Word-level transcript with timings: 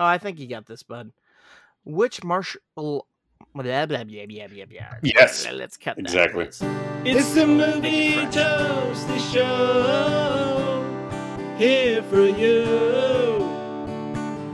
Oh, 0.00 0.04
I 0.06 0.16
think 0.18 0.38
you 0.40 0.46
got 0.46 0.64
this, 0.66 0.82
bud. 0.82 1.12
Which 1.84 2.24
martial? 2.24 2.60
Blah, 2.74 3.00
blah, 3.54 3.62
blah, 3.84 3.84
blah, 3.84 4.04
blah, 4.04 4.26
blah, 4.26 4.46
blah. 4.66 4.86
Yes, 5.02 5.46
Let's 5.52 5.76
cut 5.76 5.96
that. 5.96 6.02
exactly. 6.06 6.46
please. 6.46 6.62
It's 7.04 7.34
the 7.34 7.46
movie 7.46 8.16
Make 8.16 8.16
it 8.16 8.32
fresh. 8.32 8.34
toast 8.34 9.08
the 9.08 9.18
show 9.18 10.84
here 11.58 12.02
for 12.04 12.24
you. 12.26 12.64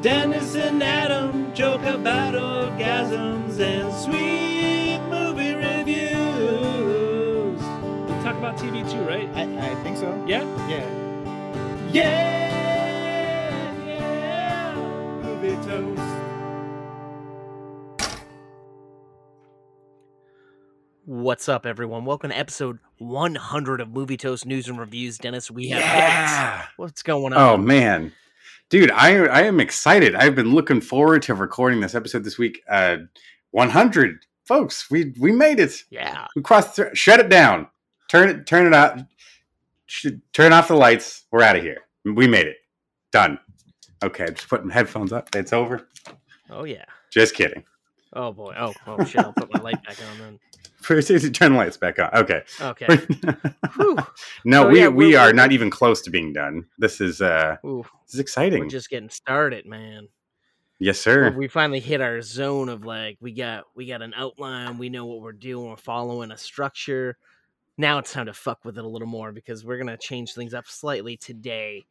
Dennis 0.03 0.57
and 0.57 0.83
Adam 0.83 1.55
joke 1.55 1.83
about 1.83 2.35
orgasms 2.35 3.61
and 3.61 3.93
sweet 3.95 4.99
movie 5.09 5.55
reviews. 5.55 7.61
We 8.09 8.15
talk 8.25 8.37
about 8.37 8.57
TV 8.59 8.83
too, 8.91 9.01
right? 9.03 9.29
I, 9.37 9.71
I 9.71 9.75
think 9.85 9.97
so. 9.97 10.13
Yeah. 10.27 10.43
Yeah. 10.69 10.91
Yeah, 11.93 12.46
What's 21.27 21.49
up, 21.49 21.67
everyone? 21.67 22.05
Welcome 22.05 22.31
to 22.31 22.39
episode 22.39 22.79
100 22.99 23.81
of 23.81 23.89
Movie 23.89 24.17
Toast 24.17 24.47
News 24.47 24.69
and 24.69 24.79
Reviews. 24.79 25.19
Dennis, 25.19 25.51
we 25.51 25.71
have 25.71 25.81
Yeah. 25.81 26.67
what's 26.77 27.03
going 27.03 27.33
on? 27.33 27.39
Oh 27.41 27.57
man, 27.57 28.13
dude, 28.71 28.93
I 28.93 29.25
I 29.25 29.43
am 29.43 29.59
excited. 29.59 30.15
I've 30.15 30.37
been 30.37 30.55
looking 30.55 30.81
forward 30.81 31.23
to 31.23 31.35
recording 31.35 31.81
this 31.81 31.97
episode 31.97 32.23
this 32.23 32.39
week. 32.39 32.63
Uh, 32.71 32.99
100 33.51 34.21
folks, 34.45 34.89
we 34.89 35.15
we 35.19 35.33
made 35.33 35.59
it. 35.59 35.83
yeah, 35.91 36.29
We 36.37 36.43
crossed. 36.43 36.77
Through, 36.77 36.95
shut 36.95 37.19
it 37.19 37.29
down. 37.29 37.67
Turn 38.09 38.29
it. 38.29 38.47
Turn 38.47 38.65
it 38.69 38.73
out. 38.73 39.01
Sh- 39.87 40.07
turn 40.33 40.53
off 40.53 40.69
the 40.69 40.77
lights. 40.77 41.25
We're 41.33 41.43
out 41.43 41.57
of 41.57 41.63
here. 41.65 41.79
We 42.05 42.29
made 42.29 42.47
it. 42.47 42.59
Done. 43.11 43.41
Okay, 44.05 44.27
I'm 44.27 44.35
just 44.37 44.49
putting 44.49 44.71
headphones 44.71 45.13
up. 45.13 45.35
It's 45.35 45.53
over. 45.53 45.89
oh 46.51 46.63
yeah, 46.63 46.85
Just 47.11 47.35
kidding. 47.35 47.65
oh 48.13 48.31
boy, 48.31 48.55
oh 48.57 48.73
oh 48.87 49.05
shit, 49.05 49.23
I'll 49.25 49.33
put 49.33 49.53
my 49.53 49.61
light 49.61 49.83
back 49.85 49.97
on 50.13 50.19
then. 50.21 50.39
Turn 51.33 51.53
the 51.53 51.59
lights 51.59 51.77
back 51.77 51.99
on. 51.99 52.11
Okay. 52.15 52.43
Okay, 52.61 52.87
no, 54.45 54.63
So, 54.63 54.69
we 54.71 54.81
yeah, 54.81 54.89
we 54.89 55.09
we're- 55.17 55.33
not 55.33 55.53
even 55.53 55.71
close 55.71 56.01
to 56.03 56.11
being 56.11 56.33
done. 56.33 56.65
This 56.79 57.01
is 57.01 57.21
uh 57.21 57.57
Ooh, 57.65 57.85
this 58.07 58.15
is 58.15 58.21
exciting. 58.21 58.61
we're 58.61 58.69
just 58.69 58.91
getting 58.91 59.11
started, 59.11 59.67
man. 59.67 60.09
yes, 60.79 60.99
sir. 61.01 61.31
We 61.37 61.49
finally 61.49 61.81
hit 61.81 62.01
our 62.01 62.21
zone 62.23 62.69
of 62.69 62.85
like 62.85 63.19
we 63.21 63.33
got 63.33 63.65
we 63.75 63.87
got 63.87 64.03
an 64.03 64.15
outline, 64.15 64.79
we 64.79 64.89
know 64.89 65.07
what 65.07 65.21
we're 65.21 65.33
doing, 65.33 65.69
we're 65.71 65.77
following 65.77 66.31
a 66.31 66.37
structure. 66.39 67.17
Now 67.79 67.99
it's 67.99 68.13
time 68.13 68.27
to 68.27 68.33
fuck 68.33 68.65
with 68.65 68.79
it 68.79 68.85
a 68.85 68.89
little 68.89 69.09
more 69.09 69.33
because 69.33 69.65
we're 69.65 69.79
gonna 69.79 69.97
change 69.99 70.35
things 70.35 70.55
up 70.55 70.67
slightly 70.67 71.17
today, 71.17 71.85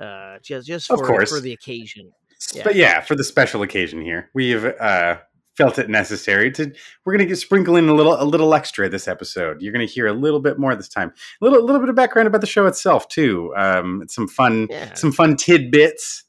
uh, 0.00 0.38
just 0.42 0.66
just 0.66 0.86
for, 0.88 1.26
for 1.26 1.40
the 1.40 1.52
occasion. 1.52 2.12
Yeah. 2.52 2.62
But 2.64 2.74
yeah, 2.76 3.00
for 3.00 3.16
the 3.16 3.24
special 3.24 3.62
occasion 3.62 4.00
here, 4.02 4.30
we've 4.34 4.64
uh, 4.64 5.16
felt 5.56 5.78
it 5.78 5.88
necessary 5.88 6.50
to. 6.52 6.72
We're 7.04 7.12
gonna 7.12 7.26
get 7.26 7.36
sprinkle 7.36 7.76
in 7.76 7.88
a 7.88 7.94
little 7.94 8.20
a 8.20 8.24
little 8.24 8.54
extra 8.54 8.88
this 8.88 9.06
episode. 9.08 9.60
You're 9.62 9.72
gonna 9.72 9.84
hear 9.86 10.06
a 10.06 10.12
little 10.12 10.40
bit 10.40 10.58
more 10.58 10.74
this 10.74 10.88
time. 10.88 11.12
A 11.40 11.44
little 11.44 11.58
a 11.60 11.64
little 11.64 11.80
bit 11.80 11.88
of 11.88 11.94
background 11.96 12.26
about 12.28 12.40
the 12.40 12.46
show 12.46 12.66
itself 12.66 13.08
too. 13.08 13.52
Um, 13.56 14.02
some 14.08 14.28
fun 14.28 14.68
Yeah, 14.70 14.94
some 14.94 15.12
fun 15.12 15.36
tidbits 15.36 16.24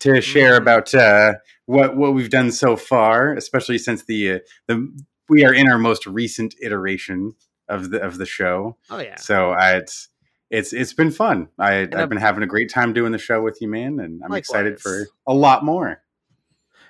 to 0.00 0.20
share 0.20 0.54
Mhm. 0.54 0.62
about 0.62 0.94
uh, 0.94 1.34
what 1.66 1.96
what 1.96 2.14
we've 2.14 2.30
done 2.30 2.50
so 2.50 2.76
far, 2.76 3.32
especially 3.34 3.78
since 3.78 4.04
the 4.04 4.32
uh, 4.32 4.38
the 4.68 4.88
we 5.28 5.44
are 5.44 5.54
in 5.54 5.68
our 5.70 5.78
most 5.78 6.06
recent 6.06 6.54
iteration 6.62 7.32
of 7.68 7.90
the 7.90 8.00
of 8.02 8.18
the 8.18 8.26
show. 8.26 8.76
oh 8.90 8.98
yeah, 9.00 9.16
So 9.16 9.50
I, 9.52 9.76
it's 9.76 10.08
it's 10.50 10.72
it's 10.74 10.92
been 10.92 11.10
fun. 11.10 11.48
I, 11.58 11.80
I've 11.82 11.94
I've- 11.94 12.08
been 12.08 12.18
having 12.18 12.42
a 12.42 12.46
great 12.46 12.70
time 12.70 12.92
doing 12.92 13.12
the 13.12 13.18
show 13.18 13.40
with 13.40 13.58
you, 13.62 13.68
man, 13.68 13.98
and 14.00 14.20
I'm 14.24 14.34
excited 14.34 14.78
for 14.80 15.06
a 15.26 15.32
lot 15.34 15.64
more. 15.64 16.02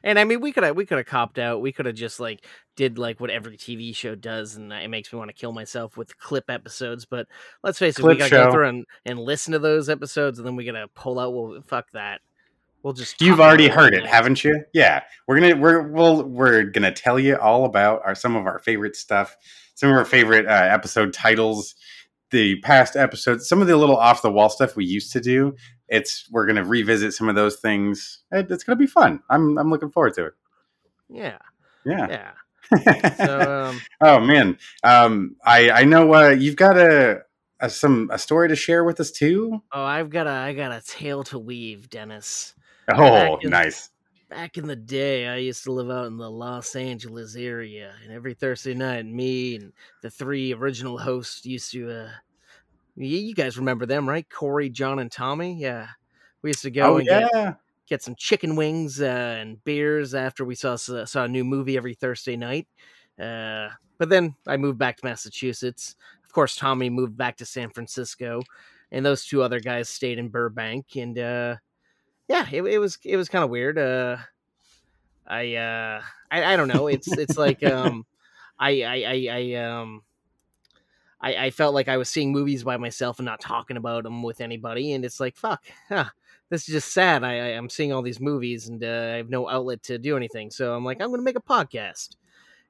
And 0.04 0.18
I 0.18 0.24
mean, 0.24 0.40
we 0.42 0.52
could 0.52 0.64
have 0.64 0.76
we 0.76 0.84
could 0.84 0.98
have 0.98 1.06
copped 1.06 1.38
out. 1.38 1.62
We 1.62 1.72
could 1.72 1.86
have 1.86 1.94
just 1.94 2.20
like 2.20 2.44
did 2.76 2.98
like 2.98 3.20
what 3.20 3.30
every 3.30 3.56
TV 3.56 3.96
show 3.96 4.14
does, 4.14 4.54
and 4.54 4.70
it 4.70 4.88
makes 4.88 5.10
me 5.10 5.18
want 5.18 5.30
to 5.30 5.34
kill 5.34 5.52
myself 5.52 5.96
with 5.96 6.16
clip 6.18 6.50
episodes. 6.50 7.06
But 7.06 7.26
let's 7.62 7.78
face 7.78 7.98
it, 7.98 8.04
we 8.04 8.14
Clip 8.14 8.18
gotta 8.18 8.28
show. 8.28 8.44
go 8.44 8.52
through 8.52 8.68
and, 8.68 8.86
and 9.06 9.18
listen 9.18 9.52
to 9.52 9.58
those 9.58 9.88
episodes, 9.88 10.38
and 10.38 10.46
then 10.46 10.56
we 10.56 10.66
gotta 10.66 10.88
pull 10.88 11.18
out. 11.18 11.32
Well, 11.32 11.58
fuck 11.66 11.90
that. 11.92 12.20
We'll 12.82 12.92
just. 12.92 13.18
You've 13.22 13.40
already 13.40 13.68
heard 13.68 13.94
it, 13.94 14.04
haven't 14.04 14.44
you? 14.44 14.62
Yeah, 14.74 15.02
we're 15.26 15.40
gonna 15.40 15.56
we're 15.56 15.88
we'll, 15.88 16.22
we're 16.24 16.64
gonna 16.64 16.92
tell 16.92 17.18
you 17.18 17.36
all 17.36 17.64
about 17.64 18.02
our 18.04 18.14
some 18.14 18.36
of 18.36 18.44
our 18.44 18.58
favorite 18.58 18.96
stuff, 18.96 19.34
some 19.74 19.88
of 19.88 19.96
our 19.96 20.04
favorite 20.04 20.44
uh, 20.44 20.68
episode 20.70 21.14
titles, 21.14 21.76
the 22.30 22.60
past 22.60 22.94
episodes, 22.94 23.48
some 23.48 23.62
of 23.62 23.68
the 23.68 23.76
little 23.78 23.96
off 23.96 24.20
the 24.20 24.30
wall 24.30 24.50
stuff 24.50 24.76
we 24.76 24.84
used 24.84 25.12
to 25.12 25.20
do. 25.20 25.54
It's 25.88 26.28
we're 26.30 26.46
gonna 26.46 26.64
revisit 26.64 27.12
some 27.14 27.28
of 27.28 27.34
those 27.34 27.56
things. 27.56 28.20
It, 28.32 28.50
it's 28.50 28.64
gonna 28.64 28.76
be 28.76 28.86
fun. 28.86 29.20
I'm 29.30 29.58
I'm 29.58 29.70
looking 29.70 29.90
forward 29.90 30.14
to 30.14 30.26
it. 30.26 30.32
Yeah, 31.08 31.38
Yeah. 31.84 32.06
yeah. 32.08 33.14
So 33.16 33.64
um, 33.68 33.80
oh 34.00 34.20
man, 34.20 34.58
um, 34.82 35.36
I 35.44 35.70
I 35.70 35.84
know 35.84 36.14
uh, 36.14 36.30
you've 36.30 36.56
got 36.56 36.78
a, 36.78 37.20
a 37.60 37.68
some 37.68 38.08
a 38.12 38.18
story 38.18 38.48
to 38.48 38.56
share 38.56 38.84
with 38.84 38.98
us 39.00 39.10
too. 39.10 39.62
oh, 39.72 39.84
I've 39.84 40.10
got 40.10 40.26
a 40.26 40.30
I 40.30 40.54
got 40.54 40.72
a 40.72 40.80
tale 40.84 41.22
to 41.24 41.38
weave, 41.38 41.90
Dennis. 41.90 42.54
Oh, 42.88 43.36
in- 43.42 43.50
nice. 43.50 43.90
Back 44.30 44.56
in 44.58 44.66
the 44.66 44.74
day, 44.74 45.28
I 45.28 45.36
used 45.36 45.62
to 45.64 45.72
live 45.72 45.90
out 45.90 46.06
in 46.06 46.16
the 46.16 46.30
Los 46.30 46.74
Angeles 46.74 47.36
area, 47.36 47.92
and 48.02 48.12
every 48.12 48.34
Thursday 48.34 48.74
night, 48.74 49.06
me 49.06 49.56
and 49.56 49.72
the 50.02 50.10
three 50.10 50.52
original 50.54 50.98
hosts 50.98 51.44
used 51.46 51.70
to. 51.72 51.90
uh 51.90 52.08
you, 52.96 53.18
you 53.18 53.34
guys 53.34 53.58
remember 53.58 53.86
them, 53.86 54.08
right? 54.08 54.28
Corey, 54.28 54.70
John, 54.70 54.98
and 54.98 55.10
Tommy. 55.10 55.54
Yeah, 55.58 55.88
we 56.42 56.50
used 56.50 56.62
to 56.62 56.70
go 56.70 56.94
Oh 56.94 56.96
and 56.98 57.06
get, 57.06 57.56
get 57.88 58.02
some 58.02 58.14
chicken 58.14 58.56
wings 58.56 59.00
uh, 59.00 59.36
and 59.40 59.62
beers 59.64 60.14
after 60.14 60.44
we 60.44 60.54
saw 60.54 60.76
saw 60.76 61.24
a 61.24 61.28
new 61.28 61.44
movie 61.44 61.76
every 61.76 61.94
Thursday 61.94 62.36
night. 62.36 62.68
Uh, 63.18 63.68
but 63.98 64.08
then 64.08 64.34
I 64.46 64.56
moved 64.56 64.78
back 64.78 64.96
to 64.98 65.06
Massachusetts. 65.06 65.96
Of 66.24 66.32
course, 66.32 66.56
Tommy 66.56 66.90
moved 66.90 67.16
back 67.16 67.36
to 67.38 67.46
San 67.46 67.70
Francisco, 67.70 68.42
and 68.90 69.04
those 69.04 69.24
two 69.24 69.42
other 69.42 69.60
guys 69.60 69.88
stayed 69.88 70.18
in 70.18 70.28
Burbank. 70.28 70.96
And 70.96 71.18
uh, 71.18 71.56
yeah, 72.28 72.46
it, 72.50 72.62
it 72.62 72.78
was 72.78 72.98
it 73.04 73.16
was 73.16 73.28
kind 73.28 73.44
of 73.44 73.50
weird. 73.50 73.78
Uh, 73.78 74.16
I, 75.26 75.54
uh, 75.54 76.02
I 76.30 76.54
I 76.54 76.56
don't 76.56 76.68
know. 76.68 76.86
It's 76.88 77.08
it's 77.08 77.38
like 77.38 77.62
um, 77.64 78.06
I 78.58 78.82
I 78.82 79.04
I, 79.06 79.28
I 79.30 79.54
um. 79.64 80.02
I, 81.24 81.46
I 81.46 81.50
felt 81.50 81.72
like 81.72 81.88
I 81.88 81.96
was 81.96 82.10
seeing 82.10 82.32
movies 82.32 82.64
by 82.64 82.76
myself 82.76 83.18
and 83.18 83.24
not 83.24 83.40
talking 83.40 83.78
about 83.78 84.02
them 84.04 84.22
with 84.22 84.42
anybody, 84.42 84.92
and 84.92 85.04
it's 85.06 85.20
like 85.20 85.36
fuck, 85.36 85.64
huh, 85.88 86.10
this 86.50 86.68
is 86.68 86.74
just 86.74 86.92
sad. 86.92 87.24
I, 87.24 87.38
I 87.38 87.46
I'm 87.56 87.70
seeing 87.70 87.94
all 87.94 88.02
these 88.02 88.20
movies 88.20 88.68
and 88.68 88.84
uh, 88.84 89.12
I 89.14 89.16
have 89.16 89.30
no 89.30 89.48
outlet 89.48 89.82
to 89.84 89.96
do 89.96 90.18
anything. 90.18 90.50
So 90.50 90.74
I'm 90.74 90.84
like, 90.84 91.00
I'm 91.00 91.10
gonna 91.10 91.22
make 91.22 91.38
a 91.38 91.40
podcast. 91.40 92.16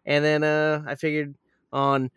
And 0.07 0.25
then 0.25 0.45
uh, 0.45 0.85
I 0.87 0.95
figured 0.95 1.35
on 1.73 2.13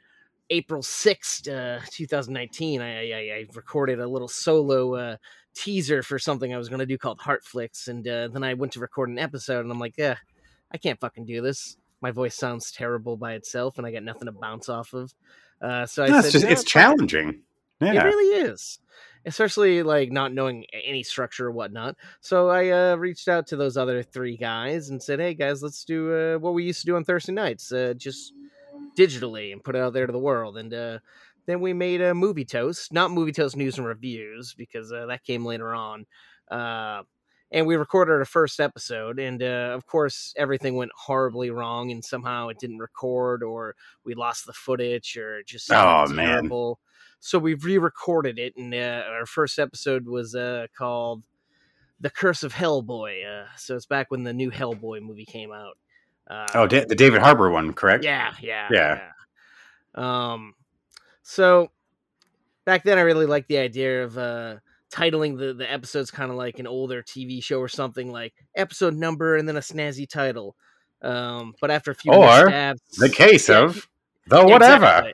April 0.51 0.83
sixth, 0.83 1.47
uh, 1.47 1.79
2019, 1.89 2.81
I, 2.81 3.11
I 3.11 3.15
I 3.15 3.45
recorded 3.55 3.99
a 3.99 4.07
little 4.07 4.27
solo 4.27 4.93
uh, 4.93 5.17
teaser 5.55 6.03
for 6.03 6.19
something 6.19 6.53
I 6.53 6.57
was 6.59 6.69
gonna 6.69 6.85
do 6.85 6.99
called 6.99 7.17
Heartflix, 7.19 7.87
and 7.87 8.07
uh, 8.07 8.27
then 8.27 8.43
I 8.43 8.53
went 8.53 8.73
to 8.73 8.79
record 8.79 9.09
an 9.09 9.17
episode, 9.17 9.61
and 9.61 9.71
I'm 9.71 9.79
like, 9.79 9.95
yeah, 9.97 10.17
I 10.71 10.77
can't 10.77 10.99
fucking 10.99 11.25
do 11.25 11.41
this. 11.41 11.77
My 11.99 12.11
voice 12.11 12.35
sounds 12.35 12.71
terrible 12.71 13.17
by 13.17 13.33
itself, 13.33 13.79
and 13.79 13.87
I 13.87 13.91
got 13.91 14.03
nothing 14.03 14.27
to 14.27 14.31
bounce 14.31 14.69
off 14.69 14.93
of. 14.93 15.11
Uh, 15.61 15.85
so 15.85 16.03
I 16.03 16.09
No, 16.09 16.21
said, 16.21 16.23
it's 16.25 16.31
just 16.31 16.45
"No, 16.45 16.51
it's 16.51 16.61
fuck 16.63 16.67
it." 16.67 16.71
challenging. 16.71 17.41
It 17.81 18.03
really 18.03 18.41
is. 18.49 18.79
Especially 19.25 19.83
like 19.83 20.11
not 20.11 20.33
knowing 20.33 20.65
any 20.71 21.03
structure 21.03 21.47
or 21.47 21.51
whatnot. 21.51 21.95
So 22.21 22.49
I 22.49 22.69
uh, 22.69 22.95
reached 22.95 23.27
out 23.27 23.47
to 23.47 23.55
those 23.57 23.75
other 23.75 24.01
three 24.01 24.37
guys 24.37 24.89
and 24.89 25.01
said, 25.01 25.19
"Hey 25.19 25.33
guys, 25.33 25.61
let's 25.61 25.83
do 25.83 26.13
uh, 26.13 26.37
what 26.39 26.53
we 26.53 26.63
used 26.63 26.79
to 26.81 26.85
do 26.85 26.95
on 26.95 27.03
Thursday 27.03 27.33
nights, 27.33 27.71
uh, 27.71 27.93
just 27.97 28.33
digitally 28.97 29.51
and 29.51 29.63
put 29.63 29.75
it 29.75 29.81
out 29.81 29.93
there 29.93 30.05
to 30.07 30.13
the 30.13 30.19
world." 30.19 30.57
And 30.57 30.73
uh, 30.73 30.99
then 31.45 31.59
we 31.59 31.73
made 31.73 32.01
a 32.01 32.13
movie 32.13 32.45
toast, 32.45 32.93
not 32.93 33.11
movie 33.11 33.33
toast 33.33 33.57
news 33.57 33.77
and 33.77 33.85
reviews 33.87 34.53
because 34.53 34.91
uh, 34.93 35.07
that 35.07 35.23
came 35.23 35.45
later 35.45 35.73
on. 35.73 36.05
And 37.51 37.65
we 37.65 37.77
recorded 37.77 38.11
our 38.11 38.25
first 38.25 38.59
episode, 38.59 39.19
and 39.19 39.41
uh, 39.41 39.71
of 39.73 39.85
course, 39.85 40.33
everything 40.35 40.75
went 40.75 40.91
horribly 40.95 41.49
wrong, 41.49 41.91
and 41.91 42.03
somehow 42.03 42.49
it 42.49 42.59
didn't 42.59 42.79
record, 42.79 43.41
or 43.41 43.75
we 44.03 44.15
lost 44.15 44.45
the 44.45 44.51
footage, 44.53 45.15
or 45.15 45.39
it 45.39 45.47
just 45.47 45.71
Oh, 45.71 46.05
man. 46.09 46.33
terrible. 46.41 46.79
So 47.21 47.39
we 47.39 47.53
re-recorded 47.53 48.37
it, 48.37 48.57
and 48.57 48.73
uh, 48.73 49.03
our 49.09 49.25
first 49.25 49.59
episode 49.59 50.07
was 50.07 50.35
uh, 50.35 50.67
called 50.77 51.23
"The 52.01 52.09
Curse 52.09 52.43
of 52.43 52.53
Hellboy." 52.53 53.25
Uh, 53.25 53.47
so 53.55 53.77
it's 53.77 53.85
back 53.85 54.11
when 54.11 54.23
the 54.23 54.33
new 54.33 54.51
Hellboy 54.51 55.01
movie 55.01 55.25
came 55.25 55.53
out. 55.53 55.77
Uh, 56.29 56.45
Oh, 56.53 56.67
da- 56.67 56.85
the 56.85 56.95
David 56.95 57.21
Harbour 57.21 57.49
one, 57.49 57.73
correct? 57.73 58.03
yeah, 58.03 58.33
yeah, 58.41 58.67
Yeah. 58.71 58.99
yeah. 59.95 60.31
Um, 60.33 60.53
so 61.23 61.71
back 62.65 62.83
then, 62.83 62.97
I 62.97 63.01
really 63.01 63.25
liked 63.25 63.47
the 63.47 63.57
idea 63.57 64.03
of 64.03 64.17
uh, 64.17 64.57
titling 64.91 65.37
the 65.37 65.53
the 65.53 65.71
episodes 65.71 66.11
kind 66.11 66.31
of 66.31 66.37
like 66.37 66.59
an 66.59 66.67
older 66.67 67.03
TV 67.03 67.43
show 67.43 67.59
or 67.59 67.67
something, 67.67 68.11
like 68.11 68.33
episode 68.55 68.95
number 68.95 69.35
and 69.35 69.47
then 69.47 69.57
a 69.57 69.61
snazzy 69.61 70.07
title. 70.07 70.55
Um, 71.01 71.53
but 71.61 71.71
after 71.71 71.91
a 71.91 71.95
few 71.95 72.11
Or 72.11 72.45
missteps, 72.45 72.97
The 72.99 73.09
case 73.09 73.49
Yeah, 73.49 73.57
of 73.57 73.87
the 74.27 74.43
whatever. 74.45 74.85
exactly. 74.85 75.13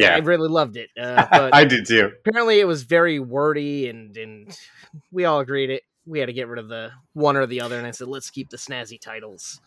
I 0.00 0.02
Yeah, 0.02 0.20
really 0.20 0.48
loved 0.48 0.76
it. 0.76 0.90
Uh, 1.00 1.26
but 1.30 1.54
I 1.54 1.64
did 1.64 1.86
too. 1.86 2.12
apparently, 2.26 2.60
it 2.60 2.66
was 2.66 2.82
very 2.82 3.18
wordy, 3.20 3.88
and 3.88 4.16
and 4.16 4.58
we 5.10 5.24
all 5.24 5.40
agreed 5.40 5.70
it 5.70 5.82
we 6.06 6.18
had 6.20 6.26
to 6.26 6.32
get 6.32 6.48
rid 6.48 6.58
of 6.58 6.68
the 6.68 6.90
one 7.12 7.36
or 7.36 7.46
the 7.46 7.60
other, 7.60 7.78
and 7.78 7.86
I 7.86 7.90
said 7.92 8.08
let's 8.08 8.30
keep 8.30 8.50
the 8.50 8.56
snazzy 8.56 9.00
titles. 9.00 9.60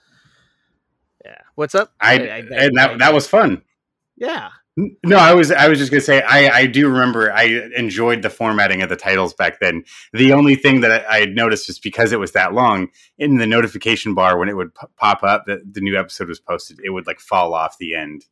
Yeah, 1.25 1.41
what's 1.55 1.75
up? 1.75 1.91
I, 1.99 2.13
and 2.15 2.77
that 2.77 2.99
that 2.99 3.13
was 3.13 3.27
fun. 3.27 3.63
yeah. 4.15 4.49
No, 5.03 5.18
I 5.18 5.33
was 5.33 5.51
I 5.51 5.68
was 5.68 5.79
just 5.79 5.89
gonna 5.91 6.01
say 6.01 6.21
I 6.21 6.50
I 6.59 6.65
do 6.68 6.88
remember 6.88 7.31
I 7.33 7.45
enjoyed 7.75 8.21
the 8.21 8.29
formatting 8.29 8.83
of 8.83 8.89
the 8.89 8.95
titles 8.95 9.33
back 9.33 9.59
then. 9.59 9.83
The 10.13 10.33
only 10.33 10.56
thing 10.56 10.81
that 10.81 11.03
I, 11.09 11.19
had 11.19 11.33
noticed 11.35 11.68
was 11.68 11.79
because 11.79 12.12
it 12.12 12.19
was 12.19 12.33
that 12.33 12.53
long 12.53 12.89
in 13.18 13.38
the 13.38 13.47
notification 13.47 14.13
bar 14.13 14.38
when 14.38 14.50
it 14.50 14.56
would 14.56 14.69
pop 14.97 15.24
up 15.24 15.45
that 15.47 15.74
the 15.74 15.81
new 15.81 15.97
episode 15.97 16.27
was 16.29 16.39
posted, 16.39 16.79
it 16.83 16.91
would 16.91 17.07
like 17.07 17.19
fall 17.19 17.56
off 17.56 17.77
the 17.79 17.95
end. 17.95 18.25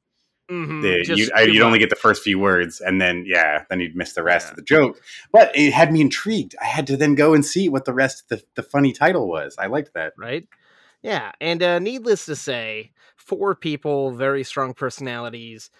Mhm, 0.51 0.83
The, 0.83 1.15
you, 1.15 1.31
I, 1.35 1.41
you'd 1.41 1.63
only 1.63 1.79
get 1.79 1.89
the 1.89 1.95
first 1.95 2.21
few 2.21 2.37
words, 2.37 2.79
and 2.79 3.01
then 3.01 3.23
yeah, 3.25 3.63
then 3.67 3.79
you'd 3.79 3.95
miss 3.95 4.13
the 4.13 4.21
rest 4.21 4.45
Yeah. 4.45 4.51
of 4.51 4.55
the 4.57 4.61
joke. 4.61 5.01
But 5.31 5.57
it 5.57 5.73
had 5.73 5.91
me 5.91 6.01
intrigued. 6.01 6.55
I 6.61 6.65
had 6.65 6.85
to 6.85 6.95
then 6.97 7.15
go 7.15 7.33
and 7.33 7.43
see 7.43 7.67
what 7.69 7.85
the 7.85 7.93
rest 7.95 8.21
of 8.21 8.37
the, 8.37 8.45
the 8.53 8.61
funny 8.61 8.91
title 8.93 9.27
was. 9.27 9.55
I 9.57 9.65
liked 9.65 9.95
that. 9.95 10.13
right? 10.19 10.47
Yeah, 11.01 11.31
and 11.41 11.63
uh, 11.63 11.79
needless 11.79 12.25
to 12.27 12.35
say, 12.35 12.91
four 13.15 13.55
people, 13.55 14.11
very 14.11 14.43
strong 14.43 14.75
personalities. 14.75 15.71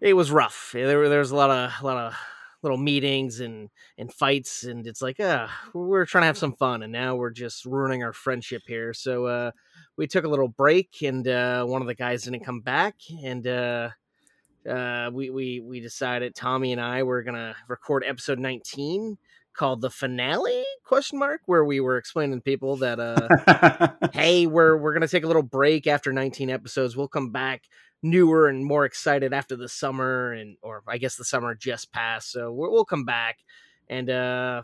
It 0.00 0.14
was 0.14 0.30
rough. 0.30 0.70
There, 0.74 1.08
there 1.08 1.18
was 1.18 1.30
a 1.30 1.36
lot 1.36 1.50
of, 1.50 1.72
a 1.80 1.84
lot 1.84 1.96
of 1.96 2.14
little 2.62 2.76
meetings 2.76 3.40
and 3.40 3.70
and 3.96 4.12
fights, 4.12 4.64
and 4.64 4.86
it's 4.86 5.00
like, 5.00 5.20
uh, 5.20 5.48
we're 5.72 6.04
trying 6.04 6.22
to 6.22 6.26
have 6.26 6.38
some 6.38 6.54
fun, 6.54 6.82
and 6.82 6.92
now 6.92 7.16
we're 7.16 7.30
just 7.30 7.64
ruining 7.64 8.02
our 8.02 8.12
friendship 8.12 8.62
here. 8.66 8.92
So 8.92 9.26
uh, 9.26 9.50
we 9.96 10.06
took 10.06 10.24
a 10.24 10.28
little 10.28 10.48
break, 10.48 11.02
and 11.02 11.26
uh, 11.26 11.64
one 11.64 11.80
of 11.80 11.88
the 11.88 11.94
guys 11.94 12.24
didn't 12.24 12.44
come 12.44 12.60
back, 12.60 12.96
and 13.24 13.46
uh, 13.46 13.90
uh, 14.68 15.10
we 15.12 15.30
we 15.30 15.60
we 15.60 15.80
decided 15.80 16.34
Tommy 16.34 16.72
and 16.72 16.80
I 16.80 17.02
were 17.02 17.22
gonna 17.22 17.56
record 17.68 18.04
episode 18.06 18.38
nineteen 18.38 19.16
called 19.54 19.80
the 19.80 19.88
finale 19.88 20.64
question 20.84 21.18
mark 21.18 21.40
where 21.46 21.64
we 21.64 21.80
were 21.80 21.96
explaining 21.96 22.36
to 22.36 22.42
people 22.42 22.76
that 22.76 23.00
uh 23.00 23.88
hey 24.12 24.46
we're 24.46 24.76
we're 24.76 24.92
gonna 24.92 25.08
take 25.08 25.24
a 25.24 25.26
little 25.26 25.42
break 25.42 25.86
after 25.86 26.12
19 26.12 26.50
episodes 26.50 26.94
we'll 26.94 27.08
come 27.08 27.30
back 27.30 27.62
newer 28.10 28.48
and 28.48 28.64
more 28.64 28.84
excited 28.84 29.32
after 29.32 29.56
the 29.56 29.68
summer 29.68 30.32
and 30.32 30.56
or 30.62 30.82
i 30.86 30.98
guess 30.98 31.16
the 31.16 31.24
summer 31.24 31.54
just 31.54 31.92
passed 31.92 32.30
so 32.30 32.52
we'll, 32.52 32.70
we'll 32.70 32.84
come 32.84 33.04
back. 33.04 33.38
And 33.88 34.10
uh 34.10 34.62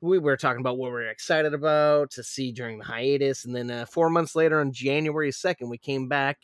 we 0.00 0.18
were 0.18 0.36
talking 0.36 0.60
about 0.60 0.76
what 0.76 0.90
we 0.90 0.98
are 0.98 1.08
excited 1.08 1.54
about 1.54 2.10
to 2.10 2.22
see 2.22 2.52
during 2.52 2.78
the 2.78 2.84
hiatus 2.84 3.44
and 3.44 3.56
then 3.56 3.70
uh, 3.70 3.86
four 3.86 4.10
months 4.10 4.36
later 4.36 4.60
on 4.60 4.72
january 4.72 5.30
2nd 5.30 5.68
we 5.68 5.78
came 5.78 6.08
back 6.08 6.40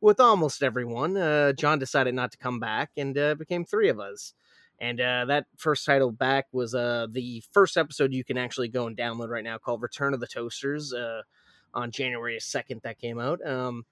with 0.00 0.20
almost 0.20 0.62
everyone. 0.62 1.16
Uh 1.16 1.52
john 1.52 1.78
decided 1.78 2.14
not 2.14 2.32
to 2.32 2.38
come 2.38 2.58
back 2.58 2.90
and 2.96 3.16
uh 3.16 3.34
became 3.34 3.64
three 3.64 3.88
of 3.88 4.00
us. 4.00 4.34
And 4.80 5.00
uh, 5.00 5.24
that 5.26 5.46
first 5.56 5.86
title 5.86 6.10
back 6.10 6.46
was 6.52 6.74
uh, 6.74 7.06
the 7.10 7.42
first 7.52 7.76
episode 7.76 8.12
you 8.12 8.24
can 8.24 8.36
actually 8.36 8.68
go 8.68 8.86
and 8.86 8.96
download 8.96 9.28
right 9.28 9.44
now 9.44 9.56
called 9.56 9.82
return 9.82 10.14
of 10.14 10.20
the 10.20 10.26
toasters 10.26 10.92
uh, 10.92 11.22
on 11.72 11.90
January 11.90 12.36
2nd 12.38 12.82
that 12.82 12.98
came 12.98 13.18
out. 13.18 13.44
Um, 13.46 13.86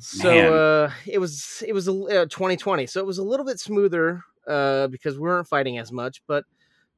so 0.00 0.54
uh, 0.54 0.92
it 1.06 1.18
was 1.18 1.62
it 1.66 1.72
was 1.72 1.88
a, 1.88 1.92
uh, 1.92 2.26
2020, 2.26 2.86
so 2.86 3.00
it 3.00 3.06
was 3.06 3.18
a 3.18 3.22
little 3.22 3.46
bit 3.46 3.60
smoother 3.60 4.22
uh, 4.46 4.88
because 4.88 5.16
we 5.16 5.22
weren't 5.22 5.48
fighting 5.48 5.78
as 5.78 5.92
much, 5.92 6.22
but 6.26 6.44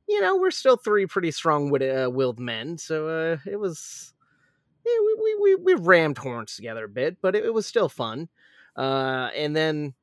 you 0.09 0.21
know 0.21 0.37
we're 0.37 0.51
still 0.51 0.77
three 0.77 1.07
pretty 1.07 1.31
strong 1.31 1.69
uh, 1.83 2.09
willed 2.09 2.39
men, 2.39 2.79
so 2.79 3.09
uh, 3.09 3.37
it 3.51 3.59
was 3.59 4.15
yeah, 4.87 4.93
we, 5.01 5.17
we 5.23 5.37
we 5.41 5.75
we 5.75 5.75
rammed 5.75 6.19
horns 6.19 6.57
together 6.57 6.85
a 6.85 6.89
bit, 6.89 7.19
but 7.21 7.35
it, 7.35 7.45
it 7.45 7.55
was 7.55 7.67
still 7.67 7.89
fun. 7.89 8.29
Uh, 8.77 9.31
and 9.37 9.55
then 9.55 9.95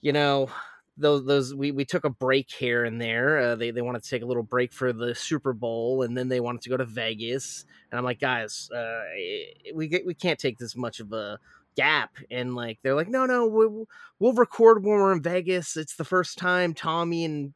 you 0.00 0.12
know 0.12 0.48
those 0.96 1.24
those 1.24 1.54
we, 1.54 1.72
we 1.72 1.84
took 1.84 2.04
a 2.04 2.10
break 2.10 2.50
here 2.50 2.84
and 2.84 3.00
there. 3.00 3.38
Uh, 3.38 3.56
they 3.56 3.70
they 3.70 3.82
wanted 3.82 4.02
to 4.02 4.08
take 4.08 4.22
a 4.22 4.26
little 4.26 4.42
break 4.42 4.72
for 4.72 4.92
the 4.92 5.14
Super 5.14 5.52
Bowl, 5.52 6.02
and 6.02 6.16
then 6.16 6.28
they 6.28 6.40
wanted 6.40 6.62
to 6.62 6.68
go 6.68 6.76
to 6.76 6.84
Vegas. 6.84 7.64
And 7.90 7.98
I'm 7.98 8.04
like, 8.04 8.20
guys, 8.20 8.70
uh, 8.74 9.02
we 9.74 9.88
get, 9.88 10.06
we 10.06 10.14
can't 10.14 10.38
take 10.38 10.58
this 10.58 10.74
much 10.74 11.00
of 11.00 11.12
a 11.12 11.38
gap. 11.76 12.16
And 12.30 12.54
like 12.54 12.78
they're 12.82 12.94
like, 12.94 13.08
no, 13.08 13.26
no, 13.26 13.46
we'll, 13.46 13.86
we'll 14.18 14.32
record 14.32 14.84
when 14.84 14.94
we're 14.94 15.12
in 15.12 15.22
Vegas. 15.22 15.76
It's 15.76 15.96
the 15.96 16.04
first 16.04 16.38
time 16.38 16.74
Tommy 16.74 17.24
and 17.24 17.54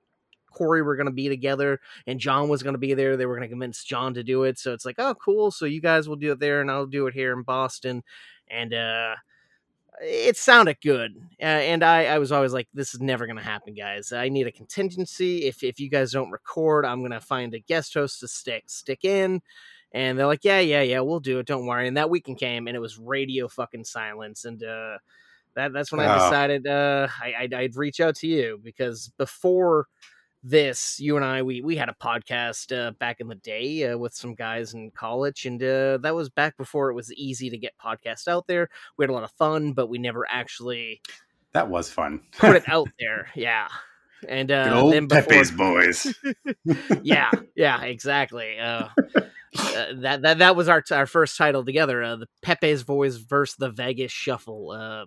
Corey 0.56 0.82
were 0.82 0.96
going 0.96 1.06
to 1.06 1.12
be 1.12 1.28
together, 1.28 1.80
and 2.06 2.18
John 2.18 2.48
was 2.48 2.62
going 2.62 2.74
to 2.74 2.78
be 2.78 2.94
there. 2.94 3.16
They 3.16 3.26
were 3.26 3.36
going 3.36 3.46
to 3.46 3.52
convince 3.52 3.84
John 3.84 4.14
to 4.14 4.24
do 4.24 4.44
it. 4.44 4.58
So 4.58 4.72
it's 4.72 4.86
like, 4.86 4.96
oh, 4.98 5.14
cool. 5.14 5.50
So 5.50 5.66
you 5.66 5.82
guys 5.82 6.08
will 6.08 6.16
do 6.16 6.32
it 6.32 6.40
there, 6.40 6.62
and 6.62 6.70
I'll 6.70 6.86
do 6.86 7.06
it 7.06 7.14
here 7.14 7.34
in 7.34 7.42
Boston. 7.42 8.02
And 8.48 8.72
uh, 8.72 9.16
it 10.00 10.36
sounded 10.36 10.80
good, 10.80 11.16
uh, 11.40 11.44
and 11.44 11.82
I, 11.82 12.06
I 12.06 12.18
was 12.18 12.32
always 12.32 12.52
like, 12.52 12.68
"This 12.72 12.94
is 12.94 13.00
never 13.00 13.26
going 13.26 13.38
to 13.38 13.42
happen, 13.42 13.74
guys. 13.74 14.12
I 14.12 14.28
need 14.28 14.46
a 14.46 14.52
contingency. 14.52 15.44
If 15.44 15.62
if 15.62 15.80
you 15.80 15.88
guys 15.88 16.12
don't 16.12 16.30
record, 16.30 16.84
I'm 16.84 17.00
going 17.00 17.12
to 17.12 17.20
find 17.20 17.54
a 17.54 17.58
guest 17.58 17.94
host 17.94 18.20
to 18.20 18.28
stick 18.28 18.64
stick 18.66 19.04
in." 19.04 19.42
And 19.96 20.18
they're 20.18 20.26
like, 20.26 20.44
"Yeah, 20.44 20.60
yeah, 20.60 20.82
yeah, 20.82 21.00
we'll 21.00 21.20
do 21.20 21.38
it. 21.38 21.46
Don't 21.46 21.64
worry." 21.66 21.88
And 21.88 21.96
that 21.96 22.10
weekend 22.10 22.38
came, 22.38 22.66
and 22.68 22.76
it 22.76 22.80
was 22.80 22.98
radio 22.98 23.48
fucking 23.48 23.84
silence, 23.84 24.44
and 24.44 24.62
uh, 24.62 24.98
that 25.54 25.72
that's 25.72 25.90
when 25.90 26.00
I 26.02 26.14
Oh. 26.14 26.18
decided 26.18 26.66
uh, 26.66 27.08
I, 27.22 27.34
I'd, 27.40 27.54
I'd 27.54 27.76
reach 27.76 27.98
out 28.00 28.14
to 28.16 28.26
you 28.26 28.60
because 28.62 29.10
before 29.16 29.86
this, 30.44 31.00
you 31.00 31.16
and 31.16 31.24
I 31.24 31.42
we 31.42 31.62
we 31.62 31.76
had 31.76 31.88
a 31.88 31.94
podcast 31.94 32.76
uh, 32.76 32.90
back 32.92 33.20
in 33.20 33.28
the 33.28 33.36
day 33.36 33.84
uh, 33.90 33.96
with 33.96 34.12
some 34.14 34.34
guys 34.34 34.74
in 34.74 34.90
college, 34.90 35.46
and 35.46 35.62
uh, 35.62 35.96
that 36.02 36.14
was 36.14 36.28
back 36.28 36.56
before 36.58 36.90
it 36.90 36.94
was 36.94 37.10
easy 37.14 37.48
to 37.50 37.56
get 37.58 37.72
podcasts 37.82 38.28
out 38.28 38.46
there 38.46 38.68
we 38.98 39.02
had 39.04 39.10
a 39.10 39.14
lot 39.14 39.24
of 39.24 39.30
fun, 39.32 39.72
but 39.72 39.88
we 39.88 39.96
never 39.98 40.26
actually 40.28 41.00
that 41.52 41.68
was 41.70 41.88
fun. 41.90 42.20
put 42.38 42.54
it 42.54 42.64
out 42.68 42.88
there. 43.00 43.28
Yeah. 43.34 43.68
And 44.28 44.48
Good 44.48 44.54
uh, 44.54 44.80
old 44.80 44.92
then 44.92 45.06
before, 45.06 45.22
Pepe's 45.22 45.50
boys. 45.50 46.14
yeah, 47.02 47.30
yeah, 47.54 47.82
exactly. 47.82 48.58
Uh, 48.58 48.88
uh, 49.58 49.92
that 49.96 50.22
that 50.22 50.38
that 50.38 50.56
was 50.56 50.68
our 50.68 50.82
our 50.90 51.06
first 51.06 51.36
title 51.36 51.64
together, 51.64 52.02
uh, 52.02 52.16
the 52.16 52.28
Pepe's 52.42 52.82
Boys 52.82 53.16
versus 53.16 53.56
the 53.56 53.70
Vegas 53.70 54.12
Shuffle, 54.12 54.70
uh, 54.70 55.06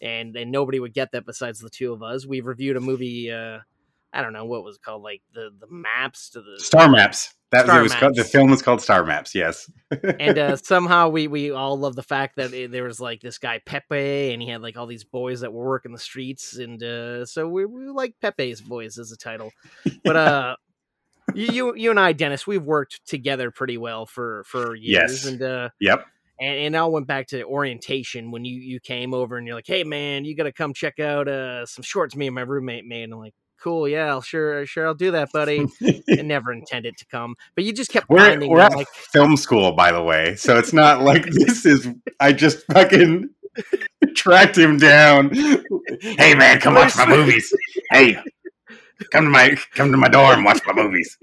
and 0.00 0.36
and 0.36 0.50
nobody 0.50 0.78
would 0.80 0.94
get 0.94 1.12
that 1.12 1.26
besides 1.26 1.60
the 1.60 1.70
two 1.70 1.92
of 1.92 2.02
us. 2.02 2.26
We've 2.26 2.46
reviewed 2.46 2.76
a 2.76 2.80
movie. 2.80 3.30
Uh, 3.30 3.60
I 4.12 4.22
don't 4.22 4.32
know 4.32 4.44
what 4.44 4.64
was 4.64 4.78
called, 4.78 5.02
like 5.02 5.22
the 5.32 5.50
the 5.58 5.66
maps 5.70 6.30
to 6.30 6.40
the 6.40 6.58
Star 6.58 6.88
Maps. 6.88 7.34
That 7.52 7.64
Star 7.64 7.80
it 7.80 7.82
was 7.82 7.94
called, 7.94 8.14
the 8.14 8.22
film 8.22 8.50
was 8.50 8.62
called 8.62 8.80
Star 8.80 9.04
Maps. 9.04 9.34
Yes. 9.34 9.68
and 10.20 10.38
uh, 10.38 10.56
somehow 10.56 11.08
we 11.08 11.26
we 11.26 11.50
all 11.50 11.76
love 11.78 11.96
the 11.96 12.02
fact 12.02 12.36
that 12.36 12.52
it, 12.52 12.70
there 12.70 12.84
was 12.84 13.00
like 13.00 13.20
this 13.20 13.38
guy 13.38 13.60
Pepe, 13.64 14.32
and 14.32 14.40
he 14.40 14.48
had 14.48 14.62
like 14.62 14.76
all 14.76 14.86
these 14.86 15.04
boys 15.04 15.40
that 15.40 15.52
were 15.52 15.66
working 15.66 15.92
the 15.92 15.98
streets, 15.98 16.56
and 16.56 16.82
uh, 16.82 17.24
so 17.26 17.48
we, 17.48 17.66
we 17.66 17.88
like 17.88 18.14
Pepe's 18.20 18.60
boys 18.60 18.98
as 18.98 19.10
a 19.12 19.16
title. 19.16 19.52
But 20.04 20.16
uh, 20.16 20.56
you, 21.34 21.52
you 21.52 21.74
you 21.76 21.90
and 21.90 21.98
I, 22.00 22.12
Dennis, 22.12 22.46
we've 22.46 22.62
worked 22.62 23.00
together 23.06 23.50
pretty 23.50 23.78
well 23.78 24.06
for 24.06 24.44
for 24.46 24.74
years, 24.76 25.24
Yes. 25.24 25.26
and 25.26 25.42
uh, 25.42 25.68
yep. 25.80 26.04
and 26.40 26.56
and 26.56 26.76
I 26.76 26.84
went 26.86 27.08
back 27.08 27.28
to 27.28 27.42
orientation 27.44 28.30
when 28.30 28.44
you 28.44 28.60
you 28.60 28.78
came 28.80 29.12
over, 29.12 29.36
and 29.36 29.46
you're 29.46 29.56
like, 29.56 29.66
hey 29.66 29.82
man, 29.84 30.24
you 30.24 30.36
got 30.36 30.44
to 30.44 30.52
come 30.52 30.72
check 30.72 31.00
out 31.00 31.26
uh 31.26 31.66
some 31.66 31.82
shorts 31.82 32.14
me 32.14 32.26
and 32.26 32.34
my 32.34 32.42
roommate 32.42 32.84
made. 32.86 33.04
And 33.04 33.12
I'm 33.12 33.18
like. 33.20 33.34
Cool, 33.60 33.88
yeah, 33.88 34.06
I'll 34.06 34.22
sure, 34.22 34.64
sure, 34.64 34.86
I'll 34.86 34.94
do 34.94 35.10
that, 35.10 35.32
buddy. 35.32 35.66
I 35.82 36.22
never 36.22 36.50
intended 36.50 36.96
to 36.96 37.04
come, 37.06 37.34
but 37.54 37.64
you 37.64 37.74
just 37.74 37.90
kept 37.90 38.08
We're, 38.08 38.18
finding 38.18 38.50
we're 38.50 38.60
at 38.60 38.74
like, 38.74 38.88
film 38.88 39.36
school, 39.36 39.72
by 39.72 39.92
the 39.92 40.02
way, 40.02 40.34
so 40.36 40.56
it's 40.56 40.72
not 40.72 41.02
like 41.02 41.26
this 41.26 41.66
is. 41.66 41.86
I 42.20 42.32
just 42.32 42.64
fucking 42.66 43.28
tracked 44.14 44.56
him 44.56 44.78
down. 44.78 45.34
Hey 46.00 46.34
man, 46.34 46.58
come 46.60 46.74
watch 46.74 46.96
my 46.96 47.06
movies. 47.06 47.54
Hey, 47.90 48.16
come 49.12 49.24
to 49.24 49.30
my 49.30 49.56
come 49.74 49.90
to 49.92 49.98
my 49.98 50.08
dorm, 50.08 50.36
and 50.36 50.44
watch 50.44 50.60
my 50.66 50.72
movies. 50.72 51.18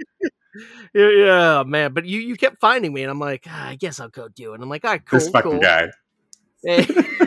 Yeah, 0.94 1.10
yeah, 1.10 1.64
man. 1.66 1.94
But 1.94 2.06
you 2.06 2.20
you 2.20 2.36
kept 2.36 2.60
finding 2.60 2.94
me, 2.94 3.02
and 3.02 3.10
I'm 3.10 3.20
like, 3.20 3.46
ah, 3.50 3.70
I 3.70 3.76
guess 3.76 4.00
I'll 4.00 4.10
go 4.10 4.28
do 4.28 4.52
it. 4.52 4.56
And 4.56 4.64
I'm 4.64 4.70
like, 4.70 4.86
all 4.86 4.92
right, 4.92 5.06
cool, 5.06 5.20
this 5.20 5.30
fucking 5.30 5.52
cool. 5.52 5.60
guy. 5.60 5.90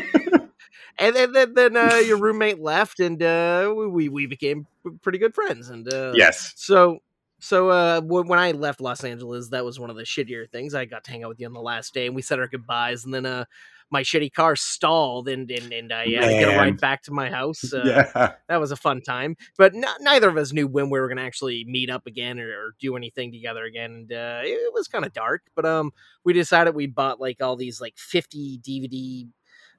and 1.00 1.16
then 1.16 1.33
then, 1.33 1.54
then 1.54 1.76
uh, 1.76 1.97
your 1.97 2.19
roommate 2.19 2.61
left, 2.61 3.00
and 3.00 3.21
uh, 3.23 3.73
we 3.76 4.09
we 4.09 4.26
became 4.26 4.66
pretty 5.02 5.19
good 5.19 5.35
friends. 5.35 5.69
And 5.71 5.88
uh, 5.92 6.12
Yes. 6.14 6.52
so 6.57 6.99
so 7.40 7.71
uh, 7.71 8.00
when 8.02 8.28
when 8.28 8.38
I 8.38 8.52
left 8.52 8.80
Los 8.80 9.02
Angeles, 9.02 9.49
that 9.49 9.64
was 9.64 9.80
one 9.80 9.90
of 9.90 9.97
the 9.97 10.02
shittier 10.04 10.49
things. 10.50 10.75
I 10.75 10.85
got 10.85 11.04
to 11.04 11.11
hang 11.11 11.25
out 11.25 11.30
with 11.30 11.40
you 11.40 11.47
on 11.47 11.52
the 11.54 11.61
last 11.61 11.95
day, 11.95 12.07
and 12.07 12.14
we 12.14 12.23
said 12.23 12.38
our 12.38 12.49
goodbyes, 12.49 13.04
and 13.04 13.12
then 13.14 13.26
uh. 13.26 13.45
My 13.92 14.04
shitty 14.04 14.33
car 14.33 14.54
stalled, 14.54 15.26
and 15.26 15.50
and, 15.50 15.73
and 15.73 15.92
I 15.92 16.07
had 16.11 16.21
to 16.21 16.28
get 16.38 16.54
a 16.54 16.57
ride 16.57 16.80
back 16.80 17.02
to 17.02 17.11
my 17.11 17.28
house. 17.28 17.73
Uh, 17.75 17.83
yeah. 18.14 18.33
that 18.49 18.61
was 18.61 18.71
a 18.71 18.76
fun 18.76 19.00
time. 19.02 19.37
But 19.59 19.75
n- 19.75 19.85
neither 19.99 20.28
of 20.28 20.37
us 20.37 20.52
knew 20.52 20.69
when 20.69 20.90
we 20.90 21.00
were 21.00 21.09
going 21.09 21.19
to 21.19 21.25
actually 21.25 21.64
meet 21.64 21.90
up 21.90 22.07
again 22.07 22.38
or, 22.38 22.47
or 22.50 22.75
do 22.78 22.95
anything 22.95 23.33
together 23.33 23.64
again. 23.64 23.90
And 23.90 24.12
uh, 24.12 24.42
it, 24.45 24.50
it 24.50 24.73
was 24.73 24.87
kind 24.87 25.04
of 25.04 25.12
dark. 25.12 25.42
But 25.57 25.64
um, 25.66 25.90
we 26.23 26.33
decided 26.33 26.76
we 26.76 26.87
bought 26.87 27.21
like 27.21 27.42
all 27.42 27.57
these 27.57 27.80
like 27.80 27.99
fifty 27.99 28.61
DVD 28.61 29.26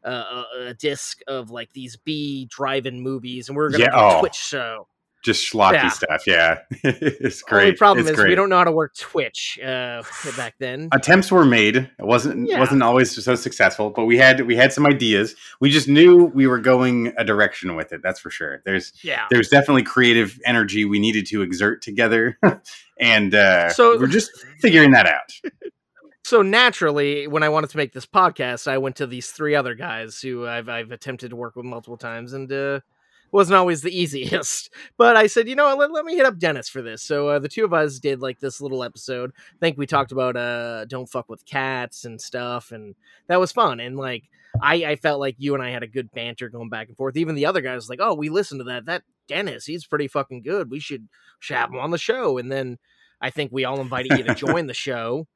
uh, 0.03 0.43
uh, 0.60 0.74
disc 0.79 1.20
of 1.27 1.51
like 1.51 1.72
these 1.74 1.96
B 1.98 2.48
drive-in 2.50 3.01
movies, 3.01 3.48
and 3.50 3.58
we 3.58 3.63
are 3.63 3.70
going 3.70 3.79
to 3.81 3.86
Yeah, 3.86 3.91
do 3.91 3.98
a 3.98 4.17
oh. 4.17 4.20
Twitch 4.22 4.36
show. 4.36 4.88
just 5.24 5.53
schlocky 5.53 5.74
Yeah. 5.74 5.89
stuff. 5.89 6.24
Yeah, 6.25 6.58
it's 6.84 7.43
great. 7.43 7.62
Only 7.65 7.75
problem 7.77 8.08
It's 8.08 8.17
is 8.17 8.25
we 8.25 8.34
don't 8.34 8.50
know 8.50 8.58
how 8.58 8.63
to 8.63 8.72
work 8.72 8.96
Twitch 8.98 9.60
uh, 9.63 10.01
back 10.36 10.55
then. 10.58 10.89
attempts 10.91 11.31
were 11.31 11.46
made. 11.46 11.75
It 11.77 11.89
wasn't 12.00 12.50
Yeah. 12.50 12.60
wasn't 12.60 12.81
always 12.81 13.24
so 13.24 13.36
successful, 13.36 13.91
but 13.91 14.05
we 14.05 14.17
had 14.17 14.41
we 14.48 14.55
had 14.55 14.74
some 14.74 14.88
ideas. 14.88 15.36
We 15.60 15.70
just 15.70 15.88
knew 15.88 16.25
we 16.34 16.48
were 16.48 16.58
going 16.58 17.13
a 17.20 17.24
direction 17.24 17.75
with 17.75 17.93
it. 17.93 18.01
That's 18.01 18.20
for 18.20 18.31
sure. 18.31 18.63
There's 18.65 18.93
yeah. 19.03 19.25
there's 19.29 19.50
definitely 19.50 19.84
creative 19.84 20.39
energy 20.43 20.86
we 20.86 20.98
needed 20.98 21.27
to 21.27 21.43
exert 21.43 21.84
together, 21.84 22.39
and 23.00 23.36
uh, 23.36 23.70
So- 23.74 24.00
we're 24.00 24.08
just 24.08 24.31
figuring 24.60 24.89
that 24.93 25.05
out. 25.05 25.51
So 26.32 26.42
naturally, 26.42 27.28
when 27.28 27.44
I 27.44 27.50
wanted 27.50 27.72
to 27.72 27.78
make 27.78 27.92
this 27.92 28.06
podcast, 28.06 28.66
I 28.66 28.78
went 28.78 28.96
to 28.96 29.06
these 29.06 29.32
three 29.32 29.54
other 29.54 29.76
guys 29.76 30.22
who 30.22 30.48
I've 30.48 30.70
I've 30.70 30.94
attempted 30.94 31.32
to 31.32 31.36
work 31.36 31.58
with 31.58 31.66
multiple 31.66 31.98
times, 31.98 32.32
and 32.32 32.50
uh, 32.50 32.80
wasn't 33.34 33.58
always 33.58 33.82
the 33.82 33.92
easiest. 34.02 34.74
But 34.98 35.18
I 35.18 35.28
said, 35.28 35.50
you 35.50 35.58
know, 35.58 35.76
let, 35.76 35.92
let 35.92 36.06
me 36.06 36.16
hit 36.16 36.26
up 36.26 36.38
Dennis 36.38 36.70
for 36.70 36.82
this. 36.82 37.04
So 37.04 37.28
uh, 37.28 37.40
the 37.40 37.50
two 37.50 37.66
of 37.66 37.74
us 37.74 38.00
did 38.00 38.22
like 38.22 38.40
this 38.40 38.62
little 38.62 38.82
episode. 38.82 39.34
I 39.36 39.60
think 39.60 39.78
we 39.78 39.86
talked 39.86 40.14
about 40.14 40.38
uh, 40.38 40.86
don't 40.86 41.12
fuck 41.12 41.28
with 41.28 41.46
cats 41.46 42.06
and 42.06 42.22
stuff, 42.22 42.72
and 42.72 42.96
that 43.28 43.42
was 43.42 43.52
fun. 43.52 43.82
And 43.82 43.98
like, 43.98 44.24
I 44.62 44.86
I 44.86 44.96
felt 44.96 45.20
like 45.20 45.36
you 45.38 45.54
and 45.54 45.62
I 45.62 45.72
had 45.72 45.84
a 45.84 45.88
good 45.88 46.14
banter 46.14 46.48
going 46.48 46.70
back 46.70 46.88
and 46.88 46.96
forth. 46.96 47.18
Even 47.18 47.36
the 47.36 47.48
other 47.48 47.60
guy 47.60 47.76
was 47.76 47.90
like, 47.90 48.00
oh, 48.02 48.14
we 48.14 48.30
listened 48.30 48.62
to 48.62 48.66
that. 48.72 48.86
That 48.86 49.04
Dennis, 49.28 49.66
he's 49.66 49.86
pretty 49.86 50.08
fucking 50.08 50.44
good. 50.44 50.72
We 50.72 50.80
should 50.80 51.10
should 51.42 51.58
have 51.58 51.72
him 51.72 51.80
on 51.80 51.92
the 51.92 51.98
show. 51.98 52.38
And 52.38 52.50
then 52.50 52.78
I 53.20 53.32
think 53.32 53.52
we 53.52 53.66
all 53.66 53.82
invited 53.82 54.18
you 54.18 54.24
to 54.24 54.34
join 54.34 54.68
the 54.68 54.74
show. 54.74 55.28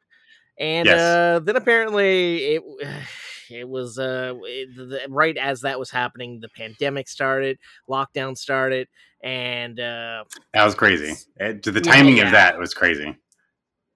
And 0.60 0.86
Yes. 0.88 1.02
uh, 1.02 1.40
then 1.44 1.56
apparently 1.56 2.56
it 2.56 2.64
it 3.50 3.68
was 3.70 4.00
uh, 4.00 4.34
it, 4.44 4.76
the, 4.76 5.02
right 5.10 5.38
as 5.38 5.62
that 5.62 5.80
was 5.80 5.92
happening, 5.92 6.40
the 6.40 6.50
pandemic 6.50 7.08
started, 7.08 7.60
lockdown 7.90 8.38
started, 8.38 8.88
and 9.22 9.80
uh, 9.80 10.24
That 10.54 10.64
was 10.66 10.76
crazy. 10.76 11.12
Uh, 11.40 11.54
The 11.62 11.82
Yeah, 11.84 11.92
timing 11.94 12.18
yeah. 12.18 12.26
of 12.26 12.32
that 12.32 12.58
was 12.58 12.74
crazy. 12.74 13.16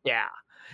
yeah, 0.03 0.27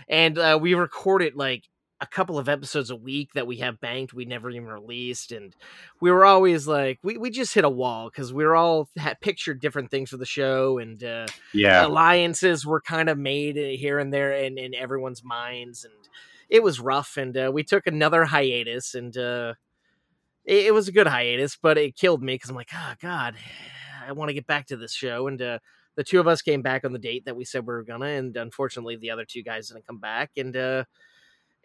and 0.10 0.38
uh, 0.38 0.58
we 0.62 0.74
recorded 0.74 1.36
like 1.36 1.64
a 2.06 2.16
couple 2.16 2.38
of 2.38 2.48
episodes 2.48 2.92
a 2.92 2.96
week 2.96 3.34
that 3.34 3.48
we 3.48 3.58
have 3.58 3.80
banked 3.80 4.14
we 4.14 4.26
never 4.26 4.50
even 4.52 4.68
released 4.68 5.32
and 5.32 5.56
we 6.00 6.12
were 6.12 6.24
always 6.24 6.68
like 6.68 7.00
we, 7.04 7.18
we 7.18 7.32
just 7.32 7.54
hit 7.54 7.66
a 7.66 7.70
wall 7.70 8.10
because 8.10 8.32
we 8.32 8.46
were 8.46 8.56
all 8.56 8.90
had 8.96 9.20
pictured 9.22 9.60
different 9.60 9.90
things 9.90 10.12
for 10.12 10.18
the 10.18 10.26
show 10.26 10.78
and 10.78 11.04
uh, 11.04 11.26
Yeah, 11.54 11.88
alliances 11.88 12.66
were 12.66 12.80
kind 12.80 13.10
of 13.10 13.18
made 13.18 13.58
uh, 13.58 13.78
here 13.78 13.98
and 13.98 14.14
there 14.14 14.34
in, 14.34 14.58
in 14.60 14.76
everyone's 14.76 15.24
minds 15.24 15.84
and 15.84 15.94
it 16.48 16.62
was 16.62 16.80
rough 16.80 17.18
and 17.18 17.36
uh, 17.36 17.50
we 17.52 17.64
took 17.64 17.88
another 17.88 18.26
hiatus 18.26 18.94
and 18.94 19.18
uh, 19.18 19.56
it, 20.46 20.68
it 20.68 20.74
was 20.74 20.88
a 20.88 20.92
good 20.94 21.08
hiatus 21.08 21.58
but 21.60 21.78
it 21.78 21.96
killed 21.96 22.22
me 22.22 22.36
because 22.36 22.52
i'm 22.52 22.56
like 22.56 22.72
oh 22.74 22.94
god 23.02 23.36
i 24.06 24.12
want 24.12 24.30
to 24.30 24.34
get 24.36 24.46
back 24.46 24.68
to 24.68 24.78
this 24.78 24.94
show 24.94 25.28
and 25.28 25.42
uh, 25.42 25.58
the 25.96 26.04
two 26.04 26.20
of 26.20 26.28
us 26.28 26.44
came 26.44 26.62
back 26.62 26.86
on 26.86 26.94
the 26.94 27.00
date 27.00 27.26
that 27.26 27.36
we 27.36 27.46
said 27.46 27.66
we 27.66 27.74
were 27.74 27.84
gonna 27.84 28.06
and 28.06 28.38
unfortunately 28.38 28.96
the 28.96 29.10
other 29.10 29.26
two 29.26 29.42
guys 29.42 29.70
didn't 29.70 29.88
come 29.88 30.00
back 30.00 30.32
and 30.38 30.56
uh, 30.56 30.84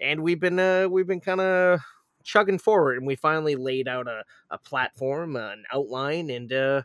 and 0.00 0.23
we've 0.23 0.40
been 0.40 0.59
uh, 0.59 0.88
we've 0.88 1.07
been 1.07 1.21
kind 1.21 1.40
of 1.40 1.80
chugging 2.23 2.59
forward 2.59 2.99
and 2.99 3.07
we 3.07 3.16
finally 3.16 3.57
laid 3.57 3.88
out 3.88 4.07
a, 4.07 4.23
a 4.50 4.59
platform 4.59 5.37
uh, 5.37 5.50
an 5.52 5.64
outline 5.73 6.30
and 6.30 6.52
uh, 6.52 6.83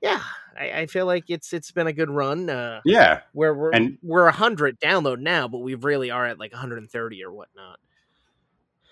yeah 0.00 0.22
I, 0.58 0.70
I 0.80 0.86
feel 0.86 1.06
like 1.06 1.24
it's 1.28 1.52
it's 1.52 1.70
been 1.70 1.86
a 1.86 1.92
good 1.92 2.10
run 2.10 2.48
uh, 2.50 2.80
yeah. 2.84 3.20
where 3.32 3.54
we're 3.54 3.70
And- 3.70 3.98
we're 4.02 4.26
a 4.26 4.32
hundred 4.32 4.78
download 4.80 5.20
now, 5.20 5.48
but 5.48 5.58
we 5.58 5.74
really 5.74 6.10
are 6.10 6.26
at 6.26 6.38
like 6.38 6.52
130 6.52 7.24
or 7.24 7.32
whatnot. 7.32 7.78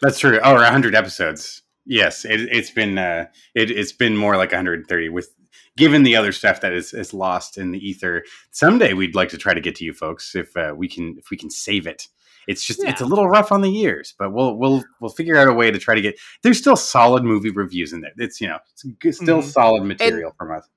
That's 0.02 0.18
true. 0.18 0.40
Oh, 0.42 0.52
or 0.52 0.62
100 0.62 0.94
episodes. 0.94 1.62
Yes, 1.84 2.24
it, 2.24 2.40
it's 2.40 2.70
been 2.70 2.98
uh, 2.98 3.26
it, 3.54 3.70
it's 3.70 3.92
been 3.92 4.16
more 4.16 4.36
like 4.36 4.52
130 4.52 5.08
with 5.10 5.34
given 5.76 6.02
the 6.02 6.16
other 6.16 6.32
stuff 6.32 6.60
that 6.60 6.72
is, 6.72 6.92
is 6.92 7.12
lost 7.12 7.58
in 7.58 7.70
the 7.72 7.86
ether. 7.86 8.24
Someday 8.50 8.92
we'd 8.92 9.14
like 9.14 9.28
to 9.30 9.38
try 9.38 9.54
to 9.54 9.60
get 9.60 9.74
to 9.76 9.84
you 9.84 9.92
folks 9.92 10.34
if 10.34 10.56
uh, 10.56 10.74
we 10.76 10.88
can 10.88 11.16
if 11.18 11.30
we 11.30 11.36
can 11.36 11.50
save 11.50 11.86
it. 11.86 12.08
It's 12.48 12.64
just 12.64 12.82
it's 12.84 13.00
a 13.00 13.06
little 13.06 13.28
rough 13.28 13.52
on 13.52 13.60
the 13.60 13.70
years, 13.70 14.14
but 14.18 14.32
we'll 14.32 14.56
we'll 14.56 14.82
we'll 15.00 15.10
figure 15.10 15.36
out 15.36 15.48
a 15.48 15.52
way 15.52 15.70
to 15.70 15.78
try 15.78 15.94
to 15.94 16.00
get. 16.00 16.18
There's 16.42 16.58
still 16.58 16.76
solid 16.76 17.22
movie 17.24 17.50
reviews 17.50 17.92
in 17.92 18.00
there. 18.00 18.12
It's 18.18 18.40
you 18.40 18.48
know 18.48 18.58
it's 19.04 19.16
still 19.18 19.40
Mhm. 19.42 19.44
solid 19.52 19.84
material 19.84 20.32
from 20.38 20.52
us. 20.52 20.68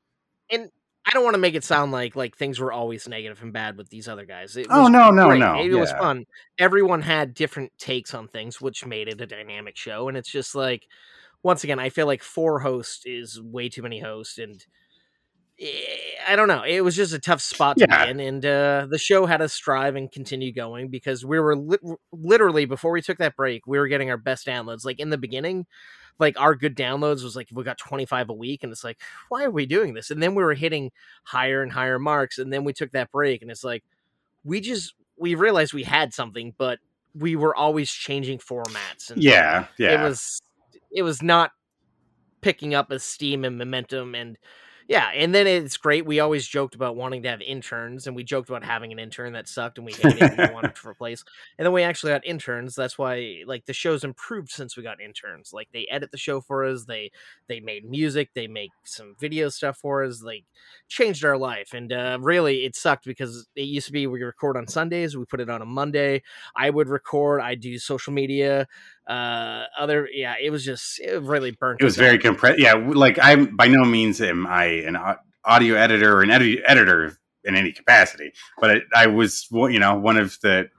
And 0.51 0.69
I 1.05 1.11
don't 1.11 1.23
want 1.23 1.33
to 1.35 1.39
make 1.39 1.55
it 1.55 1.63
sound 1.63 1.91
like 1.91 2.15
like 2.15 2.37
things 2.37 2.59
were 2.59 2.71
always 2.71 3.07
negative 3.07 3.41
and 3.41 3.51
bad 3.51 3.77
with 3.77 3.89
these 3.89 4.07
other 4.07 4.25
guys. 4.25 4.55
It 4.55 4.67
Oh 4.69 4.87
no 4.87 5.09
no 5.11 5.27
great. 5.27 5.39
no! 5.39 5.61
It 5.61 5.71
was 5.73 5.91
fun. 5.91 6.25
Everyone 6.57 7.01
had 7.01 7.33
different 7.33 7.71
takes 7.77 8.13
on 8.13 8.27
things, 8.27 8.61
which 8.61 8.85
made 8.85 9.07
it 9.07 9.19
a 9.21 9.25
dynamic 9.25 9.75
show. 9.75 10.07
And 10.07 10.15
it's 10.17 10.29
just 10.31 10.55
like, 10.55 10.87
once 11.43 11.63
again, 11.63 11.79
I 11.79 11.89
feel 11.89 12.05
like 12.07 12.23
four 12.23 12.59
hosts 12.59 13.05
is 13.05 13.41
way 13.41 13.67
too 13.69 13.81
many 13.81 13.99
hosts, 13.99 14.37
and 14.37 14.65
I 16.27 16.35
don't 16.35 16.47
know. 16.47 16.63
It 16.63 16.81
was 16.81 16.95
just 16.95 17.13
a 17.13 17.19
tough 17.19 17.41
spot 17.41 17.77
to 17.77 17.85
Yeah. 17.89 18.05
be 18.05 18.11
in, 18.11 18.19
and 18.19 18.45
uh, 18.45 18.87
the 18.89 18.97
show 18.97 19.25
had 19.25 19.41
us 19.41 19.53
strive 19.53 19.95
and 19.95 20.11
continue 20.11 20.51
going 20.53 20.89
because 20.89 21.25
we 21.25 21.39
were 21.39 21.55
lit- 21.55 21.81
literally 22.11 22.65
before 22.65 22.91
we 22.91 23.01
took 23.01 23.17
that 23.17 23.35
break, 23.35 23.67
we 23.67 23.77
were 23.77 23.87
getting 23.87 24.09
our 24.09 24.17
best 24.17 24.45
downloads. 24.47 24.85
Like 24.85 24.99
in 24.99 25.09
the 25.09 25.17
beginning, 25.17 25.65
like 26.19 26.39
our 26.39 26.55
good 26.55 26.75
downloads 26.75 27.23
was 27.23 27.35
like 27.35 27.49
we 27.51 27.63
got 27.63 27.77
25 27.77 28.29
a 28.29 28.33
week 28.33 28.63
and 28.63 28.71
it's 28.71 28.83
like 28.83 28.99
why 29.29 29.43
are 29.43 29.51
we 29.51 29.65
doing 29.65 29.93
this 29.93 30.11
and 30.11 30.21
then 30.21 30.35
we 30.35 30.43
were 30.43 30.53
hitting 30.53 30.91
higher 31.23 31.61
and 31.63 31.71
higher 31.71 31.97
marks 31.99 32.37
and 32.37 32.53
then 32.53 32.63
we 32.63 32.71
took 32.73 32.91
that 32.91 33.11
break 33.11 33.41
and 33.41 33.49
it's 33.49 33.63
like 33.63 33.83
we 34.43 34.61
just 34.61 34.93
we 35.17 35.35
realized 35.35 35.73
we 35.73 35.83
had 35.83 36.13
something 36.13 36.53
but 36.57 36.79
we 37.15 37.35
were 37.35 37.55
always 37.55 37.91
changing 37.91 38.37
formats 38.37 39.09
and 39.09 39.23
Yeah 39.23 39.65
yeah. 39.77 39.99
it 40.01 40.03
was 40.03 40.41
it 40.91 41.01
was 41.01 41.21
not 41.23 41.51
picking 42.41 42.75
up 42.75 42.91
a 42.91 42.99
steam 42.99 43.43
and 43.43 43.57
momentum 43.57 44.13
and 44.15 44.37
yeah 44.87 45.09
and 45.13 45.33
then 45.33 45.47
it's 45.47 45.77
great 45.77 46.05
we 46.05 46.19
always 46.19 46.47
joked 46.47 46.75
about 46.75 46.95
wanting 46.95 47.23
to 47.23 47.29
have 47.29 47.41
interns 47.41 48.07
and 48.07 48.15
we 48.15 48.23
joked 48.23 48.49
about 48.49 48.63
having 48.63 48.91
an 48.91 48.99
intern 48.99 49.33
that 49.33 49.47
sucked 49.47 49.77
and 49.77 49.85
we 49.85 49.93
hated 49.93 50.21
and 50.21 50.37
we 50.37 50.53
wanted 50.53 50.75
to 50.81 50.87
replace 50.87 51.23
and 51.57 51.65
then 51.65 51.73
we 51.73 51.83
actually 51.83 52.11
got 52.11 52.25
interns 52.25 52.75
that's 52.75 52.97
why 52.97 53.41
like 53.45 53.65
the 53.65 53.73
show's 53.73 54.03
improved 54.03 54.49
since 54.49 54.75
we 54.75 54.83
got 54.83 55.01
interns 55.01 55.51
like 55.53 55.69
they 55.73 55.87
edit 55.89 56.11
the 56.11 56.17
show 56.17 56.41
for 56.41 56.65
us 56.65 56.85
they 56.85 57.11
they 57.47 57.59
made 57.59 57.85
music 57.89 58.29
they 58.33 58.47
make 58.47 58.71
some 58.83 59.15
video 59.19 59.49
stuff 59.49 59.77
for 59.77 60.03
us 60.03 60.21
like 60.23 60.45
changed 60.87 61.23
our 61.23 61.37
life 61.37 61.73
and 61.73 61.91
uh 61.91 62.17
really 62.21 62.65
it 62.65 62.75
sucked 62.75 63.05
because 63.05 63.47
it 63.55 63.61
used 63.61 63.87
to 63.87 63.93
be 63.93 64.07
we 64.07 64.21
record 64.21 64.57
on 64.57 64.67
sundays 64.67 65.15
we 65.15 65.25
put 65.25 65.39
it 65.39 65.49
on 65.49 65.61
a 65.61 65.65
monday 65.65 66.21
i 66.55 66.69
would 66.69 66.89
record 66.89 67.41
i 67.41 67.55
do 67.55 67.77
social 67.77 68.13
media 68.13 68.67
uh 69.07 69.63
other 69.77 70.07
yeah 70.13 70.35
it 70.41 70.49
was 70.49 70.63
just 70.63 70.99
it 70.99 71.21
really 71.21 71.51
burnt 71.51 71.81
it 71.81 71.83
was 71.83 71.97
very 71.97 72.17
compressed. 72.17 72.59
Yeah, 72.59 72.73
like 72.73 73.19
I'm 73.21 73.55
by 73.55 73.67
no 73.67 73.83
means 73.83 74.21
am 74.21 74.47
I 74.47 74.65
an 74.65 74.97
audio 75.43 75.75
editor 75.75 76.17
or 76.17 76.21
an 76.21 76.31
edi- 76.31 76.63
editor 76.65 77.17
in 77.43 77.55
any 77.55 77.73
capacity, 77.73 78.31
but 78.61 78.71
I, 78.71 79.03
I 79.03 79.07
was 79.07 79.47
you 79.51 79.79
know 79.79 79.95
one 79.95 80.17
of 80.17 80.37
the 80.41 80.69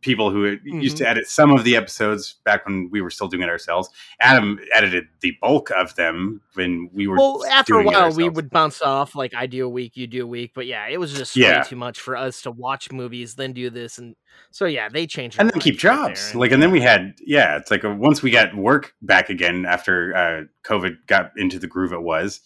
people 0.00 0.30
who 0.30 0.44
used 0.64 0.96
Mm-hmm. 0.96 1.04
to 1.04 1.08
edit 1.10 1.26
some 1.28 1.52
of 1.52 1.64
the 1.64 1.76
episodes 1.76 2.36
back 2.44 2.64
when 2.66 2.88
we 2.90 3.00
were 3.02 3.10
still 3.10 3.28
doing 3.28 3.42
it 3.42 3.48
ourselves. 3.48 3.88
Adam 4.20 4.58
edited 4.74 5.04
the 5.20 5.36
bulk 5.40 5.70
of 5.70 5.94
them 5.96 6.40
when 6.54 6.88
we 6.92 7.06
were. 7.06 7.16
well 7.16 7.44
after 7.50 7.74
a 7.78 7.84
while 7.84 8.10
we 8.12 8.28
would 8.28 8.50
bounce 8.50 8.82
off 8.82 9.14
like 9.14 9.32
i 9.34 9.46
do 9.46 9.64
a 9.64 9.68
week 9.68 9.96
you 9.96 10.06
do 10.06 10.24
a 10.24 10.26
week 10.26 10.50
but 10.54 10.66
yeah 10.66 10.86
it 10.88 10.98
was 10.98 11.12
just 11.12 11.36
Yeah. 11.36 11.58
way 11.58 11.64
too 11.68 11.76
much 11.76 12.00
for 12.00 12.16
us 12.16 12.42
to 12.42 12.50
watch 12.50 12.90
movies 12.92 13.34
then 13.36 13.52
do 13.52 13.70
this 13.70 13.98
and 13.98 14.16
so 14.50 14.64
yeah 14.66 14.88
they 14.88 15.06
changed 15.06 15.38
and 15.38 15.48
then 15.50 15.60
keep 15.60 15.74
right 15.74 15.80
jobs 15.80 16.34
like 16.34 16.50
and 16.52 16.62
then 16.62 16.70
we 16.70 16.80
had 16.80 17.14
yeah 17.24 17.56
it's 17.56 17.70
like 17.70 17.84
a, 17.84 17.94
once 17.94 18.22
we 18.22 18.30
got 18.30 18.54
work 18.56 18.94
back 19.02 19.30
again 19.30 19.64
after 19.64 20.14
uh 20.16 20.42
covid 20.64 20.96
got 21.06 21.30
into 21.36 21.58
the 21.58 21.66
groove 21.66 21.92
it 21.92 22.02
was 22.02 22.40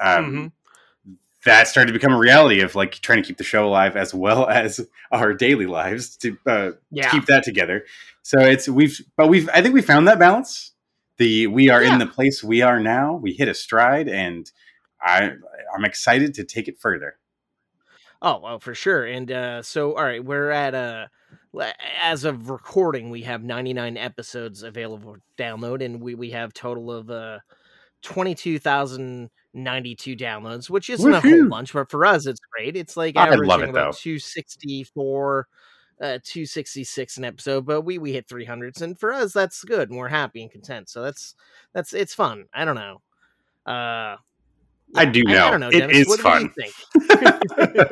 um 0.00 0.24
Mhm. 0.32 0.52
That 1.44 1.68
started 1.68 1.88
to 1.88 1.98
become 1.98 2.12
a 2.12 2.18
reality 2.18 2.60
of 2.60 2.74
like 2.74 2.92
trying 3.00 3.22
to 3.22 3.26
keep 3.26 3.38
the 3.38 3.44
show 3.44 3.66
alive 3.66 3.96
as 3.96 4.12
well 4.12 4.48
as 4.50 4.86
our 5.10 5.32
daily 5.34 5.66
lives 5.66 6.16
to 6.18 6.36
uh, 6.46 6.70
yeah. 6.90 7.10
keep 7.10 7.26
that 7.26 7.44
together. 7.44 7.84
So 8.22 8.38
it's 8.40 8.68
we've 8.68 9.00
but 9.16 9.28
we've 9.28 9.48
i 9.50 9.62
think 9.62 9.74
we 9.74 9.82
found 9.82 10.06
that 10.08 10.18
balance. 10.18 10.72
The 11.16 11.46
we 11.48 11.68
are 11.68 11.82
Yeah. 11.82 11.92
in 11.94 11.98
the 11.98 12.06
place 12.06 12.42
we 12.44 12.62
are 12.62 12.80
now. 12.80 13.14
We 13.14 13.32
hit 13.32 13.48
a 13.48 13.54
stride 13.54 14.08
and 14.08 14.50
i 15.02 15.30
i'm 15.74 15.84
excited 15.84 16.34
to 16.34 16.44
take 16.44 16.68
it 16.68 16.78
further. 16.78 17.16
Oh, 18.22 18.38
well, 18.38 18.58
for 18.58 18.74
sure. 18.74 19.06
And 19.06 19.32
uh, 19.32 19.62
so, 19.62 19.96
all 19.96 20.04
right, 20.04 20.22
we're 20.22 20.50
at 20.50 20.74
uh, 20.74 21.06
as 22.02 22.24
of 22.24 22.50
recording, 22.50 23.08
we 23.08 23.22
have 23.22 23.42
99 23.42 23.96
episodes 23.96 24.62
available 24.62 25.14
to 25.14 25.42
download, 25.42 25.82
and 25.82 26.02
we, 26.02 26.14
we 26.14 26.30
have 26.30 26.52
total 26.52 26.92
of 26.92 27.10
uh, 27.10 27.38
22,092 29.52 30.16
downloads, 30.16 30.70
which 30.70 30.90
isn't 30.90 31.12
a 31.12 31.20
whole 31.20 31.48
bunch, 31.48 31.72
but 31.72 31.90
for 31.90 32.04
us, 32.04 32.26
it's 32.26 32.40
great. 32.40 32.76
It's 32.76 32.96
like 32.96 33.16
I 33.16 33.24
averaging 33.26 33.46
love 33.46 33.62
it, 33.62 33.70
about 33.70 33.92
though. 33.94 33.98
264. 33.98 35.48
Uh, 36.00 36.16
266 36.24 37.18
an 37.18 37.24
episode, 37.26 37.66
but 37.66 37.82
we 37.82 37.98
we 37.98 38.10
hit 38.10 38.26
300s, 38.26 38.80
and 38.80 38.98
for 38.98 39.12
us 39.12 39.34
that's 39.34 39.62
good, 39.64 39.90
and 39.90 39.98
we're 39.98 40.08
happy 40.08 40.40
and 40.40 40.50
content. 40.50 40.88
So 40.88 41.02
that's 41.02 41.34
that's 41.74 41.92
it's 41.92 42.14
fun. 42.14 42.46
I 42.54 42.64
don't 42.64 42.74
know. 42.74 43.02
Uh, 43.66 44.16
I 44.96 45.04
do 45.04 45.22
know. 45.24 45.32
I, 45.32 45.34
know. 45.34 45.50
don't 45.50 45.60
know. 45.60 45.68
It 45.68 45.80
Dennis. 45.80 45.98
is 45.98 46.08
what, 46.08 46.20
fun. 46.20 46.50
Do 46.56 46.64
you 46.64 46.70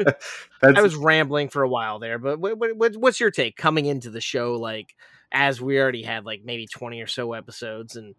think? 0.01 0.17
I 0.79 0.81
was 0.81 0.97
rambling 0.97 1.51
for 1.51 1.63
a 1.63 1.69
while 1.69 1.99
there, 1.99 2.19
but 2.19 2.41
what, 2.41 2.57
what, 2.59 2.75
what- 2.79 2.97
what's 2.97 3.21
your 3.21 3.31
take 3.31 3.59
coming 3.59 3.85
into 3.85 4.09
the 4.09 4.23
show? 4.23 4.55
Like, 4.55 4.97
as 5.31 5.61
we 5.61 5.79
already 5.79 6.03
had 6.03 6.25
like 6.25 6.41
maybe 6.43 6.67
twenty 6.67 7.03
or 7.03 7.07
so 7.07 7.35
episodes, 7.35 7.97
and 7.97 8.15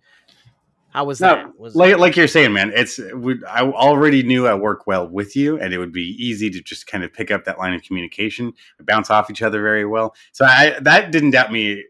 How 0.91 1.03
was 1.05 1.22
No, 1.22 1.36
that? 1.36 1.60
Was 1.60 1.75
like, 1.75 1.98
like 1.98 2.15
you're 2.15 2.27
saying, 2.27 2.51
man, 2.53 2.72
it's 2.75 3.00
we, 3.15 3.43
I 3.46 3.62
already 3.62 4.24
knew 4.24 4.48
I 4.48 4.55
work 4.55 4.88
well 4.88 5.08
with 5.08 5.36
you, 5.36 5.60
and 5.60 5.74
it 5.74 5.77
would 5.77 5.91
be 5.93 6.15
easy 6.17 6.50
to 6.50 6.62
just 6.62 6.88
kind 6.88 7.03
of 7.03 7.13
pick 7.13 7.29
up 7.31 7.46
that 7.46 7.60
line 7.60 7.74
of 7.74 7.84
communication, 7.84 8.53
bounce 8.81 9.10
off 9.10 9.29
each 9.29 9.41
other 9.41 9.62
very 9.62 9.86
well. 9.86 10.15
So 10.31 10.46
I 10.46 10.77
that 10.81 11.12
didn't 11.12 11.31
doubt 11.31 11.51
me, 11.51 11.84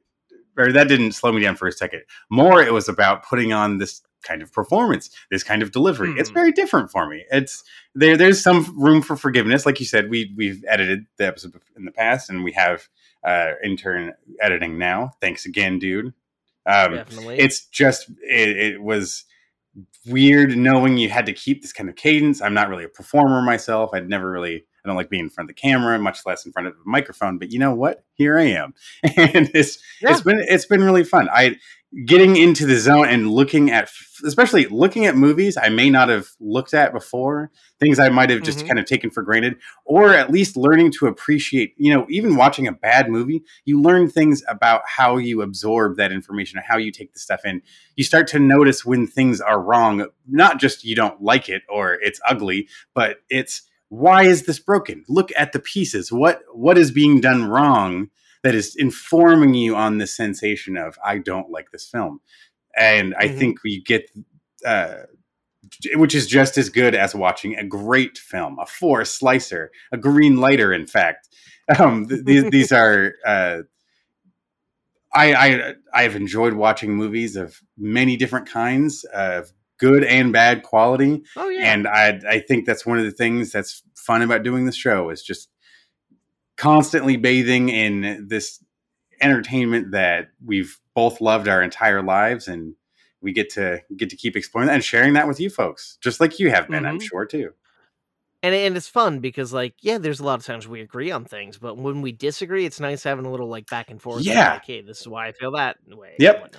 or 0.57 0.71
that 0.73 0.87
didn't 0.89 1.13
slow 1.13 1.31
me 1.31 1.41
down 1.41 1.55
for 1.55 1.67
a 1.67 1.71
second. 1.71 2.01
More, 2.29 2.61
it 2.61 2.73
was 2.73 2.89
about 2.89 3.23
putting 3.25 3.53
on 3.53 3.77
this 3.77 4.01
kind 4.21 4.41
of 4.41 4.51
performance, 4.51 5.09
this 5.31 5.43
kind 5.43 5.61
of 5.63 5.71
delivery. 5.71 6.13
It's 6.17 6.29
Hmm. 6.29 6.33
very 6.35 6.51
different 6.51 6.91
for 6.91 7.07
me. 7.07 7.23
It's 7.31 7.63
there. 7.95 8.17
There's 8.17 8.41
some 8.41 8.77
room 8.77 9.01
for 9.01 9.15
forgiveness, 9.15 9.65
like 9.65 9.79
you 9.79 9.85
said. 9.85 10.09
We 10.09 10.33
we've 10.35 10.61
edited 10.67 11.05
the 11.17 11.25
episode 11.25 11.53
in 11.77 11.85
the 11.85 11.91
past, 11.91 12.29
and 12.29 12.43
we 12.43 12.51
have 12.51 12.89
uh 13.23 13.51
intern 13.63 14.13
editing 14.41 14.77
now. 14.77 15.11
Thanks 15.21 15.45
again, 15.45 15.79
dude. 15.79 16.13
Um, 16.69 16.95
definitely. 16.95 17.39
it's 17.39 17.65
just 17.67 18.09
it, 18.21 18.57
it 18.57 18.81
was 18.83 19.25
weird 20.05 20.57
knowing 20.57 20.97
you 20.97 21.09
had 21.09 21.25
to 21.25 21.33
keep 21.33 21.61
this 21.61 21.73
kind 21.73 21.89
of 21.89 21.95
cadence. 21.95 22.41
I'm 22.41 22.53
not 22.53 22.69
really 22.69 22.83
a 22.83 22.89
performer 22.89 23.41
myself. 23.41 23.91
I'd 23.93 24.09
never 24.09 24.29
really 24.31 24.65
i 24.83 24.87
don't 24.87 24.95
like 24.95 25.09
being 25.09 25.25
in 25.25 25.29
front 25.29 25.49
of 25.49 25.55
the 25.55 25.61
camera 25.61 25.99
much 25.99 26.19
less 26.25 26.45
in 26.45 26.53
front 26.53 26.65
of 26.69 26.73
a 26.73 26.77
microphone 26.89 27.37
but 27.37 27.51
you 27.51 27.59
know 27.59 27.73
what? 27.75 28.03
Here 28.13 28.39
i 28.39 28.43
am. 28.45 28.73
And 29.17 29.51
it's 29.53 29.77
Yeah. 30.01 30.11
it's 30.11 30.21
been 30.21 30.39
it's 30.47 30.65
been 30.65 30.83
really 30.83 31.03
fun. 31.03 31.27
I 31.33 31.57
getting 32.05 32.35
into 32.37 32.67
the 32.67 32.77
zone 32.77 33.07
and 33.07 33.31
looking 33.31 33.71
at 33.71 33.89
especially 34.23 34.67
looking 34.67 35.07
at 35.07 35.15
movies 35.15 35.57
i 35.57 35.69
may 35.69 35.89
not 35.89 36.07
have 36.07 36.27
looked 36.39 36.73
at 36.73 36.93
before 36.93 37.49
things 37.79 37.97
i 37.97 38.09
might 38.09 38.29
have 38.29 38.43
just 38.43 38.59
Mhm. 38.59 38.67
kind 38.67 38.79
of 38.79 38.85
taken 38.85 39.09
for 39.09 39.23
granted 39.23 39.55
or 39.85 40.13
at 40.13 40.29
least 40.29 40.55
learning 40.55 40.91
to 40.99 41.07
appreciate 41.07 41.73
you 41.77 41.91
know 41.91 42.05
even 42.07 42.35
watching 42.35 42.67
a 42.67 42.71
bad 42.71 43.09
movie 43.09 43.41
you 43.65 43.81
learn 43.81 44.07
things 44.07 44.43
about 44.47 44.81
how 44.85 45.17
you 45.17 45.41
absorb 45.41 45.97
that 45.97 46.11
information 46.11 46.59
or 46.59 46.63
how 46.67 46.77
you 46.77 46.91
take 46.91 47.11
the 47.13 47.19
stuff 47.19 47.41
in. 47.43 47.61
You 47.95 48.03
start 48.03 48.27
to 48.27 48.39
notice 48.39 48.85
when 48.85 49.07
things 49.07 49.41
are 49.41 49.59
wrong 49.59 50.05
not 50.27 50.59
just 50.59 50.83
you 50.83 50.95
don't 50.95 51.21
like 51.23 51.49
it 51.49 51.63
or 51.67 51.93
it's 52.01 52.19
ugly 52.29 52.67
but 52.93 53.17
it's 53.29 53.63
why 53.91 54.25
is 54.25 54.43
this 54.43 54.59
broken? 54.59 55.03
Look 55.09 55.31
at 55.35 55.51
the 55.51 55.59
pieces. 55.59 56.11
What 56.11 56.43
what 56.53 56.77
is 56.77 56.91
being 56.91 57.19
done 57.21 57.45
wrong 57.45 58.09
that 58.43 58.55
is 58.55 58.75
informing 58.75 59.53
you 59.53 59.75
on 59.75 59.97
the 59.97 60.07
sensation 60.07 60.77
of 60.77 60.97
i 61.05 61.17
don't 61.17 61.49
like 61.51 61.71
this 61.71 61.87
film 61.89 62.19
and 62.77 63.13
i 63.19 63.27
Mhm. 63.27 63.37
think 63.37 63.63
we 63.63 63.81
get 63.81 64.09
uh 64.65 65.03
which 65.95 66.15
is 66.15 66.25
just 66.27 66.57
as 66.57 66.69
good 66.69 66.95
as 66.95 67.13
watching 67.13 67.55
a 67.55 67.63
great 67.63 68.17
film 68.17 68.57
a 68.59 68.65
four 68.65 69.05
slicer 69.05 69.71
a 69.91 69.97
green 69.97 70.37
lighter 70.37 70.73
in 70.73 70.87
fact 70.87 71.29
um 71.77 72.07
th- 72.07 72.23
these 72.25 72.43
these 72.49 72.71
are 72.83 73.13
uh 73.25 73.59
I, 75.13 75.33
I 75.33 75.73
I've 75.93 76.15
enjoyed 76.15 76.53
watching 76.53 76.95
movies 76.95 77.35
of 77.35 77.59
many 77.77 78.15
different 78.15 78.47
kinds 78.47 79.03
of 79.05 79.51
good 79.79 80.03
and 80.03 80.31
bad 80.31 80.61
quality, 80.63 81.23
oh 81.35 81.49
yeah. 81.49 81.73
and 81.73 81.87
I 81.87 82.19
I 82.29 82.39
think 82.39 82.65
that's 82.65 82.85
one 82.85 82.99
of 82.99 83.05
the 83.05 83.11
things 83.11 83.51
that's 83.51 83.81
fun 83.95 84.21
about 84.21 84.43
doing 84.43 84.65
this 84.65 84.75
show 84.75 85.09
is 85.09 85.23
just 85.23 85.49
constantly 86.59 87.17
bathing 87.17 87.69
in 87.69 88.27
this 88.29 88.63
entertainment 89.21 89.91
that 89.91 90.29
we've 90.45 90.77
both 90.93 91.19
loved 91.21 91.47
our 91.47 91.63
entire 91.63 92.03
lives, 92.03 92.47
and 92.47 92.75
we 93.21 93.33
get 93.33 93.49
to 93.51 93.81
get 93.97 94.09
to 94.11 94.15
keep 94.15 94.35
exploring 94.35 94.67
that 94.67 94.75
and 94.75 94.83
sharing 94.83 95.13
that 95.13 95.27
with 95.27 95.39
you 95.39 95.49
folks, 95.49 95.97
just 96.01 96.19
like 96.19 96.37
you 96.39 96.51
have 96.51 96.67
been, 96.69 96.85
I'm 96.85 96.99
Mhm. 96.99 97.03
sure 97.09 97.25
too. 97.25 97.53
and 98.41 98.55
and 98.55 98.77
it's 98.77 98.87
fun 98.87 99.19
because 99.19 99.51
like 99.51 99.73
yeah, 99.81 99.97
there's 99.97 100.21
a 100.21 100.23
lot 100.23 100.39
of 100.39 100.45
times 100.45 100.65
we 100.67 100.79
agree 100.79 101.11
on 101.11 101.25
things, 101.25 101.57
but 101.57 101.75
when 101.77 102.01
we 102.01 102.13
disagree, 102.13 102.65
it's 102.65 102.79
nice 102.79 103.03
having 103.03 103.25
a 103.25 103.31
little 103.31 103.49
like 103.49 103.69
back 103.69 103.89
and 103.91 104.01
forth. 104.01 104.21
Yeah. 104.21 104.53
Like, 104.53 104.65
hey, 104.65 104.81
this 104.81 105.01
is 105.01 105.07
why 105.09 105.27
I 105.27 105.31
feel 105.33 105.51
that 105.53 105.75
way. 105.87 106.15
Yep. 106.19 106.55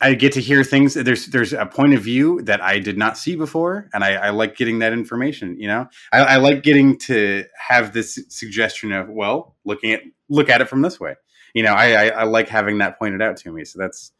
I 0.00 0.14
get 0.14 0.32
to 0.32 0.40
hear 0.40 0.62
things. 0.62 0.94
There's 0.94 1.26
there's 1.26 1.52
a 1.52 1.64
point 1.64 1.94
of 1.94 2.02
view 2.02 2.42
that 2.42 2.60
I 2.60 2.78
did 2.78 2.98
not 2.98 3.16
see 3.16 3.34
before, 3.34 3.88
and 3.94 4.04
I, 4.04 4.14
I 4.14 4.30
like 4.30 4.56
getting 4.56 4.80
that 4.80 4.92
information. 4.92 5.58
You 5.58 5.68
know, 5.68 5.88
I, 6.12 6.18
I 6.18 6.36
like 6.36 6.62
getting 6.62 6.98
to 7.00 7.44
have 7.56 7.92
this 7.92 8.18
suggestion 8.28 8.92
of 8.92 9.08
well, 9.08 9.56
looking 9.64 9.92
at 9.92 10.02
look 10.28 10.50
at 10.50 10.60
it 10.60 10.68
from 10.68 10.82
this 10.82 11.00
way. 11.00 11.14
You 11.54 11.62
know, 11.62 11.72
I 11.72 11.92
I, 11.92 12.06
I 12.08 12.22
like 12.24 12.48
having 12.48 12.78
that 12.78 12.98
pointed 12.98 13.22
out 13.22 13.38
to 13.38 13.52
me. 13.52 13.64
So 13.64 13.78
that's 13.78 14.12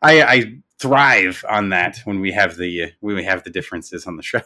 I, 0.00 0.22
I 0.22 0.54
thrive 0.78 1.44
on 1.48 1.70
that 1.70 1.98
when 2.04 2.20
we 2.20 2.30
have 2.32 2.56
the 2.56 2.92
when 3.00 3.16
we 3.16 3.24
have 3.24 3.42
the 3.42 3.50
differences 3.50 4.06
on 4.06 4.16
the 4.16 4.22
show. 4.22 4.42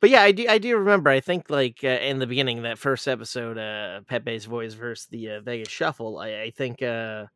But 0.00 0.10
yeah, 0.10 0.22
I 0.22 0.32
do. 0.32 0.46
I 0.48 0.58
do 0.58 0.76
remember. 0.78 1.10
I 1.10 1.20
think 1.20 1.50
like 1.50 1.80
uh, 1.84 1.88
in 1.88 2.18
the 2.18 2.26
beginning, 2.26 2.62
that 2.62 2.78
first 2.78 3.06
episode, 3.06 3.58
uh, 3.58 4.00
Pepe's 4.08 4.46
Boys 4.46 4.74
versus 4.74 5.06
the 5.06 5.30
uh, 5.30 5.40
Vegas 5.40 5.68
Shuffle. 5.68 6.18
I, 6.18 6.42
I 6.42 6.50
think 6.50 6.82
uh, 6.82 7.26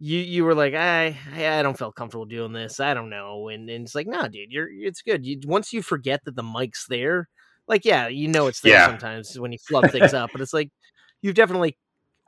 you 0.00 0.18
you 0.18 0.44
were 0.44 0.54
like, 0.54 0.74
I 0.74 1.16
I 1.34 1.62
don't 1.62 1.78
feel 1.78 1.92
comfortable 1.92 2.26
doing 2.26 2.52
this. 2.52 2.80
I 2.80 2.94
don't 2.94 3.10
know, 3.10 3.48
and, 3.48 3.68
and 3.70 3.84
it's 3.84 3.94
like, 3.94 4.06
nah, 4.06 4.28
dude, 4.28 4.52
you're 4.52 4.68
it's 4.70 5.02
good. 5.02 5.26
You 5.26 5.40
once 5.46 5.72
you 5.72 5.82
forget 5.82 6.24
that 6.24 6.36
the 6.36 6.42
mic's 6.42 6.86
there, 6.88 7.28
like 7.66 7.84
yeah, 7.84 8.08
you 8.08 8.28
know 8.28 8.46
it's 8.48 8.60
there 8.60 8.72
Yeah. 8.74 8.80
sometimes 8.80 9.38
when 9.38 9.52
you 9.52 9.58
flub 9.58 9.90
things 9.90 10.12
up, 10.14 10.32
but 10.32 10.40
it's 10.40 10.54
like 10.54 10.70
you've 11.22 11.34
definitely. 11.34 11.76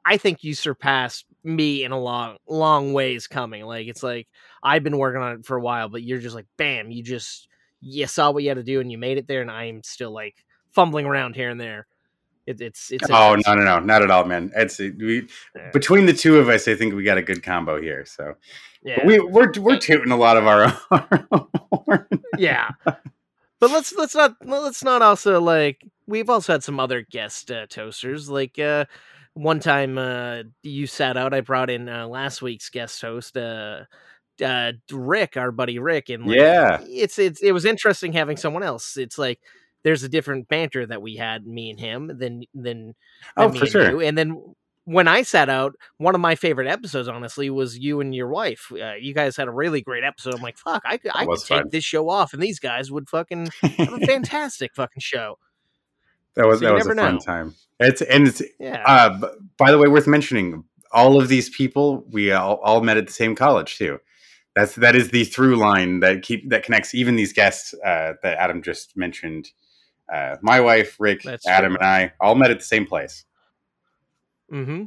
I 0.07 0.17
think 0.17 0.43
you 0.45 0.55
surpassed 0.55 1.27
me 1.45 1.85
in 1.85 1.93
a 1.93 2.01
long, 2.01 2.39
long 2.49 2.93
ways 2.95 3.27
coming. 3.27 3.65
Like 3.65 3.87
it's 3.89 4.03
like 4.03 4.29
I've 4.63 4.83
been 4.85 4.99
working 4.99 5.23
on 5.23 5.37
it 5.41 5.47
for 5.47 5.57
a 5.57 5.63
while, 5.63 5.89
but 5.91 6.03
you're 6.03 6.19
just 6.21 6.35
like, 6.35 6.47
bam, 6.59 6.91
you 6.91 7.03
just 7.03 7.49
you 7.81 8.07
saw 8.07 8.31
what 8.31 8.43
you 8.43 8.49
had 8.51 8.57
to 8.59 8.63
do 8.65 8.81
and 8.81 8.91
you 8.91 8.99
made 8.99 9.19
it 9.19 9.29
there, 9.29 9.43
and 9.43 9.51
I'm 9.51 9.83
still 9.85 10.13
like 10.13 10.37
fumbling 10.73 11.07
around 11.07 11.37
here 11.37 11.51
and 11.51 11.61
there. 11.61 11.87
It, 12.47 12.61
it's 12.61 12.91
it's 12.91 13.09
oh 13.11 13.37
no 13.47 13.55
no 13.55 13.65
no 13.65 13.79
not 13.81 14.03
at 14.03 14.11
all, 14.11 14.25
man. 14.25 14.51
It's 14.57 14.79
we 14.79 15.29
Yeah. 15.55 15.71
between 15.73 16.07
the 16.07 16.13
two 16.13 16.39
of 16.39 16.49
us, 16.49 16.67
I 16.67 16.75
think 16.75 16.95
we 16.95 17.05
got 17.05 17.19
a 17.19 17.23
good 17.23 17.43
combo 17.43 17.81
here. 17.81 18.05
So 18.07 18.35
yeah. 18.83 18.97
but 18.97 19.07
we 19.07 19.21
we're 19.21 19.53
we're 19.59 19.79
tooting 19.79 20.11
a 20.11 20.17
lot 20.17 20.37
of 20.37 20.47
our 20.47 20.77
own. 21.33 22.09
yeah. 22.39 22.71
But 22.85 23.71
let's 23.71 23.93
let's 23.95 24.15
not 24.15 24.35
let's 24.45 24.83
not 24.83 25.03
also 25.03 25.41
like 25.41 25.85
we've 26.07 26.31
also 26.31 26.53
had 26.55 26.65
some 26.65 26.81
other 26.81 27.03
guest 27.03 27.51
uh, 27.51 27.67
toasters 27.69 28.29
like 28.31 28.59
uh 28.59 28.87
one 29.35 29.61
time 29.61 29.99
uh 29.99 30.43
you 30.63 30.87
sat 30.87 31.17
out 31.17 31.35
I 31.35 31.41
brought 31.43 31.71
in 31.71 31.89
uh, 31.89 32.09
last 32.09 32.43
week's 32.43 32.71
guest 32.71 33.01
host 33.03 33.37
uh 33.37 33.83
uh 34.43 34.73
Rick 34.91 35.37
our 35.37 35.53
buddy 35.53 35.79
Rick 35.79 36.09
and 36.09 36.27
like, 36.27 36.37
Yeah. 36.39 36.81
it's 36.89 37.19
it's 37.19 37.43
it 37.43 37.53
was 37.53 37.67
interesting 37.67 38.13
having 38.15 38.39
someone 38.39 38.63
else 38.63 38.97
it's 38.97 39.19
like 39.19 39.41
there's 39.83 40.03
a 40.03 40.09
different 40.09 40.49
banter 40.49 40.87
that 40.87 41.03
we 41.03 41.17
had 41.17 41.47
me 41.47 41.71
and 41.71 41.81
him 41.81 42.11
than 42.19 42.45
than, 42.55 42.95
Oh, 43.37 43.45
than 43.45 43.53
me 43.53 43.59
for 43.59 43.65
and 43.65 43.73
sure. 43.73 43.91
you. 43.91 44.01
and 44.01 44.17
then 44.19 44.55
when 44.85 45.07
I 45.07 45.23
sat 45.23 45.49
out, 45.49 45.75
one 45.99 46.15
of 46.15 46.21
my 46.21 46.35
favorite 46.35 46.67
episodes, 46.67 47.07
honestly, 47.07 47.49
was 47.51 47.79
you 47.79 48.01
and 48.01 48.15
your 48.15 48.29
wife. 48.29 48.73
Uh, 48.73 48.95
you 48.95 49.15
guys 49.15 49.37
had 49.37 49.47
a 49.47 49.53
really 49.53 49.83
great 49.83 50.03
episode. 50.03 50.35
I'm 50.35 50.43
like, 50.43 50.59
fuck, 50.59 50.83
I 50.85 50.97
could, 50.97 51.13
I 51.15 51.21
could 51.21 51.29
was 51.29 51.45
take 51.45 51.71
this 51.71 51.85
show 51.85 52.09
off, 52.09 52.33
and 52.33 52.43
these 52.43 52.59
guys 52.59 52.91
would 52.91 53.09
fucking 53.09 53.49
have 53.63 53.93
a 53.93 53.99
fantastic 54.07 54.75
fucking 54.75 55.01
show. 55.01 55.37
That 56.35 56.47
was 56.47 56.61
So 56.61 56.67
that 56.67 56.75
was 56.75 56.87
a 56.87 56.95
never 56.95 57.01
fun 57.01 57.15
know. 57.15 57.21
time. 57.21 57.55
It's 57.79 58.03
and 58.03 58.27
it's 58.29 58.43
Yeah, 58.59 58.83
uh 58.87 59.29
by 59.59 59.71
the 59.71 59.79
way 59.79 59.89
worth 59.89 60.07
mentioning 60.07 60.65
all 60.93 61.21
of 61.21 61.29
these 61.29 61.49
people 61.51 62.05
we 62.11 62.33
all, 62.33 62.57
all 62.57 62.81
met 62.83 62.97
at 62.97 63.07
the 63.07 63.13
same 63.13 63.35
college 63.35 63.77
too. 63.79 63.99
That's 64.57 64.75
that 64.77 64.97
is 64.97 65.11
the 65.11 65.25
through 65.25 65.57
line 65.57 66.01
that 66.01 66.23
keep 66.23 66.49
that 66.51 66.63
connects 66.65 66.95
even 66.95 67.17
these 67.17 67.33
guests 67.33 67.75
uh, 67.85 68.15
that 68.23 68.39
Adam 68.39 68.63
just 68.63 68.97
mentioned. 68.97 69.51
Uh, 70.13 70.37
my 70.43 70.61
wife, 70.61 70.97
Rick, 70.99 71.23
That's 71.23 71.47
Adam, 71.47 71.73
true. 71.73 71.79
and 71.81 71.87
I 71.87 72.13
all 72.21 72.35
met 72.35 72.51
at 72.51 72.59
the 72.59 72.65
same 72.65 72.87
place. 72.87 73.25
mm-hmm. 74.53 74.85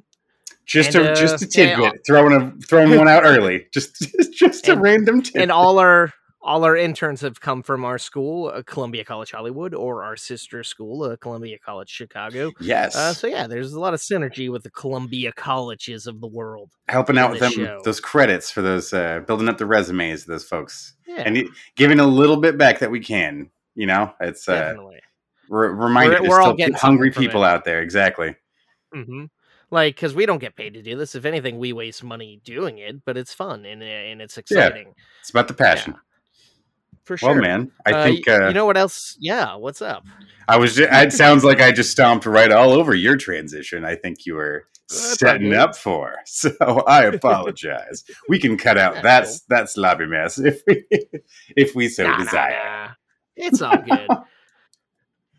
Just 0.66 0.96
And, 0.96 1.06
a 1.08 1.12
uh, 1.12 1.16
just 1.16 1.42
a 1.44 1.48
tidbit, 1.48 2.06
throwing 2.06 2.34
a 2.34 2.52
throwing 2.68 2.98
one 2.98 3.08
out 3.10 3.24
early. 3.26 3.68
Just 3.74 3.96
just 4.34 4.68
a 4.68 4.74
And- 4.74 4.82
random 4.82 5.22
tidbit. 5.22 5.42
and 5.44 5.52
all 5.52 5.78
our 5.80 6.12
all 6.42 6.66
our 6.66 6.76
interns 6.76 7.22
have 7.22 7.40
come 7.40 7.64
from 7.64 7.86
our 7.86 7.98
school, 7.98 8.52
uh, 8.54 8.62
Columbia 8.66 9.06
College 9.06 9.32
Hollywood, 9.32 9.74
or 9.74 10.04
our 10.04 10.18
sister 10.18 10.62
school, 10.64 11.04
uh, 11.04 11.16
Columbia 11.16 11.58
College 11.66 11.90
Chicago. 11.90 12.52
yes, 12.60 12.98
Uh, 12.98 13.14
so 13.14 13.28
yeah, 13.28 13.48
there's 13.48 13.72
a 13.72 13.80
lot 13.80 13.94
of 13.94 14.02
synergy 14.02 14.52
with 14.52 14.64
the 14.64 14.70
Columbia 14.72 15.32
colleges 15.32 16.06
of 16.06 16.20
the 16.20 16.28
world. 16.28 16.72
helping 16.90 17.18
out 17.18 17.32
with 17.32 17.40
them 17.40 17.52
show. 17.54 17.80
those 17.86 18.02
credits 18.02 18.52
for 18.52 18.62
those 18.62 18.92
uh, 18.94 19.22
building 19.26 19.48
up 19.48 19.58
the 19.58 19.66
resumes 19.66 20.24
of 20.24 20.28
those 20.28 20.44
folks. 20.44 20.96
Yeah, 21.08 21.24
and 21.26 21.48
giving 21.78 22.00
a 22.02 22.08
little 22.08 22.38
bit 22.38 22.58
back 22.58 22.80
that 22.80 22.92
we 22.92 23.00
can. 23.00 23.50
You 23.76 23.88
know, 23.88 24.14
it's 24.20 24.48
uh, 24.50 24.56
definitely. 24.56 25.00
Re- 25.50 25.70
reminder. 25.70 26.18
We're- 26.22 26.30
we're 26.30 26.42
all 26.42 26.54
getting 26.54 26.76
hungry 26.76 27.12
people 27.12 27.44
it. 27.44 27.48
out 27.48 27.66
there. 27.66 27.82
Exactly. 27.82 28.36
hmm 28.94 29.26
Like, 29.72 29.96
because 29.96 30.14
we 30.16 30.26
don't 30.26 30.40
get 30.40 30.56
paid 30.56 30.74
to 30.76 30.82
do 30.82 30.96
this. 30.96 31.16
If 31.16 31.26
anything, 31.26 31.58
we 31.58 31.74
waste 31.74 32.04
money 32.04 32.42
doing 32.44 32.78
it, 32.78 33.04
but 33.06 33.18
it's 33.18 33.34
fun 33.34 33.66
and 33.66 33.82
and 33.84 34.22
it's 34.22 34.38
exciting 34.38 34.94
It's 35.22 35.30
about 35.32 35.48
the 35.48 35.54
passion. 35.56 35.96
for 37.06 37.18
sure. 37.18 37.34
Well, 37.34 37.42
man, 37.42 37.72
I 37.86 37.94
Uh, 37.94 38.04
think 38.04 38.28
uh, 38.28 38.48
you 38.48 38.54
know 38.54 38.66
what 38.66 38.78
else? 38.78 39.18
Yeah, 39.20 39.56
what's 39.56 39.82
up? 39.82 40.06
I 40.48 40.58
was. 40.58 40.76
Just, 40.76 40.90
it 40.92 41.14
sounds 41.14 41.44
like 41.44 41.62
I 41.62 41.72
just 41.72 41.92
stomped 41.92 42.26
right 42.26 42.52
all 42.52 42.72
over 42.74 42.94
your 42.94 43.16
transition. 43.18 43.86
I 43.86 43.96
think 43.96 44.26
you 44.26 44.36
were 44.36 44.66
That's 44.90 45.18
setting 45.20 45.54
up 45.54 45.76
for. 45.76 46.16
So 46.26 46.52
I 46.88 47.06
apologize. 47.06 48.04
we 48.30 48.40
can 48.40 48.58
cut 48.58 48.78
out 48.78 48.96
That's 49.04 49.42
that 49.44 49.56
that 49.64 49.70
sloppy 49.70 50.06
mess 50.06 50.38
if 50.40 50.62
we 50.68 50.84
if 51.56 51.74
we 51.76 51.88
so 51.90 52.04
Nah, 52.04 52.18
nah, 52.18 52.24
desire. 52.24 52.52
nah. 52.64 52.90
It's 53.36 53.62
all 53.62 53.82
good. 53.82 54.10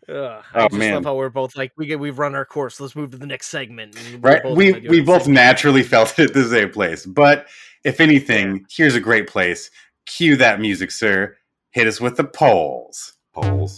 Ugh, 0.07 0.43
I 0.53 0.59
Oh, 0.59 0.67
just 0.67 0.73
man. 0.75 0.93
love 0.95 1.05
how 1.05 1.15
we're 1.15 1.29
both 1.29 1.55
like 1.55 1.71
we 1.77 1.87
get, 1.87 1.99
we've 1.99 2.19
run 2.19 2.35
our 2.35 2.45
course. 2.45 2.79
Let's 2.79 2.95
move 2.95 3.11
to 3.11 3.17
the 3.17 3.25
next 3.25 3.47
segment. 3.47 3.97
Right? 4.19 4.41
We 4.45 4.73
we 4.87 5.01
both 5.01 5.27
naturally 5.27 5.83
felt 5.93 6.17
it 6.19 6.29
at 6.29 6.33
the 6.33 6.47
same 6.47 6.69
place. 6.69 7.05
But 7.05 7.47
if 7.83 7.99
anything, 7.99 8.65
here's 8.69 8.95
a 8.95 8.99
great 8.99 9.27
place. 9.27 9.71
Cue 10.05 10.35
that 10.37 10.59
music, 10.59 10.91
sir. 10.91 11.35
Hit 11.71 11.87
us 11.87 11.99
with 11.99 12.17
the. 12.17 12.23
Polls. 12.23 13.13
Polls. 13.33 13.77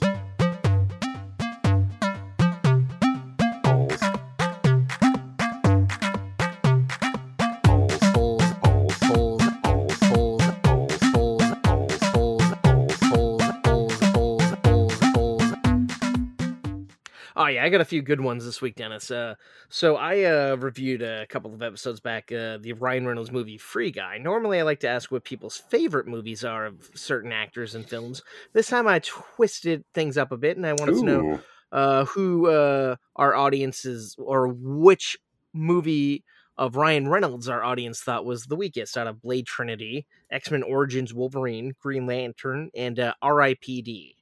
I 17.68 17.70
got 17.70 17.82
a 17.82 17.86
few 17.86 18.02
good 18.02 18.22
ones 18.22 18.46
this 18.46 18.62
week, 18.62 18.76
Dennis. 18.76 19.12
Uh, 19.12 19.36
so 19.68 19.98
I 19.98 20.24
uh, 20.24 20.56
reviewed 20.56 21.02
a 21.02 21.28
couple 21.28 21.54
of 21.54 21.62
episodes 21.62 22.00
back 22.00 22.32
uh, 22.32 22.60
the 22.62 22.72
Ryan 22.72 23.06
Reynolds 23.06 23.30
movie 23.30 23.58
Free 23.58 23.92
Guy. 23.92 24.20
Normally, 24.20 24.60
I 24.60 24.64
like 24.64 24.80
to 24.80 24.88
ask 24.88 25.12
what 25.12 25.26
people's 25.26 25.58
favorite 25.58 26.08
movies 26.08 26.46
are 26.46 26.68
of 26.68 26.90
certain 26.96 27.34
actors 27.34 27.76
and 27.76 27.86
films. 27.86 28.22
This 28.54 28.70
time, 28.70 28.88
I 28.88 29.00
twisted 29.00 29.84
things 29.94 30.18
up 30.18 30.32
a 30.32 30.38
bit, 30.38 30.56
and 30.56 30.66
I 30.66 30.74
wanted 30.76 30.94
to 30.94 31.04
know 31.04 31.40
uh, 31.74 32.06
who 32.06 32.48
uh, 32.48 32.96
our 33.18 33.36
audiences 33.36 34.16
or 34.18 34.48
which 34.48 35.18
movie 35.54 36.24
of 36.58 36.78
Ryan 36.78 37.10
Reynolds 37.10 37.50
our 37.50 37.66
audience 37.66 38.00
thought 38.00 38.24
was 38.24 38.44
the 38.44 38.56
weakest 38.56 38.98
out 38.98 39.08
of 39.08 39.22
Blade 39.22 39.46
Trinity, 39.46 40.08
X 40.32 40.52
Men 40.52 40.64
Origins 40.64 41.14
Wolverine, 41.14 41.76
Green 41.82 42.06
Lantern, 42.06 42.70
and 42.74 42.98
uh, 42.98 43.14
R.I.P.D. 43.22 44.16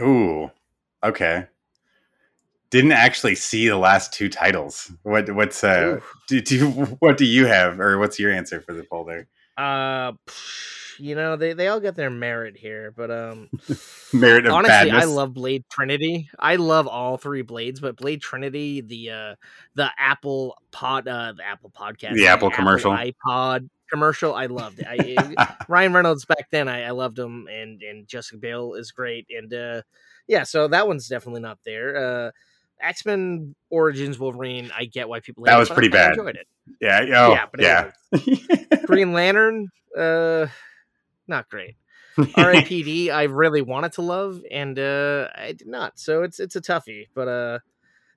Ooh. 0.00 0.50
Okay. 1.04 1.46
Didn't 2.74 2.90
actually 2.90 3.36
see 3.36 3.68
the 3.68 3.76
last 3.76 4.12
two 4.12 4.28
titles. 4.28 4.90
What 5.04 5.32
what's 5.32 5.62
uh 5.62 6.00
do, 6.26 6.40
do 6.40 6.70
what 6.98 7.16
do 7.16 7.24
you 7.24 7.46
have 7.46 7.78
or 7.78 8.00
what's 8.00 8.18
your 8.18 8.32
answer 8.32 8.60
for 8.60 8.72
the 8.72 8.82
poll 8.82 9.04
there? 9.04 9.28
Uh, 9.56 10.14
you 10.98 11.14
know 11.14 11.36
they 11.36 11.52
they 11.52 11.68
all 11.68 11.78
got 11.78 11.94
their 11.94 12.10
merit 12.10 12.56
here, 12.56 12.90
but 12.90 13.12
um, 13.12 13.48
Merit 14.12 14.46
of 14.46 14.54
honestly, 14.54 14.90
badness. 14.90 15.04
I 15.04 15.06
love 15.06 15.34
Blade 15.34 15.62
Trinity. 15.70 16.28
I 16.36 16.56
love 16.56 16.88
all 16.88 17.16
three 17.16 17.42
Blades, 17.42 17.78
but 17.78 17.94
Blade 17.94 18.20
Trinity, 18.20 18.80
the 18.80 19.10
uh, 19.10 19.34
the 19.76 19.88
Apple 19.96 20.58
pod, 20.72 21.06
uh, 21.06 21.32
the 21.36 21.46
Apple 21.46 21.70
podcast, 21.70 22.14
The 22.14 22.26
Apple 22.26 22.50
commercial. 22.50 22.90
iPod 22.90 23.68
commercial, 23.88 24.34
I 24.34 24.46
loved 24.46 24.80
it. 24.80 24.86
I, 24.88 25.56
Ryan 25.68 25.92
Reynolds 25.92 26.24
back 26.24 26.50
then, 26.50 26.66
I, 26.66 26.86
I 26.86 26.90
loved 26.90 27.20
him, 27.20 27.46
and 27.46 27.80
and 27.84 28.08
Jessica 28.08 28.38
Biel 28.38 28.74
is 28.74 28.90
great, 28.90 29.28
and 29.30 29.54
uh, 29.54 29.82
yeah, 30.26 30.42
so 30.42 30.66
that 30.66 30.88
one's 30.88 31.06
definitely 31.06 31.42
not 31.42 31.58
there. 31.64 32.26
Uh, 32.26 32.30
X 32.80 33.06
Men 33.06 33.54
Origins 33.70 34.18
Wolverine, 34.18 34.70
I 34.76 34.84
get 34.84 35.08
why 35.08 35.20
people 35.20 35.44
That 35.44 35.56
it, 35.56 35.58
was 35.58 35.70
pretty 35.70 35.88
I 35.88 35.92
bad. 35.92 36.10
Enjoyed 36.18 36.36
it. 36.36 36.46
yeah, 36.80 37.00
oh, 37.00 37.32
yeah, 37.32 37.46
but 37.50 37.60
yeah. 37.60 38.80
Green 38.86 39.12
Lantern, 39.12 39.68
uh, 39.96 40.46
not 41.26 41.48
great. 41.48 41.76
R.I.P.D. 42.36 43.10
I 43.10 43.24
really 43.24 43.62
wanted 43.62 43.92
to 43.94 44.02
love, 44.02 44.40
and 44.50 44.78
uh, 44.78 45.28
I 45.34 45.52
did 45.52 45.66
not. 45.66 45.98
So 45.98 46.22
it's 46.22 46.38
it's 46.38 46.54
a 46.54 46.60
toughie. 46.60 47.08
But 47.12 47.28
uh, 47.28 47.58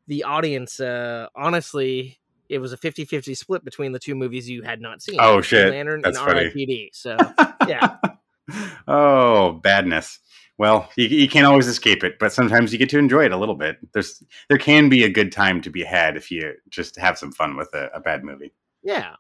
the 0.06 0.24
audience, 0.24 0.80
uh, 0.80 1.28
honestly, 1.36 2.20
it 2.48 2.60
was 2.60 2.74
a 2.74 2.78
50-50 2.78 3.36
split 3.36 3.65
between 3.65 3.91
the 3.93 4.00
two 4.00 4.13
movies 4.13 4.48
you 4.50 4.62
had 4.62 4.82
not 4.82 5.02
seen. 5.02 5.17
Oh, 5.20 5.36
Green 5.36 5.43
shit. 5.43 5.70
Lantern 5.72 6.02
That's 6.04 6.17
and 6.17 6.28
funny. 6.28 6.39
R.I.P.D. 6.41 6.91
So 6.93 7.17
yeah. 7.67 7.98
oh, 8.88 9.54
badness. 9.54 10.20
Well, 10.58 10.89
you, 10.96 11.08
you 11.08 11.30
can't 11.30 11.46
always 11.46 11.67
escape 11.67 12.04
it, 12.04 12.17
but 12.20 12.34
sometimes 12.34 12.74
you 12.74 12.80
get 12.80 12.89
to 12.89 12.98
enjoy 12.98 13.26
it 13.26 13.32
a 13.32 13.38
little 13.38 13.56
bit. 13.56 13.78
There's 13.93 14.24
there 14.50 14.58
can 14.58 14.89
be 14.89 15.04
a 15.04 15.10
good 15.10 15.32
time 15.32 15.62
to 15.62 15.70
be 15.70 15.84
had 15.84 16.17
if 16.17 16.32
you 16.32 16.54
just 16.70 16.96
have 16.98 17.17
some 17.17 17.32
fun 17.32 17.56
with 17.56 17.74
a, 17.74 17.89
a 17.93 18.00
bad 18.00 18.24
movie. 18.24 18.54
Yeah. 18.84 19.15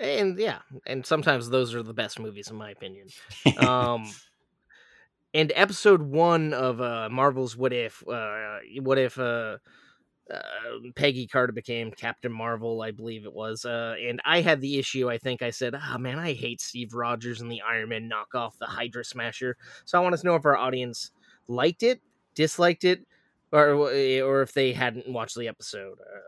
And 0.00 0.38
yeah, 0.38 0.58
and 0.86 1.04
sometimes 1.04 1.50
those 1.50 1.74
are 1.74 1.82
the 1.82 1.92
best 1.92 2.18
movies 2.18 2.48
in 2.48 2.56
my 2.56 2.70
opinion. 2.70 3.08
Um 3.58 4.04
and 5.34 5.50
episode 5.54 6.02
1 6.02 6.52
of 6.52 6.80
uh 6.80 7.08
Marvel's 7.10 7.56
What 7.56 7.72
If 7.72 8.06
uh 8.08 8.58
what 8.80 8.98
if 8.98 9.18
uh 9.18 9.58
uh, 10.32 10.40
Peggy 10.96 11.26
Carter 11.26 11.52
became 11.52 11.90
Captain 11.90 12.32
Marvel, 12.32 12.80
I 12.82 12.90
believe 12.90 13.24
it 13.24 13.32
was. 13.32 13.64
Uh, 13.64 13.94
and 14.00 14.20
I 14.24 14.40
had 14.40 14.60
the 14.60 14.78
issue. 14.78 15.10
I 15.10 15.18
think 15.18 15.42
I 15.42 15.50
said, 15.50 15.74
"Ah, 15.76 15.98
man, 15.98 16.18
I 16.18 16.32
hate 16.32 16.60
Steve 16.60 16.94
Rogers 16.94 17.40
and 17.40 17.50
the 17.50 17.60
Iron 17.62 17.90
Man 17.90 18.10
knockoff, 18.10 18.58
the 18.58 18.66
Hydra 18.66 19.04
Smasher." 19.04 19.56
So 19.84 19.98
I 19.98 20.02
want 20.02 20.18
to 20.18 20.26
know 20.26 20.34
if 20.36 20.46
our 20.46 20.56
audience 20.56 21.10
liked 21.48 21.82
it, 21.82 22.00
disliked 22.34 22.84
it, 22.84 23.06
or 23.52 23.74
or 23.74 24.42
if 24.42 24.52
they 24.52 24.72
hadn't 24.72 25.08
watched 25.08 25.36
the 25.36 25.48
episode. 25.48 25.98
Uh, 26.00 26.20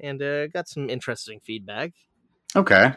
and 0.00 0.20
uh, 0.22 0.48
got 0.48 0.68
some 0.68 0.90
interesting 0.90 1.40
feedback. 1.40 1.92
Okay. 2.56 2.94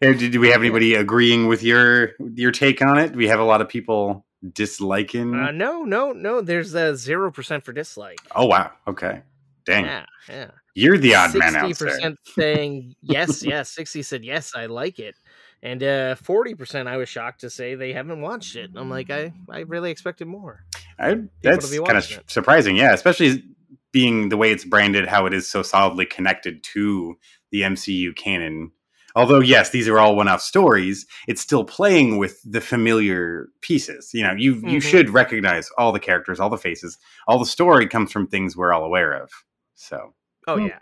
Do, 0.00 0.14
do 0.14 0.40
we 0.40 0.50
have 0.50 0.60
anybody 0.60 0.94
agreeing 0.94 1.48
with 1.48 1.62
your 1.62 2.12
your 2.34 2.52
take 2.52 2.82
on 2.82 2.98
it? 2.98 3.12
Do 3.12 3.18
we 3.18 3.28
have 3.28 3.40
a 3.40 3.44
lot 3.44 3.60
of 3.60 3.68
people 3.68 4.24
disliking? 4.52 5.34
Uh, 5.34 5.50
no, 5.50 5.84
no, 5.84 6.12
no. 6.12 6.40
There's 6.40 6.74
a 6.74 6.96
zero 6.96 7.30
percent 7.30 7.64
for 7.64 7.72
dislike. 7.72 8.18
oh 8.34 8.46
wow. 8.46 8.72
Okay. 8.86 9.22
Dang. 9.68 9.84
Yeah, 9.84 10.06
yeah. 10.28 10.50
You're 10.74 10.96
the 10.98 11.14
odd 11.14 11.34
man 11.36 11.54
out 11.56 11.76
there. 11.78 12.14
saying 12.24 12.94
yes, 13.02 13.42
yes. 13.44 13.70
Sixty 13.70 14.02
said 14.02 14.24
yes, 14.24 14.52
I 14.54 14.66
like 14.66 14.98
it, 14.98 15.16
and 15.62 15.82
uh, 15.82 16.14
forty 16.14 16.54
percent 16.54 16.88
I 16.88 16.96
was 16.96 17.08
shocked 17.08 17.40
to 17.42 17.50
say 17.50 17.74
they 17.74 17.92
haven't 17.92 18.20
watched 18.20 18.56
it. 18.56 18.70
I'm 18.76 18.88
like, 18.88 19.10
I, 19.10 19.32
I 19.50 19.60
really 19.60 19.90
expected 19.90 20.26
more. 20.26 20.64
I, 20.98 21.18
that's 21.42 21.70
kind 21.80 21.98
of 21.98 22.10
it. 22.10 22.30
surprising. 22.30 22.76
Yeah, 22.76 22.92
especially 22.94 23.44
being 23.92 24.28
the 24.30 24.36
way 24.36 24.50
it's 24.52 24.64
branded, 24.64 25.06
how 25.06 25.26
it 25.26 25.34
is 25.34 25.48
so 25.50 25.62
solidly 25.62 26.06
connected 26.06 26.62
to 26.62 27.16
the 27.50 27.62
MCU 27.62 28.14
canon. 28.16 28.70
Although, 29.16 29.40
yes, 29.40 29.70
these 29.70 29.88
are 29.88 29.98
all 29.98 30.14
one-off 30.14 30.40
stories. 30.42 31.06
It's 31.26 31.40
still 31.40 31.64
playing 31.64 32.18
with 32.18 32.40
the 32.44 32.60
familiar 32.60 33.48
pieces. 33.62 34.10
You 34.14 34.22
know, 34.22 34.32
you 34.32 34.54
you 34.56 34.78
Mhm. 34.78 34.82
should 34.82 35.10
recognize 35.10 35.68
all 35.76 35.90
the 35.92 35.98
characters, 35.98 36.38
all 36.38 36.50
the 36.50 36.58
faces. 36.58 36.98
All 37.26 37.38
the 37.38 37.46
story 37.46 37.88
comes 37.88 38.12
from 38.12 38.26
things 38.28 38.56
we're 38.56 38.72
all 38.72 38.84
aware 38.84 39.12
of. 39.12 39.30
So 39.78 40.14
Oh 40.46 40.56
Hmm. 40.56 40.66
yeah, 40.66 40.78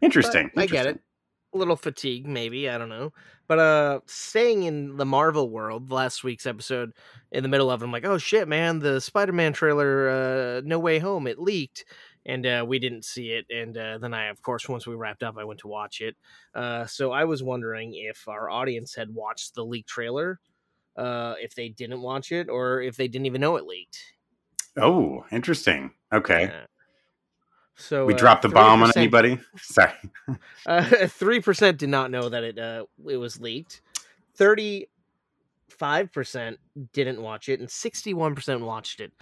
interesting. 0.00 0.50
But 0.54 0.62
I 0.62 0.66
get 0.66 0.86
it. 0.86 1.00
A 1.54 1.58
little 1.58 1.76
fatigue, 1.76 2.26
maybe 2.26 2.68
I 2.70 2.78
don't 2.78 2.88
know. 2.88 3.12
But 3.46 3.58
uh, 3.58 4.00
staying 4.06 4.62
in 4.62 4.96
the 4.96 5.04
Marvel 5.04 5.50
world, 5.50 5.92
last 5.92 6.24
week's 6.24 6.46
episode, 6.46 6.92
in 7.30 7.42
the 7.42 7.48
middle 7.48 7.70
of 7.70 7.82
it, 7.82 7.84
I'm 7.84 7.92
like, 7.92 8.06
oh 8.06 8.16
shit, 8.16 8.48
man, 8.48 8.78
the 8.78 9.00
Spider-Man 9.00 9.52
trailer, 9.52 10.08
uh, 10.08 10.62
No 10.64 10.78
Way 10.78 10.98
Home, 10.98 11.26
it 11.26 11.38
leaked, 11.38 11.84
and 12.24 12.46
uh, 12.46 12.64
we 12.66 12.78
didn't 12.78 13.04
see 13.04 13.32
it. 13.32 13.44
And 13.50 13.76
uh, 13.76 13.98
then 13.98 14.14
I, 14.14 14.28
of 14.28 14.40
course, 14.40 14.66
once 14.66 14.86
we 14.86 14.94
wrapped 14.94 15.22
up, 15.22 15.36
I 15.36 15.44
went 15.44 15.60
to 15.60 15.68
watch 15.68 16.00
it. 16.00 16.16
Uh, 16.54 16.86
so 16.86 17.12
I 17.12 17.24
was 17.24 17.42
wondering 17.42 17.94
if 17.94 18.26
our 18.28 18.48
audience 18.48 18.94
had 18.94 19.12
watched 19.14 19.54
the 19.54 19.64
leaked 19.64 19.90
trailer, 19.90 20.40
uh, 20.96 21.34
if 21.40 21.54
they 21.54 21.68
didn't 21.68 22.00
watch 22.02 22.32
it, 22.32 22.48
or 22.48 22.80
if 22.80 22.96
they 22.96 23.08
didn't 23.08 23.26
even 23.26 23.42
know 23.42 23.56
it 23.56 23.66
leaked. 23.66 23.98
Oh, 24.76 25.24
interesting. 25.30 25.92
Okay. 26.12 26.44
Yeah. 26.46 26.66
So 27.76 28.06
we 28.06 28.14
uh, 28.14 28.16
dropped 28.16 28.42
the 28.42 28.48
bomb 28.48 28.82
on 28.82 28.92
anybody. 28.96 29.38
Sorry. 29.56 29.92
Three 31.06 31.40
percent 31.40 31.78
did 31.78 31.88
not 31.88 32.10
know 32.10 32.28
that 32.28 32.44
it 32.44 32.58
uh, 32.58 32.84
it 33.08 33.16
was 33.16 33.40
leaked. 33.40 33.80
Thirty-five 34.36 36.12
percent 36.12 36.58
didn't 36.92 37.20
watch 37.20 37.48
it, 37.48 37.60
and 37.60 37.70
sixty-one 37.70 38.34
percent 38.34 38.60
watched 38.60 39.00
it. 39.00 39.12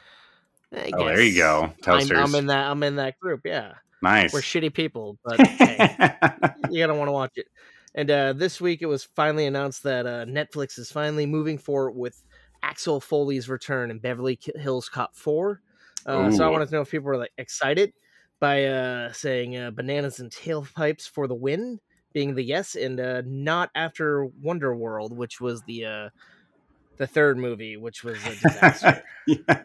Oh, 0.73 1.05
there 1.05 1.21
you 1.21 1.37
go. 1.37 1.73
I'm, 1.87 2.11
I'm 2.13 2.35
in 2.35 2.47
that. 2.47 2.71
I'm 2.71 2.83
in 2.83 2.97
that 2.97 3.19
group. 3.19 3.43
Yeah, 3.45 3.75
nice. 4.03 4.33
we're 4.33 4.41
shitty 4.41 4.73
people, 4.73 5.19
but 5.25 5.41
hey, 5.41 6.15
you 6.71 6.85
gotta 6.85 6.95
want 6.95 7.09
to 7.09 7.13
watch 7.13 7.33
it. 7.37 7.47
And 7.95 8.11
uh, 8.11 8.33
this 8.35 8.61
week, 8.61 8.83
it 8.83 8.87
was 8.87 9.03
finally 9.03 9.47
announced 9.47 9.83
that 9.83 10.07
uh, 10.07 10.25
Netflix 10.25 10.79
is 10.79 10.93
finally 10.93 11.27
moving 11.27 11.59
forward 11.59 11.93
with 11.93 12.23
Axel 12.63 13.01
Foley's 13.01 13.49
return 13.49 13.91
in 13.91 13.99
Beverly 13.99 14.39
Hills 14.57 14.89
Cop 14.89 15.17
Four. 15.17 15.61
Uh, 16.07 16.31
so 16.31 16.47
I 16.47 16.49
wanted 16.49 16.69
to 16.69 16.75
know 16.75 16.81
if 16.81 16.91
people 16.91 17.07
were 17.07 17.19
like 17.19 17.33
excited 17.37 17.93
by 18.41 18.65
uh, 18.65 19.13
saying 19.13 19.57
uh, 19.57 19.71
"bananas 19.71 20.19
and 20.19 20.31
tailpipes" 20.31 21.09
for 21.09 21.29
the 21.29 21.35
win, 21.35 21.79
being 22.13 22.35
the 22.35 22.43
yes, 22.43 22.75
and 22.75 22.99
uh, 22.99 23.23
not 23.25 23.71
after 23.75 24.25
Wonder 24.25 24.75
World, 24.75 25.17
which 25.17 25.41
was 25.41 25.63
the 25.63 25.85
uh, 25.85 26.09
the 27.01 27.07
third 27.07 27.39
movie, 27.39 27.79
which 27.79 28.05
was 28.05 28.19
a 28.27 28.31
disaster. 28.31 29.03
Yeah. 29.27 29.63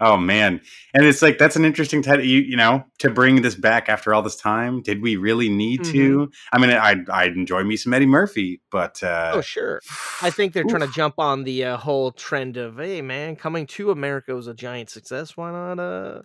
oh 0.00 0.18
man, 0.18 0.60
and 0.92 1.06
it's 1.06 1.22
like 1.22 1.38
that's 1.38 1.56
an 1.56 1.64
interesting 1.64 2.02
title. 2.02 2.24
You 2.24 2.40
you 2.40 2.56
know 2.56 2.84
to 2.98 3.08
bring 3.08 3.40
this 3.40 3.54
back 3.54 3.88
after 3.88 4.12
all 4.12 4.20
this 4.20 4.36
time. 4.36 4.82
Did 4.82 5.00
we 5.00 5.16
really 5.16 5.48
need 5.48 5.84
to? 5.84 6.30
I 6.52 6.58
mean, 6.58 6.70
I 6.70 6.96
I 7.10 7.26
enjoy 7.26 7.62
me 7.62 7.76
some 7.76 7.94
Eddie 7.94 8.04
Murphy, 8.04 8.60
but 8.70 9.02
uh, 9.02 9.32
oh 9.36 9.40
sure, 9.40 9.80
I 10.20 10.30
think 10.30 10.52
they're 10.52 10.64
trying 10.64 10.86
to 10.86 10.92
jump 10.92 11.14
on 11.18 11.44
the 11.44 11.64
uh, 11.64 11.76
whole 11.78 12.10
trend 12.10 12.58
of 12.58 12.76
hey 12.76 13.00
man, 13.00 13.36
coming 13.36 13.66
to 13.68 13.90
America 13.90 14.34
was 14.34 14.48
a 14.48 14.54
giant 14.54 14.90
success. 14.90 15.36
Why 15.36 15.52
not? 15.52 15.78
Uh... 15.78 16.22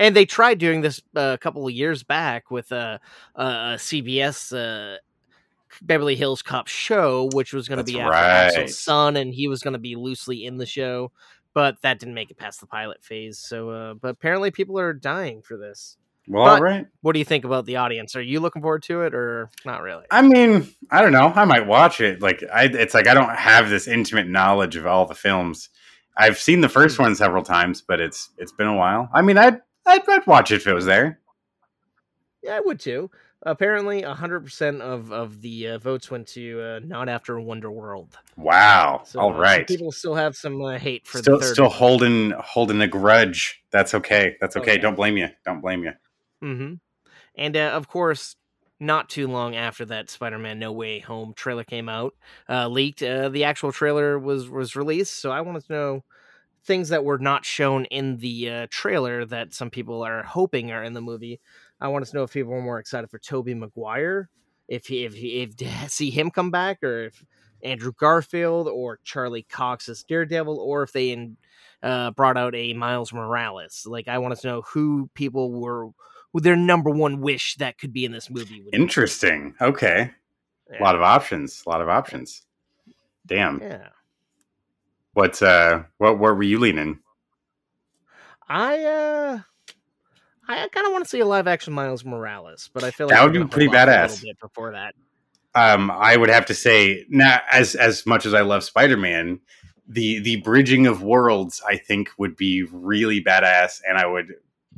And 0.00 0.16
they 0.16 0.24
tried 0.24 0.58
doing 0.58 0.80
this 0.80 1.00
uh, 1.14 1.32
a 1.34 1.38
couple 1.38 1.66
of 1.66 1.72
years 1.72 2.02
back 2.02 2.50
with 2.50 2.72
uh, 2.72 2.98
uh, 3.36 3.74
a 3.74 3.76
CBS 3.76 4.52
uh, 4.56 4.96
Beverly 5.82 6.16
Hills 6.16 6.42
Cop 6.42 6.66
show, 6.68 7.28
which 7.34 7.52
was 7.52 7.68
going 7.68 7.78
to 7.78 7.84
be 7.84 8.00
after 8.00 8.10
right. 8.10 8.46
Axel's 8.46 8.78
son, 8.78 9.16
and 9.16 9.32
he 9.32 9.46
was 9.46 9.62
going 9.62 9.74
to 9.74 9.78
be 9.78 9.94
loosely 9.96 10.46
in 10.46 10.56
the 10.56 10.66
show, 10.66 11.12
but 11.54 11.80
that 11.82 11.98
didn't 12.00 12.14
make 12.14 12.30
it 12.30 12.38
past 12.38 12.60
the 12.60 12.66
pilot 12.66 13.04
phase. 13.04 13.38
So, 13.38 13.70
uh, 13.70 13.94
but 13.94 14.08
apparently 14.08 14.50
people 14.50 14.78
are 14.80 14.92
dying 14.94 15.42
for 15.42 15.56
this. 15.56 15.96
Well, 16.26 16.44
But- 16.44 16.54
all 16.56 16.62
right. 16.62 16.86
What 17.02 17.12
do 17.12 17.18
you 17.18 17.24
think 17.24 17.44
about 17.44 17.66
the 17.66 17.76
audience? 17.76 18.16
Are 18.16 18.22
you 18.22 18.40
looking 18.40 18.62
forward 18.62 18.82
to 18.84 19.02
it 19.02 19.14
or 19.14 19.50
not 19.64 19.82
really? 19.82 20.04
I 20.10 20.22
mean, 20.22 20.68
I 20.90 21.02
don't 21.02 21.12
know. 21.12 21.32
I 21.34 21.44
might 21.44 21.66
watch 21.66 22.00
it. 22.00 22.22
Like, 22.22 22.42
I 22.52 22.64
it's 22.64 22.94
like 22.94 23.06
I 23.06 23.14
don't 23.14 23.34
have 23.36 23.68
this 23.68 23.86
intimate 23.86 24.28
knowledge 24.28 24.76
of 24.76 24.86
all 24.86 25.04
the 25.06 25.14
films. 25.14 25.68
I've 26.16 26.38
seen 26.38 26.60
the 26.62 26.68
first 26.68 26.96
Hmm. 26.96 27.02
one 27.04 27.14
several 27.16 27.42
times, 27.42 27.82
but 27.82 28.00
it's 28.00 28.30
it's 28.38 28.52
been 28.52 28.66
a 28.66 28.76
while. 28.76 29.08
I 29.12 29.22
mean, 29.22 29.38
I'd 29.38 29.60
I'd, 29.86 30.08
I'd 30.08 30.26
watch 30.26 30.50
it 30.50 30.56
if 30.56 30.66
it 30.66 30.74
was 30.74 30.86
there. 30.86 31.20
Yeah, 32.42 32.56
I 32.56 32.60
would 32.60 32.80
too. 32.80 33.10
Apparently, 33.42 34.02
hundred 34.02 34.40
percent 34.40 34.82
of 34.82 35.12
of 35.12 35.40
the 35.40 35.68
uh, 35.68 35.78
votes 35.78 36.10
went 36.10 36.26
to 36.28 36.60
uh, 36.60 36.80
not 36.84 37.08
after 37.08 37.40
Wonder 37.40 37.70
World. 37.70 38.18
Wow. 38.36 39.02
So, 39.04 39.18
all 39.18 39.42
uh, 39.42 39.64
people 39.64 39.92
still 39.92 40.14
have 40.14 40.36
some 40.36 40.60
uh, 40.62 40.78
hate 40.78 41.06
for 41.06 41.18
Still 41.18 41.38
the 41.38 41.44
third. 41.46 41.52
still 41.54 41.68
holding 41.70 42.32
holding 42.32 42.82
a 42.82 42.86
grudge. 42.86 43.62
That's 43.70 43.94
okay. 43.94 44.36
That's 44.40 44.56
Oh, 44.56 44.60
okay. 44.60 44.74
yeah. 44.74 44.80
Don't 44.82 44.94
blame 44.94 45.16
you. 45.16 45.28
Don't 45.46 45.60
blame 45.62 45.84
you. 45.84 45.92
Mm-hmm. 46.42 46.74
And 47.36 47.56
uh, 47.56 47.70
of 47.70 47.88
course, 47.88 48.36
not 48.78 49.08
too 49.08 49.26
long 49.26 49.56
after 49.56 49.86
that 49.86 50.10
Spider-Man 50.10 50.58
No 50.58 50.72
Way 50.72 50.98
Home 51.00 51.32
trailer 51.34 51.64
came 51.64 51.88
out, 51.88 52.14
uh, 52.48 52.68
leaked, 52.68 53.02
uh, 53.02 53.28
the 53.30 53.44
actual 53.44 53.72
trailer 53.72 54.18
was 54.18 54.50
was 54.50 54.76
released. 54.76 55.18
So 55.18 55.30
I 55.30 55.40
wanted 55.40 55.64
to 55.66 55.72
know 55.72 56.04
things 56.64 56.90
that 56.90 57.04
were 57.04 57.18
not 57.18 57.44
shown 57.44 57.84
in 57.86 58.18
the 58.18 58.50
uh, 58.50 58.66
trailer 58.70 59.24
that 59.26 59.54
some 59.54 59.70
people 59.70 60.02
are 60.02 60.22
hoping 60.22 60.70
are 60.70 60.84
in 60.84 60.92
the 60.92 61.00
movie. 61.00 61.40
I 61.80 61.88
wanted 61.88 62.06
to 62.08 62.16
know 62.16 62.22
if 62.24 62.32
people 62.32 62.52
were 62.52 62.62
more 62.62 62.78
excited 62.78 63.10
for 63.10 63.18
Tobey 63.18 63.54
Maguire, 63.54 64.28
if 64.68 64.86
he 64.86 65.04
if 65.04 65.14
he 65.14 65.42
if 65.42 65.56
to 65.56 65.68
see 65.88 66.10
him 66.10 66.30
come 66.30 66.50
back, 66.50 66.82
or 66.82 67.06
if 67.06 67.24
Andrew 67.62 67.92
Garfield 67.98 68.68
or 68.68 68.98
Charlie 69.04 69.42
Cox 69.42 69.88
as 69.88 70.02
Daredevil, 70.02 70.58
or 70.58 70.82
if 70.82 70.92
they 70.92 71.10
in, 71.10 71.36
uh, 71.82 72.10
brought 72.12 72.36
out 72.36 72.54
a 72.54 72.72
Miles 72.74 73.12
Morales. 73.12 73.86
Like 73.86 74.08
I 74.08 74.18
wanted 74.18 74.38
to 74.40 74.46
know 74.46 74.62
who 74.62 75.10
people 75.14 75.52
were 75.52 75.88
who 76.32 76.40
their 76.40 76.56
number 76.56 76.90
one 76.90 77.20
wish 77.20 77.56
that 77.56 77.78
could 77.78 77.92
be 77.92 78.04
in 78.04 78.12
this 78.12 78.30
movie. 78.30 78.62
would 78.62 78.70
be. 78.70 78.76
Interesting. 78.76 79.54
Okay. 79.60 80.12
A 80.78 80.82
lot 80.82 80.94
of 80.94 81.02
options. 81.02 81.64
A 81.66 81.68
lot 81.68 81.80
of 81.80 81.88
options. 81.88 82.46
Damn. 83.26 83.60
yeah. 83.60 83.88
What 85.12 85.42
uh 85.42 85.84
what 85.98 86.18
where 86.18 86.34
were 86.34 86.42
you 86.42 86.58
leaning? 86.58 87.00
I 88.48 88.84
uh 88.84 89.38
I 90.48 90.68
kind 90.68 90.86
of 90.86 90.92
want 90.92 91.04
to 91.04 91.10
see 91.10 91.20
a 91.20 91.26
live 91.26 91.46
action 91.46 91.72
Miles 91.72 92.04
Morales, 92.04 92.70
but 92.72 92.82
I 92.84 92.90
feel 92.90 93.06
like 93.06 93.16
That 93.16 93.24
would 93.24 93.32
be 93.32 93.44
pretty 93.44 93.68
badass. 93.68 94.22
before 94.40 94.72
that. 94.72 94.94
Um 95.54 95.90
I 95.90 96.16
would 96.16 96.30
have 96.30 96.46
to 96.46 96.54
say 96.54 97.04
now 97.08 97.40
as 97.50 97.74
as 97.74 98.06
much 98.06 98.26
as 98.26 98.34
I 98.34 98.42
love 98.42 98.62
Spider-Man, 98.64 99.40
the 99.88 100.20
the 100.20 100.36
bridging 100.36 100.86
of 100.86 101.02
worlds 101.02 101.60
I 101.68 101.76
think 101.76 102.10
would 102.18 102.36
be 102.36 102.62
really 102.70 103.22
badass 103.22 103.80
and 103.88 103.98
I 103.98 104.06
would 104.06 104.34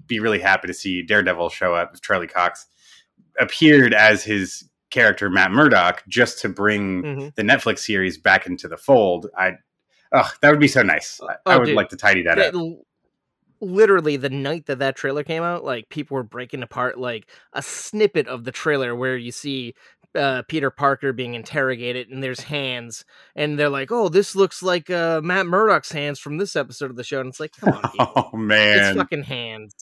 be 0.06 0.18
really 0.18 0.40
happy 0.40 0.66
to 0.68 0.74
see 0.74 1.02
Daredevil 1.02 1.50
show 1.50 1.74
up 1.74 1.92
if 1.94 2.00
Charlie 2.00 2.26
Cox 2.26 2.66
appeared 3.38 3.92
as 3.94 4.24
his 4.24 4.68
character 4.90 5.30
Matt 5.30 5.50
Murdock 5.52 6.02
just 6.08 6.40
to 6.40 6.48
bring 6.48 7.02
hmm 7.02 7.28
the 7.34 7.42
Netflix 7.42 7.80
series 7.80 8.18
back 8.18 8.46
into 8.46 8.68
the 8.68 8.76
fold. 8.76 9.26
I 9.38 9.52
oh 10.12 10.30
that 10.40 10.50
would 10.50 10.60
be 10.60 10.68
so 10.68 10.82
nice. 10.82 11.20
I, 11.22 11.34
I 11.46 11.54
Oh, 11.54 11.58
would 11.60 11.66
dude. 11.66 11.76
like 11.76 11.88
to 11.90 11.96
tidy 11.96 12.22
that 12.24 12.38
up. 12.38 12.52
That 12.52 12.54
l- 12.58 12.84
literally 13.60 14.16
the 14.16 14.30
night 14.30 14.66
that 14.66 14.78
that 14.80 14.96
trailer 14.96 15.22
came 15.24 15.42
out, 15.42 15.64
like 15.64 15.88
people 15.88 16.16
were 16.16 16.22
breaking 16.24 16.62
apart 16.62 16.98
like 16.98 17.30
a 17.52 17.62
snippet 17.62 18.26
of 18.28 18.44
the 18.44 18.50
trailer 18.52 18.94
where 18.96 19.16
you 19.16 19.30
see 19.32 19.74
uh, 20.14 20.42
Peter 20.48 20.70
Parker 20.70 21.12
being 21.12 21.34
interrogated 21.34 22.08
and 22.10 22.22
there's 22.22 22.40
hands 22.40 23.04
and 23.34 23.58
they're 23.58 23.68
like, 23.70 23.90
"Oh, 23.90 24.08
this 24.08 24.36
looks 24.36 24.62
like 24.62 24.90
uh, 24.90 25.20
Matt 25.22 25.46
Murdock's 25.46 25.92
hands 25.92 26.18
from 26.18 26.36
this 26.38 26.54
episode 26.56 26.90
of 26.90 26.96
the 26.96 27.04
show." 27.04 27.20
And 27.20 27.28
it's 27.30 27.40
like, 27.40 27.52
"Come 27.52 27.72
on. 27.74 27.82
Oh 28.16 28.28
it's 28.32 28.34
man. 28.34 28.88
It's 28.90 28.96
fucking 28.98 29.22
hands." 29.24 29.74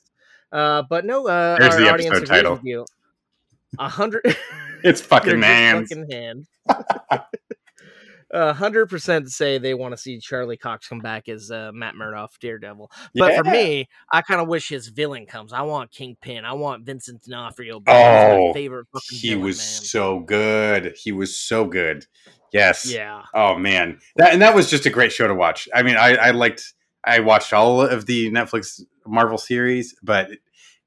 Uh, 0.52 0.82
but 0.88 1.04
no, 1.04 1.26
uh, 1.26 1.56
There's 1.58 1.74
our 1.74 1.80
the 1.80 1.90
audience 1.92 2.16
agrees 2.16 2.28
title. 2.28 2.54
with 2.54 2.64
you. 2.64 2.84
A 3.78 3.88
hundred. 3.88 4.22
It's 4.82 5.00
fucking 5.02 5.42
hands. 5.42 5.90
fucking 5.90 6.10
hands. 6.10 6.48
A 8.32 8.52
hundred 8.52 8.86
percent 8.88 9.28
say 9.30 9.58
they 9.58 9.74
want 9.74 9.92
to 9.92 9.96
see 9.96 10.18
Charlie 10.20 10.56
Cox 10.56 10.86
come 10.86 11.00
back 11.00 11.28
as 11.28 11.50
uh, 11.50 11.72
Matt 11.74 11.96
Murdock, 11.96 12.30
Daredevil. 12.40 12.90
But 13.14 13.34
for 13.34 13.42
me, 13.44 13.88
I 14.12 14.22
kind 14.22 14.40
of 14.40 14.46
wish 14.46 14.68
his 14.68 14.86
villain 14.88 15.26
comes. 15.26 15.52
I 15.52 15.62
want 15.62 15.90
Kingpin. 15.90 16.44
I 16.44 16.52
want 16.52 16.84
Vincent 16.86 17.22
D'Onofrio. 17.24 17.80
back. 17.80 18.32
Oh, 18.38 18.52
favorite 18.54 18.86
fucking 18.92 19.18
he 19.18 19.28
villain, 19.30 19.44
was 19.46 19.58
man. 19.58 19.64
so 19.66 20.20
good. 20.20 20.94
He 20.96 21.10
was 21.10 21.36
so 21.36 21.64
good. 21.64 22.06
Yes. 22.52 22.92
Yeah, 22.92 23.22
Oh 23.34 23.56
man, 23.56 23.98
that 24.16 24.32
and 24.32 24.42
that 24.42 24.54
was 24.54 24.70
just 24.70 24.86
a 24.86 24.90
great 24.90 25.12
show 25.12 25.26
to 25.28 25.34
watch. 25.34 25.68
I 25.74 25.82
mean, 25.82 25.96
I, 25.96 26.14
I 26.16 26.30
liked. 26.30 26.72
I 27.04 27.20
watched 27.20 27.52
all 27.52 27.80
of 27.80 28.06
the 28.06 28.30
Netflix 28.30 28.80
Marvel 29.06 29.38
series, 29.38 29.94
but 30.02 30.28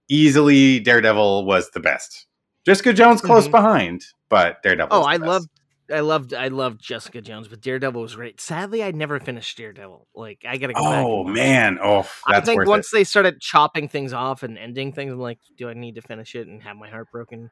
easily 0.09 0.79
Daredevil 0.79 1.45
was 1.45 1.69
the 1.71 1.79
best. 1.79 2.27
Jessica 2.65 2.93
Jones 2.93 3.21
close 3.21 3.47
Mhm. 3.47 3.51
behind, 3.51 4.05
but 4.29 4.61
Daredevil. 4.63 4.95
Oh, 4.95 5.03
I 5.03 5.17
best. 5.17 5.27
loved, 5.27 5.49
I 5.91 5.99
loved, 5.99 6.33
I 6.33 6.47
loved 6.47 6.81
Jessica 6.81 7.21
Jones, 7.21 7.47
but 7.47 7.61
Daredevil 7.61 8.01
was 8.01 8.15
great. 8.15 8.39
Sadly, 8.39 8.83
I 8.83 8.91
never 8.91 9.19
finished 9.19 9.57
Daredevil. 9.57 10.07
Like, 10.15 10.43
I 10.47 10.57
gotta 10.57 10.73
go 10.73 10.81
Oh 10.81 11.27
it. 11.27 11.31
man, 11.31 11.79
oh 11.81 12.07
I 12.27 12.41
think 12.41 12.65
once 12.65 12.87
it. 12.93 12.97
they 12.97 13.03
started 13.03 13.41
chopping 13.41 13.87
things 13.89 14.13
off 14.13 14.43
and 14.43 14.57
ending 14.57 14.93
things, 14.93 15.11
I'm 15.11 15.19
like, 15.19 15.39
do 15.57 15.69
I 15.69 15.73
need 15.73 15.95
to 15.95 16.01
finish 16.01 16.35
it 16.35 16.47
and 16.47 16.63
have 16.63 16.77
my 16.77 16.89
heart 16.89 17.11
broken? 17.11 17.51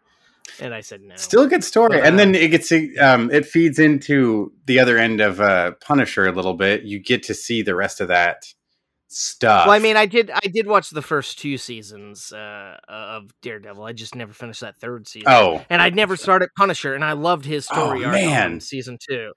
And 0.60 0.74
I 0.74 0.82
said 0.82 1.02
no. 1.02 1.15
Still 1.15 1.44
a 1.44 1.48
good 1.48 1.63
story, 1.63 1.98
But, 1.98 2.06
and 2.06 2.15
uh, 2.15 2.17
then 2.17 2.36
it 2.36 2.50
gets 2.50 2.72
um, 3.00 3.30
it 3.32 3.46
feeds 3.46 3.80
into 3.80 4.52
the 4.65 4.80
other 4.80 4.98
end 4.98 5.22
of 5.22 5.39
uh, 5.39 5.72
Punisher 5.82 6.26
a 6.26 6.32
little 6.32 6.56
bit. 6.56 6.84
You 6.84 7.00
get 7.00 7.24
to 7.24 7.34
see 7.34 7.62
the 7.62 7.76
rest 7.76 8.02
of 8.02 8.08
that 8.08 8.46
stuff. 9.12 9.65
Well, 9.67 9.76
I 9.76 9.80
mean, 9.80 9.97
I 9.97 10.06
did, 10.06 10.32
I 10.32 10.47
did 10.47 10.67
watch 10.67 10.89
the 10.89 11.02
first 11.02 11.39
two 11.39 11.58
seasons 11.58 12.32
uh, 12.32 12.78
of 12.88 13.32
Daredevil. 13.41 13.84
I 13.84 13.93
just 13.93 14.15
never 14.15 14.34
finished 14.34 14.62
that 14.62 14.78
third 14.80 15.08
season. 15.08 15.28
oh, 15.32 15.63
and 15.69 15.82
I 15.82 15.89
never 15.89 16.15
started 16.15 16.50
Punisher, 16.58 16.93
and 16.93 17.04
I 17.04 17.13
loved 17.13 17.45
his 17.45 17.67
Oh, 17.71 17.76
story 17.76 18.06
arc 18.06 18.13
man. 18.13 18.60
season 18.60 18.97
two. 19.10 19.34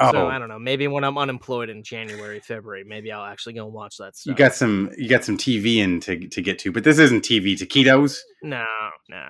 oh, 0.00 0.12
So 0.12 0.28
I 0.28 0.38
don't 0.38 0.48
know. 0.48 0.58
Maybe 0.58 0.86
when 0.88 1.04
I'm 1.04 1.16
unemployed 1.18 1.70
in 1.70 1.82
January, 1.82 2.40
February, 2.40 2.84
maybe 2.84 3.10
I'll 3.10 3.24
actually 3.24 3.54
go 3.54 3.64
and 3.64 3.72
watch 3.74 3.96
that 3.98 4.16
stuff. 4.16 4.30
you 4.30 4.36
got 4.36 4.54
some 4.54 4.90
you 4.98 5.08
got 5.08 5.24
some 5.24 5.36
TV 5.38 5.76
in 5.78 6.00
to 6.00 6.28
to 6.28 6.42
get 6.42 6.58
to, 6.60 6.72
but 6.72 6.84
this 6.84 6.98
isn't 6.98 7.24
TV. 7.24 7.54
Taquitos. 7.58 8.18
No, 8.42 8.64
no. 9.08 9.24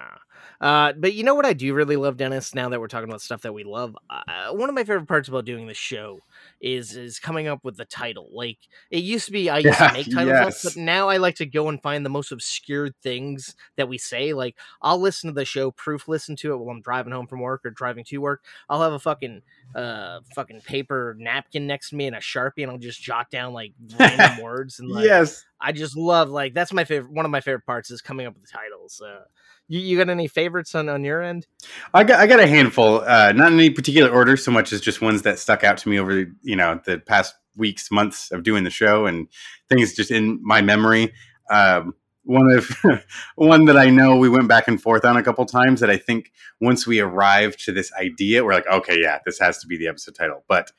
Uh, 0.61 0.92
but 0.96 1.12
you 1.12 1.22
know 1.22 1.35
what 1.35 1.44
I 1.44 1.53
do 1.53 1.75
really 1.75 1.96
love, 1.96 2.16
Dennis? 2.16 2.55
Now 2.55 2.70
that 2.70 2.81
we're 2.81 2.88
talking 2.88 3.09
about 3.09 3.20
stuff 3.20 3.42
that 3.42 3.53
we 3.53 3.62
love, 3.62 3.94
uh, 4.09 4.53
one 4.53 4.68
of 4.70 4.75
my 4.75 4.85
favorite 4.85 5.07
parts 5.07 5.29
about 5.29 5.44
doing 5.44 5.66
the 5.66 5.75
show 5.75 6.20
is 6.61 6.97
is 6.97 7.19
coming 7.19 7.47
up 7.49 7.64
with 7.64 7.77
the 7.77 7.85
title. 7.85 8.29
Like 8.33 8.59
it 8.90 9.03
used 9.03 9.27
to 9.27 9.33
be, 9.33 9.51
I 9.51 9.59
used 9.59 9.79
Yeah, 9.79 9.88
to 9.88 9.92
make 9.92 10.11
titles 10.11 10.40
yes. 10.40 10.64
up, 10.64 10.73
but 10.75 10.81
now 10.81 11.09
I 11.09 11.19
like 11.19 11.37
to 11.37 11.47
go 11.47 11.69
and 11.69 11.81
find 11.83 12.05
the 12.05 12.11
most 12.11 12.33
obscure 12.33 12.90
things 13.03 13.55
that 13.77 13.88
we 13.88 13.99
say. 13.99 14.33
Like 14.33 14.57
I'll 14.83 14.99
listen 14.99 15.29
to 15.29 15.35
the 15.35 15.45
show, 15.45 15.71
proof 15.71 16.09
listen 16.09 16.37
to 16.37 16.53
it 16.53 16.57
while 16.57 16.75
I'm 16.75 16.83
driving 16.83 17.12
home 17.12 17.27
from 17.27 17.40
work 17.40 17.64
or 17.64 17.71
driving 17.71 18.05
to 18.05 18.19
work. 18.19 18.42
I'll 18.69 18.83
have 18.83 18.92
a 18.92 18.99
fucking 18.99 19.42
uh 19.75 20.21
fucking 20.35 20.61
paper 20.62 21.16
napkin 21.19 21.66
next 21.66 21.90
to 21.90 21.97
me 21.97 22.07
and 22.07 22.16
a 22.16 22.21
sharpie, 22.21 22.62
and 22.62 22.71
I'll 22.71 22.79
just 22.79 23.03
jot 23.03 23.31
down 23.31 23.53
like 23.53 23.73
random 23.97 24.38
words 24.42 24.79
and 24.79 24.88
like 24.88 25.05
yes. 25.05 25.45
I 25.61 25.73
just 25.73 25.97
love 25.97 26.29
like 26.29 26.55
that's 26.55 26.73
my 26.73 26.85
favorite. 26.85 27.12
One 27.12 27.25
of 27.25 27.31
my 27.31 27.40
favorite 27.40 27.66
parts 27.66 27.90
is 27.90 28.01
coming 28.01 28.27
up 28.27 28.35
with 28.35 28.45
the 28.45 28.51
titles. 28.53 29.01
Uh, 29.05 29.25
you, 29.69 29.81
you 29.81 29.97
got 29.97 30.09
any 30.09 30.29
favorites 30.29 30.75
on 30.75 30.88
on 30.88 31.05
your 31.05 31.23
end? 31.23 31.47
I 31.95 32.05
got 32.05 32.21
I 32.21 32.27
got 32.27 32.40
a 32.40 32.47
handful, 32.47 33.01
uh, 33.01 33.33
not 33.33 33.53
in 33.53 33.59
any 33.59 33.71
particular 33.71 34.11
order, 34.11 34.37
so 34.37 34.51
much 34.51 34.73
as 34.73 34.81
just 34.81 35.01
ones 35.01 35.23
that 35.23 35.38
stuck 35.38 35.64
out 35.64 35.79
to 35.79 35.88
me 35.88 35.99
over 35.99 36.14
the, 36.14 36.33
you 36.42 36.57
know 36.57 36.81
the 36.85 36.99
past 36.99 37.35
weeks, 37.57 37.90
months 37.90 38.31
of 38.31 38.42
doing 38.42 38.64
the 38.64 38.71
show, 38.71 39.07
and 39.07 39.29
things 39.69 39.95
just 39.95 40.11
in 40.11 40.40
my 40.42 40.61
memory. 40.61 41.12
Um, 41.51 41.95
one 42.25 42.51
of 42.53 42.77
one 43.37 43.64
that 43.66 43.77
I 43.77 43.88
know 43.88 44.16
we 44.16 44.29
went 44.29 44.49
back 44.49 44.69
and 44.69 44.81
forth 44.81 45.05
on 45.05 45.16
a 45.16 45.23
couple 45.23 45.47
times. 45.47 45.81
That 45.81 45.90
I 45.90 45.97
think 45.97 46.33
once 46.61 46.87
we 46.87 47.01
arrived 47.01 47.64
to 47.64 47.73
this 47.73 47.92
idea, 47.95 48.45
we're 48.45 48.53
like, 48.53 48.66
okay, 48.66 49.01
yeah, 49.01 49.21
this 49.25 49.38
has 49.38 49.59
to 49.59 49.66
be 49.66 49.79
the 49.79 49.88
episode 49.88 50.14
title. 50.14 50.45
But 50.49 50.73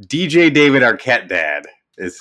DJ 0.00 0.52
David 0.52 0.82
Arquette 0.82 1.28
Dad 1.28 1.66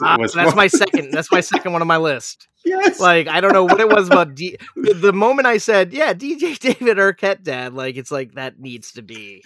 Ah, 0.01 0.17
was 0.19 0.34
that's 0.34 0.47
one- 0.47 0.55
my 0.55 0.67
second. 0.67 1.12
That's 1.12 1.32
my 1.32 1.41
second 1.41 1.73
one 1.73 1.82
on 1.82 1.88
my 1.88 1.97
list. 1.97 2.47
yes. 2.65 2.99
Like 2.99 3.27
I 3.27 3.41
don't 3.41 3.53
know 3.53 3.63
what 3.63 3.79
it 3.79 3.89
was 3.89 4.08
about 4.08 4.36
D- 4.36 4.58
the, 4.75 5.13
moment 5.13 5.47
I 5.47 5.58
said, 5.58 5.93
"Yeah, 5.93 6.13
DJ 6.13 6.58
David 6.60 6.97
Arquette, 6.97 7.43
Dad." 7.43 7.73
Like 7.73 7.95
it's 7.95 8.12
like 8.12 8.34
that 8.34 8.60
needs 8.60 8.91
to 8.93 9.01
be. 9.01 9.43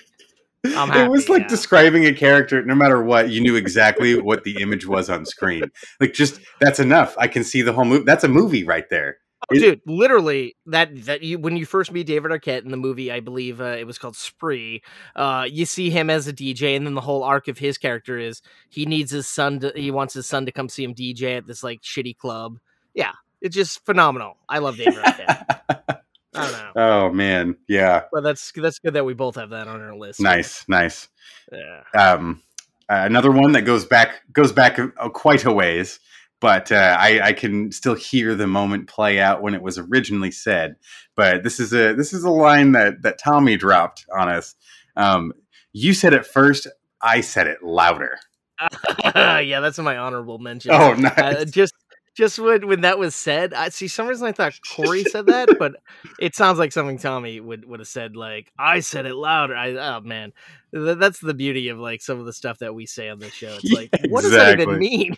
I'm 0.66 0.92
it 0.94 1.10
was 1.10 1.28
like 1.28 1.42
yeah. 1.42 1.48
describing 1.50 2.06
a 2.06 2.14
character 2.14 2.64
no 2.64 2.74
matter 2.74 3.04
what 3.04 3.30
you 3.30 3.42
knew 3.42 3.58
exactly 3.58 4.18
what 4.20 4.46
the 4.46 4.62
image 4.62 4.88
was 4.88 5.10
on 5.10 5.26
screen 5.26 5.64
like 6.00 6.14
just 6.14 6.40
that's 6.62 6.80
enough 6.80 7.16
i 7.18 7.28
can 7.28 7.44
see 7.44 7.62
the 7.62 7.74
whole 7.74 7.84
movie 7.84 8.06
that's 8.06 8.24
a 8.24 8.30
movie 8.30 8.64
right 8.64 8.90
there 8.90 9.18
Oh, 9.52 9.56
dude, 9.56 9.82
literally 9.86 10.56
that 10.68 11.06
that 11.06 11.22
you 11.22 11.38
when 11.40 11.58
you 11.58 11.66
first 11.66 11.92
meet 11.92 12.08
David 12.08 12.32
Arquette 12.32 12.64
in 12.64 12.72
the 12.72 12.78
movie, 12.78 13.12
I 13.12 13.20
believe 13.20 13.60
uh, 13.62 13.76
it 13.78 13.86
was 13.86 13.98
called 13.98 14.16
Spree. 14.16 14.82
Uh, 15.16 15.46
you 15.50 15.66
see 15.66 15.90
him 15.90 16.10
as 16.10 16.28
a 16.28 16.34
DJ, 16.34 16.76
and 16.76 16.86
then 16.86 16.94
the 16.94 17.02
whole 17.02 17.24
arc 17.24 17.48
of 17.48 17.58
his 17.58 17.78
character 17.78 18.18
is 18.18 18.42
he 18.70 18.86
needs 18.86 19.12
his 19.12 19.28
son 19.28 19.60
to 19.60 19.72
he 19.76 19.92
wants 19.92 20.14
his 20.14 20.26
son 20.28 20.46
to 20.46 20.52
come 20.52 20.70
see 20.70 20.84
him 20.84 20.96
DJ 20.96 21.38
at 21.38 21.46
this 21.48 21.64
like 21.64 21.82
shitty 21.82 22.18
club. 22.18 22.58
Yeah, 22.94 23.12
it's 23.42 23.56
just 23.56 23.84
phenomenal. 23.86 24.38
I 24.48 24.60
love 24.60 24.78
David 24.78 24.96
Arquette. 24.96 26.00
I 26.36 26.42
don't 26.50 26.52
know, 26.52 26.72
oh 26.78 27.14
man 27.14 27.56
yeah 27.68 28.06
but 28.12 28.22
that's 28.24 28.52
that's 28.54 28.80
good 28.80 28.96
that 28.96 29.06
we 29.06 29.14
both 29.14 29.36
have 29.36 29.52
that 29.52 29.68
on 29.68 29.80
our 29.84 29.96
list. 29.96 30.20
nice 30.20 30.66
nice 30.68 31.08
Yeah. 31.52 31.84
um 31.96 32.42
uh, 32.90 33.04
another 33.06 33.32
one 33.32 33.52
that 33.52 33.62
goes 33.62 33.86
back 33.86 34.24
goes 34.34 34.52
back 34.52 34.80
uh, 34.80 35.10
quite 35.10 35.46
a 35.46 35.52
ways 35.52 36.00
but 36.44 36.74
uh, 36.74 36.98
I, 37.00 37.22
I 37.22 37.32
can 37.32 37.72
still 37.72 37.94
hear 37.94 38.36
the 38.36 38.48
moment 38.48 38.90
play 38.90 39.18
out 39.18 39.42
when 39.42 39.54
it 39.54 39.62
was 39.62 39.78
originally 39.78 40.30
said. 40.30 40.76
But 41.16 41.42
this 41.42 41.58
is 41.58 41.72
a 41.74 41.94
this 41.94 42.12
is 42.12 42.26
a 42.26 42.30
line 42.30 42.74
that 42.74 43.02
that 43.04 43.18
Tommy 43.18 43.56
dropped 43.56 44.06
on 44.14 44.28
us. 44.28 44.54
Um, 44.98 45.32
you 45.72 45.94
said 45.94 46.12
it 46.12 46.26
first. 46.26 46.68
I 47.02 47.22
said 47.22 47.48
it 47.48 47.64
louder. 47.64 48.20
yeah, 49.16 49.62
that's 49.62 49.80
my 49.80 49.96
honorable 49.96 50.38
mention. 50.38 50.72
Oh, 50.72 50.94
nice. 50.96 51.18
Uh, 51.18 51.46
just 51.46 51.76
just 52.14 52.38
when 52.40 52.68
when 52.68 52.82
that 52.82 53.00
was 53.00 53.16
said, 53.16 53.54
I 53.54 53.70
see. 53.70 53.88
Some 53.88 54.08
reason 54.08 54.28
I 54.28 54.34
thought 54.34 54.60
Corey 54.76 55.06
said 55.06 55.28
that, 55.28 55.48
but 55.60 55.78
it 56.20 56.36
sounds 56.36 56.60
like 56.60 56.74
something 56.74 56.98
Tommy 56.98 57.40
would 57.40 57.64
would 57.64 57.80
have 57.80 57.88
said. 57.88 58.18
Like 58.18 58.52
I 58.60 58.82
said 58.82 59.06
it 59.06 59.16
louder. 59.16 59.56
I 59.56 59.70
oh 59.76 60.02
man, 60.02 60.34
Th- 60.74 60.98
that's 60.98 61.22
the 61.22 61.34
beauty 61.34 61.70
of 61.70 61.80
like 61.80 62.02
some 62.02 62.20
of 62.20 62.26
the 62.26 62.34
stuff 62.34 62.60
that 62.60 62.76
we 62.76 62.86
say 62.86 63.08
on 63.08 63.20
this 63.20 63.34
show. 63.34 63.58
It's 63.62 63.64
Yeah, 63.72 63.78
like, 63.78 63.92
what 64.10 64.24
does 64.24 64.32
that 64.32 64.60
even 64.60 64.78
mean? 64.78 65.16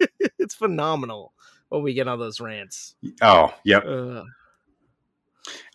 it's 0.38 0.54
phenomenal 0.54 1.32
when 1.68 1.82
we 1.82 1.94
get 1.94 2.08
on 2.08 2.18
those 2.18 2.40
rants. 2.40 2.94
Oh, 3.22 3.52
yep. 3.64 3.84
Uh, 3.86 4.22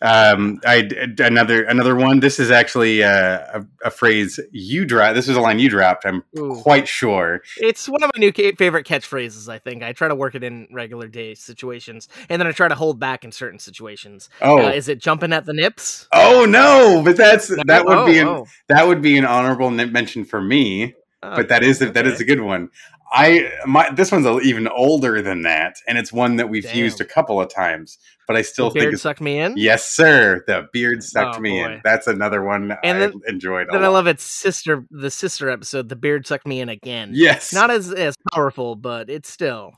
Um, 0.02 0.60
I 0.66 0.86
another 1.18 1.64
another 1.64 1.96
one. 1.96 2.20
This 2.20 2.38
is 2.38 2.50
actually 2.50 3.02
uh, 3.02 3.38
a, 3.54 3.64
a 3.86 3.90
phrase 3.90 4.38
you 4.50 4.84
dropped. 4.84 5.14
This 5.14 5.28
is 5.30 5.36
a 5.36 5.40
line 5.40 5.58
you 5.58 5.70
dropped. 5.70 6.04
I'm 6.04 6.22
Ooh. 6.38 6.56
quite 6.60 6.86
sure. 6.86 7.40
It's 7.56 7.88
one 7.88 8.02
of 8.02 8.10
my 8.14 8.18
new 8.20 8.32
ca- 8.32 8.52
favorite 8.56 8.86
catchphrases. 8.86 9.48
I 9.50 9.58
think 9.58 9.82
I 9.82 9.92
try 9.94 10.08
to 10.08 10.14
work 10.14 10.34
it 10.34 10.44
in 10.44 10.68
regular 10.72 11.08
day 11.08 11.34
situations, 11.34 12.08
and 12.28 12.38
then 12.38 12.46
I 12.46 12.52
try 12.52 12.68
to 12.68 12.74
hold 12.74 13.00
back 13.00 13.24
in 13.24 13.32
certain 13.32 13.58
situations. 13.58 14.28
Oh, 14.42 14.66
Uh, 14.66 14.70
is 14.72 14.88
it 14.88 14.98
jumping 14.98 15.32
at 15.32 15.46
the 15.46 15.54
nips? 15.54 16.06
oh 16.12 16.44
no! 16.44 17.00
But 17.02 17.16
that's 17.16 17.48
that 17.48 17.86
would 17.86 17.96
Oh, 17.98 18.06
be 18.06 18.18
an, 18.18 18.28
oh. 18.28 18.46
that 18.68 18.86
would 18.86 19.00
be 19.00 19.16
an 19.16 19.24
honorable 19.24 19.70
mention 19.70 20.26
for 20.26 20.42
me. 20.42 20.94
but 21.22 21.48
that 21.48 21.62
Okay, 21.62 21.70
is 21.70 21.80
a, 21.80 21.90
that 21.92 22.06
is 22.06 22.20
a 22.20 22.24
good 22.26 22.40
one. 22.40 22.68
I 23.12 23.50
my 23.66 23.90
this 23.90 24.10
one's 24.10 24.26
even 24.44 24.68
older 24.68 25.20
than 25.22 25.42
that, 25.42 25.76
and 25.86 25.98
it's 25.98 26.12
one 26.12 26.36
that 26.36 26.48
we've 26.48 26.72
used 26.74 27.00
a 27.00 27.04
couple 27.04 27.40
of 27.40 27.48
times. 27.52 27.98
But 28.26 28.36
I 28.36 28.42
still 28.42 28.68
The 28.70 28.74
think 28.80 28.90
beard 28.90 29.00
sucked 29.00 29.20
me 29.20 29.38
in. 29.40 29.54
yes, 29.56 29.84
sir. 29.90 30.42
The 30.46 30.68
beard 30.72 30.98
oh, 30.98 31.04
sucked 31.04 31.36
Oh, 31.36 31.40
me 31.40 31.60
in. 31.60 31.80
That's 31.84 32.06
another 32.06 32.42
one 32.42 32.70
And 32.84 32.96
I 32.96 33.00
then- 33.00 33.20
enjoyed. 33.26 33.68
A 33.68 33.72
Then 33.72 33.84
I 33.84 33.88
love 33.88 34.06
its 34.06 34.22
sister, 34.22 34.86
the 34.90 35.10
sister 35.10 35.50
episode. 35.50 35.88
The 35.88 35.96
beard 35.96 36.26
sucked 36.26 36.46
me 36.46 36.60
in 36.60 36.68
again. 36.68 37.10
Yes, 37.12 37.52
not 37.52 37.70
as 37.70 37.92
as 37.92 38.14
powerful, 38.32 38.76
but 38.76 39.10
it's 39.10 39.28
still. 39.30 39.72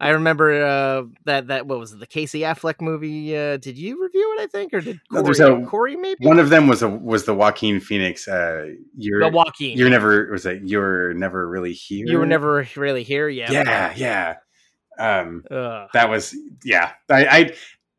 I 0.00 0.10
remember 0.10 0.64
uh, 0.64 1.02
that 1.24 1.48
that 1.48 1.66
what 1.66 1.78
was 1.80 1.92
it, 1.92 1.98
the 1.98 2.06
Casey 2.06 2.40
Affleck 2.40 2.80
movie? 2.80 3.36
Uh, 3.36 3.56
did 3.56 3.76
you 3.76 4.00
review 4.00 4.36
it? 4.38 4.42
I 4.42 4.46
think, 4.46 4.72
or 4.72 4.80
did 4.80 5.00
No, 5.10 5.22
Corey? 5.22 5.24
there's 5.24 5.40
a- 5.40 5.66
Corey 5.66 5.96
maybe. 5.96 6.24
one 6.26 6.38
of 6.38 6.50
them 6.50 6.68
was 6.68 6.82
a 6.82 6.88
was 6.88 7.24
the 7.24 7.34
Joaquin 7.34 7.80
Phoenix. 7.80 8.28
Uh, 8.28 8.74
you're 8.96 9.20
the 9.20 9.28
Joaquin. 9.28 9.76
you're 9.76 9.90
never 9.90 10.30
was 10.30 10.46
it 10.46 10.62
you're 10.64 11.14
never 11.14 11.48
really 11.48 11.72
here. 11.72 12.06
You 12.06 12.18
were 12.18 12.26
never 12.26 12.66
really 12.76 13.02
here 13.02 13.28
yet. 13.28 13.50
Yeah, 13.50 13.92
yeah. 13.96 14.34
Um, 14.98 15.44
Ugh. 15.50 15.88
that 15.92 16.08
was 16.08 16.36
yeah. 16.64 16.92
I, 17.08 17.26
I 17.26 17.54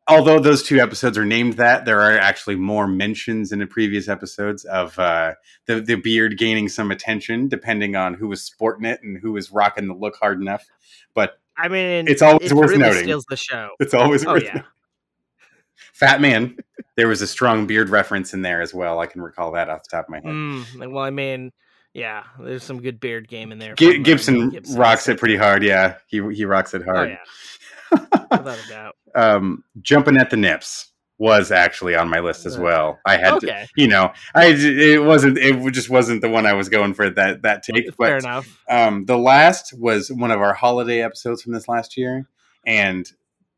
although 0.08 0.38
those 0.38 0.62
two 0.62 0.80
episodes 0.80 1.16
are 1.16 1.24
named 1.24 1.54
that, 1.54 1.84
there 1.84 2.00
are 2.00 2.18
actually 2.18 2.56
more 2.56 2.86
mentions 2.86 3.52
in 3.52 3.58
the 3.58 3.66
previous 3.66 4.08
episodes 4.08 4.64
of 4.64 4.98
uh, 4.98 5.34
the 5.66 5.80
the 5.80 5.94
beard 5.96 6.36
gaining 6.38 6.68
some 6.68 6.90
attention, 6.90 7.48
depending 7.48 7.94
on 7.96 8.14
who 8.14 8.28
was 8.28 8.42
sporting 8.42 8.84
it 8.86 9.00
and 9.02 9.18
who 9.20 9.32
was 9.32 9.50
rocking 9.50 9.86
the 9.86 9.94
look 9.94 10.16
hard 10.16 10.40
enough. 10.40 10.66
But 11.14 11.38
I 11.62 11.68
mean, 11.68 12.08
It's 12.08 12.22
always 12.22 12.50
it 12.50 12.54
worth 12.54 12.70
really 12.70 12.80
noting. 12.82 13.02
Steals 13.04 13.24
the 13.28 13.36
show. 13.36 13.70
it's 13.80 13.94
always 13.94 14.24
Oh 14.26 14.32
worth 14.34 14.44
yeah. 14.44 14.62
Fat 15.94 16.20
Man. 16.20 16.56
There 16.96 17.08
was 17.08 17.22
a 17.22 17.26
strong 17.26 17.66
beard 17.66 17.88
reference 17.88 18.34
in 18.34 18.42
there 18.42 18.60
as 18.60 18.74
well. 18.74 18.98
I 19.00 19.06
can 19.06 19.22
recall 19.22 19.52
that 19.52 19.68
off 19.68 19.82
the 19.84 19.96
top 19.96 20.04
of 20.06 20.10
my 20.10 20.16
head. 20.16 20.24
Mm, 20.26 20.92
well, 20.92 21.04
I 21.04 21.10
mean, 21.10 21.52
yeah, 21.94 22.24
there's 22.38 22.64
some 22.64 22.80
good 22.80 23.00
beard 23.00 23.28
game 23.28 23.52
in 23.52 23.58
there. 23.58 23.74
From, 23.76 23.86
uh, 23.88 23.92
Gibson, 24.02 24.50
Gibson, 24.50 24.76
rocks 24.78 25.08
it 25.08 25.18
pretty 25.18 25.36
hard. 25.36 25.62
Yeah, 25.62 25.96
he 26.06 26.16
he 26.34 26.44
rocks 26.44 26.74
it 26.74 26.82
Oh 26.86 26.92
hard. 26.92 27.10
yeah, 27.10 27.98
without 28.30 28.58
a 28.64 28.68
doubt. 28.68 28.96
um, 29.14 29.64
jumping 29.82 30.16
at 30.16 30.30
the 30.30 30.36
nips 30.36 30.88
was 31.20 31.52
actually 31.52 31.94
on 31.94 32.08
my 32.08 32.18
list 32.18 32.46
as 32.46 32.58
well. 32.58 32.98
I 33.06 33.18
had 33.18 33.38
to, 33.40 33.46
you 33.76 33.86
know, 33.86 34.10
I 34.34 34.46
it 34.56 35.04
wasn't 35.04 35.36
it 35.36 35.70
just 35.70 35.90
wasn't 35.90 36.22
the 36.22 36.30
one 36.30 36.46
I 36.46 36.54
was 36.54 36.70
going 36.70 36.94
for 36.94 37.10
that 37.10 37.42
that 37.42 37.62
take. 37.62 37.84
fair 37.94 38.16
But 38.18 38.24
enough. 38.24 38.58
um, 38.70 39.04
the 39.04 39.18
last 39.18 39.74
was 39.78 40.10
one 40.10 40.30
of 40.30 40.40
our 40.40 40.54
holiday 40.54 41.02
episodes 41.02 41.42
from 41.42 41.52
this 41.52 41.68
last 41.68 41.98
year, 41.98 42.26
and 42.66 43.06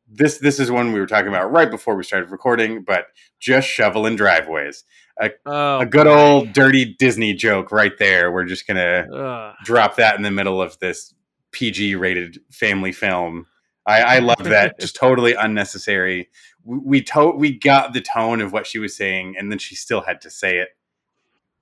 this 0.09 0.39
this 0.39 0.59
is 0.59 0.73
one 0.73 0.93
we 0.93 0.99
were 0.99 1.07
talking 1.07 1.29
about 1.29 1.53
right 1.53 1.71
before 1.71 1.95
we 1.95 2.03
started 2.03 2.31
recording. 2.33 2.83
But 2.83 3.07
just 3.39 3.69
shoveling 3.69 4.17
driveways, 4.17 4.83
Oh, 5.47 5.79
a 5.79 5.87
good 5.87 6.05
boy. 6.07 6.11
old 6.19 6.53
dirty 6.53 6.97
Disney 6.99 7.33
joke 7.33 7.71
right 7.71 7.97
there. 7.97 8.33
We're 8.33 8.45
just 8.45 8.67
gonna 8.67 9.07
Ugh. 9.15 9.55
drop 9.65 9.95
that 9.97 10.17
in 10.17 10.23
the 10.23 10.33
middle 10.33 10.61
of 10.61 10.77
this 10.81 11.15
PG 11.53 11.95
rated 11.95 12.41
family 12.51 12.91
film. 12.91 13.47
I, 13.87 14.03
I 14.03 14.19
love 14.21 14.43
that. 14.45 14.79
Just 14.81 14.97
totally 14.97 15.35
unnecessary. 15.35 16.29
We 16.65 16.79
we, 16.79 17.03
to- 17.03 17.33
we 17.37 17.59
got 17.59 17.93
the 17.93 18.01
tone 18.01 18.41
of 18.41 18.53
what 18.53 18.67
she 18.67 18.79
was 18.79 18.97
saying, 18.97 19.35
and 19.39 19.51
then 19.51 19.59
she 19.59 19.75
still 19.75 20.01
had 20.03 20.21
to 20.23 20.31
say 20.31 20.59
it. 20.59 20.69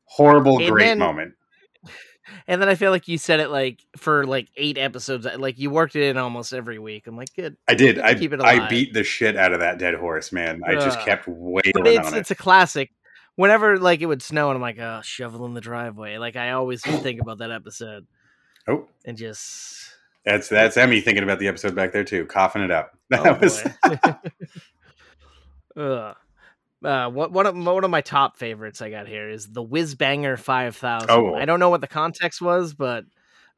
Horrible, 0.05 0.59
And 0.59 0.69
great 0.71 0.85
then- 0.85 0.99
moment. 0.99 1.35
And 2.47 2.63
then 2.63 2.69
I 2.69 2.77
feel 2.77 2.93
like 2.93 3.09
you 3.09 3.19
said 3.19 3.41
it 3.41 3.49
like 3.51 3.81
for 3.97 4.25
like 4.25 4.49
eight 4.57 4.79
episodes. 4.79 5.27
Uh, 5.27 5.37
like 5.39 5.59
you 5.59 5.69
worked 5.69 5.97
it 5.97 6.05
in 6.09 6.17
almost 6.17 6.53
every 6.53 6.79
week. 6.79 7.09
I'm 7.09 7.17
like, 7.17 7.35
good. 7.35 7.57
I 7.67 7.75
did. 7.75 7.97
Good 7.97 8.05
I, 8.05 8.15
keep 8.15 8.33
it 8.33 8.39
Alive. 8.39 8.61
I 8.63 8.69
beat 8.69 8.95
the 8.95 9.03
shit 9.03 9.37
out 9.37 9.53
of 9.53 9.59
that 9.61 9.79
dead 9.79 9.95
horse, 9.95 10.31
man. 10.31 10.61
I 10.65 10.75
just 10.75 11.01
kept 11.01 11.27
wailing 11.27 11.73
But 11.75 11.87
it's 11.89 12.07
on 12.07 12.15
it. 12.15 12.19
it's 12.19 12.31
a 12.31 12.37
classic. 12.37 12.93
Whenever 13.35 13.79
like 13.81 14.01
it 14.01 14.07
would 14.07 14.23
snow 14.23 14.49
and 14.51 14.55
I'm 14.57 14.61
like, 14.63 14.79
oh, 14.79 15.01
shovel 15.03 15.45
in 15.47 15.55
the 15.55 15.61
driveway. 15.61 16.19
Like 16.19 16.37
I 16.37 16.53
always 16.53 16.83
think 16.83 17.21
about 17.21 17.39
that 17.39 17.51
episode 17.51 18.07
Oh, 18.69 18.87
and 19.05 19.17
just 19.17 19.93
that's 20.25 20.49
that's 20.49 20.77
Emmy 20.77 21.01
thinking 21.01 21.23
about 21.25 21.39
the 21.39 21.49
episode 21.49 21.75
back 21.75 21.93
there 21.93 22.05
too, 22.05 22.27
coughing 22.27 22.63
it 22.63 22.71
up. 22.71 22.97
That 23.11 23.27
oh 23.27 23.39
was. 23.41 23.65
Ugh. 25.77 26.17
Uh, 26.83 27.11
what 27.11 27.33
one 27.33 27.47
of 27.47 27.57
one 27.57 27.85
of 27.85 27.91
my 27.91 28.01
top 28.01 28.37
favorites 28.39 28.81
I 28.81 28.91
got 28.91 29.07
here 29.09 29.29
is 29.29 29.49
the 29.49 29.63
Whiz 29.63 29.95
Banger 29.97 30.37
Five 30.37 30.77
Thousand. 30.77 31.11
Oh. 31.11 31.35
I 31.35 31.45
don't 31.45 31.59
know 31.61 31.71
what 31.71 31.81
the 31.81 31.89
context 31.89 32.41
was, 32.41 32.73
but 32.73 33.05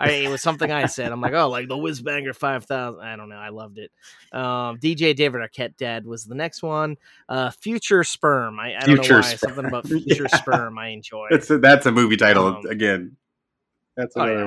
I, 0.00 0.10
it 0.10 0.28
was 0.28 0.42
something 0.42 0.72
I 0.72 0.86
said. 0.86 1.12
I'm 1.12 1.20
like, 1.20 1.32
oh, 1.34 1.48
like 1.48 1.68
the 1.68 1.76
Whiz 1.76 2.00
Banger 2.00 2.32
Five 2.32 2.64
Thousand. 2.64 3.02
I 3.02 3.14
don't 3.14 3.28
know. 3.28 3.36
I 3.36 3.50
loved 3.50 3.78
it. 3.78 3.92
Um, 4.32 4.78
DJ 4.78 5.14
David 5.14 5.40
Arquette 5.40 5.76
Dad 5.76 6.04
was 6.06 6.24
the 6.24 6.34
next 6.34 6.62
one. 6.62 6.96
Uh, 7.28 7.50
Future 7.50 8.02
Sperm. 8.02 8.58
I, 8.58 8.74
I 8.76 8.80
don't 8.80 8.96
Future 8.96 9.12
know 9.12 9.18
why 9.18 9.34
Sperm. 9.34 9.38
something 9.50 9.64
about 9.66 9.86
Future 9.86 10.26
Yeah. 10.32 10.36
Sperm. 10.38 10.78
I 10.78 10.88
enjoy. 10.88 11.28
that's 11.30 11.50
a, 11.50 11.58
that's 11.58 11.86
a 11.86 11.92
movie 11.92 12.16
title 12.16 12.46
Um, 12.46 12.66
again. 12.66 13.16
That's 13.96 14.16
oh, 14.16 14.22
another 14.22 14.40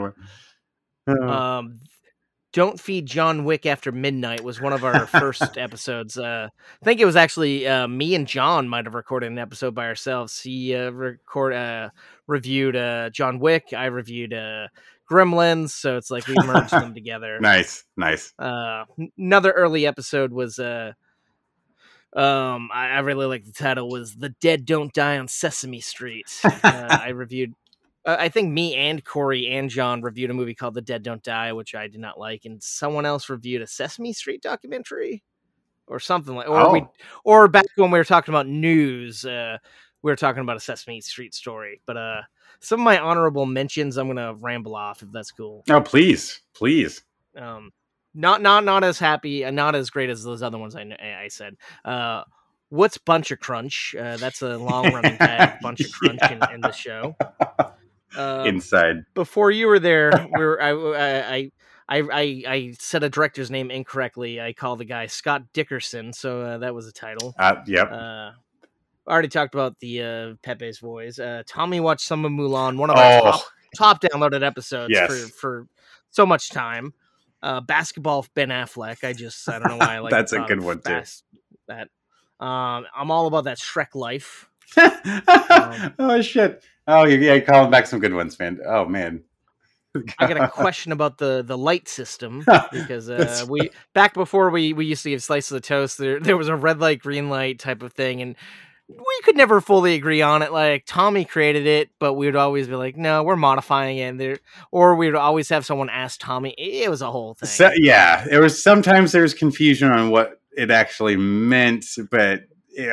yeah. 1.07 1.15
one. 1.15 1.29
Uh, 1.29 1.31
Um, 1.31 1.79
don't 2.55 2.79
feed 2.79 3.05
John 3.05 3.43
Wick 3.43 3.65
after 3.65 3.91
midnight 3.91 4.41
was 4.41 4.61
one 4.61 4.71
of 4.71 4.85
our 4.85 5.05
first 5.07 5.57
episodes. 5.57 6.17
Uh, 6.17 6.47
I 6.81 6.85
think 6.85 7.01
it 7.01 7.05
was 7.05 7.17
actually 7.17 7.67
uh, 7.67 7.85
me 7.85 8.15
and 8.15 8.25
John 8.25 8.69
might 8.69 8.85
have 8.85 8.93
recorded 8.93 9.29
an 9.29 9.37
episode 9.37 9.75
by 9.75 9.87
ourselves. 9.87 10.39
He 10.39 10.73
uh, 10.73 10.91
record 10.91 11.51
uh, 11.51 11.89
reviewed 12.27 12.77
uh, 12.77 13.09
John 13.09 13.39
Wick. 13.39 13.73
I 13.75 13.87
reviewed 13.87 14.33
uh, 14.33 14.69
Gremlins, 15.11 15.71
so 15.71 15.97
it's 15.97 16.09
like 16.09 16.27
we 16.27 16.35
merged 16.45 16.71
them 16.71 16.93
together. 16.93 17.41
nice, 17.41 17.83
nice. 17.97 18.33
Uh, 18.39 18.85
another 19.17 19.51
early 19.51 19.85
episode 19.85 20.31
was 20.31 20.57
uh, 20.57 20.93
um, 22.15 22.69
I, 22.73 22.87
I 22.87 22.99
really 22.99 23.25
like 23.25 23.43
the 23.43 23.51
title 23.51 23.89
was 23.89 24.15
"The 24.15 24.29
Dead 24.29 24.63
Don't 24.63 24.93
Die 24.93 25.17
on 25.17 25.27
Sesame 25.27 25.81
Street." 25.81 26.27
Uh, 26.45 26.99
I 27.01 27.09
reviewed. 27.09 27.53
Uh, 28.05 28.17
I 28.19 28.29
think 28.29 28.51
me 28.51 28.75
and 28.75 29.03
Corey 29.03 29.47
and 29.47 29.69
John 29.69 30.01
reviewed 30.01 30.29
a 30.29 30.33
movie 30.33 30.53
called 30.55 30.73
The 30.75 30.81
Dead 30.81 31.03
Don't 31.03 31.23
Die, 31.23 31.53
which 31.53 31.73
I 31.75 31.87
did 31.87 31.99
not 31.99 32.19
like, 32.19 32.45
and 32.45 32.61
someone 32.61 33.05
else 33.05 33.29
reviewed 33.29 33.61
a 33.61 33.67
Sesame 33.67 34.13
Street 34.13 34.41
documentary 34.41 35.23
or 35.87 35.99
something 35.99 36.35
like. 36.35 36.47
Or 36.47 36.71
we, 36.71 36.81
Oh. 36.81 36.91
or 37.23 37.47
back 37.47 37.65
when 37.75 37.91
we 37.91 37.97
were 37.99 38.03
talking 38.05 38.33
about 38.33 38.47
news, 38.47 39.25
uh, 39.25 39.57
we 40.01 40.11
were 40.11 40.15
talking 40.15 40.41
about 40.41 40.57
a 40.57 40.59
Sesame 40.59 41.01
Street 41.01 41.33
story. 41.33 41.81
But 41.87 41.97
uh, 41.97 42.21
some 42.59 42.79
of 42.79 42.83
my 42.85 42.99
honorable 42.99 43.45
mentions, 43.45 43.97
I'm 43.97 44.07
gonna 44.07 44.35
ramble 44.35 44.75
off 44.75 45.01
if 45.01 45.11
that's 45.11 45.31
cool. 45.31 45.63
Oh, 45.69 45.81
please, 45.81 46.41
please. 46.53 47.03
Um, 47.35 47.71
not 48.13 48.41
not 48.41 48.63
not 48.63 48.83
as 48.83 48.97
happy, 48.99 49.43
uh, 49.45 49.51
not 49.51 49.75
as 49.75 49.89
great 49.89 50.09
as 50.09 50.23
those 50.23 50.41
other 50.43 50.57
ones 50.57 50.75
I 50.75 50.83
I 51.23 51.27
said. 51.27 51.57
Uh, 51.83 52.23
what's 52.69 52.97
Bunch 52.97 53.31
of 53.31 53.39
Crunch? 53.39 53.93
Uh, 53.99 54.15
that's 54.17 54.41
a 54.41 54.57
long 54.57 54.93
running 54.93 55.17
tag, 55.17 55.59
Bunch 55.61 55.81
of 55.81 55.91
Crunch 55.91 56.21
in, 56.31 56.39
in 56.53 56.61
the 56.61 56.71
show. 56.71 57.15
Um, 58.17 58.47
Inside. 58.47 59.05
before 59.13 59.51
you 59.51 59.67
were 59.67 59.79
there, 59.79 60.11
we 60.37 60.43
were, 60.43 60.61
I, 60.61 60.71
I, 60.71 61.51
I, 61.87 61.99
I, 61.99 62.43
I 62.47 62.75
said 62.79 63.03
a 63.03 63.09
director's 63.09 63.51
name 63.51 63.69
incorrectly. 63.71 64.41
I 64.41 64.53
called 64.53 64.79
the 64.79 64.85
guy 64.85 65.07
Scott 65.07 65.43
Dickerson, 65.53 66.13
so 66.13 66.41
uh, 66.41 66.57
that 66.59 66.73
was 66.73 66.87
a 66.87 66.91
title. 66.91 67.35
Uh, 67.37 67.55
yep. 67.67 67.91
Uh, 67.91 68.31
I 69.07 69.11
already 69.11 69.27
talked 69.27 69.53
about 69.53 69.79
the 69.79 70.01
uh, 70.01 70.33
Pepe's 70.41 70.79
Boys. 70.79 71.19
Uh, 71.19 71.43
Tommy 71.45 71.79
watched 71.79 72.05
some 72.05 72.25
of 72.25 72.31
Mulan, 72.31 72.77
one 72.77 72.89
of 72.89 72.97
our 72.97 73.19
oh, 73.19 73.31
top, 73.31 73.41
top 73.75 74.01
downloaded 74.01 74.43
episodes 74.43 74.91
Yes. 74.91 75.07
for, 75.07 75.27
for 75.27 75.67
so 76.09 76.25
much 76.25 76.49
time. 76.49 76.93
Uh, 77.43 77.61
basketball 77.61 78.25
Ben 78.33 78.49
Affleck. 78.49 79.03
I 79.03 79.13
just 79.13 79.47
I 79.47 79.59
don't 79.59 79.67
know 79.67 79.77
why 79.77 79.95
I 79.95 79.99
like 79.99 80.09
That's 80.09 80.33
a 80.33 80.39
good 80.39 80.63
one, 80.63 80.81
too. 80.81 81.01
That 81.67 81.89
um, 82.39 82.85
I'm 82.95 83.11
all 83.11 83.27
about 83.27 83.43
that 83.43 83.59
Shrek 83.59 83.93
life. 83.93 84.49
oh 84.77 86.21
shit. 86.21 86.63
Oh 86.87 87.03
yeah, 87.05 87.33
yeah, 87.33 87.39
calling 87.39 87.71
back 87.71 87.87
some 87.87 87.99
good 87.99 88.13
ones, 88.13 88.37
man. 88.39 88.59
Oh 88.65 88.85
man. 88.85 89.23
I 90.19 90.27
got 90.27 90.41
a 90.41 90.49
question 90.49 90.91
about 90.91 91.17
the 91.17 91.41
the 91.45 91.57
light 91.57 91.87
system 91.87 92.45
because 92.71 93.09
uh, 93.09 93.45
we 93.49 93.69
back 93.93 94.13
before 94.13 94.49
we 94.49 94.73
we 94.73 94.85
used 94.85 95.03
to 95.03 95.09
give 95.09 95.23
slices 95.23 95.51
of 95.51 95.61
toast. 95.61 95.97
There 95.97 96.19
there 96.19 96.37
was 96.37 96.47
a 96.47 96.55
red 96.55 96.79
light, 96.79 96.99
green 96.99 97.29
light 97.29 97.59
type 97.59 97.81
of 97.81 97.93
thing, 97.93 98.21
and 98.21 98.35
we 98.87 99.21
could 99.23 99.35
never 99.35 99.61
fully 99.61 99.95
agree 99.95 100.21
on 100.21 100.41
it. 100.41 100.51
Like 100.51 100.83
Tommy 100.85 101.25
created 101.25 101.65
it, 101.65 101.89
but 101.99 102.13
we 102.13 102.25
would 102.27 102.35
always 102.35 102.67
be 102.67 102.75
like, 102.75 102.95
no, 102.95 103.23
we're 103.23 103.35
modifying 103.35 103.97
it. 103.97 104.17
There, 104.17 104.37
or 104.71 104.95
we 104.95 105.07
would 105.07 105.15
always 105.15 105.49
have 105.49 105.65
someone 105.65 105.89
ask 105.89 106.19
Tommy. 106.19 106.53
It 106.57 106.89
was 106.89 107.01
a 107.01 107.09
whole 107.09 107.33
thing. 107.33 107.49
So, 107.49 107.71
yeah, 107.75 108.25
there 108.25 108.41
was 108.41 108.61
sometimes 108.61 109.11
there 109.11 109.23
was 109.23 109.33
confusion 109.33 109.91
on 109.91 110.11
what 110.11 110.39
it 110.55 110.71
actually 110.71 111.17
meant, 111.17 111.85
but 112.11 112.43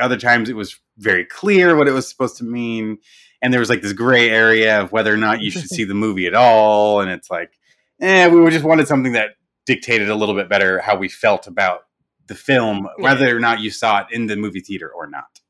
other 0.00 0.16
times 0.16 0.48
it 0.48 0.56
was 0.56 0.78
very 0.98 1.24
clear 1.24 1.76
what 1.76 1.88
it 1.88 1.92
was 1.92 2.08
supposed 2.08 2.36
to 2.38 2.44
mean. 2.44 2.98
And 3.42 3.52
there 3.52 3.60
was 3.60 3.68
like 3.68 3.82
this 3.82 3.92
gray 3.92 4.30
area 4.30 4.80
of 4.80 4.92
whether 4.92 5.12
or 5.12 5.16
not 5.16 5.40
you 5.42 5.50
should 5.50 5.68
see 5.68 5.84
the 5.84 5.94
movie 5.94 6.26
at 6.26 6.34
all. 6.34 7.00
And 7.00 7.10
it's 7.10 7.30
like, 7.30 7.52
eh, 8.00 8.28
we 8.28 8.48
just 8.50 8.64
wanted 8.64 8.86
something 8.88 9.12
that 9.12 9.30
dictated 9.66 10.08
a 10.08 10.14
little 10.14 10.34
bit 10.34 10.48
better 10.48 10.80
how 10.80 10.96
we 10.96 11.08
felt 11.08 11.46
about 11.46 11.80
the 12.28 12.34
film, 12.36 12.88
whether 12.98 13.36
or 13.36 13.40
not 13.40 13.60
you 13.60 13.70
saw 13.70 13.98
it 14.00 14.06
in 14.12 14.26
the 14.26 14.36
movie 14.36 14.60
theater 14.60 14.88
or 14.88 15.06
not. 15.08 15.40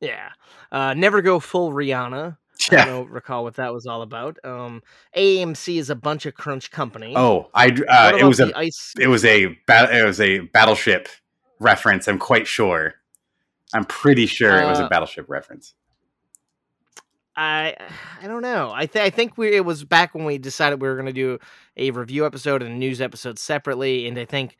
Yeah. 0.00 0.30
Uh, 0.72 0.94
never 0.94 1.22
go 1.22 1.38
full 1.38 1.70
Rihanna. 1.72 2.36
I 2.70 2.74
Yeah. 2.74 2.84
don't 2.86 3.10
recall 3.10 3.44
what 3.44 3.54
that 3.56 3.72
was 3.72 3.86
all 3.86 4.02
about. 4.02 4.38
Um, 4.44 4.82
AMC 5.16 5.78
is 5.78 5.90
a 5.90 5.94
bunch 5.96 6.26
of 6.26 6.34
crunch 6.34 6.70
company. 6.70 7.12
Oh, 7.16 7.50
I 7.54 7.66
uh, 7.88 8.16
it 8.18 8.24
was 8.24 8.40
a 8.40 8.56
ice. 8.56 8.92
it 8.98 9.08
was 9.08 9.24
a 9.24 9.46
ba- 9.66 9.88
it 9.96 10.04
was 10.04 10.20
a 10.20 10.40
battleship 10.40 11.08
reference. 11.60 12.08
I'm 12.08 12.18
quite 12.18 12.46
sure. 12.46 12.94
I'm 13.74 13.84
pretty 13.84 14.26
sure 14.26 14.56
it 14.60 14.66
was 14.66 14.78
a 14.78 14.84
Uh, 14.84 14.88
battleship 14.88 15.26
reference. 15.28 15.74
I 17.36 17.74
I 18.20 18.26
don't 18.26 18.42
know. 18.42 18.72
I 18.74 18.86
th- 18.86 19.04
I 19.04 19.10
think 19.10 19.38
we 19.38 19.54
it 19.56 19.64
was 19.64 19.84
back 19.84 20.14
when 20.14 20.24
we 20.24 20.38
decided 20.38 20.82
we 20.82 20.88
were 20.88 20.94
going 20.96 21.06
to 21.06 21.12
do 21.12 21.38
a 21.76 21.90
review 21.90 22.26
episode 22.26 22.62
and 22.62 22.72
a 22.72 22.76
news 22.76 23.00
episode 23.00 23.38
separately, 23.38 24.06
and 24.06 24.18
I 24.18 24.24
think 24.26 24.56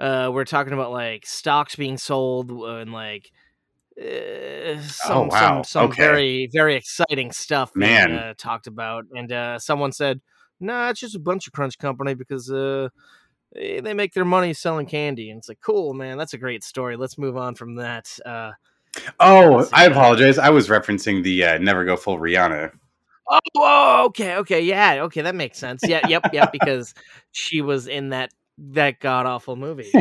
uh, 0.00 0.30
we're 0.32 0.44
talking 0.44 0.72
about 0.72 0.90
like 0.90 1.24
stocks 1.26 1.76
being 1.76 1.96
sold 1.98 2.50
and 2.50 2.92
like 2.92 3.30
uh, 4.00 4.80
some 4.82 5.30
Oh, 5.30 5.30
wow. 5.30 5.58
some 5.58 5.64
some 5.64 5.90
Okay. 5.92 6.04
very 6.04 6.48
very 6.52 6.76
exciting 6.76 7.32
stuff 7.32 7.72
being, 7.78 8.10
Man. 8.10 8.12
uh, 8.12 8.34
talked 8.38 8.66
about, 8.66 9.04
and 9.14 9.32
uh, 9.32 9.58
someone 9.60 9.92
said, 9.92 10.20
"Nah, 10.60 10.90
it's 10.90 11.00
just 11.00 11.16
a 11.16 11.20
bunch 11.20 11.46
of 11.46 11.52
crunch 11.52 11.78
company 11.78 12.14
because." 12.14 12.50
Uh, 12.50 12.88
they 13.54 13.80
they 13.80 13.94
make 13.94 14.12
their 14.14 14.24
money 14.24 14.52
selling 14.52 14.86
candy, 14.86 15.30
and 15.30 15.38
it's 15.38 15.48
like, 15.48 15.60
cool, 15.60 15.94
man. 15.94 16.18
That's 16.18 16.34
a 16.34 16.38
great 16.38 16.64
story. 16.64 16.96
Let's 16.96 17.18
move 17.18 17.36
on 17.36 17.54
from 17.54 17.76
that. 17.76 18.10
Oh. 19.20 19.68
I 19.72 19.86
apologize. 19.86 20.38
I 20.38 20.50
was 20.50 20.68
referencing 20.68 21.22
the 21.22 21.44
uh, 21.44 21.58
Never 21.58 21.84
Go 21.84 21.96
Full 21.96 22.18
Rihanna. 22.18 22.72
Oh, 23.28 23.38
oh, 23.56 24.04
okay, 24.06 24.36
okay, 24.36 24.60
yeah, 24.60 25.02
okay, 25.02 25.22
that 25.22 25.34
makes 25.34 25.58
sense. 25.58 25.82
Yeah, 25.84 26.06
yep, 26.06 26.32
yep, 26.32 26.52
because 26.52 26.94
she 27.32 27.60
was 27.60 27.88
in 27.88 28.10
that 28.10 28.30
that 28.58 29.00
god 29.00 29.26
awful 29.26 29.56
movie. 29.56 29.90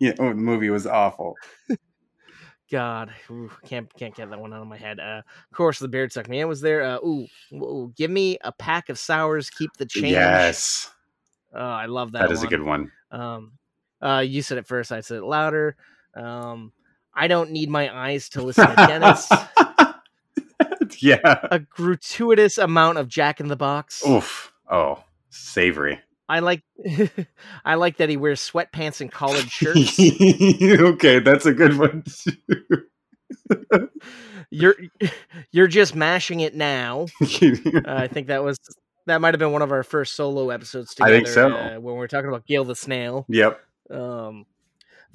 yeah, 0.00 0.12
the 0.12 0.34
movie 0.34 0.70
was 0.70 0.86
awful. 0.86 1.34
God, 2.68 3.12
ooh, 3.30 3.48
can't 3.64 3.92
can't 3.94 4.12
get 4.12 4.28
that 4.28 4.40
one 4.40 4.52
out 4.52 4.60
of 4.60 4.66
my 4.66 4.76
head. 4.76 4.98
Uh, 4.98 5.22
of 5.50 5.56
course, 5.56 5.78
the 5.78 5.86
beard 5.86 6.12
suck 6.12 6.28
man 6.28 6.48
was 6.48 6.60
there. 6.60 6.82
Uh, 6.82 6.96
ooh, 6.96 7.26
ooh, 7.52 7.92
give 7.96 8.10
me 8.10 8.38
a 8.42 8.50
pack 8.50 8.88
of 8.88 8.98
sours, 8.98 9.50
keep 9.50 9.70
the 9.78 9.86
change. 9.86 10.08
Yes, 10.08 10.90
oh, 11.54 11.60
I 11.60 11.86
love 11.86 12.10
that. 12.12 12.22
that 12.22 12.32
is 12.32 12.42
a 12.42 12.48
good 12.48 12.62
one. 12.62 12.90
Um, 13.12 13.52
uh, 14.02 14.24
you 14.26 14.42
said 14.42 14.58
it 14.58 14.66
first, 14.66 14.90
I 14.90 15.00
said 15.00 15.18
it 15.18 15.24
louder. 15.24 15.76
Um, 16.16 16.72
I 17.16 17.28
don't 17.28 17.50
need 17.50 17.70
my 17.70 17.94
eyes 17.94 18.28
to 18.30 18.42
listen 18.42 18.68
to 18.68 18.74
Dennis. 18.76 19.28
yeah. 21.02 21.38
a 21.50 21.58
gratuitous 21.58 22.58
amount 22.58 22.98
of 22.98 23.08
Jack 23.08 23.40
in 23.40 23.48
the 23.48 23.56
Box. 23.56 24.06
Oof. 24.06 24.52
Oh, 24.70 25.02
savory. 25.30 26.00
I 26.28 26.40
like 26.40 26.62
I 27.64 27.76
like 27.76 27.98
that 27.98 28.08
he 28.08 28.16
wears 28.16 28.40
sweatpants 28.40 29.00
and 29.00 29.10
collared 29.10 29.48
shirts. 29.50 29.98
okay, 30.62 31.20
that's 31.20 31.46
a 31.46 31.54
good 31.54 31.78
one. 31.78 32.02
too. 32.04 33.88
you're 34.50 34.74
you're 35.52 35.68
just 35.68 35.94
mashing 35.94 36.40
it 36.40 36.54
now. 36.54 37.06
Uh, 37.22 37.80
I 37.86 38.08
think 38.08 38.26
that 38.26 38.42
was 38.42 38.58
that 39.06 39.20
might 39.20 39.34
have 39.34 39.38
been 39.38 39.52
one 39.52 39.62
of 39.62 39.70
our 39.70 39.84
first 39.84 40.14
solo 40.14 40.50
episodes 40.50 40.94
I 41.00 41.10
together. 41.10 41.16
think 41.16 41.28
so. 41.28 41.52
uh, 41.52 41.80
when 41.80 41.94
we 41.94 41.98
were 42.00 42.08
talking 42.08 42.28
about 42.28 42.44
Gail 42.44 42.64
the 42.64 42.74
Snail, 42.74 43.24
yep. 43.28 43.60
um, 43.88 44.46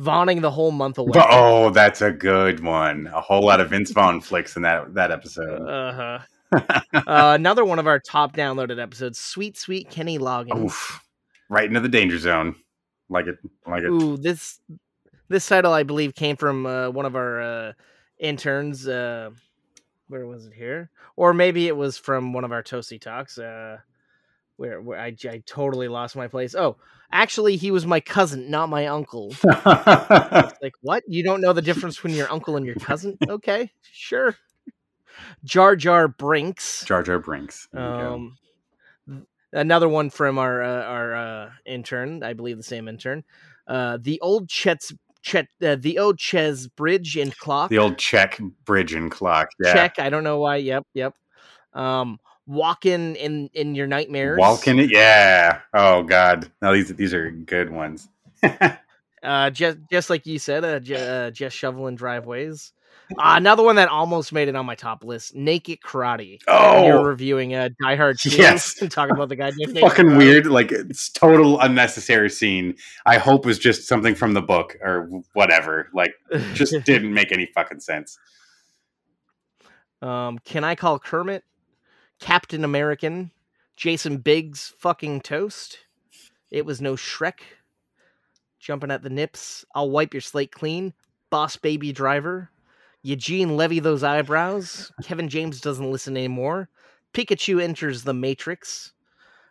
Vaughning 0.01 0.41
the 0.41 0.49
whole 0.49 0.71
month 0.71 0.97
away. 0.97 1.21
Oh, 1.29 1.69
that's 1.69 2.01
a 2.01 2.11
good 2.11 2.63
one. 2.63 3.07
A 3.13 3.21
whole 3.21 3.45
lot 3.45 3.61
of 3.61 3.69
Vince 3.69 3.91
Vaughn 3.91 4.19
flicks 4.19 4.55
in 4.55 4.63
that 4.63 4.95
that 4.95 5.11
episode. 5.11 5.61
Uh-huh. 5.61 6.19
uh, 6.51 7.33
another 7.35 7.63
one 7.63 7.77
of 7.77 7.85
our 7.85 7.99
top 7.99 8.35
downloaded 8.35 8.81
episodes, 8.81 9.19
Sweet 9.19 9.57
Sweet 9.57 9.91
Kenny 9.91 10.17
Loggins. 10.17 10.65
Oof. 10.65 11.03
Right 11.49 11.65
into 11.65 11.81
the 11.81 11.87
danger 11.87 12.17
zone. 12.17 12.55
Like 13.09 13.27
it. 13.27 13.37
Like 13.67 13.83
it. 13.83 13.89
Ooh, 13.89 14.17
this 14.17 14.59
this 15.29 15.47
title 15.47 15.71
I 15.71 15.83
believe 15.83 16.15
came 16.15 16.35
from 16.35 16.65
uh, 16.65 16.89
one 16.89 17.05
of 17.05 17.15
our 17.15 17.41
uh, 17.41 17.73
interns. 18.17 18.87
Uh, 18.87 19.29
where 20.07 20.25
was 20.25 20.47
it 20.47 20.53
here? 20.53 20.89
Or 21.15 21.31
maybe 21.31 21.67
it 21.67 21.77
was 21.77 21.99
from 21.99 22.33
one 22.33 22.43
of 22.43 22.51
our 22.51 22.63
Toasty 22.63 22.99
talks. 22.99 23.37
Uh, 23.37 23.77
where 24.57 24.81
where 24.81 24.99
I, 24.99 25.15
I 25.29 25.43
totally 25.45 25.87
lost 25.87 26.15
my 26.15 26.27
place. 26.27 26.55
Oh, 26.55 26.77
actually, 27.11 27.55
he 27.57 27.71
was 27.71 27.85
my 27.85 27.99
cousin, 27.99 28.49
not 28.49 28.69
my 28.69 28.87
uncle. 28.87 29.33
Like 29.65 30.73
what? 30.81 31.03
You 31.07 31.23
don't 31.23 31.41
know 31.41 31.53
the 31.53 31.61
difference 31.61 31.95
between 31.95 32.15
your 32.15 32.31
uncle 32.31 32.55
and 32.55 32.65
your 32.65 32.75
cousin? 32.75 33.17
Okay, 33.27 33.71
sure. 33.91 34.35
Jar 35.43 35.75
Jar 35.75 36.07
Brinks. 36.07 36.85
Jar 36.85 37.01
Jar 37.03 37.19
Brinks. 37.19 37.67
There 37.73 37.81
you 37.81 37.89
go. 37.89 38.13
Um, 38.13 38.37
another 39.53 39.89
one 39.89 40.09
from 40.09 40.37
our 40.37 40.61
uh, 40.61 40.83
our 40.83 41.15
uh, 41.15 41.49
intern, 41.65 42.23
I 42.23 42.33
believe 42.33 42.57
the 42.57 42.63
same 42.63 42.87
intern. 42.87 43.23
Uh, 43.67 43.97
the 44.01 44.19
old 44.21 44.49
Chet's 44.49 44.93
Chet, 45.23 45.47
uh, 45.63 45.75
the 45.79 45.99
old 45.99 46.17
Ches 46.17 46.67
Bridge 46.67 47.17
and 47.17 47.35
Clock. 47.37 47.69
the 47.69 47.77
old 47.77 47.97
Czech 47.97 48.39
bridge 48.65 48.93
and 48.93 49.11
clock. 49.11 49.49
Yeah. 49.63 49.73
Check. 49.73 49.99
I 49.99 50.09
don't 50.09 50.23
know 50.23 50.39
why. 50.39 50.57
Yep, 50.57 50.85
yep. 50.93 51.15
Um, 51.73 52.19
walking 52.51 53.15
in 53.15 53.49
in 53.53 53.73
your 53.75 53.87
nightmares. 53.87 54.37
Walking. 54.37 54.77
Yeah. 54.89 55.61
Oh 55.73 56.03
God. 56.03 56.51
No, 56.61 56.73
these 56.73 56.89
these 56.95 57.13
are 57.13 57.31
good 57.31 57.69
ones. 57.71 58.07
Uh, 59.23 59.51
just 59.51 59.77
just 59.91 60.09
like 60.09 60.25
you 60.25 60.39
said, 60.39 60.65
uh, 60.65 60.79
j- 60.79 60.95
uh 60.95 61.29
just 61.29 61.55
shoveling 61.55 61.95
driveways. 61.95 62.73
Uh, 63.11 63.35
another 63.35 63.61
one 63.61 63.75
that 63.75 63.87
almost 63.87 64.33
made 64.33 64.47
it 64.47 64.55
on 64.55 64.65
my 64.65 64.73
top 64.73 65.03
list: 65.03 65.35
Naked 65.35 65.77
Karate. 65.85 66.39
Oh! 66.47 66.87
you're 66.87 67.05
reviewing 67.05 67.53
uh, 67.53 67.69
Die 67.83 67.95
Hard 67.95 68.17
2 68.19 68.29
Yes. 68.29 68.77
and 68.81 68.89
talking 68.89 69.13
about 69.15 69.29
the 69.29 69.35
guy 69.35 69.51
Fucking 69.51 70.07
Karate. 70.07 70.17
weird. 70.17 70.47
Like 70.47 70.71
it's 70.71 71.09
total 71.09 71.59
unnecessary 71.59 72.31
scene. 72.31 72.73
I 73.05 73.19
hope 73.19 73.45
was 73.45 73.59
just 73.59 73.87
something 73.87 74.15
from 74.15 74.33
the 74.33 74.41
book 74.41 74.75
or 74.81 75.07
whatever. 75.33 75.89
Like 75.93 76.15
just 76.55 76.73
didn't 76.85 77.13
make 77.13 77.31
any 77.31 77.45
fucking 77.53 77.81
sense. 77.81 78.17
Um, 80.01 80.39
can 80.39 80.63
I 80.63 80.73
call 80.73 80.97
Kermit 80.97 81.43
Captain 82.21 82.63
American? 82.63 83.31
Jason 83.75 84.17
Biggs 84.17 84.73
fucking 84.77 85.21
toast. 85.21 85.79
It 86.51 86.65
was 86.65 86.79
no 86.79 86.93
Shrek. 86.93 87.39
Jumping 88.59 88.91
at 88.91 89.01
the 89.01 89.09
nips. 89.09 89.65
I'll 89.73 89.89
wipe 89.89 90.13
your 90.13 90.21
slate 90.21 90.51
clean. 90.51 90.93
Boss 91.31 91.57
baby 91.57 91.91
driver. 91.91 92.51
Eugene 93.01 93.57
levy 93.57 93.79
those 93.79 94.03
eyebrows. 94.03 94.91
Kevin 95.03 95.29
James 95.29 95.59
doesn't 95.59 95.91
listen 95.91 96.15
anymore. 96.15 96.69
Pikachu 97.11 97.59
enters 97.59 98.03
the 98.03 98.13
Matrix. 98.13 98.93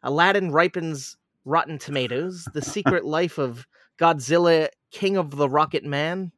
Aladdin 0.04 0.52
ripens 0.52 1.16
rotten 1.44 1.76
tomatoes. 1.76 2.46
The 2.54 2.62
secret 2.62 3.04
life 3.18 3.36
of 3.36 3.66
Godzilla, 3.98 4.68
King 4.92 5.16
of 5.16 5.32
the 5.32 5.48
Rocket 5.48 5.84
Man. 5.84 6.30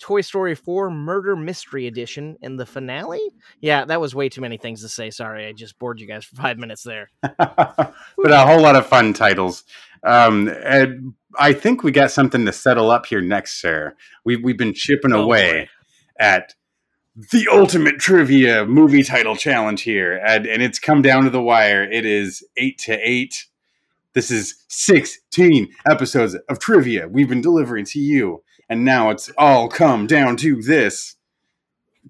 Toy 0.00 0.22
Story 0.22 0.54
4 0.54 0.90
Murder 0.90 1.36
Mystery 1.36 1.86
Edition 1.86 2.36
and 2.42 2.58
the 2.58 2.66
finale? 2.66 3.20
Yeah, 3.60 3.84
that 3.84 4.00
was 4.00 4.14
way 4.14 4.28
too 4.28 4.40
many 4.40 4.56
things 4.56 4.80
to 4.82 4.88
say. 4.88 5.10
Sorry, 5.10 5.46
I 5.46 5.52
just 5.52 5.78
bored 5.78 6.00
you 6.00 6.06
guys 6.06 6.24
for 6.24 6.36
five 6.36 6.58
minutes 6.58 6.82
there. 6.82 7.10
but 7.22 7.94
a 8.30 8.46
whole 8.46 8.60
lot 8.62 8.76
of 8.76 8.86
fun 8.86 9.12
titles. 9.12 9.64
Um, 10.02 10.48
and 10.64 11.12
I 11.38 11.52
think 11.52 11.82
we 11.82 11.92
got 11.92 12.10
something 12.10 12.46
to 12.46 12.52
settle 12.52 12.90
up 12.90 13.06
here 13.06 13.20
next, 13.20 13.60
sir. 13.60 13.94
We've 14.24 14.42
we've 14.42 14.56
been 14.56 14.72
chipping 14.74 15.12
Oh, 15.12 15.22
away 15.22 15.52
boy. 15.52 15.68
at 16.18 16.54
the 17.32 17.46
ultimate 17.52 17.98
trivia 17.98 18.64
movie 18.64 19.02
title 19.02 19.36
challenge 19.36 19.82
here, 19.82 20.16
and, 20.26 20.46
and 20.46 20.62
it's 20.62 20.78
come 20.78 21.02
down 21.02 21.24
to 21.24 21.30
the 21.30 21.42
wire. 21.42 21.82
It 21.82 22.06
is 22.06 22.42
eight 22.56 22.78
to 22.78 22.94
eight. 22.94 23.44
This 24.14 24.30
is 24.30 24.64
sixteen 24.68 25.68
episodes 25.88 26.34
of 26.48 26.58
trivia 26.58 27.06
we've 27.06 27.28
been 27.28 27.42
delivering 27.42 27.84
to 27.86 27.98
you, 27.98 28.42
and 28.70 28.84
now 28.84 29.10
it's 29.10 29.30
all 29.36 29.68
come 29.68 30.06
down 30.06 30.38
to 30.38 30.62
this. 30.62 31.16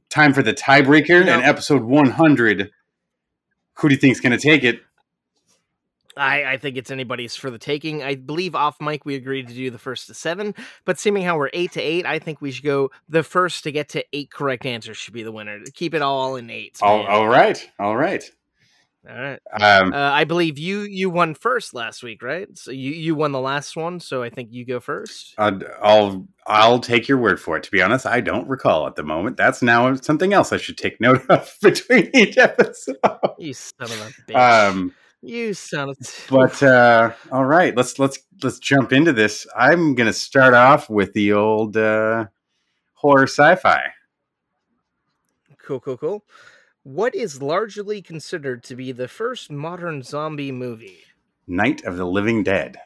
Time 0.09 0.33
for 0.33 0.43
the 0.43 0.55
tiebreaker 0.55 1.27
know- 1.27 1.33
and 1.33 1.43
episode 1.43 1.83
one 1.83 2.11
hundred. 2.11 2.71
Who 3.75 3.89
do 3.89 3.95
you 3.95 4.01
think's 4.01 4.21
going 4.21 4.39
to 4.39 4.39
take 4.39 4.63
it? 4.63 4.81
I, 6.17 6.45
I 6.45 6.57
think 6.59 6.77
it's 6.77 6.91
anybody's 6.91 7.35
for 7.35 7.51
the 7.51 7.59
taking. 7.59 8.03
I 8.03 8.17
believe 8.17 8.55
off 8.55 8.81
mic 8.81 9.07
we 9.07 9.15
agreed 9.15 9.49
to 9.49 9.55
do 9.55 9.71
the 9.71 9.79
first 9.79 10.09
to 10.09 10.15
seven, 10.15 10.55
but 10.85 10.99
seeming 10.99 11.23
how 11.23 11.39
we're 11.39 11.51
eight 11.55 11.73
to 11.73 11.81
eight, 11.81 12.05
I 12.05 12.19
think 12.19 12.43
we 12.43 12.51
should 12.51 12.65
go 12.65 12.91
the 13.09 13.23
first 13.23 13.65
to 13.65 13.73
get 13.73 13.89
to 13.91 14.05
eight 14.13 14.31
correct 14.31 14.67
answers 14.67 14.99
should 14.99 15.15
be 15.15 15.23
the 15.23 15.33
winner. 15.33 15.61
Keep 15.73 15.95
it 15.95 16.03
all 16.03 16.37
in 16.37 16.51
eight. 16.51 16.79
All, 16.83 17.07
all 17.07 17.29
right, 17.29 17.71
all 17.79 17.97
right. 17.97 18.29
All 19.09 19.17
right. 19.17 19.41
Um, 19.59 19.95
Uh, 19.95 19.97
I 19.97 20.25
believe 20.25 20.59
you 20.59 20.81
you 20.81 21.09
won 21.09 21.35
first 21.35 21.73
last 21.73 22.03
week, 22.03 22.23
right? 22.23 22.47
So 22.59 22.71
you 22.71 22.91
you 22.93 23.15
won 23.15 23.33
the 23.33 23.41
last 23.41 23.75
one, 23.77 23.99
so 23.99 24.23
I 24.23 24.29
think 24.29 24.51
you 24.53 24.67
go 24.67 24.79
first. 24.79 25.35
I'd- 25.39 25.65
I'll 25.83 26.29
I'll 26.47 26.81
take 26.81 27.09
your 27.09 27.17
word 27.17 27.41
for 27.41 27.57
it. 27.57 27.63
To 27.63 27.71
be 27.71 27.81
honest, 27.81 28.05
I 28.05 28.21
don't 28.21 28.47
recall 28.47 28.87
at 28.87 28.97
the 28.97 29.03
moment. 29.03 29.39
That's 29.39 29.63
now 29.63 29.95
something 29.95 30.35
else 30.35 30.53
I 30.53 30.59
should 30.59 30.77
take 30.77 31.01
note 31.01 31.23
of 31.31 31.57
between 31.63 32.11
each 32.15 32.37
episode. 32.37 32.97
You 33.39 33.55
son 33.55 33.73
of 33.81 33.91
a 33.93 34.31
bitch. 34.31 34.69
Um, 34.69 34.95
you 35.23 35.55
son 35.55 35.89
of. 35.91 35.97
but 36.29 36.63
uh, 36.63 37.13
all 37.33 37.47
right, 37.47 37.75
let's 37.75 37.99
let's 37.99 38.19
let's 38.43 38.59
jump 38.59 38.93
into 38.93 39.15
this. 39.15 39.47
I'm 39.57 39.95
gonna 39.95 40.13
start 40.13 40.53
off 40.53 40.91
with 40.91 41.15
the 41.15 41.33
old 41.33 41.75
uh, 41.79 42.27
horror 42.93 43.27
sci-fi. 43.27 43.83
cool, 45.59 45.81
cool, 45.81 45.97
cool. 45.97 46.25
What 46.83 47.15
is 47.15 47.43
largely 47.43 48.01
considered 48.01 48.65
to 48.65 48.75
be 48.75 48.91
the 48.93 49.07
first 49.07 49.51
modern 49.51 50.03
zombie 50.03 50.51
movie? 50.51 51.01
Night 51.47 51.85
of 51.85 51.99
the 51.99 52.07
Living 52.07 52.43
Dead. 52.43 52.79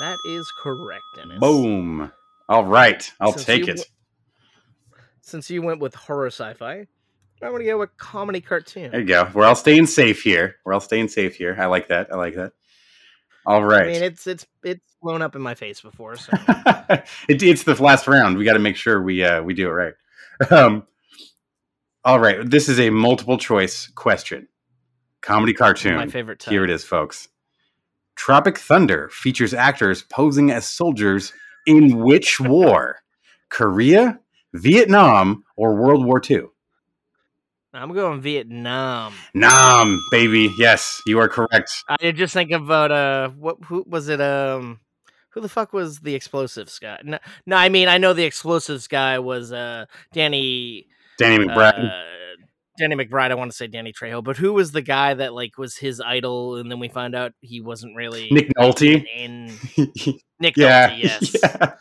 That 0.00 0.18
is 0.26 0.52
correct, 0.62 1.02
Dennis. 1.16 1.40
Boom. 1.40 2.12
All 2.46 2.66
right, 2.66 3.10
I'll 3.20 3.32
Since 3.32 3.44
take 3.46 3.68
it. 3.68 3.86
Since 5.22 5.48
you 5.48 5.62
went 5.62 5.80
with 5.80 5.94
horror 5.94 6.26
sci-fi, 6.26 6.86
I'm 7.42 7.52
gonna 7.52 7.64
go 7.64 7.78
with 7.78 7.96
comedy 7.96 8.42
cartoon. 8.42 8.90
There 8.90 9.00
you 9.00 9.06
go. 9.06 9.30
We're 9.32 9.46
all 9.46 9.54
staying 9.54 9.86
safe 9.86 10.22
here. 10.22 10.56
We're 10.64 10.74
all 10.74 10.80
staying 10.80 11.08
safe 11.08 11.36
here. 11.36 11.56
I 11.58 11.66
like 11.66 11.88
that. 11.88 12.12
I 12.12 12.16
like 12.16 12.34
that. 12.34 12.52
All 13.46 13.64
right. 13.64 13.88
I 13.88 13.92
mean, 13.92 14.02
it's 14.02 14.26
it's 14.26 14.46
it's 14.62 14.96
blown 15.00 15.22
up 15.22 15.34
in 15.34 15.40
my 15.40 15.54
face 15.54 15.80
before, 15.80 16.16
so 16.16 16.32
it, 17.28 17.42
it's 17.42 17.62
the 17.62 17.82
last 17.82 18.06
round. 18.06 18.36
We 18.36 18.44
got 18.44 18.54
to 18.54 18.58
make 18.58 18.76
sure 18.76 19.02
we 19.02 19.24
uh, 19.24 19.42
we 19.42 19.54
do 19.54 19.68
it 19.68 19.72
right. 19.72 19.94
Um, 20.50 20.86
all 22.08 22.18
right. 22.18 22.38
This 22.48 22.70
is 22.70 22.80
a 22.80 22.88
multiple 22.88 23.36
choice 23.36 23.88
question. 23.88 24.48
Comedy 25.20 25.52
cartoon. 25.52 25.96
my 25.96 26.06
favorite 26.06 26.40
type. 26.40 26.50
Here 26.50 26.64
it 26.64 26.70
is, 26.70 26.82
folks. 26.82 27.28
Tropic 28.16 28.56
Thunder 28.56 29.10
features 29.10 29.52
actors 29.52 30.04
posing 30.04 30.50
as 30.50 30.66
soldiers 30.66 31.34
in 31.66 31.98
which 31.98 32.40
war? 32.40 33.00
Korea, 33.50 34.20
Vietnam, 34.54 35.44
or 35.56 35.74
World 35.74 36.02
War 36.02 36.18
II? 36.30 36.44
I'm 37.74 37.92
going 37.92 38.22
Vietnam. 38.22 39.12
Nam, 39.34 40.02
baby. 40.10 40.50
Yes, 40.56 41.02
you 41.04 41.18
are 41.18 41.28
correct. 41.28 41.70
I 41.90 41.96
did 41.98 42.16
just 42.16 42.32
think 42.32 42.52
about 42.52 42.90
uh, 42.90 43.28
what 43.30 43.58
who 43.64 43.84
was 43.86 44.08
it? 44.08 44.22
Um, 44.22 44.80
who 45.28 45.42
the 45.42 45.48
fuck 45.50 45.74
was 45.74 46.00
the 46.00 46.14
explosives 46.14 46.78
guy? 46.78 47.00
No, 47.04 47.18
no, 47.44 47.56
I 47.56 47.68
mean 47.68 47.88
I 47.88 47.98
know 47.98 48.14
the 48.14 48.24
explosives 48.24 48.88
guy 48.88 49.18
was 49.18 49.52
uh 49.52 49.84
Danny 50.14 50.88
Danny 51.18 51.44
McBride. 51.44 51.84
uh, 51.90 52.04
Danny 52.78 52.94
McBride. 52.94 53.30
I 53.30 53.34
want 53.34 53.50
to 53.50 53.56
say 53.56 53.66
Danny 53.66 53.92
Trejo, 53.92 54.22
but 54.22 54.36
who 54.36 54.52
was 54.52 54.72
the 54.72 54.82
guy 54.82 55.14
that 55.14 55.34
like 55.34 55.58
was 55.58 55.76
his 55.76 56.00
idol, 56.00 56.56
and 56.56 56.70
then 56.70 56.78
we 56.78 56.88
find 56.88 57.14
out 57.14 57.32
he 57.40 57.60
wasn't 57.60 57.96
really 57.96 58.28
Nick 58.30 58.50
Nolte. 58.56 59.04
in 59.16 59.46
Nick 60.40 60.56
yeah. 60.56 60.90
Nolte. 60.90 61.02
Yes. 61.02 61.36
yeah. 61.42 61.74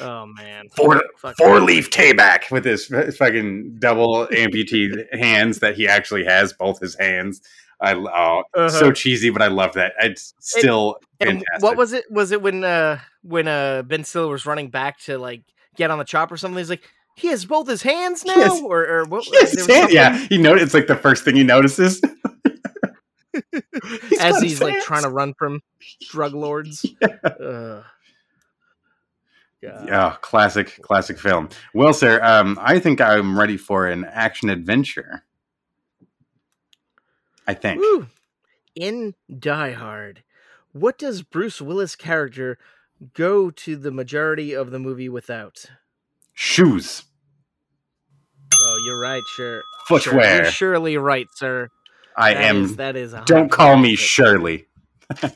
Oh 0.00 0.26
man. 0.26 0.68
Four, 0.76 1.02
Fuck. 1.18 1.36
four 1.36 1.58
leaf 1.60 1.90
tayback 1.90 2.50
with 2.50 2.64
his 2.64 2.86
fucking 3.16 3.76
double 3.80 4.26
amputee 4.28 4.92
hands 5.18 5.60
that 5.60 5.74
he 5.74 5.88
actually 5.88 6.24
has 6.24 6.52
both 6.52 6.78
his 6.80 6.94
hands. 6.96 7.40
I 7.80 7.94
oh, 7.94 8.42
Uh-huh. 8.54 8.68
so 8.68 8.92
cheesy, 8.92 9.30
but 9.30 9.42
I 9.42 9.48
love 9.48 9.72
that. 9.74 9.94
It's 10.00 10.34
still 10.38 10.96
And 11.20 11.30
fantastic. 11.40 11.62
what 11.62 11.76
was 11.76 11.92
it? 11.92 12.04
Was 12.10 12.30
it 12.30 12.40
when 12.42 12.62
uh 12.62 12.98
when 13.22 13.48
uh 13.48 13.82
Ben 13.82 14.04
Stiller 14.04 14.28
was 14.28 14.44
running 14.46 14.68
back 14.70 14.98
to 15.04 15.18
like 15.18 15.42
get 15.76 15.90
on 15.90 15.98
the 15.98 16.04
chopper 16.04 16.34
or 16.34 16.36
something? 16.36 16.58
He's 16.58 16.70
like, 16.70 16.84
he 17.16 17.28
has 17.28 17.44
both 17.44 17.66
his 17.66 17.82
hands 17.82 18.24
now, 18.24 18.36
Yes. 18.36 18.60
or 18.62 18.86
or 18.86 19.04
what? 19.06 19.26
Was 19.28 19.66
hand- 19.66 19.90
yeah, 19.92 20.16
he 20.28 20.38
noticed. 20.38 20.66
It's 20.66 20.74
like 20.74 20.86
the 20.86 20.94
first 20.96 21.24
thing 21.24 21.34
he 21.34 21.42
notices 21.42 22.00
He's 24.08 24.18
as 24.20 24.40
he's 24.40 24.62
like 24.62 24.74
hands. 24.74 24.84
trying 24.84 25.02
to 25.02 25.10
run 25.10 25.34
from 25.34 25.60
drug 26.10 26.32
lords. 26.34 26.86
Yeah, 29.62 30.14
classic, 30.20 30.80
classic 30.82 31.18
film. 31.18 31.48
Well, 31.74 31.92
sir, 31.92 32.22
um, 32.22 32.56
I 32.60 32.78
think 32.78 33.00
I'm 33.00 33.36
ready 33.36 33.56
for 33.56 33.86
an 33.88 34.04
action 34.04 34.48
adventure. 34.48 35.24
I 37.48 37.54
think. 37.54 37.80
Woo. 37.80 38.06
In 38.76 39.14
Die 39.40 39.72
Hard, 39.72 40.22
what 40.72 40.98
does 40.98 41.22
Bruce 41.22 41.60
Willis' 41.60 41.96
character 41.96 42.58
go 43.14 43.50
to 43.50 43.74
the 43.76 43.90
majority 43.90 44.52
of 44.54 44.70
the 44.70 44.78
movie 44.78 45.08
without? 45.08 45.64
Shoes, 46.38 47.02
Oh, 48.62 48.76
you're 48.84 49.00
right, 49.00 49.22
sure. 49.36 49.62
Sure, 49.88 49.98
footwear. 50.00 50.42
You're 50.42 50.50
surely 50.50 50.96
right, 50.98 51.26
sir. 51.34 51.68
I 52.16 52.34
That 52.34 52.42
am. 52.44 52.64
is- 52.64 52.76
that 52.76 52.94
is. 52.96 53.12
a 53.14 53.22
don't 53.26 53.50
call 53.50 53.76
me. 53.76 53.96
Shirley. 53.96 54.66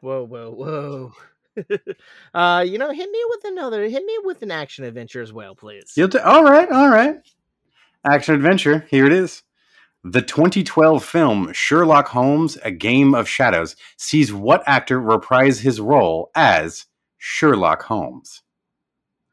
Whoa, 0.00 0.24
whoa, 0.24 0.50
whoa. 0.50 1.12
uh, 2.34 2.64
you 2.66 2.78
know, 2.78 2.90
hit 2.90 3.10
me 3.10 3.18
with 3.28 3.44
another. 3.44 3.88
Hit 3.88 4.04
me 4.04 4.16
with 4.24 4.42
an 4.42 4.50
action 4.50 4.84
adventure 4.84 5.22
as 5.22 5.32
well, 5.32 5.54
please. 5.54 5.92
You'll 5.96 6.08
t- 6.08 6.18
all 6.18 6.44
right, 6.44 6.70
all 6.70 6.88
right. 6.88 7.16
Action 8.04 8.34
adventure. 8.34 8.86
Here 8.90 9.06
it 9.06 9.12
is. 9.12 9.42
The 10.04 10.22
2012 10.22 11.04
film 11.04 11.52
Sherlock 11.52 12.08
Holmes: 12.08 12.58
A 12.64 12.70
Game 12.70 13.14
of 13.14 13.28
Shadows 13.28 13.76
sees 13.96 14.32
what 14.32 14.62
actor 14.66 15.00
reprise 15.00 15.60
his 15.60 15.80
role 15.80 16.30
as 16.34 16.86
Sherlock 17.18 17.82
Holmes? 17.82 18.42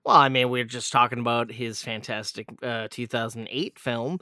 Well, 0.08 0.16
I 0.16 0.30
mean, 0.30 0.50
we 0.50 0.62
are 0.62 0.64
just 0.64 0.94
talking 0.94 1.20
about 1.20 1.52
his 1.52 1.82
fantastic 1.82 2.48
uh, 2.64 2.88
2008 2.90 3.78
film. 3.78 4.22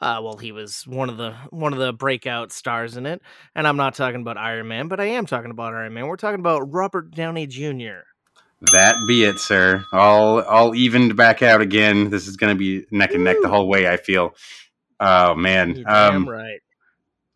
Uh, 0.00 0.20
well, 0.22 0.36
he 0.36 0.52
was 0.52 0.86
one 0.86 1.10
of 1.10 1.16
the 1.16 1.32
one 1.50 1.72
of 1.72 1.80
the 1.80 1.92
breakout 1.92 2.52
stars 2.52 2.96
in 2.96 3.04
it, 3.04 3.20
and 3.52 3.66
I'm 3.66 3.76
not 3.76 3.96
talking 3.96 4.20
about 4.20 4.36
Iron 4.36 4.68
Man, 4.68 4.86
but 4.86 5.00
I 5.00 5.06
am 5.06 5.26
talking 5.26 5.50
about 5.50 5.74
Iron 5.74 5.92
Man. 5.92 6.06
We're 6.06 6.14
talking 6.18 6.38
about 6.38 6.72
Robert 6.72 7.10
Downey 7.10 7.48
Jr. 7.48 8.02
That 8.70 8.94
be 9.08 9.24
it, 9.24 9.40
sir. 9.40 9.84
All 9.92 10.40
all 10.42 10.72
evened 10.72 11.16
back 11.16 11.42
out 11.42 11.60
again. 11.60 12.10
This 12.10 12.28
is 12.28 12.36
going 12.36 12.54
to 12.56 12.58
be 12.58 12.86
neck 12.92 13.12
and 13.12 13.24
neck 13.24 13.38
the 13.42 13.48
whole 13.48 13.66
way. 13.66 13.88
I 13.88 13.96
feel. 13.96 14.36
Oh 15.00 15.34
man. 15.34 15.74
You're 15.74 15.84
damn 15.84 16.14
Um, 16.14 16.28
right. 16.28 16.60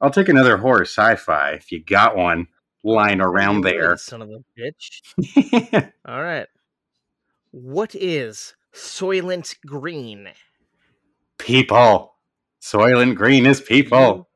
I'll 0.00 0.12
take 0.12 0.28
another 0.28 0.56
horror 0.56 0.82
sci-fi 0.82 1.50
if 1.54 1.72
you 1.72 1.82
got 1.82 2.16
one 2.16 2.46
lying 2.84 3.20
around 3.20 3.62
there. 3.62 3.96
son 3.96 4.22
of 4.22 4.30
a 4.30 4.44
bitch. 4.56 5.90
All 6.06 6.22
right. 6.22 6.46
What 7.50 7.94
is 7.94 8.54
Soylent 8.74 9.54
Green? 9.66 10.28
people. 11.38 12.14
Soylent 12.60 13.14
Green 13.14 13.46
is 13.46 13.60
people. 13.60 14.28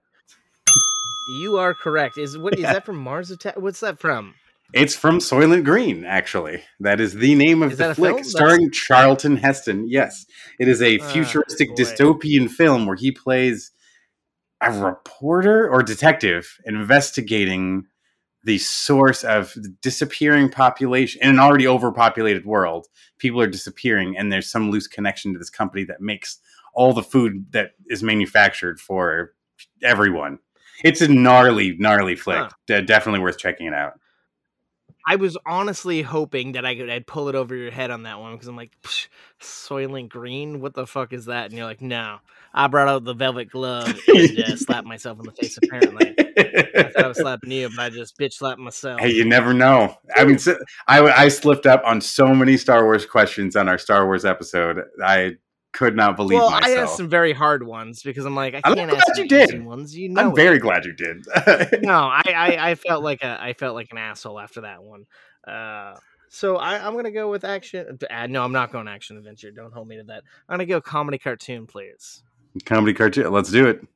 You 1.42 1.56
are 1.58 1.74
correct. 1.74 2.16
Is 2.16 2.38
what 2.38 2.54
is 2.54 2.60
Yeah. 2.60 2.74
that 2.74 2.86
from 2.86 2.96
Mars 2.96 3.30
Attack? 3.30 3.56
What's 3.56 3.80
that 3.80 3.98
from? 3.98 4.34
It's 4.72 4.94
from 4.94 5.18
Soylent 5.18 5.64
Green, 5.64 6.04
actually. 6.04 6.62
That 6.80 7.00
is 7.00 7.14
the 7.14 7.34
name 7.34 7.62
of 7.62 7.72
Is 7.72 7.78
the 7.78 7.94
flick, 7.94 7.96
film? 8.10 8.16
That's- 8.18 8.30
starring 8.30 8.70
Charlton 8.70 9.36
Heston. 9.36 9.88
Yes, 9.88 10.24
it 10.58 10.68
is 10.68 10.80
a 10.80 10.98
Ah, 11.00 11.08
futuristic 11.12 11.70
boy. 11.70 11.74
dystopian 11.74 12.48
film 12.48 12.86
where 12.86 12.96
he 12.96 13.10
plays 13.10 13.72
a 14.62 14.72
reporter 14.72 15.68
or 15.68 15.82
detective 15.82 16.56
investigating 16.64 17.86
the 18.44 18.58
source 18.58 19.24
of 19.24 19.54
disappearing 19.80 20.48
population 20.48 21.22
in 21.22 21.30
an 21.30 21.38
already 21.38 21.66
overpopulated 21.66 22.44
world. 22.44 22.88
People 23.18 23.40
are 23.40 23.46
disappearing, 23.46 24.16
and 24.16 24.32
there's 24.32 24.50
some 24.50 24.70
loose 24.70 24.86
connection 24.86 25.32
to 25.32 25.38
this 25.38 25.50
company 25.50 25.84
that 25.84 26.00
makes 26.00 26.38
all 26.74 26.92
the 26.92 27.02
food 27.02 27.46
that 27.52 27.72
is 27.88 28.02
manufactured 28.02 28.80
for 28.80 29.34
everyone. 29.82 30.38
It's 30.82 31.00
a 31.00 31.08
gnarly, 31.08 31.76
gnarly 31.78 32.16
flick. 32.16 32.38
Huh. 32.38 32.50
De- 32.66 32.82
definitely 32.82 33.20
worth 33.20 33.38
checking 33.38 33.66
it 33.66 33.74
out. 33.74 33.94
I 35.06 35.16
was 35.16 35.36
honestly 35.46 36.02
hoping 36.02 36.52
that 36.52 36.64
I 36.64 36.76
could 36.76 36.88
I'd 36.88 37.06
pull 37.06 37.28
it 37.28 37.34
over 37.34 37.54
your 37.54 37.70
head 37.70 37.90
on 37.90 38.04
that 38.04 38.20
one 38.20 38.32
because 38.32 38.48
I'm 38.48 38.56
like, 38.56 38.72
Soylent 39.40 40.08
Green, 40.08 40.60
what 40.60 40.74
the 40.74 40.86
fuck 40.86 41.12
is 41.12 41.26
that? 41.26 41.46
And 41.46 41.54
you're 41.54 41.66
like, 41.66 41.82
no. 41.82 42.18
I 42.54 42.66
brought 42.66 42.88
out 42.88 43.04
the 43.04 43.14
velvet 43.14 43.50
glove 43.50 43.98
and 44.08 44.38
uh, 44.38 44.56
slapped 44.56 44.86
myself 44.86 45.18
in 45.18 45.24
the 45.24 45.32
face. 45.32 45.58
Apparently, 45.62 46.14
I 46.18 46.82
thought 46.82 47.04
I 47.04 47.08
was 47.08 47.16
slapping 47.16 47.50
you, 47.50 47.70
but 47.70 47.80
I 47.80 47.90
just 47.90 48.18
bitch 48.18 48.34
slapped 48.34 48.60
myself. 48.60 49.00
Hey, 49.00 49.12
you 49.12 49.24
never 49.24 49.54
know. 49.54 49.96
I 50.16 50.24
mean, 50.24 50.38
I 50.86 51.00
I 51.00 51.28
slipped 51.28 51.66
up 51.66 51.82
on 51.84 52.00
so 52.00 52.34
many 52.34 52.58
Star 52.58 52.84
Wars 52.84 53.06
questions 53.06 53.56
on 53.56 53.68
our 53.68 53.78
Star 53.78 54.04
Wars 54.04 54.26
episode. 54.26 54.82
I 55.02 55.36
could 55.72 55.96
not 55.96 56.16
believe 56.16 56.38
well, 56.38 56.48
I 56.48 56.60
myself. 56.60 56.78
asked 56.80 56.96
some 56.98 57.08
very 57.08 57.32
hard 57.32 57.62
ones 57.66 58.02
because 58.02 58.24
I'm 58.26 58.34
like, 58.36 58.54
I 58.54 58.60
I'm 58.64 58.74
can't 58.74 58.90
glad 58.90 59.02
ask 59.08 59.18
you 59.18 59.26
did. 59.28 59.64
ones. 59.64 59.96
You 59.96 60.10
know, 60.10 60.20
I'm 60.20 60.30
it. 60.32 60.36
very 60.36 60.58
glad 60.58 60.84
you 60.84 60.92
did. 60.92 61.24
no, 61.82 61.92
I, 61.94 62.22
I, 62.26 62.70
I 62.70 62.74
felt 62.74 63.02
like 63.02 63.22
a 63.22 63.42
I 63.42 63.52
felt 63.54 63.74
like 63.74 63.90
an 63.90 63.98
asshole 63.98 64.38
after 64.38 64.60
that 64.62 64.82
one. 64.82 65.06
Uh, 65.46 65.96
so 66.28 66.56
I, 66.56 66.86
I'm 66.86 66.94
gonna 66.94 67.10
go 67.10 67.30
with 67.30 67.44
action. 67.44 67.98
Uh, 68.10 68.26
no, 68.26 68.44
I'm 68.44 68.52
not 68.52 68.70
going 68.72 68.88
action 68.88 69.16
adventure. 69.16 69.50
Don't 69.50 69.72
hold 69.72 69.88
me 69.88 69.96
to 69.96 70.02
that. 70.04 70.22
I'm 70.48 70.54
gonna 70.54 70.66
go 70.66 70.80
comedy 70.80 71.18
cartoon, 71.18 71.66
please. 71.66 72.22
Comedy 72.64 72.92
cartoon. 72.94 73.30
Let's 73.32 73.50
do 73.50 73.66
it. 73.66 73.86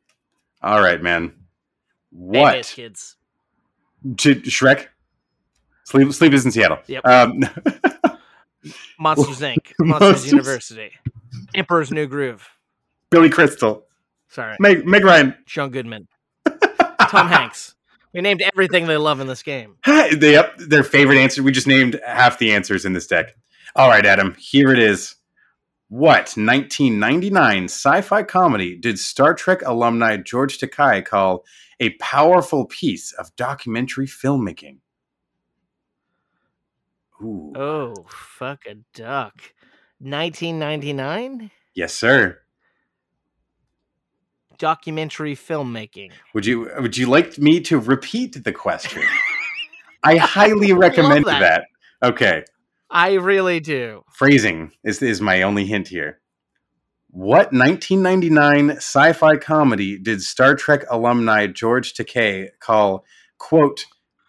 All 0.63 0.81
right, 0.81 1.03
man. 1.03 1.29
Hey, 1.29 1.33
What? 2.11 2.57
miss, 2.57 2.73
kids? 2.75 3.17
Sh- 4.19 4.49
Shrek. 4.49 4.87
Sleep. 5.85 6.13
Sleepless 6.13 6.45
in 6.47 6.51
Seattle. 6.51 6.79
Yep. 6.87 7.07
Um, 7.07 7.41
Monsters 8.99 9.41
Inc. 9.41 9.73
Monsters. 9.79 10.01
Monsters 10.01 10.33
University. 10.33 10.91
Emperor's 11.55 11.91
New 11.91 12.07
Groove. 12.07 12.49
Billy 13.11 13.31
Crystal. 13.31 13.85
Sorry, 14.29 14.57
Meg, 14.59 14.87
Meg 14.87 15.05
Ryan. 15.05 15.35
John 15.47 15.71
Goodman, 15.71 16.09
Tom 17.09 17.29
Hanks. 17.29 17.75
We 18.13 18.23
named 18.23 18.43
everything 18.43 18.87
they 18.87 18.97
love 18.97 19.21
in 19.21 19.27
this 19.27 19.43
game. 19.43 19.77
they 19.87 20.33
yep, 20.33 20.57
their 20.57 20.83
favorite 20.83 21.19
answer. 21.19 21.43
We 21.43 21.53
just 21.53 21.67
named 21.67 22.01
half 22.07 22.39
the 22.39 22.53
answers 22.53 22.85
in 22.85 22.95
this 22.95 23.07
deck. 23.07 23.37
All 23.75 23.89
right, 23.89 24.07
Adam, 24.07 24.35
here 24.39 24.73
it 24.73 24.79
is. 24.79 25.17
What 25.89 26.35
1999 26.35 27.65
sci-fi 27.65 28.23
comedy 28.23 28.75
did 28.75 28.99
Star 28.99 29.35
Trek 29.35 29.61
alumni 29.65 30.17
George 30.17 30.59
Takei 30.59 31.05
call 31.05 31.45
a 31.79 31.91
powerful 32.01 32.65
piece 32.65 33.13
of 33.13 33.35
documentary 33.37 34.07
filmmaking? 34.07 34.79
Ooh. 37.23 37.53
Oh, 37.57 37.95
fuck 38.09 38.67
a 38.67 38.75
duck. 38.95 39.35
1999 39.99 41.51
Yes, 41.75 41.95
sir. 41.95 42.39
documentary 44.59 45.35
filmmaking. 45.37 46.11
Would 46.35 46.47
you 46.47 46.71
would 46.79 46.97
you 46.97 47.07
like 47.07 47.39
me 47.39 47.61
to 47.63 47.79
repeat 47.79 48.43
the 48.45 48.53
question? 48.53 49.03
I 50.03 50.17
highly 50.17 50.73
recommend 50.73 51.25
that. 51.27 51.41
that. 52.01 52.09
Okay. 52.09 52.45
I 52.91 53.15
really 53.15 53.61
do. 53.61 54.03
Phrasing 54.13 54.73
is 54.85 55.03
is 55.03 55.21
my 55.21 55.43
only 55.43 55.67
hint 55.67 55.89
here. 55.89 56.21
What 57.11 57.53
1999 57.53 58.77
sci-fi 58.77 59.37
comedy 59.39 59.99
did 59.99 60.21
Star 60.23 60.55
Trek 60.55 60.85
alumni 60.91 61.47
George 61.47 61.95
Takei 61.95 62.49
call 62.61 63.05
quote 63.39 63.87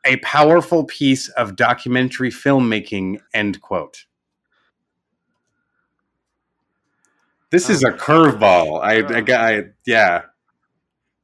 a 0.08 0.18
powerful 0.18 0.86
piece 0.86 1.30
of 1.30 1.56
documentary 1.56 2.32
filmmaking 2.32 3.20
end 3.34 3.62
quote? 3.62 4.06
This 7.50 7.70
is 7.70 7.84
Oh 7.84 7.90
a 7.90 7.92
curveball. 7.92 8.82
I, 8.84 8.96
I 8.96 9.20
uh. 9.20 9.22
got 9.22 9.46
I, 9.46 9.64
yeah. 9.86 10.24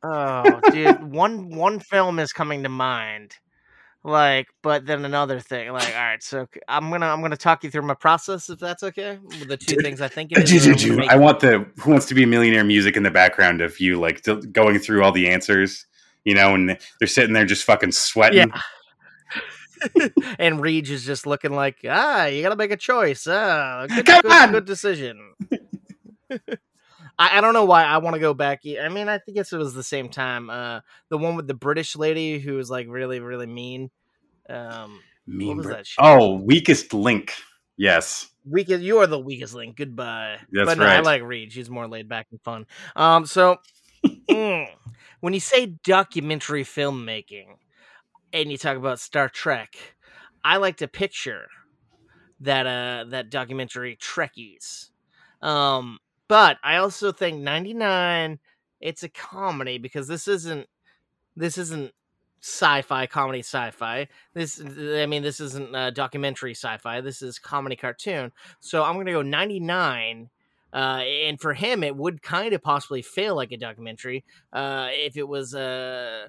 Oh, 0.03 0.59
dude, 0.71 1.03
one 1.03 1.55
one 1.55 1.79
film 1.79 2.19
is 2.19 2.33
coming 2.33 2.63
to 2.63 2.69
mind. 2.69 3.35
Like, 4.05 4.47
but 4.61 4.85
then 4.85 5.05
another 5.05 5.39
thing. 5.39 5.71
Like, 5.71 5.87
all 5.95 6.01
right, 6.01 6.21
so 6.21 6.45
I'm 6.67 6.89
gonna 6.89 7.07
I'm 7.07 7.21
gonna 7.21 7.37
talk 7.37 7.63
you 7.63 7.71
through 7.71 7.83
my 7.83 7.93
process 7.93 8.49
if 8.49 8.59
that's 8.59 8.83
okay. 8.83 9.17
The 9.47 9.55
two 9.55 9.77
things 9.77 10.01
I 10.01 10.09
think 10.09 10.33
it 10.33 10.51
is. 10.51 10.65
and 10.65 10.77
then 10.77 10.97
we'll 10.97 11.09
I 11.09 11.15
want 11.15 11.39
the 11.39 11.65
Who 11.77 11.91
Wants 11.91 12.05
to 12.07 12.13
Be 12.13 12.23
a 12.23 12.27
Millionaire 12.27 12.65
music 12.65 12.97
in 12.97 13.03
the 13.03 13.11
background 13.11 13.61
of 13.61 13.79
you 13.79 13.99
like 13.99 14.25
going 14.51 14.79
through 14.79 15.03
all 15.03 15.13
the 15.13 15.29
answers, 15.29 15.85
you 16.23 16.35
know, 16.35 16.55
and 16.55 16.77
they're 16.99 17.07
sitting 17.07 17.33
there 17.33 17.45
just 17.45 17.63
fucking 17.63 17.91
sweating. 17.91 18.51
Yeah. 18.51 20.09
and 20.39 20.61
Reed 20.61 20.89
is 20.89 21.05
just 21.05 21.25
looking 21.25 21.51
like, 21.51 21.79
ah, 21.87 22.25
you 22.25 22.41
gotta 22.41 22.55
make 22.55 22.71
a 22.71 22.77
choice. 22.77 23.27
Ah, 23.27 23.85
good, 23.87 24.05
Come 24.05 24.21
good, 24.21 24.31
on!" 24.31 24.51
good 24.51 24.65
decision. 24.65 25.33
I, 27.19 27.37
I 27.37 27.41
don't 27.41 27.53
know 27.53 27.65
why 27.65 27.83
I 27.83 27.97
want 27.97 28.15
to 28.15 28.19
go 28.19 28.33
back. 28.33 28.61
I 28.65 28.89
mean, 28.89 29.07
I 29.07 29.19
think 29.19 29.37
it 29.37 29.51
was 29.51 29.73
the 29.73 29.83
same 29.83 30.09
time. 30.09 30.49
Uh, 30.49 30.81
the 31.09 31.17
one 31.17 31.35
with 31.35 31.47
the 31.47 31.53
British 31.53 31.95
lady 31.95 32.39
who 32.39 32.55
was 32.55 32.69
like 32.69 32.87
really, 32.89 33.19
really 33.19 33.45
mean. 33.45 33.91
Um, 34.49 34.99
Mean 35.25 35.57
was 35.57 35.65
Brit- 35.65 35.77
that 35.77 35.87
shit? 35.87 36.03
Oh, 36.03 36.35
weakest 36.35 36.93
link. 36.93 37.33
Yes. 37.77 38.29
weakest, 38.45 38.83
you 38.83 38.99
are 38.99 39.07
the 39.07 39.19
weakest 39.19 39.53
link. 39.53 39.75
Goodbye. 39.77 40.37
That's 40.51 40.69
but 40.69 40.77
no, 40.77 40.85
I 40.85 40.99
like 40.99 41.23
Reed. 41.23 41.51
She's 41.51 41.69
more 41.69 41.87
laid 41.87 42.07
back 42.09 42.27
and 42.31 42.41
fun. 42.41 42.65
Um, 42.95 43.25
so 43.25 43.57
mm, 44.05 44.67
when 45.23 45.33
you 45.33 45.39
say 45.39 45.67
documentary 45.85 46.65
filmmaking 46.65 47.55
and 48.33 48.51
you 48.51 48.57
talk 48.57 48.75
about 48.75 48.99
Star 48.99 49.29
Trek, 49.29 49.95
I 50.43 50.57
like 50.57 50.75
to 50.77 50.87
picture 50.89 51.47
that 52.41 52.67
uh 52.67 53.05
that 53.09 53.29
documentary 53.29 53.95
Trekkies. 53.95 54.89
Um, 55.41 55.99
but 56.27 56.57
I 56.61 56.75
also 56.75 57.13
think 57.13 57.39
99 57.39 58.37
it's 58.81 59.03
a 59.03 59.07
comedy 59.07 59.77
because 59.77 60.09
this 60.09 60.27
isn't 60.27 60.67
this 61.37 61.57
isn't 61.57 61.93
sci-fi 62.41 63.07
comedy 63.07 63.39
sci-fi. 63.39 64.09
This 64.33 64.59
i 64.59 65.05
mean 65.05 65.23
this 65.23 65.39
isn't 65.39 65.73
uh, 65.73 65.91
documentary 65.91 66.53
sci-fi. 66.53 66.99
This 66.99 67.21
is 67.21 67.39
comedy 67.39 67.77
cartoon. 67.77 68.33
So 68.59 68.83
i'm 68.83 68.97
gonna 68.97 69.13
go 69.13 69.21
99 69.21 70.29
uh, 70.73 71.01
and 71.03 71.39
for 71.39 71.53
him 71.53 71.83
it 71.83 71.95
would 71.95 72.21
kind 72.21 72.53
of 72.53 72.61
possibly 72.61 73.01
fail 73.01 73.35
like 73.35 73.51
a 73.51 73.57
documentary 73.57 74.23
uh, 74.51 74.87
if 74.91 75.15
it 75.17 75.27
was 75.27 75.53
a 75.53 76.27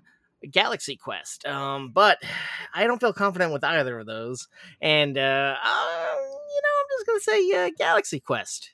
galaxy 0.51 0.97
quest 0.97 1.47
um, 1.47 1.91
but 1.93 2.19
i 2.75 2.87
don't 2.87 3.01
feel 3.01 3.13
confident 3.13 3.53
with 3.53 3.65
either 3.65 3.99
of 3.99 4.07
those 4.07 4.49
and 4.81 5.17
uh, 5.19 5.21
uh, 5.65 6.15
you 6.15 6.63
know 6.63 6.75
i'm 6.81 6.87
just 6.99 7.07
gonna 7.07 7.21
say 7.21 7.67
uh, 7.67 7.71
galaxy 7.79 8.21
quest 8.21 8.71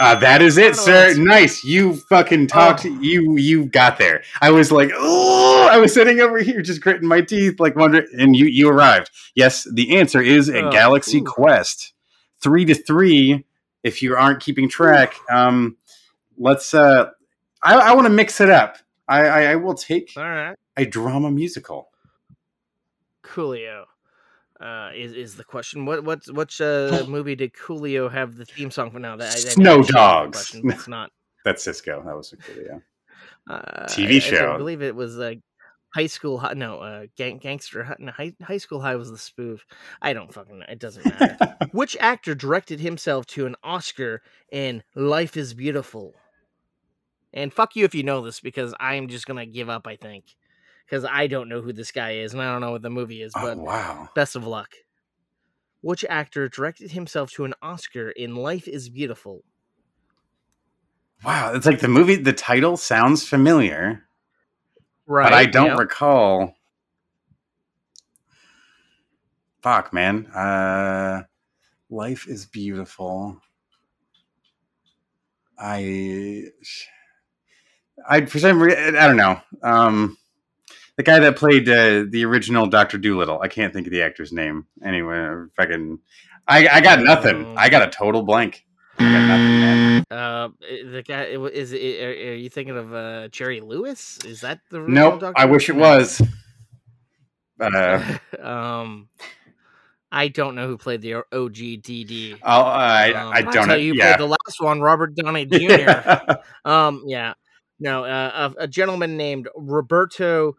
Uh, 0.00 0.16
that 0.16 0.42
is 0.42 0.58
it, 0.58 0.74
sir. 0.74 1.14
Nice. 1.16 1.62
You 1.62 1.94
fucking 1.94 2.48
talked. 2.48 2.84
Oh. 2.84 2.88
You 3.00 3.36
you 3.36 3.66
got 3.66 3.96
there. 3.96 4.24
I 4.42 4.50
was 4.50 4.72
like, 4.72 4.90
oh, 4.92 5.68
I 5.70 5.78
was 5.78 5.94
sitting 5.94 6.20
over 6.20 6.38
here 6.40 6.62
just 6.62 6.80
gritting 6.80 7.06
my 7.08 7.20
teeth, 7.20 7.60
like 7.60 7.76
wondering, 7.76 8.08
and 8.18 8.34
you 8.34 8.46
you 8.46 8.68
arrived. 8.68 9.10
Yes, 9.36 9.68
the 9.72 9.96
answer 9.96 10.20
is 10.20 10.48
a 10.48 10.64
Oh, 10.64 10.70
Galaxy 10.72 11.20
ooh. 11.20 11.24
Quest. 11.24 11.93
Three 12.44 12.66
to 12.66 12.74
three. 12.74 13.44
If 13.82 14.02
you 14.02 14.14
aren't 14.14 14.40
keeping 14.40 14.68
track, 14.68 15.14
um, 15.30 15.76
let's. 16.38 16.74
Uh, 16.74 17.10
I, 17.62 17.74
I 17.74 17.94
want 17.94 18.04
to 18.04 18.12
mix 18.12 18.40
it 18.40 18.50
up. 18.50 18.76
I, 19.08 19.26
I 19.26 19.42
I 19.52 19.56
will 19.56 19.74
take 19.74 20.12
all 20.16 20.22
right 20.22 20.56
a 20.76 20.84
drama 20.84 21.30
musical. 21.30 21.88
coolio 23.22 23.84
uh, 24.60 24.90
is 24.94 25.12
is 25.12 25.36
the 25.36 25.44
question. 25.44 25.84
What 25.84 26.04
what 26.04 26.20
which 26.28 26.60
uh, 26.60 27.04
movie 27.08 27.34
did 27.34 27.52
Coolio 27.54 28.10
have 28.10 28.36
the 28.36 28.44
theme 28.44 28.70
song 28.70 28.90
for? 28.90 28.98
Now 28.98 29.16
that 29.16 29.32
I, 29.32 29.36
I 29.36 29.38
Snow 29.38 29.80
actually 29.80 29.80
have 29.80 29.86
the 29.86 29.92
Dogs. 29.92 30.60
it's 30.64 30.88
not. 30.88 31.10
That's 31.44 31.66
Sisqó. 31.66 32.04
That 32.04 32.16
was 32.16 32.32
a 32.32 32.36
yeah. 32.62 32.78
Uh, 33.48 33.86
TV 33.86 34.22
I- 34.38 34.54
I, 34.54 34.56
believe 34.56 34.82
it 34.82 34.94
was 34.94 35.16
like 35.16 35.40
high 35.94 36.06
school. 36.08 36.38
Hi- 36.38 36.54
no, 36.54 36.78
uh, 36.80 37.06
gang, 37.16 37.38
gangster. 37.38 37.94
No, 37.98 38.12
high, 38.12 38.34
high 38.42 38.58
school 38.58 38.80
high 38.80 38.96
was 38.96 39.10
the 39.10 39.18
spoof. 39.18 39.64
I 40.02 40.12
don't 40.12 40.32
fucking 40.34 40.58
know. 40.58 40.66
It 40.68 40.80
doesn't 40.80 41.04
matter. 41.06 41.56
which 41.72 41.96
actor 42.00 42.34
directed 42.34 42.80
himself 42.80 43.26
to 43.26 43.46
an 43.46 43.54
Oscar 43.62 44.22
in 44.50 44.82
Life 44.94 45.36
Is 45.36 45.54
Beautiful? 45.54 46.14
And 47.32 47.52
fuck 47.52 47.76
you 47.76 47.84
if 47.84 47.94
you 47.94 48.02
know 48.02 48.22
this 48.22 48.40
because 48.40 48.74
I'm 48.80 49.08
just 49.08 49.26
gonna 49.26 49.46
give 49.46 49.68
up. 49.68 49.86
I 49.86 49.96
think 49.96 50.24
because 50.84 51.04
I 51.04 51.26
don't 51.26 51.48
know 51.48 51.62
who 51.62 51.72
this 51.72 51.92
guy 51.92 52.12
is 52.16 52.32
and 52.32 52.42
I 52.42 52.52
don't 52.52 52.60
know 52.60 52.72
what 52.72 52.82
the 52.82 52.90
movie 52.90 53.22
is. 53.22 53.32
oh 53.36 53.40
But 53.42 53.58
wow. 53.58 54.08
Best 54.14 54.36
of 54.36 54.46
luck. 54.46 54.70
Which 55.80 56.04
actor 56.08 56.48
directed 56.48 56.92
himself 56.92 57.30
to 57.32 57.44
an 57.44 57.54
Oscar 57.62 58.10
in 58.10 58.36
Life 58.36 58.66
is 58.66 58.88
Beautiful? 58.88 59.42
Wow, 61.24 61.52
it's 61.54 61.66
like 61.66 61.80
the 61.80 61.88
movie. 61.88 62.16
The 62.16 62.32
title 62.32 62.76
sounds 62.76 63.26
familiar, 63.26 64.04
Right. 65.06 65.24
but 65.24 65.34
I 65.34 65.46
don't 65.46 65.76
recall. 65.78 66.54
Fuck, 69.62 69.92
man. 69.92 70.26
Uh, 70.26 71.22
life 71.90 72.26
is 72.28 72.46
beautiful. 72.46 73.40
I, 75.58 76.44
I 78.08 78.26
for 78.26 78.38
some 78.38 78.60
reason 78.62 78.96
I 78.96 79.06
don't 79.06 79.16
know. 79.16 79.40
Um, 79.62 80.18
the 80.96 81.02
guy 81.02 81.18
that 81.20 81.36
played 81.36 81.68
uh, 81.68 82.04
the 82.08 82.24
original 82.24 82.66
Doctor 82.66 82.98
Doolittle. 82.98 83.40
I 83.40 83.48
can't 83.48 83.72
think 83.72 83.86
of 83.86 83.92
the 83.92 84.02
actor's 84.02 84.32
name. 84.32 84.66
Anyway, 84.84 85.46
fucking, 85.56 85.98
I 86.46 86.68
I 86.68 86.80
got 86.80 87.00
nothing. 87.00 87.56
I 87.56 87.68
got 87.68 87.86
a 87.86 87.90
total 87.90 88.22
blank. 88.22 88.64
I 89.96 90.00
got 90.00 90.06
nothing, 90.06 90.06
man. 90.10 90.18
Uh, 90.18 90.48
the 90.92 91.02
guy 91.02 91.24
is. 91.52 91.72
It, 91.72 92.02
are, 92.02 92.30
are 92.32 92.34
you 92.34 92.48
thinking 92.48 92.76
of 92.76 92.94
uh, 92.94 93.28
Jerry 93.28 93.60
Lewis? 93.60 94.18
Is 94.24 94.40
that 94.42 94.60
the 94.70 94.78
original 94.80 95.18
Nope. 95.18 95.34
I 95.36 95.44
wish 95.46 95.68
it 95.68 95.76
was. 95.76 96.22
Uh, 97.60 98.18
um, 98.42 99.08
I 100.10 100.28
don't 100.28 100.54
know 100.54 100.66
who 100.68 100.78
played 100.78 101.02
the 101.02 101.22
OGDD. 101.32 102.38
I'll, 102.42 102.64
I 102.64 103.10
Um, 103.12 103.32
I 103.34 103.42
don't 103.42 103.68
know. 103.68 103.74
you 103.74 103.94
yeah. 103.94 104.16
played 104.16 104.28
the 104.28 104.36
last 104.46 104.60
one, 104.60 104.80
Robert 104.80 105.14
Downey 105.14 105.44
Jr. 105.50 106.36
um, 106.64 107.02
yeah, 107.06 107.34
no, 107.80 108.04
uh, 108.04 108.52
a, 108.58 108.64
a 108.64 108.68
gentleman 108.68 109.16
named 109.16 109.48
Roberto 109.56 110.56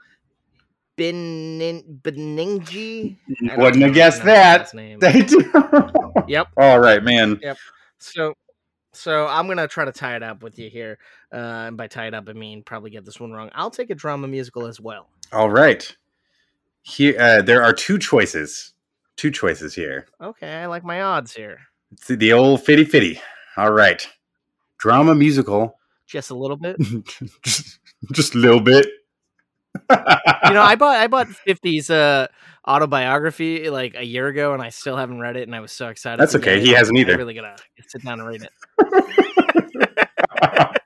Benin 0.98 2.00
Beningi. 2.02 3.18
Wouldn't 3.58 3.84
have 3.84 3.94
guessed 3.94 4.24
that. 4.24 4.74
name. 4.74 5.00
They 5.02 5.22
do. 5.22 5.52
Yep. 6.28 6.48
All 6.58 6.80
right, 6.80 7.04
man. 7.04 7.40
Yep. 7.42 7.58
So, 8.00 8.34
so 8.96 9.28
I'm 9.28 9.48
gonna 9.48 9.68
try 9.68 9.86
to 9.86 9.92
tie 9.92 10.16
it 10.16 10.24
up 10.24 10.42
with 10.42 10.58
you 10.58 10.70
here. 10.70 10.98
Uh, 11.32 11.68
and 11.68 11.78
by 11.78 11.88
tie 11.88 12.08
it 12.08 12.14
up, 12.14 12.28
I 12.30 12.34
mean 12.34 12.64
probably 12.64 12.90
get 12.90 13.06
this 13.06 13.20
one 13.20 13.32
wrong. 13.32 13.50
I'll 13.54 13.72
take 13.72 13.90
a 13.90 13.96
drama 13.96 14.28
musical 14.28 14.66
as 14.66 14.80
well. 14.80 15.10
All 15.32 15.50
right. 15.50 15.96
Here, 16.84 17.20
uh, 17.20 17.42
there 17.42 17.64
are 17.64 17.74
two 17.74 17.98
choices. 17.98 18.74
Two 19.18 19.32
choices 19.32 19.74
here. 19.74 20.08
Okay, 20.22 20.54
I 20.54 20.66
like 20.66 20.84
my 20.84 21.02
odds 21.02 21.34
here. 21.34 21.60
It's 21.92 22.08
the 22.08 22.34
old 22.34 22.64
fitty 22.64 22.86
fitty. 22.86 23.20
All 23.58 23.72
right. 23.72 24.08
Drama 24.78 25.16
musical. 25.16 25.80
Just 26.06 26.30
a 26.30 26.36
little 26.36 26.58
bit. 26.58 26.78
just, 27.44 27.80
just 28.12 28.36
a 28.36 28.38
little 28.38 28.60
bit. 28.60 28.86
You 29.90 30.54
know, 30.54 30.62
I 30.62 30.76
bought 30.76 30.98
I 30.98 31.08
bought 31.08 31.28
50's 31.48 31.90
uh 31.90 32.28
autobiography 32.68 33.70
like 33.70 33.96
a 33.96 34.04
year 34.04 34.28
ago, 34.28 34.54
and 34.54 34.62
I 34.62 34.70
still 34.70 34.98
haven't 34.98 35.20
read 35.20 35.38
it, 35.38 35.44
and 35.44 35.56
I 35.56 35.60
was 35.60 35.72
so 35.72 35.90
excited. 35.90 36.20
That's 36.20 36.36
okay, 36.36 36.60
he 36.60 36.72
hasn't 36.72 36.98
either. 36.98 37.12
I 37.12 37.14
either. 37.14 37.18
really 37.20 37.34
gonna 37.36 37.56
sit 37.88 38.04
down 38.04 38.20
and 38.20 38.28
read 38.28 38.42
it. 38.44 38.52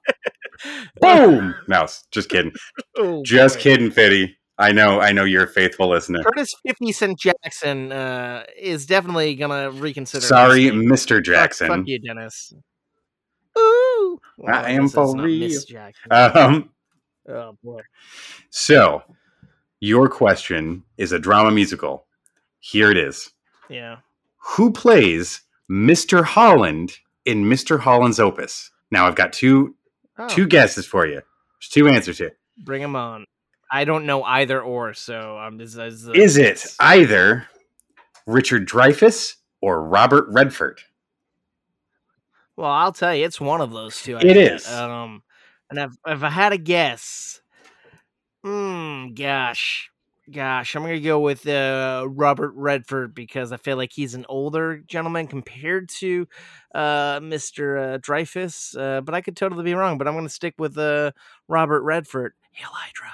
Boom. 1.01 1.55
S- 1.71 2.05
just 2.11 2.29
kidding. 2.29 2.51
Oh, 2.97 3.23
Just 3.23 3.55
boy. 3.57 3.61
kidding, 3.61 3.91
Fitty. 3.91 4.35
I 4.57 4.73
know. 4.73 4.99
I 4.99 5.13
know 5.13 5.23
you're 5.23 5.45
a 5.45 5.47
faithful 5.47 5.87
listener. 5.89 6.21
Curtis 6.21 6.53
Fifty 6.67 6.91
Cent 6.91 7.17
Jackson 7.17 7.93
uh, 7.93 8.43
is 8.59 8.85
definitely 8.85 9.35
gonna 9.35 9.71
reconsider. 9.71 10.25
Sorry. 10.25 10.65
Mr. 10.65 11.23
Jackson. 11.23 11.67
Fuck, 11.69 11.83
you, 11.85 11.99
Dennis. 11.99 12.51
Ooh, 13.57 14.19
I 14.45 14.71
am 14.71 14.89
for 14.89 15.15
real. 15.15 15.61
Um. 16.11 16.71
Oh 17.29 17.57
boy. 17.63 17.81
So, 18.49 19.03
your 19.79 20.09
question 20.09 20.83
is 20.97 21.11
a 21.11 21.19
drama 21.19 21.51
musical. 21.51 22.05
Here 22.59 22.91
it 22.91 22.97
is. 22.97 23.31
Yeah. 23.69 23.97
Who 24.37 24.71
plays 24.71 25.41
Mr. 25.71 26.23
Holland 26.23 26.97
in 27.25 27.43
Mr. 27.45 27.79
Holland's 27.79 28.19
opus? 28.19 28.71
Now, 28.91 29.07
I've 29.07 29.15
got 29.15 29.33
two 29.33 29.75
Oh, 30.21 30.27
two 30.27 30.47
guesses 30.47 30.85
for 30.85 31.05
you. 31.07 31.13
There's 31.21 31.69
two 31.69 31.87
answers 31.87 32.17
here. 32.17 32.35
bring 32.65 32.81
them 32.81 32.95
on. 32.97 33.23
I 33.71 33.85
don't 33.85 34.05
know 34.05 34.21
either 34.23 34.61
or, 34.61 34.93
so 34.93 35.37
I'm 35.37 35.57
just. 35.59 35.77
As, 35.77 36.09
uh, 36.09 36.11
Is 36.11 36.35
it 36.35 36.65
either 36.79 37.47
Richard 38.27 38.67
Dreyfuss 38.67 39.35
or 39.61 39.81
Robert 39.83 40.25
Redford? 40.29 40.81
Well, 42.57 42.69
I'll 42.69 42.91
tell 42.91 43.15
you, 43.15 43.25
it's 43.25 43.39
one 43.39 43.61
of 43.61 43.71
those 43.71 44.01
two. 44.01 44.17
I 44.17 44.21
It 44.21 44.35
is. 44.35 44.67
Um, 44.69 45.23
and 45.69 45.79
if 45.79 45.91
if 46.05 46.23
I 46.23 46.29
had 46.29 46.53
a 46.53 46.57
guess, 46.57 47.41
hmm, 48.43 49.13
gosh, 49.13 49.91
gosh, 50.31 50.75
I'm 50.75 50.83
gonna 50.83 50.99
go 50.99 51.19
with 51.19 51.47
uh, 51.47 52.05
Robert 52.07 52.53
Redford 52.55 53.13
because 53.13 53.51
I 53.51 53.57
feel 53.57 53.77
like 53.77 53.91
he's 53.91 54.15
an 54.15 54.25
older 54.29 54.77
gentleman 54.87 55.27
compared 55.27 55.89
to 55.89 56.27
uh, 56.73 57.19
Mr. 57.19 57.95
Uh, 57.95 57.97
Dreyfuss. 57.99 58.77
Uh, 58.77 59.01
but 59.01 59.13
I 59.15 59.21
could 59.21 59.35
totally 59.35 59.63
be 59.63 59.73
wrong. 59.73 59.97
But 59.97 60.07
I'm 60.07 60.15
gonna 60.15 60.29
stick 60.29 60.55
with 60.57 60.77
uh, 60.77 61.11
Robert 61.47 61.81
Redford. 61.81 62.33
Hail 62.51 62.69
Hydra. 62.71 63.11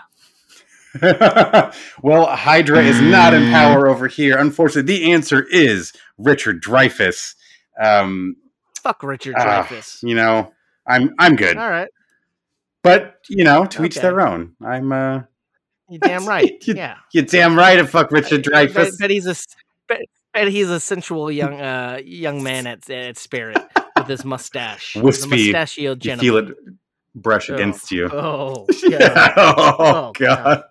well, 2.02 2.26
Hydra 2.28 2.82
is 2.82 3.02
not 3.02 3.34
in 3.34 3.52
power 3.52 3.88
over 3.88 4.08
here. 4.08 4.38
Unfortunately, 4.38 4.98
the 4.98 5.12
answer 5.12 5.46
is 5.52 5.92
Richard 6.18 6.64
Dreyfuss. 6.64 7.36
Um, 7.82 8.38
Fuck 8.82 9.04
Richard 9.04 9.36
ah, 9.38 9.64
Dreyfuss. 9.64 10.02
you 10.04 10.16
know, 10.16 10.54
I'm 10.88 11.14
I'm 11.20 11.36
good, 11.36 11.58
All 11.58 11.70
right, 11.70 11.90
but 12.86 13.20
you 13.30 13.44
know, 13.44 13.66
to 13.66 13.84
each 13.84 13.96
their 13.96 14.22
own. 14.22 14.56
I'm 14.64 14.92
uh, 14.92 15.22
you 15.90 16.00
damn 16.00 16.26
right. 16.26 16.54
You- 16.66 16.76
yeah. 16.76 16.96
you're 17.12 17.26
damn 17.26 17.58
right. 17.58 17.76
to 17.76 17.86
fuck 17.88 18.12
Richard 18.12 18.44
Dreyfuss. 18.46 18.98
bet 19.00 19.10
he's 19.10 19.28
a 19.28 19.36
bet, 19.90 20.02
bet 20.34 20.48
he's 20.48 20.70
a 20.70 20.80
sensual 20.80 21.30
young 21.32 21.60
uh 21.60 22.00
young 22.06 22.42
man 22.44 22.68
at 22.68 22.90
at 22.90 23.18
spirit 23.18 23.58
with 23.98 24.08
his 24.08 24.24
mustache. 24.24 24.96
Wispy. 24.96 25.52
mustachioed 25.52 26.04
You 26.06 26.12
gentleman. 26.12 26.46
feel 26.48 26.52
it 26.52 26.58
brush 27.16 27.50
Oh. 27.50 27.56
against 27.56 27.92
you. 27.92 28.10
Oh, 28.12 28.66
Yeah. 28.84 29.00
God. 29.00 29.34
oh, 29.38 29.76
Oh, 29.80 30.12
god. 30.14 30.64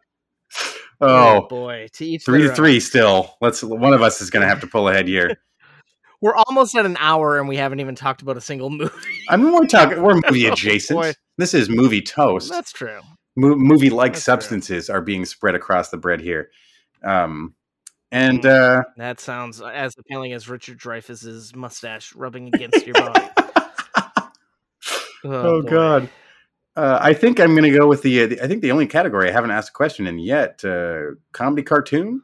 oh 1.00 1.06
Oh, 1.42 1.46
boy, 1.48 1.88
to 1.94 2.04
each 2.06 2.24
three 2.24 2.42
to 2.42 2.54
three 2.54 2.80
still. 2.80 3.34
Let's 3.40 3.62
one 3.62 3.92
of 3.92 4.02
us 4.02 4.20
is 4.20 4.30
gonna 4.30 4.46
have 4.46 4.60
to 4.60 4.66
pull 4.66 4.88
ahead 4.88 5.06
here. 5.08 5.36
We're 6.25 6.35
almost 6.49 6.75
at 6.75 6.87
an 6.87 6.97
hour 7.01 7.39
and 7.39 7.47
we 7.47 7.59
haven't 7.59 7.81
even 7.81 7.95
talked 7.95 8.22
about 8.22 8.39
a 8.39 8.41
single 8.41 8.70
movie. 8.70 8.91
I 9.29 9.37
mean, 9.37 9.53
we're 9.53 9.66
talking. 9.66 10.01
We're 10.03 10.14
movie 10.27 10.47
Oh, 10.49 10.53
adjacent. 10.55 10.99
boy. 10.99 11.12
this 11.37 11.53
is 11.53 11.68
movie 11.68 12.01
toast. 12.01 12.49
That's 12.51 12.72
true. 12.72 13.01
Mo- 13.37 13.57
movie 13.57 13.91
like 13.91 14.14
That's 14.14 14.25
true. 14.25 14.33
substances 14.33 14.89
are 14.89 15.03
being 15.03 15.27
spread 15.27 15.55
across 15.55 15.91
the 15.91 15.99
bread 15.99 16.22
here. 16.22 16.49
Um, 17.05 17.55
and 18.11 18.41
Mm. 18.43 18.79
uh, 18.81 18.85
That 18.97 19.20
sounds 19.20 19.61
as 19.61 19.93
appealing 19.99 20.33
as 20.33 20.49
Richard 20.49 20.79
Dreyfuss's 20.79 21.55
mustache 21.55 22.14
rubbing 22.14 22.49
against 22.55 22.87
your 22.87 22.95
body. 22.95 23.29
oh, 25.25 25.61
boy. 25.62 25.68
god, 25.68 26.09
uh, 26.77 26.99
I 27.03 27.12
think 27.12 27.39
I'm 27.39 27.51
going 27.55 27.70
to 27.70 27.77
go 27.79 27.87
with 27.87 28.01
the, 28.01 28.22
uh, 28.22 28.27
the. 28.29 28.41
I 28.43 28.47
think 28.49 28.62
the 28.62 28.72
only 28.72 28.87
category 28.87 29.29
I 29.29 29.33
haven't 29.33 29.51
asked 29.51 29.68
a 29.70 29.72
question 29.72 30.07
in 30.07 30.18
yet: 30.18 30.64
uh, 30.64 31.16
comedy 31.33 31.62
cartoon. 31.62 32.22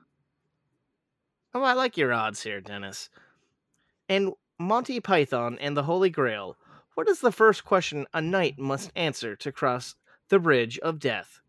Oh, 1.53 1.63
I 1.63 1.75
like 1.75 1.97
your 1.99 2.15
odds 2.15 2.43
here, 2.43 2.63
Dennis. 2.63 3.11
And 4.11 4.33
Monty 4.59 4.99
Python 4.99 5.57
and 5.61 5.77
the 5.77 5.85
Holy 5.85 6.11
Grail. 6.11 6.57
What 6.97 7.09
is 7.09 7.21
the 7.21 7.31
first 7.31 7.65
question 7.65 8.07
a 8.13 8.21
knight 8.21 8.59
must 8.59 8.91
answer 8.97 9.37
to 9.37 9.53
cross 9.53 9.95
the 10.29 10.41
bridge 10.41 10.81
of 10.81 10.99
death? 10.99 11.41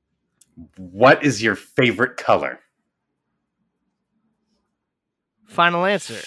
What 0.78 1.26
is 1.26 1.41
your 1.41 1.55
favorite 1.55 2.18
color? 2.18 2.59
Final 5.47 5.86
answer. 5.86 6.20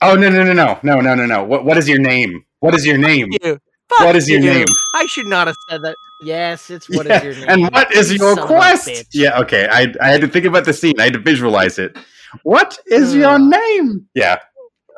Oh 0.00 0.14
no 0.14 0.30
no 0.30 0.44
no 0.44 0.52
no 0.52 0.78
no 0.82 1.00
no 1.00 1.14
no 1.16 1.26
no! 1.26 1.44
What 1.44 1.64
what 1.64 1.76
is 1.76 1.88
your 1.88 1.98
name? 1.98 2.44
What 2.60 2.74
is 2.74 2.86
your 2.86 2.96
name? 2.96 3.28
You. 3.42 3.58
What 3.98 4.14
is 4.14 4.28
your 4.28 4.40
you. 4.40 4.50
name? 4.50 4.66
I 4.94 5.06
should 5.06 5.26
not 5.26 5.48
have 5.48 5.56
said 5.68 5.82
that. 5.82 5.96
Yes, 6.22 6.70
it's 6.70 6.88
what 6.88 7.06
is 7.06 7.10
Yeah, 7.10 7.22
your 7.22 7.34
name. 7.34 7.48
And 7.48 7.62
what 7.72 7.92
is 7.92 8.14
your 8.14 8.36
son 8.36 8.46
quest? 8.46 9.06
Yeah, 9.12 9.38
okay. 9.40 9.68
I 9.70 9.92
I 10.00 10.10
had 10.10 10.20
to 10.20 10.28
think 10.28 10.44
about 10.44 10.64
the 10.64 10.72
scene. 10.72 10.94
I 11.00 11.04
had 11.04 11.12
to 11.14 11.18
visualize 11.18 11.78
it. 11.78 11.96
What 12.44 12.78
is 12.86 13.14
your 13.14 13.38
name? 13.38 14.08
Yeah, 14.14 14.38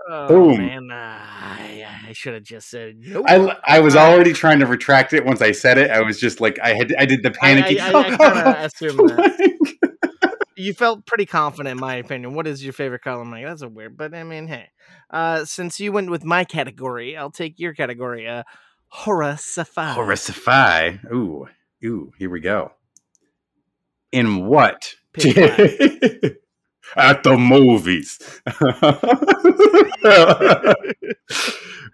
Oh, 0.07 0.29
Boom. 0.29 0.59
man, 0.59 0.91
uh, 0.91 0.95
I, 0.95 1.87
I 2.09 2.13
should 2.13 2.35
have 2.35 2.43
just 2.43 2.69
said 2.69 2.97
nope. 2.99 3.25
I, 3.27 3.57
I 3.65 3.81
was 3.81 3.97
already 3.97 4.33
trying 4.33 4.59
to 4.61 4.67
retract 4.67 5.15
it 5.15 5.25
once 5.25 5.41
I 5.41 5.53
said 5.53 5.79
it. 5.79 5.91
I 5.91 6.03
was 6.03 6.21
just 6.21 6.41
like 6.41 6.59
I 6.63 6.75
had 6.75 6.95
I 6.99 7.07
did 7.07 7.23
the 7.23 7.31
I, 7.31 7.33
I, 7.53 7.55
panicky. 7.55 7.81
I, 7.81 7.89
I 7.89 8.17
kind 8.17 8.39
of 8.39 8.65
assumed 8.65 8.99
that. 9.11 9.91
You 10.57 10.73
felt 10.73 11.07
pretty 11.07 11.27
confident, 11.27 11.73
in 11.73 11.81
my 11.81 11.97
opinion. 11.97 12.35
What 12.35 12.47
is 12.47 12.63
your 12.63 12.73
favorite 12.73 13.03
color? 13.03 13.23
I'm 13.23 13.31
like, 13.31 13.45
that's 13.45 13.63
a 13.63 13.69
weird, 13.69 13.97
but 13.97 14.15
I 14.15 14.25
mean, 14.25 14.47
hey. 14.47 14.69
Uh, 15.11 15.45
since 15.45 15.81
you 15.81 15.91
went 15.91 16.11
with 16.11 16.25
my 16.25 16.45
category, 16.45 17.17
I'll 17.17 17.31
take 17.31 17.59
your 17.59 17.75
category. 17.75 18.29
Uh. 18.29 18.45
Horrify. 18.89 20.97
Ooh, 21.13 21.47
ooh. 21.85 22.13
Here 22.19 22.31
we 22.31 22.41
go. 22.41 22.73
In 24.13 24.47
what? 24.47 24.95
Pitch 26.93 27.05
At 27.05 27.23
the 27.23 27.37
movies. 27.37 28.19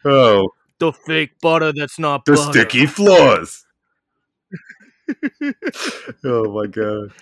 oh, 0.04 0.48
the 0.78 0.92
fake 0.92 1.32
butter 1.40 1.72
that's 1.72 1.98
not 1.98 2.24
the 2.24 2.32
butter. 2.34 2.52
sticky 2.52 2.86
floors. 2.86 3.64
oh 6.24 6.52
my 6.52 6.66
god. 6.66 7.12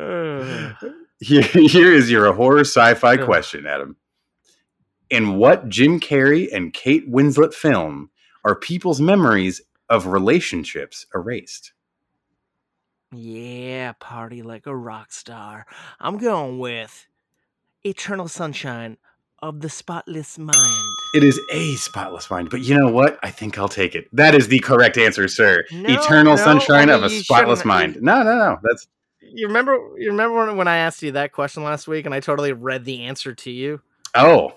Ugh. 0.00 0.74
Here, 1.20 1.42
here 1.42 1.92
is 1.92 2.08
your 2.12 2.32
horror 2.32 2.60
sci-fi 2.60 3.14
Ugh. 3.14 3.24
question, 3.24 3.66
Adam. 3.66 3.96
In 5.10 5.34
what 5.34 5.68
Jim 5.68 5.98
Carrey 5.98 6.46
and 6.54 6.72
Kate 6.72 7.10
Winslet 7.10 7.52
film 7.52 8.10
are 8.44 8.54
people's 8.54 9.00
memories 9.00 9.60
of 9.88 10.06
relationships 10.06 11.06
erased? 11.12 11.72
yeah, 13.12 13.92
party 13.98 14.42
like 14.42 14.66
a 14.66 14.76
rock 14.76 15.12
star. 15.12 15.66
I'm 15.98 16.18
going 16.18 16.58
with 16.58 17.06
Eternal 17.88 18.28
Sunshine 18.28 18.98
of 19.40 19.62
the 19.62 19.70
Spotless 19.70 20.38
Mind. 20.38 20.96
It 21.14 21.24
is 21.24 21.40
a 21.50 21.74
spotless 21.76 22.30
mind, 22.30 22.50
but 22.50 22.60
you 22.60 22.76
know 22.76 22.90
what? 22.90 23.18
I 23.22 23.30
think 23.30 23.56
I'll 23.56 23.66
take 23.66 23.94
it. 23.94 24.08
That 24.12 24.34
is 24.34 24.48
the 24.48 24.58
correct 24.58 24.98
answer, 24.98 25.26
sir. 25.26 25.64
No, 25.72 25.88
Eternal 25.88 26.36
no, 26.36 26.44
sunshine 26.44 26.90
I 26.90 26.94
of 26.94 27.04
a 27.04 27.08
spotless 27.08 27.64
mind. 27.64 27.96
No, 28.02 28.22
no, 28.22 28.36
no. 28.36 28.58
That's 28.62 28.86
You 29.22 29.46
remember? 29.46 29.72
You 29.96 30.10
remember 30.10 30.54
when, 30.54 30.68
I 30.68 30.76
asked 30.78 31.02
you 31.02 31.12
that 31.12 31.32
question 31.32 31.64
last 31.64 31.88
week, 31.88 32.04
and 32.04 32.14
I 32.14 32.20
totally 32.20 32.52
read 32.52 32.84
the 32.84 33.04
answer 33.04 33.34
to 33.34 33.50
you 33.50 33.80
oh, 34.14 34.52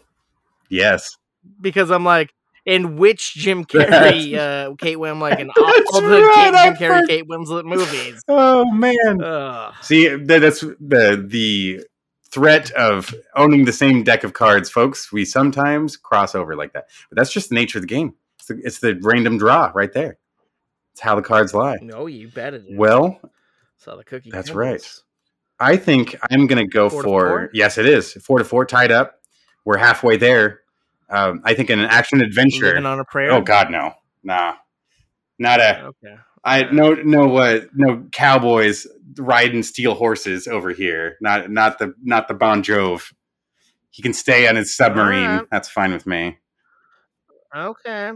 yes. 0.68 1.16
because 1.62 1.90
I'm 1.90 2.04
like, 2.04 2.34
in 2.66 2.98
which 2.98 3.34
Jim 3.36 3.64
Carrey, 3.68 4.36
uh, 4.36 4.76
Kate 4.76 4.98
Winslet, 4.98 5.22
like 5.22 5.40
in 5.40 5.50
all, 5.52 5.74
all 5.94 6.02
the 6.02 6.22
right, 6.22 6.52
Kate, 6.54 6.64
Jim 6.66 6.76
Carrey, 6.76 7.08
Kate 7.08 7.28
Winslet 7.30 7.64
movies. 7.64 8.22
Oh 8.28 8.70
man. 8.72 9.24
Ugh. 9.24 9.74
See, 9.82 10.16
that's 10.18 10.60
the 10.60 11.24
the 11.26 11.86
threat 12.32 12.72
of 12.72 13.14
owning 13.36 13.66
the 13.66 13.74
same 13.74 14.04
deck 14.04 14.24
of 14.24 14.34
cards, 14.34 14.70
folks. 14.70 15.12
We 15.12 15.26
sometimes 15.26 15.98
cross 15.98 16.34
over 16.36 16.56
like 16.56 16.74
that, 16.74 16.88
but 17.10 17.18
that's 17.18 17.32
just 17.32 17.50
the 17.50 17.56
nature 17.56 17.78
of 17.78 17.84
the 17.84 17.88
game. 17.88 18.14
It's 18.40 18.48
the, 18.48 18.62
it's 18.64 18.80
the 18.80 19.00
random 19.04 19.38
draw 19.38 19.72
right 19.76 19.92
there. 19.94 20.18
It's 20.94 21.02
how 21.02 21.16
the 21.16 21.22
cards 21.22 21.54
lie. 21.54 21.78
No, 21.82 22.08
you 22.08 22.28
bet 22.30 22.54
it. 22.54 22.64
is. 22.68 22.78
Well, 22.78 23.20
saw 23.78 23.96
the 23.96 24.04
cookie. 24.04 24.32
that's 24.32 24.52
right. 24.52 24.84
I 25.60 25.78
think 25.78 26.16
I'm 26.32 26.48
going 26.48 26.64
to 26.64 26.68
go 26.68 26.90
Four 26.90 27.04
for 27.04 27.28
four? 27.30 27.50
yes, 27.54 27.78
it 27.78 27.86
is 27.86 28.14
four 28.14 28.40
to 28.40 28.44
four 28.44 28.66
tied 28.66 28.92
up. 28.92 29.22
We're 29.64 29.78
halfway 29.78 30.18
there. 30.18 30.62
Um, 31.10 31.42
I 31.44 31.54
think 31.54 31.70
in 31.70 31.80
an 31.80 31.86
action 31.86 32.22
adventure. 32.22 32.66
Living 32.68 32.86
on 32.86 33.00
a 33.00 33.06
prayer. 33.06 33.32
Oh 33.32 33.42
God, 33.42 33.70
no, 33.70 33.94
nah, 34.24 34.56
not 35.38 35.60
a. 35.60 35.84
Okay. 35.86 36.16
I 36.44 36.64
no 36.72 36.94
no 36.94 37.28
what 37.28 37.70
no 37.74 38.06
cowboys 38.12 38.88
riding 39.18 39.64
steel 39.64 39.94
horses 39.94 40.48
over 40.48 40.72
here. 40.72 41.18
Not 41.22 41.52
not 41.52 41.80
the 41.80 41.94
not 42.02 42.28
the 42.28 42.34
Bon 42.34 42.64
Jovi. 42.64 43.14
He 43.92 44.02
can 44.02 44.14
stay 44.14 44.48
on 44.48 44.56
his 44.56 44.76
submarine. 44.76 45.26
Alright. 45.26 45.48
That's 45.52 45.70
fine 45.70 45.92
with 45.92 46.08
me. 46.08 46.38
Okay. 47.56 48.12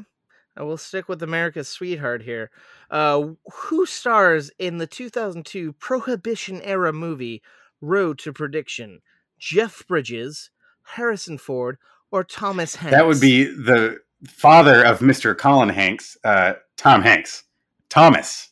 I 0.57 0.63
will 0.63 0.77
stick 0.77 1.09
with 1.09 1.21
America's 1.21 1.67
Sweetheart 1.67 2.23
here. 2.23 2.49
Uh, 2.89 3.31
who 3.53 3.85
stars 3.85 4.51
in 4.57 4.77
the 4.77 4.87
2002 4.87 5.73
Prohibition 5.73 6.61
era 6.61 6.93
movie 6.93 7.41
Road 7.81 8.19
to 8.19 8.31
Perdition? 8.31 9.01
Jeff 9.37 9.85
Bridges, 9.85 10.49
Harrison 10.83 11.37
Ford, 11.37 11.77
or 12.09 12.23
Thomas 12.23 12.77
Hanks? 12.77 12.95
That 12.95 13.05
would 13.05 13.19
be 13.19 13.43
the 13.43 13.99
father 14.25 14.81
of 14.81 14.99
Mr. 14.99 15.37
Colin 15.37 15.69
Hanks, 15.69 16.17
uh, 16.23 16.53
Tom 16.77 17.01
Hanks. 17.01 17.43
Thomas. 17.89 18.49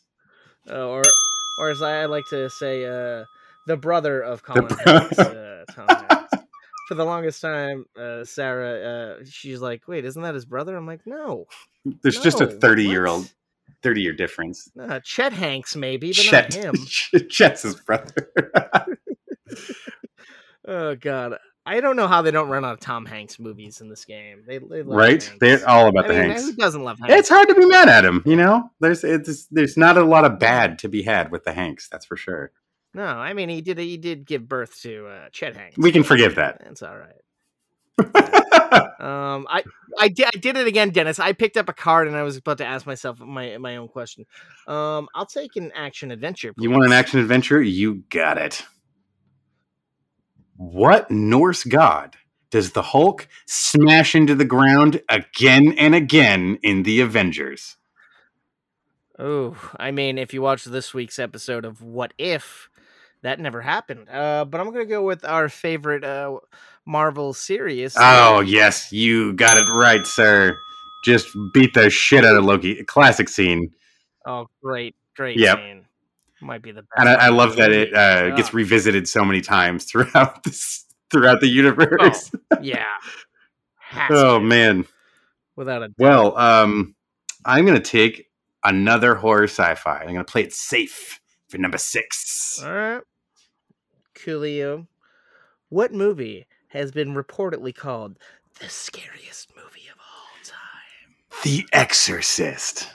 Uh, 0.70 0.86
or, 0.88 1.02
or 1.58 1.70
as 1.70 1.82
I 1.82 2.04
like 2.06 2.24
to 2.30 2.48
say, 2.50 2.84
uh, 2.84 3.24
the 3.66 3.76
brother 3.76 4.20
of 4.20 4.42
Colin 4.42 4.66
bro- 4.66 4.76
Hanks, 5.00 5.18
uh, 5.18 5.64
Tom 5.72 5.88
Hanks. 5.88 6.34
For 6.88 6.94
the 6.94 7.04
longest 7.04 7.40
time, 7.40 7.86
uh, 7.98 8.24
Sarah, 8.24 9.18
uh, 9.20 9.24
she's 9.28 9.60
like, 9.60 9.88
"Wait, 9.88 10.04
isn't 10.04 10.20
that 10.22 10.34
his 10.34 10.44
brother?" 10.44 10.76
I'm 10.76 10.86
like, 10.86 11.00
"No, 11.06 11.46
There's 12.02 12.20
just 12.20 12.40
a 12.42 12.46
No, 12.46 12.58
30 12.60 12.84
year 12.84 13.02
what? 13.04 13.10
old, 13.10 13.32
30 13.82 14.02
year 14.02 14.12
difference. 14.12 14.70
Chet 15.02 15.32
Hanks 15.32 15.76
maybe, 15.76 16.08
but 16.08 16.16
Chet, 16.16 16.54
not 16.54 16.62
him." 16.64 16.74
Chet's 17.30 17.62
his 17.62 17.76
brother. 17.76 18.30
Oh 20.66 20.94
God, 20.96 21.36
I 21.66 21.80
don't 21.80 21.96
know 21.96 22.06
how 22.06 22.20
they 22.22 22.30
don't 22.30 22.48
run 22.48 22.64
out 22.64 22.74
of 22.74 22.80
Tom 22.80 23.06
Hanks 23.06 23.38
movies 23.38 23.80
in 23.80 23.88
this 23.88 24.04
game. 24.04 24.42
They, 24.46 24.58
they 24.58 24.82
love 24.82 24.98
right? 24.98 25.22
Hanks. 25.22 25.32
They're 25.40 25.68
all 25.68 25.88
about 25.88 26.04
I 26.04 26.08
the 26.08 26.14
mean, 26.14 26.30
Hanks. 26.30 26.42
who 26.44 26.52
doesn't 26.54 26.84
love 26.84 26.98
Hanks? 26.98 27.14
It's 27.14 27.28
hard 27.28 27.48
to 27.48 27.54
be 27.54 27.64
mad 27.66 27.88
at 27.88 28.04
him, 28.04 28.22
you 28.26 28.36
know. 28.36 28.70
There's 28.80 29.02
it's 29.02 29.46
there's 29.46 29.76
not 29.76 29.96
a 29.96 30.04
lot 30.04 30.24
of 30.24 30.38
bad 30.38 30.78
to 30.80 30.88
be 30.88 31.02
had 31.02 31.30
with 31.30 31.44
the 31.44 31.52
Hanks, 31.52 31.88
that's 31.88 32.04
for 32.04 32.16
sure. 32.16 32.52
No, 32.92 33.04
I 33.04 33.32
mean 33.32 33.48
he 33.48 33.60
did 33.60 33.78
he 33.78 33.96
did 33.96 34.26
give 34.26 34.48
birth 34.48 34.80
to 34.82 35.06
uh, 35.06 35.28
Chet 35.32 35.56
Hanks. 35.56 35.78
We 35.78 35.90
can 35.90 36.04
forgive 36.04 36.34
that. 36.36 36.62
It's 36.66 36.82
all 36.82 36.96
right. 36.96 37.20
Um, 38.74 39.46
I 39.50 39.62
I 39.98 40.08
did 40.08 40.28
I 40.34 40.38
did 40.38 40.56
it 40.56 40.66
again, 40.66 40.90
Dennis. 40.90 41.18
I 41.18 41.32
picked 41.32 41.56
up 41.58 41.68
a 41.68 41.72
card 41.72 42.08
and 42.08 42.16
I 42.16 42.22
was 42.22 42.38
about 42.38 42.58
to 42.58 42.64
ask 42.64 42.86
myself 42.86 43.20
my 43.20 43.58
my 43.58 43.76
own 43.76 43.88
question. 43.88 44.24
Um, 44.66 45.08
I'll 45.14 45.26
take 45.26 45.56
an 45.56 45.72
action 45.74 46.10
adventure. 46.10 46.54
you 46.58 46.70
want 46.70 46.86
an 46.86 46.92
action 46.92 47.20
adventure? 47.20 47.60
You 47.60 48.02
got 48.08 48.38
it. 48.38 48.64
What 50.56 51.10
Norse 51.10 51.64
god 51.64 52.16
does 52.50 52.72
the 52.72 52.82
Hulk 52.82 53.26
smash 53.46 54.14
into 54.14 54.34
the 54.34 54.44
ground 54.44 55.02
again 55.08 55.74
and 55.78 55.94
again 55.94 56.58
in 56.62 56.82
the 56.84 57.00
Avengers? 57.00 57.76
Oh, 59.18 59.56
I 59.78 59.90
mean, 59.90 60.18
if 60.18 60.34
you 60.34 60.42
watch 60.42 60.64
this 60.64 60.92
week's 60.92 61.18
episode 61.18 61.64
of 61.64 61.82
What 61.82 62.12
If, 62.18 62.68
that 63.22 63.38
never 63.40 63.60
happened. 63.60 64.08
Uh, 64.08 64.44
but 64.44 64.60
I'm 64.60 64.70
gonna 64.72 64.84
go 64.86 65.02
with 65.02 65.24
our 65.24 65.48
favorite 65.48 66.04
uh 66.04 66.38
Marvel 66.86 67.32
series. 67.32 67.96
Oh, 67.96 68.40
yes, 68.40 68.92
you 68.92 69.32
got 69.34 69.56
it 69.56 69.68
right, 69.70 70.06
sir. 70.06 70.56
Just 71.04 71.28
beat 71.52 71.74
the 71.74 71.90
shit 71.90 72.24
out 72.24 72.36
of 72.36 72.44
Loki. 72.44 72.82
Classic 72.84 73.28
scene. 73.28 73.70
Oh, 74.26 74.48
great, 74.62 74.94
great 75.16 75.38
Yep. 75.38 75.58
scene. 75.58 75.83
Might 76.44 76.62
be 76.62 76.72
the 76.72 76.82
best. 76.82 76.92
And 76.98 77.08
I, 77.08 77.14
I 77.14 77.28
love 77.30 77.56
that 77.56 77.72
it 77.72 77.90
movie. 77.92 77.96
uh, 77.96 78.36
gets 78.36 78.50
Oh, 78.50 78.52
revisited 78.52 79.08
so 79.08 79.24
many 79.24 79.40
times 79.40 79.84
throughout 79.90 80.44
this 80.44 80.84
throughout 81.10 81.40
the 81.40 81.48
universe. 81.48 82.30
yeah. 82.60 82.84
Has 83.78 84.10
Oh, 84.12 84.38
to, 84.38 84.44
man. 84.44 84.84
without 85.56 85.82
a 85.82 85.88
doubt. 85.88 85.94
Well, 85.98 86.36
um, 86.38 86.94
I'm 87.44 87.64
gonna 87.64 87.80
take 87.80 88.26
another 88.64 89.14
horror 89.14 89.44
sci-fi. 89.44 89.98
I'm 90.00 90.08
gonna 90.08 90.24
play 90.24 90.42
it 90.42 90.52
safe 90.52 91.20
for 91.48 91.58
number 91.58 91.78
six. 91.78 92.60
All 92.64 92.72
right. 92.72 93.02
Coolio. 94.14 94.86
What 95.68 95.92
movie 95.92 96.46
has 96.68 96.90
been 96.92 97.14
reportedly 97.14 97.74
called 97.74 98.18
the 98.60 98.68
scariest 98.68 99.50
movie 99.56 99.88
of 99.92 99.98
all 99.98 100.44
time? 100.44 101.16
The 101.42 101.66
Exorcist. 101.72 102.88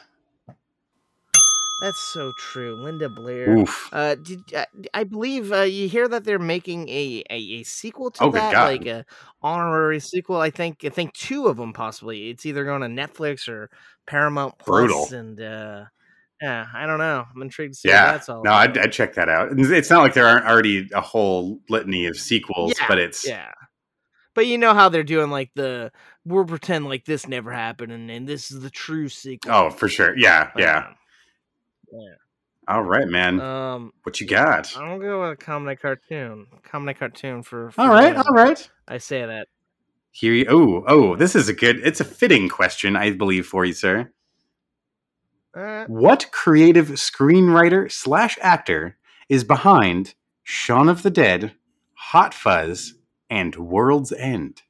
That's 1.82 2.00
so 2.14 2.34
true. 2.38 2.76
Linda 2.76 3.08
Blair. 3.10 3.58
Oof. 3.58 3.90
Uh, 3.94 4.16
did 4.16 4.54
uh, 4.54 4.66
I 4.94 5.06
believe 5.06 5.52
uh, 5.54 5.62
you 5.62 5.88
hear 5.88 6.08
that 6.10 6.26
they're 6.26 6.38
making 6.40 6.90
a, 6.90 7.24
a, 7.30 7.36
a 7.36 7.64
sequel 7.64 8.12
to 8.12 8.24
Oh, 8.26 8.32
that, 8.32 8.54
like 8.54 8.86
a 8.86 9.06
honorary 9.42 10.00
sequel? 10.02 10.38
I 10.42 10.50
think 10.50 10.84
I 10.84 10.90
think 10.90 11.14
two 11.14 11.48
of 11.48 11.58
them 11.58 11.72
possibly. 11.72 12.30
It's 12.30 12.46
either 12.46 12.66
going 12.66 12.82
to 12.82 12.88
Netflix 12.88 13.48
or 13.48 13.70
Paramount 14.08 14.58
Plus, 14.60 14.68
Brutal. 14.68 15.08
and 15.18 15.40
uh, 15.42 15.86
yeah, 16.42 16.66
I 16.74 16.86
don't 16.86 17.00
know. 17.00 17.26
I'm 17.34 17.42
intrigued 17.42 17.76
to 17.76 17.80
see 17.80 17.90
Yeah. 17.90 18.12
that's 18.12 18.28
all. 18.28 18.44
No, 18.44 18.52
I'd. 18.52 18.78
I'd 18.78 18.92
check 18.92 19.14
that 19.16 19.30
out. 19.30 19.50
It's 19.58 19.90
not 19.90 20.02
like 20.02 20.14
there 20.14 20.26
aren't 20.28 20.46
already 20.46 20.90
a 20.94 21.02
whole 21.02 21.60
litany 21.70 22.08
of 22.08 22.18
sequels, 22.18 22.74
Yeah, 22.78 22.88
but 22.90 23.00
it's 23.00 23.26
yeah. 23.28 23.52
But 24.36 24.48
you 24.48 24.58
know 24.58 24.74
how 24.74 24.90
they're 24.90 25.04
doing 25.04 25.30
like 25.32 25.52
the 25.56 25.92
we'll 26.26 26.46
pretend 26.46 26.86
like 26.86 27.06
this 27.06 27.28
never 27.28 27.52
happened 27.52 27.92
and, 27.92 28.10
and 28.12 28.28
this 28.28 28.52
is 28.52 28.62
the 28.62 28.70
true 28.70 29.10
sequel. 29.10 29.52
oh, 29.52 29.70
for 29.70 29.88
sure. 29.90 30.18
Yeah, 30.18 30.52
yeah. 30.58 30.92
All 32.68 32.84
right, 32.84 33.08
man. 33.08 33.42
Um, 33.42 33.94
what 34.04 34.22
you 34.22 34.28
got? 34.28 34.78
I'm 34.78 34.90
gonna 34.90 35.00
go 35.00 35.22
with 35.22 35.32
a 35.32 35.36
comedy 35.36 35.76
cartoon. 35.76 36.46
Comedy 36.64 36.98
cartoon 36.98 37.42
for. 37.42 37.72
for 37.72 37.82
all 37.82 37.90
right, 37.90 38.16
all 38.16 38.34
right. 38.34 38.70
I 38.88 39.00
say 39.00 39.26
that. 39.26 39.48
Here 40.12 40.34
you. 40.34 40.46
Oh, 40.48 40.84
oh, 40.88 41.16
this 41.16 41.36
is 41.36 41.50
a 41.50 41.54
good. 41.54 41.80
It's 41.84 42.00
a 42.00 42.06
fitting 42.06 42.48
question, 42.48 42.96
I 42.96 43.12
believe, 43.12 43.48
for 43.48 43.66
you, 43.66 43.74
sir. 43.74 44.12
All 45.56 45.64
right. 45.64 45.90
What 45.90 46.30
creative 46.32 46.90
screenwriter 46.90 47.92
slash 47.92 48.38
actor 48.40 48.98
is 49.30 49.44
behind 49.44 50.14
Shaun 50.44 50.90
of 50.90 51.02
the 51.02 51.10
Dead, 51.10 51.54
Hot 51.94 52.36
Fuzz, 52.36 52.94
and 53.32 53.56
World's 53.56 54.12
End? 54.12 54.62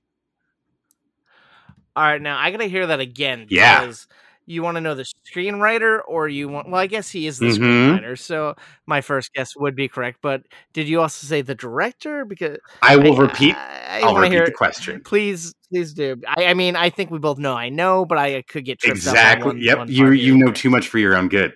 All 1.97 2.03
right, 2.05 2.21
now 2.21 2.39
I 2.39 2.51
gotta 2.51 2.65
hear 2.65 2.87
that 2.87 3.01
again. 3.01 3.47
Yeah. 3.49 3.81
Because 3.81 4.07
you 4.45 4.63
want 4.63 4.75
to 4.75 4.81
know 4.81 4.95
the 4.95 5.05
screenwriter, 5.33 5.99
or 6.07 6.27
you 6.27 6.47
want? 6.49 6.69
Well, 6.69 6.79
I 6.81 6.87
guess 6.87 7.09
he 7.09 7.27
is 7.27 7.37
the 7.39 7.47
Mhm. 7.47 7.57
screenwriter, 7.99 8.17
so 8.17 8.55
my 8.85 9.01
first 9.01 9.33
guess 9.33 9.55
would 9.55 9.75
be 9.75 9.87
correct. 9.87 10.19
But 10.21 10.43
did 10.73 10.87
you 10.87 11.01
also 11.01 11.27
say 11.27 11.41
the 11.41 11.55
director? 11.55 12.25
Because 12.25 12.57
I 12.81 12.95
will 12.95 13.15
I- 13.17 13.23
repeat. 13.23 13.55
I, 13.55 13.99
I 13.99 13.99
I'll 13.99 14.13
want 14.13 14.17
to 14.17 14.21
repeat 14.21 14.35
hear. 14.35 14.45
the 14.45 14.51
question. 14.51 15.01
Please, 15.03 15.53
please 15.71 15.93
do. 15.93 16.21
I, 16.27 16.45
I 16.45 16.53
mean, 16.53 16.75
I 16.75 16.89
think 16.89 17.11
we 17.11 17.19
both 17.19 17.37
know. 17.37 17.53
I 17.55 17.69
know, 17.69 18.05
but 18.05 18.17
I 18.17 18.41
could 18.43 18.65
get 18.65 18.79
tripped 18.79 19.01
up 19.07 19.07
on 19.07 19.15
Exactly. 19.15 19.45
one- 19.47 19.61
yep. 19.61 19.77
one 19.79 19.87
you 19.91 20.11
you 20.11 20.37
know 20.37 20.51
too 20.51 20.69
much 20.69 20.87
for 20.87 20.97
your 20.99 21.15
own 21.15 21.27
good. 21.29 21.53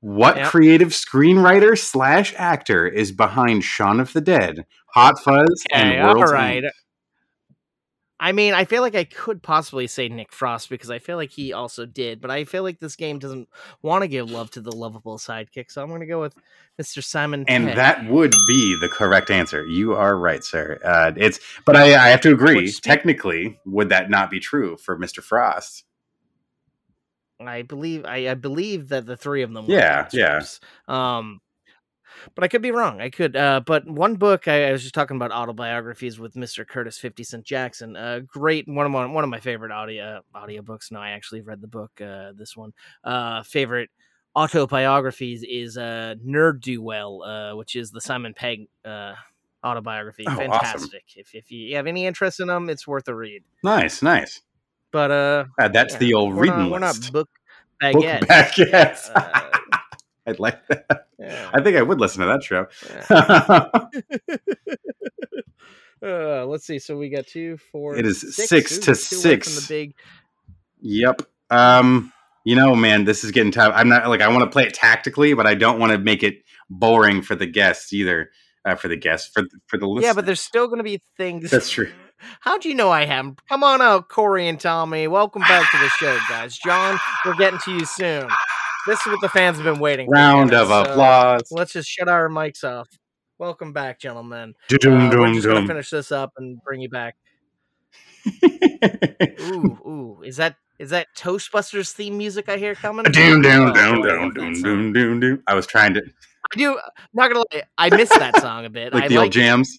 What 0.00 0.36
Yep. 0.36 0.48
creative 0.48 0.88
screenwriter 0.88 1.78
slash 1.78 2.34
actor 2.36 2.88
is 2.88 3.12
behind 3.12 3.62
Shaun 3.62 4.00
of 4.00 4.12
the 4.12 4.20
Dead, 4.20 4.66
Hot 4.94 5.14
Fuzz, 5.22 5.64
Okay, 5.72 5.96
and 5.96 6.08
World's 6.08 6.32
right. 6.32 6.64
End? 6.64 6.72
I 8.22 8.30
mean, 8.30 8.54
I 8.54 8.66
feel 8.66 8.82
like 8.82 8.94
I 8.94 9.02
could 9.02 9.42
possibly 9.42 9.88
say 9.88 10.08
Nick 10.08 10.32
Frost 10.32 10.70
because 10.70 10.92
I 10.92 11.00
feel 11.00 11.16
like 11.16 11.32
he 11.32 11.52
also 11.52 11.86
did, 11.86 12.20
but 12.20 12.30
I 12.30 12.44
feel 12.44 12.62
like 12.62 12.78
this 12.78 12.94
game 12.94 13.18
doesn't 13.18 13.48
want 13.82 14.02
to 14.02 14.08
give 14.08 14.30
love 14.30 14.48
to 14.52 14.60
the 14.60 14.70
lovable 14.70 15.18
sidekick, 15.18 15.72
so 15.72 15.82
I'm 15.82 15.88
going 15.88 16.02
to 16.02 16.06
go 16.06 16.20
with 16.20 16.36
Mr. 16.80 17.02
Simon. 17.02 17.44
And 17.48 17.66
Pegg. 17.66 17.76
that 17.76 18.06
would 18.08 18.30
be 18.46 18.78
the 18.80 18.88
correct 18.88 19.32
answer. 19.32 19.66
You 19.66 19.94
are 19.94 20.16
right, 20.16 20.44
sir. 20.44 20.78
Uh, 20.84 21.10
it's, 21.16 21.40
but 21.66 21.74
I, 21.74 21.94
I 21.96 22.10
have 22.10 22.20
to 22.20 22.32
agree. 22.32 22.54
Which 22.54 22.80
technically, 22.80 23.58
would 23.66 23.88
that 23.88 24.08
not 24.08 24.30
be 24.30 24.38
true 24.38 24.76
for 24.76 24.96
Mister 24.96 25.20
Frost? 25.20 25.82
I 27.40 27.62
believe 27.62 28.04
I, 28.04 28.28
I 28.28 28.34
believe 28.34 28.90
that 28.90 29.04
the 29.04 29.16
three 29.16 29.42
of 29.42 29.52
them. 29.52 29.66
were 29.66 29.74
Yeah, 29.74 30.08
yeah. 30.12 30.44
Um, 30.86 31.40
but 32.34 32.44
I 32.44 32.48
could 32.48 32.62
be 32.62 32.70
wrong. 32.70 33.00
I 33.00 33.10
could. 33.10 33.36
Uh, 33.36 33.60
but 33.64 33.86
one 33.88 34.16
book 34.16 34.48
I, 34.48 34.68
I 34.68 34.72
was 34.72 34.82
just 34.82 34.94
talking 34.94 35.16
about 35.16 35.32
autobiographies 35.32 36.18
with 36.18 36.34
Mr. 36.34 36.66
Curtis 36.66 36.98
Fifty 36.98 37.24
Cent 37.24 37.44
Jackson. 37.44 37.96
Uh, 37.96 38.20
great 38.26 38.66
one 38.68 38.86
of 38.86 38.92
my 38.92 39.06
one 39.06 39.24
of 39.24 39.30
my 39.30 39.40
favorite 39.40 39.72
audio 39.72 40.22
audiobooks. 40.34 40.90
No, 40.90 41.00
I 41.00 41.10
actually 41.10 41.40
read 41.40 41.60
the 41.60 41.68
book. 41.68 42.00
Uh, 42.00 42.32
this 42.36 42.56
one. 42.56 42.72
Uh, 43.04 43.42
favorite 43.42 43.90
autobiographies 44.34 45.44
is 45.46 45.76
uh 45.76 46.14
Nerd 46.26 46.60
Do 46.60 46.82
Well, 46.82 47.22
uh, 47.22 47.56
which 47.56 47.76
is 47.76 47.90
the 47.90 48.00
Simon 48.00 48.34
Pegg 48.34 48.68
uh 48.84 49.14
autobiography. 49.64 50.24
Oh, 50.26 50.32
awesome. 50.32 50.50
Fantastic. 50.50 51.04
If 51.16 51.34
if 51.34 51.50
you 51.50 51.76
have 51.76 51.86
any 51.86 52.06
interest 52.06 52.40
in 52.40 52.48
them, 52.48 52.70
it's 52.70 52.86
worth 52.86 53.08
a 53.08 53.14
read. 53.14 53.42
Nice, 53.62 54.02
nice. 54.02 54.40
But 54.90 55.10
uh, 55.10 55.44
that's 55.72 55.94
yeah, 55.94 55.98
the 55.98 56.14
old 56.14 56.38
reading 56.38 56.58
not, 56.58 56.70
we're 56.70 56.78
not 56.78 56.96
list. 56.96 57.12
book 57.12 57.28
Book 57.90 58.04
baguette. 58.04 59.48
I'd 60.26 60.38
like 60.38 60.66
that. 60.68 61.06
yeah. 61.18 61.50
I 61.52 61.60
think 61.62 61.76
I 61.76 61.82
would 61.82 62.00
listen 62.00 62.20
to 62.20 62.26
that 62.26 62.42
show. 62.42 62.66
Yeah. 63.10 64.36
Uh, 66.04 66.44
let's 66.46 66.66
see. 66.66 66.80
So 66.80 66.96
we 66.96 67.08
got 67.08 67.28
two, 67.28 67.56
four. 67.70 67.94
It 67.94 68.04
is 68.04 68.20
six. 68.34 68.48
six 68.48 68.78
to 68.78 68.94
six. 68.96 69.46
From 69.46 69.62
the 69.62 69.66
big. 69.68 69.94
Yep. 70.80 71.22
Um, 71.48 72.12
you 72.44 72.56
know, 72.56 72.74
man, 72.74 73.04
this 73.04 73.22
is 73.22 73.30
getting 73.30 73.52
tough. 73.52 73.72
I'm 73.76 73.88
not 73.88 74.08
like 74.08 74.20
I 74.20 74.26
want 74.26 74.42
to 74.42 74.50
play 74.50 74.64
it 74.64 74.74
tactically, 74.74 75.34
but 75.34 75.46
I 75.46 75.54
don't 75.54 75.78
want 75.78 75.92
to 75.92 75.98
make 75.98 76.24
it 76.24 76.42
boring 76.68 77.22
for 77.22 77.36
the 77.36 77.46
guests 77.46 77.92
either. 77.92 78.30
Uh, 78.64 78.76
for 78.76 78.88
the 78.88 78.96
guests, 78.96 79.28
for 79.32 79.42
for 79.66 79.76
the 79.76 79.86
listeners. 79.86 80.08
Yeah, 80.08 80.12
but 80.14 80.26
there's 80.26 80.40
still 80.40 80.66
going 80.66 80.78
to 80.78 80.84
be 80.84 81.00
things. 81.16 81.50
That's 81.50 81.70
true. 81.70 81.90
How'd 82.40 82.64
you 82.64 82.74
know 82.74 82.90
I 82.90 83.04
have? 83.06 83.34
Come 83.48 83.64
on 83.64 83.82
out, 83.82 84.08
Corey 84.08 84.46
and 84.46 84.58
Tommy. 84.60 85.08
Welcome 85.08 85.42
back 85.42 85.68
to 85.70 85.78
the 85.78 85.88
show, 85.88 86.16
guys. 86.28 86.56
John, 86.56 86.98
we're 87.24 87.34
getting 87.34 87.58
to 87.60 87.72
you 87.72 87.84
soon. 87.84 88.28
This 88.86 88.98
is 89.00 89.06
what 89.12 89.20
the 89.20 89.28
fans 89.28 89.58
have 89.58 89.64
been 89.64 89.78
waiting 89.80 90.06
for. 90.06 90.12
round 90.12 90.52
of 90.52 90.68
so 90.68 90.82
applause. 90.82 91.42
Let's 91.50 91.72
just 91.72 91.88
shut 91.88 92.08
our 92.08 92.28
mics 92.28 92.64
off. 92.64 92.88
Welcome 93.38 93.72
back, 93.72 94.00
gentlemen. 94.00 94.54
Uh, 94.72 94.76
we're 94.82 95.34
just 95.34 95.46
gonna 95.46 95.66
finish 95.66 95.90
this 95.90 96.10
up 96.12 96.32
and 96.36 96.60
bring 96.64 96.80
you 96.80 96.88
back. 96.88 97.14
Ooh, 99.40 99.78
ooh, 99.86 100.22
is 100.24 100.36
that 100.36 100.56
is 100.78 100.90
that 100.90 101.06
Toastbusters 101.16 101.92
theme 101.92 102.18
music 102.18 102.48
I 102.48 102.56
hear 102.56 102.74
coming? 102.74 103.04
Doom, 103.04 103.42
doom, 103.42 103.68
Oh, 103.68 103.72
doom, 103.72 104.02
I 104.02 104.08
doom, 104.08 104.32
doom, 104.34 104.62
doom, 104.62 104.92
doom, 104.92 105.20
doom. 105.20 105.42
I 105.46 105.54
was 105.54 105.66
trying 105.66 105.94
to 105.94 106.02
I 106.02 106.56
do. 106.56 106.78
Not 107.14 107.32
gonna 107.32 107.44
lie, 107.52 107.62
I 107.78 107.90
miss 107.96 108.10
that 108.10 108.40
song 108.40 108.64
a 108.64 108.70
bit. 108.70 108.92
like 108.92 109.04
I 109.04 109.08
the 109.08 109.16
old 109.16 109.26
like, 109.26 109.30
it, 109.36 109.38
jams. 109.38 109.78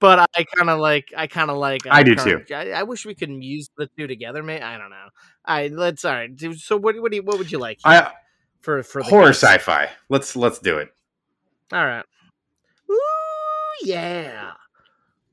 but 0.00 0.18
I 0.34 0.44
kind 0.56 0.70
of 0.70 0.78
like. 0.78 1.12
I 1.16 1.26
kind 1.26 1.50
of 1.50 1.56
like. 1.56 1.86
I 1.86 2.00
uh, 2.00 2.02
do 2.04 2.14
current- 2.16 2.50
I, 2.52 2.70
I 2.70 2.82
wish 2.84 3.04
we 3.04 3.14
could 3.14 3.30
use 3.30 3.68
the 3.76 3.88
two 3.98 4.06
together. 4.06 4.42
Mate, 4.42 4.62
I 4.62 4.78
don't 4.78 4.90
know. 4.90 5.08
I 5.44 5.68
let's 5.68 6.04
all 6.04 6.14
right. 6.14 6.30
So 6.56 6.76
what? 6.76 7.00
What 7.00 7.10
do 7.10 7.16
you? 7.16 7.22
What 7.22 7.38
would 7.38 7.50
you 7.50 7.58
like? 7.58 7.80
I 7.84 8.12
for 8.64 8.82
for 8.82 9.02
the 9.02 9.08
Horror 9.08 9.26
guts. 9.26 9.42
sci-fi. 9.44 9.90
Let's 10.08 10.34
let's 10.36 10.58
do 10.58 10.78
it. 10.78 10.88
All 11.72 11.84
right. 11.84 12.04
Ooh 12.90 12.96
yeah. 13.86 14.52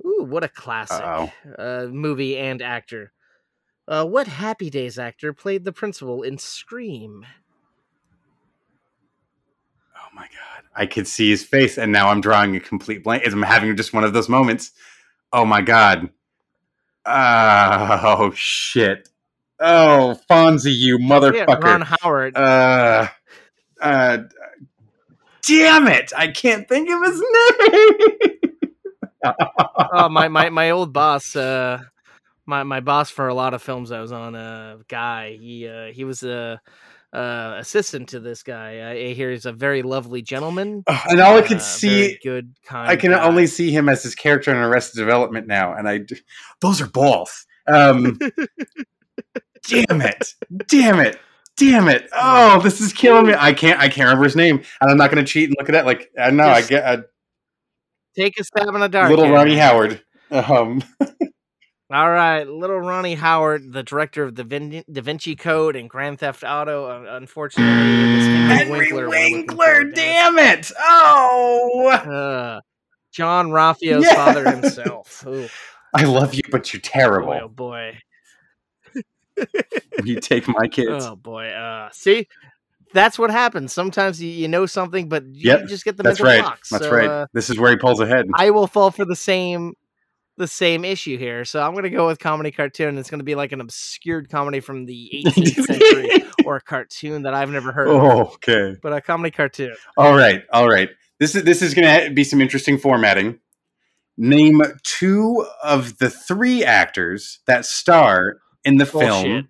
Ooh, 0.06 0.24
what 0.28 0.44
a 0.44 0.50
classic 0.50 1.32
uh, 1.58 1.86
movie 1.90 2.38
and 2.38 2.62
actor. 2.62 3.12
Uh, 3.88 4.06
what 4.06 4.28
Happy 4.28 4.70
Days 4.70 4.98
actor 4.98 5.32
played 5.34 5.64
the 5.64 5.72
principal 5.72 6.24
in 6.24 6.38
Scream? 6.38 7.26
Oh 9.96 10.08
my 10.16 10.24
god. 10.24 10.64
I 10.76 10.86
could 10.86 11.08
see 11.08 11.30
his 11.30 11.44
face 11.44 11.78
and 11.78 11.92
now 11.92 12.10
I'm 12.10 12.22
drawing 12.22 12.56
a 12.56 12.60
complete 12.60 13.04
blank. 13.04 13.24
I'm 13.26 13.42
having 13.44 13.76
just 13.76 13.94
one 13.94 14.04
of 14.04 14.14
those 14.14 14.30
moments. 14.30 14.72
Oh 15.34 15.46
my 15.46 15.62
god. 15.62 16.10
Oh 17.06 18.32
shit. 18.36 19.08
Oh, 19.60 20.20
Fonzie, 20.30 20.74
you 20.76 20.98
Yeah, 21.00 21.08
motherfucker. 21.08 21.64
Ron 21.64 21.82
Howard. 21.82 22.36
uh, 22.36 23.08
uh, 23.82 24.18
damn 25.46 25.88
it! 25.88 26.12
I 26.16 26.28
can't 26.28 26.68
think 26.68 26.90
of 26.90 27.04
his 27.04 27.20
name. 27.20 28.32
oh, 29.94 30.10
my, 30.10 30.28
my 30.28 30.50
my 30.50 30.70
old 30.72 30.94
boss. 30.94 31.36
Uh, 31.36 31.80
my 32.46 32.64
my 32.64 32.80
boss 32.80 33.10
for 33.10 33.28
a 33.28 33.34
lot 33.34 33.54
of 33.54 33.62
films 33.62 33.92
I 33.92 34.00
was 34.02 34.12
on. 34.12 34.36
Uh, 34.36 34.78
guy. 34.88 35.38
He 35.40 35.68
uh, 35.68 35.88
he 35.88 36.04
was 36.04 36.24
a. 36.24 36.62
Uh, 37.14 37.58
assistant 37.60 38.08
to 38.08 38.22
this 38.22 38.42
guy. 38.42 38.90
I 38.92 39.12
hear 39.12 39.32
he's 39.32 39.46
a 39.46 39.52
very 39.52 39.82
lovely 39.82 40.22
gentleman. 40.22 40.86
and 41.10 41.20
all 41.20 41.36
I 41.36 41.40
uh, 41.40 41.46
can 41.46 41.60
see, 41.60 42.18
good, 42.24 42.56
kind. 42.64 42.90
I 42.90 42.96
can 42.96 43.12
guy. 43.12 43.22
only 43.22 43.48
see 43.48 43.70
him 43.70 43.90
as 43.90 44.02
his 44.02 44.16
character 44.16 44.50
in 44.50 44.56
Arrested 44.56 44.98
Development 44.98 45.46
now, 45.46 45.74
and 45.74 45.90
I, 45.90 46.06
those 46.62 46.80
are 46.80 46.88
balls. 46.88 47.46
Um, 47.68 48.18
damn 49.68 50.00
it! 50.00 50.36
Damn 50.68 51.02
it! 51.02 51.20
Damn 51.58 51.88
it! 51.90 52.10
Oh, 52.14 52.60
this 52.62 52.82
is 52.82 52.92
killing 52.94 53.28
me. 53.28 53.34
I 53.38 53.54
can't. 53.54 53.80
I 53.80 53.88
can't 53.90 54.06
remember 54.08 54.24
his 54.24 54.36
name, 54.36 54.62
and 54.82 54.90
I'm 54.92 54.98
not 54.98 55.12
going 55.12 55.24
to 55.24 55.30
cheat 55.32 55.50
and 55.50 55.56
look 55.60 55.70
at 55.70 55.76
it. 55.76 55.86
Like 55.86 56.10
I 56.20 56.32
know, 56.32 56.48
I 56.48 56.62
get 56.62 56.84
uh, 56.84 57.02
take 58.18 58.40
a 58.40 58.44
stab 58.44 58.68
in 58.70 58.80
the 58.80 58.88
dark. 58.90 59.10
little. 59.10 59.30
Ronnie 59.30 59.58
Howard. 59.58 60.02
Um, 60.32 60.82
All 61.94 62.10
right, 62.10 62.48
little 62.48 62.80
Ronnie 62.80 63.16
Howard, 63.16 63.74
the 63.74 63.84
director 63.84 64.24
of 64.24 64.36
the 64.36 64.46
Vin- 64.46 64.84
Da 64.90 65.02
Vinci 65.02 65.36
Code 65.36 65.76
and 65.76 65.90
Grand 65.90 66.20
Theft 66.20 66.42
Auto. 66.48 66.86
Uh, 66.86 67.18
unfortunately, 67.18 67.74
Henry, 67.74 68.48
Henry 68.48 68.94
Winkler. 68.94 69.10
Winkler. 69.10 69.84
Damn 69.92 70.38
it! 70.40 70.72
Oh, 70.80 71.90
Uh, 71.90 72.62
John 73.14 73.50
Raffio's 73.52 74.04
Yes! 74.06 74.16
father 74.16 74.50
himself. 74.56 75.28
Ooh, 75.28 75.50
I 75.94 76.06
love 76.06 76.34
you, 76.34 76.42
but 76.50 76.72
you're 76.74 76.80
terrible. 76.82 77.28
boy, 77.28 77.40
oh 77.44 77.50
boy, 77.50 77.98
you 80.04 80.20
take 80.20 80.48
my 80.48 80.68
kids. 80.68 81.06
oh 81.06 81.16
boy. 81.16 81.48
Uh, 81.48 81.90
see, 81.92 82.28
that's 82.94 83.18
what 83.20 83.32
happens. 83.32 83.74
Sometimes 83.74 84.22
you, 84.22 84.30
you 84.30 84.48
know 84.48 84.66
something, 84.66 85.10
but 85.10 85.26
you 85.28 85.50
Yep, 85.50 85.68
just 85.68 85.86
get 85.86 85.98
the 85.98 86.04
That's 86.04 86.20
mental 86.20 86.26
right. 86.38 86.42
blocks. 86.44 86.70
That's 86.70 86.86
So, 86.86 86.92
right. 86.92 87.10
Uh, 87.10 87.28
this 87.34 87.50
is 87.50 87.60
where 87.60 87.72
he 87.72 87.78
pulls 87.78 88.00
ahead. 88.00 88.28
I 88.34 88.50
will 88.52 88.68
fall 88.68 88.92
for 88.92 89.06
the 89.06 89.16
same 89.16 89.74
the 90.38 90.48
same 90.48 90.84
issue 90.86 91.18
here. 91.18 91.46
So 91.46 91.62
I'm 91.62 91.74
going 91.74 91.84
to 91.84 91.90
go 91.90 92.08
with 92.08 92.18
comedy 92.18 92.52
cartoon. 92.52 92.98
It's 92.98 93.10
going 93.12 93.20
to 93.20 93.24
be 93.26 93.36
like 93.36 93.52
an 93.52 93.62
obscured 93.62 94.30
comedy 94.30 94.60
from 94.60 94.86
the 94.86 95.12
18th 95.14 95.66
century 95.66 96.10
or 96.46 96.56
a 96.56 96.62
cartoon 96.62 97.24
that 97.24 97.34
I've 97.34 97.50
never 97.52 97.72
heard 97.72 97.90
of. 97.90 97.96
oh, 97.96 98.22
okay. 98.36 98.76
But 98.82 98.94
a 98.94 99.02
comedy 99.02 99.30
cartoon. 99.30 99.76
All 99.98 100.16
right. 100.16 100.44
All 100.52 100.68
right. 100.68 100.90
This 101.20 101.36
is 101.36 101.44
this 101.44 101.62
is 101.62 101.74
going 101.76 102.06
to 102.06 102.12
be 102.12 102.24
some 102.24 102.42
interesting 102.42 102.78
formatting. 102.80 103.40
Name 104.18 104.62
two 104.84 105.46
of 105.64 105.98
the 106.00 106.10
three 106.10 106.64
actors 106.64 107.40
that 107.46 107.66
star 107.66 108.38
in 108.64 108.78
the 108.78 108.86
film 108.86 109.50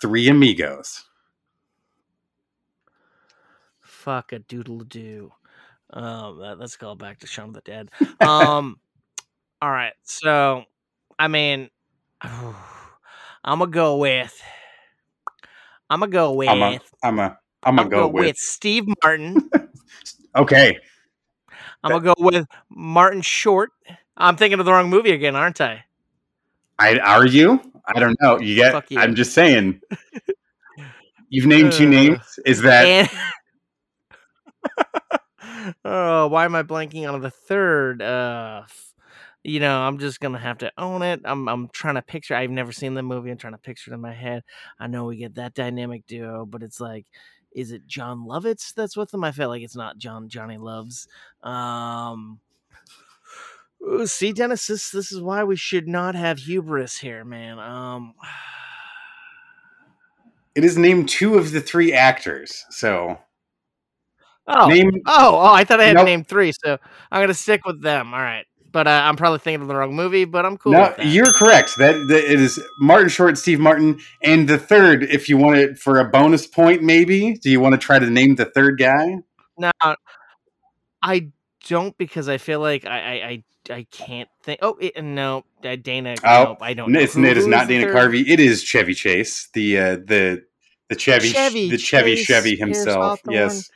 Three 0.00 0.28
Amigos. 0.28 1.04
Fuck 3.80 4.32
a 4.32 4.38
doodle 4.38 4.80
doo. 4.80 5.32
Um, 5.90 6.38
that, 6.40 6.58
let's 6.58 6.76
go 6.76 6.94
back 6.94 7.20
to 7.20 7.26
Shaun 7.26 7.48
of 7.48 7.54
the 7.54 7.60
Dead. 7.62 7.90
Um, 8.20 8.78
all 9.62 9.70
right. 9.70 9.94
So, 10.02 10.64
I 11.18 11.28
mean, 11.28 11.70
I'm 12.22 13.58
gonna 13.58 13.66
go 13.68 13.96
with. 13.96 14.42
I'm 15.88 16.00
gonna 16.00 16.12
go 16.12 16.32
with. 16.32 16.48
I'm 16.50 16.62
a 16.62 16.80
I'm 17.02 17.18
a 17.18 17.22
I'm 17.22 17.38
I'm 17.62 17.76
gonna 17.76 17.88
go 17.88 18.08
with. 18.08 18.36
Steve 18.36 18.84
Martin. 19.02 19.50
Okay. 20.36 20.78
I'm 21.84 21.92
gonna 21.92 22.02
go 22.02 22.14
with 22.18 22.46
Martin 22.68 23.22
Short. 23.22 23.70
I'm 24.16 24.36
thinking 24.36 24.58
of 24.58 24.66
the 24.66 24.72
wrong 24.72 24.90
movie 24.90 25.12
again, 25.12 25.36
aren't 25.36 25.60
I? 25.60 25.84
I 26.76 26.98
are 26.98 27.24
you? 27.24 27.60
I 27.86 28.00
don't 28.00 28.16
know. 28.20 28.40
You 28.40 28.54
get 28.54 28.72
Fuck 28.72 28.90
you. 28.90 28.98
I'm 28.98 29.14
just 29.14 29.34
saying. 29.34 29.80
You've 31.28 31.46
named 31.46 31.72
two 31.72 31.86
Uh, 31.86 31.90
names. 31.90 32.38
Is 32.46 32.62
that 32.62 33.10
oh, 35.84 36.28
why 36.28 36.44
am 36.44 36.54
I 36.54 36.62
blanking 36.62 37.10
on 37.10 37.20
the 37.20 37.30
third? 37.30 38.02
Uh, 38.02 38.62
you 39.42 39.60
know, 39.60 39.80
I'm 39.80 39.98
just 39.98 40.20
gonna 40.20 40.38
have 40.38 40.58
to 40.58 40.72
own 40.78 41.02
it. 41.02 41.20
I'm 41.24 41.48
I'm 41.48 41.68
trying 41.68 41.96
to 41.96 42.02
picture. 42.02 42.34
I've 42.34 42.50
never 42.50 42.72
seen 42.72 42.94
the 42.94 43.02
movie. 43.02 43.30
I'm 43.30 43.36
trying 43.36 43.52
to 43.52 43.58
picture 43.58 43.90
it 43.90 43.94
in 43.94 44.00
my 44.00 44.14
head. 44.14 44.42
I 44.78 44.86
know 44.86 45.04
we 45.04 45.16
get 45.16 45.34
that 45.34 45.54
dynamic 45.54 46.06
duo, 46.06 46.46
but 46.46 46.62
it's 46.62 46.80
like, 46.80 47.06
is 47.52 47.72
it 47.72 47.86
Jon 47.86 48.20
Lovitz 48.20 48.72
that's 48.74 48.96
with 48.96 49.10
them? 49.10 49.24
I 49.24 49.32
feel 49.32 49.48
like 49.48 49.62
it's 49.62 49.76
not 49.76 49.98
John 49.98 50.28
Johnny 50.28 50.56
Loves. 50.56 51.08
Um. 51.42 52.40
Ooh, 53.86 54.06
See, 54.06 54.32
Dennis, 54.32 54.66
this 54.66 54.90
this 54.90 55.12
is 55.12 55.20
why 55.20 55.44
we 55.44 55.56
should 55.56 55.88
not 55.88 56.14
have 56.14 56.38
hubris 56.38 56.98
here, 56.98 57.24
man. 57.24 57.58
Um, 57.58 58.14
it 60.54 60.64
is 60.64 60.78
named 60.78 61.08
two 61.08 61.36
of 61.36 61.52
the 61.52 61.60
three 61.60 61.92
actors. 61.92 62.64
So 62.70 63.18
oh, 64.46 64.66
name 64.68 64.90
Oh, 65.06 65.36
oh, 65.36 65.52
I 65.54 65.64
thought 65.64 65.80
I 65.80 65.84
had 65.86 65.94
Nope. 65.94 66.06
named 66.06 66.28
three, 66.28 66.52
so 66.52 66.78
I'm 67.10 67.22
gonna 67.22 67.34
stick 67.34 67.64
with 67.66 67.82
them. 67.82 68.14
All 68.14 68.20
right, 68.20 68.46
but 68.72 68.86
uh, 68.86 69.02
I'm 69.04 69.16
probably 69.16 69.38
thinking 69.40 69.62
of 69.62 69.68
the 69.68 69.76
wrong 69.76 69.94
movie, 69.94 70.24
but 70.24 70.46
I'm 70.46 70.56
cool. 70.56 70.72
no, 70.72 70.94
you're 71.02 71.32
correct. 71.32 71.76
That, 71.78 71.92
that 72.08 72.24
it 72.32 72.40
is 72.40 72.60
Martin 72.80 73.08
Short, 73.08 73.36
Steve 73.38 73.60
Martin, 73.60 73.98
and 74.22 74.48
the 74.48 74.58
third. 74.58 75.02
If 75.04 75.28
you 75.28 75.36
want 75.36 75.58
it 75.58 75.78
for 75.78 75.98
a 75.98 76.04
bonus 76.04 76.46
point, 76.46 76.82
maybe. 76.82 77.34
Do 77.34 77.50
you 77.50 77.60
want 77.60 77.74
to 77.74 77.78
try 77.78 77.98
to 77.98 78.08
name 78.10 78.36
the 78.36 78.46
third 78.46 78.78
guy? 78.78 79.18
now. 79.58 79.96
I 81.02 81.30
don't 81.68 81.96
because 81.98 82.28
I 82.28 82.38
feel 82.38 82.60
like 82.60 82.86
I 82.86 82.98
I 82.98 83.26
I, 83.28 83.44
I 83.70 83.86
can't 83.90 84.28
think. 84.42 84.60
Oh 84.62 84.76
it, 84.80 85.02
no, 85.02 85.44
uh, 85.64 85.76
Dana. 85.76 86.16
Oh, 86.24 86.44
nope, 86.44 86.58
I 86.60 86.74
don't. 86.74 86.92
Know. 86.92 87.00
It's, 87.00 87.16
it 87.16 87.36
is 87.36 87.46
not 87.46 87.68
Dana 87.68 87.84
third? 87.84 87.94
Carvey. 87.94 88.28
It 88.28 88.40
is 88.40 88.62
Chevy 88.62 88.94
Chase, 88.94 89.48
the 89.54 89.78
uh, 89.78 89.96
the 89.96 90.44
the 90.88 90.96
Chevy, 90.96 91.30
Chevy 91.30 91.70
the 91.70 91.78
Chevy 91.78 92.16
Chase, 92.16 92.26
Chevy 92.26 92.56
himself. 92.56 93.20
Yes, 93.28 93.70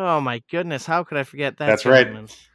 Oh 0.00 0.20
my 0.20 0.40
goodness, 0.48 0.86
how 0.86 1.02
could 1.02 1.18
I 1.18 1.24
forget 1.24 1.56
that? 1.58 1.66
That's 1.66 1.84
right. 1.84 2.06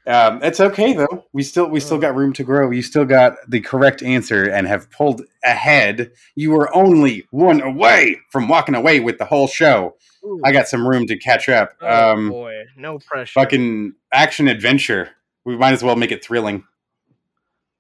um, 0.08 0.41
it's 0.41 0.62
okay 0.62 0.93
though. 0.93 1.26
We 1.34 1.43
still 1.43 1.68
we 1.68 1.82
still 1.82 1.97
got 1.97 2.16
room 2.16 2.32
to 2.34 2.43
grow. 2.43 2.72
You 2.72 2.82
still 2.82 3.04
got 3.04 3.36
the 3.49 3.60
correct 3.60 4.01
answer 4.01 4.49
and 4.49 4.66
have 4.66 4.89
pulled 4.91 5.24
ahead. 5.43 6.12
You 6.36 6.51
were 6.51 6.74
only 6.74 7.28
one 7.32 7.60
away 7.60 8.22
from 8.30 8.47
walking 8.47 8.76
away 8.76 9.01
with 9.01 9.18
the 9.18 9.26
whole 9.26 9.47
show. 9.47 9.95
Ooh. 10.24 10.39
I 10.45 10.54
got 10.54 10.70
some 10.70 10.88
room 10.88 11.06
to 11.08 11.18
catch 11.18 11.49
up. 11.49 11.74
Oh 11.82 12.14
um, 12.14 12.30
boy, 12.30 12.64
no 12.78 12.99
pressure. 12.99 13.34
fucking 13.34 13.93
action 14.14 14.47
adventure. 14.47 15.10
We 15.46 15.58
might 15.58 15.74
as 15.74 15.84
well 15.84 15.96
make 15.96 16.12
it 16.12 16.24
thrilling. 16.24 16.64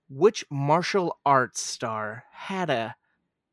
Which 0.09 0.45
martial 0.49 1.17
arts 1.25 1.61
star 1.61 2.25
had 2.31 2.69
a 2.69 2.95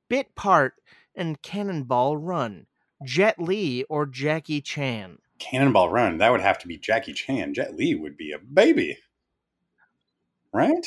bit 0.09 0.35
part 0.35 0.75
in 1.15 1.37
Cannonball 1.37 2.17
Run? 2.17 2.67
Jet 3.05 3.41
Li 3.41 3.85
or 3.89 4.07
Jackie 4.07 4.61
Chan? 4.61 5.19
Cannonball 5.39 5.89
Run. 5.89 6.19
That 6.19 6.31
would 6.33 6.43
have 6.43 6.59
to 6.59 6.69
be 6.69 6.77
Jackie 6.77 7.15
Chan. 7.15 7.55
Jet 7.55 7.75
Li 7.75 7.95
would 7.95 8.17
be 8.17 8.33
a 8.33 8.39
baby, 8.39 8.99
right? 10.53 10.87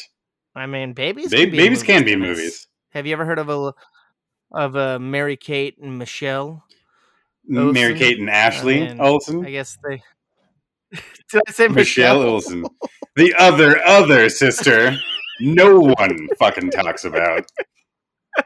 I 0.56 0.68
mean, 0.68 0.94
babies. 0.94 1.32
Ba- 1.32 1.38
can 1.38 1.52
be 1.52 1.58
babies 1.58 1.84
can 1.84 2.06
be 2.06 2.16
movies. 2.16 2.68
Have 2.92 3.08
you 3.08 3.14
ever 3.14 3.26
heard 3.26 3.40
of 3.40 3.50
a 3.50 3.74
of 4.52 4.76
a 4.76 5.00
Mary 5.00 5.38
Kate 5.38 5.78
and 5.80 5.98
Michelle? 5.98 6.64
Mary 7.46 7.98
Kate 7.98 8.20
and 8.20 8.30
Ashley 8.30 8.82
mean, 8.82 9.02
Olsen. 9.02 9.46
I 9.46 9.52
guess 9.52 9.78
they. 9.84 10.04
Did 11.32 11.42
I 11.48 11.52
say 11.52 11.68
Michelle 11.68 12.20
Michelle? 12.20 12.22
Olsen. 12.22 12.66
The 13.16 13.34
other 13.38 13.84
other 13.86 14.30
sister. 14.30 14.96
no 15.40 15.80
one 15.80 16.28
fucking 16.40 16.72
talks 16.72 17.06
about. 17.06 17.46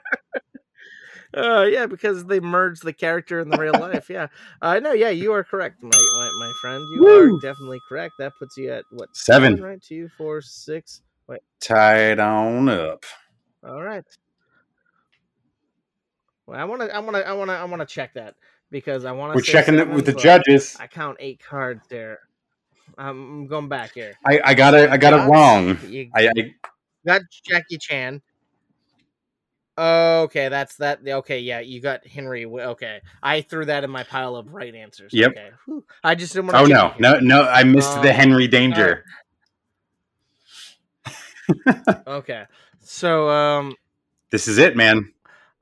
Uh, 1.33 1.67
yeah, 1.69 1.85
because 1.85 2.25
they 2.25 2.39
merged 2.39 2.83
the 2.83 2.93
character 2.93 3.39
in 3.39 3.49
the 3.49 3.57
real 3.57 3.73
life. 3.73 4.09
Yeah, 4.09 4.27
I 4.59 4.77
uh, 4.77 4.79
know. 4.79 4.93
Yeah, 4.93 5.09
you 5.09 5.33
are 5.33 5.43
correct, 5.43 5.83
my 5.83 5.89
my, 5.91 6.31
my 6.39 6.53
friend. 6.61 6.83
You 6.95 7.01
Woo. 7.03 7.35
are 7.35 7.39
definitely 7.39 7.79
correct. 7.87 8.13
That 8.17 8.31
puts 8.39 8.57
you 8.57 8.71
at 8.71 8.85
what 8.89 9.15
Seven. 9.15 9.61
right? 9.61 9.79
Two, 9.79 10.09
four, 10.17 10.41
six. 10.41 11.03
Wait. 11.27 11.41
Tied 11.59 12.19
on 12.19 12.69
up. 12.69 13.03
All 13.63 13.83
right. 13.83 14.05
Well, 16.47 16.59
I 16.59 16.63
want 16.63 16.81
to, 16.81 16.95
I 16.95 16.99
want 16.99 17.17
to, 17.17 17.27
I 17.27 17.33
want 17.33 17.49
to, 17.49 17.55
I 17.55 17.65
want 17.65 17.81
to 17.81 17.85
check 17.85 18.13
that 18.13 18.35
because 18.71 19.05
I 19.05 19.11
want 19.11 19.33
to. 19.33 19.35
We're 19.35 19.41
checking 19.41 19.75
it 19.75 19.89
with 19.89 20.05
the 20.05 20.13
judges. 20.13 20.77
I 20.79 20.87
count 20.87 21.17
eight 21.19 21.41
cards 21.43 21.85
there. 21.89 22.19
I'm 22.97 23.47
going 23.47 23.67
back 23.69 23.93
here. 23.93 24.17
I, 24.25 24.39
I 24.43 24.53
got 24.53 24.73
it. 24.73 24.89
I 24.89 24.97
got 24.97 25.13
it 25.13 25.29
wrong. 25.29 25.77
You 25.87 26.09
I, 26.15 26.29
I 26.29 26.53
got 27.05 27.21
Jackie 27.45 27.77
Chan. 27.77 28.21
Okay, 29.77 30.49
that's 30.49 30.75
that. 30.77 31.07
Okay, 31.07 31.39
yeah, 31.39 31.59
you 31.59 31.79
got 31.79 32.05
Henry. 32.07 32.45
Okay, 32.45 33.01
I 33.21 33.41
threw 33.41 33.65
that 33.65 33.83
in 33.83 33.91
my 33.91 34.03
pile 34.03 34.35
of 34.35 34.51
right 34.51 34.73
answers. 34.73 35.13
Yep. 35.13 35.31
Okay. 35.31 35.49
I 36.03 36.15
just 36.15 36.33
didn't 36.33 36.47
want 36.47 36.57
Oh 36.57 36.65
no, 36.65 36.93
no, 36.97 37.19
no! 37.19 37.43
I 37.43 37.63
missed 37.63 37.93
the 38.01 38.09
Um, 38.09 38.15
Henry 38.15 38.47
Danger. 38.47 39.03
Okay, 42.07 42.45
so 42.81 43.29
um, 43.29 43.75
This 44.31 44.47
is 44.47 44.57
it, 44.57 44.75
man. 44.75 45.13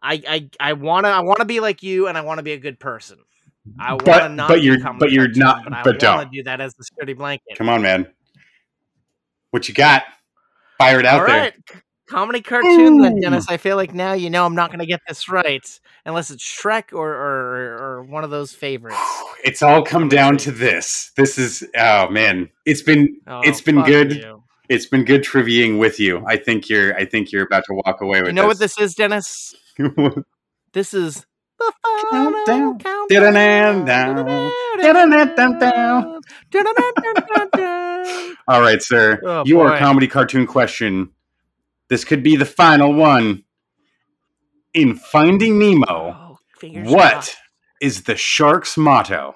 I 0.02 0.22
I 0.28 0.50
I 0.60 0.74
wanna 0.74 1.10
I 1.10 1.22
wanna 1.22 1.46
be 1.46 1.60
like 1.60 1.84
you, 1.84 2.08
and 2.08 2.18
I 2.18 2.22
wanna 2.22 2.44
be 2.44 2.54
a 2.54 2.58
good 2.58 2.80
person. 2.80 3.20
I 3.80 3.92
wanna 3.94 4.04
But- 4.06 4.32
not. 4.32 4.48
but 4.50 4.62
you're- 4.64 4.82
but 5.00 5.12
you're 5.12 5.30
not- 5.30 5.64
But 5.64 5.74
I 5.74 5.84
but 5.84 6.02
wanna 6.04 6.24
don't. 6.24 6.32
do 6.32 6.44
that 6.44 6.62
as 6.62 6.74
the 6.76 6.84
sturdy 6.84 7.14
blanket. 7.14 7.58
Come 7.58 7.70
on, 7.70 7.82
man. 7.82 8.08
What 9.52 9.68
you 9.68 9.74
got? 9.74 10.04
Fire 10.78 11.00
it 11.00 11.06
out 11.06 11.22
All 11.22 11.28
there. 11.28 11.40
right. 11.40 11.54
Comedy 12.08 12.42
cartoon, 12.42 13.02
then 13.02 13.20
Dennis. 13.20 13.48
I 13.50 13.58
feel 13.58 13.78
like 13.78 13.92
now 13.94 14.14
you 14.14 14.30
know 14.30 14.46
I'm 14.46 14.54
not 14.54 14.70
going 14.70 14.80
to 14.80 14.86
get 14.86 15.02
this 15.08 15.28
right 15.28 15.66
unless 16.06 16.30
it's 16.30 16.44
Shrek 16.44 16.94
or 16.94 17.10
or, 17.10 17.78
or 17.80 18.04
one 18.04 18.24
of 18.24 18.30
those 18.30 18.54
favorites. 18.54 18.98
It's 19.44 19.64
all 19.64 19.82
come 19.82 20.08
down 20.08 20.38
to 20.38 20.52
this. 20.52 21.12
This 21.18 21.40
is 21.40 21.64
oh 21.76 22.10
man. 22.10 22.50
It's 22.66 22.84
been 22.84 23.18
Oh, 23.26 23.42
It's 23.44 23.60
been 23.62 23.82
good. 23.82 24.18
You. 24.18 24.44
it's 24.70 24.86
been 24.86 25.04
good 25.04 25.24
triviaing 25.24 25.80
with 25.80 26.00
you. 26.00 26.24
I 26.28 26.38
think 26.38 26.70
you're 26.70 26.96
I 26.96 27.06
think 27.06 27.32
you're 27.32 27.44
about 27.46 27.64
to 27.66 27.74
walk 27.74 28.02
away 28.02 28.20
with 28.22 28.28
You 28.28 28.34
know 28.34 28.46
what 28.46 28.60
this 28.60 28.78
is, 28.78 28.94
Dennis? 28.94 29.56
This 30.74 30.94
is 30.94 31.26
Countdown. 32.12 32.80
countdown. 32.80 33.86
All 38.48 38.62
right, 38.62 38.82
sir. 38.82 39.20
Oh, 39.24 39.44
Your 39.46 39.70
boy. 39.70 39.78
comedy 39.80 40.08
cartoon 40.08 40.46
question. 40.48 41.10
This 41.90 42.04
could 42.04 42.24
be 42.24 42.36
the 42.36 42.46
final 42.46 42.94
one. 42.94 43.44
In 44.74 44.96
Finding 44.96 45.58
Nemo, 45.58 45.86
Oh, 45.88 46.38
what 46.84 47.12
crossed. 47.14 47.36
is 47.82 48.04
the 48.04 48.16
shark's 48.18 48.76
motto? 48.78 49.36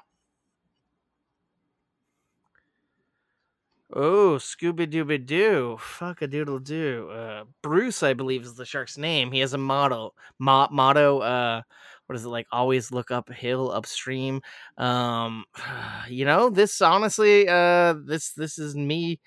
Oh, 3.92 4.36
Scooby 4.40 4.86
Dooby 4.86 5.26
Doo. 5.26 5.78
Fuck 5.80 6.22
a 6.22 6.28
doodle 6.28 6.60
doo. 6.60 7.10
Uh, 7.12 7.46
Bruce, 7.64 8.04
I 8.04 8.14
believe, 8.14 8.44
is 8.44 8.54
the 8.56 8.66
shark's 8.66 8.98
name. 9.00 9.32
He 9.32 9.40
has 9.40 9.54
a 9.54 9.58
motto. 9.58 10.14
Mo- 10.38 10.68
motto. 10.72 11.20
Uh, 11.20 11.62
what 12.10 12.16
is 12.16 12.26
it 12.26 12.30
like? 12.30 12.47
Always 12.51 12.91
look 12.91 13.12
uphill, 13.12 13.72
upstream. 13.72 14.41
Um, 14.80 15.45
you 16.10 16.26
know, 16.26 16.49
this 16.49 16.82
honestly, 16.82 17.47
uh, 17.47 17.93
this 18.03 18.32
this 18.32 18.57
is 18.57 18.76
me 18.76 19.20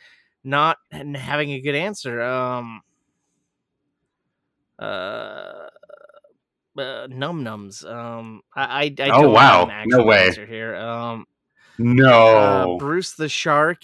not 0.43 0.79
having 0.91 1.53
a 1.53 1.61
good 1.61 1.77
answer. 1.77 2.21
Um, 2.21 2.81
uh. 4.81 5.69
Uh, 6.77 7.07
num 7.11 7.45
nums. 7.45 7.85
Um, 7.85 8.41
I, 8.57 8.95
I, 8.99 9.05
I 9.05 9.11
Oh, 9.13 9.29
wow. 9.29 9.71
No 9.85 10.05
way. 10.05 10.33
here. 10.49 10.75
Um, 10.75 11.27
No. 11.77 12.09
uh, 12.09 12.79
Bruce 12.79 13.13
the 13.13 13.29
shark. 13.29 13.83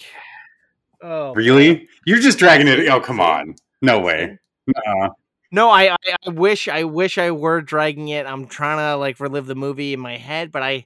Oh, 1.03 1.35
really? 1.35 1.87
You're 2.07 2.17
just 2.19 2.39
dragging 2.39 2.67
it. 2.67 2.89
Oh, 2.89 2.99
come 2.99 3.21
on. 3.21 3.53
No 3.83 3.99
way. 3.99 4.39
Uh, 4.75 5.09
No, 5.51 5.69
I, 5.69 5.91
I 5.93 5.95
I 6.25 6.29
wish 6.29 6.67
I 6.67 6.83
wish 6.83 7.17
I 7.17 7.31
were 7.31 7.61
dragging 7.61 8.09
it. 8.09 8.25
I'm 8.25 8.47
trying 8.47 8.77
to 8.77 8.97
like 8.97 9.19
relive 9.19 9.45
the 9.47 9.55
movie 9.55 9.93
in 9.93 9.99
my 9.99 10.17
head, 10.17 10.51
but 10.51 10.61
I, 10.61 10.85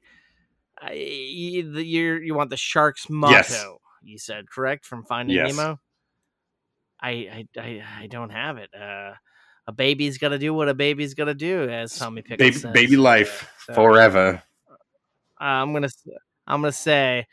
I 0.81 0.93
you 0.93 1.69
you 1.79 2.13
you 2.15 2.33
want 2.35 2.49
the 2.49 2.57
shark's 2.57 3.09
motto? 3.09 3.33
Yes. 3.33 3.65
You 4.03 4.17
said 4.17 4.49
correct 4.49 4.85
from 4.85 5.03
Finding 5.03 5.35
Yes. 5.35 5.55
Nemo. 5.55 5.79
I, 7.01 7.09
I 7.09 7.45
I 7.59 7.83
I 8.03 8.07
don't 8.07 8.29
have 8.29 8.57
it. 8.57 8.69
Uh, 8.73 9.13
a 9.67 9.71
baby's 9.73 10.17
got 10.17 10.29
to 10.29 10.39
do 10.39 10.53
what 10.53 10.69
a 10.69 10.73
baby's 10.73 11.13
got 11.13 11.25
to 11.25 11.33
do, 11.33 11.69
as 11.69 11.95
Tommy 11.97 12.21
Pickles 12.21 12.37
baby, 12.37 12.57
says. 12.57 12.73
baby 12.73 12.97
life 12.97 13.49
So, 13.65 13.73
forever. 13.73 14.41
uh, 14.69 14.73
I'm 15.43 15.73
gonna 15.73 15.89
I'm 16.47 16.61
gonna 16.61 16.71
say, 16.71 17.27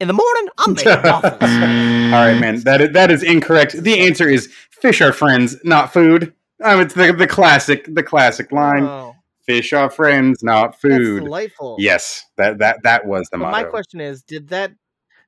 in 0.00 0.08
the 0.08 0.14
morning 0.14 0.48
I'm 0.58 0.72
making 0.74 1.02
waffles. 1.02 1.32
All 1.42 1.48
right, 1.48 2.38
man. 2.38 2.60
That 2.64 2.80
is, 2.80 2.92
that 2.92 3.10
is 3.10 3.22
incorrect. 3.22 3.72
The 3.82 4.00
answer 4.00 4.28
is 4.28 4.46
fish 4.70 5.00
are 5.02 5.12
friends, 5.12 5.56
not 5.64 5.92
food. 5.92 6.32
Um, 6.62 6.80
it's 6.80 6.94
the, 6.94 7.12
the 7.12 7.26
classic 7.26 7.86
the 7.94 8.02
classic 8.02 8.52
line. 8.52 8.84
Oh, 8.84 9.14
Fish 9.46 9.72
are 9.72 9.90
friends, 9.90 10.42
not 10.44 10.70
that's 10.72 10.82
food. 10.82 11.24
delightful. 11.24 11.76
Yes, 11.78 12.24
that 12.36 12.58
that 12.58 12.82
that 12.84 13.06
was 13.06 13.28
the 13.32 13.38
But 13.38 13.50
motto. 13.50 13.56
my 13.56 13.64
question 13.64 14.00
is, 14.00 14.22
did 14.22 14.48
that 14.50 14.72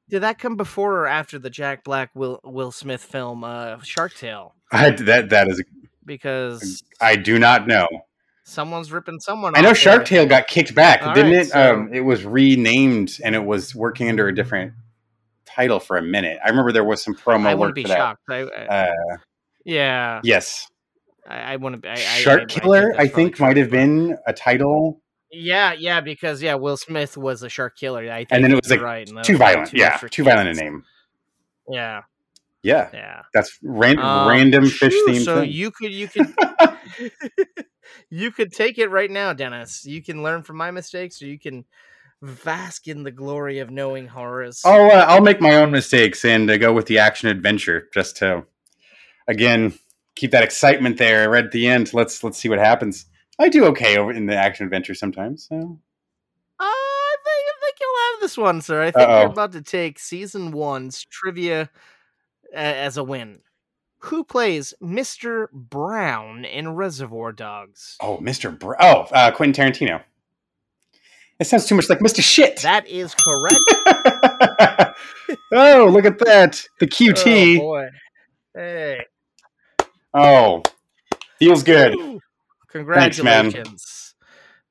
did 0.08 0.20
that 0.22 0.38
come 0.38 0.56
before 0.56 0.98
or 1.00 1.06
after 1.06 1.38
the 1.38 1.50
Jack 1.50 1.82
Black 1.82 2.10
Will 2.14 2.38
Will 2.44 2.70
Smith 2.70 3.02
film 3.02 3.42
uh, 3.42 3.80
Shark 3.82 4.14
Tale? 4.14 4.54
I, 4.70 4.90
that 4.90 5.30
that 5.30 5.48
is 5.48 5.62
Because 6.06 6.82
I 7.00 7.16
do 7.16 7.38
not 7.38 7.66
know. 7.66 7.88
someone's 8.44 8.92
ripping 8.92 9.18
someone. 9.20 9.54
I 9.56 9.62
know 9.62 9.72
Shark 9.74 10.00
there. 10.08 10.20
Tale 10.20 10.26
got 10.26 10.46
kicked 10.46 10.74
back, 10.74 11.02
All 11.02 11.14
didn't 11.14 11.32
right, 11.32 11.40
it? 11.40 11.48
so- 11.48 11.74
Um, 11.74 11.90
it 11.92 12.00
was 12.00 12.24
renamed 12.24 13.18
and 13.24 13.34
it 13.34 13.44
was 13.44 13.74
working 13.74 14.08
under 14.08 14.28
a 14.28 14.34
different 14.34 14.74
title 15.46 15.80
for 15.80 15.96
a 15.96 16.02
minute. 16.02 16.38
I 16.44 16.50
remember 16.50 16.70
there 16.70 16.84
was 16.84 17.02
some 17.02 17.14
promo 17.14 17.46
I 17.46 17.54
work 17.54 17.60
wouldn't 17.60 17.74
be 17.76 17.82
that. 17.84 17.96
shocked. 17.96 18.22
I, 18.28 18.40
I, 18.42 18.88
Uh, 18.88 19.16
yeah, 19.64 20.20
yes, 20.22 20.68
I, 21.28 21.54
I 21.54 21.56
I, 21.86 21.92
I- 21.92 21.96
Shark 21.96 22.40
I- 22.40 22.42
I 22.42 22.46
Killer. 22.46 22.92
that's 22.92 22.98
I 22.98 23.08
think 23.08 23.40
might 23.40 23.56
have 23.56 23.70
been 23.70 24.16
a 24.26 24.32
title. 24.32 25.00
Yeah, 25.30 25.72
yeah, 25.72 26.00
because 26.00 26.40
yeah, 26.42 26.54
Will 26.54 26.76
Smith 26.76 27.16
was 27.16 27.42
a 27.42 27.48
shark 27.48 27.76
killer. 27.76 28.02
I 28.10 28.18
think 28.18 28.28
And 28.30 28.44
then 28.44 28.52
it 28.52 28.60
was 28.62 28.70
like 28.70 28.80
right, 28.80 29.08
Too 29.24 29.36
violent. 29.36 29.70
too 29.70 29.78
yeah, 29.78 29.96
too 29.96 30.22
violent 30.22 30.48
a 30.50 30.54
name. 30.54 30.84
Yeah, 31.68 32.02
Yeah, 32.62 32.88
yeah. 32.92 33.22
that's 33.32 33.58
ran- 33.62 33.98
Um, 33.98 34.28
random 34.28 34.66
fish 34.68 34.92
phew, 34.92 35.06
themed 35.08 35.24
So 35.24 35.40
thing. 35.40 35.50
you 35.50 35.70
could 35.72 35.92
you 35.92 36.06
could 36.06 36.32
you 38.10 38.30
could 38.30 38.52
take 38.52 38.78
it 38.78 38.88
right 38.90 39.10
now, 39.10 39.32
Dennis. 39.32 39.84
You 39.84 40.02
can 40.02 40.22
learn 40.22 40.42
from 40.44 40.56
my 40.56 40.70
mistakes, 40.70 41.20
or 41.20 41.26
you 41.26 41.38
can 41.38 41.64
bask 42.44 42.86
in 42.86 43.02
the 43.02 43.10
glory 43.10 43.58
of 43.58 43.70
knowing 43.70 44.06
horrors. 44.06 44.62
I'll 44.64 44.90
uh, 44.90 45.04
I'll 45.08 45.20
make 45.20 45.40
my 45.40 45.56
own 45.56 45.70
mistakes 45.72 46.24
and 46.24 46.48
uh, 46.50 46.58
go 46.58 46.72
with 46.72 46.86
the 46.86 46.98
action 46.98 47.28
adventure 47.28 47.88
just 47.92 48.18
to 48.18 48.44
again 49.26 49.74
keep 50.16 50.30
that 50.32 50.44
excitement 50.44 50.98
there 50.98 51.28
right 51.30 51.44
at 51.44 51.52
the 51.52 51.66
end. 51.66 51.92
Let's 51.94 52.22
let's 52.24 52.38
see 52.38 52.48
what 52.48 52.58
happens. 52.58 53.06
I 53.38 53.48
do 53.48 53.64
okay 53.66 53.96
over 53.96 54.12
in 54.12 54.26
the 54.26 54.36
action 54.36 54.64
adventure 54.64 54.94
sometimes. 54.94 55.46
So. 55.48 55.56
Uh, 55.56 56.64
I 56.64 57.16
think 57.24 57.46
I 57.48 57.60
think 57.60 57.76
you'll 57.80 58.12
have 58.12 58.20
this 58.20 58.36
one, 58.38 58.60
sir. 58.60 58.82
I 58.82 58.90
think 58.90 59.08
Uh-oh. 59.08 59.20
you're 59.22 59.30
about 59.30 59.52
to 59.52 59.62
take 59.62 59.98
season 59.98 60.52
one's 60.52 61.04
trivia 61.04 61.68
a- 62.52 62.56
as 62.56 62.96
a 62.96 63.02
win. 63.04 63.40
Who 63.98 64.22
plays 64.22 64.74
Mr. 64.82 65.50
Brown 65.50 66.44
in 66.44 66.74
Reservoir 66.74 67.32
Dogs? 67.32 67.96
Oh, 68.00 68.18
Mr. 68.18 68.56
Br- 68.56 68.74
oh, 68.78 69.06
uh, 69.12 69.30
Quentin 69.30 69.64
Tarantino. 69.72 70.02
It 71.40 71.46
sounds 71.46 71.64
too 71.66 71.74
much 71.74 71.88
like 71.88 71.98
Mr. 72.00 72.22
Shit. 72.22 72.60
That 72.60 72.86
is 72.86 73.14
correct. 73.14 73.56
oh, 75.52 75.88
look 75.90 76.04
at 76.04 76.18
that. 76.20 76.62
The 76.78 76.86
Oh 76.86 76.88
QT. 76.88 77.58
boy! 77.58 77.88
Hey, 78.54 79.06
Oh, 80.14 80.62
feels 81.38 81.62
good. 81.62 81.94
Thanks, 81.94 83.22
man. 83.22 83.46
congratulations! 83.50 84.14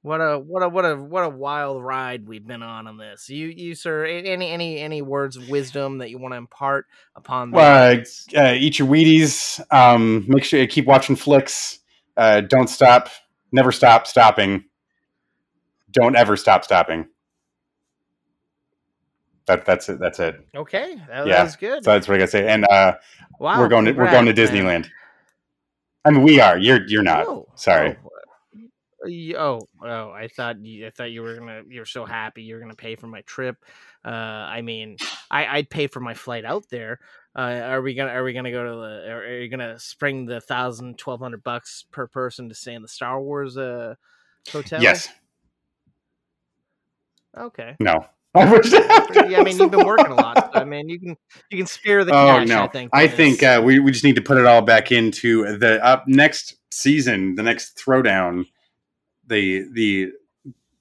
What 0.02 0.20
a 0.20 0.38
what 0.40 0.64
a 0.64 0.70
what 0.70 0.86
a 0.86 0.96
what 0.96 1.24
a 1.24 1.30
wild 1.30 1.84
ride 1.84 2.28
we've 2.28 2.46
been 2.46 2.64
on 2.64 2.88
on 2.88 2.98
this. 2.98 3.30
You 3.30 3.48
you 3.48 3.76
sir, 3.76 4.06
any 4.06 4.50
any 4.50 4.80
any 4.80 5.02
words 5.02 5.38
of 5.38 5.50
wisdom 5.50 6.00
that 6.00 6.10
you 6.10 6.18
want 6.18 6.34
to 6.34 6.38
impart 6.38 6.88
upon 7.16 7.52
the 7.52 7.58
Well, 7.58 7.90
audience? 7.90 8.28
uh, 8.36 8.54
eat 8.58 8.80
your 8.80 8.88
Wheaties. 8.88 9.62
Um, 9.72 10.26
make 10.28 10.44
sure 10.44 10.60
you 10.60 10.68
keep 10.68 10.86
watching 10.86 11.16
flicks. 11.16 11.80
Uh, 12.18 12.42
don't 12.42 12.68
stop. 12.68 13.10
Never 13.52 13.72
stop 13.72 14.08
stopping. 14.08 14.66
Don't 15.92 16.16
ever 16.16 16.36
stop 16.36 16.64
stopping. 16.64 17.08
That 19.46 19.66
that's 19.66 19.90
it. 19.90 20.00
That's 20.00 20.20
it. 20.20 20.36
Okay, 20.56 20.96
that, 21.08 21.28
Yeah, 21.28 21.36
that 21.36 21.44
was 21.44 21.56
good. 21.56 21.84
So 21.84 21.92
that's 21.92 22.08
what 22.08 22.16
I 22.16 22.18
gotta 22.20 22.32
say. 22.32 22.48
And 22.48 22.66
uh, 22.70 22.96
wow, 23.40 23.60
we're 23.60 23.68
going 23.68 23.86
to 23.86 23.92
we're 23.94 24.10
going 24.12 24.26
to 24.26 24.34
Disneyland. 24.34 24.64
man. 24.64 24.92
I 26.06 26.12
mean, 26.12 26.24
we 26.24 26.40
are. 26.40 26.58
You're 26.58 26.86
you're 26.88 27.04
not. 27.04 27.26
Oh, 27.28 27.48
Sorry. 27.56 27.96
Oh, 27.96 28.10
oh, 29.38 29.60
oh, 29.84 30.12
I 30.12 30.30
thought 30.30 30.64
you, 30.64 30.88
I 30.88 30.90
thought 30.90 31.12
you 31.12 31.22
were 31.22 31.36
gonna. 31.38 31.64
You're 31.68 31.86
so 31.86 32.06
happy 32.06 32.44
you're 32.44 32.60
gonna 32.60 32.76
pay 32.76 32.96
for 32.96 33.08
my 33.08 33.22
trip. 33.22 33.58
Uh, 34.06 34.10
I 34.10 34.62
mean, 34.62 34.98
I 35.30 35.46
I'd 35.46 35.70
pay 35.70 35.88
for 35.88 36.00
my 36.00 36.14
flight 36.14 36.46
out 36.46 36.70
there. 36.70 37.00
Uh, 37.36 37.62
are 37.64 37.82
we 37.82 37.96
gonna 37.96 38.12
Are 38.12 38.24
we 38.24 38.34
gonna 38.34 38.52
go 38.52 38.64
to 38.64 38.70
the? 38.70 39.12
Are, 39.12 39.24
are 39.24 39.42
you 39.42 39.50
gonna 39.50 39.80
spring 39.80 40.26
the 40.26 40.40
thousand, 40.40 40.98
twelve 40.98 41.20
hundred 41.20 41.44
bucks 41.44 41.86
per 41.92 42.08
person 42.08 42.50
to 42.50 42.56
stay 42.56 42.74
in 42.74 42.82
the 42.82 42.88
Star 42.88 43.22
Wars 43.22 43.58
uh 43.58 43.96
hotel? 44.52 44.82
Yes. 44.82 45.10
Okay. 47.38 47.76
No. 47.80 48.06
I 48.36 48.52
wish. 48.52 48.72
Yeah, 48.72 49.40
I 49.40 49.44
mean, 49.44 49.58
you've 49.58 49.72
been 49.72 49.86
working 49.86 50.08
a 50.08 50.16
lot. 50.16 50.52
So, 50.54 50.60
I 50.60 50.64
mean, 50.66 50.90
you 50.90 51.00
can 51.00 51.18
you 51.52 51.58
can 51.60 51.68
spare 51.68 52.04
the 52.04 52.12
Oh 52.14 52.40
cash. 52.40 52.48
no! 52.48 52.64
I 52.64 52.68
think. 52.68 52.90
I 52.94 53.08
think 53.08 53.44
uh, 53.44 53.62
we 53.64 53.80
we 53.80 53.92
just 53.92 54.04
need 54.04 54.16
to 54.16 54.22
put 54.22 54.38
it 54.38 54.46
all 54.46 54.62
back 54.62 54.92
into 54.92 55.58
the 55.58 55.84
up 55.86 56.06
next 56.08 56.56
season, 56.72 57.36
the 57.36 57.44
next 57.44 57.78
throwdown, 57.78 58.46
the 59.28 59.66
the 59.72 60.12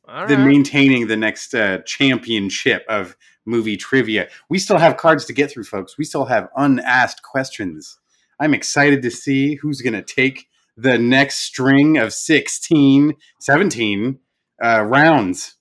All 0.08 0.26
the 0.26 0.36
right. 0.36 0.46
maintaining 0.46 1.06
the 1.08 1.16
next 1.16 1.54
uh, 1.54 1.78
championship 1.84 2.84
of 2.88 3.16
movie 3.44 3.76
trivia. 3.76 4.28
We 4.48 4.58
still 4.58 4.78
have 4.78 4.96
cards 4.96 5.24
to 5.26 5.32
get 5.32 5.50
through, 5.50 5.64
folks. 5.64 5.98
We 5.98 6.04
still 6.04 6.24
have 6.26 6.48
unasked 6.56 7.22
questions. 7.22 7.98
I'm 8.40 8.54
excited 8.54 9.02
to 9.02 9.10
see 9.10 9.56
who's 9.56 9.80
going 9.82 9.92
to 9.94 10.02
take 10.02 10.46
the 10.76 10.96
next 10.98 11.40
string 11.40 11.98
of 11.98 12.12
16, 12.12 13.14
17 13.40 14.18
uh, 14.64 14.82
rounds. 14.88 15.56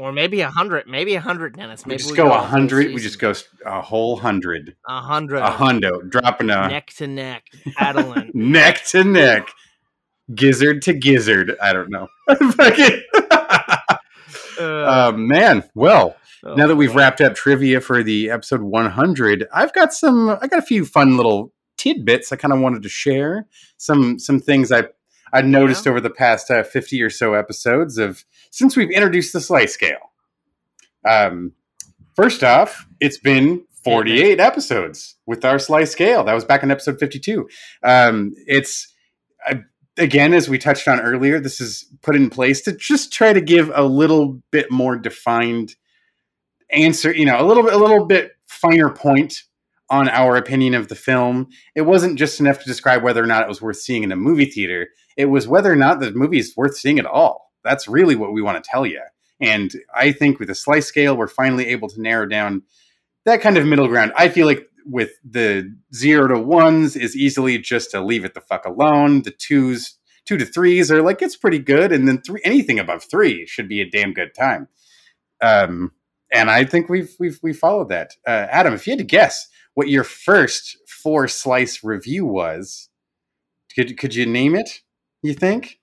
Or 0.00 0.12
maybe 0.12 0.40
a 0.40 0.48
hundred, 0.48 0.86
maybe 0.86 1.14
a 1.14 1.20
hundred, 1.20 1.56
Dennis. 1.56 1.84
We 1.84 1.90
Maybe 1.90 1.98
just 1.98 2.10
we 2.12 2.16
go 2.16 2.32
a 2.32 2.38
hundred. 2.40 2.94
We 2.94 3.02
just 3.02 3.18
go 3.18 3.34
a 3.66 3.82
whole 3.82 4.16
hundred. 4.16 4.74
a 4.88 4.98
hundred, 4.98 5.42
A 5.42 5.50
hundo, 5.50 6.08
dropping 6.08 6.48
a 6.48 6.68
neck 6.68 6.86
to 6.96 7.06
neck, 7.06 7.44
paddling. 7.74 8.30
neck 8.34 8.82
to 8.86 9.04
neck, 9.04 9.50
gizzard 10.34 10.80
to 10.82 10.94
gizzard. 10.94 11.54
I 11.62 11.74
don't 11.74 11.90
know. 11.90 12.08
Uh, 14.58 14.62
uh, 14.62 15.12
man, 15.16 15.64
well, 15.74 16.14
oh, 16.44 16.54
now 16.54 16.66
that 16.66 16.76
we've 16.76 16.94
wrapped 16.94 17.22
up 17.22 17.34
trivia 17.34 17.80
for 17.80 18.02
the 18.02 18.28
episode 18.28 18.60
100, 18.60 19.48
I've 19.54 19.72
got 19.72 19.94
some. 19.94 20.28
I 20.28 20.48
got 20.48 20.58
a 20.58 20.62
few 20.62 20.84
fun 20.84 21.16
little 21.16 21.50
tidbits 21.78 22.30
I 22.30 22.36
kind 22.36 22.52
of 22.52 22.60
wanted 22.60 22.82
to 22.82 22.90
share. 22.90 23.46
Some 23.78 24.18
some 24.18 24.38
things 24.38 24.70
I 24.70 24.84
I 25.32 25.42
noticed 25.42 25.86
over 25.86 26.00
the 26.00 26.10
past 26.10 26.50
uh, 26.50 26.62
50 26.62 27.02
or 27.02 27.10
so 27.10 27.34
episodes 27.34 27.98
of 27.98 28.24
since 28.50 28.76
we've 28.76 28.90
introduced 28.90 29.32
the 29.32 29.40
slice 29.40 29.72
scale. 29.72 30.12
Um, 31.08 31.52
first 32.14 32.42
off, 32.42 32.86
it's 33.00 33.18
been 33.18 33.64
48 33.84 34.40
episodes 34.40 35.16
with 35.26 35.44
our 35.44 35.58
slice 35.58 35.90
scale. 35.90 36.24
That 36.24 36.34
was 36.34 36.44
back 36.44 36.62
in 36.62 36.70
episode 36.70 36.98
52. 36.98 37.48
Um, 37.82 38.34
it's 38.46 38.92
I, 39.46 39.62
again, 39.96 40.34
as 40.34 40.48
we 40.48 40.58
touched 40.58 40.88
on 40.88 41.00
earlier, 41.00 41.40
this 41.40 41.60
is 41.60 41.86
put 42.02 42.16
in 42.16 42.30
place 42.30 42.60
to 42.62 42.72
just 42.72 43.12
try 43.12 43.32
to 43.32 43.40
give 43.40 43.70
a 43.74 43.84
little 43.84 44.42
bit 44.50 44.70
more 44.70 44.96
defined 44.96 45.74
answer, 46.70 47.14
you 47.14 47.24
know, 47.24 47.40
a 47.40 47.46
little 47.46 47.62
bit, 47.62 47.72
a 47.72 47.78
little 47.78 48.04
bit 48.04 48.32
finer 48.46 48.90
point 48.90 49.42
on 49.88 50.08
our 50.08 50.36
opinion 50.36 50.74
of 50.74 50.88
the 50.88 50.94
film. 50.94 51.48
It 51.74 51.82
wasn't 51.82 52.18
just 52.18 52.38
enough 52.38 52.60
to 52.60 52.64
describe 52.64 53.02
whether 53.02 53.22
or 53.22 53.26
not 53.26 53.42
it 53.42 53.48
was 53.48 53.60
worth 53.60 53.78
seeing 53.78 54.04
in 54.04 54.12
a 54.12 54.16
movie 54.16 54.44
theater. 54.44 54.88
It 55.20 55.26
was 55.26 55.46
whether 55.46 55.70
or 55.70 55.76
not 55.76 56.00
the 56.00 56.12
movie 56.12 56.38
is 56.38 56.56
worth 56.56 56.76
seeing 56.76 56.98
at 56.98 57.06
all. 57.06 57.52
That's 57.62 57.86
really 57.86 58.16
what 58.16 58.32
we 58.32 58.42
want 58.42 58.62
to 58.62 58.70
tell 58.70 58.86
you. 58.86 59.02
And 59.40 59.72
I 59.94 60.12
think 60.12 60.38
with 60.38 60.48
the 60.48 60.54
slice 60.54 60.86
scale, 60.86 61.16
we're 61.16 61.28
finally 61.28 61.66
able 61.68 61.88
to 61.88 62.00
narrow 62.00 62.26
down 62.26 62.62
that 63.24 63.40
kind 63.40 63.56
of 63.56 63.66
middle 63.66 63.88
ground. 63.88 64.12
I 64.16 64.28
feel 64.28 64.46
like 64.46 64.66
with 64.86 65.10
the 65.24 65.74
zero 65.94 66.28
to 66.28 66.38
ones 66.38 66.96
is 66.96 67.16
easily 67.16 67.58
just 67.58 67.90
to 67.90 68.00
leave 68.02 68.24
it 68.24 68.34
the 68.34 68.40
fuck 68.40 68.64
alone. 68.64 69.22
The 69.22 69.30
twos, 69.30 69.98
two 70.24 70.36
to 70.38 70.46
threes 70.46 70.90
are 70.90 71.02
like 71.02 71.22
it's 71.22 71.36
pretty 71.36 71.58
good, 71.58 71.92
and 71.92 72.08
then 72.08 72.20
three 72.22 72.40
anything 72.44 72.78
above 72.78 73.04
three 73.04 73.46
should 73.46 73.68
be 73.68 73.80
a 73.80 73.90
damn 73.90 74.12
good 74.12 74.34
time. 74.34 74.68
Um, 75.42 75.92
and 76.32 76.50
I 76.50 76.64
think 76.64 76.88
we've 76.88 77.14
we've 77.18 77.38
we 77.42 77.52
followed 77.52 77.88
that. 77.90 78.14
Uh, 78.26 78.46
Adam, 78.50 78.74
if 78.74 78.86
you 78.86 78.92
had 78.92 78.98
to 78.98 79.04
guess 79.04 79.48
what 79.74 79.88
your 79.88 80.04
first 80.04 80.76
four 80.88 81.28
slice 81.28 81.82
review 81.84 82.26
was, 82.26 82.88
could 83.74 83.98
could 83.98 84.14
you 84.14 84.26
name 84.26 84.54
it? 84.54 84.80
You 85.22 85.34
think? 85.34 85.78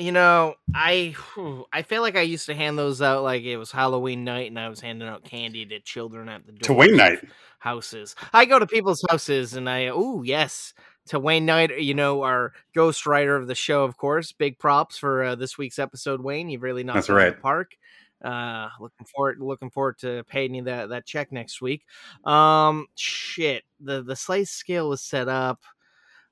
You 0.00 0.12
know, 0.12 0.54
I 0.72 1.16
whew, 1.34 1.66
I 1.72 1.82
feel 1.82 2.02
like 2.02 2.16
I 2.16 2.20
used 2.20 2.46
to 2.46 2.54
hand 2.54 2.78
those 2.78 3.02
out 3.02 3.24
like 3.24 3.42
it 3.42 3.56
was 3.56 3.72
Halloween 3.72 4.22
night, 4.22 4.48
and 4.48 4.58
I 4.58 4.68
was 4.68 4.80
handing 4.80 5.08
out 5.08 5.24
candy 5.24 5.66
to 5.66 5.80
children 5.80 6.28
at 6.28 6.46
the 6.46 6.52
door 6.52 6.66
To 6.66 6.72
Wayne 6.72 6.96
Night. 6.96 7.18
houses. 7.58 8.14
I 8.32 8.44
go 8.44 8.60
to 8.60 8.66
people's 8.66 9.04
houses, 9.10 9.54
and 9.54 9.68
I 9.68 9.88
oh 9.88 10.22
yes, 10.22 10.72
to 11.08 11.18
Wayne 11.18 11.46
Knight. 11.46 11.80
You 11.80 11.94
know, 11.94 12.22
our 12.22 12.52
ghost 12.76 13.06
writer 13.06 13.34
of 13.34 13.48
the 13.48 13.56
show, 13.56 13.82
of 13.82 13.96
course. 13.96 14.30
Big 14.30 14.60
props 14.60 14.96
for 14.98 15.24
uh, 15.24 15.34
this 15.34 15.58
week's 15.58 15.80
episode, 15.80 16.20
Wayne. 16.20 16.48
You've 16.48 16.62
really 16.62 16.84
knocked 16.84 16.94
That's 16.94 17.08
it 17.08 17.12
out 17.12 17.18
of 17.18 17.24
right. 17.24 17.34
the 17.34 17.42
park. 17.42 17.76
Uh, 18.24 18.68
looking 18.78 19.06
forward, 19.06 19.38
looking 19.40 19.70
forward 19.70 19.98
to 19.98 20.22
paying 20.28 20.54
you 20.54 20.62
that 20.62 20.90
that 20.90 21.06
check 21.06 21.32
next 21.32 21.60
week. 21.60 21.84
Um, 22.24 22.86
shit, 22.94 23.64
the 23.80 24.04
the 24.04 24.14
slice 24.14 24.50
scale 24.50 24.88
was 24.88 25.02
set 25.02 25.28
up. 25.28 25.60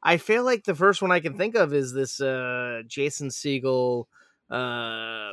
I 0.06 0.18
feel 0.18 0.44
like 0.44 0.62
the 0.64 0.74
first 0.74 1.02
one 1.02 1.10
I 1.10 1.18
can 1.20 1.36
think 1.36 1.56
of 1.56 1.74
is 1.74 1.92
this 1.92 2.20
uh 2.20 2.82
Jason 2.86 3.28
Segel 3.28 4.04
uh 4.50 5.30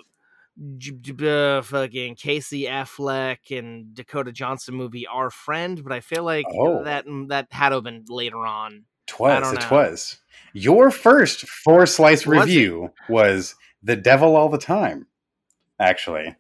j- 0.78 0.92
j- 1.00 1.58
uh, 1.58 1.62
fucking 1.62 2.16
Casey 2.16 2.64
Affleck 2.64 3.58
and 3.58 3.94
Dakota 3.94 4.32
Johnson 4.32 4.74
movie 4.76 5.06
Our 5.08 5.30
Friend, 5.30 5.84
but 5.84 5.94
I 5.94 6.00
feel 6.00 6.24
like 6.24 6.46
Oh. 6.52 6.84
that 6.84 7.06
that 7.28 7.48
had 7.52 7.70
to 7.70 7.76
have 7.76 7.84
been 7.84 8.04
later 8.08 8.46
on. 8.46 8.86
Twas, 9.08 9.44
don't 9.44 9.56
it 9.58 9.62
twas. 9.62 10.20
Your 10.54 10.90
first 10.92 11.48
four 11.48 11.86
slice 11.86 12.26
Was 12.26 12.40
review 12.40 12.90
was 13.10 13.56
The 13.84 13.96
Devil 13.96 14.36
All 14.36 14.50
the 14.50 14.58
Time, 14.58 15.08
actually. 15.80 16.36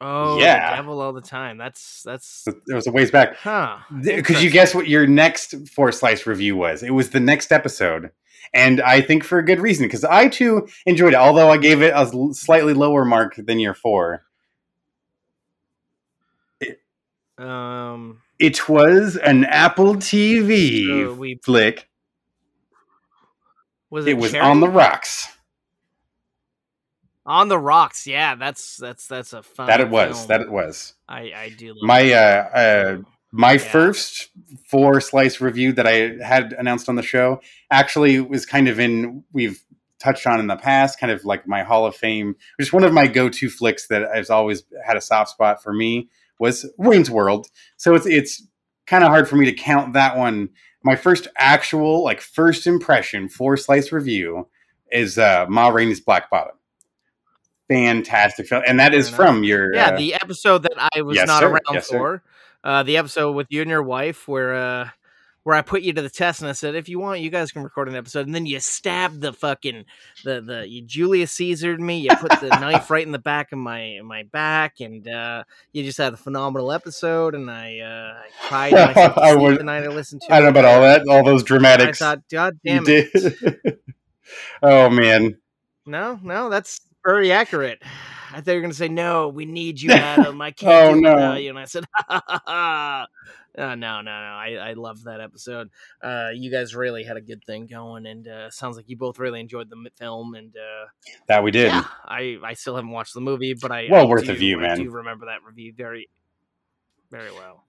Oh, 0.00 0.38
Yeah. 0.38 0.76
devil 0.76 1.00
all 1.00 1.12
the 1.12 1.20
time. 1.20 1.58
That's 1.58 2.02
that's 2.04 2.46
It 2.46 2.74
was 2.74 2.86
a 2.86 2.92
ways 2.92 3.10
back. 3.10 3.34
huh. 3.36 3.78
Could 4.22 4.40
you 4.42 4.48
guess 4.50 4.74
what 4.74 4.86
your 4.88 5.06
next 5.06 5.54
four 5.68 5.90
slice 5.92 6.26
review 6.26 6.56
was? 6.56 6.82
It 6.82 6.90
was 6.94 7.10
the 7.10 7.20
next 7.20 7.50
episode. 7.52 8.10
And 8.54 8.80
I 8.80 9.00
think 9.00 9.24
for 9.24 9.38
a 9.38 9.44
good 9.44 9.60
reason, 9.60 9.86
because 9.86 10.04
I 10.04 10.28
too 10.28 10.68
enjoyed 10.86 11.12
it, 11.14 11.16
although 11.18 11.50
I 11.50 11.58
gave 11.58 11.82
it 11.82 11.92
a 11.94 12.06
slightly 12.32 12.72
lower 12.74 13.04
mark 13.04 13.34
than 13.36 13.58
your 13.58 13.74
four. 13.74 14.24
Um, 17.36 18.20
It 18.38 18.68
was 18.68 19.16
an 19.16 19.44
Apple 19.44 19.94
TV 19.96 20.86
so 21.06 21.14
we 21.14 21.36
flick. 21.44 21.88
was 23.90 24.06
it, 24.06 24.10
It 24.10 24.14
was 24.14 24.32
Cherry? 24.32 24.44
on 24.44 24.60
the 24.60 24.68
rocks. 24.68 25.28
On 27.28 27.48
the 27.48 27.58
rocks. 27.58 28.06
Yeah, 28.06 28.34
that's 28.34 28.76
that's 28.78 29.06
that's 29.06 29.32
a 29.34 29.42
fun. 29.42 29.68
That 29.68 29.80
it 29.80 29.90
was. 29.90 30.16
film. 30.16 30.28
That 30.28 30.40
it 30.40 30.50
was. 30.50 30.94
I 31.08 31.32
I 31.36 31.54
do. 31.56 31.68
Love 31.68 31.76
My 31.82 32.12
uh, 32.12 32.48
uh, 32.58 32.98
my 33.30 33.52
Yeah. 33.52 33.58
first 33.58 34.30
four 34.68 35.00
slice 35.00 35.40
review 35.40 35.72
that 35.74 35.86
I 35.86 36.16
had 36.24 36.54
announced 36.54 36.88
on 36.88 36.96
the 36.96 37.02
show 37.02 37.40
actually 37.70 38.18
was 38.20 38.46
kind 38.46 38.66
of 38.68 38.80
in 38.80 39.22
we've 39.32 39.62
touched 40.00 40.26
on 40.26 40.40
in 40.40 40.46
the 40.46 40.56
past, 40.56 40.98
kind 40.98 41.12
of 41.12 41.24
like 41.24 41.46
my 41.46 41.62
Hall 41.62 41.84
of 41.84 41.94
Fame, 41.94 42.36
just 42.58 42.72
one 42.72 42.84
of 42.84 42.92
my 42.92 43.06
go-to 43.08 43.50
flicks 43.50 43.88
that 43.88 44.08
has 44.14 44.30
always 44.30 44.62
had 44.86 44.96
a 44.96 45.00
soft 45.00 45.30
spot 45.30 45.60
for 45.62 45.72
me 45.72 46.08
was 46.38 46.64
Wayne's 46.78 47.10
World. 47.10 47.48
So 47.76 47.94
it's 47.94 48.06
it's 48.06 48.46
kind 48.86 49.04
of 49.04 49.10
hard 49.10 49.28
for 49.28 49.36
me 49.36 49.44
to 49.44 49.52
count 49.52 49.92
that 49.92 50.16
one. 50.16 50.48
My 50.84 50.96
first 50.96 51.28
actual 51.36 52.02
like 52.04 52.20
first 52.22 52.66
impression 52.66 53.28
four 53.28 53.56
slice 53.58 53.92
review 53.92 54.48
is 54.90 55.18
uh, 55.18 55.44
Ma 55.48 55.68
Rainey's 55.68 56.00
Black 56.00 56.30
Bottom. 56.30 56.54
Fantastic 57.68 58.46
film, 58.46 58.62
and 58.66 58.80
that 58.80 58.92
Fair 58.92 58.98
is 58.98 59.08
enough. 59.08 59.16
from 59.16 59.44
your 59.44 59.74
yeah, 59.74 59.88
uh, 59.90 59.96
the 59.98 60.14
episode 60.14 60.62
that 60.62 60.90
I 60.94 61.02
was 61.02 61.16
yes, 61.16 61.26
not 61.26 61.40
sir. 61.40 61.48
around 61.50 61.60
Yes, 61.74 61.88
for, 61.88 62.22
uh, 62.64 62.82
the 62.82 62.96
episode 62.96 63.32
with 63.32 63.46
you 63.50 63.60
and 63.62 63.70
your 63.70 63.82
wife, 63.82 64.26
where 64.26 64.54
uh, 64.54 64.88
where 65.44 65.54
I 65.56 65.62
put 65.62 65.82
you 65.82 65.92
to 65.94 66.02
the 66.02 66.10
test, 66.10 66.40
and 66.40 66.48
I 66.48 66.52
said, 66.52 66.74
if 66.74 66.88
you 66.90 66.98
want, 66.98 67.20
you 67.20 67.30
guys 67.30 67.52
can 67.52 67.62
record 67.62 67.88
an 67.88 67.94
episode, 67.94 68.26
and 68.26 68.34
then 68.34 68.44
you 68.46 68.58
stabbed 68.60 69.20
the 69.20 69.32
fucking 69.32 69.84
the 70.24 70.40
the 70.40 70.68
you 70.68 70.82
Julius 70.82 71.36
Caesared 71.36 71.80
me, 71.80 72.00
you 72.00 72.10
put 72.16 72.32
the 72.40 72.48
knife 72.48 72.90
right 72.90 73.04
in 73.06 73.12
the 73.12 73.18
back 73.18 73.52
of 73.52 73.58
my 73.58 74.00
my 74.02 74.22
back, 74.24 74.80
and 74.80 75.06
uh, 75.06 75.44
you 75.72 75.84
just 75.84 75.98
had 75.98 76.14
a 76.14 76.16
phenomenal 76.18 76.72
episode, 76.72 77.34
and 77.34 77.50
I 77.50 77.78
uh, 77.80 78.14
I 78.18 78.48
cried 78.48 78.72
myself 78.94 79.18
I 79.18 79.34
would- 79.34 79.58
the 79.60 79.64
night 79.64 79.84
I 79.84 79.88
listened 79.88 80.22
to. 80.22 80.34
I 80.34 80.40
don't 80.40 80.52
know 80.54 80.60
about 80.60 80.64
all 80.64 80.80
that, 80.80 81.02
all 81.08 81.22
those 81.24 81.42
dramatics 81.42 82.00
I 82.02 82.14
thought, 82.16 82.22
God 82.30 82.58
damn 82.64 82.84
it. 82.86 83.80
oh 84.62 84.88
man, 84.90 85.38
No, 85.86 86.18
no, 86.22 86.48
that's 86.50 86.80
very 87.08 87.32
accurate. 87.32 87.80
I 88.30 88.42
thought 88.42 88.48
you 88.48 88.54
were 88.56 88.60
going 88.60 88.70
to 88.70 88.76
say, 88.76 88.88
no, 88.88 89.28
we 89.28 89.46
need 89.46 89.80
you, 89.80 89.90
Adam. 89.94 90.40
I 90.42 90.50
can't 90.50 90.90
Oh, 90.90 90.94
do 90.94 91.00
no. 91.00 91.14
without 91.14 91.42
you. 91.42 91.48
And 91.50 91.58
I 91.58 91.64
said, 91.64 91.84
ha, 91.94 92.22
ha, 92.26 92.42
ha. 92.46 93.06
Uh, 93.56 93.74
no, 93.74 94.02
no, 94.02 94.02
no. 94.02 94.10
I, 94.10 94.56
I 94.60 94.72
loved 94.74 95.04
that 95.06 95.20
episode. 95.20 95.70
Uh, 96.02 96.28
you 96.34 96.50
guys 96.50 96.74
really 96.74 97.02
had 97.04 97.16
a 97.16 97.20
good 97.22 97.42
thing 97.44 97.66
going, 97.66 98.06
and 98.06 98.28
uh, 98.28 98.50
sounds 98.50 98.76
like 98.76 98.88
you 98.88 98.96
both 98.96 99.18
really 99.18 99.40
enjoyed 99.40 99.70
the 99.70 99.90
film. 99.98 100.34
And 100.34 100.54
uh, 100.54 100.86
that 101.26 101.42
we 101.42 101.50
did. 101.50 101.68
yeah, 101.68 101.84
I, 102.04 102.36
I 102.44 102.52
still 102.52 102.76
haven't 102.76 102.90
watched 102.90 103.14
the 103.14 103.20
movie, 103.22 103.54
but 103.54 103.72
I 103.72 103.88
Well 103.90 104.02
I 104.02 104.08
worth 104.08 104.26
do, 104.26 104.32
a 104.32 104.34
view, 104.34 104.58
I 104.58 104.68
man. 104.68 104.76
do 104.78 104.90
remember 104.90 105.26
that 105.26 105.42
review 105.44 105.72
very, 105.74 106.08
very 107.10 107.32
well. 107.32 107.64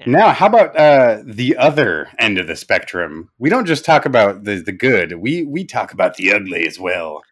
Yeah. 0.00 0.04
Now, 0.10 0.30
how 0.32 0.46
about 0.46 0.74
uh, 0.76 1.22
the 1.24 1.56
other 1.58 2.08
end 2.18 2.38
of 2.38 2.46
the 2.48 2.56
spectrum? 2.56 3.30
We 3.38 3.50
don't 3.50 3.66
just 3.66 3.84
talk 3.84 4.06
about 4.06 4.42
the 4.44 4.56
the 4.56 4.72
good; 4.72 5.12
we 5.20 5.44
we 5.44 5.64
talk 5.64 5.92
about 5.92 6.16
the 6.16 6.32
ugly 6.32 6.66
as 6.66 6.80
well. 6.80 7.22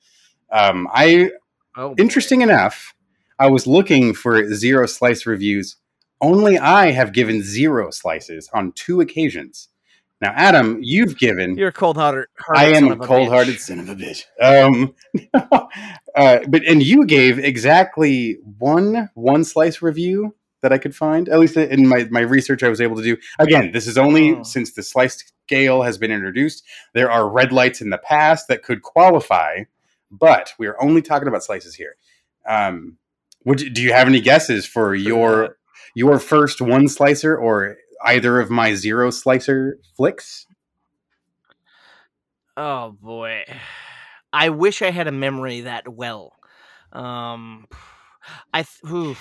Um, 0.52 0.88
I 0.92 1.30
Oh, 1.74 1.94
interesting 1.98 2.42
enough, 2.42 2.94
I 3.38 3.48
was 3.48 3.66
looking 3.66 4.12
for 4.12 4.52
zero 4.52 4.86
slice 4.86 5.24
reviews. 5.24 5.76
Only 6.20 6.58
I 6.58 6.90
have 6.90 7.12
given 7.14 7.42
zero 7.42 7.90
slices 7.90 8.48
on 8.52 8.72
two 8.72 9.00
occasions. 9.00 9.68
Now, 10.20 10.32
Adam, 10.36 10.78
you've 10.82 11.18
given 11.18 11.56
You're 11.56 11.68
a 11.68 11.72
cold 11.72 11.96
hearted. 11.96 12.26
I 12.54 12.66
am 12.66 12.92
a 12.92 12.96
cold 12.98 13.28
hearted 13.28 13.58
son 13.58 13.80
of 13.80 13.88
a 13.88 13.94
bitch. 13.96 14.24
Um, 14.40 14.94
uh, 16.14 16.38
but 16.48 16.62
and 16.64 16.82
you 16.82 17.06
gave 17.06 17.38
exactly 17.38 18.38
one 18.58 19.08
one 19.14 19.42
slice 19.44 19.82
review 19.82 20.34
that 20.60 20.72
I 20.72 20.78
could 20.78 20.94
find. 20.94 21.28
At 21.28 21.40
least 21.40 21.56
in 21.56 21.88
my 21.88 22.04
my 22.10 22.20
research, 22.20 22.62
I 22.62 22.68
was 22.68 22.80
able 22.80 22.96
to 22.96 23.02
do. 23.02 23.16
Again, 23.38 23.72
this 23.72 23.86
is 23.86 23.98
only 23.98 24.34
Oh. 24.36 24.42
since 24.44 24.72
the 24.74 24.82
slice 24.82 25.24
scale 25.46 25.82
has 25.82 25.98
been 25.98 26.12
introduced. 26.12 26.62
There 26.94 27.10
are 27.10 27.28
red 27.28 27.50
lights 27.52 27.80
in 27.80 27.90
the 27.90 27.98
past 27.98 28.46
that 28.48 28.62
could 28.62 28.82
qualify, 28.82 29.64
but 30.12 30.52
we 30.58 30.66
are 30.66 30.80
only 30.80 31.02
talking 31.02 31.26
about 31.26 31.42
slices 31.42 31.74
here. 31.74 31.96
Um, 32.46 32.98
would 33.44 33.60
you, 33.60 33.70
do 33.70 33.82
you 33.82 33.92
have 33.92 34.06
any 34.06 34.20
guesses 34.20 34.66
for 34.66 34.94
your 34.94 35.56
your 35.94 36.18
first 36.18 36.60
one 36.60 36.86
slicer 36.88 37.36
or 37.36 37.76
either 38.04 38.38
of 38.38 38.50
my 38.50 38.74
zero 38.74 39.10
slicer 39.10 39.78
flicks? 39.96 40.46
Oh 42.56 42.96
boy. 43.00 43.44
I 44.32 44.50
wish 44.50 44.82
I 44.82 44.90
had 44.90 45.08
a 45.08 45.12
memory 45.12 45.62
that 45.62 45.88
well. 45.88 46.34
Um 46.92 47.66
I 48.52 48.62
th- 48.62 48.92
ooh, 48.92 49.16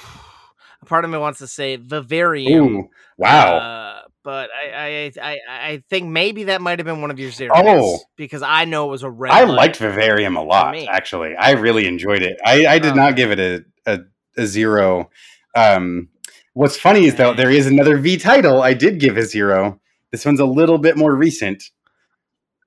part 0.85 1.05
of 1.05 1.11
me 1.11 1.17
wants 1.17 1.39
to 1.39 1.47
say 1.47 1.77
Vivarium. 1.77 2.63
Ooh, 2.63 2.89
wow. 3.17 3.57
Uh, 3.57 4.01
but 4.23 4.49
I, 4.51 5.11
I 5.17 5.21
I 5.21 5.37
I 5.49 5.83
think 5.89 6.07
maybe 6.09 6.45
that 6.45 6.61
might 6.61 6.79
have 6.79 6.85
been 6.85 7.01
one 7.01 7.11
of 7.11 7.19
your 7.19 7.31
zeros. 7.31 7.53
Oh. 7.57 7.99
because 8.15 8.41
I 8.41 8.65
know 8.65 8.87
it 8.87 8.91
was 8.91 9.03
a 9.03 9.09
red. 9.09 9.31
I 9.31 9.43
liked 9.43 9.77
Vivarium 9.77 10.35
a 10.37 10.43
lot, 10.43 10.75
actually. 10.89 11.35
I 11.35 11.51
really 11.51 11.87
enjoyed 11.87 12.21
it. 12.21 12.37
I, 12.45 12.65
I 12.67 12.79
did 12.79 12.93
Oh. 12.93 12.95
not 12.95 13.15
give 13.15 13.31
it 13.31 13.39
a, 13.39 13.65
a, 13.91 13.99
a 14.37 14.45
zero. 14.45 15.09
Um, 15.55 16.09
what's 16.53 16.77
funny 16.77 17.05
is, 17.05 17.15
though, 17.15 17.33
there 17.33 17.51
is 17.51 17.67
another 17.67 17.97
V 17.97 18.17
title 18.17 18.61
I 18.61 18.73
did 18.73 18.99
give 18.99 19.17
a 19.17 19.23
zero. 19.23 19.79
This 20.11 20.25
one's 20.25 20.39
a 20.39 20.45
little 20.45 20.77
bit 20.77 20.97
more 20.97 21.15
recent. 21.15 21.63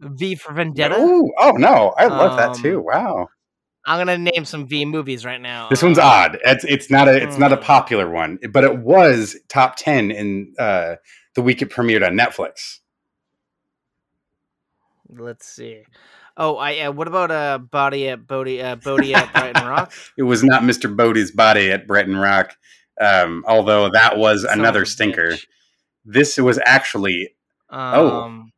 V 0.00 0.34
for 0.34 0.52
Vendetta. 0.52 0.98
Ooh, 0.98 1.32
oh, 1.38 1.52
no. 1.52 1.94
I 1.96 2.06
love 2.06 2.36
that, 2.36 2.50
Um, 2.50 2.62
too. 2.62 2.80
Wow. 2.80 3.28
I'm 3.86 3.98
gonna 3.98 4.16
name 4.16 4.46
some 4.46 4.66
V 4.66 4.86
movies 4.86 5.26
right 5.26 5.40
now. 5.40 5.68
This 5.68 5.82
one's 5.82 5.98
Uh, 5.98 6.04
odd. 6.04 6.38
It's, 6.44 6.64
it's 6.64 6.90
not 6.90 7.06
a 7.06 7.22
it's 7.22 7.36
not 7.36 7.52
a 7.52 7.56
Hmm. 7.56 7.62
popular 7.64 8.08
one, 8.10 8.38
but 8.50 8.64
it 8.64 8.78
was 8.78 9.36
top 9.50 9.76
10 9.76 10.10
in 10.10 10.54
uh, 10.58 10.94
the 11.34 11.42
week 11.42 11.62
it 11.62 11.70
premiered 11.70 12.06
on 12.06 12.14
Netflix. 12.14 12.80
Let's 15.08 15.46
see. 15.46 15.82
Oh, 16.36 16.56
I 16.56 16.78
uh, 16.80 16.92
what 16.92 17.06
about 17.06 17.30
uh 17.30 17.58
Body 17.58 18.08
at 18.08 18.26
Bodie 18.26 18.60
uh 18.62 18.76
Bodie 18.76 19.14
at 19.14 19.32
Brighton 19.32 19.62
Rock? 19.68 19.92
It 20.16 20.22
was 20.24 20.42
not 20.42 20.62
Mr. 20.62 20.94
Bodie's 20.94 21.30
body 21.30 21.70
at 21.70 21.86
Brighton 21.86 22.16
Rock, 22.16 22.56
um, 23.00 23.44
although 23.46 23.88
that 23.90 24.16
was 24.16 24.42
Son 24.42 24.58
another 24.58 24.84
stinker. 24.84 25.28
bitch. 25.32 25.46
This 26.04 26.36
was 26.38 26.58
actually 26.64 27.34
Um, 27.70 28.52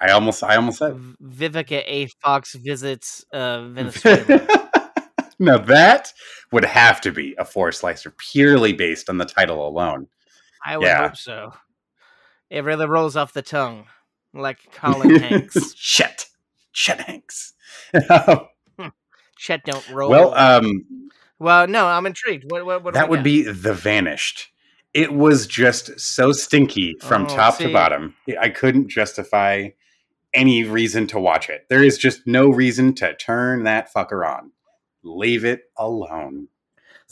I 0.00 0.10
almost 0.12 0.42
I 0.44 0.56
almost 0.56 0.78
said 0.78 0.94
Vivica 1.22 1.82
A. 1.86 2.06
Fox 2.22 2.54
visits 2.54 3.24
uh 3.32 3.62
Venezuela. 3.68 4.46
now 5.40 5.58
that 5.58 6.12
would 6.52 6.64
have 6.64 7.00
to 7.00 7.10
be 7.10 7.34
a 7.38 7.44
four 7.44 7.72
slicer 7.72 8.14
purely 8.30 8.72
based 8.72 9.08
on 9.10 9.18
the 9.18 9.24
title 9.24 9.66
alone. 9.66 10.06
I 10.64 10.78
would 10.78 10.86
Yeah. 10.86 11.08
hope 11.08 11.16
so. 11.16 11.52
It 12.54 12.62
really 12.62 12.86
rolls 12.86 13.16
off 13.16 13.32
the 13.32 13.42
tongue, 13.42 13.86
like 14.32 14.58
Colin 14.72 15.16
Hanks. 15.16 15.74
Chet. 15.74 16.28
Chet 16.72 17.00
Hanks. 17.00 17.52
Chet 19.36 19.64
don't 19.64 19.90
roll. 19.90 20.08
well, 20.08 20.32
um, 20.34 20.84
well, 21.40 21.66
no, 21.66 21.84
I'm 21.86 22.06
intrigued. 22.06 22.48
What, 22.52 22.64
what, 22.64 22.84
what 22.84 22.94
that 22.94 23.08
would 23.08 23.18
got? 23.18 23.24
be 23.24 23.42
The 23.42 23.74
Vanished. 23.74 24.52
It 24.92 25.12
was 25.12 25.48
just 25.48 25.98
so 25.98 26.30
stinky 26.30 26.94
from 27.00 27.24
Oh, 27.24 27.28
top 27.28 27.58
to 27.58 27.72
bottom. 27.72 28.14
I 28.40 28.50
couldn't 28.50 28.88
justify 28.88 29.70
any 30.32 30.62
reason 30.62 31.08
to 31.08 31.18
watch 31.18 31.50
it. 31.50 31.66
There 31.68 31.82
is 31.82 31.98
just 31.98 32.24
no 32.24 32.48
reason 32.50 32.94
to 32.94 33.16
turn 33.16 33.64
that 33.64 33.92
fucker 33.92 34.24
on. 34.24 34.52
Leave 35.02 35.44
it 35.44 35.62
alone. 35.76 36.46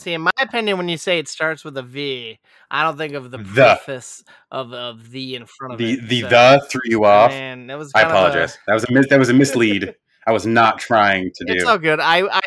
See, 0.02 0.14
in 0.14 0.22
my 0.22 0.30
opinion, 0.40 0.78
when 0.78 0.88
you 0.88 0.96
say 0.96 1.18
it 1.18 1.28
starts 1.28 1.64
with 1.64 1.76
a 1.76 1.82
V, 1.82 2.38
I 2.70 2.82
don't 2.82 2.96
think 2.96 3.14
of 3.14 3.30
the, 3.30 3.38
The. 3.38 3.44
preface 3.44 4.24
of 4.50 4.72
of 4.72 5.10
the 5.10 5.34
in 5.36 5.46
front 5.46 5.74
of 5.74 5.78
The 5.78 5.92
it. 5.94 6.08
the 6.08 6.20
so, 6.22 6.28
the 6.28 6.66
threw 6.70 6.80
you 6.84 7.04
off. 7.04 7.30
Man, 7.30 7.66
that 7.68 7.78
was 7.78 7.92
I 7.94 8.02
of 8.02 8.08
a- 8.08 8.10
apologize. 8.10 8.58
That 8.66 8.74
was 8.74 8.84
a 8.84 8.92
mis- 8.92 9.08
that 9.08 9.18
was 9.18 9.28
a 9.28 9.34
mislead. 9.34 9.94
I 10.26 10.32
was 10.32 10.46
not 10.46 10.78
trying 10.78 11.30
to 11.34 11.44
do. 11.44 11.52
It's 11.54 11.64
all 11.64 11.78
good. 11.78 11.98
I, 12.00 12.26
I 12.26 12.40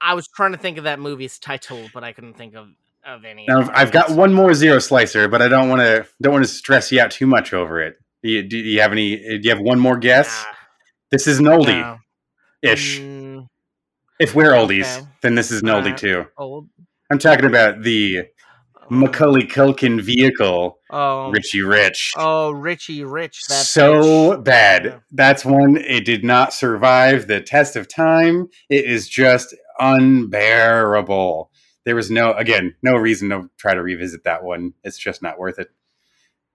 I 0.00 0.14
was 0.14 0.28
trying 0.28 0.52
to 0.52 0.58
think 0.58 0.78
of 0.78 0.84
that 0.84 0.98
movie's 1.00 1.38
title, 1.38 1.88
but 1.94 2.04
I 2.04 2.12
couldn't 2.12 2.34
think 2.34 2.54
of 2.54 2.68
of 3.04 3.24
any. 3.24 3.44
Now 3.48 3.68
I've 3.72 3.92
got 3.92 4.10
one 4.10 4.32
more 4.34 4.52
zero 4.54 4.78
slicer, 4.78 5.28
but 5.28 5.40
I 5.42 5.48
don't 5.48 5.68
want 5.68 5.80
to 5.80 6.06
don't 6.22 6.32
want 6.32 6.44
to 6.44 6.50
stress 6.50 6.90
you 6.92 7.00
out 7.00 7.10
too 7.10 7.26
much 7.26 7.52
over 7.52 7.80
it. 7.80 7.96
Do 8.22 8.30
you, 8.30 8.42
do 8.42 8.56
you 8.58 8.80
have 8.80 8.92
any? 8.92 9.16
Do 9.16 9.40
you 9.42 9.50
have 9.50 9.60
one 9.60 9.78
more 9.78 9.96
guess? 9.96 10.44
Nah, 10.44 10.52
This 11.12 11.26
is 11.28 11.38
an 11.38 11.44
oldie 11.46 11.98
ish. 12.62 12.98
Mm, 13.00 13.15
If 14.18 14.34
we're 14.34 14.52
oldies, 14.52 14.98
okay. 14.98 15.06
then 15.22 15.34
this 15.34 15.50
is 15.50 15.62
an 15.62 15.68
oldie 15.68 15.84
Alright. 15.84 15.96
too. 15.98 16.24
old. 16.38 16.68
I'm 17.10 17.18
talking 17.18 17.44
about 17.44 17.82
the 17.82 18.22
Macaulay 18.88 19.42
Culkin 19.46 20.00
vehicle, 20.00 20.78
Oh, 20.90 21.30
Richie 21.30 21.62
Rich. 21.62 22.12
oh, 22.16 22.50
Richie 22.52 23.04
Rich. 23.04 23.42
That 23.48 23.54
so 23.66 24.00
bitch. 24.36 24.44
bad. 24.44 25.00
That's 25.12 25.44
one. 25.44 25.76
It 25.76 26.04
did 26.04 26.24
not 26.24 26.52
survive 26.52 27.26
the 27.26 27.40
test 27.40 27.76
of 27.76 27.88
time. 27.88 28.48
It 28.70 28.84
is 28.84 29.08
just 29.08 29.54
unbearable. 29.78 31.50
There 31.84 31.94
was 31.96 32.10
no, 32.10 32.32
again, 32.32 32.74
no 32.82 32.94
reason 32.94 33.28
to 33.30 33.50
try 33.58 33.74
to 33.74 33.82
revisit 33.82 34.24
that 34.24 34.42
one. 34.42 34.72
It's 34.82 34.98
just 34.98 35.22
not 35.22 35.38
worth 35.38 35.58
it. 35.58 35.68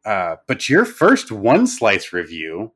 Uh, 0.04 0.38
but 0.48 0.68
your 0.68 0.84
first 0.84 1.32
one 1.32 1.68
slice 1.68 2.12
review 2.12 2.72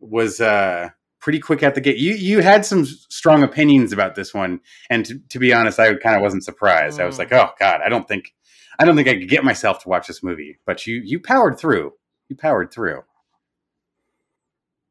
was 0.00 0.40
uh, 0.40 0.88
pretty 1.22 1.38
quick 1.38 1.62
at 1.62 1.74
the 1.74 1.80
gate. 1.80 1.96
You 1.96 2.12
you 2.14 2.40
had 2.40 2.66
some 2.66 2.84
strong 2.84 3.42
opinions 3.42 3.92
about 3.92 4.14
this 4.16 4.34
one, 4.34 4.60
and 4.90 5.06
to, 5.06 5.18
to 5.30 5.38
be 5.38 5.54
honest, 5.54 5.78
I 5.80 5.94
kind 5.94 6.16
of 6.16 6.20
wasn't 6.22 6.44
surprised. 6.44 7.00
I 7.00 7.06
was 7.06 7.14
Mm. 7.16 7.20
like, 7.20 7.32
oh 7.32 7.50
god, 7.58 7.80
I 7.84 7.88
don't 7.88 8.06
think, 8.06 8.34
I 8.78 8.84
don't 8.84 8.96
think 8.96 9.08
I 9.08 9.14
could 9.14 9.28
get 9.30 9.44
myself 9.44 9.82
to 9.84 9.88
watch 9.88 10.06
this 10.08 10.22
movie. 10.22 10.58
But 10.66 10.86
you 10.86 11.00
you 11.02 11.20
powered 11.20 11.58
through. 11.58 11.92
You 12.28 12.36
powered 12.36 12.72
through. 12.72 13.02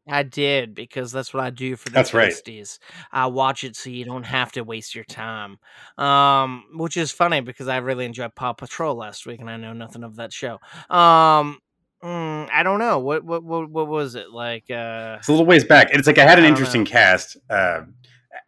I 0.10 0.24
did 0.24 0.74
because 0.74 1.12
that's 1.12 1.32
what 1.34 1.44
I 1.44 1.52
do 1.52 1.76
for 1.76 1.90
the 1.90 1.94
That's 1.94 2.14
right. 2.14 2.34
tasties. 2.34 2.80
I 3.12 3.28
watch 3.28 3.64
it 3.64 3.76
so 3.76 3.90
you 3.92 4.04
don't 4.04 4.24
have 4.24 4.52
to 4.54 4.64
waste 4.64 4.96
your 4.96 5.04
time. 5.04 5.60
Um, 5.98 6.64
which 6.74 6.98
is 6.98 7.12
funny 7.12 7.40
because 7.42 7.68
I 7.68 7.78
really 7.78 8.06
enjoyed 8.06 8.34
Paw 8.36 8.54
Patrol 8.54 8.96
last 8.96 9.28
week, 9.28 9.40
and 9.42 9.50
I 9.50 9.58
know 9.58 9.74
nothing 9.74 10.04
of 10.04 10.16
that 10.16 10.34
show. 10.34 10.58
Um, 10.90 11.60
mm, 12.04 12.50
I 12.52 12.64
don't 12.64 12.80
know 12.80 13.00
what 13.00 13.24
what 13.24 13.44
what, 13.44 13.70
what 13.70 13.88
was 13.88 14.16
it 14.16 14.32
like? 14.32 14.64
Uh, 14.70 15.18
It's 15.20 15.28
a 15.28 15.32
little 15.32 15.46
ways 15.46 15.64
back. 15.64 15.90
It's 15.92 16.08
like 16.08 16.18
I 16.18 16.24
had 16.24 16.40
an 16.40 16.46
I 16.46 16.48
interesting 16.48 16.84
know. 16.84 16.90
cast. 16.90 17.38
Uh, 17.50 17.82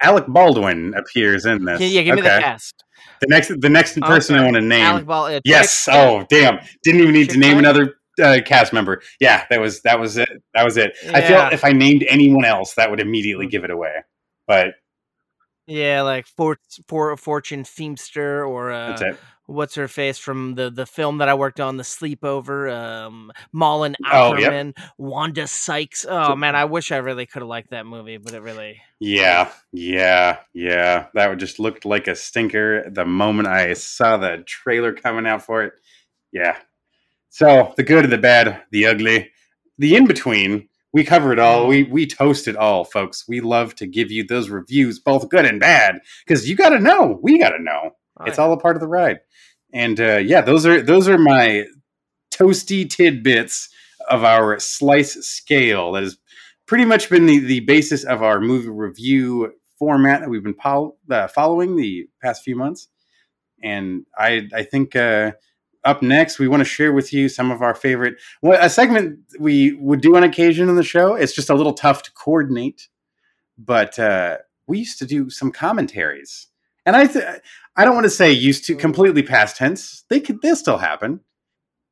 Alec 0.02 0.26
Baldwin 0.28 0.94
appears 0.96 1.46
in 1.46 1.64
this. 1.66 1.80
yeah, 1.80 1.88
yeah, 1.88 2.02
give 2.02 2.16
me 2.16 2.22
the 2.22 2.28
cast. 2.30 2.84
The 3.22 3.28
next, 3.28 3.62
the 3.62 3.70
next 3.70 4.00
person 4.02 4.36
I 4.36 4.44
want 4.44 4.56
to 4.56 4.62
name. 4.62 4.82
Alec 4.84 5.06
Ball. 5.06 5.26
Uh, 5.26 5.40
yes. 5.46 5.86
Chick- 5.86 5.94
Oh, 5.94 6.26
damn! 6.30 6.60
Didn't 6.84 7.02
even 7.02 7.14
need 7.14 7.30
to 7.30 7.38
name 7.38 7.58
another 7.58 7.96
uh, 8.22 8.40
cast 8.46 8.74
member. 8.74 9.02
Yeah, 9.22 9.46
that 9.50 9.62
was 9.62 9.82
that 9.84 10.00
was 10.00 10.18
it. 10.18 10.30
That 10.54 10.64
was 10.66 10.76
it. 10.78 10.94
I 11.14 11.22
feel 11.22 11.40
if 11.52 11.64
I 11.64 11.72
named 11.72 12.06
anyone 12.10 12.44
else, 12.46 12.74
that 12.76 12.90
would 12.90 13.00
immediately 13.00 13.48
Mm. 13.48 13.52
give 13.52 13.64
it 13.64 13.72
away. 13.72 13.94
But 14.48 14.74
Yeah, 15.68 16.02
like 16.02 16.26
for, 16.28 16.58
for 16.88 17.16
Fortune 17.16 17.64
Feemster 17.64 18.46
or 18.48 18.72
uh, 18.72 18.88
that's 18.90 19.02
it. 19.02 19.18
What's 19.46 19.76
her 19.76 19.88
face 19.88 20.18
from 20.18 20.56
the 20.56 20.70
the 20.70 20.86
film 20.86 21.18
that 21.20 21.30
I 21.30 21.34
worked 21.34 21.60
on, 21.60 21.78
The 21.78 21.84
Sleepover, 21.84 22.74
um, 22.74 23.32
Malin 23.52 23.96
Oh, 24.12 24.38
yep. 24.38 24.76
Wanda 24.98 25.48
Sykes. 25.48 26.06
Oh 26.08 26.36
man, 26.36 26.56
I 26.56 26.66
wish 26.66 26.92
I 26.92 26.98
really 26.98 27.26
could 27.26 27.42
have 27.42 27.50
liked 27.50 27.72
that 27.72 27.86
movie, 27.86 28.18
but 28.18 28.34
it 28.34 28.42
really. 28.42 28.82
Yeah, 29.00 29.52
yeah, 29.72 30.40
yeah. 30.54 31.08
That 31.14 31.30
would 31.30 31.40
just 31.40 31.60
looked 31.60 31.86
like 31.86 32.08
a 32.08 32.16
stinker 32.16 32.90
the 32.90 33.06
moment 33.06 33.48
I 33.48 33.74
saw 33.74 34.18
the 34.18 34.44
trailer 34.46 34.94
coming 34.94 35.28
out 35.28 35.44
for 35.44 35.64
it. 35.64 35.74
Yeah. 36.32 36.58
So 37.30 37.74
the 37.78 37.84
good, 37.84 38.04
and 38.04 38.14
the 38.14 38.18
bad, 38.18 38.62
the 38.72 38.86
ugly, 38.86 39.32
the 39.78 39.96
in 39.96 40.06
between. 40.06 40.70
We 40.94 41.04
cover 41.04 41.34
it 41.34 41.40
all. 41.40 41.66
We 41.66 41.84
we 41.84 42.06
toast 42.06 42.48
it 42.48 42.56
all, 42.56 42.86
folks. 42.86 43.28
We 43.28 43.42
love 43.42 43.74
to 43.78 43.88
give 43.88 44.12
you 44.12 44.24
those 44.24 44.50
reviews, 44.52 45.00
both 45.00 45.28
good 45.28 45.44
and 45.44 45.60
bad, 45.60 46.00
because 46.26 46.48
you 46.48 46.56
got 46.56 46.70
to 46.70 46.80
know. 46.80 47.20
We 47.24 47.40
got 47.40 47.50
to 47.50 47.62
know. 47.62 47.94
Oh, 48.20 48.26
it's 48.26 48.38
yeah. 48.38 48.44
all 48.44 48.54
a 48.54 48.60
part 48.60 48.76
of 48.76 48.82
the 48.82 48.88
ride. 48.88 49.20
And 49.74 50.00
uh, 50.00 50.18
yeah, 50.18 50.42
those 50.42 50.66
are 50.66 50.82
those 50.82 51.08
are 51.08 51.18
my 51.18 51.66
toasty 52.32 52.90
tidbits 52.90 53.70
of 54.10 54.24
our 54.24 54.60
slice 54.60 55.14
scale. 55.26 55.94
That 55.94 56.04
has 56.04 56.18
pretty 56.68 56.86
much 56.86 57.10
been 57.10 57.26
the, 57.26 57.40
the 57.40 57.60
basis 57.62 58.04
of 58.04 58.22
our 58.22 58.40
movie 58.40 58.70
review 58.70 59.54
format 59.80 60.22
that 60.22 60.30
we've 60.30 60.44
been 60.44 60.54
pol- 60.54 60.98
uh, 61.10 61.28
following 61.28 61.76
the 61.76 62.08
past 62.22 62.44
few 62.44 62.56
months. 62.56 62.88
And 63.64 64.06
I 64.18 64.48
I 64.54 64.64
think 64.64 64.96
uh, 64.96 65.32
up 65.84 66.02
next 66.02 66.38
we 66.40 66.48
want 66.48 66.62
to 66.62 66.66
share 66.66 66.94
with 66.94 67.12
you 67.12 67.28
some 67.28 67.52
of 67.52 67.62
our 67.62 67.74
favorite 67.76 68.16
well, 68.42 68.60
a 68.62 68.70
segment 68.70 69.20
we 69.40 69.74
would 69.74 70.02
do 70.02 70.16
on 70.16 70.24
occasion 70.24 70.70
in 70.70 70.76
the 70.76 70.84
show. 70.84 71.16
It's 71.16 71.34
just 71.34 71.50
a 71.50 71.56
little 71.56 71.74
tough 71.74 72.04
to 72.04 72.12
coordinate, 72.12 72.90
but 73.58 73.98
uh, 73.98 74.38
we 74.68 74.80
used 74.80 75.00
to 75.00 75.06
do 75.06 75.30
some 75.30 75.52
commentaries. 75.52 76.48
And 76.86 76.96
I 76.96 77.08
th- 77.08 77.42
I 77.76 77.86
don't 77.86 77.96
want 77.96 78.06
to 78.06 78.10
say 78.10 78.32
used 78.32 78.66
to 78.66 78.76
completely 78.76 79.24
past 79.24 79.56
tense. 79.58 80.04
They 80.10 80.20
could 80.20 80.42
they'll 80.42 80.56
still 80.56 80.78
happen. 80.78 81.22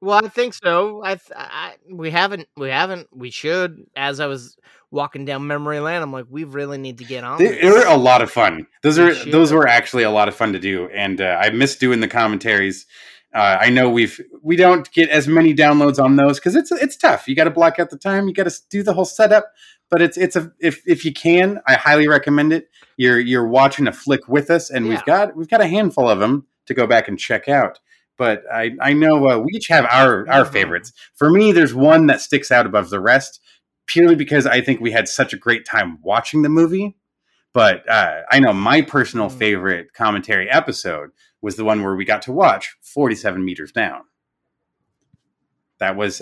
Well, 0.02 0.20
I 0.24 0.30
think 0.30 0.56
so. 0.56 1.02
I, 1.04 1.16
th- 1.16 1.32
I 1.36 1.76
we 1.90 2.10
haven't 2.10 2.48
we 2.58 2.70
haven't 2.70 3.08
we 3.14 3.30
should. 3.30 3.86
As 3.96 4.20
I 4.20 4.26
was 4.26 4.58
walking 4.90 5.26
down 5.26 5.46
memory 5.48 5.80
lane, 5.80 6.02
I'm 6.02 6.12
like, 6.12 6.26
we 6.30 6.44
really 6.44 6.78
need 6.78 6.98
to 6.98 7.04
get 7.04 7.24
on. 7.24 7.38
They, 7.38 7.62
they 7.62 7.70
were 7.70 7.86
a 7.86 7.98
lot 7.98 8.22
of 8.22 8.32
fun. 8.32 8.68
Those 8.84 8.98
We 8.98 9.06
are 9.06 9.16
should. 9.16 9.32
those 9.32 9.54
were 9.54 9.68
actually 9.68 10.04
a 10.04 10.12
lot 10.12 10.28
of 10.28 10.36
fun 10.36 10.54
to 10.54 10.60
do, 10.60 10.90
and 10.90 11.22
uh, 11.22 11.40
I 11.42 11.52
miss 11.52 11.76
doing 11.76 12.00
the 12.00 12.08
commentaries. 12.08 12.86
Uh, 13.34 13.58
I 13.62 13.70
know 13.70 13.90
we've 13.90 14.20
we 14.42 14.56
don't 14.56 14.92
get 14.92 15.10
as 15.10 15.28
many 15.28 15.54
downloads 15.54 16.04
on 16.04 16.16
those 16.16 16.40
because 16.40 16.56
it's 16.56 16.72
it's 16.72 16.98
tough. 16.98 17.28
You 17.28 17.36
got 17.36 17.46
to 17.46 17.52
block 17.52 17.80
out 17.80 17.92
the 17.92 17.98
time. 17.98 18.28
You 18.28 18.34
got 18.34 18.50
to 18.50 18.60
do 18.70 18.84
the 18.84 18.94
whole 18.94 19.06
setup. 19.06 19.52
But 19.92 20.02
it's 20.02 20.18
it's 20.18 20.36
a 20.38 20.52
if 20.60 20.82
if 20.88 21.04
you 21.06 21.14
can, 21.14 21.60
I 21.68 21.76
highly 21.76 22.08
recommend 22.08 22.54
it. 22.54 22.70
You're 22.98 23.20
you're 23.20 23.48
watching 23.48 23.88
a 23.88 23.92
flick 23.92 24.28
with 24.28 24.50
us, 24.50 24.70
and 24.72 24.86
Yeah. 24.86 24.92
we've 24.92 25.06
got 25.06 25.36
we've 25.36 25.50
got 25.50 25.62
a 25.62 25.68
handful 25.68 26.10
of 26.10 26.20
them 26.20 26.48
to 26.68 26.74
go 26.74 26.88
back 26.88 27.08
and 27.10 27.20
check 27.20 27.48
out. 27.50 27.80
But 28.18 28.44
I 28.52 28.72
I 28.82 28.94
know 28.94 29.28
uh, 29.30 29.38
we 29.40 29.52
each 29.54 29.68
have 29.68 29.86
our 29.86 30.28
our 30.30 30.46
Mhm. 30.46 30.52
favorites. 30.54 30.94
For 31.16 31.30
me, 31.30 31.52
there's 31.52 31.74
one 31.76 32.08
that 32.08 32.22
sticks 32.22 32.52
out 32.52 32.66
above 32.66 32.90
the 32.90 33.02
rest 33.02 33.42
purely 33.86 34.16
because 34.16 34.46
I 34.48 34.62
think 34.62 34.80
we 34.80 34.92
had 34.92 35.10
such 35.10 35.34
a 35.34 35.38
great 35.38 35.66
time 35.66 36.00
watching 36.02 36.42
the 36.42 36.50
movie. 36.50 36.96
But 37.54 37.88
uh, 37.90 38.22
I 38.32 38.40
know 38.40 38.54
my 38.54 38.82
personal 38.82 39.30
Mm. 39.30 39.38
favorite 39.38 39.94
commentary 39.94 40.50
episode 40.50 41.10
was 41.42 41.58
the 41.58 41.66
one 41.66 41.84
where 41.84 41.96
we 41.96 42.06
got 42.06 42.22
to 42.22 42.32
watch 42.32 42.78
47 42.82 43.44
meters 43.44 43.74
down. 43.74 44.04
That 45.80 45.98
was, 45.98 46.22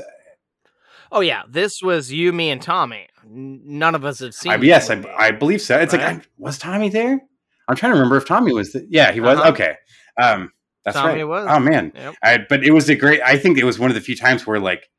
Oh 1.12 1.20
yeah, 1.22 1.44
this 1.48 1.84
was 1.84 2.12
you, 2.12 2.32
me, 2.34 2.50
and 2.50 2.62
Tommy. 2.62 3.08
None 3.31 3.93
of 3.95 4.06
us 4.06 4.19
have 4.19 4.34
seen. 4.34 4.51
I, 4.51 4.56
yes, 4.56 4.89
I. 4.89 5.03
I 5.18 5.31
believe 5.31 5.61
so. 5.61 5.77
It's 5.80 5.93
like, 5.93 6.01
I, 6.01 6.22
was 6.38 6.57
Tommy 6.57 6.89
there? 6.89 7.22
I'm 7.68 7.76
trying 7.76 7.91
to 7.91 7.97
remember 7.97 8.18
if 8.18 8.26
Tommy 8.26 8.51
was. 8.53 8.72
The, 8.73 8.88
yeah, 8.89 9.11
he 9.11 9.19
was. 9.19 9.38
Uh-huh. 9.38 9.49
Okay, 9.51 9.76
um, 10.19 10.51
that's 10.84 10.97
Tommy 10.97 11.19
right. 11.19 11.23
was. 11.26 11.47
Oh 11.49 11.60
man, 11.60 11.91
Yep. 11.93 12.15
I, 12.23 12.38
but 12.49 12.64
it 12.64 12.72
was 12.72 12.89
a 12.89 12.95
great. 12.95 13.22
I 13.22 13.38
think 13.38 13.60
it 13.60 13.65
was 13.65 13.77
one 13.77 13.91
of 13.91 13.95
the 13.95 14.01
few 14.01 14.15
times 14.15 14.47
where 14.47 14.60
like 14.60 14.89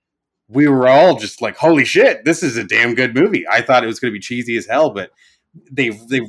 we 0.48 0.69
were 0.69 0.86
all 0.86 1.16
just 1.19 1.43
like, 1.43 1.57
"Holy 1.57 1.85
shit, 1.85 2.24
this 2.24 2.43
is 2.44 2.57
a 2.57 2.62
damn 2.62 2.94
good 2.94 3.15
movie." 3.15 3.44
I 3.51 3.62
thought 3.62 3.82
it 3.82 3.89
was 3.89 3.98
going 3.98 4.12
to 4.12 4.16
be 4.16 4.20
cheesy 4.23 4.57
as 4.57 4.66
hell, 4.66 4.90
but 4.90 5.11
they 5.73 5.89
they 6.09 6.20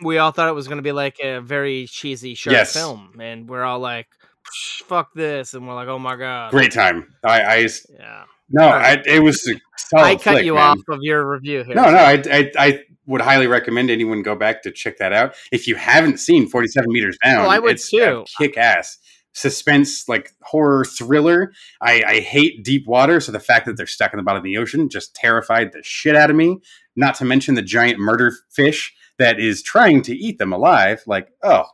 we 0.00 0.18
all 0.18 0.30
thought 0.30 0.48
it 0.48 0.54
was 0.54 0.68
going 0.68 0.78
to 0.78 0.82
be 0.82 0.92
like 0.92 1.18
a 1.20 1.40
very 1.40 1.86
cheesy 1.88 2.34
shark 2.34 2.52
Yes. 2.54 2.72
film, 2.72 3.18
and 3.20 3.48
we're 3.48 3.64
all 3.64 3.80
like, 3.80 4.06
"Psh, 4.46 4.82
"Fuck 4.84 5.12
this!" 5.14 5.54
And 5.54 5.66
we're 5.66 5.74
like, 5.74 5.88
"Oh 5.88 5.98
my 5.98 6.14
god, 6.14 6.52
great 6.52 6.70
time. 6.72 7.12
I 7.24 7.40
I 7.42 7.56
Yeah, 7.98 8.24
no, 8.52 8.68
I, 8.68 9.02
it 9.06 9.22
was 9.22 9.46
a 9.48 9.54
solid 9.78 10.04
I 10.04 10.14
cut 10.14 10.22
flick, 10.34 10.44
you 10.44 10.54
man. 10.54 10.62
off 10.78 10.78
of 10.88 10.98
your 11.02 11.28
review 11.30 11.64
here. 11.64 11.74
No, 11.74 11.84
no, 11.90 11.96
I, 11.98 12.22
I 12.30 12.52
I 12.58 12.80
would 13.06 13.20
highly 13.20 13.46
recommend 13.48 13.90
anyone 13.90 14.22
go 14.22 14.34
back 14.36 14.62
to 14.62 14.70
check 14.70 14.98
that 14.98 15.12
out. 15.12 15.34
If 15.50 15.66
you 15.66 15.74
haven't 15.74 16.18
seen 16.20 16.48
47 16.48 16.86
meters 16.92 17.18
down, 17.24 17.46
Oh, 17.46 17.48
I 17.48 17.58
would 17.58 17.72
it's 17.72 17.90
too. 17.90 18.24
kick 18.38 18.56
ass 18.56 18.98
suspense 19.34 20.08
like 20.08 20.30
horror 20.42 20.84
thriller. 20.84 21.52
I, 21.80 22.02
I 22.06 22.20
hate 22.20 22.62
deep 22.64 22.86
water, 22.86 23.18
so 23.18 23.32
the 23.32 23.40
fact 23.40 23.66
that 23.66 23.76
they're 23.76 23.86
stuck 23.86 24.12
in 24.12 24.18
the 24.18 24.22
bottom 24.22 24.38
of 24.38 24.44
the 24.44 24.58
ocean 24.58 24.88
just 24.88 25.14
terrified 25.14 25.72
the 25.72 25.80
shit 25.82 26.14
out 26.14 26.30
of 26.30 26.36
me. 26.36 26.58
Not 26.96 27.14
to 27.16 27.24
mention 27.24 27.54
the 27.54 27.62
giant 27.62 27.98
murder 27.98 28.32
fish 28.50 28.92
that 29.18 29.40
is 29.40 29.62
trying 29.62 30.02
to 30.02 30.14
eat 30.14 30.38
them 30.38 30.52
alive. 30.52 31.02
Like, 31.06 31.28
oh, 31.42 31.64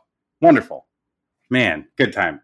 wonderful, 0.41 0.87
man, 1.49 1.87
good 1.97 2.13
time. 2.13 2.41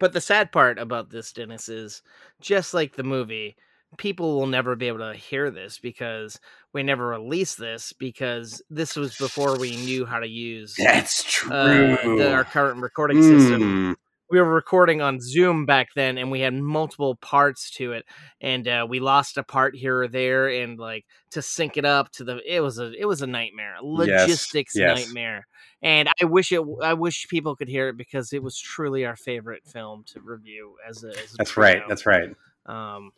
But 0.00 0.12
the 0.14 0.20
sad 0.20 0.50
part 0.50 0.80
about 0.80 1.10
this, 1.10 1.30
Dennis, 1.30 1.68
is 1.68 2.02
just 2.40 2.74
like 2.74 2.96
the 2.96 3.04
movie, 3.04 3.54
people 3.98 4.34
will 4.38 4.46
never 4.46 4.74
be 4.74 4.88
able 4.88 4.98
to 4.98 5.14
hear 5.14 5.50
this 5.50 5.78
because 5.78 6.40
we 6.72 6.82
never 6.82 7.06
released 7.06 7.58
this 7.58 7.92
because 7.92 8.62
this 8.70 8.96
was 8.96 9.16
before 9.16 9.58
we 9.58 9.76
knew 9.76 10.06
how 10.06 10.18
to 10.18 10.26
use 10.26 10.74
That's 10.78 11.22
true. 11.22 11.52
uh, 11.52 12.16
the, 12.16 12.32
our 12.32 12.44
current 12.44 12.80
recording 12.80 13.22
system. 13.22 13.96
We 14.30 14.40
were 14.40 14.48
recording 14.48 15.00
on 15.00 15.20
Zoom 15.20 15.66
back 15.66 15.88
then, 15.96 16.16
and 16.16 16.30
we 16.30 16.40
had 16.40 16.54
multiple 16.54 17.16
parts 17.16 17.70
to 17.72 17.92
it, 17.92 18.04
and 18.40 18.68
uh, 18.68 18.86
we 18.88 19.00
lost 19.00 19.38
a 19.38 19.42
part 19.42 19.74
here 19.74 20.02
or 20.02 20.08
there, 20.08 20.48
and 20.48 20.78
like 20.78 21.04
to 21.32 21.42
sync 21.42 21.76
it 21.76 21.84
up 21.84 22.12
to 22.12 22.24
the, 22.24 22.40
it 22.46 22.60
was 22.60 22.78
a 22.78 22.92
it 22.92 23.06
was 23.06 23.22
a 23.22 23.26
nightmare, 23.26 23.76
logistics 23.82 24.76
yes. 24.76 24.96
nightmare, 24.98 25.46
and 25.82 26.08
I 26.20 26.26
wish 26.26 26.52
it, 26.52 26.62
I 26.82 26.94
wish 26.94 27.26
people 27.28 27.56
could 27.56 27.68
hear 27.68 27.88
it 27.88 27.96
because 27.96 28.32
it 28.32 28.42
was 28.42 28.56
truly 28.56 29.04
our 29.04 29.16
favorite 29.16 29.64
film 29.66 30.04
to 30.12 30.20
review 30.20 30.76
as 30.88 31.02
a. 31.02 31.08
As 31.10 31.34
a 31.34 31.36
that's 31.38 31.56
right. 31.56 31.82
That's 31.88 32.06
right, 32.06 32.30
Um, 32.66 33.10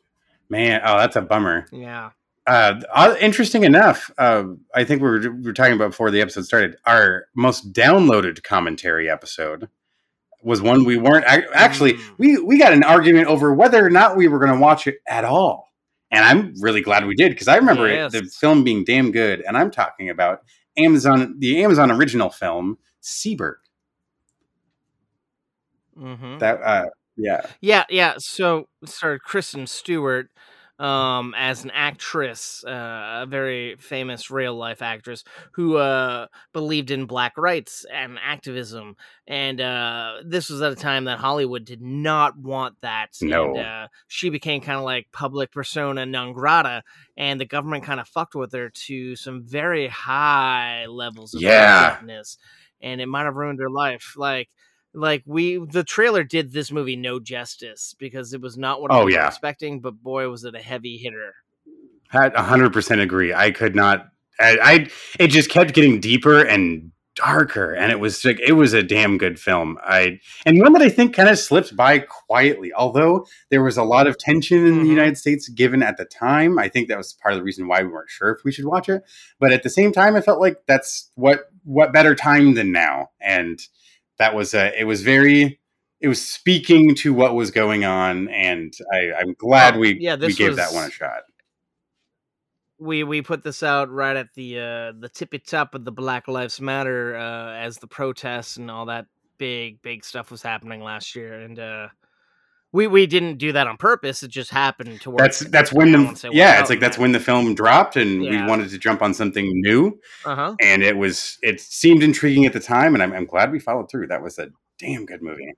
man. 0.49 0.81
Oh, 0.85 0.97
that's 0.99 1.17
a 1.17 1.23
bummer. 1.23 1.67
yeah. 1.73 2.11
Uh, 2.45 2.81
uh, 2.93 3.15
interesting 3.21 3.63
enough, 3.63 4.11
uh, 4.19 4.45
I 4.75 4.83
think 4.83 5.01
we 5.01 5.09
were, 5.09 5.21
we 5.21 5.43
were 5.43 5.53
talking 5.53 5.75
about 5.75 5.91
before 5.91 6.11
the 6.11 6.21
episode 6.21 6.45
started. 6.45 6.77
Our 6.87 7.27
most 7.37 7.73
downloaded 7.73 8.43
commentary 8.43 9.09
episode 9.09 9.69
was 10.43 10.60
one 10.60 10.85
we 10.85 10.97
weren't 10.97 11.24
actually. 11.27 11.94
Mm. 11.94 12.14
We 12.19 12.39
we 12.39 12.59
got 12.59 12.73
an 12.73 12.82
argument 12.82 13.28
over 13.28 13.55
whether 13.55 13.85
or 13.85 13.90
not 13.90 14.16
we 14.16 14.28
were 14.28 14.39
going 14.39 14.52
to 14.52 14.59
watch 14.59 14.86
it 14.86 14.97
at 15.06 15.24
all, 15.24 15.73
and 16.10 16.24
I'm 16.24 16.55
really 16.60 16.81
glad 16.81 17.06
we 17.06 17.14
did 17.14 17.31
because 17.31 17.48
I 17.48 17.56
remember 17.56 17.89
it, 17.89 18.12
the 18.12 18.24
film 18.24 18.64
being 18.64 18.85
damn 18.85 19.12
good. 19.12 19.43
And 19.47 19.56
I'm 19.56 19.70
talking 19.70 20.10
about 20.10 20.40
Amazon, 20.77 21.36
the 21.39 21.62
Amazon 21.62 21.90
original 21.90 22.31
film 22.31 22.78
Seberg. 23.02 23.56
hmm 25.97 26.39
That 26.39 26.62
uh, 26.62 26.86
yeah, 27.16 27.47
Yeah, 27.60 27.85
yeah. 27.89 28.14
So 28.19 28.69
started 28.85 29.23
Kristen 29.23 29.66
Stewart 29.66 30.28
um, 30.83 31.33
as 31.39 31.63
an 31.65 31.71
actress, 31.73 32.65
uh, 32.67 33.21
a 33.23 33.27
very 33.29 33.77
famous 33.77 34.31
real 34.31 34.57
life 34.57 34.83
actress 34.83 35.23
who 35.53 35.77
uh, 35.77 36.27
believed 36.53 36.91
in 36.91 37.07
black 37.07 37.39
rights 37.39 37.87
and 37.93 38.19
activism. 38.23 38.97
And 39.29 39.61
uh, 39.61 40.15
this 40.27 40.51
was 40.51 40.61
at 40.61 40.73
a 40.73 40.77
time 40.77 41.05
that 41.05 41.21
Hollywood 41.21 41.65
did 41.65 41.81
not 41.83 42.37
want 42.37 42.75
that. 42.83 43.11
No. 43.23 43.55
And, 43.55 43.59
uh, 43.59 43.89
she 44.09 44.29
became 44.29 44.61
kind 44.61 44.79
of 44.79 44.85
like 44.85 45.07
public 45.13 45.53
persona 45.53 46.05
non 46.05 46.33
grata, 46.33 46.83
and 47.17 47.41
the 47.41 47.47
government 47.47 47.85
kind 47.85 48.01
of 48.01 48.09
fucked 48.09 48.35
with 48.35 48.53
her 48.53 48.71
to 48.87 49.15
some 49.15 49.45
very 49.45 49.87
high 49.87 50.87
levels 50.87 51.33
of 51.35 51.43
Yeah. 51.43 52.01
and 52.81 53.01
it 53.01 53.07
might 53.07 53.25
have 53.25 53.37
ruined 53.37 53.61
her 53.61 53.71
life. 53.71 54.15
Like 54.17 54.49
like 54.94 55.23
we 55.27 55.59
the 55.59 55.85
trailer 55.85 56.24
did 56.24 56.52
this 56.52 56.70
movie 56.70 56.97
no 56.97 57.20
justice 57.20 57.94
because 57.98 58.32
it 58.32 58.40
was 58.40 58.56
not 58.56 58.81
what 58.81 58.90
Oh, 58.90 59.01
I 59.01 59.05
was 59.05 59.14
yeah. 59.14 59.27
expecting, 59.27 59.81
but 59.81 60.02
boy 60.02 60.28
was 60.28 60.44
it 60.44 60.55
a 60.55 60.60
heavy 60.60 60.97
hitter. 60.98 61.35
had 62.09 62.35
hundred 62.35 62.73
percent 62.73 63.01
agree. 63.01 63.32
I 63.32 63.51
could 63.51 63.74
not. 63.74 64.09
I, 64.39 64.59
I 64.62 64.89
it 65.19 65.28
just 65.28 65.51
kept 65.51 65.74
getting 65.74 66.01
deeper 66.01 66.43
and 66.43 66.93
darker, 67.14 67.73
and 67.74 67.93
it 67.93 68.01
was 68.01 68.24
like 68.24 68.40
it 68.40 68.52
was 68.52 68.73
a 68.73 68.82
damn 68.82 69.19
good 69.19 69.39
film. 69.39 69.78
I 69.82 70.20
and 70.47 70.60
one 70.60 70.73
that 70.73 70.82
I 70.82 70.89
think 70.89 71.14
kind 71.14 71.28
of 71.28 71.39
slipped 71.39 71.77
by 71.77 72.01
quietly. 72.01 72.73
Although 72.73 73.27
there 73.51 73.62
was 73.62 73.77
a 73.77 73.85
lot 73.85 74.06
of 74.06 74.19
tension 74.19 74.59
in 74.59 74.74
the 74.74 74.81
mm-hmm. 74.81 74.90
United 74.90 75.19
States 75.19 75.48
given 75.48 75.82
at 75.82 75.97
the 75.97 76.05
time, 76.05 76.59
I 76.59 76.69
think 76.69 76.89
that 76.89 76.98
was 76.98 77.12
part 77.12 77.35
of 77.35 77.39
the 77.39 77.44
reason 77.44 77.69
why 77.69 77.82
we 77.82 77.89
weren't 77.89 78.10
sure 78.10 78.31
if 78.31 78.44
we 78.44 78.52
should 78.52 78.66
watch 78.66 78.89
it. 78.89 79.02
But 79.39 79.52
at 79.52 79.62
the 79.62 79.70
same 79.70 79.93
time, 79.93 80.16
I 80.16 80.20
felt 80.20 80.40
like 80.40 80.56
that's 80.66 81.10
what 81.14 81.51
what 81.64 81.93
better 81.93 82.14
time 82.14 82.55
than 82.55 82.73
now, 82.73 83.10
and 83.20 83.60
that 84.23 84.36
was 84.36 84.55
a. 84.55 84.78
It 84.81 84.85
was 84.85 85.03
very. 85.03 85.59
It 86.01 86.09
was 86.09 86.24
speaking 86.24 86.94
to 86.97 87.12
what 87.12 87.35
was 87.35 87.51
going 87.51 87.85
on, 87.85 88.28
and 88.28 88.73
I, 88.93 89.12
I'm 89.19 89.35
glad 89.35 89.77
we 89.77 89.99
yeah, 90.01 90.16
we 90.16 90.32
gave 90.32 90.57
that 90.57 90.73
one 90.73 90.89
a 90.89 90.90
shot. 90.90 91.23
We 92.78 93.03
we 93.05 93.20
put 93.23 93.43
this 93.43 93.62
out 93.62 93.90
right 93.90 94.16
at 94.16 94.32
the 94.35 94.59
uh 94.59 94.93
the 94.99 95.11
tippy 95.12 95.39
top 95.40 95.74
of 95.74 95.85
the 95.85 95.93
Black 95.93 96.28
Lives 96.28 96.61
Matter 96.61 97.16
uh 97.16 97.55
as 97.55 97.78
the 97.78 97.86
protests 97.86 98.57
and 98.57 98.70
all 98.70 98.86
that 98.86 99.07
big 99.39 99.82
big 99.82 100.05
stuff 100.05 100.31
was 100.31 100.43
happening 100.43 100.82
last 100.82 101.15
year 101.15 101.40
and 101.40 101.59
uh 101.59 101.89
we 102.73 102.86
we 102.86 103.07
didn't 103.07 103.36
do 103.39 103.53
that 103.53 103.66
on 103.66 103.77
purpose. 103.77 104.23
It 104.23 104.28
just 104.31 104.51
happened 104.51 105.01
to 105.03 105.11
work. 105.11 105.19
that's 105.20 105.40
that's 105.51 105.73
when 105.73 105.93
the 105.93 106.01
it 106.11 106.35
yeah 106.35 106.61
it's 106.61 106.70
like 106.70 106.77
and 106.77 106.82
that's 106.82 106.99
when 106.99 107.12
the 107.12 107.20
film 107.20 107.55
dropped 107.55 107.97
and 107.97 108.24
Yeah. 108.24 108.31
we 108.44 108.49
wanted 108.51 108.70
to 108.70 108.78
jump 108.78 109.03
on 109.03 109.12
something 109.15 109.49
new 109.61 109.99
uh-huh. 110.24 110.57
and 110.61 110.82
it 110.82 110.97
was 110.97 111.39
it 111.43 111.61
seemed 111.61 112.03
intriguing 112.03 112.47
at 112.47 112.53
the 112.53 112.61
time 112.61 112.94
and 112.94 113.03
i'm, 113.03 113.12
I'm 113.12 113.27
glad 113.27 113.53
we 113.53 113.59
followed 113.59 113.90
through 113.90 114.07
that 114.09 114.23
was 114.23 114.39
a 114.39 114.49
damn 114.78 115.05
good 115.07 115.23
movie 115.23 115.53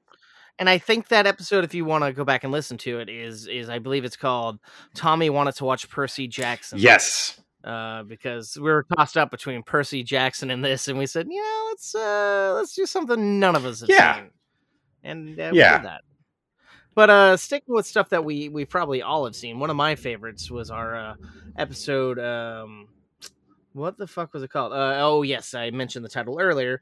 And 0.59 0.69
I 0.71 0.79
think 0.79 1.09
that 1.09 1.27
episode, 1.27 1.65
if 1.65 1.75
you 1.75 1.85
want 1.85 2.05
to 2.05 2.13
go 2.13 2.25
back 2.25 2.45
and 2.45 2.53
listen 2.53 2.79
to 2.79 3.01
it, 3.01 3.09
is 3.09 3.49
is 3.49 3.69
I 3.69 3.79
believe 3.81 4.05
it's 4.05 4.17
called 4.17 4.59
Tommy 4.95 5.29
wanted 5.31 5.57
to 5.57 5.65
watch 5.65 5.89
Percy 5.91 6.29
Jackson. 6.29 6.79
yes 6.79 7.41
uh, 7.65 8.03
because 8.05 8.57
we 8.57 8.65
were 8.71 8.85
tossed 8.97 9.17
up 9.17 9.31
between 9.31 9.63
Percy 9.63 10.03
Jackson 10.05 10.51
and 10.51 10.63
this, 10.65 10.87
and 10.87 10.99
we 10.99 11.07
said, 11.07 11.27
you 11.31 11.43
yeah, 11.43 11.69
let's 11.71 11.95
uh, 11.95 12.53
let's 12.55 12.75
do 12.75 12.87
something 12.87 13.41
none 13.41 13.57
of 13.57 13.65
us 13.65 13.81
have 13.81 13.89
Yeah. 13.89 14.15
seen, 14.17 14.31
and 15.03 15.41
uh, 15.41 15.49
we 15.53 15.59
Yeah. 15.59 15.79
did 15.79 15.87
that. 15.87 16.01
But 16.95 17.11
uh, 17.11 17.37
sticking 17.37 17.75
with 17.75 17.87
stuff 17.87 18.11
that 18.11 18.25
we 18.25 18.49
we 18.49 18.65
probably 18.65 19.03
all 19.03 19.25
have 19.25 19.35
seen, 19.35 19.59
one 19.59 19.71
of 19.71 19.77
my 19.77 19.97
favorites 19.97 20.51
was 20.51 20.71
our 20.71 20.95
uh, 20.97 21.15
episode. 21.59 22.19
Um, 22.19 22.89
what 23.73 23.99
the 23.99 24.07
fuck 24.07 24.33
was 24.33 24.43
it 24.43 24.51
called? 24.51 24.73
Uh, 24.73 24.95
oh 24.99 25.23
yes, 25.23 25.55
I 25.55 25.71
mentioned 25.71 26.05
the 26.05 26.09
title 26.09 26.39
earlier. 26.41 26.81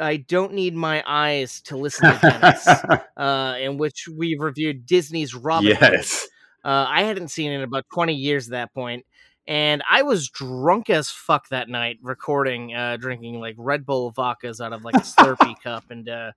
I 0.00 0.18
don't 0.18 0.52
need 0.52 0.74
my 0.74 1.02
eyes 1.06 1.60
to 1.62 1.76
listen 1.76 2.12
to 2.12 2.18
Dennis, 2.20 2.66
uh, 3.16 3.56
in 3.60 3.78
which 3.78 4.08
we 4.08 4.36
reviewed 4.38 4.84
Disney's 4.84 5.34
Robin 5.34 5.74
Hood. 5.74 5.92
yes 5.92 6.28
Uh, 6.64 6.84
I 6.88 7.04
hadn't 7.04 7.28
seen 7.28 7.52
it 7.52 7.56
in 7.56 7.62
about 7.62 7.86
20 7.94 8.14
years 8.14 8.48
at 8.48 8.50
that 8.50 8.74
point, 8.74 9.06
and 9.46 9.82
I 9.88 10.02
was 10.02 10.28
drunk 10.28 10.90
as 10.90 11.10
fuck 11.10 11.48
that 11.50 11.68
night 11.68 11.98
recording, 12.02 12.74
uh, 12.74 12.96
drinking 12.96 13.40
like 13.40 13.54
Red 13.56 13.86
Bull 13.86 14.12
vodkas 14.12 14.60
out 14.60 14.72
of 14.72 14.84
like 14.84 14.96
a 14.96 14.98
Slurpee 14.98 15.60
cup, 15.62 15.84
and 15.90 16.08
uh, 16.08 16.32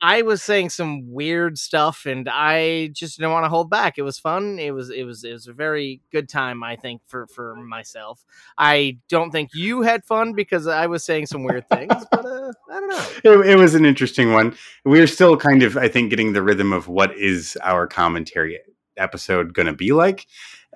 I 0.00 0.22
was 0.22 0.42
saying 0.42 0.70
some 0.70 1.12
weird 1.12 1.58
stuff, 1.58 2.06
and 2.06 2.28
I 2.28 2.88
just 2.88 3.18
didn't 3.18 3.32
want 3.32 3.44
to 3.44 3.50
hold 3.50 3.68
back. 3.70 3.98
It 3.98 4.02
was 4.02 4.18
fun. 4.18 4.58
It 4.58 4.72
was 4.72 4.90
it 4.90 5.04
was 5.04 5.24
it 5.24 5.32
was 5.32 5.46
a 5.48 5.52
very 5.52 6.00
good 6.12 6.28
time, 6.28 6.62
I 6.62 6.76
think, 6.76 7.02
for 7.06 7.26
for 7.26 7.56
myself. 7.56 8.24
I 8.56 8.98
don't 9.08 9.30
think 9.30 9.50
you 9.54 9.82
had 9.82 10.04
fun 10.04 10.34
because 10.34 10.66
I 10.66 10.86
was 10.86 11.04
saying 11.04 11.26
some 11.26 11.42
weird 11.42 11.68
things, 11.68 11.92
but 12.10 12.24
uh, 12.24 12.52
I 12.70 12.80
don't 12.80 12.88
know. 12.88 13.06
it, 13.24 13.46
it 13.46 13.56
was 13.56 13.74
an 13.74 13.84
interesting 13.84 14.32
one 14.32 14.54
we're 14.84 15.06
still 15.06 15.36
kind 15.36 15.62
of 15.62 15.76
i 15.76 15.88
think 15.88 16.10
getting 16.10 16.32
the 16.32 16.42
rhythm 16.42 16.72
of 16.72 16.88
what 16.88 17.16
is 17.16 17.56
our 17.62 17.86
commentary 17.86 18.58
episode 18.96 19.54
going 19.54 19.66
to 19.66 19.72
be 19.72 19.92
like 19.92 20.26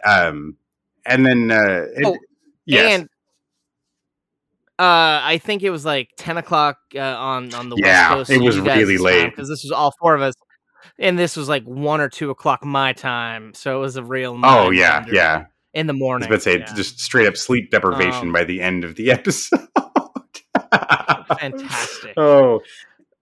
um 0.04 0.56
and 1.06 1.26
then 1.26 1.50
uh 1.50 1.86
it, 1.96 2.06
Oh, 2.06 2.16
yes 2.66 3.00
And 3.00 3.08
uh, 4.78 5.20
I 5.22 5.38
think 5.42 5.62
it 5.62 5.70
was 5.70 5.84
like 5.84 6.08
ten 6.16 6.36
o'clock 6.38 6.76
uh, 6.94 7.00
on 7.00 7.52
on 7.54 7.68
the 7.68 7.76
Yeah, 7.76 8.14
west 8.16 8.28
coast. 8.28 8.30
it 8.30 8.44
was 8.44 8.58
really 8.58 8.98
late. 8.98 9.30
because 9.30 9.48
this 9.48 9.62
was 9.64 9.70
all 9.72 9.92
four 10.00 10.14
of 10.14 10.22
us. 10.22 10.34
and 10.98 11.18
this 11.18 11.36
was 11.36 11.48
like 11.48 11.64
one 11.64 12.00
or 12.00 12.08
two 12.08 12.30
o'clock 12.30 12.64
my 12.64 12.92
time, 12.92 13.54
so 13.54 13.76
it 13.76 13.80
was 13.80 13.96
a 13.96 14.02
real. 14.02 14.38
Oh 14.42 14.70
yeah, 14.70 15.04
yeah. 15.10 15.44
in 15.74 15.86
the 15.86 15.92
I 15.92 15.94
was 15.94 16.00
morning. 16.00 16.26
about 16.28 16.36
to 16.36 16.40
say 16.42 16.58
yeah. 16.58 16.74
just 16.74 17.00
straight 17.00 17.26
up 17.28 17.36
sleep 17.36 17.70
deprivation 17.70 18.28
Um, 18.28 18.32
by 18.32 18.44
the 18.44 18.60
end 18.60 18.84
of 18.84 18.96
the 18.96 19.10
episode. 19.18 19.60
fantastic. 21.38 22.14
Oh 22.16 22.60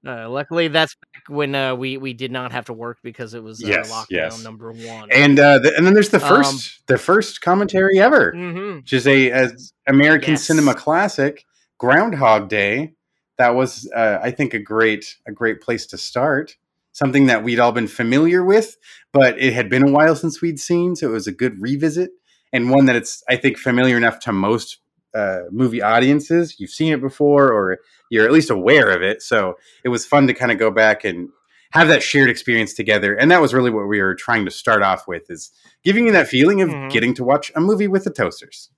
Uh, 0.06 0.28
luckily, 0.30 0.68
that's 0.68 0.94
back 1.12 1.22
when 1.28 1.54
uh, 1.54 1.74
we 1.74 1.98
we 1.98 2.14
did 2.14 2.32
not 2.32 2.52
have 2.52 2.64
to 2.66 2.72
work 2.72 2.98
because 3.02 3.34
it 3.34 3.42
was 3.42 3.62
uh, 3.62 3.66
Yes, 3.68 3.90
lockdown 3.90 4.08
yes. 4.10 4.44
number 4.44 4.72
one. 4.72 5.10
and 5.12 5.38
uh, 5.38 5.58
the, 5.58 5.74
and 5.76 5.86
then 5.86 5.92
there's 5.94 6.08
the 6.08 6.24
Um, 6.24 6.28
first 6.28 6.86
the 6.86 6.96
first 6.98 7.40
commentary 7.42 7.98
ever, 8.00 8.32
hmm 8.32 8.76
which 8.76 8.92
is 8.94 9.06
a, 9.06 9.28
a 9.30 9.50
American 9.86 10.32
Yes. 10.32 10.44
cinema 10.44 10.74
classic, 10.74 11.44
Groundhog 11.78 12.48
Day. 12.48 12.94
That 13.36 13.50
was 13.54 13.90
uh, 13.94 14.18
I 14.22 14.30
think 14.30 14.54
a 14.54 14.58
great 14.58 15.16
a 15.26 15.32
great 15.32 15.60
place 15.60 15.86
to 15.88 15.98
start. 15.98 16.56
Something 16.92 17.26
that 17.26 17.44
we'd 17.44 17.60
all 17.60 17.72
been 17.72 17.86
familiar 17.86 18.42
with, 18.42 18.76
but 19.12 19.38
it 19.38 19.52
had 19.52 19.68
been 19.70 19.86
a 19.86 19.92
while 19.92 20.16
since 20.16 20.40
we'd 20.42 20.58
seen, 20.58 20.96
so 20.96 21.08
it 21.08 21.12
was 21.12 21.26
a 21.26 21.32
good 21.32 21.60
revisit 21.60 22.10
and 22.52 22.70
one 22.70 22.86
that 22.86 22.96
it's 22.96 23.22
I 23.28 23.36
think 23.36 23.58
familiar 23.58 23.96
enough 23.96 24.18
to 24.20 24.32
most 24.32 24.78
uh, 25.14 25.40
movie 25.50 25.82
audiences. 25.82 26.58
You've 26.58 26.70
seen 26.70 26.92
it 26.92 27.00
before, 27.00 27.52
or 27.52 27.78
you're 28.10 28.24
at 28.24 28.32
least 28.32 28.50
aware 28.50 28.90
of 28.90 29.02
it. 29.02 29.22
So 29.22 29.56
it 29.84 29.88
was 29.88 30.06
fun 30.06 30.26
to 30.26 30.34
kind 30.34 30.52
of 30.52 30.58
go 30.58 30.70
back 30.70 31.04
and 31.04 31.28
have 31.72 31.88
that 31.88 32.02
shared 32.02 32.28
experience 32.30 32.74
together. 32.74 33.14
And 33.14 33.30
that 33.30 33.40
was 33.40 33.54
really 33.54 33.70
what 33.70 33.86
we 33.86 34.00
were 34.00 34.14
trying 34.14 34.44
to 34.44 34.50
start 34.50 34.82
off 34.82 35.06
with: 35.06 35.30
is 35.30 35.50
giving 35.84 36.06
you 36.06 36.12
that 36.12 36.28
feeling 36.28 36.60
of 36.62 36.68
Mhm. 36.70 36.90
getting 36.90 37.14
to 37.14 37.24
watch 37.24 37.52
a 37.54 37.60
movie 37.60 37.88
with 37.88 38.04
the 38.04 38.10
toasters. 38.10 38.70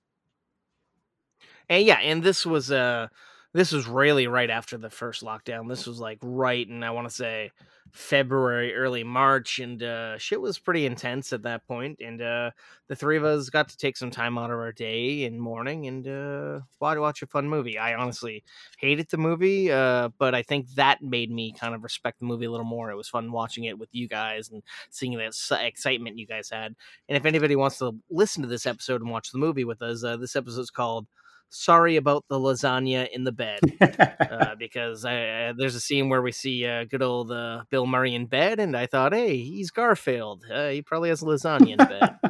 And 1.69 1.85
yeah, 1.85 1.99
and 1.99 2.23
this 2.23 2.45
was 2.45 2.71
uh 2.71 3.07
this 3.53 3.71
was 3.71 3.87
really 3.87 4.27
right 4.27 4.49
after 4.49 4.77
the 4.77 4.89
first 4.89 5.23
lockdown. 5.23 5.69
This 5.69 5.85
was 5.85 5.99
like 5.99 6.17
right 6.21 6.67
and 6.67 6.83
I 6.83 6.91
want 6.91 7.07
to 7.07 7.13
say 7.13 7.51
February, 7.91 8.73
early 8.73 9.03
March, 9.03 9.59
and 9.59 9.83
uh 9.83 10.17
shit 10.17 10.41
was 10.41 10.57
pretty 10.57 10.85
intense 10.87 11.31
at 11.33 11.43
that 11.43 11.67
point. 11.67 11.99
And 12.01 12.21
uh 12.21 12.51
the 12.87 12.95
three 12.95 13.17
of 13.17 13.23
us 13.23 13.49
got 13.49 13.69
to 13.69 13.77
take 13.77 13.95
some 13.95 14.09
time 14.09 14.37
out 14.37 14.49
of 14.49 14.57
our 14.57 14.71
day 14.71 15.25
and 15.25 15.39
morning 15.39 15.85
and 15.85 16.07
uh 16.07 16.61
watch 16.79 17.21
a 17.21 17.27
fun 17.27 17.47
movie. 17.47 17.77
I 17.77 17.93
honestly 17.93 18.43
hated 18.79 19.09
the 19.09 19.17
movie, 19.17 19.71
uh, 19.71 20.09
but 20.17 20.33
I 20.33 20.41
think 20.41 20.67
that 20.75 21.01
made 21.01 21.31
me 21.31 21.53
kind 21.53 21.75
of 21.75 21.83
respect 21.83 22.19
the 22.19 22.25
movie 22.25 22.45
a 22.45 22.51
little 22.51 22.65
more. 22.65 22.89
It 22.89 22.97
was 22.97 23.07
fun 23.07 23.31
watching 23.31 23.65
it 23.65 23.77
with 23.77 23.89
you 23.91 24.07
guys 24.07 24.49
and 24.49 24.63
seeing 24.89 25.15
that 25.17 25.33
excitement 25.61 26.17
you 26.17 26.25
guys 26.25 26.49
had. 26.49 26.75
And 27.07 27.15
if 27.15 27.25
anybody 27.25 27.55
wants 27.55 27.77
to 27.77 27.95
listen 28.09 28.41
to 28.41 28.49
this 28.49 28.65
episode 28.65 29.01
and 29.01 29.11
watch 29.11 29.31
the 29.31 29.37
movie 29.37 29.63
with 29.63 29.81
us, 29.81 30.03
uh, 30.03 30.17
this 30.17 30.35
episode's 30.35 30.71
called 30.71 31.07
sorry 31.49 31.97
about 31.97 32.25
the 32.29 32.39
lasagna 32.39 33.07
in 33.11 33.23
the 33.23 33.31
bed 33.31 33.59
uh, 33.79 34.55
because 34.59 35.05
I, 35.05 35.25
uh, 35.49 35.53
there's 35.57 35.75
a 35.75 35.79
scene 35.79 36.09
where 36.09 36.21
we 36.21 36.31
see 36.31 36.65
uh, 36.65 36.85
good 36.85 37.01
old 37.03 37.31
uh, 37.31 37.63
Bill 37.69 37.85
Murray 37.85 38.15
in 38.15 38.25
bed, 38.25 38.59
and 38.59 38.75
I 38.75 38.87
thought, 38.87 39.13
hey, 39.13 39.37
he's 39.37 39.71
Garfield. 39.71 40.43
Uh, 40.51 40.69
he 40.69 40.81
probably 40.81 41.09
has 41.09 41.21
lasagna 41.21 41.71
in 41.71 41.77
bed. 41.77 42.15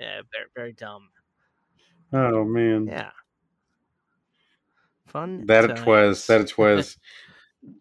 yeah, 0.00 0.20
very, 0.32 0.46
very 0.54 0.72
dumb. 0.72 1.08
oh 2.12 2.44
man, 2.44 2.86
Yeah, 2.86 3.10
fun. 5.06 5.46
that 5.46 5.70
it 5.70 5.86
was. 5.86 6.26
That 6.26 6.40
it 6.42 6.58
was. 6.58 6.96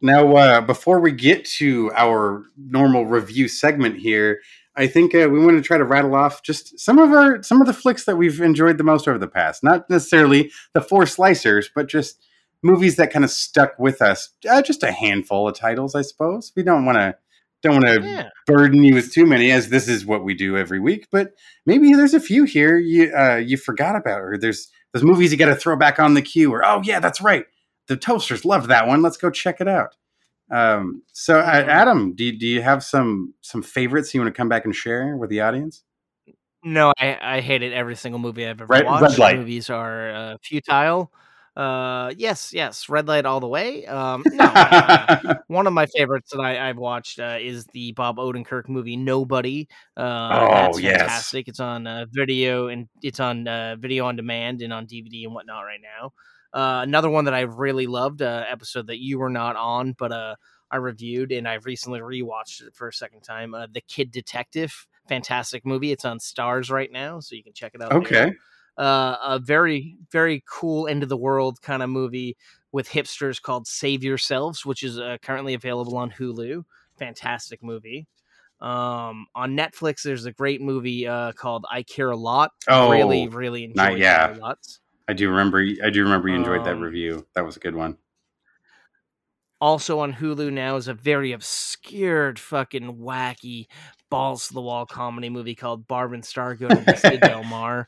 now, 0.02 0.36
uh, 0.36 0.62
before 0.62 1.00
we 1.00 1.12
get 1.12 1.46
to 1.46 1.92
our 1.96 2.46
normal 2.58 3.06
review 3.06 3.48
segment 3.48 3.98
here, 3.98 4.40
I 4.78 4.88
think 4.88 5.16
uh, 5.16 5.30
we 5.32 5.40
want 5.40 5.58
to 5.58 5.62
try 5.62 5.78
to 5.78 5.86
rattle 5.86 6.16
off 6.16 6.44
just 6.44 6.80
some 6.80 7.00
of 7.00 7.12
our 7.12 7.42
some 7.44 7.62
of 7.62 7.68
the 7.68 7.74
flicks 7.74 8.06
that 8.06 8.18
we've 8.18 8.42
enjoyed 8.42 8.78
the 8.78 8.84
most 8.84 9.08
over 9.08 9.18
the 9.18 9.28
past. 9.28 9.64
Not 9.64 9.90
necessarily 9.90 10.52
the 10.74 10.82
four 10.82 11.04
slicers, 11.04 11.68
but 11.74 11.88
just 11.88 12.26
movies 12.62 12.96
that 12.98 13.12
kind 13.12 13.24
of 13.24 13.32
stuck 13.32 13.78
with 13.80 14.02
us. 14.02 14.32
Uh, 14.50 14.62
just 14.62 14.84
a 14.84 14.92
handful 14.92 15.48
of 15.48 15.56
titles, 15.56 15.96
I 15.96 16.02
suppose. 16.02 16.52
We 16.56 16.64
don't 16.64 16.86
want 16.86 16.98
to 16.98 17.16
don't 17.62 17.82
want 17.82 17.86
to 17.86 18.02
Yeah, 18.08 18.30
burden 18.46 18.84
you 18.84 18.96
with 18.96 19.14
too 19.14 19.26
many, 19.26 19.52
as 19.52 19.70
this 19.70 19.88
is 19.88 20.06
what 20.06 20.24
we 20.24 20.34
do 20.34 20.58
every 20.58 20.80
week. 20.80 21.08
But 21.12 21.34
maybe 21.66 21.94
there's 21.94 22.14
a 22.14 22.20
few 22.20 22.44
here 22.44 22.78
you 22.78 23.14
uh, 23.16 23.38
you 23.38 23.58
forgot 23.58 23.96
about, 23.96 24.22
or 24.22 24.38
there's 24.38 24.70
those 24.94 25.04
movies 25.04 25.32
you 25.32 25.38
got 25.38 25.48
to 25.48 25.56
throw 25.56 25.76
back 25.76 26.00
on 26.00 26.14
the 26.14 26.22
queue. 26.22 26.54
Or 26.54 26.66
oh 26.66 26.82
yeah, 26.84 27.00
that's 27.00 27.22
right, 27.22 27.46
the 27.88 27.98
toasters 27.98 28.46
loved 28.46 28.70
that 28.70 28.88
one. 28.88 29.02
Let's 29.02 29.18
go 29.18 29.30
check 29.30 29.62
it 29.62 29.68
out. 29.68 29.96
Um, 30.52 31.02
so. 31.12 31.40
Adam, 31.40 32.14
do 32.16 32.24
you, 32.26 32.38
do 32.38 32.46
you 32.48 32.62
have 32.62 32.84
some 32.84 33.34
some 33.42 33.62
favorites 33.64 34.14
you 34.14 34.22
want 34.22 34.34
to 34.34 34.38
come 34.38 34.50
back 34.50 34.66
and 34.66 34.76
share 34.76 35.16
with 35.18 35.30
the 35.30 35.42
audience? 35.42 35.84
no, 36.64 36.92
I, 37.00 37.18
I 37.22 37.42
hated 37.42 37.74
every 37.74 37.96
single 37.96 38.20
movie 38.20 38.44
I've 38.46 38.60
ever 38.60 38.66
Red- 38.66 38.86
Red 38.86 39.02
watched. 39.02 39.20
Light. 39.20 39.38
Movies 39.38 39.70
are 39.70 40.10
uh, 40.10 40.38
futile. 40.42 41.12
Uh, 41.56 42.12
yes, 42.18 42.52
yes, 42.54 42.90
red 42.90 43.08
light 43.08 43.26
all 43.26 43.40
the 43.40 43.48
way. 43.48 43.86
Um, 43.86 44.24
no, 44.34 44.44
uh, 44.44 45.36
one 45.48 45.68
of 45.68 45.74
my 45.74 45.86
favorites 45.86 46.32
that 46.32 46.42
I, 46.42 46.68
I've 46.68 46.78
watched 46.78 47.18
uh, 47.20 47.38
is 47.40 47.66
the 47.68 47.94
Bob 47.94 48.18
Odenkirk 48.18 48.68
movie 48.68 48.98
Nobody. 48.98 49.70
Uh, 49.96 50.30
Oh, 50.34 50.48
that's 50.54 50.80
yes. 50.82 51.02
fantastic. 51.02 51.48
It's 51.48 51.62
on 51.62 51.88
uh, 51.88 52.08
video 52.12 52.68
and 52.68 52.90
it's 53.02 53.22
on 53.22 53.48
uh, 53.48 53.78
video 53.80 54.06
on 54.06 54.18
demand 54.18 54.62
and 54.64 54.74
on 54.74 54.86
DVD 54.86 55.26
and 55.26 55.34
whatnot 55.34 55.64
right 55.64 55.80
now. 55.82 56.12
Uh, 56.56 56.80
another 56.84 57.10
one 57.10 57.26
that 57.26 57.34
I 57.34 57.42
really 57.42 57.86
loved, 57.86 58.22
uh, 58.22 58.46
episode 58.50 58.88
that 58.88 59.00
you 59.00 59.20
were 59.20 59.30
not 59.30 59.58
on, 59.58 59.94
but 60.00 60.14
uh, 60.14 60.36
I 60.72 60.78
reviewed 60.78 61.34
and 61.34 61.46
I've 61.46 61.66
recently 61.66 62.00
rewatched 62.00 62.66
it 62.66 62.74
for 62.74 62.88
a 62.88 62.94
second 62.94 63.22
time. 63.24 63.54
Uh, 63.54 63.68
the 63.70 63.82
Kid 63.82 64.10
Detective, 64.10 64.88
fantastic 65.10 65.66
movie. 65.66 65.92
It's 65.92 66.06
on 66.06 66.20
Starz 66.20 66.72
right 66.72 66.90
now, 66.90 67.20
so 67.20 67.36
you 67.36 67.44
can 67.44 67.52
check 67.52 67.74
it 67.76 67.82
out. 67.82 67.92
okay, 67.92 68.32
uh, 68.78 69.18
a 69.22 69.40
very 69.40 69.98
very 70.14 70.46
cool 70.50 70.88
end 70.88 71.04
of 71.04 71.10
the 71.10 71.18
world 71.18 71.62
kind 71.62 71.84
of 71.84 71.90
movie 71.90 72.38
with 72.72 72.88
hipsters 72.88 73.42
called 73.42 73.68
Save 73.68 74.04
Yourselves, 74.04 74.66
which 74.66 74.82
is 74.82 74.98
uh, 74.98 75.18
currently 75.22 75.56
available 75.56 75.98
on 75.98 76.10
Hulu. 76.10 76.64
Fantastic 76.98 77.62
movie. 77.62 78.08
Um, 78.62 79.28
on 79.36 79.58
Netflix, 79.58 80.04
there's 80.04 80.26
a 80.26 80.32
great 80.32 80.62
movie 80.62 81.06
uh, 81.06 81.34
called 81.34 81.66
I 81.70 81.84
Care 81.84 82.12
a 82.12 82.16
Lot. 82.16 82.52
Oh, 82.70 82.92
really, 82.92 83.28
really 83.28 83.68
not- 83.68 83.88
enjoyed 83.88 84.02
yeah. 84.02 84.28
that 84.28 84.38
a 84.38 84.40
lot. 84.40 84.60
I 85.08 85.14
do 85.14 85.30
remember. 85.30 85.60
I 85.84 85.90
do 85.90 86.04
remember 86.04 86.30
you 86.30 86.36
enjoyed 86.36 86.66
that 86.66 86.76
Um, 86.76 86.82
review. 86.82 87.28
That 87.36 87.46
was 87.46 87.58
a 87.58 87.60
good 87.60 87.76
one. 87.76 87.98
Also 89.62 90.00
on 90.00 90.14
Hulu 90.14 90.52
now 90.52 90.76
is 90.76 90.88
a 90.88 90.94
very 90.94 91.32
obscured, 91.32 92.38
fucking 92.40 92.98
wacky, 92.98 93.68
balls 94.10 94.48
to 94.48 94.54
the 94.54 94.62
wall 94.62 94.86
comedy 94.86 95.30
movie 95.30 95.56
called 95.56 95.88
Barb 95.88 96.14
and 96.14 96.26
Star 96.26 96.56
Go 96.56 96.68
to 96.68 96.76
Vista 96.76 97.18
Del 97.18 97.44
Mar. 97.44 97.88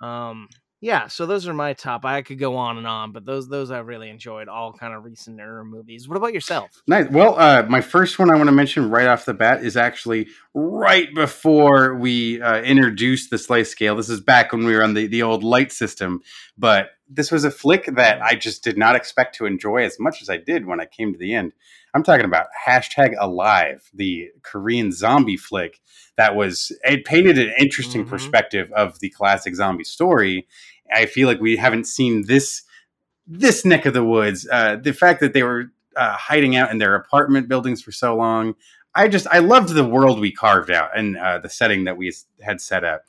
Um, 0.00 0.48
yeah, 0.82 1.06
so 1.06 1.26
those 1.26 1.46
are 1.46 1.54
my 1.54 1.74
top. 1.74 2.04
I 2.04 2.22
could 2.22 2.40
go 2.40 2.56
on 2.56 2.76
and 2.76 2.88
on, 2.88 3.12
but 3.12 3.24
those 3.24 3.48
those 3.48 3.70
I 3.70 3.78
really 3.78 4.10
enjoyed. 4.10 4.48
All 4.48 4.72
kind 4.72 4.92
of 4.92 5.04
recent 5.04 5.38
era 5.38 5.64
movies. 5.64 6.08
What 6.08 6.16
about 6.16 6.34
yourself? 6.34 6.82
Nice. 6.88 7.08
Well, 7.08 7.38
uh, 7.38 7.62
my 7.68 7.80
first 7.80 8.18
one 8.18 8.32
I 8.32 8.36
want 8.36 8.48
to 8.48 8.52
mention 8.52 8.90
right 8.90 9.06
off 9.06 9.24
the 9.24 9.32
bat 9.32 9.64
is 9.64 9.76
actually 9.76 10.26
right 10.54 11.14
before 11.14 11.94
we 11.94 12.42
uh, 12.42 12.62
introduced 12.62 13.30
the 13.30 13.38
slice 13.38 13.70
scale. 13.70 13.94
This 13.94 14.10
is 14.10 14.20
back 14.20 14.50
when 14.50 14.64
we 14.64 14.74
were 14.74 14.82
on 14.82 14.94
the, 14.94 15.06
the 15.06 15.22
old 15.22 15.44
light 15.44 15.70
system, 15.70 16.20
but 16.58 16.88
this 17.08 17.30
was 17.30 17.44
a 17.44 17.50
flick 17.50 17.86
that 17.86 18.20
I 18.20 18.34
just 18.34 18.64
did 18.64 18.76
not 18.76 18.96
expect 18.96 19.36
to 19.36 19.46
enjoy 19.46 19.84
as 19.84 20.00
much 20.00 20.20
as 20.20 20.28
I 20.28 20.36
did 20.38 20.66
when 20.66 20.80
I 20.80 20.86
came 20.86 21.12
to 21.12 21.18
the 21.18 21.34
end. 21.34 21.52
I'm 21.94 22.02
talking 22.02 22.24
about 22.24 22.46
hashtag 22.66 23.14
alive, 23.20 23.88
the 23.94 24.30
Korean 24.42 24.90
zombie 24.92 25.36
flick 25.36 25.78
that 26.16 26.34
was 26.34 26.72
it 26.84 27.04
painted 27.04 27.38
an 27.38 27.52
interesting 27.58 28.04
Mhm. 28.04 28.08
perspective 28.08 28.70
of 28.72 29.00
the 29.00 29.10
classic 29.10 29.54
zombie 29.54 29.84
story. 29.84 30.46
I 30.94 31.06
feel 31.06 31.28
like 31.28 31.40
we 31.40 31.56
haven't 31.56 31.86
seen 31.86 32.26
this 32.26 32.62
this 33.26 33.64
neck 33.64 33.86
of 33.86 33.94
the 33.94 34.04
woods. 34.04 34.48
Uh, 34.50 34.76
the 34.76 34.92
fact 34.92 35.20
that 35.20 35.32
they 35.32 35.42
were 35.42 35.70
uh, 35.96 36.16
hiding 36.16 36.56
out 36.56 36.70
in 36.70 36.78
their 36.78 36.94
apartment 36.94 37.48
buildings 37.48 37.82
for 37.82 37.92
so 37.92 38.16
long. 38.16 38.54
I 38.94 39.08
just 39.08 39.26
I 39.28 39.38
loved 39.38 39.70
the 39.70 39.84
world 39.84 40.20
we 40.20 40.32
carved 40.32 40.70
out 40.70 40.96
and 40.96 41.16
uh, 41.16 41.38
the 41.38 41.48
setting 41.48 41.84
that 41.84 41.96
we 41.96 42.12
had 42.40 42.60
set 42.60 42.84
up. 42.84 43.04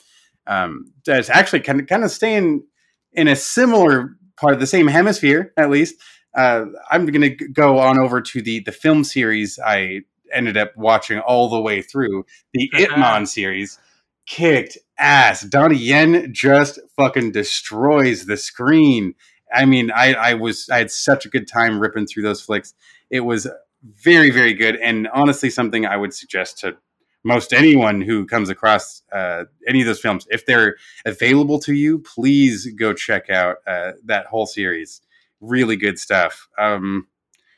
Um, 0.46 0.92
it's 1.06 1.30
actually 1.30 1.60
kind 1.60 1.80
of 1.80 1.86
kind 1.86 2.04
of 2.04 2.10
staying 2.10 2.64
in 3.12 3.28
a 3.28 3.36
similar 3.36 4.16
part 4.36 4.54
of 4.54 4.60
the 4.60 4.66
same 4.66 4.86
hemisphere, 4.86 5.52
at 5.56 5.70
least. 5.70 5.96
Uh, 6.34 6.66
I'm 6.90 7.06
going 7.06 7.36
to 7.38 7.48
go 7.48 7.78
on 7.78 7.98
over 7.98 8.20
to 8.20 8.42
the 8.42 8.60
the 8.60 8.72
film 8.72 9.04
series 9.04 9.58
I 9.64 10.00
ended 10.32 10.56
up 10.56 10.76
watching 10.76 11.18
all 11.20 11.48
the 11.48 11.60
way 11.60 11.82
through 11.82 12.24
the 12.52 12.70
Ip 12.78 12.90
Man 12.98 13.26
series. 13.26 13.78
Kicked 14.26 14.78
ass. 14.98 15.42
Donnie 15.42 15.76
Yen 15.76 16.32
just 16.32 16.78
fucking 16.96 17.32
destroys 17.32 18.26
the 18.26 18.36
screen. 18.36 19.14
I 19.52 19.64
mean, 19.64 19.90
I, 19.90 20.14
I 20.14 20.34
was 20.34 20.68
I 20.68 20.78
had 20.78 20.90
such 20.90 21.26
a 21.26 21.28
good 21.28 21.46
time 21.46 21.78
ripping 21.78 22.06
through 22.06 22.22
those 22.22 22.40
flicks. 22.40 22.74
It 23.10 23.20
was 23.20 23.46
very 23.82 24.30
very 24.30 24.54
good, 24.54 24.76
and 24.76 25.08
honestly, 25.08 25.50
something 25.50 25.86
I 25.86 25.96
would 25.96 26.14
suggest 26.14 26.58
to 26.60 26.76
most 27.24 27.52
anyone 27.52 28.02
who 28.02 28.26
comes 28.26 28.50
across 28.50 29.02
uh, 29.10 29.44
any 29.66 29.80
of 29.80 29.86
those 29.86 30.00
films, 30.00 30.26
if 30.30 30.44
they're 30.44 30.76
available 31.06 31.58
to 31.60 31.72
you, 31.72 31.98
please 31.98 32.66
go 32.74 32.92
check 32.92 33.30
out 33.30 33.56
uh, 33.66 33.92
that 34.04 34.26
whole 34.26 34.46
series. 34.46 35.00
Really 35.40 35.76
good 35.76 35.98
stuff. 35.98 36.48
Um, 36.58 37.08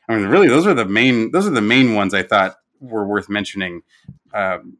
I 0.07 0.15
mean, 0.15 0.27
really, 0.27 0.47
those 0.47 0.65
are 0.65 0.73
the 0.73 0.85
main 0.85 1.31
those 1.31 1.47
are 1.47 1.51
the 1.51 1.61
main 1.61 1.95
ones 1.95 2.13
I 2.13 2.23
thought 2.23 2.57
were 2.79 3.05
worth 3.05 3.29
mentioning. 3.29 3.81
Um, 4.33 4.77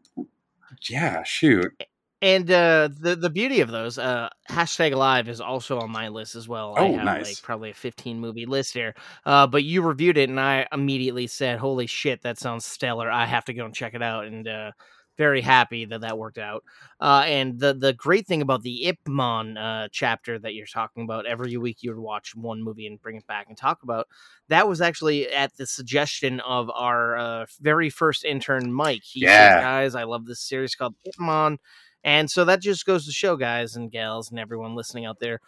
yeah, 0.90 1.24
shoot. 1.24 1.72
And 2.20 2.50
uh, 2.50 2.90
the 3.00 3.16
the 3.16 3.30
beauty 3.30 3.62
of 3.62 3.70
those 3.70 4.00
uh, 4.00 4.30
hashtag 4.50 4.96
live 4.96 5.30
is 5.30 5.40
also 5.40 5.80
on 5.80 5.92
my 5.92 6.08
list 6.08 6.34
as 6.36 6.48
well. 6.48 6.76
I 6.76 6.86
Oh, 6.86 6.88
have 6.90 7.04
nice. 7.06 7.22
like 7.22 7.42
probably 7.44 7.70
a 7.70 7.76
15 7.76 8.20
movie 8.20 8.48
list 8.48 8.74
here. 8.74 8.96
Uh, 9.24 9.46
but 9.46 9.64
you 9.64 9.84
reviewed 9.84 10.18
it, 10.18 10.28
and 10.28 10.40
I 10.40 10.68
immediately 10.72 11.28
said, 11.28 11.60
"Holy 11.60 11.86
shit, 11.86 12.24
that 12.24 12.40
sounds 12.40 12.66
stellar! 12.66 13.12
I 13.12 13.28
have 13.28 13.46
to 13.46 13.54
go 13.54 13.66
and 13.66 13.74
check 13.76 13.94
it 13.94 14.02
out." 14.02 14.26
And 14.26 14.48
uh, 14.48 14.72
very 15.18 15.42
happy 15.42 15.86
that 15.86 16.02
that 16.02 16.18
worked 16.18 16.38
out. 16.38 16.64
Uh, 17.00 17.24
and 17.26 17.60
the 17.60 17.74
the 17.74 17.94
great 17.94 18.28
thing 18.28 18.42
about 18.42 18.62
the 18.64 18.86
Ip 18.88 19.00
Man 19.08 19.58
uh, 19.58 19.88
chapter 19.92 20.40
that 20.40 20.54
you're 20.54 20.66
talking 20.68 21.04
about, 21.04 21.26
every 21.26 21.56
week 21.58 21.78
you 21.82 21.92
would 21.94 22.02
watch 22.02 22.36
one 22.36 22.62
movie 22.64 22.88
and 22.88 23.02
bring 23.02 23.18
it 23.18 23.28
back 23.28 23.48
and 23.48 23.58
talk 23.58 23.84
about. 23.84 24.08
That 24.50 24.68
was 24.68 24.82
actually 24.82 25.28
at 25.30 25.56
the 25.58 25.66
suggestion 25.66 26.40
of 26.42 26.70
our 26.72 27.18
uh, 27.18 27.46
very 27.62 27.90
first 27.90 28.24
intern, 28.26 28.72
Mike. 28.72 29.04
He 29.04 29.22
Yeah. 29.22 29.28
said, 29.28 29.58
"Guys, 29.58 29.96
I 29.96 30.04
love 30.04 30.26
this 30.26 30.40
series 30.42 30.76
called 30.76 30.96
Ip 31.06 31.20
Man." 31.20 31.58
And 32.04 32.30
so 32.32 32.46
that 32.46 32.62
just 32.62 32.86
goes 32.86 33.06
to 33.06 33.12
show, 33.12 33.36
guys 33.36 33.76
and 33.76 33.92
gals, 33.92 34.30
and 34.30 34.40
everyone 34.40 34.76
listening 34.76 35.06
out 35.06 35.20
there, 35.20 35.40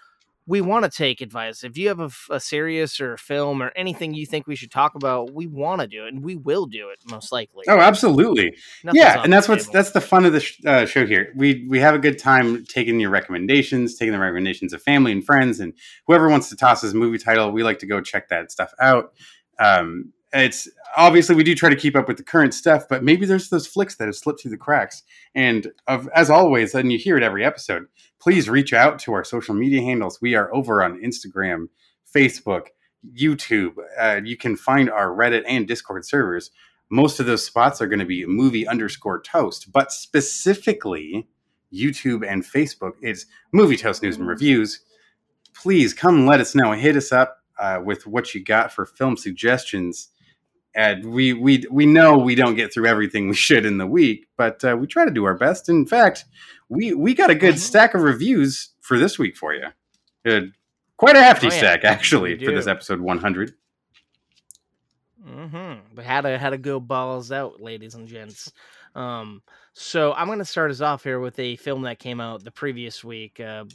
we 0.49 0.61
want 0.61 0.83
to 0.83 0.89
take 0.89 1.21
advice. 1.21 1.63
If 1.63 1.77
you 1.77 1.89
have 1.89 2.17
a 2.31 2.39
series 2.39 2.99
or 2.99 3.13
a 3.13 3.17
film 3.19 3.61
or 3.61 3.71
anything 3.75 4.15
you 4.15 4.25
think 4.25 4.47
we 4.47 4.55
should 4.55 4.71
talk 4.71 4.95
about, 4.95 5.31
we 5.31 5.45
want 5.45 5.81
to 5.81 5.87
do 5.87 6.07
it, 6.07 6.13
and 6.13 6.23
we 6.23 6.35
will 6.35 6.65
do 6.65 6.89
it 6.89 6.99
most 7.07 7.31
likely. 7.31 7.65
Oh, 7.67 7.79
absolutely. 7.79 8.57
Nothing's 8.83 9.03
yeah, 9.03 9.21
and 9.21 9.31
that's 9.31 9.47
what's 9.47 9.65
table. 9.65 9.73
that's 9.73 9.91
the 9.91 10.01
fun 10.01 10.25
of 10.25 10.33
the 10.33 10.39
sh- 10.39 10.59
uh, 10.65 10.87
show 10.87 11.05
here. 11.05 11.31
We 11.35 11.67
we 11.69 11.79
have 11.79 11.93
a 11.93 11.99
good 11.99 12.17
time 12.17 12.65
taking 12.65 12.99
your 12.99 13.11
recommendations, 13.11 13.95
taking 13.95 14.11
the 14.11 14.17
recommendations 14.17 14.73
of 14.73 14.81
family 14.81 15.11
and 15.11 15.23
friends, 15.23 15.59
and 15.59 15.71
whoever 16.07 16.27
wants 16.27 16.49
to 16.49 16.55
toss 16.55 16.83
us 16.83 16.93
a 16.93 16.95
movie 16.95 17.19
title. 17.19 17.51
We 17.51 17.61
like 17.61 17.77
to 17.79 17.85
go 17.85 18.01
check 18.01 18.29
that 18.29 18.51
stuff 18.51 18.73
out. 18.79 19.13
Um, 19.59 20.13
it's 20.33 20.67
obviously 20.95 21.35
we 21.35 21.43
do 21.43 21.55
try 21.55 21.69
to 21.69 21.75
keep 21.75 21.95
up 21.95 22.07
with 22.07 22.17
the 22.17 22.23
current 22.23 22.53
stuff, 22.53 22.83
but 22.89 23.03
maybe 23.03 23.25
there's 23.25 23.49
those 23.49 23.67
flicks 23.67 23.95
that 23.95 24.05
have 24.05 24.15
slipped 24.15 24.41
through 24.41 24.51
the 24.51 24.57
cracks. 24.57 25.03
And 25.35 25.71
of 25.87 26.07
as 26.15 26.29
always, 26.29 26.75
and 26.75 26.91
you 26.91 26.97
hear 26.97 27.17
it 27.17 27.23
every 27.23 27.43
episode. 27.43 27.85
Please 28.19 28.49
reach 28.49 28.73
out 28.73 28.99
to 28.99 29.13
our 29.13 29.23
social 29.23 29.55
media 29.55 29.81
handles. 29.81 30.19
We 30.21 30.35
are 30.35 30.53
over 30.53 30.83
on 30.83 31.01
Instagram, 31.01 31.67
Facebook, 32.13 32.67
YouTube. 33.17 33.73
Uh, 33.97 34.21
you 34.23 34.35
can 34.35 34.55
find 34.55 34.89
our 34.89 35.07
Reddit 35.07 35.43
and 35.47 35.67
Discord 35.67 36.05
servers 36.05 36.51
most 36.89 37.19
of 37.19 37.25
those 37.25 37.45
spots 37.45 37.81
are 37.81 37.87
going 37.87 37.99
to 37.99 38.05
be 38.05 38.25
movie 38.25 38.67
underscore 38.67 39.21
toast, 39.21 39.71
but 39.71 39.91
specifically 39.91 41.27
YouTube 41.73 42.27
and 42.27 42.43
Facebook, 42.43 42.93
it's 43.01 43.25
movie 43.51 43.77
toast 43.77 44.01
news 44.01 44.17
and 44.17 44.27
reviews. 44.27 44.81
Please 45.53 45.93
come 45.93 46.25
let 46.25 46.39
us 46.39 46.55
know. 46.55 46.71
And 46.71 46.81
hit 46.81 46.95
us 46.95 47.11
up 47.11 47.37
uh, 47.59 47.79
with 47.83 48.07
what 48.07 48.33
you 48.33 48.43
got 48.43 48.71
for 48.71 48.85
film 48.85 49.17
suggestions. 49.17 50.09
And 50.79 51.11
we 51.11 51.33
we 51.33 51.65
we 51.69 51.85
know 51.85 52.17
we 52.17 52.35
don't 52.35 52.55
get 52.55 52.73
through 52.73 52.85
everything 52.85 53.27
we 53.27 53.35
should 53.35 53.65
in 53.65 53.77
the 53.79 53.85
week, 53.85 54.27
but 54.37 54.63
uh, 54.63 54.77
we 54.79 54.87
try 54.87 55.03
to 55.03 55.11
do 55.11 55.25
our 55.25 55.33
best. 55.37 55.67
In 55.67 55.85
fact, 55.85 56.23
we 56.69 56.93
we 56.93 57.13
got 57.13 57.29
a 57.29 57.35
good 57.35 57.55
Mhm. 57.55 57.59
stack 57.59 57.95
of 57.95 58.01
reviews 58.01 58.69
for 58.79 58.97
this 58.97 59.19
week 59.19 59.35
for 59.35 59.53
you. 59.53 59.67
Good. 60.23 60.53
Quite 60.95 61.17
a 61.17 61.21
hefty 61.21 61.47
Oh, 61.47 61.49
yeah. 61.51 61.57
stack, 61.57 61.83
actually, 61.83 62.37
for 62.45 62.51
this 62.53 62.65
episode 62.65 63.01
100. 63.01 63.55
Mm-hmm. 65.27 65.79
But 65.95 66.05
how 66.05 66.21
to 66.21 66.37
how 66.37 66.49
to 66.49 66.57
go 66.57 66.79
balls 66.79 67.31
out, 67.31 67.59
ladies 67.61 67.95
and 67.95 68.07
gents. 68.07 68.51
Um, 68.95 69.41
so 69.73 70.13
I'm 70.13 70.27
gonna 70.27 70.45
start 70.45 70.71
us 70.71 70.79
off 70.81 71.03
here 71.03 71.19
with 71.19 71.37
a 71.39 71.57
film 71.57 71.81
that 71.83 71.99
came 71.99 72.21
out 72.21 72.43
the 72.45 72.51
previous 72.51 73.03
week. 73.03 73.39
Uh, 73.41 73.65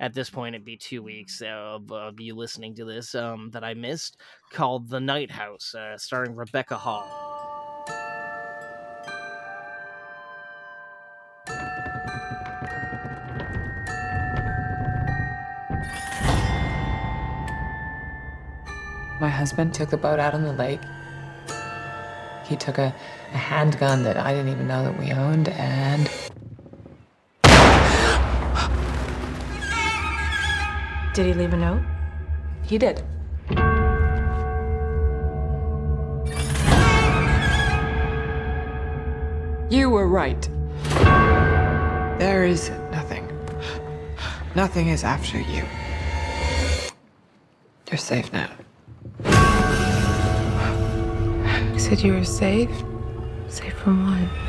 at 0.00 0.14
this 0.14 0.30
point, 0.30 0.54
it'd 0.54 0.64
be 0.64 0.76
two 0.76 1.02
weeks 1.02 1.42
of, 1.42 1.90
of 1.90 2.20
you 2.20 2.34
listening 2.34 2.74
to 2.76 2.84
this 2.84 3.14
um, 3.14 3.50
that 3.52 3.64
I 3.64 3.74
missed, 3.74 4.16
called 4.52 4.88
The 4.88 5.00
Night 5.00 5.30
House, 5.30 5.74
uh, 5.74 5.98
starring 5.98 6.36
Rebecca 6.36 6.76
Hall. 6.76 7.06
My 19.20 19.28
husband 19.28 19.74
took 19.74 19.90
the 19.90 19.96
boat 19.96 20.20
out 20.20 20.32
on 20.32 20.44
the 20.44 20.52
lake. 20.52 20.80
He 22.44 22.54
took 22.54 22.78
a, 22.78 22.94
a 23.32 23.36
handgun 23.36 24.04
that 24.04 24.16
I 24.16 24.32
didn't 24.32 24.52
even 24.52 24.68
know 24.68 24.84
that 24.84 24.96
we 24.96 25.10
owned, 25.10 25.48
and 25.48 26.08
Did 31.18 31.26
he 31.26 31.34
leave 31.34 31.52
a 31.52 31.56
note? 31.56 31.82
he 32.62 32.78
did. 32.78 33.02
You 39.68 39.90
were 39.90 40.06
right. 40.06 40.48
There 42.20 42.44
is 42.44 42.70
nothing. 42.92 43.26
Nothing 44.54 44.90
is 44.90 45.02
after 45.02 45.40
you. 45.40 45.64
You're 47.90 47.98
safe 47.98 48.32
now. 48.32 48.50
You 51.72 51.80
said 51.80 52.00
you 52.00 52.12
were 52.12 52.22
safe? 52.22 52.70
Safe 53.48 53.74
from 53.74 54.06
what? 54.06 54.48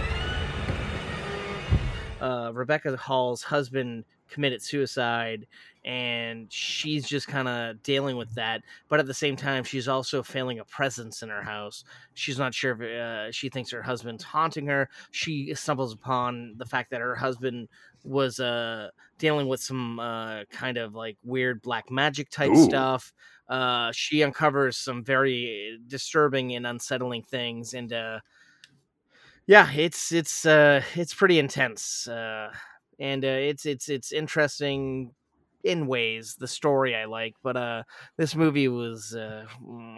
uh, 2.21 2.51
Rebecca 2.53 2.95
Hall's 2.95 3.41
husband 3.41 4.05
committed 4.29 4.61
suicide, 4.61 5.47
and 5.85 6.51
she's 6.51 7.07
just 7.07 7.27
kind 7.27 7.47
of 7.47 7.81
dealing 7.83 8.17
with 8.17 8.33
that. 8.35 8.61
But 8.89 8.99
at 8.99 9.07
the 9.07 9.13
same 9.13 9.35
time, 9.35 9.63
she's 9.63 9.87
also 9.87 10.21
feeling 10.21 10.59
a 10.59 10.65
presence 10.65 11.23
in 11.23 11.29
her 11.29 11.43
house. 11.43 11.83
She's 12.13 12.37
not 12.37 12.53
sure 12.53 12.81
if 12.81 12.81
uh, 12.81 13.31
she 13.31 13.49
thinks 13.49 13.71
her 13.71 13.81
husband's 13.81 14.23
haunting 14.23 14.67
her. 14.67 14.89
She 15.11 15.53
stumbles 15.55 15.93
upon 15.93 16.55
the 16.57 16.65
fact 16.65 16.91
that 16.91 17.01
her 17.01 17.15
husband 17.15 17.69
was 18.03 18.39
uh, 18.39 18.89
dealing 19.17 19.47
with 19.47 19.61
some 19.61 19.99
uh, 19.99 20.43
kind 20.51 20.77
of 20.77 20.95
like 20.95 21.17
weird 21.23 21.61
black 21.61 21.89
magic 21.89 22.29
type 22.29 22.51
Ooh. 22.51 22.63
stuff. 22.63 23.13
Uh, 23.47 23.91
she 23.91 24.23
uncovers 24.23 24.77
some 24.77 25.03
very 25.03 25.79
disturbing 25.87 26.55
and 26.55 26.67
unsettling 26.67 27.23
things, 27.23 27.73
and 27.73 27.91
uh, 27.91 28.19
yeah, 29.47 29.71
it's 29.71 30.11
it's 30.11 30.45
uh 30.45 30.83
it's 30.93 31.15
pretty 31.15 31.39
intense. 31.39 32.07
And 32.99 33.23
uh, 33.23 33.27
it's 33.27 33.65
it's 33.65 33.89
it's 33.89 34.11
interesting 34.11 35.13
in 35.63 35.87
ways. 35.87 36.35
The 36.39 36.47
story 36.47 36.95
I 36.95 37.05
like, 37.05 37.35
but 37.43 37.57
uh 37.57 37.83
this 38.17 38.35
movie 38.35 38.67
was 38.67 39.15
uh 39.15 39.45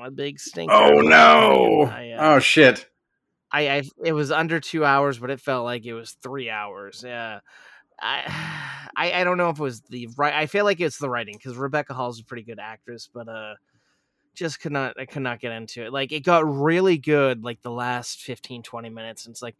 a 0.04 0.12
big 0.12 0.40
stinker. 0.40 0.74
Oh 0.74 1.02
no! 1.02 1.92
I, 1.92 2.12
uh, 2.12 2.36
Oh 2.36 2.40
shit! 2.40 2.88
I, 3.52 3.70
I 3.70 3.84
it 4.04 4.14
was 4.14 4.32
under 4.32 4.60
two 4.60 4.86
hours, 4.86 5.20
but 5.20 5.30
it 5.30 5.42
felt 5.42 5.66
like 5.66 5.86
it 5.86 5.94
was 5.94 6.12
three 6.24 6.50
hours. 6.50 7.04
Yeah. 7.06 7.40
I, 8.02 8.24
I 8.96 9.22
I 9.22 9.24
don't 9.24 9.38
know 9.38 9.50
if 9.50 9.60
it 9.60 9.64
was 9.64 9.82
the 9.82 10.10
right. 10.18 10.34
I 10.34 10.46
feel 10.48 10.66
like 10.66 10.80
it's 10.80 10.98
the 10.98 11.10
writing 11.10 11.36
because 11.36 11.58
Rebecca 11.58 11.94
Hall's 11.94 12.20
a 12.20 12.26
pretty 12.26 12.44
good 12.44 12.60
actress, 12.60 13.10
but 13.12 13.30
uh, 13.30 13.56
just 14.34 14.60
could 14.60 14.72
not 14.72 15.00
I 15.00 15.06
could 15.06 15.22
not 15.22 15.40
get 15.40 15.52
into 15.52 15.86
it. 15.86 15.94
Like 15.94 16.12
it 16.12 16.22
got 16.22 16.46
really 16.46 16.98
good 16.98 17.44
like 17.44 17.62
the 17.62 17.72
last 17.72 18.22
15, 18.22 18.64
20 18.64 18.90
minutes, 18.90 19.26
and 19.26 19.34
it's 19.34 19.42
like 19.42 19.56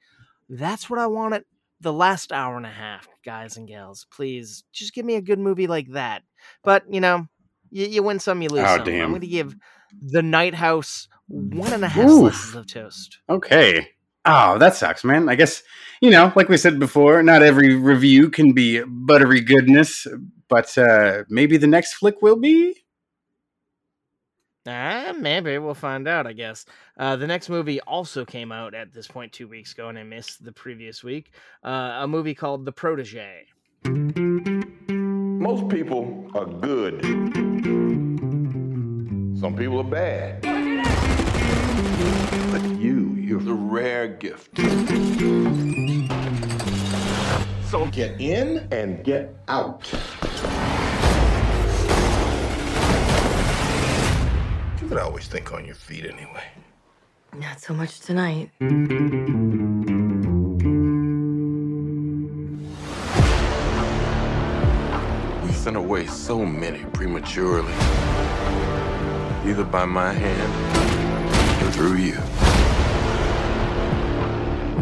that's 0.50 0.90
what 0.90 1.00
I 1.00 1.08
wanted. 1.08 1.46
The 1.82 1.92
last 1.94 2.32
hour 2.32 2.58
and 2.58 2.66
a 2.66 2.70
half, 2.70 3.08
guys 3.26 3.58
and 3.58 3.68
gals, 3.68 4.06
please 4.14 4.64
just 4.72 4.94
give 4.94 5.06
me 5.06 5.16
a 5.16 5.22
good 5.22 5.40
movie 5.40 5.68
like 5.68 5.92
that. 5.94 6.24
But 6.64 6.84
you 6.90 7.02
know, 7.02 7.28
you, 7.72 7.88
you 7.88 8.04
win 8.04 8.20
some, 8.20 8.42
you 8.42 8.50
lose 8.50 8.62
Oh, 8.66 8.78
some. 8.78 8.86
damn. 8.86 9.04
I'm 9.06 9.10
going 9.10 9.22
to 9.22 9.28
give 9.28 9.56
The 10.02 10.22
Night 10.22 10.54
House 10.54 11.08
one 11.28 11.74
and 11.74 11.84
a 11.84 11.88
half 11.90 12.10
Oof. 12.10 12.34
slices 12.34 12.56
of 12.56 12.68
toast. 12.68 13.20
Okay. 13.30 13.90
Oh, 14.26 14.60
that 14.60 14.76
sucks, 14.76 15.04
man. 15.04 15.28
I 15.30 15.36
guess, 15.36 15.64
you 16.02 16.12
know, 16.12 16.32
like 16.36 16.48
we 16.50 16.58
said 16.58 16.78
before, 16.80 17.24
not 17.24 17.42
every 17.42 17.74
review 17.76 18.30
can 18.30 18.54
be 18.54 18.84
buttery 18.86 19.42
goodness, 19.42 20.06
but 20.48 20.78
uh, 20.78 21.24
maybe 21.30 21.58
the 21.58 21.66
next 21.68 21.94
flick 21.94 22.22
will 22.22 22.36
be. 22.36 22.81
Ah, 24.68 25.14
maybe 25.18 25.58
we'll 25.58 25.74
find 25.74 26.08
out. 26.08 26.28
I 26.28 26.34
guess 26.34 26.66
uh, 26.98 27.16
the 27.16 27.26
next 27.26 27.50
movie 27.50 27.82
also 27.82 28.26
came 28.26 28.52
out 28.52 28.76
at 28.76 28.94
this 28.94 29.08
point 29.08 29.34
two 29.34 29.48
weeks 29.48 29.74
ago, 29.74 29.90
and 29.90 29.98
I 29.98 30.04
missed 30.04 30.46
the 30.46 30.52
previous 30.52 31.04
week. 31.04 31.32
Uh, 31.64 32.00
a 32.02 32.08
movie 32.08 32.36
called 32.36 32.66
The 32.66 32.72
Protege. 32.72 33.48
Most 33.86 35.68
people 35.70 36.30
are 36.36 36.46
good. 36.46 37.02
Some 39.40 39.56
people 39.58 39.80
are 39.80 39.84
bad. 39.84 40.42
But 42.52 42.64
you, 42.80 43.16
you're 43.16 43.40
the 43.40 43.56
rare 43.56 44.08
gift. 44.08 44.56
So 47.72 47.88
get 47.88 48.22
in 48.22 48.68
and 48.72 49.04
get 49.04 49.36
out. 49.48 49.92
Could 54.92 55.00
always 55.00 55.26
think 55.26 55.54
on 55.54 55.64
your 55.64 55.74
feet 55.74 56.04
anyway. 56.04 56.44
Not 57.40 57.62
so 57.62 57.74
much 57.74 58.02
tonight. 58.02 58.52
We 58.60 58.68
sent 65.54 65.78
away 65.78 66.08
so 66.08 66.46
many 66.46 66.84
prematurely. 66.92 67.72
Either 69.50 69.64
by 69.64 69.86
my 69.86 70.12
hand 70.12 70.52
or 71.64 71.72
through 71.72 71.96
you. 71.96 72.20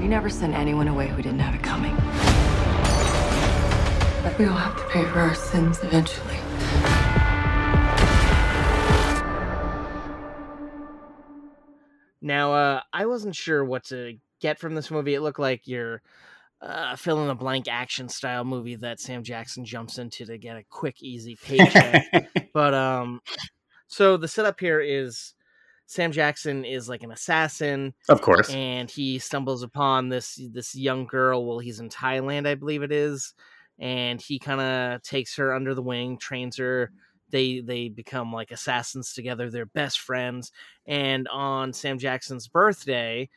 We 0.01 0.07
never 0.07 0.27
sent 0.27 0.55
anyone 0.55 0.87
away 0.87 1.09
who 1.09 1.21
didn't 1.21 1.41
have 1.41 1.53
it 1.53 1.61
coming. 1.61 1.95
But 4.23 4.39
we 4.39 4.45
all 4.45 4.57
have 4.57 4.75
to 4.75 4.83
pay 4.91 5.03
for 5.05 5.19
our 5.19 5.35
sins 5.35 5.77
eventually. 5.83 6.48
Now, 12.21 12.53
uh, 12.53 12.81
I 12.91 13.05
wasn't 13.05 13.35
sure 13.35 13.63
what 13.63 13.85
to 13.85 14.17
get 14.41 14.59
from 14.59 14.75
this 14.75 14.91
movie. 14.91 15.15
It 15.15 15.21
looked 15.21 15.39
like 15.39 15.67
your 15.67 16.01
uh, 16.61 16.95
fill 16.95 17.21
in 17.21 17.27
the 17.27 17.35
blank 17.35 17.67
action 17.69 18.09
style 18.09 18.43
movie 18.43 18.75
that 18.75 18.99
Sam 18.99 19.23
Jackson 19.23 19.63
jumps 19.63 19.97
into 19.97 20.25
to 20.25 20.37
get 20.37 20.57
a 20.57 20.63
quick, 20.69 21.01
easy 21.01 21.37
paycheck. 21.41 22.05
but 22.53 22.73
um, 22.73 23.21
so 23.87 24.17
the 24.17 24.27
setup 24.27 24.59
here 24.59 24.81
is 24.81 25.33
Sam 25.85 26.11
Jackson 26.11 26.65
is 26.65 26.89
like 26.89 27.03
an 27.03 27.11
assassin, 27.11 27.93
of 28.09 28.21
course. 28.21 28.49
and 28.53 28.91
he 28.91 29.17
stumbles 29.19 29.63
upon 29.63 30.09
this 30.09 30.39
this 30.51 30.75
young 30.75 31.05
girl. 31.05 31.45
Well, 31.45 31.59
he's 31.59 31.79
in 31.79 31.89
Thailand, 31.89 32.45
I 32.45 32.55
believe 32.55 32.83
it 32.83 32.91
is, 32.91 33.33
and 33.79 34.21
he 34.21 34.37
kind 34.37 34.61
of 34.61 35.01
takes 35.01 35.35
her 35.37 35.53
under 35.53 35.73
the 35.73 35.81
wing, 35.81 36.17
trains 36.17 36.57
her. 36.57 36.91
They 37.29 37.59
they 37.61 37.89
become 37.89 38.33
like 38.33 38.51
assassins 38.51 39.13
together. 39.13 39.49
They're 39.49 39.65
best 39.65 39.99
friends. 39.99 40.51
And 40.85 41.27
on 41.27 41.73
Sam 41.73 41.99
Jackson's 41.99 42.47
birthday, 42.47 43.29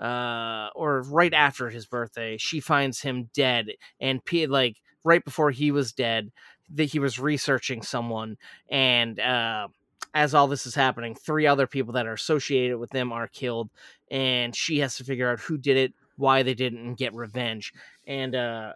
uh, 0.00 0.68
or 0.74 1.02
right 1.02 1.34
after 1.34 1.70
his 1.70 1.86
birthday, 1.86 2.36
she 2.36 2.60
finds 2.60 3.00
him 3.00 3.30
dead. 3.34 3.68
And 4.00 4.24
P- 4.24 4.46
like 4.46 4.76
right 5.04 5.24
before 5.24 5.50
he 5.50 5.70
was 5.70 5.92
dead, 5.92 6.30
that 6.74 6.84
he 6.84 6.98
was 6.98 7.18
researching 7.18 7.82
someone, 7.82 8.36
and 8.70 9.18
uh, 9.18 9.68
as 10.14 10.34
all 10.34 10.48
this 10.48 10.66
is 10.66 10.74
happening, 10.74 11.14
three 11.14 11.46
other 11.46 11.66
people 11.66 11.94
that 11.94 12.06
are 12.06 12.12
associated 12.12 12.78
with 12.78 12.90
them 12.90 13.12
are 13.12 13.28
killed, 13.28 13.70
and 14.10 14.54
she 14.54 14.78
has 14.80 14.96
to 14.96 15.04
figure 15.04 15.30
out 15.30 15.40
who 15.40 15.56
did 15.56 15.76
it, 15.76 15.94
why 16.16 16.42
they 16.42 16.54
didn't, 16.54 16.84
and 16.84 16.96
get 16.96 17.14
revenge. 17.14 17.72
And 18.06 18.34
uh, 18.34 18.72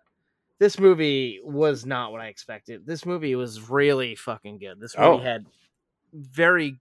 this 0.62 0.78
movie 0.78 1.40
was 1.42 1.84
not 1.84 2.12
what 2.12 2.20
I 2.20 2.28
expected. 2.28 2.86
This 2.86 3.04
movie 3.04 3.34
was 3.34 3.68
really 3.68 4.14
fucking 4.14 4.58
good. 4.58 4.78
This 4.78 4.96
movie 4.96 5.08
Oh. 5.08 5.18
had 5.18 5.46
very 6.12 6.78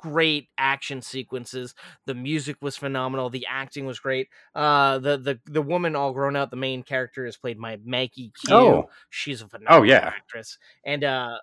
great 0.00 0.48
action 0.58 1.00
sequences. 1.00 1.76
The 2.06 2.14
music 2.16 2.56
was 2.60 2.76
phenomenal. 2.76 3.30
The 3.30 3.46
acting 3.48 3.86
was 3.86 4.00
great. 4.00 4.30
Uh, 4.52 4.98
the 4.98 5.16
the 5.16 5.38
the 5.44 5.62
woman 5.62 5.94
all 5.94 6.12
grown 6.12 6.34
out, 6.34 6.50
the 6.50 6.56
main 6.56 6.82
character 6.82 7.24
is 7.24 7.36
played 7.36 7.60
by 7.60 7.78
Maggie 7.84 8.32
Q. 8.44 8.52
Oh. 8.52 8.90
She's 9.10 9.42
a 9.42 9.48
phenomenal 9.48 9.82
oh, 9.82 9.84
yeah. 9.84 10.12
actress. 10.16 10.58
And 10.84 11.04
uh, 11.04 11.38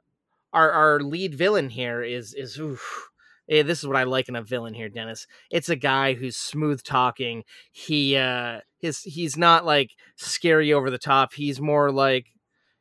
our 0.52 0.72
our 0.72 0.99
lead 0.99 1.35
villain 1.35 1.69
here 1.69 2.03
is 2.03 2.34
is 2.34 2.60
oof, 2.60 3.10
eh, 3.52 3.61
this 3.64 3.80
is 3.80 3.88
what 3.88 3.98
I 3.98 4.03
like 4.03 4.30
in 4.30 4.36
a 4.36 4.41
villain 4.41 4.73
here, 4.73 4.90
Dennis. 4.90 5.28
It's 5.52 5.69
a 5.69 5.76
guy 5.76 6.14
who's 6.14 6.38
smooth 6.38 6.82
talking. 6.82 7.44
He 7.72 8.15
uh 8.15 8.61
his 8.80 9.02
he's 9.02 9.38
not 9.38 9.65
like 9.65 9.91
scary 10.15 10.73
over 10.73 10.90
the 10.90 10.98
top. 10.98 11.34
He's 11.34 11.61
more 11.61 11.91
like 11.91 12.28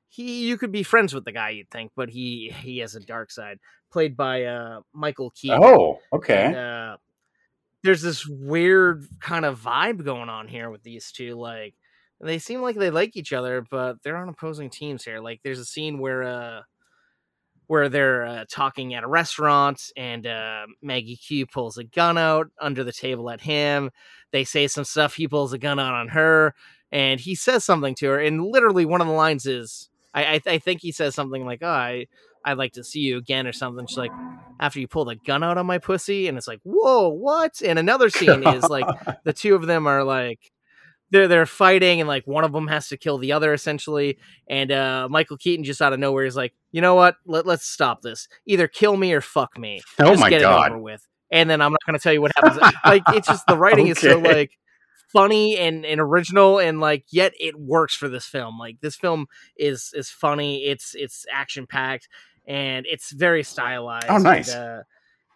he 0.09 0.47
you 0.49 0.57
could 0.57 0.73
be 0.73 0.83
friends 0.83 1.13
with 1.13 1.25
the 1.25 1.33
guy 1.33 1.51
you'd 1.51 1.71
think, 1.71 1.93
but 1.95 2.09
he 2.09 2.55
he 2.63 2.79
has 2.79 2.95
a 2.95 3.01
dark 3.01 3.31
side. 3.31 3.59
Played 3.93 4.17
by 4.17 4.45
uh 4.45 4.81
Michael 4.95 5.31
Keaton. 5.31 5.61
Oh, 5.63 5.99
And, 6.13 6.23
okay. 6.23 6.55
uh, 6.55 6.97
there's 7.83 8.03
this 8.03 8.27
weird 8.27 9.07
kind 9.21 9.45
of 9.45 9.61
vibe 9.61 10.05
going 10.05 10.29
on 10.29 10.49
here 10.49 10.71
with 10.71 10.83
these 10.83 11.11
two. 11.13 11.35
Like 11.35 11.75
they 12.21 12.39
seem 12.39 12.61
like 12.63 12.77
they 12.77 12.91
like 12.91 13.17
each 13.17 13.33
other, 13.33 13.65
but 13.71 13.97
they're 14.03 14.17
on 14.17 14.29
opposing 14.29 14.71
teams 14.71 15.05
here. 15.05 15.19
Like 15.21 15.41
there's 15.43 15.59
a 15.59 15.65
scene 15.65 15.99
where 15.99 16.23
uh 16.23 16.61
where 17.71 17.89
they're 17.89 18.27
uh, 18.27 18.45
talking 18.51 18.95
at 18.95 19.05
a 19.05 19.07
restaurant 19.07 19.93
and 19.97 20.27
uh, 20.27 20.67
Maggie 20.83 21.15
Q 21.15 21.47
pulls 21.47 21.79
a 21.79 21.85
gun 21.85 22.19
out 22.19 22.49
under 22.61 22.83
the 22.83 22.91
table 22.91 23.31
at 23.31 23.41
him. 23.41 23.93
They 24.33 24.43
say 24.43 24.67
some 24.67 24.83
stuff. 24.83 25.15
He 25.15 25.29
pulls 25.29 25.53
a 25.53 25.59
gun 25.59 25.79
out 25.79 25.95
on 25.95 26.09
her, 26.09 26.57
and 26.91 27.21
he 27.21 27.37
says 27.37 27.65
something 27.65 27.95
to 27.95 28.07
her. 28.09 28.19
And 28.19 28.43
literally, 28.43 28.87
one 28.87 29.01
of 29.01 29.07
the 29.07 29.13
lines 29.13 29.47
is, 29.47 29.89
"I 30.13 30.25
I, 30.25 30.41
I 30.47 30.59
think 30.59 30.81
he 30.81 30.91
says 30.91 31.15
something 31.15 31.47
like, 31.47 31.61
oh, 31.63 31.69
I 31.69 32.07
I'd 32.45 32.59
like 32.59 32.73
to 32.73 32.83
see 32.83 33.03
you 33.03 33.19
again 33.19 33.47
or 33.47 33.53
something." 33.53 33.87
She's 33.87 33.97
like, 33.97 34.11
"After 34.59 34.81
you 34.81 34.89
pull 34.89 35.05
the 35.05 35.15
gun 35.15 35.45
out 35.45 35.57
on 35.57 35.67
my 35.67 35.79
pussy," 35.79 36.27
and 36.27 36.37
it's 36.37 36.49
like, 36.49 36.61
"Whoa, 36.65 37.07
what?" 37.11 37.63
And 37.65 37.79
another 37.79 38.11
scene 38.11 38.45
is 38.49 38.65
like 38.65 38.87
the 39.25 39.33
two 39.33 39.55
of 39.55 39.69
them 39.69 39.87
are 39.87 40.03
like 40.03 40.41
they're 41.11 41.29
they're 41.29 41.47
fighting 41.47 42.01
and 42.01 42.09
like 42.09 42.27
one 42.27 42.45
of 42.45 42.53
them 42.53 42.69
has 42.69 42.89
to 42.89 42.97
kill 42.97 43.19
the 43.19 43.33
other 43.33 43.53
essentially. 43.53 44.19
And 44.49 44.71
uh 44.73 45.09
michael 45.11 45.37
keaton 45.37 45.65
just 45.65 45.83
out 45.83 45.93
of 45.93 45.99
nowhere 45.99 46.25
is 46.25 46.37
like 46.37 46.55
you 46.73 46.81
know 46.81 46.95
what? 46.95 47.17
Let, 47.27 47.47
let's 47.47 47.67
stop 47.67 48.03
this. 48.03 48.29
Either 48.47 48.69
kill 48.69 48.97
me 48.97 49.13
or 49.13 49.21
fuck 49.21 49.59
me. 49.59 49.81
Oh 49.99 50.11
just 50.11 50.21
my 50.21 50.31
get 50.31 50.43
it 50.43 50.45
over 50.45 50.79
with. 50.79 51.07
And 51.31 51.49
then 51.49 51.61
i'm 51.61 51.73
not 51.73 51.81
going 51.87 51.99
to 51.99 52.03
tell 52.03 52.13
you 52.13 52.21
what 52.21 52.33
happens. 52.37 52.61
Like 52.85 53.03
it's 53.09 53.29
just 53.29 53.47
the 53.47 53.57
writing 53.57 53.89
is 53.89 53.99
so 53.99 54.19
like 54.25 54.53
funny 55.13 55.59
and, 55.59 55.85
and 55.85 56.01
original 56.01 56.59
and 56.59 56.81
like 56.81 57.05
yet 57.11 57.33
it 57.41 57.59
works 57.59 57.95
for 57.95 58.09
this 58.09 58.27
film. 58.27 58.59
Like 58.59 58.81
this 58.81 58.97
film 58.97 59.27
is 59.57 59.93
is 59.95 60.11
funny. 60.11 60.65
It's 60.65 60.95
it's 60.95 61.27
action 61.33 61.67
packed 61.67 62.09
and 62.47 62.87
it's 62.89 63.13
very 63.13 63.43
stylized. 63.43 64.07
Oh, 64.09 64.19
nice. 64.19 64.53
and, 64.53 64.81
uh, 64.81 64.83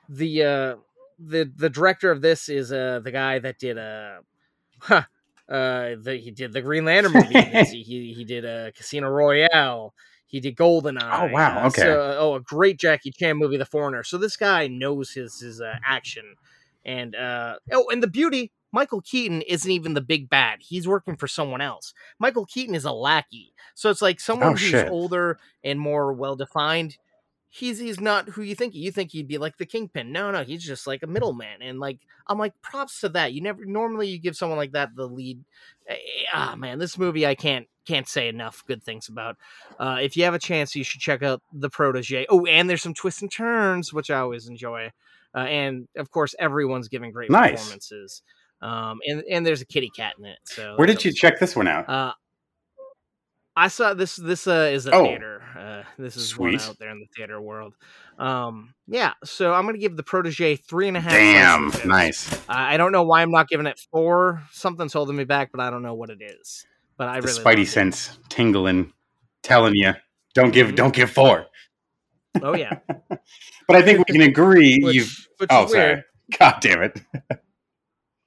the 0.09 0.42
uh 0.42 0.76
the 1.18 1.51
the 1.56 1.70
director 1.70 2.10
of 2.10 2.20
this 2.20 2.48
is 2.48 2.72
uh 2.72 3.01
the 3.02 3.10
guy 3.10 3.38
that 3.38 3.59
did 3.59 3.78
uh 3.78 4.16
huh, 4.80 5.05
uh 5.48 5.90
the, 6.02 6.16
he 6.22 6.30
did 6.30 6.52
the 6.52 6.62
Green 6.62 6.84
Lantern 6.84 7.12
movie 7.12 7.38
he, 7.38 7.82
he 7.82 8.12
he 8.16 8.24
did 8.24 8.44
uh 8.44 8.70
Casino 8.72 9.08
Royale 9.08 9.92
he 10.26 10.40
did 10.40 10.56
Goldeneye 10.56 11.28
Oh, 11.30 11.32
wow, 11.32 11.62
uh, 11.64 11.66
okay. 11.68 11.82
so- 11.82 12.16
oh 12.18 12.34
a 12.36 12.40
great 12.40 12.78
Jackie 12.78 13.10
Chan 13.12 13.36
movie 13.36 13.56
The 13.58 13.66
Foreigner 13.66 14.02
so 14.02 14.16
this 14.18 14.36
guy 14.36 14.66
knows 14.68 15.10
his 15.12 15.40
his 15.40 15.60
uh, 15.60 15.74
action 15.86 16.34
and 16.84 17.14
uh 17.14 17.56
oh 17.72 17.88
and 17.90 18.02
the 18.02 18.06
beauty 18.08 18.52
Michael 18.72 19.02
Keaton 19.02 19.40
isn't 19.42 19.70
even 19.70 19.94
the 19.94 20.00
big 20.00 20.28
bad 20.28 20.60
he's 20.62 20.88
working 20.88 21.14
for 21.16 21.28
someone 21.28 21.60
else 21.60 21.92
Michael 22.18 22.46
Keaton 22.46 22.74
is 22.74 22.84
a 22.84 22.92
lackey 22.92 23.52
so 23.74 23.90
it's 23.90 24.02
like 24.02 24.18
someone 24.20 24.48
Oh, 24.48 24.50
who's 24.52 24.60
shit. 24.60 24.88
older 24.90 25.38
and 25.62 25.78
more 25.78 26.12
well 26.12 26.36
defined 26.36 26.96
he's 27.56 27.78
he's 27.78 28.01
not 28.01 28.28
who 28.31 28.43
you 28.43 28.55
think 28.56 28.74
you 28.74 28.90
think 28.90 29.12
he'd 29.12 29.28
be 29.28 29.39
like 29.39 29.56
the 29.59 29.64
kingpin. 29.66 30.10
No 30.10 30.32
no 30.32 30.43
he's 30.43 30.64
just 30.64 30.89
like 30.89 31.05
a 31.05 31.06
middleman 31.06 31.62
and 31.62 31.78
like 31.78 31.98
i'm 32.26 32.36
like 32.36 32.52
props 32.62 33.01
to 33.01 33.09
that. 33.10 33.32
You 33.32 33.43
never 33.43 33.64
normally 33.64 34.09
you 34.09 34.18
give 34.18 34.35
someone 34.36 34.59
like 34.59 34.72
that 34.72 34.97
the 34.97 35.06
lead 35.06 35.39
Eh, 35.89 35.97
ah 36.32 36.56
man 36.56 36.78
this 36.78 36.98
movie 36.98 37.26
i 37.26 37.35
can't 37.35 37.66
can't 37.86 38.09
say 38.09 38.28
enough 38.28 38.64
good 38.66 38.82
things 38.82 39.09
about. 39.09 39.36
Uh 39.78 39.98
if 40.01 40.16
you 40.16 40.24
have 40.24 40.35
a 40.35 40.39
chance 40.39 40.74
you 40.74 40.82
should 40.82 41.01
check 41.01 41.22
out 41.22 41.43
the 41.52 41.70
protege 41.70 42.26
oh 42.28 42.44
and 42.47 42.68
there's 42.68 42.82
some 42.82 42.94
twists 42.94 43.22
and 43.22 43.31
turns 43.31 43.93
which 43.93 44.10
i 44.10 44.18
always 44.18 44.48
enjoy. 44.48 44.90
Uh, 45.35 45.39
and 45.40 45.86
of 45.97 46.10
course 46.10 46.35
everyone's 46.40 46.89
giving 46.89 47.12
great 47.12 47.31
Nice. 47.31 47.52
performances. 47.52 48.22
Um 48.62 48.98
and 49.06 49.22
and 49.31 49.47
there's 49.47 49.62
a 49.62 49.66
kitty 49.66 49.90
cat 49.94 50.14
in 50.18 50.24
it 50.24 50.39
so 50.44 50.74
Where 50.76 50.86
did 50.89 51.05
you 51.05 51.12
check 51.12 51.39
this 51.39 51.55
one 51.55 51.68
out? 51.68 51.89
uh, 51.89 52.12
I 53.56 53.68
saw 53.68 53.94
this. 53.94 54.16
This 54.16 54.47
uh, 54.47 54.70
is 54.72 54.86
a 54.86 54.93
Oh. 54.93 55.05
theater. 55.05 55.43
Uh, 55.56 55.82
this 55.97 56.16
is 56.16 56.36
one 56.36 56.56
out 56.59 56.76
there 56.78 56.90
in 56.90 56.98
the 56.98 57.06
theater 57.16 57.40
world. 57.40 57.74
Um, 58.18 58.74
yeah. 58.89 59.12
So 59.24 59.52
I'm 59.55 59.64
gonna 59.66 59.78
give 59.78 59.97
the 59.97 60.02
protege 60.02 60.56
three 60.56 60.89
and 60.89 60.97
a 60.97 61.01
half. 61.01 61.12
Damn, 61.12 61.72
nice. 61.89 62.32
I 62.48 62.74
I 62.74 62.76
don't 62.76 62.90
know 62.93 63.05
why 63.05 63.22
I'm 63.22 63.31
not 63.31 63.48
giving 63.48 63.66
it 63.66 63.81
four. 63.93 64.43
Something's 64.51 64.93
holding 64.93 65.14
me 65.16 65.24
back, 65.24 65.51
but 65.52 65.60
I 65.60 65.70
don't 65.70 65.82
know 65.82 65.94
what 65.94 66.10
it 66.10 66.20
is. 66.20 66.66
But 66.97 67.09
I 67.09 67.20
The 67.20 67.28
really 67.28 67.39
Spidey 67.40 67.44
loved 67.44 67.59
it. 67.60 67.66
sense 67.68 68.18
tingling, 68.28 68.93
telling 69.43 69.74
you, 69.74 69.94
don't 70.35 70.52
give, 70.52 70.68
Mhm. 70.68 70.76
don't 70.76 70.94
give 70.94 71.10
four. 71.10 71.47
Oh 72.43 72.55
yeah. 72.56 72.78
But 73.66 73.76
I 73.76 73.82
think 73.82 73.98
we 74.01 74.05
can 74.12 74.20
agree. 74.20 74.78
Which, 74.82 74.94
you've. 74.97 75.28
which 75.39 75.48
Oh, 75.51 75.66
sorry. 75.66 76.02
God 76.39 76.56
damn 76.60 76.82
it. 76.82 77.01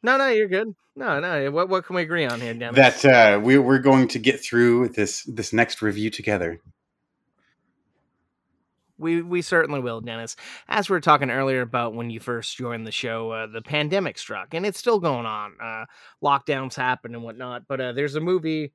No, 0.04 0.18
no, 0.18 0.28
you're 0.28 0.48
good. 0.48 0.76
No, 0.96 1.20
no. 1.20 1.52
What 1.52 1.70
what 1.70 1.86
can 1.86 1.96
we 1.96 2.02
agree 2.02 2.26
on 2.26 2.42
here, 2.42 2.54
Dennis? 2.54 2.76
That 2.76 3.06
uh, 3.06 3.40
we, 3.40 3.58
we're 3.58 3.80
going 3.80 4.08
to 4.10 4.20
get 4.20 4.44
through 4.44 4.90
this 4.90 5.24
this 5.24 5.54
next 5.54 5.82
review 5.82 6.10
together. 6.10 6.60
We 8.98 9.22
we 9.22 9.44
certainly 9.44 9.80
will, 9.80 10.02
Dennis. 10.02 10.36
As 10.68 10.90
we 10.90 10.96
were 10.96 11.02
talking 11.02 11.30
earlier 11.30 11.62
about 11.62 11.94
when 11.94 12.10
you 12.10 12.20
first 12.20 12.58
joined 12.58 12.88
the 12.88 12.92
show, 12.92 13.32
uh, 13.32 13.48
the 13.48 13.62
pandemic 13.62 14.18
struck, 14.18 14.54
and 14.54 14.66
it's 14.66 14.80
still 14.80 15.00
going 15.00 15.28
on. 15.28 15.54
Uh, 15.64 15.86
lockdowns 16.24 16.74
happen 16.74 17.14
and 17.14 17.24
whatnot, 17.24 17.64
but 17.68 17.80
uh, 17.80 17.92
there's 17.92 18.16
a 18.16 18.20
movie, 18.20 18.74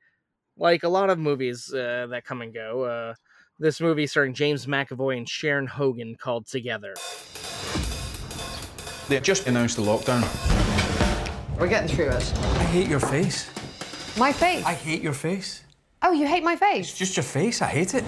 like 0.57 0.85
a 0.85 0.89
lot 0.89 1.11
of 1.11 1.19
movies 1.19 1.73
uh, 1.75 2.07
that 2.11 2.25
come 2.25 2.41
and 2.41 2.55
go. 2.55 2.85
Uh, 2.85 3.15
this 3.59 3.81
movie 3.81 4.07
starring 4.07 4.35
James 4.35 4.67
McAvoy 4.67 5.17
and 5.19 5.29
Sharon 5.29 5.67
Horgan 5.67 6.17
called 6.17 6.47
Together. 6.47 6.95
They 9.09 9.19
just 9.21 9.49
announced 9.49 9.77
the 9.77 9.83
lockdown. 9.83 10.62
We're 11.63 11.69
getting 11.69 11.95
through 11.95 12.09
it. 12.09 12.33
I 12.39 12.65
hate 12.65 12.89
your 12.89 12.99
face. 12.99 13.49
My 14.19 14.33
face. 14.33 14.65
I 14.65 14.75
hate 14.75 15.01
your 15.01 15.13
face. 15.13 15.63
Oh, 16.03 16.11
you 16.11 16.27
hate 16.27 16.43
my 16.43 16.57
face? 16.57 16.91
It's 16.91 16.99
just 16.99 17.17
your 17.17 17.23
face. 17.23 17.63
I 17.63 17.67
hate 17.67 17.95
it. 17.95 18.03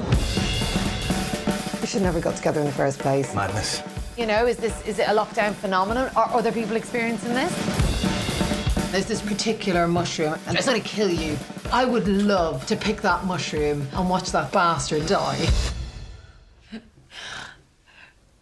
We 1.80 1.86
should 1.86 2.02
never 2.02 2.18
got 2.18 2.34
together 2.34 2.58
in 2.58 2.66
the 2.66 2.72
first 2.72 2.98
place. 2.98 3.32
Madness. 3.32 3.80
You 4.18 4.26
know, 4.26 4.44
is 4.44 4.56
this 4.56 4.84
is 4.88 4.98
it 4.98 5.06
a 5.06 5.12
lockdown 5.12 5.54
phenomenon? 5.54 6.10
Are 6.16 6.28
other 6.30 6.50
people 6.50 6.74
experiencing 6.74 7.32
this? 7.32 7.54
There's 8.90 9.06
this 9.06 9.22
particular 9.22 9.86
mushroom, 9.86 10.36
and 10.48 10.56
it's 10.56 10.66
gonna 10.66 10.80
kill 10.80 11.08
you. 11.08 11.38
I 11.72 11.84
would 11.84 12.08
love 12.08 12.66
to 12.66 12.74
pick 12.74 13.02
that 13.02 13.24
mushroom 13.24 13.86
and 13.92 14.10
watch 14.10 14.32
that 14.32 14.50
bastard 14.50 15.06
die. 15.06 15.46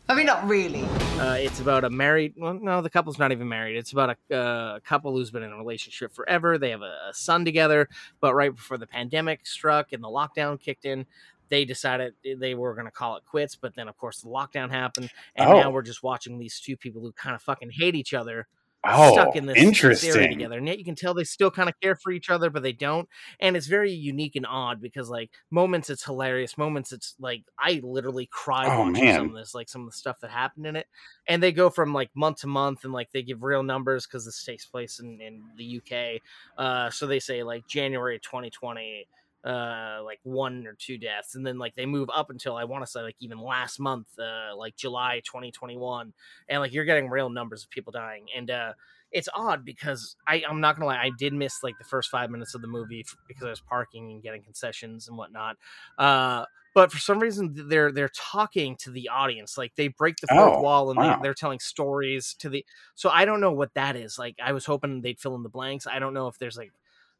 I 0.09 0.15
mean, 0.15 0.27
not 0.27 0.47
really. 0.47 0.83
Uh, 1.19 1.37
it's 1.39 1.61
about 1.61 1.85
a 1.85 1.91
married. 1.91 2.35
Well, 2.37 2.55
no, 2.55 2.83
the 2.83 2.91
couple's 2.91 3.19
not 3.19 3.33
even 3.33 3.49
married. 3.49 3.77
It's 3.77 3.93
about 3.93 4.17
a 4.31 4.37
uh, 4.37 4.81
couple 4.81 5.13
who's 5.13 5.31
been 5.31 5.43
in 5.43 5.53
a 5.53 5.57
relationship 5.57 6.13
forever. 6.13 6.59
They 6.59 6.71
have 6.71 6.83
a, 6.83 6.97
a 7.11 7.15
son 7.15 7.45
together, 7.45 7.89
but 8.21 8.35
right 8.35 8.55
before 8.55 8.79
the 8.79 8.87
pandemic 8.87 9.47
struck 9.47 9.93
and 9.93 10.03
the 10.03 10.09
lockdown 10.09 10.61
kicked 10.61 10.85
in, 10.85 11.07
they 11.49 11.65
decided 11.65 12.15
they 12.25 12.55
were 12.55 12.75
going 12.75 12.87
to 12.87 12.91
call 12.91 13.17
it 13.17 13.25
quits. 13.25 13.57
But 13.57 13.75
then, 13.75 13.89
of 13.89 13.97
course, 13.97 14.21
the 14.21 14.29
lockdown 14.29 14.71
happened, 14.71 15.11
and 15.37 15.51
Oh. 15.51 15.61
now 15.61 15.71
we're 15.71 15.83
just 15.83 16.03
watching 16.03 16.39
these 16.39 16.59
two 16.61 16.77
people 16.77 17.01
who 17.01 17.13
kind 17.13 17.35
of 17.35 17.43
fucking 17.43 17.71
hate 17.71 17.95
each 17.95 18.13
other 18.13 18.49
Oh, 18.85 19.13
stuck 19.13 19.37
in 19.37 19.47
this, 19.47 19.59
interesting. 19.59 20.29
together. 20.31 20.59
And 20.59 20.67
yet 20.67 20.79
you 20.79 20.85
can 20.85 20.97
tell 20.97 21.15
they 21.15 21.25
still 21.25 21.51
kind 21.51 21.69
of 21.69 21.79
care 21.81 21.95
for 21.95 22.11
each 22.11 22.31
other, 22.31 22.51
but 22.51 22.63
they 22.63 22.73
don't. 22.73 23.09
And 23.39 23.57
it's 23.57 23.69
very 23.69 23.93
unique 23.93 24.35
and 24.35 24.47
odd 24.47 24.81
because 24.81 25.09
like 25.09 25.31
moments 25.51 25.89
it's 25.89 26.05
hilarious, 26.05 26.59
moments 26.59 26.93
it's 26.93 27.15
like 27.21 27.45
I 27.59 27.81
literally 27.85 28.29
cried 28.31 28.67
Oh, 28.67 28.81
watching 28.81 29.07
some 29.15 29.29
of 29.29 29.35
this, 29.35 29.55
like 29.55 29.69
some 29.69 29.83
of 29.83 29.91
the 29.91 29.97
stuff 29.97 30.19
that 30.21 30.31
happened 30.31 30.67
in 30.67 30.77
it. 30.77 30.89
And 31.29 31.43
they 31.43 31.53
go 31.53 31.71
from 31.71 31.93
like 31.93 32.11
month 32.17 32.39
to 32.39 32.49
month 32.49 32.85
and 32.85 32.93
like 32.93 33.11
they 33.13 33.23
give 33.23 33.43
real 33.43 33.63
numbers 33.63 34.07
because 34.07 34.25
this 34.25 34.43
takes 34.45 34.67
place 34.67 34.99
in, 34.99 35.21
in 35.21 35.43
the 35.57 35.77
UK. 35.79 36.21
Uh 36.59 36.91
so 36.91 37.07
they 37.07 37.21
say 37.21 37.43
like 37.45 37.67
January 37.69 38.19
2020 38.19 39.07
uh 39.45 40.01
like 40.05 40.21
one 40.23 40.67
or 40.67 40.75
two 40.75 40.97
deaths 40.99 41.35
and 41.35 41.45
then 41.45 41.59
like 41.59 41.75
they 41.75 41.87
move 41.87 42.09
up 42.15 42.31
until 42.31 42.57
i 42.57 42.65
want 42.65 42.85
to 42.85 42.91
say 42.91 43.03
like 43.03 43.17
even 43.19 43.39
last 43.41 43.81
month 43.81 44.07
uh 44.19 44.55
like 44.57 44.77
july 44.77 45.21
2021 45.25 46.13
and 46.49 46.61
like 46.61 46.73
you're 46.73 46.85
getting 46.85 47.09
real 47.09 47.29
numbers 47.29 47.65
of 47.65 47.71
people 47.71 47.91
dying 47.93 48.27
and 48.37 48.51
uh 48.51 48.73
it's 49.11 49.29
odd 49.35 49.65
because 49.65 50.17
I, 50.27 50.43
I'm 50.49 50.61
not 50.61 50.75
gonna 50.77 50.87
lie, 50.87 50.97
I 50.97 51.11
did 51.11 51.35
miss 51.35 51.63
like 51.63 51.77
the 51.79 51.85
first 51.85 52.09
five 52.11 52.31
minutes 52.31 52.55
of 52.55 52.63
the 52.63 52.67
movie 52.69 53.05
because 53.29 53.47
I 53.47 53.51
was 53.51 53.61
parking 53.61 54.11
and 54.11 54.23
getting 54.23 54.43
concessions 54.43 55.07
and 55.07 55.17
whatnot. 55.19 55.57
Uh, 55.99 56.47
but 56.75 56.91
for 56.91 56.99
some 56.99 57.19
reason, 57.19 57.69
they're 57.69 57.93
they're 57.93 58.09
talking 58.09 58.77
to 58.79 58.91
the 58.91 59.11
audience, 59.11 59.59
like 59.59 59.75
they 59.77 59.89
break 59.89 60.17
the 60.21 60.29
fourth 60.29 60.57
Oh, 60.57 60.59
wall 60.59 60.91
and 60.91 60.99
wow. 60.99 61.05
they, 61.05 61.15
they're 61.21 61.35
telling 61.35 61.59
stories 61.59 62.35
to 62.39 62.49
the. 62.49 62.65
So 62.95 63.11
I 63.11 63.27
don't 63.27 63.41
know 63.41 63.53
what 63.53 63.75
that 63.75 63.95
is. 63.97 64.19
Like 64.19 64.37
I 64.43 64.53
was 64.53 64.65
hoping 64.65 65.03
they'd 65.03 65.21
fill 65.21 65.35
in 65.35 65.43
the 65.43 65.51
blanks. 65.51 65.87
I 65.87 65.99
don't 65.99 66.15
know 66.15 66.29
if 66.29 66.39
there's 66.39 66.57
like 66.57 66.73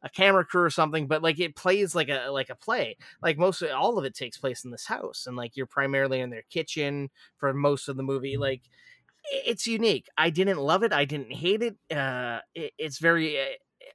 a 0.03 0.09
camera 0.09 0.45
crew 0.45 0.63
or 0.63 0.69
something, 0.69 1.07
but 1.07 1.23
like 1.23 1.39
it 1.39 1.55
plays 1.55 1.95
like 1.95 2.09
a 2.09 2.29
like 2.29 2.49
a 2.49 2.55
play. 2.55 2.97
Like 3.21 3.37
most 3.37 3.61
of 3.61 3.71
all 3.71 3.97
of 3.97 4.05
it 4.05 4.13
takes 4.15 4.37
place 4.37 4.65
in 4.65 4.71
this 4.71 4.85
house, 4.85 5.25
and 5.27 5.37
like 5.37 5.55
you're 5.55 5.65
primarily 5.65 6.19
in 6.19 6.29
their 6.29 6.43
kitchen 6.49 7.09
for 7.37 7.53
most 7.53 7.87
of 7.87 7.97
the 7.97 8.03
movie. 8.03 8.37
Like 8.37 8.61
it's 9.31 9.67
unique. 9.67 10.07
I 10.17 10.29
didn't 10.29 10.59
love 10.59 10.83
it. 10.83 10.93
I 10.93 11.05
didn't 11.05 11.31
hate 11.31 11.63
it. 11.63 11.77
Uh, 11.95 12.39
it 12.53 12.73
it's 12.77 12.99
very. 12.99 13.39
uh, 13.39 13.45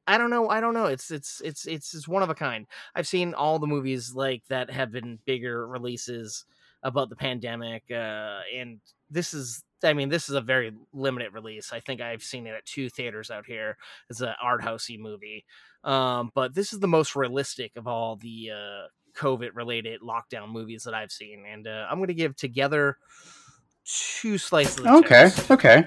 I 0.06 0.18
don't 0.18 0.30
know. 0.30 0.48
I 0.48 0.60
don't 0.60 0.74
know. 0.74 0.86
It's 0.86 1.10
it's 1.10 1.40
it's 1.44 1.66
it's 1.66 1.94
it's 1.94 2.08
one 2.08 2.22
of 2.22 2.30
a 2.30 2.34
kind. 2.34 2.66
I've 2.94 3.06
seen 3.06 3.34
all 3.34 3.58
the 3.58 3.66
movies 3.66 4.14
like 4.14 4.42
that 4.48 4.70
have 4.70 4.90
been 4.90 5.18
bigger 5.26 5.66
releases 5.66 6.46
about 6.82 7.10
the 7.10 7.16
pandemic, 7.16 7.84
uh, 7.90 8.40
and 8.56 8.80
this 9.10 9.34
is. 9.34 9.62
I 9.84 9.92
mean, 9.92 10.08
this 10.08 10.28
is 10.28 10.34
a 10.34 10.40
very 10.40 10.72
limited 10.92 11.34
release. 11.34 11.72
I 11.72 11.78
think 11.78 12.00
I've 12.00 12.24
seen 12.24 12.48
it 12.48 12.54
at 12.54 12.66
two 12.66 12.88
theaters 12.90 13.30
out 13.30 13.46
here. 13.46 13.76
It's 14.10 14.20
an 14.20 14.34
art 14.42 14.60
housey 14.60 14.98
movie, 14.98 15.44
um, 15.84 16.30
but 16.34 16.54
this 16.54 16.72
is 16.72 16.80
the 16.80 16.88
most 16.88 17.16
realistic 17.16 17.72
of 17.76 17.86
all 17.86 18.16
the 18.16 18.50
uh, 18.52 18.86
COVID 19.16 19.50
related 19.54 20.00
lockdown 20.00 20.50
movies 20.50 20.84
that 20.84 20.94
I've 20.94 21.12
seen, 21.12 21.44
and 21.50 21.66
uh, 21.66 21.86
I'm 21.90 21.98
going 21.98 22.08
to 22.08 22.14
give 22.14 22.36
Together 22.36 22.98
two 23.84 24.38
slices. 24.38 24.80
Of 24.80 24.86
Okay, 24.86 25.30
okay. 25.50 25.86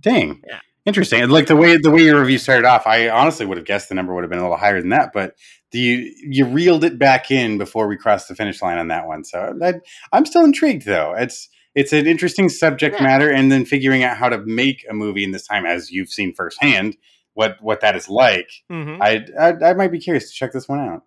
Dang. 0.00 0.42
Yeah. 0.46 0.60
Interesting. 0.84 1.28
Like 1.28 1.48
the 1.48 1.56
way 1.56 1.76
the 1.76 1.90
way 1.90 2.02
your 2.04 2.20
review 2.20 2.38
started 2.38 2.64
off, 2.64 2.86
I 2.86 3.08
honestly 3.08 3.44
would 3.44 3.56
have 3.56 3.66
guessed 3.66 3.88
the 3.88 3.96
number 3.96 4.14
would 4.14 4.22
have 4.22 4.30
been 4.30 4.38
a 4.38 4.42
little 4.42 4.56
higher 4.56 4.80
than 4.80 4.90
that, 4.90 5.10
but 5.12 5.34
the 5.72 5.80
you, 5.80 6.14
you 6.22 6.46
reeled 6.46 6.84
it 6.84 6.96
back 6.96 7.32
in 7.32 7.58
before 7.58 7.88
we 7.88 7.96
crossed 7.96 8.28
the 8.28 8.36
finish 8.36 8.62
line 8.62 8.78
on 8.78 8.86
that 8.88 9.08
one. 9.08 9.24
So 9.24 9.58
I, 9.60 9.74
I'm 10.12 10.24
still 10.24 10.44
intrigued 10.44 10.86
though. 10.86 11.12
It's 11.18 11.48
it's 11.74 11.92
an 11.92 12.06
interesting 12.06 12.48
subject 12.48 12.96
Yeah. 12.98 13.04
matter, 13.04 13.28
and 13.28 13.50
then 13.50 13.64
figuring 13.64 14.04
out 14.04 14.16
how 14.16 14.28
to 14.28 14.38
make 14.46 14.86
a 14.88 14.94
movie 14.94 15.24
in 15.24 15.32
this 15.32 15.44
time, 15.44 15.66
as 15.66 15.90
you've 15.90 16.08
seen 16.08 16.32
firsthand, 16.32 16.96
what 17.36 17.56
what 17.62 17.80
that 17.82 17.94
is 17.94 18.08
like. 18.08 18.50
Mhm. 18.70 18.98
I, 19.00 19.24
I 19.40 19.70
I 19.70 19.74
might 19.74 19.92
be 19.92 20.00
curious 20.00 20.28
to 20.30 20.34
check 20.34 20.52
this 20.52 20.68
one 20.68 20.80
out. 20.80 21.02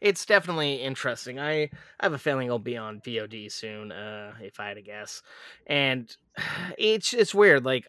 it's 0.00 0.24
definitely 0.24 0.76
interesting. 0.76 1.38
I, 1.38 1.64
I 1.64 1.70
have 2.02 2.14
a 2.14 2.18
feeling 2.18 2.46
it'll 2.46 2.58
be 2.58 2.76
on 2.78 3.00
VOD 3.00 3.52
soon, 3.52 3.92
uh, 3.92 4.32
if 4.40 4.58
I 4.58 4.68
had 4.68 4.74
to 4.74 4.82
guess. 4.82 5.22
And 5.66 6.14
it's 6.78 7.12
it's 7.12 7.34
weird. 7.34 7.64
Like 7.64 7.86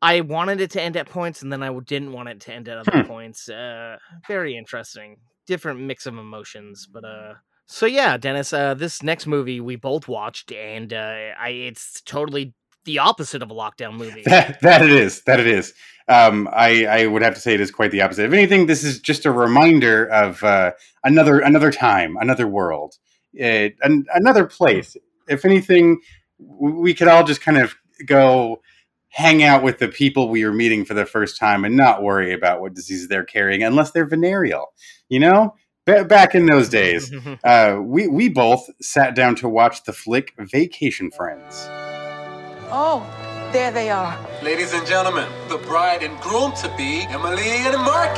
I 0.00 0.20
wanted 0.20 0.60
it 0.60 0.70
to 0.72 0.82
end 0.82 0.96
at 0.96 1.08
points, 1.08 1.42
and 1.42 1.52
then 1.52 1.62
I 1.62 1.76
didn't 1.80 2.12
want 2.12 2.28
it 2.28 2.40
to 2.42 2.52
end 2.52 2.68
at 2.68 2.78
other 2.78 3.02
Hmm. 3.02 3.08
points. 3.08 3.48
Uh, 3.48 3.96
very 4.28 4.56
interesting, 4.56 5.16
different 5.46 5.80
mix 5.80 6.06
of 6.06 6.16
emotions. 6.18 6.86
But 6.92 7.04
uh, 7.04 7.34
so 7.66 7.86
yeah, 7.86 8.16
Dennis. 8.18 8.52
Uh, 8.52 8.74
this 8.74 9.02
next 9.02 9.26
movie 9.26 9.60
we 9.60 9.76
both 9.76 10.08
watched, 10.08 10.52
and 10.52 10.92
uh, 10.92 11.30
I 11.40 11.48
it's 11.50 12.00
totally 12.02 12.54
the 12.84 12.98
opposite 12.98 13.42
of 13.42 13.50
a 13.50 13.54
lockdown 13.54 13.94
movie. 13.94 14.22
That, 14.26 14.60
that 14.62 14.82
it 14.82 14.90
is. 14.90 15.22
That 15.22 15.40
it 15.40 15.46
is. 15.46 15.74
Um, 16.08 16.48
I, 16.52 16.86
I 16.86 17.06
would 17.06 17.22
have 17.22 17.34
to 17.34 17.40
say 17.40 17.54
it 17.54 17.60
is 17.60 17.70
quite 17.70 17.90
the 17.90 18.02
opposite. 18.02 18.26
If 18.26 18.32
anything, 18.32 18.66
this 18.66 18.82
is 18.82 19.00
just 19.00 19.24
a 19.24 19.30
reminder 19.30 20.06
of 20.06 20.42
uh, 20.42 20.72
another 21.04 21.38
another 21.40 21.70
time, 21.70 22.16
another 22.20 22.46
world, 22.46 22.96
uh, 23.40 23.68
an, 23.82 24.06
another 24.14 24.46
place. 24.46 24.96
If 25.28 25.44
anything, 25.44 26.00
we 26.38 26.94
could 26.94 27.08
all 27.08 27.24
just 27.24 27.40
kind 27.40 27.58
of 27.58 27.74
go 28.06 28.62
hang 29.08 29.42
out 29.42 29.62
with 29.62 29.78
the 29.78 29.88
people 29.88 30.28
we 30.28 30.42
are 30.42 30.52
meeting 30.52 30.84
for 30.84 30.94
the 30.94 31.06
first 31.06 31.38
time 31.38 31.64
and 31.64 31.76
not 31.76 32.02
worry 32.02 32.32
about 32.32 32.60
what 32.60 32.74
diseases 32.74 33.08
they're 33.08 33.24
carrying, 33.24 33.62
unless 33.62 33.90
they're 33.90 34.06
venereal. 34.06 34.72
You 35.08 35.20
know, 35.20 35.54
Ba 35.84 36.04
back 36.04 36.34
in 36.34 36.46
those 36.46 36.68
days, 36.68 37.12
uh, 37.44 37.78
we 37.80 38.08
we 38.08 38.28
both 38.28 38.68
sat 38.80 39.14
down 39.14 39.36
to 39.36 39.48
watch 39.48 39.84
the 39.84 39.92
flick 39.92 40.34
Vacation 40.38 41.10
Friends. 41.10 41.68
Oh, 42.74 43.06
there 43.52 43.70
they 43.70 43.90
are. 43.90 44.18
Ladies 44.42 44.72
and 44.72 44.86
gentlemen, 44.86 45.28
the 45.50 45.58
bride 45.58 46.02
and 46.02 46.18
groom 46.22 46.52
to 46.52 46.74
be, 46.74 47.02
Emily 47.10 47.66
and 47.68 47.76
Marcus! 47.76 48.16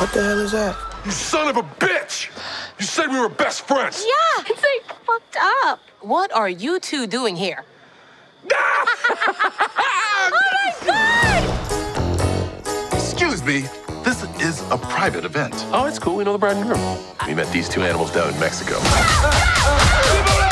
What 0.00 0.10
the 0.14 0.22
hell 0.24 0.40
is 0.40 0.52
that? 0.52 0.74
You 1.04 1.10
son 1.10 1.48
of 1.48 1.58
a 1.58 1.62
bitch! 1.62 2.30
You 2.78 2.86
said 2.86 3.08
we 3.08 3.20
were 3.20 3.28
best 3.28 3.68
friends! 3.68 4.02
Yeah, 4.06 4.44
it's 4.50 4.62
like 4.62 4.96
fucked 5.04 5.36
up. 5.66 5.80
What 6.00 6.32
are 6.32 6.48
you 6.48 6.80
two 6.80 7.06
doing 7.06 7.36
here? 7.36 7.66
Oh 10.22 10.30
my 10.32 10.72
god! 10.86 11.42
Excuse 12.94 13.42
me, 13.44 13.66
this 14.02 14.22
is 14.40 14.62
a 14.70 14.78
private 14.78 15.24
event. 15.26 15.54
Oh, 15.72 15.84
it's 15.86 15.98
cool. 15.98 16.16
We 16.16 16.24
know 16.24 16.32
the 16.32 16.38
bride 16.38 16.56
and 16.56 16.66
groom. 16.66 16.98
We 17.26 17.34
met 17.34 17.52
these 17.52 17.68
two 17.68 17.82
animals 17.82 18.12
down 18.12 18.32
in 18.32 18.40
Mexico. 18.40 18.78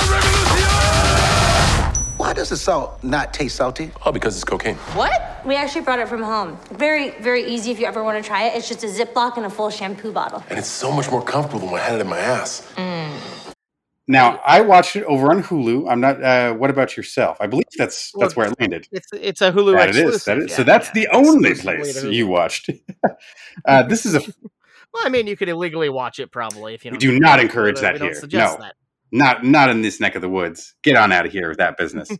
Why 2.19 2.33
does 2.33 2.49
the 2.49 2.57
salt 2.57 3.03
not 3.05 3.33
taste 3.33 3.57
salty? 3.57 3.91
Oh, 4.05 4.11
because 4.13 4.35
it's 4.35 4.45
cocaine. 4.45 4.75
What? 4.95 5.41
We 5.47 5.55
actually 5.55 5.83
brought 5.83 6.01
it 6.01 6.09
from 6.09 6.23
home. 6.23 6.59
Very, 6.73 7.11
very 7.21 7.45
easy 7.47 7.71
if 7.71 7.79
you 7.79 7.87
ever 7.87 8.03
want 8.03 8.23
to 8.23 8.27
try 8.27 8.43
it. 8.49 8.57
It's 8.57 8.69
just 8.69 8.83
a 8.83 8.89
Ziploc 8.89 9.37
and 9.37 9.47
a 9.47 9.51
full 9.51 9.71
shampoo 9.71 10.11
bottle. 10.13 10.43
And 10.51 10.59
it's 10.59 10.69
so 10.69 10.91
much 10.91 11.11
more 11.13 11.23
comfortable 11.23 11.61
than 11.61 11.71
when 11.71 11.81
I 11.81 11.85
had 11.85 11.95
it 11.95 12.01
in 12.01 12.09
my 12.09 12.19
ass. 12.19 12.67
Now, 14.11 14.41
I 14.45 14.63
watched 14.63 14.97
it 14.97 15.05
over 15.05 15.31
on 15.31 15.43
Hulu. 15.45 15.89
I'm 15.91 16.01
not. 16.01 16.23
Uh, 16.23 16.55
what 16.55 16.71
about 16.71 16.97
yourself? 16.97 17.37
I 17.41 17.47
believe 17.47 17.67
that's 17.77 18.11
that's 18.19 18.35
where 18.35 18.49
it 18.49 18.59
landed. 18.59 18.89
It's 18.91 19.09
it's 19.13 19.41
a 19.43 19.53
Hulu 19.53 19.75
That 19.77 19.91
it 19.91 19.97
exclusive. 19.97 20.15
is. 20.15 20.25
That 20.25 20.39
is. 20.39 20.51
yeah, 20.51 20.57
so 20.57 20.65
that's 20.65 20.87
yeah, 20.89 20.93
the 20.95 21.09
only 21.09 21.55
place 21.55 22.03
you 22.03 22.27
watched. 22.27 22.71
uh, 23.67 23.83
this 23.85 24.05
is 24.07 24.15
a. 24.17 24.23
Well, 24.95 25.03
I 25.05 25.11
mean, 25.11 25.27
you 25.27 25.37
could 25.37 25.51
illegally 25.51 25.91
watch 25.91 26.19
it 26.19 26.33
probably 26.33 26.73
if 26.73 26.83
you 26.83 26.91
We 26.91 26.97
don't. 26.97 27.11
do 27.11 27.21
not 27.21 27.41
encourage 27.41 27.75
don't- 27.75 27.83
that 27.83 27.93
we 27.93 27.99
don't 27.99 28.09
here. 28.09 28.15
suggest 28.21 28.59
No. 28.59 28.65
that. 28.65 28.75
Not 29.11 29.45
not 29.45 29.71
in 29.71 29.83
this 29.83 30.01
neck 30.01 30.15
of 30.15 30.23
the 30.23 30.29
woods. 30.29 30.75
Get 30.83 30.97
on 30.97 31.13
out 31.13 31.27
of 31.27 31.33
here 31.33 31.49
with 31.49 31.59
that 31.59 31.77
business. 31.79 32.11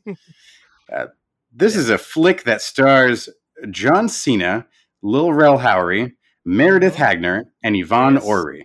uh, 0.93 1.07
this 1.53 1.77
is 1.77 1.91
a 1.91 1.99
flick 1.99 2.45
that 2.45 2.63
stars 2.63 3.29
John 3.71 4.09
Cena, 4.09 4.67
Lil 5.03 5.33
Rel 5.33 5.59
Howery, 5.59 6.13
Meredith 6.45 6.95
Hagner, 6.97 7.45
and 7.63 7.77
Yvonne 7.77 8.15
Yes. 8.15 8.25
Orji. 8.25 8.63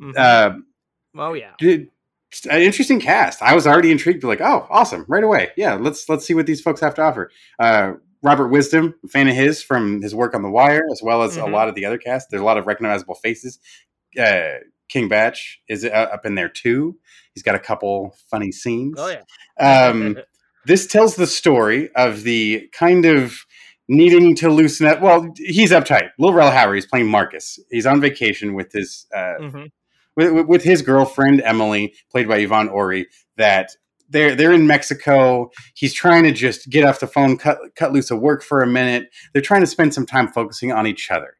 Mhm. 0.00 0.16
Uh, 0.16 0.52
oh 1.16 1.32
yeah. 1.32 1.52
did, 1.58 1.88
an 2.50 2.60
interesting 2.60 3.00
cast. 3.00 3.40
I 3.42 3.54
was 3.54 3.66
already 3.66 3.90
intrigued. 3.90 4.22
Like, 4.22 4.40
oh, 4.40 4.66
awesome! 4.70 5.04
Right 5.08 5.24
away. 5.24 5.50
Yeah, 5.56 5.74
let's 5.74 6.08
let's 6.08 6.24
see 6.26 6.34
what 6.34 6.46
these 6.46 6.60
folks 6.60 6.80
have 6.80 6.94
to 6.96 7.02
offer. 7.02 7.30
Uh, 7.58 7.94
Robert 8.22 8.48
Wisdom, 8.48 8.94
a 9.04 9.08
fan 9.08 9.28
of 9.28 9.34
his 9.34 9.62
from 9.62 10.02
his 10.02 10.14
work 10.14 10.34
on 10.34 10.42
The 10.42 10.50
Wire, 10.50 10.82
as 10.92 11.00
well 11.02 11.22
as 11.22 11.36
a 11.36 11.40
Mhm. 11.42 11.52
lot 11.52 11.68
of 11.68 11.74
the 11.74 11.84
other 11.84 11.98
cast. 11.98 12.28
There's 12.30 12.42
a 12.42 12.44
lot 12.44 12.58
of 12.58 12.66
recognizable 12.66 13.14
faces. 13.16 13.58
Uh, 14.18 14.58
King 14.88 15.08
Bach 15.08 15.34
is 15.68 15.84
uh, 15.84 15.88
up 15.88 16.24
in 16.26 16.34
there 16.34 16.48
too. 16.48 16.96
He's 17.34 17.42
got 17.42 17.54
a 17.54 17.58
couple 17.60 18.16
funny 18.30 18.52
scenes. 18.52 18.96
Oh 18.98 19.08
yeah. 19.08 19.88
Um, 19.88 20.18
this 20.66 20.86
tells 20.86 21.16
the 21.16 21.26
story 21.26 21.90
of 21.94 22.22
the 22.22 22.68
kind 22.72 23.04
of 23.04 23.36
needing 23.88 24.34
to 24.36 24.48
loosen 24.50 24.86
up. 24.86 25.00
Well, 25.00 25.32
he's 25.36 25.70
uptight. 25.70 26.10
Lil 26.18 26.32
Rel 26.32 26.50
Howery 26.50 26.78
is 26.78 26.86
playing 26.86 27.08
Marcus. 27.08 27.58
He's 27.70 27.86
on 27.86 28.00
vacation 28.00 28.54
with 28.54 28.72
his 28.72 29.06
uh, 29.14 29.34
Mhm. 29.40 29.70
with, 30.16 30.32
with- 30.32 30.46
with 30.46 30.64
his 30.64 30.82
girlfriend 30.82 31.40
Emily, 31.42 31.94
played 32.10 32.26
by 32.28 32.38
Yvonne 32.38 32.68
Orji. 32.68 33.04
That 33.36 33.70
they're 34.08 34.34
they're 34.34 34.52
in 34.52 34.66
Mexico. 34.66 35.50
He's 35.74 35.92
trying 35.92 36.22
to 36.24 36.32
just 36.32 36.70
get 36.70 36.84
off 36.84 37.00
the 37.00 37.06
phone, 37.06 37.36
cut 37.36 37.58
cut 37.76 37.92
loose 37.92 38.10
of 38.10 38.20
work 38.20 38.42
for 38.42 38.62
a 38.62 38.66
minute. 38.66 39.08
They're 39.32 39.42
trying 39.42 39.60
to 39.62 39.66
spend 39.66 39.94
some 39.94 40.06
time 40.06 40.28
focusing 40.28 40.72
on 40.72 40.86
each 40.86 41.10
other. 41.10 41.34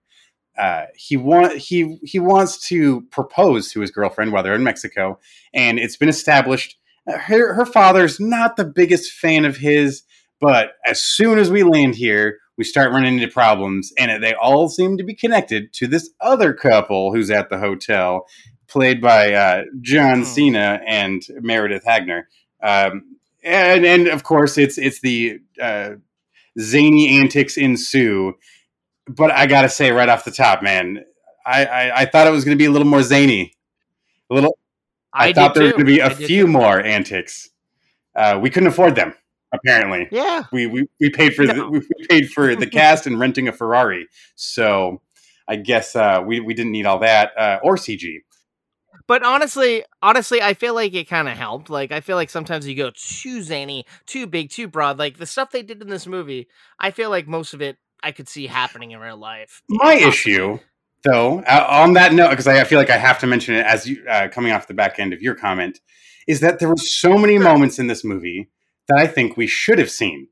Uh, 0.58 0.86
he 0.94 1.16
want 1.16 1.56
he 1.58 1.98
he 2.02 2.18
wants 2.18 2.68
to 2.68 3.02
propose 3.10 3.70
to 3.72 3.80
his 3.80 3.90
girlfriend 3.90 4.32
while 4.32 4.42
they're 4.42 4.54
in 4.54 4.64
Mexico, 4.64 5.18
and 5.52 5.78
it's 5.78 5.96
been 5.96 6.08
established 6.08 6.76
uh, 7.06 7.18
her 7.18 7.54
her 7.54 7.66
father's 7.66 8.18
not 8.18 8.56
the 8.56 8.64
biggest 8.64 9.12
fan 9.12 9.44
of 9.44 9.56
his, 9.56 10.02
but 10.40 10.72
as 10.86 11.02
soon 11.02 11.38
as 11.38 11.50
we 11.50 11.62
land 11.62 11.94
here, 11.94 12.38
we 12.56 12.64
start 12.64 12.92
running 12.92 13.14
into 13.14 13.28
problems, 13.28 13.92
and 13.98 14.22
they 14.22 14.34
all 14.34 14.68
seem 14.68 14.96
to 14.96 15.04
be 15.04 15.14
connected 15.14 15.72
to 15.74 15.86
this 15.86 16.10
other 16.20 16.52
couple 16.52 17.12
who's 17.12 17.30
at 17.30 17.50
the 17.50 17.58
hotel, 17.58 18.26
played 18.68 19.00
by 19.00 19.32
uh, 19.32 19.64
John 19.80 20.24
Cena 20.24 20.80
and 20.86 21.22
Meredith 21.40 21.84
Hagner. 21.84 22.28
Um, 22.62 23.16
and 23.44 23.84
and 23.84 24.08
of 24.08 24.24
course, 24.24 24.58
it's 24.58 24.78
it's 24.78 25.00
the 25.00 25.38
uh, 25.60 25.90
zany 26.58 27.20
antics 27.20 27.56
ensue. 27.56 28.34
But 29.08 29.30
I 29.30 29.46
gotta 29.46 29.68
say, 29.68 29.92
right 29.92 30.08
off 30.08 30.24
the 30.24 30.30
top, 30.30 30.62
man, 30.62 31.04
I 31.46 31.64
I, 31.64 32.00
I 32.00 32.04
thought 32.06 32.26
it 32.26 32.30
was 32.30 32.44
to 32.44 32.56
be 32.56 32.64
a 32.64 32.70
little 32.70 32.88
more 32.88 33.02
zany, 33.02 33.54
a 34.30 34.34
little. 34.34 34.58
I, 35.12 35.28
I 35.28 35.32
thought 35.32 35.54
there 35.54 35.64
was 35.64 35.74
to 35.74 35.84
be 35.84 36.00
a 36.00 36.10
few 36.10 36.44
too. 36.44 36.46
more 36.46 36.80
antics. 36.80 37.48
Uh, 38.14 38.38
we 38.40 38.50
couldn't 38.50 38.68
afford 38.68 38.94
them, 38.96 39.14
apparently. 39.52 40.08
Yeah. 40.10 40.44
We 40.52 40.66
we, 40.66 40.88
we 41.00 41.10
paid 41.10 41.34
for 41.34 41.46
the, 41.46 41.68
we 41.68 41.80
paid 42.08 42.30
for 42.30 42.54
the 42.56 42.66
cast 42.70 43.06
and 43.06 43.18
renting 43.18 43.48
a 43.48 43.52
Ferrari. 43.52 44.08
So 44.34 45.00
I 45.48 45.56
guess 45.56 45.94
uh, 45.94 46.22
we 46.26 46.40
we 46.40 46.54
didn't 46.54 46.72
need 46.72 46.86
all 46.86 46.98
that 47.00 47.30
uh, 47.38 47.58
or 47.62 47.76
CG. 47.76 48.20
But 49.06 49.22
honestly, 49.22 49.84
honestly, 50.02 50.42
I 50.42 50.54
feel 50.54 50.74
like 50.74 50.92
it 50.94 51.08
kind 51.08 51.28
of 51.28 51.36
helped. 51.36 51.70
Like, 51.70 51.92
I 51.92 52.00
feel 52.00 52.16
like 52.16 52.30
sometimes 52.30 52.66
you 52.66 52.74
go 52.74 52.90
too 52.92 53.42
zany, 53.42 53.86
too 54.06 54.26
big, 54.26 54.50
too 54.50 54.66
broad. 54.66 54.98
Like 54.98 55.18
the 55.18 55.26
stuff 55.26 55.52
they 55.52 55.62
did 55.62 55.80
in 55.80 55.88
this 55.88 56.06
movie, 56.06 56.48
I 56.80 56.90
feel 56.90 57.10
like 57.10 57.28
most 57.28 57.54
of 57.54 57.62
it 57.62 57.76
I 58.06 58.12
could 58.12 58.28
see 58.28 58.46
happening 58.46 58.92
in 58.92 59.00
real 59.00 59.16
life. 59.16 59.62
My 59.68 59.94
issue, 59.94 60.60
though, 61.02 61.40
uh, 61.40 61.66
on 61.68 61.94
that 61.94 62.12
note, 62.12 62.30
because 62.30 62.46
I 62.46 62.62
feel 62.62 62.78
like 62.78 62.88
I 62.88 62.98
have 62.98 63.18
to 63.18 63.26
mention 63.26 63.56
it 63.56 63.66
as 63.66 63.84
you 63.88 64.04
uh, 64.08 64.28
coming 64.28 64.52
off 64.52 64.68
the 64.68 64.74
back 64.74 65.00
end 65.00 65.12
of 65.12 65.20
your 65.20 65.34
comment, 65.34 65.80
is 66.28 66.38
that 66.38 66.60
there 66.60 66.68
were 66.68 66.76
so 66.76 67.18
many 67.18 67.36
moments 67.36 67.80
in 67.80 67.88
this 67.88 68.04
movie 68.04 68.48
that 68.86 68.96
I 68.96 69.08
think 69.08 69.36
we 69.36 69.48
should 69.48 69.80
have 69.80 69.90
seen. 69.90 70.28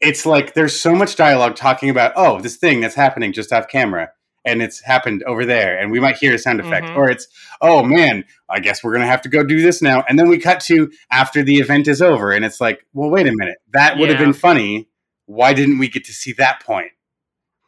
It's 0.00 0.24
like 0.24 0.54
there's 0.54 0.80
so 0.80 0.94
much 0.94 1.14
dialogue 1.16 1.56
talking 1.56 1.90
about, 1.90 2.14
oh, 2.16 2.40
this 2.40 2.56
thing 2.56 2.80
that's 2.80 2.94
happening 2.94 3.34
just 3.34 3.52
off 3.52 3.68
camera, 3.68 4.12
and 4.46 4.62
it's 4.62 4.80
happened 4.80 5.22
over 5.24 5.44
there, 5.44 5.78
and 5.78 5.90
we 5.92 6.00
might 6.00 6.16
hear 6.16 6.34
a 6.34 6.38
sound 6.38 6.58
effect, 6.60 6.86
Mhm. 6.86 6.96
or 6.96 7.10
it's, 7.10 7.28
oh 7.60 7.82
man, 7.82 8.24
I 8.48 8.60
guess 8.60 8.82
we're 8.82 8.94
gonna 8.94 9.04
have 9.04 9.20
to 9.22 9.28
go 9.28 9.44
do 9.44 9.60
this 9.60 9.82
now, 9.82 10.04
and 10.08 10.18
then 10.18 10.30
we 10.30 10.38
cut 10.38 10.60
to 10.60 10.90
after 11.12 11.42
the 11.42 11.58
event 11.58 11.86
is 11.86 12.00
over, 12.00 12.30
and 12.32 12.46
it's 12.46 12.62
like, 12.62 12.86
well, 12.94 13.10
wait 13.10 13.26
a 13.26 13.32
minute, 13.36 13.58
that 13.74 13.98
would 13.98 14.08
have 14.08 14.18
been 14.18 14.32
funny. 14.32 14.88
Why 15.26 15.52
didn't 15.52 15.76
we 15.76 15.88
get 15.88 16.04
to 16.06 16.14
see 16.14 16.32
that 16.38 16.64
point? 16.64 16.92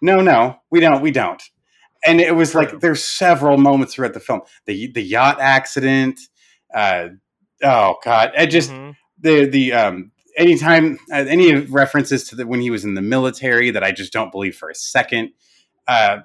No, 0.02 0.20
no, 0.20 0.56
we 0.70 0.80
don't. 0.80 1.00
We 1.00 1.10
don't. 1.12 1.42
And 2.04 2.20
it 2.20 2.34
was 2.34 2.54
like 2.54 2.80
there's 2.80 3.02
several 3.02 3.56
moments 3.56 3.94
throughout 3.94 4.12
the 4.14 4.20
film. 4.20 4.42
The 4.66 4.90
the 4.92 5.02
yacht 5.02 5.40
accident. 5.40 6.18
Uh, 6.74 7.08
oh 7.62 7.96
God! 8.04 8.32
I 8.36 8.46
just 8.46 8.70
Mhm. 8.70 8.96
the 9.20 9.46
the 9.46 9.72
um 9.72 10.10
anytime 10.36 10.98
uh, 11.12 11.16
any 11.28 11.54
references 11.54 12.24
to 12.28 12.34
the 12.36 12.46
when 12.46 12.60
he 12.60 12.70
was 12.70 12.84
in 12.84 12.94
the 12.94 13.02
military 13.02 13.70
that 13.70 13.84
I 13.84 13.92
just 13.92 14.12
don't 14.12 14.32
believe 14.32 14.56
for 14.56 14.68
a 14.68 14.74
second. 14.74 15.30
Uh, 15.86 16.18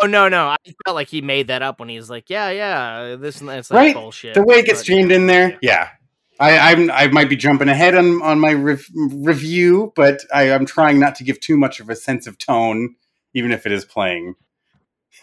Oh 0.00 0.06
no, 0.06 0.26
no, 0.26 0.48
I 0.48 0.56
felt 0.86 0.94
like 0.94 1.08
he 1.08 1.20
made 1.20 1.48
that 1.48 1.60
up 1.60 1.78
when 1.78 1.90
he 1.90 1.96
was 1.98 2.08
like, 2.08 2.30
"Yeah, 2.30 2.48
yeah, 2.48 3.16
this 3.16 3.40
and 3.42 3.48
like 3.48 3.70
right? 3.70 3.94
bullshit." 3.94 4.32
The 4.32 4.42
way 4.42 4.60
it 4.60 4.64
gets 4.64 4.80
but- 4.80 4.86
jammed 4.86 5.12
in 5.12 5.26
there, 5.26 5.58
yeah. 5.60 5.88
I, 6.42 6.72
I'm, 6.72 6.90
I 6.90 7.06
might 7.08 7.28
be 7.30 7.36
jumping 7.36 7.68
ahead 7.68 7.94
on, 7.94 8.20
on 8.22 8.40
my 8.40 8.52
rev- 8.52 8.88
review, 8.96 9.92
but 9.94 10.22
I, 10.34 10.50
I'm 10.52 10.66
trying 10.66 10.98
not 10.98 11.14
to 11.16 11.24
give 11.24 11.38
too 11.38 11.56
much 11.56 11.78
of 11.78 11.88
a 11.88 11.94
sense 11.96 12.26
of 12.26 12.36
tone, 12.38 12.96
even 13.32 13.52
if 13.52 13.64
it 13.64 13.70
is 13.72 13.84
playing. 13.84 14.34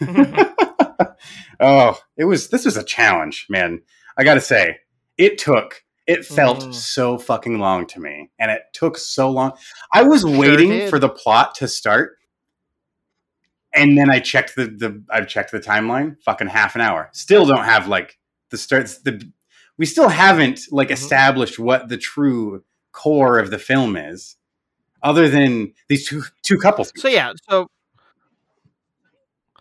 oh, 1.60 1.98
it 2.16 2.24
was 2.24 2.48
this 2.48 2.64
was 2.64 2.76
a 2.76 2.82
challenge, 2.84 3.46
man. 3.50 3.82
I 4.16 4.24
gotta 4.24 4.40
say, 4.40 4.78
it 5.18 5.38
took 5.38 5.82
it 6.06 6.24
felt 6.24 6.60
Mm. 6.60 6.74
so 6.74 7.18
fucking 7.18 7.58
long 7.58 7.86
to 7.88 8.00
me, 8.00 8.30
and 8.38 8.50
it 8.50 8.62
took 8.72 8.96
so 8.98 9.30
long. 9.30 9.52
I 9.92 10.02
was 10.02 10.24
waiting 10.24 10.70
did. 10.70 10.90
for 10.90 10.98
the 10.98 11.08
plot 11.08 11.54
to 11.56 11.68
start, 11.68 12.16
and 13.74 13.96
then 13.98 14.10
I 14.10 14.20
checked 14.20 14.56
the 14.56 14.66
the 14.66 15.04
I've 15.10 15.28
checked 15.28 15.52
the 15.52 15.60
timeline. 15.60 16.16
Fucking 16.24 16.48
half 16.48 16.74
an 16.74 16.80
hour. 16.80 17.10
Still 17.12 17.44
don't 17.46 17.64
have 17.64 17.88
like 17.88 18.18
the 18.50 18.56
starts 18.58 19.02
the. 19.02 19.30
We 19.80 19.86
still 19.86 20.10
haven't 20.10 20.60
like 20.70 20.90
Mm-hmm. 20.90 20.92
established 20.92 21.58
what 21.58 21.88
the 21.88 21.98
true 21.98 22.62
core 22.92 23.40
of 23.40 23.50
the 23.50 23.58
film 23.58 23.96
is, 23.96 24.36
other 25.02 25.28
than 25.28 25.72
these 25.88 26.06
two 26.08 26.22
two 26.42 26.58
couples. 26.58 26.92
So 26.96 27.08
yeah, 27.08 27.32
so 27.48 27.68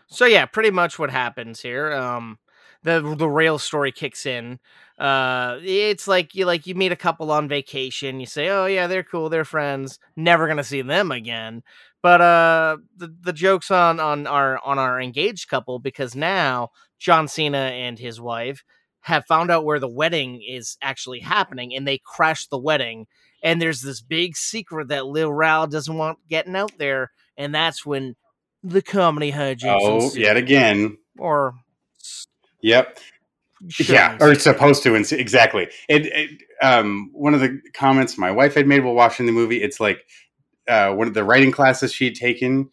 so 0.08 0.26
yeah, 0.26 0.46
pretty 0.46 0.72
much 0.72 0.98
what 1.00 1.10
happens 1.12 1.62
here. 1.62 1.94
Um, 1.94 2.40
the 2.84 3.16
the 3.18 3.30
real 3.30 3.60
story 3.60 3.92
kicks 3.92 4.26
in. 4.26 4.60
Uh, 4.98 5.60
it's 5.64 6.08
like 6.08 6.36
you 6.36 6.46
like 6.46 6.68
you 6.68 6.76
meet 6.76 6.92
a 6.92 6.96
couple 6.98 7.32
on 7.32 7.48
vacation. 7.48 8.20
You 8.20 8.26
say, 8.26 8.50
"Oh 8.50 8.66
yeah, 8.66 8.88
they're 8.88 9.04
cool, 9.04 9.30
they're 9.30 9.46
friends. 9.46 10.00
Never 10.16 10.48
gonna 10.48 10.64
see 10.64 10.82
them 10.82 11.12
again." 11.12 11.64
But 12.02 12.22
uh, 12.22 12.78
the 12.98 13.16
the 13.22 13.34
jokes 13.34 13.72
on 13.72 14.00
on 14.00 14.28
our 14.28 14.60
on 14.66 14.80
our 14.80 15.00
engaged 15.02 15.50
couple 15.50 15.80
because 15.80 16.16
now 16.16 16.72
John 17.00 17.28
Cena 17.28 17.58
and 17.58 18.00
his 18.00 18.20
wife 18.22 18.64
have 19.02 19.26
found 19.28 19.50
out 19.52 19.66
where 19.66 19.80
the 19.80 19.88
wedding 19.88 20.42
is 20.48 20.78
actually 20.82 21.20
happening, 21.20 21.74
and 21.76 21.88
they 21.88 22.00
crash 22.04 22.48
the 22.48 22.58
wedding. 22.58 23.08
And 23.44 23.62
there's 23.62 23.82
this 23.82 24.02
big 24.02 24.36
secret 24.36 24.90
that 24.90 25.06
Lil 25.08 25.32
Rel 25.32 25.68
doesn't 25.68 25.96
want 25.98 26.20
getting 26.30 26.56
out 26.56 26.78
there, 26.78 27.12
and 27.38 27.56
that's 27.56 27.86
when 27.86 28.16
the 28.64 28.82
comedy 28.82 29.32
hijinks. 29.32 29.80
Oh, 29.82 30.12
yet 30.16 30.36
again. 30.38 30.98
or 31.18 31.54
Yep. 32.62 33.00
should 33.70 33.90
yeah, 33.90 34.18
or 34.20 34.32
it's 34.32 34.44
supposed 34.44 34.84
to. 34.84 34.96
ins- 34.96 35.12
Exactly. 35.14 35.70
It, 35.88 36.06
it. 36.08 36.30
Um. 36.62 37.10
One 37.14 37.34
of 37.34 37.40
the 37.40 37.62
comments 37.74 38.18
my 38.18 38.32
wife 38.32 38.54
had 38.56 38.68
made 38.68 38.84
while 38.84 38.94
watching 38.94 39.26
the 39.26 39.32
movie. 39.32 39.62
It's 39.64 39.80
like 39.80 40.06
uh, 40.68 40.92
one 40.94 41.08
of 41.08 41.14
the 41.14 41.24
writing 41.24 41.52
classes 41.52 41.94
she 41.94 42.06
had 42.06 42.16
taken. 42.16 42.70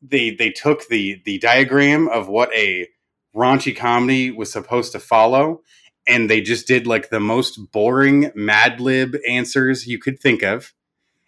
They 0.00 0.30
they 0.30 0.50
took 0.50 0.88
the 0.88 1.20
the 1.26 1.38
diagram 1.38 2.08
of 2.08 2.28
what 2.28 2.50
a 2.54 2.88
raunchy 3.34 3.76
comedy 3.76 4.30
was 4.30 4.52
supposed 4.52 4.92
to 4.92 4.98
follow, 4.98 5.62
and 6.06 6.28
they 6.28 6.40
just 6.40 6.66
did 6.66 6.86
like 6.86 7.10
the 7.10 7.20
most 7.20 7.72
boring 7.72 8.32
Mad 8.34 8.80
Lib 8.80 9.16
answers 9.28 9.86
you 9.86 9.98
could 9.98 10.20
think 10.20 10.42
of. 10.42 10.72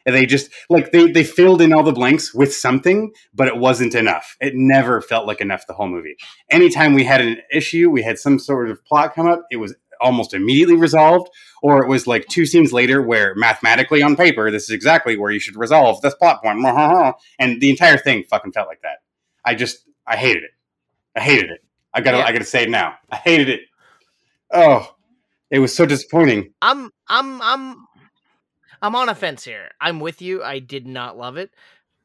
And 0.07 0.15
they 0.15 0.25
just 0.25 0.51
like 0.71 0.93
they 0.93 1.11
they 1.11 1.25
filled 1.25 1.61
in 1.61 1.75
all 1.75 1.83
the 1.83 1.93
blanks 1.93 2.33
with 2.33 2.55
something, 2.55 3.13
but 3.35 3.49
it 3.49 3.59
wasn't 3.59 3.95
enough. 3.95 4.35
It 4.41 4.55
never 4.57 5.03
felt 5.03 5.27
like 5.27 5.43
enough 5.43 5.67
the 5.67 5.75
whole 5.75 5.89
movie. 5.89 6.17
Anytime 6.51 6.95
we 6.95 7.05
had 7.05 7.21
an 7.21 7.37
issue, 7.53 7.91
we 7.91 8.03
had 8.03 8.19
some 8.19 8.39
sort 8.39 8.71
of 8.71 8.83
plot 8.87 9.15
come 9.15 9.27
up, 9.27 9.45
it 9.51 9.59
was 9.59 9.75
almost 10.01 10.33
immediately 10.33 10.77
resolved, 10.77 11.31
or 11.63 11.83
it 11.83 11.89
was 11.89 12.07
like 12.07 12.27
two 12.29 12.47
scenes 12.47 12.73
later 12.73 13.03
where 13.03 13.35
mathematically 13.35 14.03
on 14.03 14.17
paper, 14.17 14.51
this 14.51 14.65
is 14.65 14.71
exactly 14.71 15.17
where 15.17 15.31
you 15.31 15.39
should 15.39 15.57
resolve 15.57 16.01
this 16.01 16.15
plot 16.15 16.43
point. 16.43 16.61
And 17.39 17.61
the 17.61 17.71
entire 17.71 17.99
thing 17.99 18.25
fucking 18.25 18.53
felt 18.53 18.69
like 18.69 18.83
that. 18.83 18.99
I 19.45 19.55
just 19.55 19.85
I 20.07 20.17
hated 20.17 20.45
it. 20.45 20.51
I 21.17 21.21
hated 21.21 21.51
it. 21.51 21.61
I 21.95 22.01
gotta 22.01 22.19
Yeah. 22.19 22.25
I 22.25 22.33
gotta 22.33 22.45
say 22.45 22.63
it 22.65 22.71
now. 22.71 22.95
I 23.11 23.17
hated 23.17 23.49
it. 23.49 23.61
Oh, 24.53 24.95
it 25.51 25.59
was 25.59 25.75
so 25.75 25.87
disappointing. 25.87 26.53
I'm 26.63 26.91
I'm 27.09 27.41
I'm 27.43 27.87
I'm 28.83 28.97
on 28.97 29.09
a 29.09 29.15
fence 29.15 29.45
here. 29.45 29.71
I'm 29.81 30.01
with 30.01 30.23
you. 30.23 30.43
I 30.43 30.59
did 30.59 30.87
not 30.87 31.19
love 31.19 31.37
it, 31.37 31.51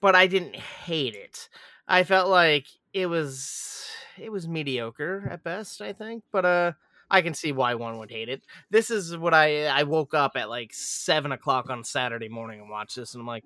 but 0.02 0.16
I 0.16 0.28
didn't 0.28 0.56
hate 0.56 1.16
it. 1.16 1.50
I 1.88 2.04
felt 2.04 2.30
like 2.30 2.66
it 2.94 3.08
was 3.08 3.88
it 4.18 4.32
was 4.32 4.48
mediocre 4.48 5.28
at 5.30 5.44
best, 5.44 5.82
I 5.82 5.94
think, 5.94 6.24
but 6.32 6.46
uh 6.46 6.72
I 7.10 7.22
can 7.22 7.36
see 7.36 7.52
why 7.52 7.76
one 7.76 8.00
would 8.00 8.10
hate 8.10 8.30
it. 8.30 8.42
This 8.72 8.90
is 8.90 9.16
what 9.16 9.34
I 9.34 9.66
I 9.68 9.84
woke 9.84 10.14
up 10.14 10.32
at 10.36 10.50
like 10.50 10.74
seven 10.74 11.32
o'clock 11.32 11.70
on 11.70 11.84
Saturday 11.84 12.30
morning 12.30 12.62
and 12.62 12.70
watched 12.70 12.96
this, 12.96 13.14
and 13.14 13.22
I'm 13.22 13.28
like, 13.28 13.44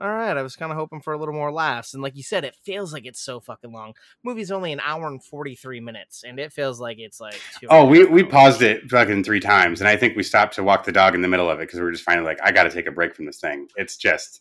all 0.00 0.08
right, 0.08 0.36
I 0.36 0.42
was 0.42 0.56
kind 0.56 0.72
of 0.72 0.78
hoping 0.78 1.02
for 1.02 1.12
a 1.12 1.18
little 1.18 1.34
more 1.34 1.52
laughs. 1.52 1.92
And 1.92 2.02
like 2.02 2.16
you 2.16 2.22
said, 2.22 2.44
it 2.44 2.56
feels 2.64 2.92
like 2.92 3.04
it's 3.04 3.20
so 3.20 3.38
fucking 3.38 3.72
long. 3.72 3.92
Movie's 4.24 4.50
only 4.50 4.72
an 4.72 4.80
hour 4.80 5.06
and 5.06 5.22
forty 5.22 5.54
three 5.54 5.80
minutes, 5.80 6.24
and 6.26 6.38
it 6.38 6.52
feels 6.52 6.80
like 6.80 6.98
it's 6.98 7.20
like 7.20 7.40
two. 7.60 7.66
Oh, 7.68 7.84
we, 7.84 8.04
we 8.06 8.22
paused 8.22 8.62
it 8.62 8.90
fucking 8.90 9.24
three 9.24 9.40
times, 9.40 9.80
and 9.80 9.88
I 9.88 9.96
think 9.96 10.16
we 10.16 10.22
stopped 10.22 10.54
to 10.54 10.62
walk 10.62 10.84
the 10.84 10.92
dog 10.92 11.14
in 11.14 11.20
the 11.20 11.28
middle 11.28 11.50
of 11.50 11.60
it 11.60 11.64
because 11.64 11.78
we 11.78 11.84
were 11.84 11.92
just 11.92 12.04
finally 12.04 12.24
like, 12.24 12.38
I 12.42 12.50
got 12.50 12.64
to 12.64 12.70
take 12.70 12.86
a 12.86 12.92
break 12.92 13.14
from 13.14 13.26
this 13.26 13.40
thing. 13.40 13.68
It's 13.76 13.96
just, 13.96 14.40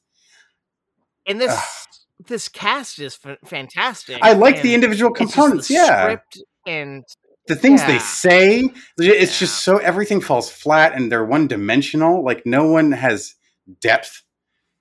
and 1.28 1.42
this 1.42 1.88
this 2.26 2.48
cast 2.48 3.00
is 3.00 3.20
f- 3.24 3.38
fantastic. 3.46 4.20
I 4.22 4.34
like 4.34 4.62
the 4.62 4.74
and 4.74 4.84
individual 4.84 5.12
it's 5.12 5.20
just 5.20 5.34
components. 5.34 5.68
the 5.68 5.74
yeah, 5.74 6.04
script 6.04 6.44
and 6.68 7.04
the 7.48 7.56
things 7.56 7.84
they 7.86 8.00
say, 8.00 8.70
it's 8.98 9.40
just 9.40 9.64
so 9.64 9.78
everything 9.78 10.22
falls 10.22 10.50
flat 10.50 10.94
and 10.94 11.12
they're 11.12 11.26
one 11.26 11.48
dimensional. 11.48 12.24
Like 12.24 12.46
no 12.46 12.72
one 12.72 12.92
has 12.92 13.36
depth. 13.82 14.24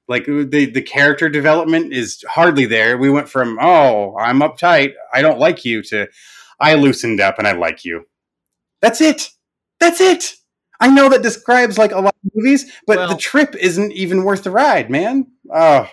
Like 0.08 0.24
the 0.26 0.44
the 0.72 0.82
character 0.82 1.28
development 1.28 1.92
is 1.92 2.24
hardly 2.28 2.64
there. 2.64 2.96
We 2.96 3.10
went 3.10 3.28
from 3.28 3.58
oh 3.60 4.16
I'm 4.16 4.40
uptight, 4.40 4.94
I 5.12 5.20
don't 5.22 5.38
like 5.38 5.64
you 5.64 5.82
to 5.84 6.08
I 6.58 6.74
loosened 6.74 7.20
up 7.20 7.38
and 7.38 7.46
I 7.46 7.52
like 7.52 7.84
you. 7.84 8.06
That's 8.80 9.00
it. 9.00 9.28
That's 9.80 10.00
it. 10.00 10.34
I 10.80 10.88
know 10.88 11.08
that 11.08 11.22
describes 11.22 11.76
like 11.76 11.92
a 11.92 12.00
lot 12.00 12.14
of 12.24 12.30
movies, 12.34 12.72
but 12.86 12.98
the 13.08 13.16
trip 13.16 13.54
isn't 13.56 13.92
even 13.92 14.24
worth 14.24 14.44
the 14.44 14.50
ride, 14.50 14.90
man. 14.90 15.26
Oh, 15.52 15.88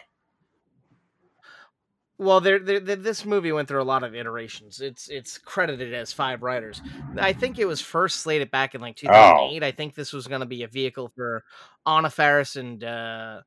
Well, 2.17 2.39
there, 2.39 2.59
there, 2.59 2.79
there- 2.79 2.95
this 2.95 3.25
movie 3.25 3.51
went 3.51 3.67
through 3.67 3.81
a 3.81 3.83
lot 3.83 4.03
of 4.03 4.15
iterations. 4.15 4.79
It's 4.79 5.09
it's 5.09 5.37
credited 5.37 5.93
as 5.93 6.13
five 6.13 6.43
writers. 6.43 6.81
I 7.19 7.33
think 7.33 7.59
it 7.59 7.65
was 7.65 7.81
first 7.81 8.21
slated 8.21 8.51
back 8.51 8.73
in 8.73 8.79
like 8.81 8.95
2008. 8.95 9.63
I 9.63 9.71
think 9.71 9.95
this 9.95 10.13
was 10.13 10.27
going 10.27 10.39
to 10.39 10.45
be 10.47 10.63
a 10.63 10.67
vehicle 10.67 11.11
for 11.15 11.43
Anna 11.85 12.09
Faris 12.09 12.55
and 12.55 12.81
uh, 12.83 13.41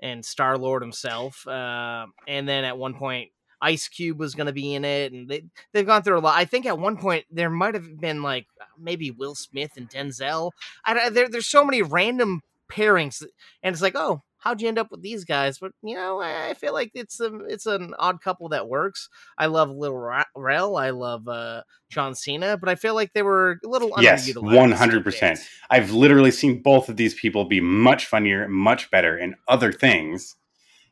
and 0.00 0.24
Star 0.24 0.58
Lord 0.58 0.82
himself. 0.82 1.46
Uh, 1.46 2.06
and 2.28 2.48
then 2.48 2.64
at 2.64 2.78
one 2.78 2.94
point, 2.94 3.30
Ice 3.60 3.88
Cube 3.88 4.18
was 4.18 4.34
going 4.34 4.46
to 4.46 4.52
be 4.52 4.74
in 4.74 4.84
it, 4.84 5.12
and 5.12 5.28
they 5.28 5.44
they've 5.72 5.86
gone 5.86 6.02
through 6.02 6.18
a 6.18 6.20
lot. 6.20 6.36
I 6.36 6.44
think 6.44 6.66
at 6.66 6.78
one 6.78 6.96
point 6.96 7.24
there 7.30 7.50
might 7.50 7.74
have 7.74 7.98
been 7.98 8.22
like 8.22 8.46
maybe 8.78 9.10
Will 9.10 9.34
Smith 9.34 9.72
and 9.76 9.88
Denzel. 9.88 10.52
I, 10.84 11.08
there, 11.08 11.28
there's 11.28 11.46
so 11.46 11.64
many 11.64 11.82
random 11.82 12.42
pairings, 12.70 13.22
and 13.62 13.72
it's 13.72 13.82
like, 13.82 13.96
oh, 13.96 14.22
how'd 14.46 14.62
you 14.62 14.68
end 14.68 14.78
up 14.78 14.92
with 14.92 15.02
these 15.02 15.24
guys? 15.24 15.58
But 15.58 15.72
you 15.82 15.96
know, 15.96 16.20
I, 16.20 16.50
I 16.50 16.54
feel 16.54 16.72
like 16.72 16.92
it's 16.94 17.20
a 17.20 17.34
it's 17.48 17.66
an 17.66 17.94
odd 17.98 18.22
couple 18.22 18.48
that 18.50 18.68
works. 18.68 19.08
I 19.36 19.46
love 19.46 19.70
Lil 19.70 19.92
Ra- 19.94 20.24
Rel, 20.36 20.76
I 20.76 20.90
love 20.90 21.26
uh, 21.26 21.62
John 21.90 22.14
Cena, 22.14 22.56
but 22.56 22.68
I 22.68 22.76
feel 22.76 22.94
like 22.94 23.12
they 23.12 23.22
were 23.22 23.58
a 23.64 23.68
little 23.68 23.90
Yes, 23.98 24.32
one 24.36 24.70
hundred 24.70 25.02
percent. 25.02 25.40
I've 25.68 25.90
literally 25.90 26.30
seen 26.30 26.62
both 26.62 26.88
of 26.88 26.96
these 26.96 27.14
people 27.14 27.44
be 27.44 27.60
much 27.60 28.06
funnier, 28.06 28.46
much 28.48 28.90
better 28.90 29.18
in 29.18 29.34
other 29.48 29.72
things, 29.72 30.36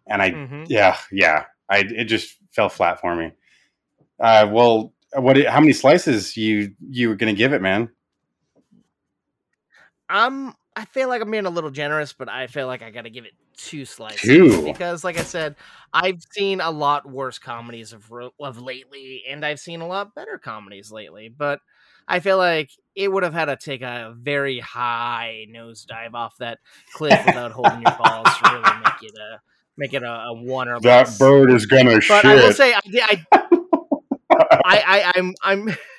and 0.08 0.20
I, 0.20 0.30
Mhm. 0.32 0.68
yeah, 0.68 0.96
yeah, 1.12 1.44
I 1.70 1.78
it 1.78 2.04
just 2.06 2.36
fell 2.50 2.68
flat 2.68 3.00
for 3.00 3.14
me. 3.14 3.30
Uh, 4.18 4.48
well, 4.50 4.92
what? 5.14 5.36
How 5.46 5.60
many 5.60 5.72
slices 5.72 6.36
you 6.36 6.74
you 6.80 7.08
were 7.08 7.14
gonna 7.16 7.34
give 7.34 7.52
it, 7.52 7.62
man? 7.62 7.90
Um, 10.08 10.54
I 10.76 10.84
feel 10.86 11.08
like 11.08 11.22
I'm 11.22 11.30
being 11.30 11.46
a 11.46 11.50
little 11.50 11.70
generous, 11.70 12.12
but 12.12 12.28
I 12.28 12.48
feel 12.48 12.66
like 12.66 12.82
I 12.82 12.90
got 12.90 13.02
to 13.02 13.10
give 13.10 13.24
it 13.24 13.32
two 13.56 13.84
slices 13.84 14.22
Two? 14.22 14.64
because, 14.64 15.04
like 15.04 15.16
I 15.18 15.22
said, 15.22 15.54
I've 15.92 16.20
seen 16.32 16.60
a 16.60 16.70
lot 16.70 17.08
worse 17.08 17.38
comedies 17.38 17.92
of 17.92 18.10
of 18.40 18.60
lately, 18.60 19.22
and 19.28 19.44
I've 19.44 19.60
seen 19.60 19.80
a 19.80 19.86
lot 19.86 20.14
better 20.14 20.38
comedies 20.42 20.90
lately. 20.90 21.28
But 21.28 21.60
I 22.08 22.20
feel 22.20 22.38
like 22.38 22.70
it 22.94 23.10
would 23.10 23.22
have 23.22 23.34
had 23.34 23.46
to 23.46 23.56
take 23.56 23.82
a 23.82 24.14
very 24.18 24.58
high 24.58 25.46
nosedive 25.48 26.14
off 26.14 26.36
that 26.38 26.58
cliff 26.92 27.24
without 27.24 27.52
holding 27.52 27.80
your 27.82 27.94
balls 27.96 28.24
to 28.24 28.50
really 28.52 28.64
make 28.84 29.02
it 29.02 29.14
a 29.16 29.40
make 29.76 29.94
it 29.94 30.02
a, 30.02 30.10
a 30.10 30.32
one 30.32 30.68
or 30.68 30.80
That 30.80 31.06
less. 31.06 31.18
bird 31.18 31.50
is 31.52 31.66
gonna 31.66 32.00
But 32.08 32.24
I 32.24 32.34
will 32.34 32.52
say, 32.52 32.74
I, 32.74 32.80
I, 33.02 33.26
I, 34.32 34.58
I, 34.64 35.12
I'm, 35.16 35.34
I'm, 35.42 35.76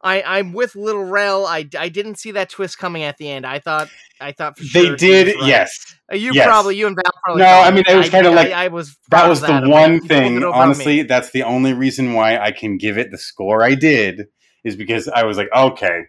I, 0.00 0.22
I'm 0.22 0.52
with 0.52 0.74
Little 0.76 1.04
Rel. 1.04 1.46
I, 1.46 1.68
I 1.78 1.88
didn't 1.88 2.16
see 2.16 2.32
that 2.32 2.50
twist 2.50 2.78
coming 2.78 3.02
at 3.04 3.16
the 3.16 3.30
end. 3.30 3.46
I 3.46 3.58
thought, 3.58 3.88
I 4.20 4.32
thought 4.32 4.58
for 4.58 4.64
They 4.64 4.86
sure 4.86 4.96
did, 4.96 5.34
right. 5.36 5.46
yes. 5.48 5.96
Uh, 6.12 6.16
You 6.16 6.32
Yes. 6.34 6.46
probably, 6.46 6.76
you 6.76 6.86
and 6.86 6.96
Val 6.96 7.12
probably. 7.24 7.42
No, 7.42 7.48
I 7.48 7.70
mean 7.70 7.84
it 7.88 7.96
was 7.96 8.10
kind 8.10 8.26
of 8.26 8.34
like 8.34 8.52
I, 8.52 8.68
was. 8.68 8.96
that 9.10 9.28
was 9.28 9.40
the 9.40 9.52
Adam. 9.52 9.70
one 9.70 10.00
thing. 10.06 10.44
Honestly, 10.44 11.02
that's 11.02 11.30
the 11.30 11.42
only 11.44 11.72
reason 11.72 12.12
why 12.12 12.38
I 12.38 12.52
can 12.52 12.76
give 12.76 12.98
it 12.98 13.10
the 13.10 13.18
score 13.18 13.62
I 13.62 13.74
did 13.74 14.26
is 14.64 14.76
because 14.76 15.08
I 15.08 15.24
was 15.24 15.36
like, 15.36 15.48
okay, 15.54 16.02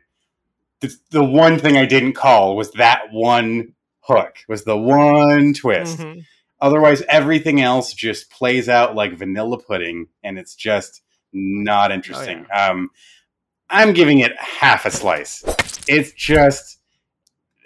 the, 0.82 0.94
the 1.12 1.24
one 1.24 1.58
thing 1.60 1.78
I 1.78 1.86
didn't 1.86 2.14
call 2.14 2.56
was 2.56 2.72
that 2.74 3.04
one 3.12 3.74
hook, 4.02 4.36
was 4.50 4.64
the 4.66 4.78
one 4.78 5.54
twist. 5.54 6.00
Mhm. 6.00 6.24
Otherwise, 6.62 7.02
everything 7.10 7.62
else 7.62 7.94
just 7.94 8.30
plays 8.32 8.70
out 8.70 8.96
like 8.96 9.18
vanilla 9.18 9.58
pudding, 9.62 10.08
and 10.24 10.38
it's 10.40 10.56
just 10.56 11.02
not 11.36 11.92
interesting. 11.92 12.46
Um, 12.54 12.90
I'm 13.70 13.94
giving 13.94 14.20
it 14.20 14.32
half 14.40 14.86
a 14.86 14.92
slice. 14.92 15.44
It's 15.88 16.12
just 16.14 16.80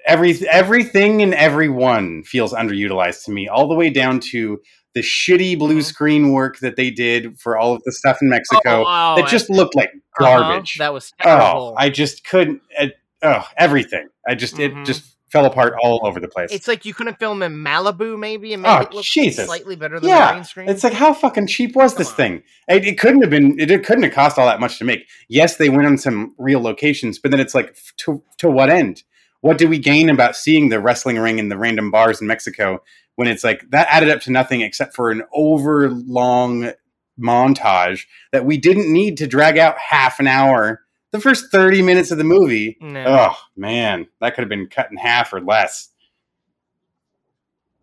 every 0.05 0.37
everything 0.47 1.21
and 1.21 1.33
everyone 1.33 2.23
feels 2.23 2.53
underutilized 2.53 3.25
to 3.25 3.31
me, 3.31 3.47
all 3.47 3.67
the 3.67 3.75
way 3.75 3.89
down 3.89 4.19
to 4.31 4.59
the 4.95 5.01
shitty 5.01 5.57
blue 5.57 5.81
screen 5.81 6.31
work 6.31 6.59
that 6.59 6.75
they 6.75 6.89
did 6.89 7.39
for 7.39 7.57
all 7.57 7.73
of 7.73 7.83
the 7.83 7.91
stuff 7.91 8.17
in 8.21 8.29
Mexico 8.29 8.83
oh, 8.87 9.15
that 9.15 9.27
just 9.27 9.49
looked 9.49 9.75
like 9.75 9.91
Uh-huh, 10.19 10.41
garbage. 10.41 10.77
That 10.79 10.93
was 10.93 11.13
Oh. 11.23 11.73
I 11.77 11.89
just 11.89 12.25
couldn't. 12.25 12.61
It, 12.71 12.95
oh, 13.21 13.45
everything. 13.55 14.09
I 14.27 14.35
just 14.35 14.55
Mhm. 14.55 14.81
it 14.81 14.85
just 14.85 15.03
fell 15.31 15.45
apart 15.45 15.73
all 15.81 16.05
over 16.05 16.19
the 16.19 16.27
place. 16.27 16.49
It's 16.51 16.67
like 16.67 16.85
you 16.85 16.93
couldn't 16.93 17.19
film 17.19 17.41
in 17.43 17.53
Malibu, 17.53 18.17
maybe, 18.17 18.53
and 18.53 18.65
ah, 18.65 18.79
make 18.79 18.87
Oh, 18.87 18.89
it 18.91 18.95
look 18.95 19.05
Jesus. 19.05 19.45
slightly 19.45 19.75
better 19.75 19.99
than 19.99 20.09
the 20.09 20.31
green 20.31 20.43
screen. 20.43 20.69
it's 20.69 20.83
like 20.83 20.93
how 20.93 21.13
fucking 21.13 21.47
cheap 21.47 21.75
was 21.75 21.95
this 21.95 22.11
thing? 22.11 22.43
It, 22.67 22.85
it 22.85 22.99
couldn't 22.99 23.21
have 23.21 23.29
been. 23.29 23.59
It, 23.59 23.69
it 23.71 23.85
couldn't 23.85 24.03
have 24.03 24.13
cost 24.13 24.37
all 24.37 24.45
that 24.47 24.59
much 24.59 24.79
to 24.79 24.85
make. 24.85 25.07
Yes, 25.27 25.57
they 25.57 25.69
went 25.69 25.85
on 25.87 25.97
some 25.97 26.33
real 26.37 26.61
locations, 26.61 27.19
but 27.19 27.31
then 27.31 27.39
it's 27.39 27.55
like 27.55 27.77
to 27.97 28.23
to 28.37 28.49
what 28.49 28.69
end? 28.69 29.03
What 29.41 29.57
do 29.57 29.67
we 29.69 29.77
gain 29.79 30.09
about 30.09 30.35
seeing 30.35 30.69
the 30.69 30.79
wrestling 30.81 31.17
ring 31.17 31.39
in 31.39 31.47
the 31.49 31.57
random 31.57 31.91
bars 31.91 32.19
in 32.19 32.27
Mexico 32.27 32.83
when 33.15 33.27
it's 33.27 33.43
like 33.43 33.63
that 33.69 33.87
added 33.89 34.09
up 34.09 34.21
to 34.21 34.31
nothing 34.31 34.61
except 34.61 34.95
for 34.95 35.11
an 35.11 35.23
over 35.33 35.89
long 35.89 36.71
montage 37.19 38.05
that 38.31 38.45
we 38.45 38.57
didn't 38.57 38.91
need 38.91 39.17
to 39.17 39.27
drag 39.27 39.57
out 39.57 39.77
half 39.77 40.19
an 40.19 40.27
hour. 40.27 40.81
The 41.11 41.19
first 41.19 41.51
thirty 41.51 41.81
minutes 41.81 42.11
of 42.11 42.17
the 42.17 42.23
movie. 42.23 42.77
No. 42.79 43.03
Oh 43.07 43.35
man, 43.57 44.07
that 44.21 44.35
could 44.35 44.41
have 44.43 44.49
been 44.49 44.67
cut 44.67 44.91
in 44.91 44.97
half 44.97 45.33
or 45.33 45.41
less. 45.41 45.89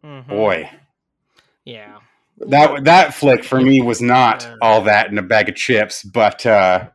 Mhm. 0.04 0.28
Boy. 0.28 0.70
Yeah. 1.64 1.98
that 2.38 2.84
that 2.84 3.14
flick 3.14 3.42
for 3.44 3.60
me 3.60 3.80
was 3.82 4.00
not 4.00 4.48
all 4.62 4.82
that 4.82 5.10
in 5.10 5.18
a 5.18 5.22
bag 5.22 5.48
of 5.48 5.56
chips, 5.56 6.04
but 6.04 6.46
uh, 6.46 6.88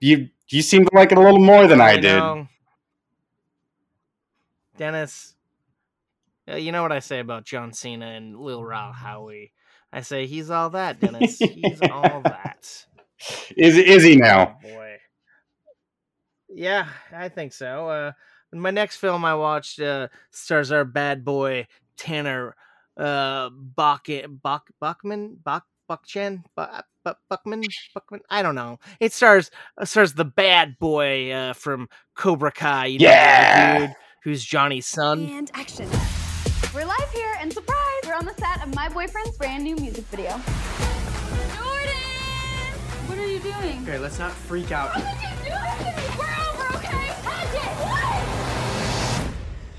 you 0.00 0.28
you 0.48 0.62
seem 0.62 0.84
to 0.84 0.90
like 0.94 1.10
it 1.12 1.18
a 1.18 1.20
little 1.20 1.40
more 1.40 1.66
than 1.66 1.80
I, 1.80 1.96
did. 1.96 2.16
know. 2.16 2.46
Dennis, 4.76 5.34
uh, 6.48 6.54
you 6.56 6.70
know 6.72 6.82
what 6.82 6.92
I 6.92 7.00
say 7.00 7.18
about 7.18 7.44
John 7.44 7.72
Cena 7.72 8.06
and 8.06 8.38
Lil 8.38 8.64
Rel 8.64 8.92
Howery? 8.92 9.50
I 9.92 10.02
say 10.02 10.26
he's 10.26 10.50
all 10.50 10.70
that, 10.70 11.00
Dennis. 11.00 11.38
He's 11.38 11.80
all 11.90 12.20
that. 12.24 12.86
Is 13.56 13.76
is 13.76 14.04
he 14.04 14.14
now? 14.16 14.58
Oh. 14.64 14.77
Yeah, 16.58 16.88
I 17.12 17.28
think 17.28 17.52
so. 17.52 17.88
Uh, 17.88 18.12
my 18.52 18.72
next 18.72 18.96
film 18.96 19.24
I 19.24 19.36
watched 19.36 19.78
uh, 19.78 20.08
stars 20.32 20.72
our 20.72 20.84
bad 20.84 21.24
boy 21.24 21.68
Tanner 21.96 22.56
uh, 22.96 23.50
Bach 23.52 24.08
Bach 24.28 24.68
Bachman 24.80 25.36
Bach 25.40 25.66
Buckchen 25.88 26.42
Buck, 26.56 26.84
Buck, 27.04 27.18
Buckman 27.30 27.62
Buckman. 27.94 28.22
I 28.28 28.42
don't 28.42 28.56
know. 28.56 28.80
It 28.98 29.12
stars 29.12 29.52
uh, 29.80 29.84
stars 29.84 30.14
the 30.14 30.24
bad 30.24 30.80
boy 30.80 31.30
uh, 31.30 31.52
from 31.52 31.88
Cobra 32.16 32.50
Kai. 32.50 32.86
You 32.86 32.98
know, 32.98 33.08
the 33.08 33.86
dude 33.86 33.96
who's 34.24 34.44
Johnny's 34.44 34.86
son. 34.88 35.28
And 35.28 35.52
action. 35.54 35.88
We're 36.74 36.84
live 36.84 37.10
here, 37.14 37.34
and 37.40 37.52
surprise, 37.52 38.02
we're 38.04 38.14
on 38.14 38.26
the 38.26 38.34
set 38.34 38.66
of 38.66 38.74
my 38.74 38.88
boyfriend's 38.88 39.38
brand 39.38 39.62
new 39.62 39.76
music 39.76 40.04
video. 40.06 40.30
Jordan! 41.54 41.94
What 43.06 43.16
are 43.16 43.26
you 43.26 43.38
doing? 43.38 43.82
Okay, 43.84 43.98
let's 43.98 44.18
not 44.18 44.32
freak 44.32 44.72
out. 44.72 44.96
What 44.96 45.04
are 45.04 46.08
you 46.08 46.16
doing? 46.16 46.27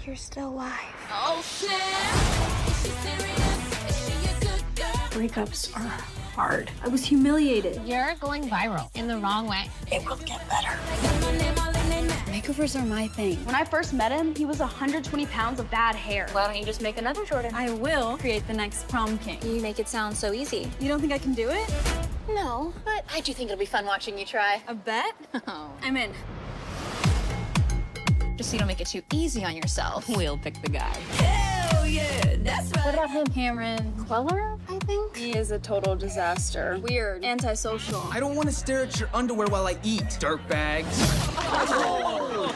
You're 0.09 0.15
still 0.15 0.49
alive. 0.49 0.73
Oh, 1.11 1.39
shit! 1.43 1.69
Is 1.69 2.81
she 2.81 2.89
serious? 3.05 3.89
Is 3.91 4.07
she 4.07 4.27
a 4.27 4.39
good 4.39 4.63
girl? 4.75 4.87
Breakups 5.11 5.71
are 5.77 5.87
hard. 6.33 6.71
I 6.83 6.87
was 6.87 7.05
humiliated. 7.05 7.79
You're 7.85 8.15
going 8.19 8.49
viral 8.49 8.89
in 8.95 9.07
the 9.07 9.19
wrong 9.19 9.47
way. 9.47 9.69
It 9.91 10.03
will 10.07 10.15
get 10.15 10.41
better. 10.49 10.69
Makeovers 12.25 12.75
are 12.81 12.87
my 12.87 13.07
thing. 13.09 13.37
When 13.45 13.53
I 13.53 13.63
first 13.63 13.93
met 13.93 14.11
him, 14.11 14.33
he 14.33 14.45
was 14.45 14.57
120 14.57 15.27
pounds 15.27 15.59
of 15.59 15.69
bad 15.69 15.93
hair. 15.93 16.27
Why 16.31 16.47
don't 16.47 16.57
you 16.57 16.65
just 16.65 16.81
make 16.81 16.97
another 16.97 17.23
Jordan? 17.23 17.53
I 17.53 17.69
will 17.73 18.17
create 18.17 18.47
the 18.47 18.53
next 18.55 18.87
prom 18.87 19.19
king. 19.19 19.37
You 19.43 19.61
make 19.61 19.77
it 19.77 19.87
sound 19.87 20.17
so 20.17 20.33
easy. 20.33 20.71
You 20.79 20.87
don't 20.87 20.99
think 20.99 21.13
I 21.13 21.19
can 21.19 21.35
do 21.35 21.51
it? 21.51 21.71
No, 22.27 22.73
but 22.83 23.05
I 23.13 23.19
do 23.19 23.31
think 23.31 23.51
it'll 23.51 23.59
be 23.59 23.67
fun 23.67 23.85
watching 23.85 24.17
you 24.17 24.25
try. 24.25 24.59
A 24.67 24.73
bet? 24.73 25.13
Oh. 25.47 25.69
I'm 25.83 25.95
in. 25.97 26.11
Just 28.39 28.51
so 28.51 28.53
you 28.53 28.59
don't 28.59 28.69
make 28.69 28.79
it 28.79 28.87
too 28.87 29.01
easy 29.11 29.43
on 29.43 29.53
yourself. 29.53 30.07
We'll 30.07 30.37
pick 30.37 30.61
the 30.61 30.69
guy. 30.69 30.95
Hell 31.17 31.85
yeah, 31.85 32.37
that's 32.37 32.71
right. 32.71 32.85
What 32.85 32.93
about 32.93 33.09
him? 33.09 33.27
Cameron 33.27 33.93
Kweller, 34.07 34.57
I 34.69 34.79
think? 34.85 35.17
He 35.17 35.35
is 35.35 35.51
a 35.51 35.59
total 35.59 35.93
disaster. 35.97 36.79
Weird, 36.81 37.25
antisocial. 37.25 38.01
I 38.13 38.21
don't 38.21 38.37
want 38.37 38.47
to 38.47 38.55
stare 38.55 38.83
at 38.83 38.97
your 38.97 39.09
underwear 39.13 39.49
while 39.49 39.67
I 39.67 39.77
eat, 39.83 40.03
dirtbags. 40.21 40.87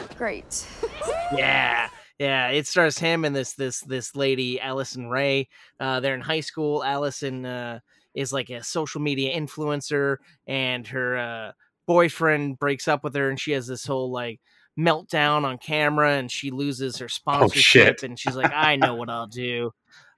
Great. 0.16 0.66
Yeah, 1.36 1.90
yeah. 2.18 2.48
It 2.48 2.66
stars 2.66 2.96
him 2.96 3.26
and 3.26 3.36
this 3.36 3.52
this 3.52 3.80
this 3.80 4.16
lady 4.16 4.58
Addison 4.58 5.10
Rae. 5.10 5.48
Uh, 5.78 6.00
they're 6.00 6.14
in 6.14 6.22
high 6.22 6.40
school. 6.40 6.82
Addison 6.82 7.44
uh, 7.44 7.80
is 8.14 8.32
like 8.32 8.48
a 8.48 8.64
social 8.64 9.02
media 9.02 9.38
influencer, 9.38 10.16
and 10.46 10.86
her 10.86 11.18
uh, 11.18 11.52
boyfriend 11.86 12.58
breaks 12.58 12.88
up 12.88 13.04
with 13.04 13.14
her, 13.16 13.28
and 13.28 13.38
she 13.38 13.52
has 13.52 13.66
this 13.66 13.84
whole 13.84 14.10
like 14.10 14.40
meltdown 14.78 15.44
on 15.44 15.58
camera, 15.58 16.12
and 16.14 16.30
she 16.30 16.50
loses 16.50 16.98
her 16.98 17.08
sponsorship, 17.08 17.98
shit. 18.00 18.02
and 18.02 18.18
she's 18.18 18.36
like, 18.36 18.52
"I 18.54 18.76
know 18.76 18.94
what 18.94 19.08
I'll 19.10 19.26
do." 19.46 19.72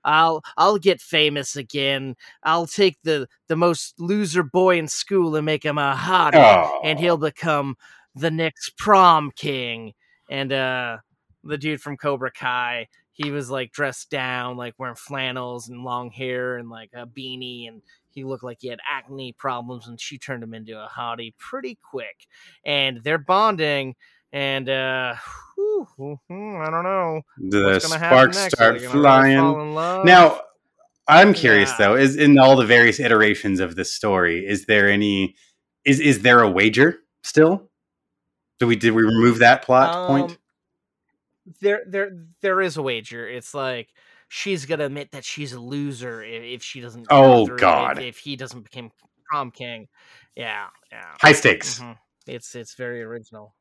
I'll 0.04 0.42
I'll 0.56 0.78
get 0.78 1.00
famous 1.00 1.56
again. 1.56 2.14
I'll 2.44 2.66
take 2.68 2.96
the 3.02 3.26
the 3.48 3.56
most 3.56 3.98
loser 3.98 4.44
boy 4.44 4.78
in 4.78 4.86
school 4.86 5.34
and 5.34 5.44
make 5.44 5.64
him 5.64 5.78
a 5.78 5.94
hottie, 5.96 6.34
Oh. 6.36 6.80
and 6.84 7.00
he'll 7.00 7.16
become 7.16 7.76
the 8.14 8.30
next 8.30 8.76
prom 8.78 9.32
king. 9.34 9.92
And 10.30 10.52
uh 10.52 10.98
the 11.42 11.58
dude 11.58 11.80
from 11.80 11.96
Cobra 11.96 12.30
Kai, 12.30 12.86
he 13.12 13.30
was 13.32 13.50
like 13.50 13.72
dressed 13.72 14.08
down, 14.10 14.56
like 14.56 14.74
wearing 14.78 14.94
flannels 14.96 15.68
and 15.68 15.82
long 15.82 16.10
hair 16.12 16.56
and 16.56 16.68
like 16.70 16.90
a 16.94 17.04
beanie, 17.06 17.66
and 17.68 17.82
he 18.10 18.22
looked 18.24 18.44
like 18.44 18.58
he 18.60 18.68
had 18.68 18.78
acne 18.88 19.32
problems, 19.32 19.88
and 19.88 20.00
she 20.00 20.18
turned 20.18 20.42
him 20.42 20.54
into 20.54 20.80
a 20.80 20.88
hottie 20.88 21.34
pretty 21.36 21.78
quick. 21.82 22.26
And 22.64 23.02
they're 23.02 23.18
bonding, 23.18 23.96
and 24.36 24.68
uh, 24.68 25.14
whew, 25.54 25.86
mhm, 25.98 26.66
I 26.66 26.70
don't 26.70 26.84
know. 26.84 27.22
The 27.38 27.80
sparks 27.80 28.36
next. 28.36 28.54
Start 28.54 28.78
they 28.78 28.86
gonna 28.86 29.00
really 29.00 29.36
fall 29.36 29.60
in 29.62 29.72
flying. 29.72 30.04
Now, 30.04 30.42
I'm 31.08 31.32
curious 31.32 31.70
Yeah. 31.70 31.76
though, 31.78 31.94
is 31.96 32.16
in 32.16 32.38
all 32.38 32.54
the 32.54 32.66
various 32.66 33.00
iterations 33.00 33.60
of 33.60 33.76
this 33.76 33.92
story, 33.92 34.46
is 34.46 34.66
there 34.66 34.90
any 34.90 35.36
is 35.86 36.00
is 36.00 36.20
there 36.20 36.40
a 36.42 36.50
wager 36.50 36.98
still? 37.22 37.70
Do 38.58 38.66
we 38.66 38.76
did 38.76 38.92
we 38.92 39.04
remove 39.04 39.38
that 39.38 39.62
plot 39.62 40.06
point? 40.06 40.32
Um, 40.32 40.38
there 41.62 41.82
there 41.86 42.10
there 42.42 42.60
is 42.60 42.76
a 42.76 42.82
wager. 42.82 43.26
It's 43.26 43.54
like 43.54 43.88
she's 44.28 44.66
gonna 44.66 44.84
admit 44.84 45.12
that 45.12 45.24
she's 45.24 45.54
a 45.54 45.60
loser 45.60 46.22
if, 46.22 46.62
she 46.62 46.80
doesn't. 46.82 47.06
Oh, 47.08 47.46
through 47.46 47.58
God. 47.58 47.98
If, 47.98 48.04
if 48.04 48.18
he 48.18 48.36
doesn't 48.36 48.62
become 48.62 48.90
prom 49.30 49.50
king, 49.50 49.88
yeah, 50.34 50.66
yeah. 50.92 51.14
High 51.22 51.32
stakes. 51.32 51.78
Mhm. 51.78 51.96
It's 52.26 52.54
it's 52.54 52.74
very 52.74 53.02
original, 53.02 53.54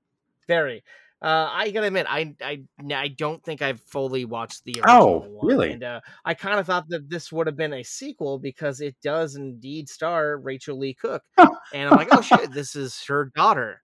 very. 0.47 0.83
Uh, 1.21 1.49
I 1.51 1.71
gotta 1.71 1.87
admit, 1.87 2.05
I 2.09 2.35
I 2.41 2.61
I 2.93 3.07
don't 3.07 3.41
think 3.43 3.61
I've 3.61 3.79
fully 3.81 4.25
watched 4.25 4.63
the 4.65 4.73
original 4.81 5.01
Oh, 5.03 5.17
one, 5.29 5.47
really? 5.47 5.71
and 5.71 5.83
uh, 5.83 6.01
I 6.23 6.33
kind 6.33 6.59
of 6.59 6.65
thought 6.67 6.87
that 6.89 7.09
this 7.09 7.31
would 7.31 7.47
have 7.47 7.55
been 7.55 7.73
a 7.73 7.83
sequel 7.83 8.37
because 8.37 8.81
it 8.81 8.95
does 9.01 9.35
indeed 9.35 9.89
star 9.89 10.37
Rachael 10.37 10.77
Leigh 10.77 10.93
Cook, 10.93 11.23
and 11.37 11.89
I'm 11.89 11.95
like, 11.95 12.09
oh 12.11 12.21
shit, 12.21 12.51
this 12.53 12.75
is 12.75 13.01
her 13.05 13.31
daughter. 13.35 13.81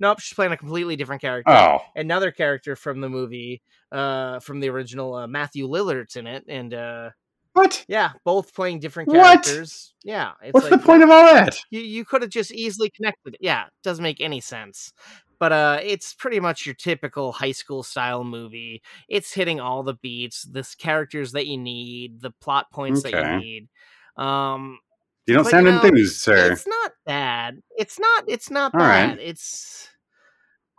Nope, 0.00 0.20
she's 0.20 0.34
playing 0.36 0.52
a 0.52 0.56
completely 0.56 0.94
different 0.94 1.20
character. 1.20 1.50
Oh. 1.52 1.80
another 1.96 2.30
character 2.30 2.76
from 2.76 3.00
the 3.00 3.08
movie, 3.08 3.60
uh, 3.90 4.38
from 4.38 4.60
the 4.60 4.68
original, 4.70 5.12
uh, 5.14 5.26
Matthew 5.26 5.66
Lillard's 5.68 6.14
in 6.14 6.28
it, 6.28 6.44
and 6.48 6.72
uh, 6.72 7.10
what? 7.54 7.84
Yeah, 7.88 8.12
both 8.24 8.54
playing 8.54 8.78
different 8.78 9.08
What? 9.08 9.42
characters. 9.42 9.94
Yeah, 10.04 10.32
it's 10.40 10.54
What's 10.54 10.70
like, 10.70 10.80
the 10.80 10.86
point 10.86 11.02
of 11.02 11.10
all 11.10 11.24
that? 11.34 11.58
You 11.70 11.80
you 11.80 12.04
could 12.04 12.22
have 12.22 12.30
just 12.30 12.52
easily 12.52 12.88
connected. 12.88 13.34
it. 13.34 13.40
Yeah, 13.42 13.64
it 13.66 13.72
doesn't 13.82 14.02
make 14.02 14.20
any 14.20 14.40
sense. 14.40 14.92
But 15.40 15.52
uh, 15.52 15.78
it's 15.82 16.14
pretty 16.14 16.40
much 16.40 16.66
your 16.66 16.74
typical 16.74 17.32
high 17.32 17.52
school 17.52 17.82
style 17.82 18.24
movie. 18.24 18.82
It's 19.08 19.32
hitting 19.32 19.60
all 19.60 19.82
the 19.82 19.94
beats, 19.94 20.42
the 20.42 20.66
characters 20.78 21.32
that 21.32 21.46
you 21.46 21.56
need, 21.58 22.20
the 22.20 22.32
plot 22.40 22.70
points 22.72 23.02
that 23.04 23.12
you 23.12 23.38
need. 23.38 23.68
Um, 24.16 24.80
You 25.26 25.34
don't 25.34 25.44
sound 25.44 25.66
know, 25.66 25.80
enthused, 25.80 26.20
sir. 26.20 26.52
It's 26.52 26.66
not 26.66 26.92
bad. 27.06 27.62
It's 27.76 27.98
not. 28.00 28.24
It's 28.26 28.50
not 28.50 28.74
All 28.74 28.80
right. 28.80 29.10
bad. 29.16 29.18
It's. 29.20 29.88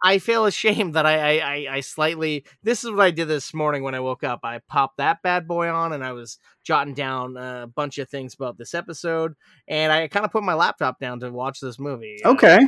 I 0.04 0.20
feel 0.20 0.46
ashamed 0.46 0.96
that 0.96 1.06
I, 1.06 1.40
I 1.40 1.40
I 1.40 1.68
I 1.76 1.80
slightly. 1.82 2.46
This 2.64 2.84
is 2.84 2.92
what 2.92 3.02
I 3.02 3.12
did 3.12 3.28
this 3.28 3.54
morning 3.54 3.84
when 3.84 3.96
I 3.96 4.00
woke 4.02 4.24
up. 4.24 4.42
I 4.44 4.60
popped 4.68 4.98
that 4.98 5.22
bad 5.22 5.48
boy 5.48 5.70
on, 5.70 5.94
and 5.94 6.04
I 6.04 6.12
was 6.14 6.38
jotting 6.64 6.94
down 6.94 7.38
a 7.38 7.68
bunch 7.74 7.98
of 7.98 8.10
things 8.10 8.34
about 8.34 8.58
this 8.58 8.74
episode, 8.74 9.36
and 9.68 9.92
I 9.92 10.08
kind 10.10 10.26
of 10.26 10.32
put 10.32 10.44
my 10.44 10.54
laptop 10.54 11.00
down 11.00 11.22
to 11.22 11.32
watch 11.32 11.60
this 11.62 11.80
movie. 11.80 12.18
Okay. 12.26 12.60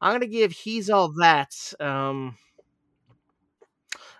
I'm 0.00 0.12
gonna 0.12 0.26
give 0.26 0.52
he's 0.52 0.90
all 0.90 1.12
that. 1.20 1.52
Um, 1.80 2.36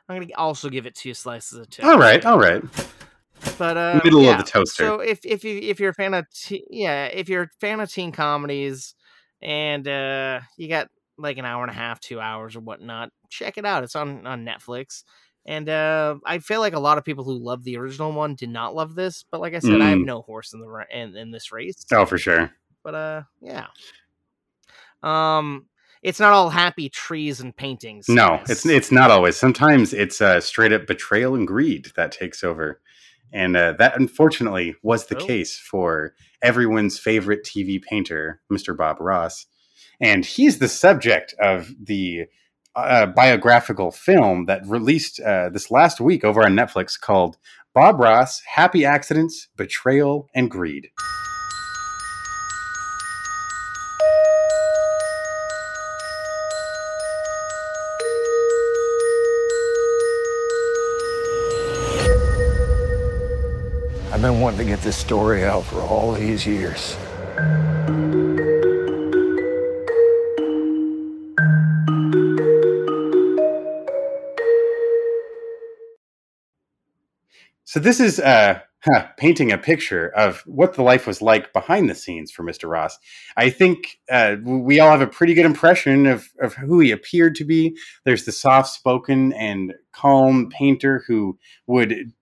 I'm 0.09 0.21
gonna 0.21 0.33
also 0.37 0.69
give 0.69 0.87
it 0.87 0.95
two 0.95 1.15
slices 1.15 1.59
of 1.59 1.71
toast. 1.71 1.87
All 1.89 1.99
right, 1.99 2.25
all 2.25 2.39
right. 2.39 2.63
But 3.59 3.77
uh, 3.77 4.01
Middle 4.05 4.29
of 4.29 4.39
the 4.39 4.45
toaster. 4.45 4.85
So 4.87 5.01
if 5.01 5.21
if 5.25 5.45
you 5.45 5.59
if 5.59 5.81
you're 5.81 5.91
a 5.91 5.95
fan 5.95 6.15
of 6.15 6.27
te- 6.31 6.65
yeah, 6.71 7.07
if 7.07 7.29
you're 7.29 7.45
a 7.45 7.49
fan 7.61 7.81
of 7.81 7.91
teen 7.91 8.13
comedies, 8.13 8.95
and 9.43 9.87
uh, 9.87 10.41
you 10.57 10.69
got 10.69 10.89
like 11.19 11.39
an 11.39 11.45
hour 11.45 11.63
and 11.63 11.71
a 11.71 11.75
half, 11.75 12.01
two 12.01 12.21
hours 12.21 12.57
or 12.57 12.61
whatnot, 12.61 13.11
check 13.31 13.59
it 13.59 13.65
out. 13.65 13.85
It's 13.85 13.97
on 13.97 14.27
on 14.27 14.45
Netflix. 14.45 15.03
And 15.49 15.69
uh, 15.69 16.17
I 16.25 16.41
feel 16.41 16.59
like 16.59 16.75
a 16.75 16.81
lot 16.81 16.99
of 16.99 17.05
people 17.05 17.23
who 17.23 17.39
love 17.39 17.63
the 17.63 17.77
original 17.77 18.11
one 18.11 18.35
did 18.35 18.49
not 18.49 18.75
love 18.75 18.97
this, 18.97 19.25
but 19.31 19.41
like 19.41 19.55
I 19.55 19.61
said, 19.61 19.81
I 19.81 19.91
have 19.91 19.99
Mm. 20.01 20.05
no 20.05 20.23
horse 20.23 20.53
in 20.53 20.61
the 20.61 20.85
in, 20.93 21.17
in 21.17 21.31
this 21.31 21.53
race. 21.53 21.87
Oh, 21.93 22.05
for 22.05 22.19
sure. 22.19 22.51
But 22.83 22.95
uh, 22.97 23.23
yeah. 23.41 23.67
Um, 25.07 25.67
it's 26.03 26.21
not 26.21 26.33
all 26.33 26.51
happy 26.51 26.89
trees 26.89 27.41
and 27.41 27.57
paintings. 27.57 28.09
No, 28.09 28.41
it's 28.49 28.67
it's 28.67 28.93
not 28.93 29.11
always. 29.11 29.37
Sometimes 29.37 29.93
it's 29.93 30.21
uh, 30.21 30.41
straight 30.41 30.73
up 30.73 30.87
betrayal 30.87 31.35
and 31.35 31.47
greed 31.47 31.93
that 31.97 32.13
takes 32.13 32.45
over, 32.45 32.81
and 33.33 33.57
uh, 33.57 33.73
that 33.79 33.99
unfortunately 33.99 34.75
was 34.83 35.07
the 35.07 35.17
Oh. 35.17 35.25
case 35.25 35.59
for 35.59 36.15
everyone's 36.43 36.99
favorite 36.99 37.45
TV 37.45 37.81
painter, 37.83 38.41
Mr. 38.53 38.77
Bob 38.77 39.01
Ross, 39.01 39.47
and 40.01 40.25
he's 40.25 40.59
the 40.59 40.69
subject 40.69 41.35
of 41.41 41.73
the 41.83 42.25
uh, 42.77 43.07
biographical 43.07 43.91
film 43.91 44.45
that 44.47 44.61
released 44.67 45.19
uh, 45.21 45.49
this 45.49 45.71
last 45.71 46.01
week 46.01 46.25
over 46.25 46.45
on 46.45 46.53
Netflix 46.55 47.01
called 47.01 47.37
Bob 47.75 47.99
Ross: 47.99 48.43
Happy 48.43 48.85
Accidents, 48.85 49.49
Betrayal, 49.57 50.29
and 50.35 50.51
Greed. 50.51 50.91
I've 64.17 64.23
been 64.23 64.41
wanting 64.41 64.61
to 64.61 64.65
get 64.65 64.81
this 64.81 64.97
story 64.97 65.45
out 65.45 65.63
for 65.65 65.83
all 65.83 66.13
these 66.13 66.47
years. 66.47 66.97
So 77.65 77.79
this 77.79 78.01
is 78.01 78.19
uh, 78.19 78.61
huh, 78.87 79.09
painting 79.19 79.53
a 79.53 79.59
picture 79.59 80.09
of 80.17 80.41
what 80.47 80.73
the 80.73 80.83
life 80.83 81.07
was 81.07 81.21
like 81.21 81.53
behind 81.53 81.91
the 81.91 81.95
scenes 81.95 82.31
for 82.31 82.43
Mr. 82.43 82.71
Ross. 82.71 82.99
I 83.37 83.51
think 83.51 83.99
uh, 84.11 84.37
we 84.43 84.81
all 84.81 84.93
have 84.93 85.03
a 85.03 85.07
pretty 85.07 85.35
good 85.35 85.45
impression 85.45 86.07
of, 86.07 86.27
of 86.41 86.55
who 86.55 86.81
he 86.81 86.91
appeared 86.91 87.35
to 87.35 87.45
be. 87.45 87.77
There's 88.07 88.25
the 88.25 88.33
soft-spoken 88.33 89.35
and 89.35 89.75
calm 89.93 90.49
painter 90.49 91.05
who 91.07 91.39
would 91.67 92.15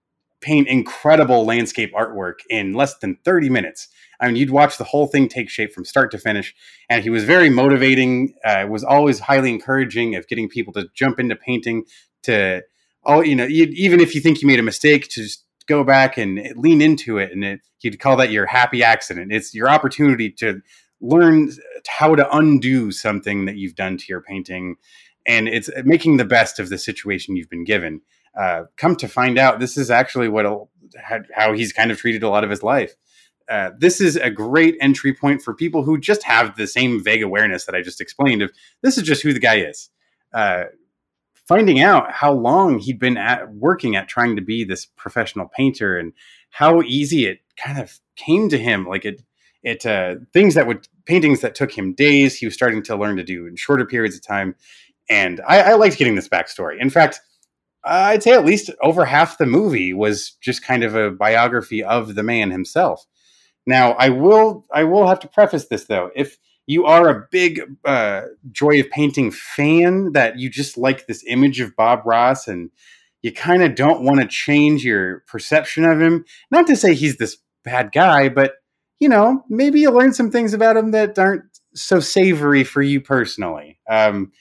paint 0.45 0.69
incredible 0.69 1.45
landscape 1.45 1.93
artwork 1.95 2.41
in 2.51 2.75
less 2.75 2.97
than 2.99 3.17
30 3.25 3.49
minutes. 3.49 3.89
I 4.21 4.27
mean, 4.27 4.37
you'd 4.37 4.51
watch 4.51 4.77
the 4.77 4.85
whole 4.85 5.07
thing 5.07 5.29
take 5.29 5.49
shape 5.49 5.73
from 5.73 5.85
start 5.85 6.11
to 6.13 6.19
finish, 6.19 6.55
and 6.89 7.03
he 7.03 7.11
was 7.11 7.25
very 7.25 7.49
motivating. 7.49 8.35
Uh, 8.45 8.67
was 8.69 8.85
always 8.85 9.19
highly 9.19 9.51
encouraging 9.51 10.15
of 10.15 10.29
getting 10.29 10.49
people 10.49 10.73
to 10.75 10.87
jump 10.95 11.19
into 11.19 11.35
painting. 11.35 11.85
To 12.25 12.63
all 13.03 13.25
you 13.25 13.35
know, 13.35 13.47
even 13.49 14.01
if 14.01 14.15
you 14.15 14.21
think 14.21 14.41
you 14.41 14.49
made 14.49 14.61
a 14.61 14.63
mistake, 14.63 15.09
to 15.09 15.23
just 15.23 15.45
go 15.67 15.83
back 15.83 16.17
and 16.17 16.41
lean 16.57 16.81
into 16.81 17.19
it, 17.19 17.33
and 17.33 17.43
it, 17.45 17.61
you'd 17.81 17.99
call 17.99 18.17
that 18.17 18.31
your 18.31 18.47
happy 18.47 18.85
accident. 18.85 19.33
It's 19.33 19.55
your 19.55 19.69
opportunity 19.69 20.31
to 20.39 20.61
learn 21.01 21.51
how 21.89 22.15
to 22.15 22.37
undo 22.37 22.93
something 22.93 23.47
that 23.47 23.57
you've 23.57 23.75
done 23.75 23.97
to 23.97 24.05
your 24.09 24.21
painting, 24.21 24.77
and 25.27 25.49
it's 25.49 25.71
making 25.85 26.19
the 26.19 26.25
best 26.25 26.61
of 26.61 26.69
the 26.69 26.79
situation 26.79 27.37
you've 27.37 27.51
been 27.51 27.65
given. 27.65 28.01
Uh, 28.39 28.65
come 28.77 28.97
to 28.97 29.09
find 29.09 29.39
out, 29.39 29.61
this 29.61 29.77
is 29.77 29.91
actually 29.91 30.29
what 30.29 30.47
how 31.35 31.53
he's 31.53 31.73
kind 31.73 31.91
of 31.91 31.99
treated 31.99 32.23
a 32.23 32.29
lot 32.29 32.45
of 32.45 32.51
his 32.51 32.63
life. 32.63 32.95
Uh, 33.49 33.71
this 33.79 34.01
is 34.01 34.17
a 34.17 34.31
great 34.31 34.77
entry 34.81 35.13
point 35.13 35.43
for 35.43 35.55
people 35.55 35.83
who 35.83 35.99
just 35.99 36.23
have 36.23 36.57
the 36.57 36.67
same 36.67 37.03
vague 37.03 37.23
awareness 37.23 37.67
that 37.67 37.75
I 37.75 37.83
just 37.83 38.01
explained 38.01 38.43
of 38.43 38.51
this 38.83 38.97
is 38.97 39.05
just 39.05 39.23
who 39.23 39.33
the 39.33 39.41
guy 39.41 39.57
is. 39.57 39.91
Uh, 40.33 40.65
finding 41.47 41.81
out 41.81 42.11
how 42.11 42.33
long 42.33 42.79
he'd 42.79 42.99
been 42.99 43.17
at 43.17 43.53
working 43.53 43.97
at 43.97 44.09
trying 44.09 44.37
to 44.37 44.43
be 44.43 44.65
this 44.65 44.87
professional 44.87 45.49
painter 45.55 45.99
and 45.99 46.13
how 46.51 46.83
easy 46.83 47.27
it 47.27 47.41
kind 47.57 47.79
of 47.79 48.01
came 48.17 48.49
to 48.49 48.59
him 48.59 48.87
like 48.87 49.05
it 49.05 49.23
it 49.63 49.87
uh, 49.87 50.17
things 50.33 50.55
that 50.55 50.67
would 50.67 50.89
paintings 51.07 51.41
that 51.41 51.55
took 51.55 51.71
him 51.71 51.95
days 51.95 52.37
he 52.37 52.47
was 52.47 52.55
starting 52.55 52.83
to 52.83 52.97
learn 52.97 53.17
to 53.17 53.25
do 53.25 53.47
in 53.47 53.57
shorter 53.57 53.85
periods 53.85 54.17
of 54.17 54.27
time 54.27 54.55
and 55.11 55.41
i, 55.47 55.61
I 55.61 55.75
liked 55.75 55.99
getting 55.99 56.15
this 56.15 56.29
backstory 56.29 56.81
in 56.81 56.91
fact 56.91 57.21
i'd 57.85 58.23
say 58.23 58.33
at 58.33 58.45
least 58.45 58.71
over 58.83 59.05
half 59.05 59.39
the 59.39 59.47
movie 59.47 59.93
was 59.93 60.33
just 60.41 60.65
kind 60.65 60.83
of 60.83 60.95
a 60.95 61.11
biography 61.11 61.83
of 61.83 62.15
the 62.15 62.23
man 62.23 62.51
himself 62.51 63.07
now 63.67 63.93
i 63.93 64.09
will 64.09 64.65
i 64.73 64.85
will 64.85 65.07
have 65.07 65.21
to 65.21 65.29
preface 65.29 65.67
this 65.67 65.85
though 65.85 66.11
if 66.15 66.39
you 66.67 66.87
are 66.87 67.09
a 67.09 67.27
big 67.31 67.61
uh, 67.85 68.23
joy 68.51 68.81
of 68.81 68.91
painting 68.91 69.31
fan 69.31 70.13
that 70.13 70.39
you 70.39 70.49
just 70.49 70.79
like 70.79 71.07
this 71.07 71.25
image 71.27 71.61
of 71.61 71.77
Bob 71.77 72.01
Ross 72.05 72.49
and 72.49 72.71
you 73.23 73.33
kind 73.33 73.63
of 73.63 73.75
don't 73.75 74.03
want 74.03 74.21
to 74.21 74.27
change 74.27 74.85
your 74.85 75.21
perception 75.27 75.85
of 75.85 76.01
him. 76.01 76.25
Not 76.51 76.67
to 76.69 76.77
say 76.77 76.95
he's 76.95 77.17
this 77.17 77.39
bad 77.65 77.93
guy, 77.93 78.29
but 78.29 78.55
you 79.01 79.09
know, 79.09 79.45
maybe 79.49 79.81
you 79.81 79.91
learn 79.91 80.15
some 80.15 80.31
things 80.31 80.55
about 80.55 80.77
him 80.77 80.93
that 80.93 81.19
aren't 81.19 81.45
so 81.75 82.01
savory 82.01 82.65
for 82.65 82.81
you 82.81 83.01
personally. 83.01 83.79
Um, 83.91 84.33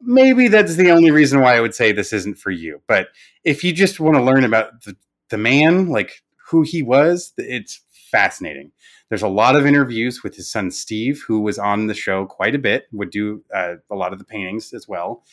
maybe 0.00 0.48
that's 0.48 0.76
the 0.76 0.90
only 0.90 1.10
reason 1.10 1.40
why 1.40 1.56
I 1.56 1.60
would 1.60 1.74
say 1.74 1.92
this 1.92 2.12
isn't 2.12 2.38
for 2.38 2.50
you. 2.50 2.82
But 2.86 3.08
if 3.44 3.64
you 3.64 3.72
just 3.72 4.00
want 4.00 4.16
to 4.16 4.22
learn 4.22 4.44
about 4.44 4.82
the, 4.84 4.96
the 5.30 5.38
man, 5.38 5.88
like 5.88 6.22
who 6.48 6.62
he 6.62 6.82
was, 6.82 7.32
it's 7.36 7.80
fascinating. 8.10 8.72
There's 9.08 9.22
a 9.22 9.28
lot 9.28 9.56
of 9.56 9.66
interviews 9.66 10.22
with 10.22 10.36
his 10.36 10.50
son 10.50 10.70
Steve, 10.70 11.24
who 11.26 11.40
was 11.40 11.58
on 11.58 11.86
the 11.86 11.94
show 11.94 12.26
quite 12.26 12.54
a 12.54 12.58
bit, 12.58 12.86
would 12.92 13.10
do 13.10 13.42
uh, 13.54 13.76
a 13.90 13.94
lot 13.94 14.12
of 14.12 14.18
the 14.18 14.24
paintings 14.24 14.72
as 14.72 14.86
well. 14.86 15.24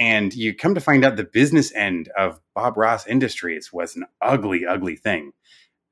And 0.00 0.32
you 0.32 0.54
come 0.54 0.74
to 0.74 0.80
find 0.80 1.04
out 1.04 1.16
the 1.16 1.24
business 1.24 1.74
end 1.74 2.08
of 2.16 2.40
Bob 2.54 2.76
Ross 2.76 3.06
Industries 3.06 3.72
was 3.72 3.96
an 3.96 4.04
ugly, 4.22 4.64
ugly 4.64 4.96
thing. 4.96 5.32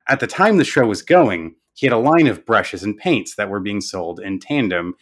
At 0.09 0.21
the 0.21 0.29
time 0.29 0.57
the 0.57 0.65
show 0.65 0.87
was 0.87 1.03
going, 1.03 1.57
he 1.75 1.87
had 1.87 1.93
a 1.93 1.99
line 1.99 2.27
of 2.27 2.47
brushes 2.47 2.83
and 2.83 2.97
paints 2.97 3.35
that 3.35 3.51
were 3.51 3.61
being 3.61 3.81
sold 3.81 4.21
in 4.21 4.39
tandem 4.39 4.95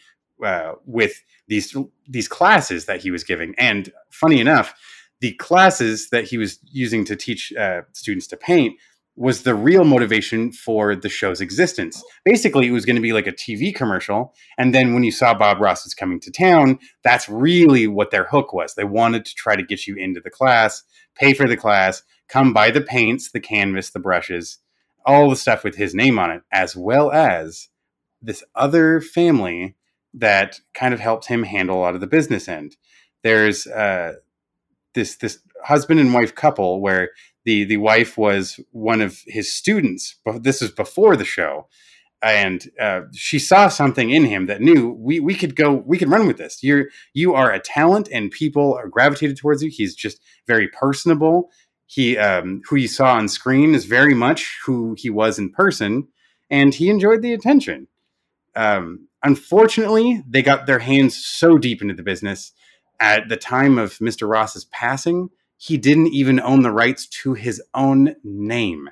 uh, 0.43 0.73
with 0.85 1.23
these 1.47 1.75
these 2.07 2.27
classes 2.27 2.85
that 2.85 3.01
he 3.01 3.11
was 3.11 3.23
giving. 3.23 3.55
And 3.57 3.91
funny 4.09 4.39
enough, 4.39 4.73
the 5.21 5.33
classes 5.33 6.09
that 6.09 6.25
he 6.25 6.37
was 6.37 6.59
using 6.63 7.05
to 7.05 7.15
teach 7.15 7.53
uh, 7.53 7.81
students 7.93 8.27
to 8.27 8.37
paint 8.37 8.77
was 9.17 9.43
the 9.43 9.55
real 9.55 9.85
motivation 9.85 10.51
for 10.51 10.93
the 10.93 11.07
show's 11.07 11.39
existence. 11.39 12.03
Basically, 12.25 12.67
it 12.67 12.71
was 12.71 12.85
going 12.85 12.97
to 12.97 13.01
be 13.01 13.13
like 13.13 13.27
a 13.27 13.31
TV 13.31 13.73
commercial. 13.73 14.33
And 14.57 14.75
then 14.75 14.93
when 14.93 15.03
you 15.03 15.11
saw 15.11 15.33
Bob 15.33 15.61
Ross 15.61 15.85
is 15.85 15.93
coming 15.93 16.19
to 16.19 16.31
town, 16.31 16.79
that's 17.03 17.29
really 17.29 17.87
what 17.87 18.11
their 18.11 18.25
hook 18.25 18.51
was. 18.51 18.75
They 18.75 18.83
wanted 18.83 19.23
to 19.25 19.33
try 19.35 19.55
to 19.55 19.63
get 19.63 19.87
you 19.87 19.95
into 19.95 20.19
the 20.19 20.29
class, 20.29 20.83
pay 21.15 21.33
for 21.33 21.47
the 21.47 21.55
class, 21.55 22.03
come 22.27 22.51
buy 22.51 22.71
the 22.71 22.81
paints, 22.81 23.31
the 23.31 23.39
canvas, 23.39 23.91
the 23.91 23.99
brushes, 23.99 24.57
all 25.05 25.29
the 25.29 25.35
stuff 25.37 25.63
with 25.63 25.75
his 25.75 25.95
name 25.95 26.19
on 26.19 26.31
it, 26.31 26.41
as 26.51 26.75
well 26.75 27.11
as 27.11 27.69
this 28.21 28.43
other 28.53 28.99
family 28.99 29.75
that 30.15 30.59
kind 30.73 30.93
of 30.93 30.99
helped 30.99 31.27
him 31.27 31.43
handle 31.43 31.77
a 31.77 31.81
lot 31.81 31.95
of 31.95 32.01
the 32.01 32.07
business 32.07 32.47
end. 32.47 32.77
There's 33.23 33.67
uh, 33.67 34.13
this 34.93 35.15
this 35.17 35.39
husband 35.63 35.99
and 35.99 36.13
wife 36.13 36.33
couple 36.33 36.81
where 36.81 37.11
the 37.43 37.65
the 37.65 37.77
wife 37.77 38.17
was 38.17 38.59
one 38.71 39.01
of 39.01 39.21
his 39.27 39.51
students. 39.51 40.17
But 40.25 40.43
this 40.43 40.61
is 40.61 40.71
before 40.71 41.15
the 41.15 41.25
show, 41.25 41.67
and 42.21 42.69
uh, 42.79 43.01
she 43.13 43.39
saw 43.39 43.67
something 43.67 44.09
in 44.09 44.25
him 44.25 44.47
that 44.47 44.61
knew 44.61 44.91
we 44.91 45.19
we 45.19 45.35
could 45.35 45.55
go 45.55 45.83
we 45.85 45.97
could 45.97 46.09
run 46.09 46.27
with 46.27 46.37
this. 46.37 46.63
You're 46.63 46.87
you 47.13 47.33
are 47.33 47.51
a 47.51 47.59
talent, 47.59 48.09
and 48.11 48.31
people 48.31 48.73
are 48.73 48.87
gravitated 48.87 49.37
towards 49.37 49.61
you. 49.61 49.69
He's 49.69 49.95
just 49.95 50.19
very 50.47 50.67
personable. 50.67 51.51
He 51.87 52.17
um, 52.17 52.61
who 52.67 52.77
you 52.77 52.87
saw 52.87 53.13
on 53.13 53.27
screen 53.27 53.75
is 53.75 53.85
very 53.85 54.15
much 54.15 54.59
who 54.65 54.95
he 54.97 55.09
was 55.09 55.37
in 55.37 55.51
person, 55.51 56.07
and 56.49 56.73
he 56.73 56.89
enjoyed 56.89 57.21
the 57.21 57.33
attention. 57.33 57.87
Um, 58.55 59.07
unfortunately, 59.25 60.23
they 60.27 60.41
got 60.41 60.65
their 60.65 60.79
hands 60.79 61.17
so 61.17 61.57
deep 61.57 61.81
into 61.81 61.93
the 61.93 62.03
business 62.03 62.53
at 63.01 63.27
the 63.27 63.35
time 63.35 63.77
of 63.77 63.97
Mr. 63.97 64.29
Ross's 64.29 64.65
passing 64.65 65.29
he 65.57 65.77
didn't 65.77 66.07
even 66.07 66.39
own 66.39 66.61
the 66.61 66.71
rights 66.71 67.07
to 67.07 67.33
his 67.33 67.61
own 67.73 68.15
name. 68.23 68.89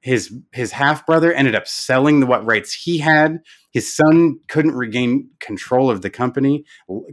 His 0.00 0.34
his 0.50 0.72
half 0.72 1.06
brother 1.06 1.32
ended 1.32 1.54
up 1.54 1.68
selling 1.68 2.18
the 2.18 2.26
what 2.26 2.44
rights 2.44 2.72
he 2.72 2.98
had. 2.98 3.38
His 3.70 3.94
son 3.94 4.40
couldn't 4.48 4.74
regain 4.74 5.30
control 5.38 5.88
of 5.90 6.02
the 6.02 6.10
company, 6.10 6.64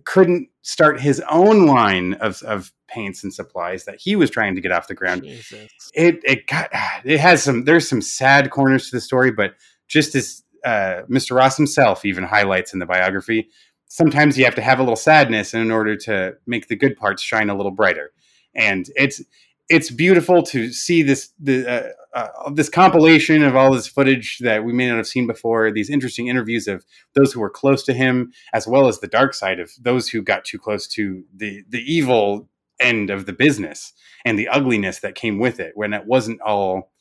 couldn't 0.05 0.49
start 0.63 0.99
his 0.99 1.21
own 1.29 1.67
line 1.67 2.13
of, 2.15 2.41
of 2.41 2.73
paints 2.87 3.23
and 3.23 3.31
supplies 3.31 3.85
that 3.85 3.99
he 4.01 4.15
was 4.15 4.31
trying 4.31 4.55
to 4.55 4.61
get 4.61 4.71
off 4.71 4.87
the 4.87 4.95
ground. 4.95 5.23
Jesus. 5.23 5.69
It 5.93 6.19
it 6.23 6.47
got 6.47 6.69
it 7.03 7.19
has 7.19 7.43
some 7.43 7.65
there's 7.65 7.87
some 7.87 8.01
sad 8.01 8.49
corners 8.49 8.89
to 8.89 8.95
the 8.95 9.01
story, 9.01 9.31
but 9.31 9.53
just 9.87 10.15
as 10.15 10.41
uh, 10.65 11.03
Mr. 11.09 11.35
Ross 11.35 11.57
himself 11.57 12.05
even 12.05 12.23
highlights 12.23 12.73
in 12.73 12.79
the 12.79 12.85
biography, 12.85 13.49
sometimes 13.87 14.37
you 14.37 14.45
have 14.45 14.55
to 14.55 14.61
have 14.61 14.79
a 14.79 14.83
little 14.83 14.95
sadness 14.95 15.53
in 15.53 15.71
order 15.71 15.95
to 15.95 16.35
make 16.45 16.67
the 16.67 16.75
good 16.75 16.97
parts 16.97 17.23
shine 17.23 17.49
a 17.49 17.55
little 17.55 17.71
brighter 17.71 18.11
and 18.55 18.89
it's 18.95 19.21
it's 19.69 19.91
beautiful 19.91 20.41
to 20.41 20.71
see 20.71 21.03
this 21.03 21.31
the, 21.39 21.69
uh, 21.69 21.89
uh, 22.17 22.49
this 22.51 22.69
compilation 22.69 23.43
of 23.43 23.55
all 23.55 23.71
this 23.71 23.87
footage 23.87 24.39
that 24.39 24.63
we 24.63 24.73
may 24.73 24.87
not 24.87 24.97
have 24.97 25.07
seen 25.07 25.27
before. 25.27 25.71
These 25.71 25.91
interesting 25.91 26.27
interviews 26.27 26.67
of 26.67 26.85
those 27.13 27.31
who 27.31 27.39
were 27.39 27.51
close 27.51 27.83
to 27.83 27.93
him, 27.93 28.33
as 28.51 28.67
well 28.67 28.87
as 28.87 28.99
the 28.99 29.07
dark 29.07 29.35
side 29.35 29.59
of 29.59 29.71
those 29.79 30.09
who 30.09 30.23
got 30.23 30.43
too 30.43 30.57
close 30.57 30.87
to 30.89 31.23
the 31.35 31.63
the 31.69 31.81
evil 31.81 32.49
end 32.79 33.09
of 33.09 33.25
the 33.25 33.33
business 33.33 33.93
and 34.25 34.39
the 34.39 34.47
ugliness 34.47 34.99
that 34.99 35.15
came 35.15 35.39
with 35.39 35.59
it. 35.59 35.73
When 35.75 35.93
it 35.93 36.05
wasn't 36.05 36.41
all 36.41 36.91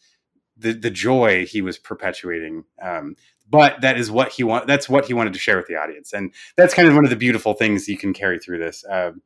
the 0.57 0.73
the 0.73 0.91
joy 0.91 1.47
he 1.47 1.63
was 1.63 1.79
perpetuating. 1.79 2.65
Um, 2.83 3.17
but 3.51 3.81
that 3.81 3.99
is 3.99 4.11
what 4.11 4.33
he 4.33 4.45
want. 4.45 4.67
That's 4.67 4.89
what 4.89 5.07
he 5.07 5.15
wanted 5.15 5.33
to 5.33 5.39
share 5.39 5.57
with 5.57 5.67
the 5.67 5.77
audience, 5.77 6.13
and 6.13 6.33
that's 6.57 6.75
kind 6.75 6.89
of 6.89 6.95
one 6.95 7.05
of 7.05 7.11
the 7.11 7.17
beautiful 7.17 7.55
things 7.55 7.89
you 7.89 7.99
can 7.99 8.13
carry 8.13 8.39
through 8.39 8.59
this. 8.59 8.85
Um, 8.89 9.23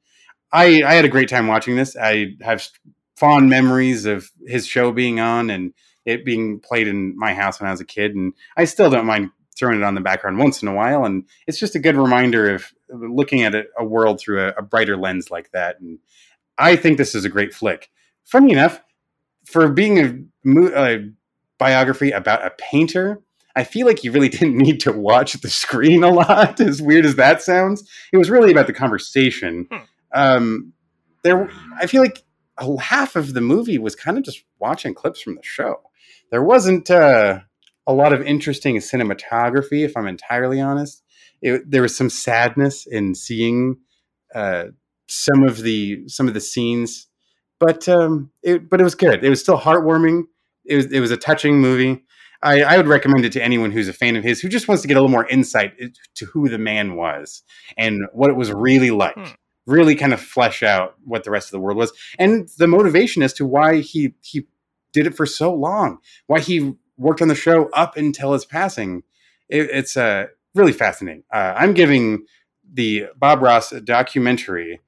I, 0.53 0.83
I 0.83 0.95
had 0.95 1.05
a 1.05 1.09
great 1.09 1.29
time 1.29 1.47
watching 1.47 1.77
this. 1.77 1.97
I 1.97 2.35
have 2.43 2.67
fond 3.17 3.49
memories 3.49 4.05
of 4.05 4.31
his 4.47 4.67
show 4.67 4.93
being 4.93 5.19
on 5.19 5.49
and 5.49 5.73
it 6.05 6.25
being 6.25 6.61
played 6.61 6.89
in 6.89 7.17
my 7.17 7.33
house 7.33 7.61
when 7.61 7.69
I 7.69 7.71
was 7.71 7.81
a 7.81 7.87
kid, 7.87 8.15
and 8.15 8.35
I 8.57 8.65
still 8.65 8.91
don't 8.91 9.07
mind 9.07 9.31
throwing 9.57 9.79
it 9.79 9.85
on 9.85 9.95
the 9.95 10.01
background 10.01 10.39
once 10.39 10.63
in 10.63 10.69
a 10.69 10.75
while. 10.75 11.05
And 11.05 11.25
it's 11.47 11.59
just 11.59 11.75
a 11.75 11.79
good 11.79 11.97
reminder 11.97 12.55
of 12.55 12.73
looking 12.89 13.43
at 13.43 13.55
a, 13.55 13.65
a 13.79 13.85
world 13.85 14.21
through 14.21 14.47
a, 14.47 14.49
a, 14.59 14.63
brighter 14.63 14.97
lens 14.97 15.31
like 15.31 15.53
that. 15.53 15.79
And 15.81 15.99
I 16.59 16.77
think 16.77 16.99
this 16.99 17.15
is 17.15 17.25
a 17.25 17.29
great 17.29 17.55
flick. 17.55 17.91
Funny 18.25 18.53
enough, 18.53 18.83
for 19.45 19.69
being 19.69 20.31
a, 20.45 20.75
a 20.77 21.11
biography 21.59 22.11
about 22.11 22.45
a 22.45 22.51
painter, 22.51 23.23
I 23.55 23.65
feel 23.65 23.87
like 23.87 24.05
you 24.05 24.13
really 24.13 24.29
didn't 24.31 24.57
need 24.57 24.81
to 24.81 24.93
watch 24.93 25.35
the 25.35 25.51
screen 25.51 26.05
a 26.05 26.11
lot. 26.11 26.61
As 26.61 26.81
weird 26.83 27.05
as 27.05 27.17
that 27.17 27.43
sounds, 27.43 27.89
it 28.13 28.17
was 28.17 28.31
really 28.31 28.51
about 28.51 28.67
the 28.67 28.73
conversation. 28.73 29.67
Hmm 29.71 29.85
um, 30.13 30.73
there, 31.23 31.51
I 31.79 31.87
feel 31.87 32.03
like 32.03 32.23
half 32.81 33.17
of 33.17 33.35
the 33.35 33.41
movie 33.41 33.79
was 33.79 33.97
kind 33.97 34.19
of 34.19 34.25
just 34.25 34.45
watching 34.59 34.95
clips 34.95 35.21
from 35.21 35.35
the 35.35 35.43
show. 35.43 35.81
There 36.31 36.43
wasn't 36.43 36.91
uh, 36.91 37.41
a 37.87 37.93
lot 37.93 38.13
of 38.13 38.23
interesting 38.23 38.77
cinematography, 38.77 39.85
if 39.85 39.97
I'm 39.97 40.07
entirely 40.07 40.61
honest. 40.61 41.03
It, 41.41 41.71
there 41.71 41.83
was 41.83 41.97
some 41.97 42.11
sadness 42.11 42.87
in 42.87 43.15
seeing 43.15 43.79
uh, 44.35 44.67
some 45.09 45.43
of 45.43 45.63
the 45.63 46.09
some 46.09 46.29
of 46.29 46.35
the 46.35 46.41
scenes, 46.41 47.09
but 47.59 47.89
um, 47.89 48.31
it, 48.43 48.71
but 48.71 48.81
it 48.81 48.85
was 48.85 48.95
good. 48.95 49.25
It 49.25 49.29
was 49.29 49.41
still 49.41 49.59
heartwarming. 49.59 50.23
It 50.65 50.77
was 50.77 50.87
it 50.87 51.01
was 51.01 51.11
a 51.11 51.17
touching 51.17 51.61
movie. 51.61 52.05
I, 52.43 52.63
I, 52.63 52.77
would 52.77 52.89
recommend 52.89 53.25
it 53.25 53.33
to 53.33 53.43
anyone 53.43 53.71
who's 53.71 53.89
a 53.89 53.93
fan 53.93 54.17
of 54.17 54.25
his 54.25 54.41
who 54.41 54.49
just 54.49 54.67
wants 54.67 54.83
to 54.83 54.89
get 54.89 54.97
a 54.97 55.01
little 55.01 55.11
more 55.11 55.29
insight 55.29 55.73
to 56.15 56.27
who 56.27 56.49
the 56.49 56.59
man 56.59 56.97
was 56.97 57.43
and 57.77 58.03
what 58.13 58.31
it 58.31 58.37
was 58.37 58.53
really 58.53 58.91
like. 58.91 59.15
Hmm 59.15 59.33
really 59.65 59.95
kind 59.95 60.13
of 60.13 60.21
flesh 60.21 60.65
out 60.65 60.97
what 61.05 61.23
the 61.23 61.31
rest 61.31 61.47
of 61.47 61.53
the 61.53 61.61
world 61.61 61.79
was 61.79 61.93
and 62.19 62.49
the 62.59 62.67
motivation 62.67 63.23
as 63.23 63.33
to 63.33 63.47
why 63.47 63.79
he 63.79 64.13
he 64.21 64.45
did 64.93 65.07
it 65.07 65.17
for 65.17 65.27
so 65.27 65.53
long, 65.53 65.99
why 66.27 66.41
he 66.41 66.75
worked 66.97 67.23
on 67.23 67.29
the 67.29 67.35
show 67.35 67.69
up 67.71 67.97
until 67.97 68.33
his 68.33 68.45
passing. 68.45 69.03
It, 69.49 69.71
it's 69.71 69.97
uh, 69.97 70.27
really 70.55 70.73
fascinating. 70.73 71.25
Uh, 71.33 71.55
I'm 71.57 71.75
giving 71.75 72.27
the 72.73 73.07
Bob 73.17 73.43
Ross 73.43 73.71
documentary 73.71 74.81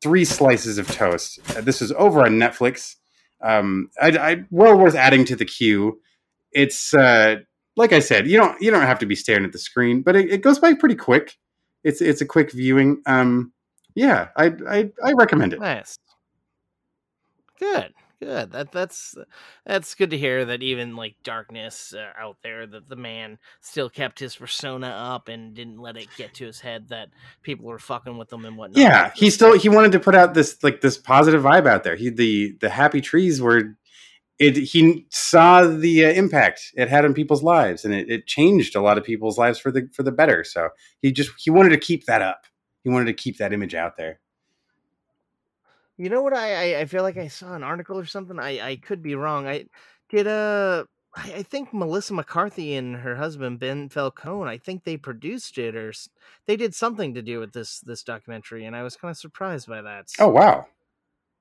three 0.00 0.24
slices 0.24 0.78
of 0.78 0.86
toast. 0.88 1.40
Uh, 1.56 1.60
this 1.60 1.82
is 1.82 1.92
over 1.92 2.22
on 2.22 2.32
Netflix. 2.32 2.96
Um, 3.42 3.90
I, 4.00 4.08
I 4.08 4.44
well 4.50 4.76
worth 4.76 4.94
adding 4.94 5.24
to 5.26 5.36
the 5.36 5.44
queue. 5.44 6.00
It's 6.52 6.94
uh, 6.94 7.36
like 7.76 7.92
I 7.92 8.00
said, 8.00 8.26
you 8.26 8.36
don't 8.36 8.60
you 8.60 8.70
don't 8.70 8.82
have 8.82 8.98
to 9.00 9.06
be 9.06 9.14
staring 9.14 9.44
at 9.44 9.52
the 9.52 9.58
screen, 9.58 10.02
but 10.02 10.16
it, 10.16 10.30
it 10.30 10.42
goes 10.42 10.58
by 10.58 10.74
pretty 10.74 10.96
quick. 10.96 11.36
It's 11.84 12.00
it's 12.00 12.20
a 12.20 12.26
quick 12.26 12.52
viewing. 12.52 13.02
Um, 13.06 13.52
yeah, 13.94 14.28
I 14.36 14.52
I 14.68 14.90
I 15.04 15.12
recommend 15.12 15.52
it. 15.52 15.60
Nice. 15.60 15.96
Good. 17.58 17.92
Good. 18.20 18.52
That 18.52 18.70
that's 18.70 19.14
that's 19.64 19.94
good 19.94 20.10
to 20.10 20.18
hear 20.18 20.44
that 20.44 20.62
even 20.62 20.94
like 20.94 21.16
darkness 21.24 21.94
uh, 21.94 22.12
out 22.18 22.36
there 22.42 22.66
that 22.66 22.86
the 22.86 22.96
man 22.96 23.38
still 23.62 23.88
kept 23.88 24.18
his 24.18 24.36
persona 24.36 24.88
up 24.88 25.28
and 25.28 25.54
didn't 25.54 25.78
let 25.78 25.96
it 25.96 26.08
get 26.18 26.34
to 26.34 26.44
his 26.44 26.60
head 26.60 26.88
that 26.90 27.08
people 27.42 27.64
were 27.64 27.78
fucking 27.78 28.18
with 28.18 28.30
him 28.30 28.44
and 28.44 28.58
whatnot. 28.58 28.76
Yeah, 28.76 29.10
he 29.16 29.30
still 29.30 29.58
he 29.58 29.70
wanted 29.70 29.92
to 29.92 30.00
put 30.00 30.14
out 30.14 30.34
this 30.34 30.62
like 30.62 30.82
this 30.82 30.98
positive 30.98 31.42
vibe 31.42 31.66
out 31.66 31.82
there. 31.82 31.96
He 31.96 32.10
the 32.10 32.56
the 32.60 32.68
happy 32.68 33.00
trees 33.00 33.40
were 33.40 33.74
it 34.40 34.56
he 34.56 35.06
saw 35.10 35.64
the 35.64 36.06
uh, 36.06 36.10
impact 36.10 36.72
it 36.74 36.88
had 36.88 37.04
on 37.04 37.14
people's 37.14 37.44
lives 37.44 37.84
and 37.84 37.94
it, 37.94 38.10
it 38.10 38.26
changed 38.26 38.74
a 38.74 38.80
lot 38.80 38.98
of 38.98 39.04
people's 39.04 39.38
lives 39.38 39.60
for 39.60 39.70
the 39.70 39.88
for 39.92 40.02
the 40.02 40.10
better. 40.10 40.42
So 40.42 40.70
he 41.02 41.12
just 41.12 41.30
he 41.38 41.50
wanted 41.50 41.70
to 41.70 41.78
keep 41.78 42.06
that 42.06 42.22
up 42.22 42.46
he 42.82 42.88
wanted 42.88 43.06
to 43.06 43.12
keep 43.12 43.38
that 43.38 43.52
image 43.52 43.74
out 43.74 43.96
there. 43.96 44.20
You 45.96 46.08
know 46.08 46.22
what? 46.22 46.34
I, 46.34 46.76
I, 46.76 46.80
I 46.80 46.84
feel 46.86 47.02
like 47.02 47.18
I 47.18 47.28
saw 47.28 47.54
an 47.54 47.62
article 47.62 47.98
or 47.98 48.06
something. 48.06 48.38
I 48.38 48.60
I 48.60 48.76
could 48.76 49.02
be 49.02 49.14
wrong. 49.14 49.46
I 49.46 49.66
did 50.08 50.26
uh 50.26 50.84
I, 51.14 51.32
I 51.34 51.42
think 51.42 51.74
Melissa 51.74 52.14
McCarthy 52.14 52.74
and 52.74 52.96
her 52.96 53.16
husband 53.16 53.60
Ben 53.60 53.88
Falcone. 53.90 54.48
I 54.48 54.56
think 54.56 54.84
they 54.84 54.96
produced 54.96 55.58
it 55.58 55.76
or 55.76 55.92
they 56.46 56.56
did 56.56 56.74
something 56.74 57.14
to 57.14 57.22
do 57.22 57.38
with 57.38 57.52
this 57.52 57.80
this 57.80 58.02
documentary, 58.02 58.64
and 58.64 58.74
I 58.74 58.82
was 58.82 58.96
kind 58.96 59.10
of 59.10 59.18
surprised 59.18 59.68
by 59.68 59.82
that. 59.82 60.08
So, 60.08 60.24
oh 60.24 60.28
wow! 60.28 60.66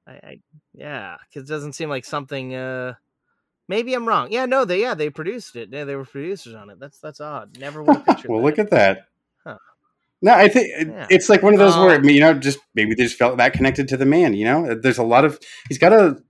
I, 0.09 0.27
I 0.27 0.39
yeah, 0.73 1.17
because 1.27 1.49
it 1.49 1.53
doesn't 1.53 1.73
seem 1.73 1.89
like 1.89 2.05
something. 2.05 2.55
uh 2.55 2.93
Maybe 3.67 3.93
I'm 3.93 4.07
wrong. 4.07 4.31
Yeah, 4.31 4.47
no, 4.47 4.65
they 4.65 4.81
yeah 4.81 4.95
they 4.95 5.09
produced 5.09 5.55
it. 5.55 5.69
Yeah, 5.71 5.83
they 5.83 5.95
were 5.95 6.05
producers 6.05 6.55
on 6.55 6.69
it. 6.71 6.79
That's 6.79 6.99
that's 6.99 7.21
odd. 7.21 7.59
Never 7.59 7.83
would 7.83 7.97
have 7.97 8.05
pictured. 8.07 8.29
well, 8.29 8.39
that. 8.39 8.45
look 8.45 8.59
at 8.59 8.71
that. 8.71 9.05
No, 10.21 10.33
I 10.33 10.49
think 10.49 10.67
yeah. 10.77 11.07
it's 11.09 11.29
like 11.29 11.43
one 11.43 11.53
of 11.53 11.59
those 11.59 11.75
um, 11.75 11.85
where 11.85 12.05
you 12.05 12.19
know, 12.19 12.33
just 12.33 12.59
maybe 12.75 12.93
they 12.93 13.03
just 13.03 13.17
felt 13.17 13.37
that 13.37 13.53
connected 13.53 13.87
to 13.89 13.97
the 13.97 14.05
man. 14.05 14.33
You 14.33 14.45
know, 14.45 14.75
there's 14.75 14.97
a 14.97 15.03
lot 15.03 15.23
of 15.23 15.39
he's 15.69 15.77
got 15.77 15.93
a 15.93 16.21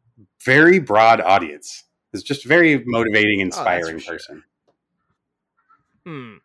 very 0.46 0.80
broad 0.80 1.22
audience. 1.22 1.86
It's 2.14 2.24
just 2.24 2.46
very 2.46 2.84
motivating, 2.86 3.40
oh, 3.40 3.46
inspiring 3.46 4.02
oh, 4.04 4.12
person. 4.12 4.44
Sure. 6.06 6.14
Hmm. 6.14 6.38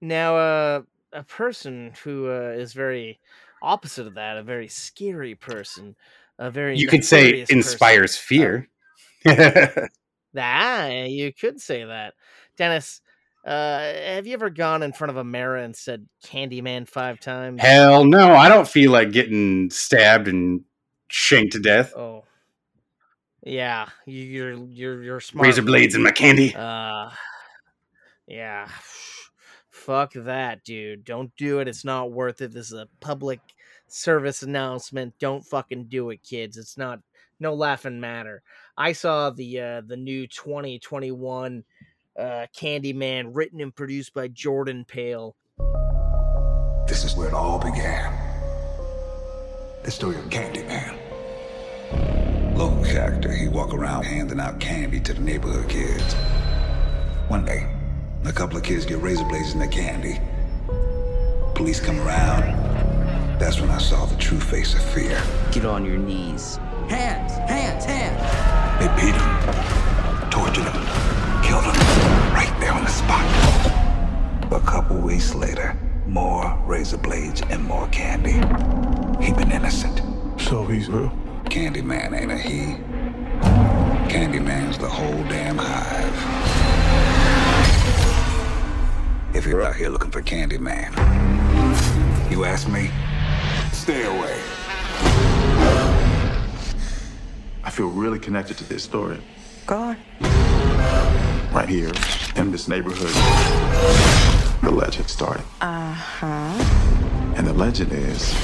Now, 0.00 0.36
uh, 0.36 0.82
a 1.12 1.22
person 1.22 1.92
who 2.04 2.30
uh, 2.30 2.54
is 2.56 2.72
very 2.74 3.20
opposite 3.62 4.06
of 4.06 4.14
that, 4.14 4.36
a 4.36 4.42
very 4.42 4.68
scary 4.68 5.34
person, 5.34 5.96
a 6.38 6.50
very 6.50 6.76
You 6.78 6.88
could 6.88 7.04
say 7.04 7.24
nefarious 7.24 7.48
person. 7.48 7.58
inspires 7.58 8.16
fear. 8.16 8.68
Ah, 10.38 10.88
you 10.88 11.32
could 11.32 11.60
say 11.60 11.84
that. 11.84 12.12
Dennis, 12.58 13.00
uh, 13.46 13.78
have 13.80 14.26
you 14.26 14.34
ever 14.34 14.50
gone 14.50 14.82
in 14.82 14.92
front 14.92 15.10
of 15.10 15.16
a 15.16 15.24
mirror 15.24 15.56
and 15.56 15.74
said 15.74 16.06
Candyman 16.26 16.86
five 16.86 17.20
times? 17.20 17.62
Hell 17.62 18.04
no, 18.04 18.34
I 18.34 18.48
don't 18.50 18.68
feel 18.68 18.90
like 18.90 19.12
getting 19.12 19.70
stabbed 19.70 20.28
and 20.28 20.62
shanked 21.08 21.52
to 21.52 21.58
death. 21.58 21.94
Oh. 21.96 22.24
Yeah, 23.42 23.88
you- 24.04 24.24
you're 24.24 24.52
you're 24.68 25.02
you're 25.02 25.20
smart. 25.20 25.46
Razor 25.46 25.62
blades 25.62 25.94
in 25.94 26.02
my 26.02 26.10
candy. 26.10 26.54
Uh 26.54 27.10
yeah. 28.26 28.68
Fuck 29.70 30.14
that, 30.14 30.64
dude. 30.64 31.04
Don't 31.04 31.30
do 31.36 31.60
it. 31.60 31.68
It's 31.68 31.84
not 31.84 32.10
worth 32.12 32.40
it. 32.42 32.52
This 32.52 32.66
is 32.66 32.72
a 32.72 32.88
public 33.00 33.40
service 33.88 34.42
announcement. 34.42 35.14
Don't 35.18 35.44
fucking 35.44 35.84
do 35.84 36.10
it, 36.10 36.22
kids. 36.22 36.56
It's 36.56 36.76
not 36.76 37.00
no 37.40 37.54
laughing 37.54 38.00
matter. 38.00 38.42
I 38.76 38.92
saw 38.92 39.30
the 39.30 39.60
uh 39.60 39.80
the 39.86 39.96
new 39.96 40.26
2021 40.26 41.64
uh 42.18 42.22
Candyman 42.56 43.30
written 43.32 43.60
and 43.60 43.74
produced 43.74 44.14
by 44.14 44.28
Jordan 44.28 44.84
Peele. 44.84 45.36
This 46.86 47.04
is 47.04 47.16
where 47.16 47.28
it 47.28 47.34
all 47.34 47.58
began. 47.58 48.14
The 49.82 49.90
story 49.90 50.16
of 50.16 50.24
Candyman. 50.26 50.98
Local 52.56 52.84
character, 52.84 53.30
he 53.30 53.48
walk 53.48 53.74
around 53.74 54.04
handing 54.04 54.40
out 54.40 54.58
candy 54.58 54.98
to 55.00 55.12
the 55.12 55.20
neighborhood 55.20 55.68
kids. 55.68 56.14
One 57.28 57.44
day, 57.44 57.70
a 58.24 58.32
couple 58.32 58.56
of 58.56 58.62
kids 58.62 58.86
get 58.86 58.98
razor 58.98 59.24
blades 59.24 59.52
in 59.52 59.58
their 59.58 59.68
candy. 59.68 60.18
Police 61.54 61.80
come 61.80 62.00
around. 62.00 62.65
That's 63.38 63.60
when 63.60 63.68
I 63.70 63.78
saw 63.78 64.06
the 64.06 64.16
true 64.16 64.40
face 64.40 64.74
of 64.74 64.82
fear. 64.82 65.22
Get 65.52 65.66
on 65.66 65.84
your 65.84 65.98
knees. 65.98 66.56
Hands, 66.88 67.32
hands, 67.50 67.84
hands. 67.84 68.22
They 68.80 68.88
beat 68.96 69.14
him, 69.14 70.30
tortured 70.30 70.64
him, 70.64 70.82
killed 71.42 71.64
him 71.64 71.76
right 72.32 72.54
there 72.60 72.72
on 72.72 72.84
the 72.84 72.90
spot. 72.90 73.24
A 74.52 74.60
couple 74.64 74.96
weeks 74.96 75.34
later, 75.34 75.76
more 76.06 76.58
razor 76.64 76.96
blades 76.96 77.42
and 77.50 77.62
more 77.62 77.86
candy. 77.88 78.40
He'd 79.24 79.36
been 79.36 79.52
innocent. 79.52 80.00
So 80.40 80.64
he's 80.64 80.88
real. 80.88 81.12
Candyman 81.44 82.18
ain't 82.18 82.32
a 82.32 82.38
he. 82.38 82.78
Candyman's 84.08 84.78
the 84.78 84.88
whole 84.88 85.22
damn 85.24 85.58
hive. 85.58 86.14
If 89.36 89.44
you're 89.46 89.62
out 89.62 89.76
here 89.76 89.90
looking 89.90 90.10
for 90.10 90.22
Candyman, 90.22 90.90
you 92.30 92.44
ask 92.44 92.68
me, 92.68 92.90
stay 93.86 94.02
away. 94.02 94.36
I 97.62 97.70
feel 97.70 97.86
really 97.86 98.18
connected 98.18 98.58
to 98.58 98.64
this 98.64 98.82
story. 98.82 99.18
Go 99.64 99.76
on. 99.76 99.96
Right 101.52 101.68
here 101.68 101.92
in 102.34 102.50
this 102.50 102.66
neighborhood, 102.66 103.14
the 104.60 104.72
legend 104.72 105.08
started. 105.08 105.44
Uh 105.60 105.92
huh. 105.92 107.36
And 107.36 107.46
the 107.46 107.52
legend 107.52 107.92
is 107.92 108.34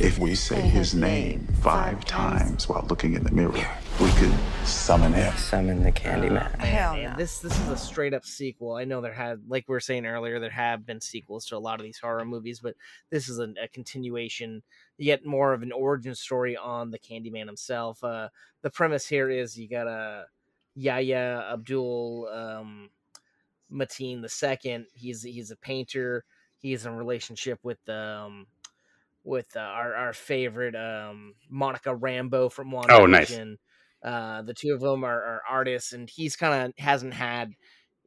if 0.00 0.18
we 0.18 0.34
say 0.34 0.62
his 0.62 0.94
name 0.94 1.46
five 1.60 2.02
times 2.06 2.66
while 2.66 2.86
looking 2.88 3.12
in 3.12 3.24
the 3.24 3.30
mirror, 3.30 3.68
we 4.00 4.10
could 4.12 4.32
summon 4.64 5.12
him. 5.12 5.36
Summon 5.36 5.82
the 5.82 5.90
Candyman. 5.90 6.56
Hell 6.60 6.94
Man, 6.94 7.16
this 7.16 7.40
this 7.40 7.58
is 7.58 7.68
a 7.68 7.76
straight 7.76 8.14
up 8.14 8.24
sequel. 8.24 8.74
I 8.74 8.84
know 8.84 9.00
there 9.00 9.12
had, 9.12 9.42
like 9.48 9.66
we 9.68 9.72
were 9.72 9.80
saying 9.80 10.06
earlier, 10.06 10.38
there 10.38 10.50
have 10.50 10.86
been 10.86 11.00
sequels 11.00 11.46
to 11.46 11.56
a 11.56 11.58
lot 11.58 11.80
of 11.80 11.84
these 11.84 11.98
horror 11.98 12.24
movies, 12.24 12.60
but 12.60 12.76
this 13.10 13.28
is 13.28 13.38
a, 13.40 13.52
a 13.60 13.66
continuation, 13.68 14.62
yet 14.98 15.26
more 15.26 15.52
of 15.52 15.62
an 15.62 15.72
origin 15.72 16.14
story 16.14 16.56
on 16.56 16.90
the 16.90 16.98
Candyman 16.98 17.46
himself. 17.46 18.02
Uh, 18.04 18.28
the 18.62 18.70
premise 18.70 19.06
here 19.06 19.30
is 19.30 19.58
you 19.58 19.68
got 19.68 19.88
a 19.88 20.26
Yahya 20.76 21.48
Abdul 21.52 22.28
um, 22.32 22.90
Mateen 23.72 24.22
the 24.22 24.28
second. 24.28 24.86
He's 24.94 25.22
he's 25.22 25.50
a 25.50 25.56
painter. 25.56 26.24
He's 26.58 26.86
in 26.86 26.94
relationship 26.94 27.58
with 27.64 27.88
um 27.88 28.46
with 29.24 29.56
uh, 29.56 29.60
our 29.60 29.94
our 29.94 30.12
favorite 30.12 30.76
um 30.76 31.34
Monica 31.50 31.90
Rambeau 31.90 32.52
from 32.52 32.70
One. 32.70 32.90
Oh, 32.90 33.06
nice. 33.06 33.36
Uh, 34.02 34.42
the 34.42 34.54
two 34.54 34.72
of 34.72 34.80
them 34.80 35.04
are, 35.04 35.22
are 35.22 35.42
artists, 35.48 35.92
and 35.92 36.08
he's 36.08 36.36
kind 36.36 36.66
of 36.66 36.72
hasn't 36.78 37.14
had 37.14 37.54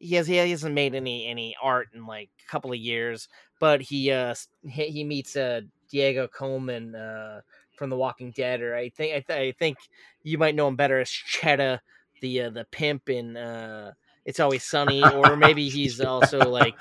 he 0.01 0.15
has 0.15 0.27
he 0.27 0.35
hasn't 0.35 0.73
made 0.73 0.95
any 0.95 1.27
any 1.27 1.55
art 1.61 1.89
in 1.93 2.05
like 2.05 2.29
a 2.45 2.51
couple 2.51 2.71
of 2.71 2.77
years, 2.77 3.27
but 3.59 3.81
he 3.81 4.11
uh 4.11 4.33
he, 4.63 4.87
he 4.87 5.03
meets 5.03 5.35
uh 5.35 5.61
Diego 5.89 6.27
Coleman 6.27 6.95
uh 6.95 7.41
from 7.75 7.89
The 7.89 7.97
Walking 7.97 8.31
Dead, 8.31 8.61
or 8.61 8.75
I 8.75 8.89
think 8.89 9.15
I, 9.15 9.19
th- 9.19 9.53
I 9.55 9.57
think 9.57 9.77
you 10.23 10.37
might 10.37 10.55
know 10.55 10.67
him 10.67 10.75
better 10.75 10.99
as 10.99 11.09
Cheddar, 11.09 11.81
the 12.21 12.41
uh, 12.41 12.49
the 12.49 12.65
pimp 12.71 13.09
in 13.09 13.37
uh 13.37 13.91
It's 14.25 14.39
Always 14.39 14.63
Sunny, 14.63 15.03
or 15.03 15.35
maybe 15.35 15.69
he's 15.69 16.01
also 16.01 16.49
like 16.49 16.75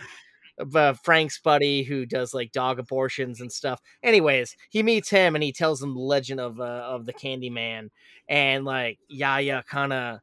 uh, 0.75 0.95
Frank's 0.95 1.39
buddy 1.39 1.83
who 1.83 2.07
does 2.07 2.35
like 2.35 2.53
dog 2.53 2.79
abortions 2.79 3.41
and 3.41 3.53
stuff. 3.53 3.81
Anyways, 4.03 4.57
he 4.71 4.83
meets 4.83 5.11
him 5.11 5.35
and 5.35 5.45
he 5.45 5.53
tells 5.53 5.83
him 5.83 5.95
the 5.95 6.01
legend 6.01 6.41
of 6.41 6.61
uh, 6.61 6.65
of 6.65 7.07
the 7.07 7.13
Candyman, 7.13 7.91
and 8.29 8.65
like 8.65 8.99
Yahya 9.09 9.65
kind 9.69 9.93
of 9.93 10.21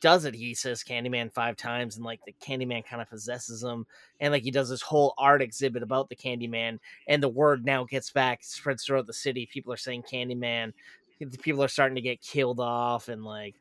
does 0.00 0.24
it. 0.24 0.34
He 0.34 0.54
says 0.54 0.84
Candyman 0.84 1.32
five 1.32 1.56
times, 1.56 1.96
and 1.96 2.04
like 2.04 2.20
the 2.26 2.34
Candyman 2.44 2.84
kind 2.84 3.02
of 3.02 3.08
possesses 3.08 3.62
him, 3.62 3.86
and 4.20 4.32
like 4.32 4.42
he 4.42 4.50
does 4.50 4.68
this 4.68 4.82
whole 4.82 5.14
art 5.18 5.42
exhibit 5.42 5.82
about 5.82 6.08
the 6.08 6.16
Candyman, 6.16 6.78
and 7.06 7.22
the 7.22 7.28
word 7.28 7.64
now 7.64 7.84
gets 7.84 8.10
back, 8.10 8.40
spreads 8.42 8.84
throughout 8.84 9.06
the 9.06 9.12
city. 9.12 9.48
People 9.52 9.72
are 9.72 9.78
saying 9.78 10.04
Candyman. 10.10 10.72
People 11.42 11.64
are 11.64 11.68
starting 11.68 11.96
to 11.96 12.00
get 12.00 12.22
killed 12.22 12.60
off, 12.60 13.08
and 13.08 13.24
like 13.24 13.56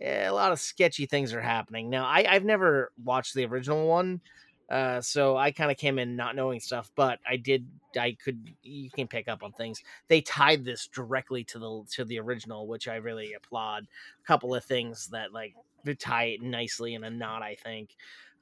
eh, 0.00 0.28
a 0.28 0.32
lot 0.32 0.52
of 0.52 0.60
sketchy 0.60 1.06
things 1.06 1.32
are 1.32 1.40
happening. 1.40 1.90
Now, 1.90 2.04
I, 2.06 2.26
I've 2.28 2.44
never 2.44 2.90
watched 3.02 3.34
the 3.34 3.46
original 3.46 3.86
one, 3.86 4.20
uh, 4.68 5.00
so 5.00 5.36
I 5.36 5.52
kind 5.52 5.70
of 5.70 5.76
came 5.76 5.98
in 5.98 6.16
not 6.16 6.34
knowing 6.34 6.58
stuff, 6.58 6.90
but 6.96 7.20
I 7.28 7.36
did. 7.36 7.66
I 7.98 8.16
could. 8.22 8.50
You 8.62 8.90
can 8.90 9.06
pick 9.06 9.28
up 9.28 9.42
on 9.42 9.52
things. 9.52 9.80
They 10.08 10.20
tied 10.20 10.64
this 10.64 10.88
directly 10.88 11.44
to 11.44 11.58
the 11.58 11.84
to 11.92 12.04
the 12.04 12.18
original, 12.18 12.66
which 12.66 12.88
I 12.88 12.96
really 12.96 13.34
applaud. 13.34 13.84
A 13.84 14.26
couple 14.26 14.54
of 14.54 14.64
things 14.64 15.08
that 15.08 15.32
like 15.32 15.54
tie 16.00 16.24
it 16.24 16.42
nicely 16.42 16.94
in 16.94 17.04
a 17.04 17.10
knot. 17.10 17.42
I 17.42 17.54
think. 17.54 17.90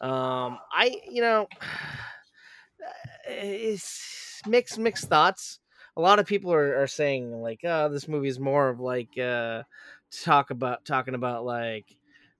Um, 0.00 0.58
I 0.72 0.98
you 1.10 1.20
know, 1.20 1.46
it's 3.28 4.40
mixed 4.46 4.78
mixed 4.78 5.08
thoughts. 5.08 5.60
A 5.96 6.00
lot 6.00 6.18
of 6.18 6.26
people 6.26 6.52
are, 6.52 6.82
are 6.82 6.86
saying 6.88 7.32
like, 7.40 7.60
oh, 7.64 7.88
this 7.90 8.08
movie 8.08 8.28
is 8.28 8.40
more 8.40 8.70
of 8.70 8.80
like 8.80 9.16
uh, 9.18 9.62
talk 10.10 10.50
about 10.50 10.86
talking 10.86 11.14
about 11.14 11.44
like 11.44 11.96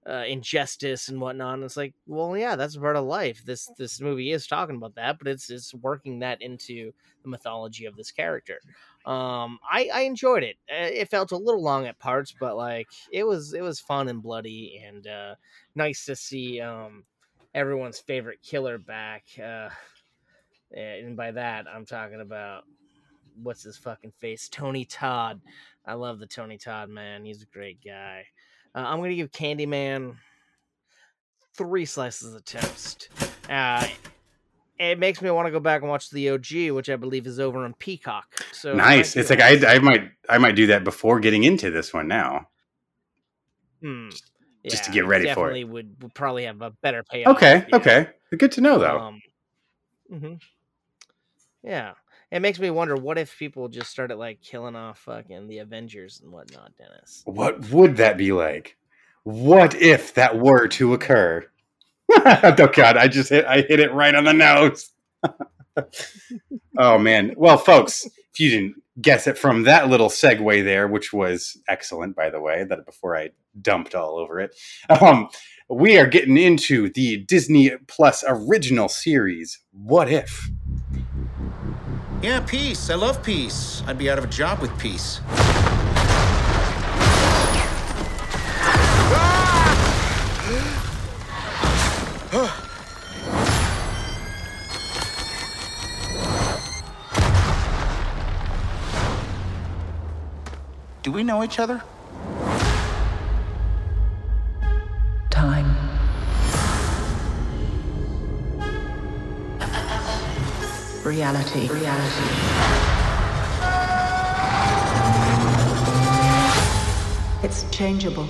uh, 0.08 0.24
injustice 0.26 1.08
and 1.08 1.20
whatnot. 1.20 1.54
And 1.54 1.64
it's 1.64 1.76
like, 1.76 1.94
well, 2.06 2.36
yeah, 2.36 2.56
that's 2.56 2.76
part 2.76 2.96
of 2.96 3.04
life. 3.04 3.42
This 3.44 3.70
this 3.78 4.00
movie 4.00 4.32
is 4.32 4.46
talking 4.46 4.76
about 4.76 4.94
that, 4.96 5.18
but 5.18 5.28
it's 5.28 5.50
it's 5.50 5.74
working 5.74 6.18
that 6.20 6.42
into 6.42 6.92
the 7.22 7.28
mythology 7.28 7.86
of 7.86 7.96
this 7.96 8.10
character. 8.10 8.60
Um, 9.06 9.58
I 9.70 9.90
I 9.92 10.00
enjoyed 10.02 10.42
it. 10.42 10.56
Uh, 10.70 10.90
It 10.92 11.08
felt 11.10 11.32
a 11.32 11.36
little 11.36 11.62
long 11.62 11.86
at 11.86 11.98
parts, 11.98 12.34
but 12.38 12.56
like 12.56 12.88
it 13.10 13.24
was 13.24 13.54
it 13.54 13.62
was 13.62 13.80
fun 13.80 14.08
and 14.08 14.22
bloody 14.22 14.82
and 14.86 15.06
uh, 15.06 15.34
nice 15.74 16.04
to 16.06 16.16
see 16.16 16.60
um, 16.60 17.04
everyone's 17.54 17.98
favorite 17.98 18.42
killer 18.42 18.78
back. 18.78 19.24
Uh, 19.42 19.70
and 20.76 21.16
by 21.16 21.30
that, 21.30 21.66
I'm 21.68 21.86
talking 21.86 22.20
about 22.20 22.64
what's 23.42 23.62
his 23.62 23.76
fucking 23.76 24.12
face, 24.18 24.48
Tony 24.48 24.84
Todd. 24.84 25.40
I 25.86 25.94
love 25.94 26.18
the 26.18 26.26
Tony 26.26 26.58
Todd 26.58 26.88
man. 26.88 27.24
He's 27.24 27.42
a 27.42 27.46
great 27.46 27.78
guy. 27.84 28.24
Uh, 28.74 28.78
I'm 28.78 28.98
gonna 28.98 29.14
give 29.14 29.30
Candyman 29.30 30.16
three 31.56 31.84
slices 31.84 32.34
of 32.34 32.44
toast. 32.44 33.08
Uh, 33.48 33.86
it 34.78 34.98
makes 34.98 35.22
me 35.22 35.30
want 35.30 35.46
to 35.46 35.52
go 35.52 35.60
back 35.60 35.82
and 35.82 35.90
watch 35.90 36.10
the 36.10 36.30
OG, 36.30 36.70
which 36.72 36.90
I 36.90 36.96
believe 36.96 37.26
is 37.26 37.38
over 37.38 37.64
on 37.64 37.74
Peacock. 37.74 38.26
So 38.52 38.74
nice. 38.74 39.16
It's 39.16 39.30
like. 39.30 39.40
I, 39.40 39.74
I 39.74 39.78
might 39.78 40.10
I 40.28 40.38
might 40.38 40.56
do 40.56 40.66
that 40.68 40.82
before 40.84 41.20
getting 41.20 41.44
into 41.44 41.70
this 41.70 41.92
one 41.92 42.08
now. 42.08 42.48
Hmm. 43.80 44.08
just 44.66 44.84
to 44.84 44.90
get 44.90 45.04
ready 45.04 45.24
for 45.24 45.28
it. 45.28 45.34
definitely 45.34 45.64
Would, 45.64 46.02
would 46.02 46.14
probably 46.14 46.44
have 46.44 46.62
a 46.62 46.70
better 46.70 47.02
payoff. 47.02 47.36
Okay, 47.36 47.66
yeah. 47.68 47.76
okay. 47.76 48.08
Good 48.36 48.52
to 48.52 48.60
know 48.62 48.78
though. 48.78 48.98
Um, 48.98 49.22
mhm. 50.10 50.40
Yeah. 51.62 51.92
It 52.34 52.42
makes 52.42 52.58
me 52.58 52.68
wonder 52.68 52.96
what 52.96 53.16
if 53.16 53.38
people 53.38 53.68
just 53.68 53.90
started 53.90 54.16
like 54.16 54.42
killing 54.42 54.74
off 54.74 54.98
fucking 54.98 55.46
the 55.46 55.58
Avengers 55.58 56.20
and 56.20 56.32
whatnot, 56.32 56.72
Dennis. 56.76 57.22
what 57.26 57.70
would 57.70 57.96
that 57.98 58.18
be 58.18 58.32
like? 58.32 58.76
What 59.22 59.76
if 59.76 60.14
that 60.14 60.36
were 60.36 60.66
to 60.66 60.94
occur? 60.94 61.46
oh 62.10 62.68
god, 62.72 62.96
I 62.96 63.06
just 63.06 63.28
hit 63.30 63.44
I 63.44 63.60
hit 63.60 63.78
it 63.78 63.94
right 63.94 64.16
on 64.16 64.24
the 64.24 64.32
nose. 64.32 64.90
oh 66.76 66.98
man. 66.98 67.34
Well, 67.36 67.56
folks, 67.56 68.04
if 68.04 68.40
you 68.40 68.50
didn't 68.50 68.82
guess 69.00 69.28
it 69.28 69.38
from 69.38 69.62
that 69.62 69.88
little 69.88 70.08
segue 70.08 70.64
there, 70.64 70.88
which 70.88 71.12
was 71.12 71.56
excellent 71.68 72.16
by 72.16 72.30
the 72.30 72.40
way, 72.40 72.64
that 72.64 72.84
before 72.84 73.16
I 73.16 73.30
dumped 73.62 73.94
all 73.94 74.18
over 74.18 74.40
it. 74.40 74.56
Um 75.00 75.28
we 75.68 75.98
are 75.98 76.06
getting 76.08 76.36
into 76.36 76.90
the 76.90 77.18
Disney 77.18 77.70
Plus 77.86 78.24
original 78.26 78.88
series, 78.88 79.60
What 79.70 80.10
If? 80.10 80.50
Yeah, 82.24 82.40
peace. 82.40 82.88
I 82.88 82.94
love 82.94 83.22
peace. 83.22 83.82
I'd 83.86 83.98
be 83.98 84.08
out 84.08 84.16
of 84.16 84.24
a 84.24 84.28
job 84.28 84.60
with 84.60 84.72
peace. 84.78 85.20
Do 101.02 101.12
we 101.12 101.22
know 101.24 101.44
each 101.44 101.58
other? 101.58 101.82
Reality. 111.04 111.68
Reality. 111.68 112.24
It's 117.42 117.70
changeable. 117.70 118.26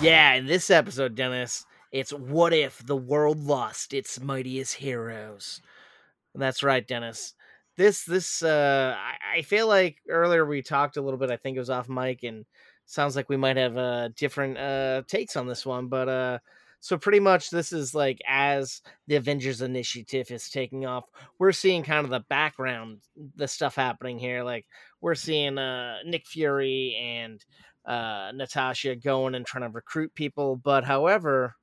Yeah, 0.00 0.34
in 0.34 0.46
this 0.46 0.70
episode, 0.70 1.16
Dennis, 1.16 1.66
it's 1.90 2.12
what 2.12 2.52
if 2.52 2.78
the 2.86 2.96
world 2.96 3.40
lost 3.40 3.92
its 3.92 4.20
mightiest 4.20 4.76
heroes. 4.76 5.60
That's 6.32 6.62
right, 6.62 6.86
Dennis. 6.86 7.34
This 7.76 8.04
this 8.04 8.40
uh 8.44 8.94
I, 8.96 9.38
I 9.38 9.42
feel 9.42 9.66
like 9.66 9.96
earlier 10.08 10.46
we 10.46 10.62
talked 10.62 10.96
a 10.96 11.02
little 11.02 11.18
bit, 11.18 11.30
I 11.30 11.36
think 11.38 11.56
it 11.56 11.60
was 11.60 11.70
off 11.70 11.88
mic, 11.88 12.22
and 12.22 12.44
sounds 12.86 13.16
like 13.16 13.28
we 13.28 13.36
might 13.36 13.56
have 13.56 13.76
uh 13.76 14.10
different 14.16 14.58
uh 14.58 15.02
takes 15.08 15.34
on 15.34 15.48
this 15.48 15.66
one, 15.66 15.88
but 15.88 16.08
uh 16.08 16.38
so 16.80 16.96
pretty 16.98 17.20
much 17.20 17.50
this 17.50 17.72
is 17.72 17.94
like 17.94 18.18
as 18.26 18.80
the 19.06 19.16
Avengers 19.16 19.62
initiative 19.62 20.30
is 20.30 20.48
taking 20.48 20.86
off, 20.86 21.04
we're 21.38 21.52
seeing 21.52 21.82
kind 21.82 22.04
of 22.04 22.10
the 22.10 22.24
background, 22.28 23.00
the 23.36 23.46
stuff 23.48 23.74
happening 23.76 24.18
here. 24.18 24.42
Like 24.42 24.66
we're 25.00 25.14
seeing 25.14 25.58
uh 25.58 25.98
Nick 26.04 26.26
Fury 26.26 26.96
and 27.00 27.44
uh 27.86 28.32
Natasha 28.34 28.96
going 28.96 29.34
and 29.34 29.46
trying 29.46 29.64
to 29.64 29.74
recruit 29.74 30.14
people, 30.14 30.56
but 30.56 30.84
however, 30.84 31.54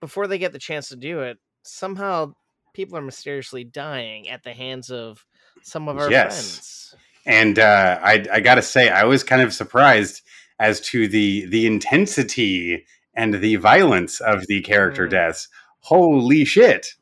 before 0.00 0.26
they 0.26 0.38
get 0.38 0.52
the 0.52 0.58
chance 0.58 0.88
to 0.88 0.96
do 0.96 1.20
it, 1.20 1.38
somehow 1.62 2.32
people 2.74 2.96
are 2.96 3.02
mysteriously 3.02 3.64
dying 3.64 4.28
at 4.28 4.42
the 4.42 4.52
hands 4.52 4.90
of 4.90 5.24
some 5.62 5.88
of 5.88 5.96
our 5.98 6.10
Yes. 6.10 6.32
friends. 6.32 6.96
And 7.24 7.58
uh, 7.58 7.98
I, 8.02 8.24
I 8.32 8.40
got 8.40 8.56
to 8.56 8.62
say, 8.62 8.88
I 8.88 9.04
was 9.04 9.22
kind 9.22 9.42
of 9.42 9.52
surprised 9.52 10.22
as 10.58 10.80
to 10.80 11.08
the 11.08 11.46
the 11.46 11.66
intensity 11.66 12.84
and 13.14 13.34
the 13.34 13.56
violence 13.56 14.20
of 14.20 14.46
the 14.46 14.60
character 14.62 15.06
deaths. 15.06 15.48
Holy 15.80 16.44
shit! 16.44 16.94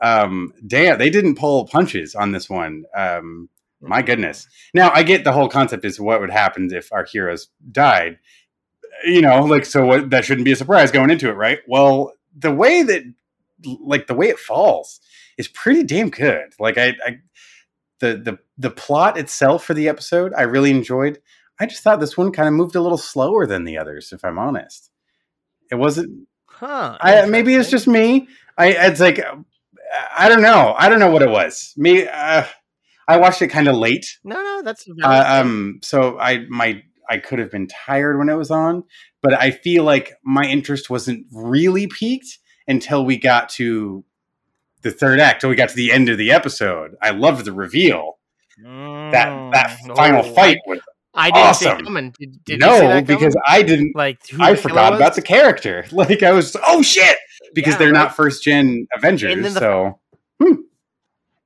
Um, 0.00 0.52
damn, 0.66 0.98
they 0.98 1.10
didn't 1.10 1.36
pull 1.36 1.66
punches 1.66 2.14
on 2.14 2.32
this 2.32 2.50
one. 2.50 2.84
Um, 2.94 3.48
my 3.80 4.02
goodness. 4.02 4.48
Now 4.74 4.90
I 4.92 5.02
get 5.02 5.24
the 5.24 5.32
whole 5.32 5.48
concept 5.48 5.84
is 5.84 6.00
what 6.00 6.20
would 6.20 6.30
happen 6.30 6.72
if 6.72 6.92
our 6.92 7.04
heroes 7.04 7.48
died. 7.70 8.18
You 9.04 9.20
know, 9.20 9.42
like 9.44 9.64
so. 9.64 9.84
What 9.84 10.10
that 10.10 10.24
shouldn't 10.24 10.44
be 10.44 10.52
a 10.52 10.56
surprise 10.56 10.92
going 10.92 11.10
into 11.10 11.28
it, 11.28 11.34
right? 11.34 11.58
Well, 11.66 12.12
the 12.36 12.52
way 12.52 12.82
that, 12.82 13.02
like 13.80 14.06
the 14.06 14.14
way 14.14 14.28
it 14.28 14.38
falls, 14.38 15.00
is 15.36 15.48
pretty 15.48 15.82
damn 15.82 16.10
good. 16.10 16.54
Like 16.60 16.78
I, 16.78 16.94
I 17.04 17.18
the 17.98 18.16
the 18.16 18.38
the 18.58 18.70
plot 18.70 19.18
itself 19.18 19.64
for 19.64 19.74
the 19.74 19.88
episode 19.88 20.32
I 20.36 20.42
really 20.42 20.70
enjoyed. 20.70 21.20
I 21.58 21.66
just 21.66 21.82
thought 21.82 21.98
this 22.00 22.16
one 22.16 22.32
kind 22.32 22.48
of 22.48 22.54
moved 22.54 22.76
a 22.76 22.80
little 22.80 22.98
slower 22.98 23.46
than 23.46 23.64
the 23.64 23.78
others, 23.78 24.12
if 24.12 24.24
I'm 24.24 24.38
honest. 24.38 24.91
It 25.72 25.76
wasn't. 25.76 26.28
Huh. 26.46 26.98
I 27.00 27.24
maybe 27.24 27.54
it's 27.54 27.70
just 27.70 27.88
me. 27.88 28.28
I 28.58 28.68
it's 28.68 29.00
like 29.00 29.24
I 30.16 30.28
don't 30.28 30.42
know. 30.42 30.74
I 30.76 30.90
don't 30.90 31.00
know 31.00 31.10
what 31.10 31.22
it 31.22 31.30
was. 31.30 31.72
Me. 31.78 32.06
Uh, 32.06 32.44
I 33.08 33.16
watched 33.16 33.40
it 33.40 33.48
kind 33.48 33.68
of 33.68 33.76
late. 33.76 34.06
No, 34.22 34.36
no, 34.36 34.62
that's 34.62 34.86
Uh, 35.02 35.24
um. 35.26 35.80
So 35.82 36.18
I 36.18 36.44
my 36.50 36.82
I 37.08 37.16
could 37.18 37.38
have 37.38 37.50
been 37.50 37.68
tired 37.68 38.18
when 38.18 38.28
it 38.28 38.34
was 38.34 38.50
on, 38.50 38.84
but 39.22 39.32
I 39.32 39.50
feel 39.50 39.82
like 39.84 40.12
my 40.22 40.42
interest 40.44 40.90
wasn't 40.90 41.26
really 41.32 41.86
piqued 41.86 42.38
until 42.68 43.04
we 43.04 43.16
got 43.16 43.48
to 43.50 44.04
the 44.82 44.90
third 44.90 45.20
act. 45.20 45.40
Till 45.40 45.50
we 45.50 45.56
got 45.56 45.70
to 45.70 45.76
the 45.76 45.90
end 45.90 46.10
of 46.10 46.18
the 46.18 46.32
episode. 46.32 46.96
I 47.00 47.10
loved 47.10 47.46
the 47.46 47.52
reveal. 47.52 48.18
That 48.62 49.50
that 49.54 49.78
final 49.96 50.24
oh, 50.24 50.34
fight 50.34 50.58
I- 50.58 50.68
was 50.68 50.80
I 51.14 51.30
didn't 51.30 51.54
see 51.54 51.66
awesome. 51.66 51.84
coming. 51.84 52.14
Did, 52.18 52.44
did 52.44 52.60
no, 52.60 52.74
you 52.74 52.80
see 52.80 52.86
that 52.86 53.06
because? 53.06 53.36
I 53.46 53.62
didn't. 53.62 53.94
Like 53.94 54.20
I 54.40 54.54
forgot 54.56 54.94
about 54.94 55.14
the 55.14 55.22
character. 55.22 55.84
Like 55.92 56.22
I 56.22 56.32
was, 56.32 56.56
oh 56.66 56.82
shit, 56.82 57.18
because 57.54 57.74
Yeah, 57.74 57.78
they're 57.78 57.92
right. 57.92 57.98
not 57.98 58.16
first 58.16 58.42
gen 58.42 58.86
Avengers. 58.96 59.54
The- 59.54 59.60
so 59.60 60.00
hmm. 60.40 60.54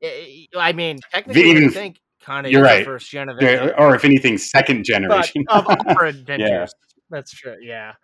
eh, 0.02 0.06
eh, 0.06 0.44
I 0.56 0.72
mean, 0.72 1.00
technically, 1.12 1.50
even, 1.50 1.64
I 1.64 1.68
think 1.68 2.00
kind 2.20 2.46
of 2.46 2.52
you're 2.52 2.62
right. 2.62 2.84
first 2.84 3.10
gen 3.10 3.28
They're- 3.38 3.74
or 3.76 3.94
if 3.94 4.04
anything, 4.04 4.38
second 4.38 4.84
generation. 4.84 5.44
of 5.48 5.66
our 5.68 6.08
yeah. 6.28 6.66
That's 7.10 7.32
true. 7.32 7.56
Yeah. 7.60 7.94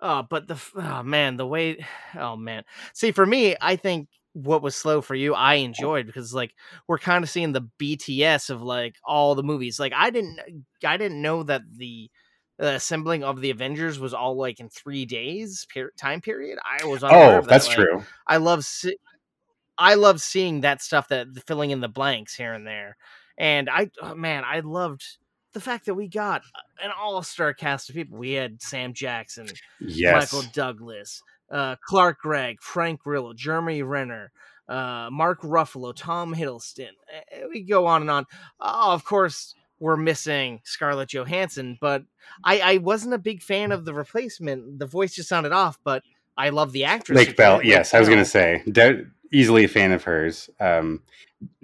Oh, 0.00 0.24
but 0.28 0.48
the 0.48 0.60
oh 0.76 1.02
man, 1.02 1.36
the 1.36 1.46
way 1.46 1.84
oh 2.18 2.36
man. 2.36 2.64
See, 2.94 3.12
for 3.12 3.26
me, 3.26 3.54
I 3.60 3.76
think 3.76 4.08
what 4.34 4.62
was 4.62 4.74
slow 4.74 5.00
for 5.00 5.14
you, 5.14 5.34
I 5.34 5.54
enjoyed 5.54 6.06
because 6.06 6.32
like 6.32 6.54
we're 6.88 6.98
kind 6.98 7.22
of 7.22 7.30
seeing 7.30 7.52
the 7.52 7.68
BTS 7.78 8.50
of 8.50 8.62
like 8.62 8.96
all 9.04 9.34
the 9.34 9.42
movies. 9.42 9.78
Like 9.78 9.92
I 9.94 10.10
didn't 10.10 10.38
I 10.84 10.96
didn't 10.96 11.20
know 11.20 11.42
that 11.42 11.62
the 11.76 12.10
uh, 12.60 12.66
assembling 12.66 13.24
of 13.24 13.40
the 13.40 13.50
Avengers 13.50 13.98
was 13.98 14.14
all 14.14 14.36
like 14.36 14.60
in 14.60 14.68
three 14.68 15.04
days 15.04 15.66
per- 15.72 15.90
time 15.98 16.20
period. 16.20 16.58
I 16.64 16.84
was 16.84 17.02
Oh, 17.02 17.08
that. 17.08 17.44
that's 17.46 17.68
Like, 17.68 17.76
true. 17.76 18.04
I 18.26 18.36
love 18.38 18.64
I 19.78 19.94
love 19.94 20.20
seeing 20.20 20.60
that 20.60 20.82
stuff 20.82 21.08
that 21.08 21.28
filling 21.46 21.70
in 21.70 21.80
the 21.80 21.88
blanks 21.88 22.34
here 22.34 22.52
and 22.52 22.66
there. 22.66 22.96
And 23.38 23.68
I 23.68 23.90
oh, 24.00 24.14
man, 24.14 24.44
I 24.46 24.60
loved 24.60 25.02
the 25.52 25.60
fact 25.60 25.86
that 25.86 25.94
we 25.94 26.08
got 26.08 26.42
an 26.82 26.90
all-star 26.98 27.52
cast 27.54 27.90
of 27.90 27.94
people. 27.94 28.18
We 28.18 28.32
had 28.32 28.62
Sam 28.62 28.94
Jackson, 28.94 29.48
Yes. 29.80 30.32
Michael 30.32 30.48
Douglas, 30.52 31.22
uh, 31.52 31.76
Clark 31.86 32.18
Gregg, 32.20 32.60
Frank 32.60 33.00
Grillo, 33.02 33.32
Jeremy 33.34 33.82
Renner, 33.82 34.32
uh, 34.68 35.08
Mark 35.12 35.42
Ruffalo, 35.42 35.92
Tom 35.94 36.34
Hiddleston. 36.34 36.88
Eh, 37.30 37.42
We 37.48 37.62
go 37.62 37.86
on 37.86 38.00
and 38.00 38.10
on. 38.10 38.26
Oh, 38.60 38.92
of 38.92 39.04
course, 39.04 39.54
we're 39.78 39.96
missing 39.96 40.60
Scarlett 40.64 41.10
Johansson, 41.12 41.76
but 41.80 42.04
I, 42.44 42.60
I 42.60 42.76
wasn't 42.78 43.14
a 43.14 43.18
big 43.18 43.42
fan 43.42 43.70
of 43.72 43.84
the 43.84 43.92
replacement. 43.94 44.78
The 44.78 44.86
voice 44.86 45.14
just 45.14 45.28
sounded 45.28 45.52
off, 45.52 45.78
but 45.84 46.02
I 46.36 46.48
love 46.48 46.72
the 46.72 46.84
actress. 46.84 47.16
Lake 47.16 47.36
Bell. 47.36 47.58
Lake 47.58 47.66
Yes, 47.66 47.92
I 47.92 47.98
was 48.00 48.08
going 48.08 48.20
to 48.20 48.24
say, 48.24 48.62
de- 48.70 49.04
easily 49.32 49.64
a 49.64 49.68
fan 49.68 49.92
of 49.92 50.04
hers. 50.04 50.48
Um, 50.60 51.02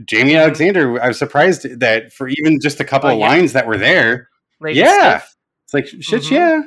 Jamie 0.04 0.32
Mm-hmm. 0.32 0.40
Alexander. 0.40 1.00
I 1.02 1.08
was 1.08 1.18
surprised 1.18 1.78
that 1.80 2.12
for 2.12 2.28
even 2.28 2.58
just 2.60 2.80
a 2.80 2.84
couple 2.84 3.08
Oh, 3.08 3.12
of 3.14 3.18
yeah. 3.20 3.28
lines 3.28 3.52
that 3.52 3.66
were 3.66 3.78
there. 3.78 4.28
Lady 4.60 4.80
yeah, 4.80 5.22
it's 5.64 5.72
like 5.72 5.86
shit. 5.86 6.22
Mhm. 6.22 6.30
Yeah, 6.32 6.62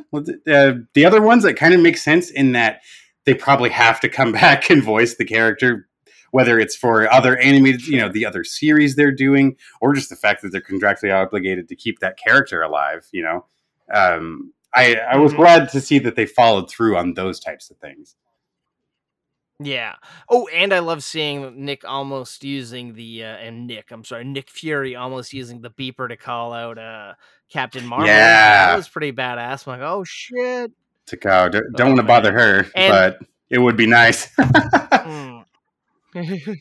uh, 0.53 0.73
the 0.93 1.06
other 1.06 1.22
ones 1.22 1.43
that 1.43 1.56
kind 1.56 1.73
of 1.73 1.81
make 1.81 1.98
sense 1.98 2.30
in 2.31 2.53
that 2.53 2.81
they 3.26 3.34
probably 3.34 3.69
have 3.69 3.99
to 4.02 4.10
come 4.10 4.31
back 4.43 4.69
and 4.69 4.84
voice 4.84 5.15
the 5.15 5.26
character, 5.26 5.88
whether 6.31 6.60
it's 6.60 6.76
for 6.76 7.11
other 7.11 7.38
animated, 7.38 7.85
you 7.88 7.98
know, 7.99 8.10
the 8.10 8.26
other 8.26 8.43
series 8.43 8.95
they're 8.95 9.11
doing, 9.11 9.56
or 9.81 9.93
just 9.93 10.10
the 10.10 10.15
fact 10.15 10.41
that 10.41 10.52
they're 10.52 10.61
contractually 10.61 11.14
obligated 11.14 11.68
to 11.69 11.76
keep 11.76 11.99
that 11.99 12.18
character 12.18 12.61
alive. 12.61 13.06
You 13.11 13.23
know, 13.23 13.45
um, 13.93 14.53
I 14.73 14.95
I 14.95 15.18
was 15.18 15.34
Mhm. 15.34 15.38
glad 15.38 15.69
to 15.69 15.81
see 15.81 15.99
that 15.99 16.15
they 16.15 16.26
followed 16.26 16.69
through 16.69 16.95
on 16.98 17.14
those 17.14 17.39
types 17.39 17.69
of 17.69 17.77
things. 17.77 18.15
Yeah. 19.64 19.95
Oh, 20.27 20.48
and 20.48 20.73
I 20.73 20.80
love 20.80 21.03
seeing 21.03 21.65
Nick 21.65 21.84
almost 21.88 22.43
using 22.43 22.95
the 22.95 23.23
uh, 23.26 23.27
and 23.35 23.68
Nick, 23.68 23.91
I'm 23.91 24.03
sorry, 24.03 24.23
Nick 24.23 24.49
Fury 24.49 24.95
almost 24.95 25.34
using 25.34 25.61
the 25.61 25.69
beeper 25.69 26.07
to 26.10 26.18
call 26.18 26.52
out 26.53 26.80
uh 26.80 27.14
Captain 27.52 27.85
Marvel. 27.85 28.07
Yeah. 28.07 28.68
that 28.69 28.76
was 28.77 28.89
pretty 28.89 29.11
badass. 29.11 29.68
I'm 29.68 29.80
like, 29.80 29.88
oh 29.88 30.03
shit. 30.03 30.72
Go. 31.17 31.49
Don't, 31.49 31.88
want 31.88 31.97
to 31.97 32.03
bother 32.03 32.31
her, 32.33 32.65
And- 32.75 32.91
but 32.91 33.19
it 33.49 33.59
would 33.59 33.77
be 33.77 33.88
nice. 33.88 34.27
Mm. 34.35 35.45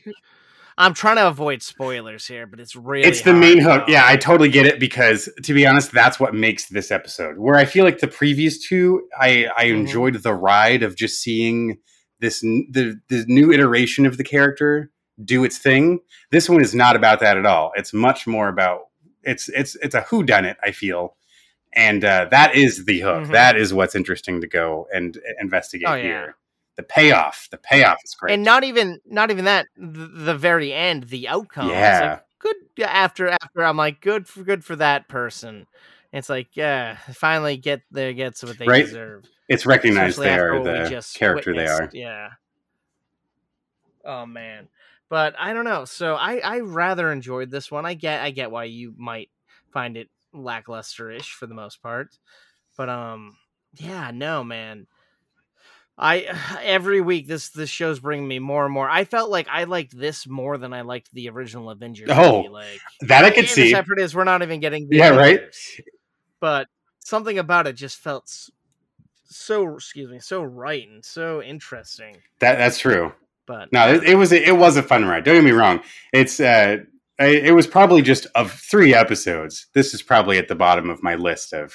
I'm 0.78 0.94
trying 0.94 1.16
to 1.16 1.28
avoid 1.28 1.62
spoilers 1.62 2.26
here, 2.26 2.46
but 2.46 2.58
it's 2.58 2.74
really 2.74 3.06
it's 3.06 3.20
the 3.22 3.34
main 3.34 3.58
hook. 3.60 3.84
Yeah, 3.86 4.04
I 4.06 4.16
totally 4.16 4.48
get 4.48 4.66
it 4.66 4.80
because 4.80 5.28
to 5.42 5.52
be 5.52 5.66
honest, 5.66 5.92
that's 5.92 6.18
what 6.18 6.34
makes 6.34 6.68
this 6.68 6.90
episode. 6.90 7.36
Where 7.38 7.56
I 7.56 7.66
feel 7.66 7.84
like 7.84 7.98
the 7.98 8.08
previous 8.08 8.66
two, 8.66 9.06
I 9.20 9.46
I 9.56 9.64
Mhm. 9.66 9.80
enjoyed 9.80 10.14
the 10.14 10.32
ride 10.32 10.82
of 10.82 10.96
just 10.96 11.20
seeing 11.20 11.78
this 12.20 12.40
the 12.40 12.98
the 13.08 13.24
new 13.28 13.52
iteration 13.52 14.06
of 14.06 14.16
the 14.16 14.24
character 14.24 14.90
do 15.22 15.44
its 15.44 15.58
thing. 15.58 16.00
This 16.30 16.48
one 16.48 16.62
is 16.62 16.74
not 16.74 16.96
about 16.96 17.20
that 17.20 17.36
at 17.36 17.44
all. 17.44 17.72
It's 17.76 17.92
much 17.92 18.26
more 18.26 18.48
about 18.48 18.84
it's 19.22 19.50
it's 19.50 19.76
it's 19.82 19.94
a 19.94 20.00
who 20.02 20.22
done 20.22 20.46
it. 20.46 20.56
I 20.62 20.70
feel. 20.72 21.14
And 21.72 22.04
uh, 22.04 22.26
that 22.30 22.54
is 22.56 22.84
the 22.84 23.00
hook. 23.00 23.24
Mhm. 23.28 23.32
That 23.32 23.56
is 23.56 23.72
what's 23.72 23.94
interesting 23.94 24.40
to 24.40 24.46
go 24.48 24.88
and 24.92 25.16
uh, 25.16 25.20
investigate 25.40 25.88
Oh, 25.88 25.94
yeah. 25.94 26.02
here. 26.02 26.36
The 26.76 26.82
payoff. 26.82 27.48
The 27.50 27.58
payoff 27.58 27.98
is 28.04 28.14
great. 28.14 28.32
And 28.34 28.42
not 28.42 28.64
even 28.64 29.00
not 29.04 29.30
even 29.30 29.44
that 29.44 29.66
the, 29.76 30.06
the 30.06 30.34
very 30.34 30.72
end, 30.72 31.04
the 31.04 31.28
outcome. 31.28 31.68
Yeah. 31.68 32.10
like 32.12 32.24
good 32.38 32.56
after 32.84 33.28
after 33.28 33.64
I'm 33.64 33.76
like 33.76 34.00
good 34.00 34.26
for 34.26 34.42
good 34.42 34.64
for 34.64 34.74
that 34.76 35.08
person. 35.08 35.66
It's 36.12 36.28
like 36.28 36.56
yeah, 36.56 36.96
finally 37.12 37.56
get 37.56 37.82
there 37.90 38.12
gets 38.14 38.42
what 38.42 38.58
they 38.58 38.66
Right? 38.66 38.84
deserve. 38.84 39.24
It's 39.48 39.66
recognized 39.66 40.18
they 40.18 40.38
are 40.38 40.62
the 40.62 40.88
just 40.88 41.14
character 41.16 41.54
they 41.54 41.66
are. 41.66 41.90
Yeah. 41.92 42.30
Oh 44.04 44.26
man. 44.26 44.68
but 45.08 45.34
I 45.38 45.52
don't 45.52 45.64
know. 45.64 45.84
So 45.84 46.14
I 46.14 46.38
I 46.38 46.60
rather 46.60 47.12
enjoyed 47.12 47.50
this 47.50 47.70
one. 47.70 47.84
I 47.84 47.94
get 47.94 48.22
I 48.22 48.30
get 48.30 48.50
why 48.50 48.64
you 48.64 48.94
might 48.96 49.28
find 49.72 49.96
it 49.96 50.08
lacklusterish 50.34 51.32
for 51.32 51.46
the 51.46 51.54
most 51.54 51.82
part, 51.82 52.16
but 52.76 52.88
um 52.88 53.36
yeah 53.76 54.10
no 54.12 54.44
man. 54.44 54.86
I 55.98 56.58
every 56.62 57.00
week 57.00 57.28
this 57.28 57.50
this 57.50 57.70
show's 57.70 58.00
bringing 58.00 58.26
me 58.26 58.38
more 58.38 58.64
and 58.64 58.74
more. 58.74 58.88
I 58.88 59.04
felt 59.04 59.30
like 59.30 59.46
I 59.48 59.64
liked 59.64 59.96
this 59.96 60.26
more 60.26 60.58
than 60.58 60.72
I 60.72 60.80
liked 60.82 61.12
the 61.12 61.28
original 61.28 61.70
Avengers. 61.70 62.08
Oh, 62.10 62.38
movie. 62.38 62.48
like 62.48 62.80
that 63.02 63.24
I 63.24 63.30
could 63.30 63.48
see. 63.48 63.70
separate 63.70 64.00
is 64.00 64.14
we're 64.14 64.24
not 64.24 64.42
even 64.42 64.60
getting 64.60 64.88
Yeah, 64.90 65.10
right. 65.10 65.40
But 66.40 66.68
something 67.00 67.38
about 67.38 67.66
it 67.66 67.74
just 67.74 67.98
felt 67.98 68.32
so 69.24 69.74
excuse 69.74 70.10
me 70.10 70.18
so 70.18 70.42
right 70.42 70.88
and 70.88 71.04
so 71.04 71.42
interesting. 71.42 72.16
That 72.40 72.56
that's 72.56 72.78
true. 72.78 73.12
But 73.46 73.72
No, 73.72 73.94
it, 73.94 74.04
it 74.04 74.14
was 74.14 74.32
a, 74.32 74.48
it 74.48 74.56
was 74.56 74.76
a 74.76 74.82
fun 74.82 75.04
ride. 75.04 75.24
Don't 75.24 75.34
get 75.34 75.44
me 75.44 75.50
wrong. 75.50 75.80
It's 76.12 76.38
uh, 76.38 76.78
I, 77.20 77.26
it 77.26 77.54
was 77.54 77.66
probably 77.66 78.00
just 78.00 78.26
of 78.34 78.50
three 78.50 78.94
episodes. 78.94 79.66
This 79.74 79.92
is 79.92 80.02
probably 80.02 80.38
at 80.38 80.48
the 80.48 80.54
bottom 80.54 80.88
of 80.88 81.02
my 81.02 81.16
list 81.16 81.52
of 81.52 81.74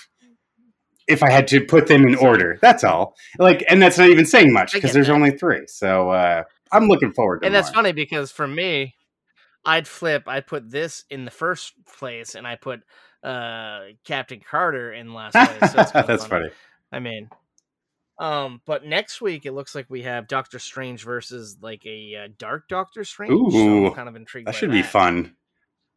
if 1.07 1.21
I 1.21 1.29
had 1.29 1.47
to 1.49 1.63
put 1.63 1.85
them 1.85 2.07
in 2.07 2.15
order. 2.15 2.57
That's 2.61 2.83
all. 2.83 3.15
Like, 3.37 3.63
and 3.69 3.79
that's 3.79 3.99
not 3.99 4.09
even 4.09 4.25
saying 4.25 4.51
much 4.51 4.73
because 4.73 4.91
there's 4.91 5.07
that. 5.07 5.13
only 5.13 5.31
three. 5.31 5.67
So 5.67 6.09
uh, 6.09 6.43
I'm 6.71 6.87
looking 6.87 7.13
forward 7.13 7.41
to 7.41 7.45
and 7.45 7.53
that's 7.53 7.69
funny 7.69 7.91
because 7.91 8.31
for 8.31 8.47
me, 8.47 8.95
I'd 9.63 9.87
flip. 9.87 10.23
I 10.27 10.41
put 10.41 10.69
this 10.69 11.05
in 11.09 11.25
the 11.25 11.31
first 11.31 11.73
place, 11.85 12.35
and 12.35 12.47
I 12.47 12.55
put 12.55 12.81
uh 13.23 13.81
Captain 14.03 14.39
Carter 14.39 14.93
in 14.93 15.13
last 15.13 15.33
place. 15.33 15.71
So 15.71 15.77
That's 16.07 16.25
funny. 16.25 16.49
I 16.91 16.99
mean, 16.99 17.29
um, 18.17 18.61
but 18.65 18.85
next 18.85 19.21
week 19.21 19.45
it 19.45 19.51
looks 19.51 19.75
like 19.75 19.89
we 19.89 20.03
have 20.03 20.27
Doctor 20.27 20.59
Strange 20.59 21.03
versus 21.03 21.57
like 21.61 21.85
a 21.85 22.15
uh, 22.15 22.27
Dark 22.37 22.67
Doctor 22.69 23.03
Strange. 23.03 23.31
so 23.51 23.57
Ooh, 23.57 23.87
I'm 23.87 23.93
kind 23.93 24.09
of 24.09 24.15
intrigued. 24.15 24.47
that 24.47 24.55
should 24.55 24.71
be 24.71 24.83
fun. 24.83 25.35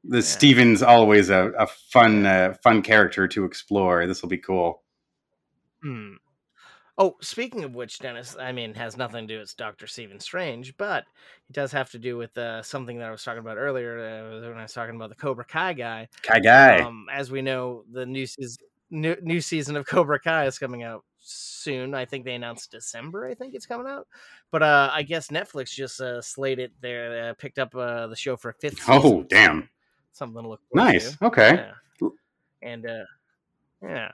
The 0.04 0.22
Stephen's 0.22 0.82
always 0.82 1.28
a, 1.30 1.50
a 1.58 1.66
fun 1.66 2.26
uh, 2.26 2.54
fun 2.62 2.82
character 2.82 3.28
to 3.28 3.44
explore. 3.44 4.06
This 4.06 4.22
will 4.22 4.28
be 4.28 4.38
cool. 4.38 4.82
Hmm. 5.82 6.14
Oh, 7.00 7.14
speaking 7.20 7.62
of 7.62 7.76
which, 7.76 8.00
Dennis, 8.00 8.36
I 8.40 8.50
mean, 8.50 8.74
has 8.74 8.96
nothing 8.96 9.28
to 9.28 9.34
do 9.34 9.38
with 9.38 9.56
Doctor 9.56 9.86
Stephen 9.86 10.18
Strange, 10.18 10.76
but 10.76 11.04
it 11.48 11.52
does 11.52 11.70
have 11.70 11.88
to 11.90 11.98
do 12.00 12.16
with 12.16 12.36
uh, 12.36 12.60
something 12.62 12.98
that 12.98 13.06
I 13.06 13.12
was 13.12 13.22
talking 13.22 13.38
about 13.38 13.56
earlier 13.56 14.00
uh, 14.00 14.48
when 14.48 14.58
I 14.58 14.62
was 14.62 14.72
talking 14.72 14.96
about 14.96 15.08
the 15.08 15.14
Cobra 15.14 15.44
Kai 15.44 15.74
guy. 15.74 16.08
Kai 16.22 16.40
guy. 16.40 16.80
Um, 16.80 17.06
as 17.12 17.30
we 17.30 17.40
know, 17.40 17.84
the 17.92 18.04
new 18.04 18.26
season, 18.26 18.64
new, 18.90 19.14
new 19.22 19.40
season 19.40 19.76
of 19.76 19.86
Cobra 19.86 20.18
Kai 20.18 20.46
is 20.46 20.58
coming 20.58 20.82
out 20.82 21.04
soon. 21.28 21.94
I 21.94 22.04
think 22.04 22.24
they 22.24 22.34
announced 22.34 22.70
December. 22.70 23.26
I 23.26 23.34
think 23.34 23.54
it's 23.54 23.66
coming 23.66 23.86
out, 23.86 24.06
but 24.50 24.62
uh, 24.62 24.90
I 24.92 25.02
guess 25.02 25.28
Netflix 25.28 25.70
just 25.70 26.00
uh, 26.00 26.20
slated 26.22 26.72
their 26.80 27.30
uh, 27.30 27.34
picked 27.34 27.58
up 27.58 27.74
uh, 27.74 28.06
the 28.06 28.16
show 28.16 28.36
for 28.36 28.50
a 28.50 28.54
fifth. 28.54 28.80
Oh, 28.88 29.00
season, 29.00 29.20
so 29.22 29.26
damn. 29.28 29.68
something 30.12 30.42
to 30.42 30.48
look 30.48 30.60
Nice. 30.74 31.16
to. 31.16 31.24
Okay. 31.26 31.64
Yeah. 32.00 32.08
And 32.62 32.86
uh, 32.86 33.04
yeah. 33.82 34.10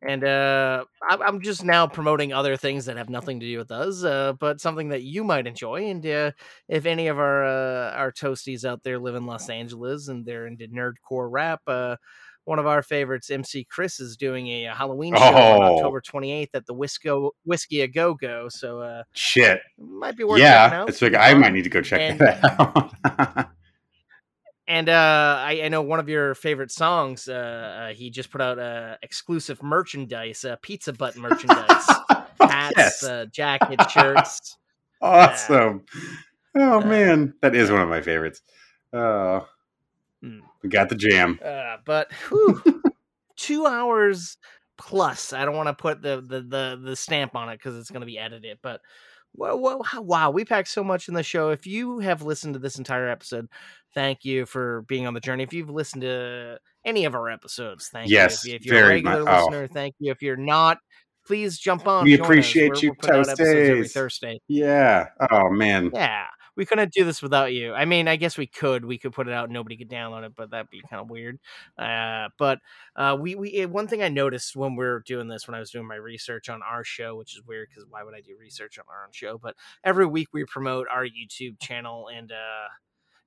And 0.00 0.22
uh, 0.22 0.84
I- 1.02 1.16
I'm 1.26 1.40
just 1.40 1.64
now 1.64 1.86
promoting 1.88 2.32
other 2.32 2.56
things 2.56 2.84
that 2.84 2.96
have 2.96 3.08
nothing 3.08 3.40
to 3.40 3.46
do 3.46 3.58
with 3.58 3.72
us, 3.72 4.04
uh, 4.04 4.34
but 4.38 4.60
something 4.60 4.90
that 4.90 5.02
you 5.02 5.24
might 5.24 5.46
enjoy. 5.48 5.86
And 5.86 6.06
uh, 6.06 6.30
if 6.68 6.86
any 6.86 7.08
of 7.08 7.18
our 7.18 7.44
uh, 7.44 7.90
our 7.94 8.12
toasties 8.12 8.64
out 8.64 8.84
there 8.84 8.98
live 9.00 9.16
in 9.16 9.26
Los 9.26 9.48
Angeles 9.50 10.06
and 10.06 10.24
they're 10.24 10.46
into 10.46 10.68
nerdcore 10.68 11.28
rap, 11.28 11.62
uh, 11.66 11.96
one 12.48 12.58
of 12.58 12.66
our 12.66 12.82
favorites, 12.82 13.30
MC 13.30 13.64
Chris, 13.64 14.00
is 14.00 14.16
doing 14.16 14.48
a, 14.48 14.64
Halloween 14.74 15.14
show 15.14 15.22
on 15.22 15.34
Oh. 15.62 15.76
October 15.76 16.00
28th 16.00 16.48
at 16.54 16.66
the 16.66 16.74
Whisco 16.74 17.30
Whiskey 17.44 17.82
a 17.82 17.86
Go 17.88 18.14
Go. 18.14 18.48
So 18.48 18.80
uh, 18.80 19.02
Shit. 19.12 19.60
might 19.78 20.16
be 20.16 20.24
worth 20.24 20.40
Yeah, 20.40 20.84
it's 20.88 21.02
like 21.02 21.14
I 21.14 21.34
might 21.34 21.52
need 21.52 21.64
to 21.64 21.70
go 21.70 21.82
check 21.82 22.00
And- 22.00 22.18
that 22.20 22.44
out. 22.44 23.48
And 24.70 24.90
uh, 24.90 25.36
I, 25.38 25.62
I 25.64 25.68
know 25.68 25.80
one 25.80 25.98
of 25.98 26.10
your 26.10 26.34
favorite 26.34 26.70
songs. 26.70 27.26
Uh, 27.26 27.32
uh, 27.90 27.94
he 27.94 28.10
just 28.10 28.30
put 28.30 28.42
out 28.42 28.58
uh, 28.58 28.96
exclusive 29.02 29.62
merchandise, 29.62 30.44
uh, 30.44 30.56
pizza 30.60 30.92
butt 30.92 31.16
merchandise, 31.16 31.86
hats, 32.40 32.74
Yes. 32.76 33.02
uh, 33.02 33.24
jackets, 33.32 33.90
shirts. 33.92 34.58
awesome. 35.00 35.84
Oh 36.54 36.82
man, 36.82 37.32
that 37.40 37.54
is 37.54 37.70
one 37.70 37.80
of 37.80 37.88
my 37.88 38.02
favorites. 38.02 38.42
Oh, 38.92 39.48
Hmm. 40.22 40.40
We 40.62 40.68
got 40.68 40.88
the 40.88 40.96
jam. 40.96 41.38
Uh, 41.44 41.76
but 41.84 42.12
whew, 42.28 42.62
two 43.36 43.66
hours 43.66 44.36
plus. 44.76 45.32
I 45.32 45.44
don't 45.44 45.56
want 45.56 45.68
to 45.68 45.74
put 45.74 46.02
the, 46.02 46.20
the 46.20 46.40
the 46.40 46.80
the 46.82 46.96
stamp 46.96 47.34
on 47.34 47.48
it 47.48 47.56
because 47.58 47.76
it's 47.76 47.90
going 47.90 48.00
to 48.00 48.06
be 48.06 48.18
edited. 48.18 48.58
But 48.62 48.80
wow, 49.34 49.56
wow, 49.56 49.82
how- 49.84 50.02
wow, 50.02 50.30
we 50.30 50.44
packed 50.44 50.68
so 50.68 50.82
much 50.84 51.08
in 51.08 51.14
the 51.14 51.22
show. 51.22 51.50
If 51.50 51.66
you 51.66 51.98
have 52.00 52.22
listened 52.22 52.54
to 52.54 52.60
this 52.60 52.78
entire 52.78 53.08
episode, 53.08 53.48
thank 53.94 54.24
you 54.24 54.46
for 54.46 54.82
being 54.82 55.06
on 55.06 55.14
the 55.14 55.20
journey. 55.20 55.42
If 55.42 55.52
you've 55.52 55.70
listened 55.70 56.02
to 56.02 56.58
any 56.84 57.04
of 57.04 57.14
our 57.14 57.28
episodes, 57.28 57.88
thank 57.88 58.10
Yes, 58.10 58.44
you. 58.44 58.54
If, 58.54 58.62
if 58.62 58.66
you're 58.66 58.84
a 58.84 58.88
regular 58.88 59.24
much- 59.24 59.34
oh. 59.34 59.46
listener, 59.46 59.66
thank 59.66 59.94
you. 59.98 60.10
If 60.12 60.22
you're 60.22 60.36
not, 60.36 60.78
please 61.26 61.58
jump 61.58 61.86
on. 61.86 62.04
We 62.04 62.18
appreciate 62.18 62.82
you, 62.82 62.94
out 63.04 63.28
every 63.40 63.86
Thursday. 63.88 64.40
Yeah. 64.48 65.08
Oh 65.30 65.50
man. 65.50 65.90
Yeah, 65.92 66.26
we 66.58 66.66
couldn't 66.66 66.92
do 66.92 67.04
this 67.04 67.22
without 67.22 67.52
you. 67.52 67.72
I 67.72 67.84
mean, 67.84 68.08
I 68.08 68.16
guess 68.16 68.36
we 68.36 68.48
could. 68.48 68.84
We 68.84 68.98
could 68.98 69.12
put 69.12 69.28
it 69.28 69.32
out, 69.32 69.48
nobody 69.48 69.76
could 69.76 69.88
download 69.88 70.24
it, 70.24 70.32
but 70.36 70.50
that'd 70.50 70.68
be 70.68 70.82
kind 70.90 71.00
of 71.00 71.08
weird. 71.08 71.38
Uh, 71.78 72.30
but 72.36 72.58
uh, 72.96 73.16
we 73.18 73.36
we 73.36 73.52
eh, 73.54 73.64
one 73.66 73.86
thing 73.86 74.02
I 74.02 74.08
noticed 74.08 74.56
when 74.56 74.74
we 74.74 74.84
were 74.84 75.04
doing 75.06 75.28
this, 75.28 75.46
when 75.46 75.54
I 75.54 75.60
was 75.60 75.70
doing 75.70 75.86
my 75.86 75.94
research 75.94 76.48
on 76.48 76.60
our 76.68 76.82
show, 76.82 77.16
which 77.16 77.36
is 77.36 77.42
weird 77.46 77.68
because 77.70 77.86
why 77.88 78.02
would 78.02 78.14
I 78.14 78.20
do 78.20 78.36
research 78.38 78.76
on 78.76 78.84
our 78.90 79.04
own 79.04 79.12
show? 79.12 79.38
But 79.38 79.54
every 79.84 80.04
week 80.04 80.28
we 80.32 80.44
promote 80.44 80.88
our 80.92 81.04
YouTube 81.04 81.60
channel, 81.60 82.08
and 82.12 82.32
uh, 82.32 82.68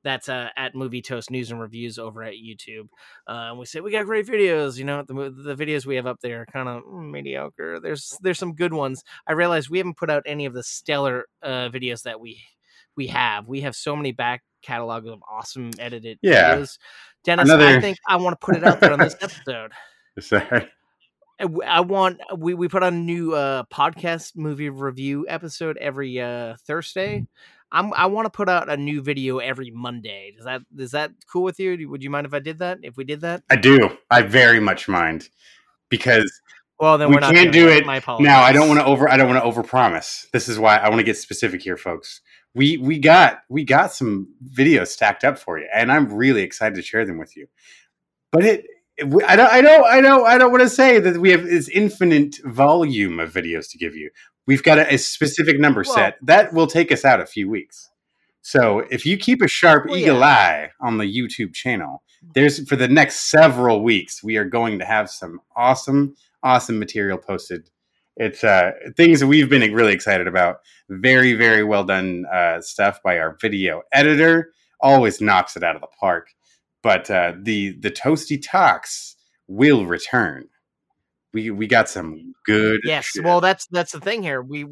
that's 0.04 0.28
uh, 0.28 0.50
at 0.58 0.76
Movie 0.76 1.02
Toast 1.02 1.32
News 1.32 1.52
and 1.52 1.62
Reviews 1.62 1.98
over 1.98 2.24
at 2.24 2.34
YouTube. 2.34 2.90
Uh, 3.28 3.56
we 3.58 3.66
say 3.66 3.80
we 3.80 3.92
got 3.92 4.06
great 4.06 4.28
videos. 4.28 4.78
You 4.78 4.84
know, 4.84 5.04
the 5.08 5.14
the 5.14 5.56
videos 5.56 5.86
we 5.86 5.96
have 5.96 6.08
up 6.08 6.20
there 6.22 6.42
are 6.42 6.46
kind 6.48 6.68
of 6.68 6.84
mediocre. 6.86 7.80
There's 7.80 8.18
there's 8.22 8.40
some 8.40 8.56
good 8.56 8.74
ones. 8.74 9.06
I 9.26 9.32
realize 9.32 9.70
we 9.70 9.78
haven't 9.78 9.98
put 9.98 10.10
out 10.10 10.24
any 10.26 10.46
of 10.46 10.54
the 10.54 10.64
stellar 10.64 11.28
uh, 11.42 11.70
videos 11.70 12.04
that 12.04 12.20
we 12.20 12.42
we 12.96 13.08
have. 13.08 13.48
We 13.48 13.62
have 13.62 13.76
so 13.76 13.96
many 13.96 14.12
back 14.12 14.44
catalogs 14.62 15.08
of 15.08 15.20
awesome 15.30 15.72
edited 15.80 16.20
Yeah. 16.22 16.56
videos. 16.56 16.78
Dennis, 17.24 17.50
I 17.50 17.80
think 17.82 17.98
I 18.08 18.16
want 18.18 18.40
to 18.40 18.46
put 18.46 18.56
it 18.56 18.64
out 18.64 18.80
there 18.80 18.94
on 18.94 19.00
this 19.00 19.16
episode. 19.22 19.72
Sorry. 20.20 20.70
I 21.66 21.82
want 21.82 22.20
we, 22.38 22.54
we 22.54 22.68
put 22.68 22.84
on 22.84 22.94
a 22.94 22.98
new 22.98 23.34
uh, 23.34 23.64
podcast 23.74 24.36
movie 24.36 24.70
review 24.70 25.26
episode 25.28 25.78
every 25.78 26.20
uh, 26.22 26.56
Thursday. 26.68 27.26
I'm 27.72 27.94
I 27.94 28.06
want 28.08 28.26
to 28.26 28.30
put 28.30 28.48
out 28.50 28.70
a 28.70 28.78
new 28.78 29.02
video 29.02 29.40
every 29.40 29.72
Monday. 29.72 30.34
Is 30.38 30.46
that 30.46 30.62
is 30.78 30.92
that 30.92 31.12
cool 31.32 31.42
with 31.44 31.60
you? 31.60 31.90
Would 31.90 32.04
you 32.04 32.10
mind 32.12 32.28
if 32.28 32.34
I 32.34 32.40
did 32.40 32.60
that? 32.60 32.80
If 32.84 32.96
we 32.98 33.06
did 33.06 33.22
that? 33.22 33.42
I 33.50 33.56
do. 33.56 33.98
I 34.12 34.22
very 34.22 34.60
much 34.60 34.88
mind 34.88 35.30
because 35.90 36.32
Well, 36.80 36.98
then 37.00 37.10
we 37.10 37.16
we're 37.16 37.22
not 37.22 37.34
can't 37.34 37.52
doing 37.52 37.68
do 37.68 37.72
it. 37.72 37.78
it 37.78 37.86
My 37.88 37.98
apologies. 37.98 38.26
now. 38.28 38.42
I 38.42 38.52
don't 38.52 38.68
want 38.68 38.80
to 38.82 38.86
over. 38.86 39.10
I 39.10 39.18
don't 39.18 39.30
want 39.30 39.44
to 39.44 39.50
overpromise. 39.62 40.30
This 40.32 40.48
is 40.48 40.60
why 40.60 40.78
I 40.78 40.90
want 40.90 41.00
to 41.00 41.04
get 41.06 41.18
specific 41.18 41.62
here, 41.64 41.78
folks. 41.78 42.22
We 42.54 42.78
we 42.78 43.00
got 43.00 43.40
we 43.50 43.64
got 43.64 43.94
some 43.94 44.28
videos 44.54 44.88
stacked 44.88 45.24
up 45.24 45.38
for 45.40 45.58
you, 45.60 45.68
and 45.74 45.92
I'm 45.92 46.12
really 46.14 46.42
excited 46.44 46.76
to 46.76 46.82
share 46.82 47.06
them 47.06 47.18
with 47.18 47.36
you. 47.38 47.48
But 48.32 48.44
it, 48.46 48.66
it- 48.98 49.24
I 49.26 49.36
don't 49.36 49.52
I 49.52 49.62
don't 49.62 49.86
I 49.86 50.02
don't 50.02 50.28
I 50.28 50.38
don't 50.38 50.52
want 50.52 50.64
to 50.64 50.70
say 50.70 51.00
that 51.00 51.18
we 51.18 51.32
have 51.32 51.44
this 51.44 51.70
infinite 51.70 52.38
volume 52.44 53.20
of 53.20 53.34
videos 53.34 53.70
to 53.72 53.78
give 53.78 53.96
you. 53.96 54.10
We've 54.48 54.64
got 54.64 54.80
a, 54.80 54.94
a 54.94 54.98
specific 54.98 55.60
number 55.60 55.84
Well- 55.86 55.96
set 55.96 56.18
that 56.24 56.54
will 56.54 56.68
take 56.68 56.92
us 56.92 57.06
out 57.06 57.22
a 57.22 57.26
few 57.26 57.50
weeks. 57.50 57.90
So 58.44 58.80
if 58.90 59.06
you 59.06 59.18
keep 59.18 59.42
a 59.42 59.48
sharp 59.48 59.86
Well, 59.88 59.98
eagle 59.98 60.20
yeah. 60.20 60.26
eye 60.26 60.72
on 60.82 60.98
the 60.98 61.06
YouTube 61.06 61.54
channel, 61.54 62.02
there's 62.34 62.68
for 62.68 62.76
the 62.76 62.88
next 62.88 63.30
several 63.30 63.82
weeks 63.84 64.24
we 64.24 64.36
are 64.38 64.46
going 64.46 64.80
to 64.80 64.86
have 64.86 65.10
some 65.10 65.40
awesome 65.56 66.16
awesome 66.44 66.80
material 66.80 67.18
posted. 67.18 67.70
It's 68.22 68.44
uh, 68.44 68.74
things 68.96 69.20
that 69.20 69.26
we've 69.26 69.50
been 69.50 69.74
really 69.74 69.94
excited 69.94 70.28
about. 70.28 70.58
Very 70.90 71.34
very 71.34 71.64
well 71.64 71.84
done 71.84 72.26
uh, 72.32 72.62
stuff 72.62 73.02
by 73.04 73.18
our 73.18 73.36
video 73.42 73.82
editor. 73.92 74.52
Always 74.80 75.22
knocks 75.22 75.58
it 75.58 75.64
out 75.64 75.76
of 75.76 75.82
the 75.82 75.88
park. 76.00 76.30
But 76.84 77.10
uh, 77.10 77.34
the 77.42 77.72
the 77.80 77.90
toasty 77.90 78.40
talks 78.40 79.16
will 79.48 79.88
return. 79.88 80.50
We 81.34 81.50
we 81.50 81.66
got 81.66 81.90
some 81.90 82.36
good. 82.46 82.82
Yes. 82.84 83.06
shit. 83.06 83.24
Well, 83.24 83.42
that's 83.42 83.66
that's 83.72 83.92
the 83.92 84.00
thing 84.00 84.22
here. 84.22 84.44
We 84.44 84.68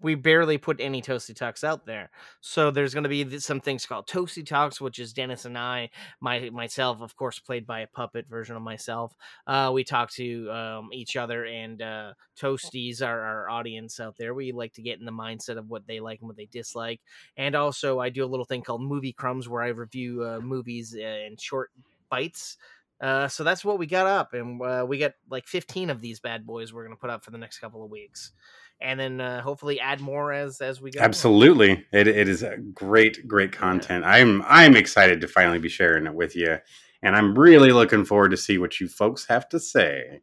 we 0.00 0.14
barely 0.14 0.58
put 0.58 0.80
any 0.80 1.02
toasty 1.02 1.34
talks 1.34 1.64
out 1.64 1.84
there, 1.86 2.10
so 2.40 2.70
there's 2.70 2.94
going 2.94 3.04
to 3.04 3.08
be 3.08 3.38
some 3.40 3.60
things 3.60 3.84
called 3.86 4.06
toasty 4.06 4.46
talks, 4.46 4.80
which 4.80 4.98
is 4.98 5.12
Dennis 5.12 5.44
and 5.44 5.58
I, 5.58 5.90
my 6.20 6.50
myself, 6.50 7.00
of 7.00 7.16
course, 7.16 7.38
played 7.38 7.66
by 7.66 7.80
a 7.80 7.86
puppet 7.86 8.26
version 8.28 8.56
of 8.56 8.62
myself. 8.62 9.14
Uh, 9.46 9.70
we 9.74 9.84
talk 9.84 10.10
to 10.12 10.50
um, 10.52 10.90
each 10.92 11.16
other, 11.16 11.44
and 11.44 11.82
uh, 11.82 12.12
toasties 12.40 13.02
are 13.02 13.20
our 13.20 13.50
audience 13.50 13.98
out 13.98 14.16
there. 14.18 14.34
We 14.34 14.52
like 14.52 14.72
to 14.74 14.82
get 14.82 15.00
in 15.00 15.04
the 15.04 15.12
mindset 15.12 15.58
of 15.58 15.68
what 15.68 15.86
they 15.86 16.00
like 16.00 16.20
and 16.20 16.28
what 16.28 16.36
they 16.36 16.46
dislike, 16.46 17.00
and 17.36 17.54
also 17.54 17.98
I 17.98 18.10
do 18.10 18.24
a 18.24 18.26
little 18.26 18.46
thing 18.46 18.62
called 18.62 18.82
movie 18.82 19.12
crumbs, 19.12 19.48
where 19.48 19.62
I 19.62 19.68
review 19.68 20.24
uh, 20.24 20.40
movies 20.40 20.94
uh, 20.96 21.00
in 21.00 21.36
short 21.38 21.70
bites. 22.08 22.56
Uh, 23.00 23.28
so 23.28 23.44
that's 23.44 23.64
what 23.64 23.78
we 23.78 23.86
got 23.86 24.06
up, 24.06 24.34
and 24.34 24.60
uh, 24.60 24.84
we 24.86 24.98
got 24.98 25.12
like 25.30 25.46
15 25.46 25.88
of 25.90 26.00
these 26.00 26.18
bad 26.18 26.44
boys 26.46 26.72
we're 26.72 26.82
gonna 26.84 26.96
put 26.96 27.10
up 27.10 27.24
for 27.24 27.30
the 27.30 27.38
next 27.38 27.58
couple 27.58 27.84
of 27.84 27.90
weeks. 27.90 28.32
And 28.80 28.98
then 28.98 29.20
uh, 29.20 29.42
hopefully 29.42 29.80
add 29.80 30.00
more 30.00 30.32
as 30.32 30.60
as 30.60 30.80
we 30.80 30.90
go. 30.90 31.00
Absolutely, 31.00 31.84
it, 31.92 32.06
it 32.06 32.28
is 32.28 32.42
a 32.42 32.56
great, 32.56 33.26
great 33.26 33.52
content. 33.52 34.04
I'm 34.04 34.42
I'm 34.46 34.76
excited 34.76 35.20
to 35.20 35.28
finally 35.28 35.58
be 35.58 35.68
sharing 35.68 36.06
it 36.06 36.14
with 36.14 36.36
you, 36.36 36.58
and 37.02 37.16
I'm 37.16 37.38
really 37.38 37.72
looking 37.72 38.04
forward 38.04 38.30
to 38.30 38.36
see 38.36 38.58
what 38.58 38.80
you 38.80 38.88
folks 38.88 39.26
have 39.26 39.48
to 39.50 39.60
say. 39.60 40.20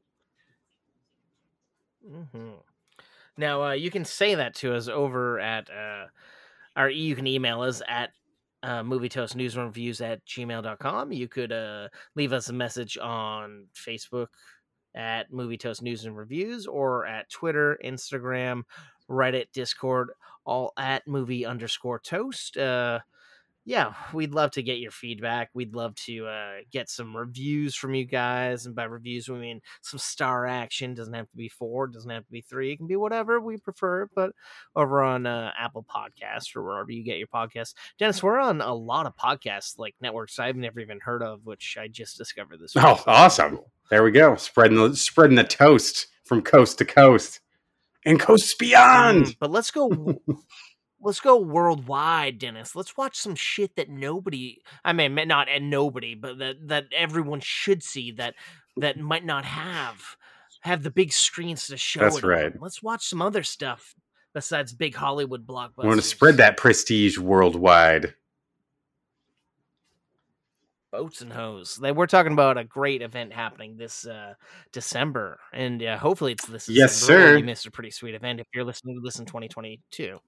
hmm 2.08 2.51
Now 3.38 3.64
uh, 3.64 3.72
you 3.74 3.92
can 3.92 4.06
say 4.06 4.35
that 4.35 4.56
to 4.56 4.75
us 4.75 4.88
over 4.88 5.40
at 5.40 5.69
uh, 5.69 6.06
our 6.75 6.90
you 6.90 7.16
can 7.16 7.27
email 7.27 7.61
us 7.61 7.82
at 7.88 8.11
uh, 8.64 8.84
movie 8.84 9.09
toast 9.09 9.35
news 9.35 9.56
and 9.56 9.66
reviews 9.66 10.01
at 10.01 10.25
gmail.com. 10.25 11.11
You 11.11 11.27
could 11.27 11.51
uh, 11.51 11.90
leave 12.16 12.34
us 12.34 12.50
a 12.50 12.53
message 12.53 12.98
on 12.98 13.67
Facebook 13.75 14.27
at 14.95 15.32
movie 15.32 15.57
toast 15.57 15.82
news 15.82 16.06
and 16.06 16.17
reviews 16.17 16.65
or 16.65 17.06
at 17.06 17.30
Twitter, 17.30 17.77
Instagram, 17.83 18.64
Reddit, 19.09 19.51
Discord, 19.53 20.09
all 20.45 20.74
at 20.77 21.07
movie 21.07 21.45
underscore 21.45 21.99
toast. 21.99 22.57
Uh, 22.57 22.99
yeah, 23.67 23.93
we'd 24.13 24.33
love 24.35 24.51
to 24.51 24.61
get 24.61 24.77
your 24.77 24.91
feedback. 24.91 25.49
We'd 25.55 25.73
love 25.73 25.95
to 26.05 26.27
uh, 26.27 26.53
get 26.71 26.87
some 26.87 27.17
reviews 27.17 27.75
from 27.75 27.95
you 27.95 28.05
guys. 28.05 28.67
And 28.67 28.75
by 28.75 28.83
reviews, 28.83 29.27
we 29.27 29.39
mean 29.39 29.61
some 29.81 29.97
star 29.97 30.45
action. 30.45 30.93
Doesn't 30.93 31.13
have 31.15 31.29
to 31.31 31.35
be 31.35 31.49
four, 31.49 31.87
doesn't 31.87 32.09
have 32.09 32.25
to 32.27 32.31
be 32.31 32.41
three. 32.41 32.71
It 32.71 32.77
can 32.77 32.85
be 32.85 32.95
whatever 32.95 33.41
we 33.41 33.57
prefer. 33.57 34.07
But 34.13 34.33
over 34.75 35.01
on 35.01 35.25
uh, 35.25 35.51
Apple 35.57 35.83
Podcasts 35.83 36.55
or 36.55 36.61
wherever 36.63 36.91
you 36.91 37.03
get 37.03 37.17
your 37.17 37.27
podcasts, 37.27 37.73
Dennis, 37.97 38.21
we're 38.21 38.39
on 38.39 38.61
a 38.61 38.73
lot 38.73 39.07
of 39.07 39.17
podcasts 39.17 39.79
like 39.79 39.95
networks 39.99 40.37
I've 40.37 40.55
never 40.55 40.79
even 40.79 40.99
heard 40.99 41.23
of, 41.23 41.43
which 41.43 41.75
I 41.79 41.87
just 41.87 42.19
discovered 42.19 42.59
this 42.59 42.75
week. 42.75 42.85
Oh, 42.85 43.03
awesome! 43.07 43.61
There 43.89 44.03
we 44.03 44.11
go, 44.11 44.35
spreading 44.35 44.77
the 44.77 44.95
spreading 44.95 45.37
the 45.37 45.43
toast 45.43 46.07
from 46.23 46.43
coast 46.43 46.77
to 46.77 46.85
coast 46.85 47.39
and 48.05 48.19
coasts 48.19 48.53
beyond. 48.53 49.25
Mm, 49.25 49.37
but 49.39 49.49
let's 49.49 49.71
go. 49.71 49.89
let's 51.06 51.19
go 51.19 51.38
worldwide, 51.38 52.40
Dennis. 52.40 52.75
Let's 52.75 52.98
watch 52.98 53.16
some 53.17 53.35
shit 53.35 53.75
that 53.75 53.90
nobody. 53.90 54.61
I 54.84 54.92
mean, 54.92 55.16
not 55.27 55.48
and 55.48 55.69
nobody, 55.69 56.16
but 56.16 56.40
that 56.40 56.67
that 56.67 56.85
everyone 56.92 57.40
should 57.40 57.84
see 57.84 58.11
that 58.14 58.35
that 58.77 58.98
might 58.98 59.24
not 59.24 59.45
have 59.45 60.17
have 60.61 60.84
the 60.84 60.92
big 60.92 61.14
screens 61.14 61.67
to 61.67 61.77
show. 61.77 62.01
That's 62.01 62.17
it 62.17 62.24
on. 62.24 62.30
right. 62.30 62.53
Let's 62.61 62.84
watch 62.84 63.08
some 63.08 63.22
other 63.22 63.43
stuff 63.43 63.95
besides 64.34 64.74
big 64.74 64.95
Hollywood 64.95 65.45
blockbusters. 65.45 65.84
We 65.84 65.88
want 65.88 66.01
to 66.01 66.08
spread 66.08 66.38
that 66.38 66.58
prestige 66.58 67.17
worldwide. 67.17 68.16
boats 70.92 71.22
and 71.22 71.32
hose. 71.32 71.75
They 71.75 71.92
we're 71.92 72.08
talking 72.08 72.34
about 72.34 72.58
a 72.58 72.64
great 72.64 73.01
event 73.01 73.32
happening 73.32 73.77
this 73.77 74.08
uh 74.08 74.34
December, 74.72 75.40
and 75.53 75.84
uh, 75.84 75.98
hopefully 75.98 76.32
it's 76.32 76.48
this. 76.48 76.67
Yes, 76.67 77.00
December, 77.00 77.27
sir. 77.27 77.38
You 77.38 77.43
missed 77.43 77.67
a 77.67 77.72
pretty 77.72 77.92
sweet 77.92 78.16
event 78.16 78.40
if 78.40 78.48
you're 78.53 78.64
listening 78.64 78.95
to 78.95 79.01
this 79.01 79.19
in 79.19 79.25
2022. 79.25 80.19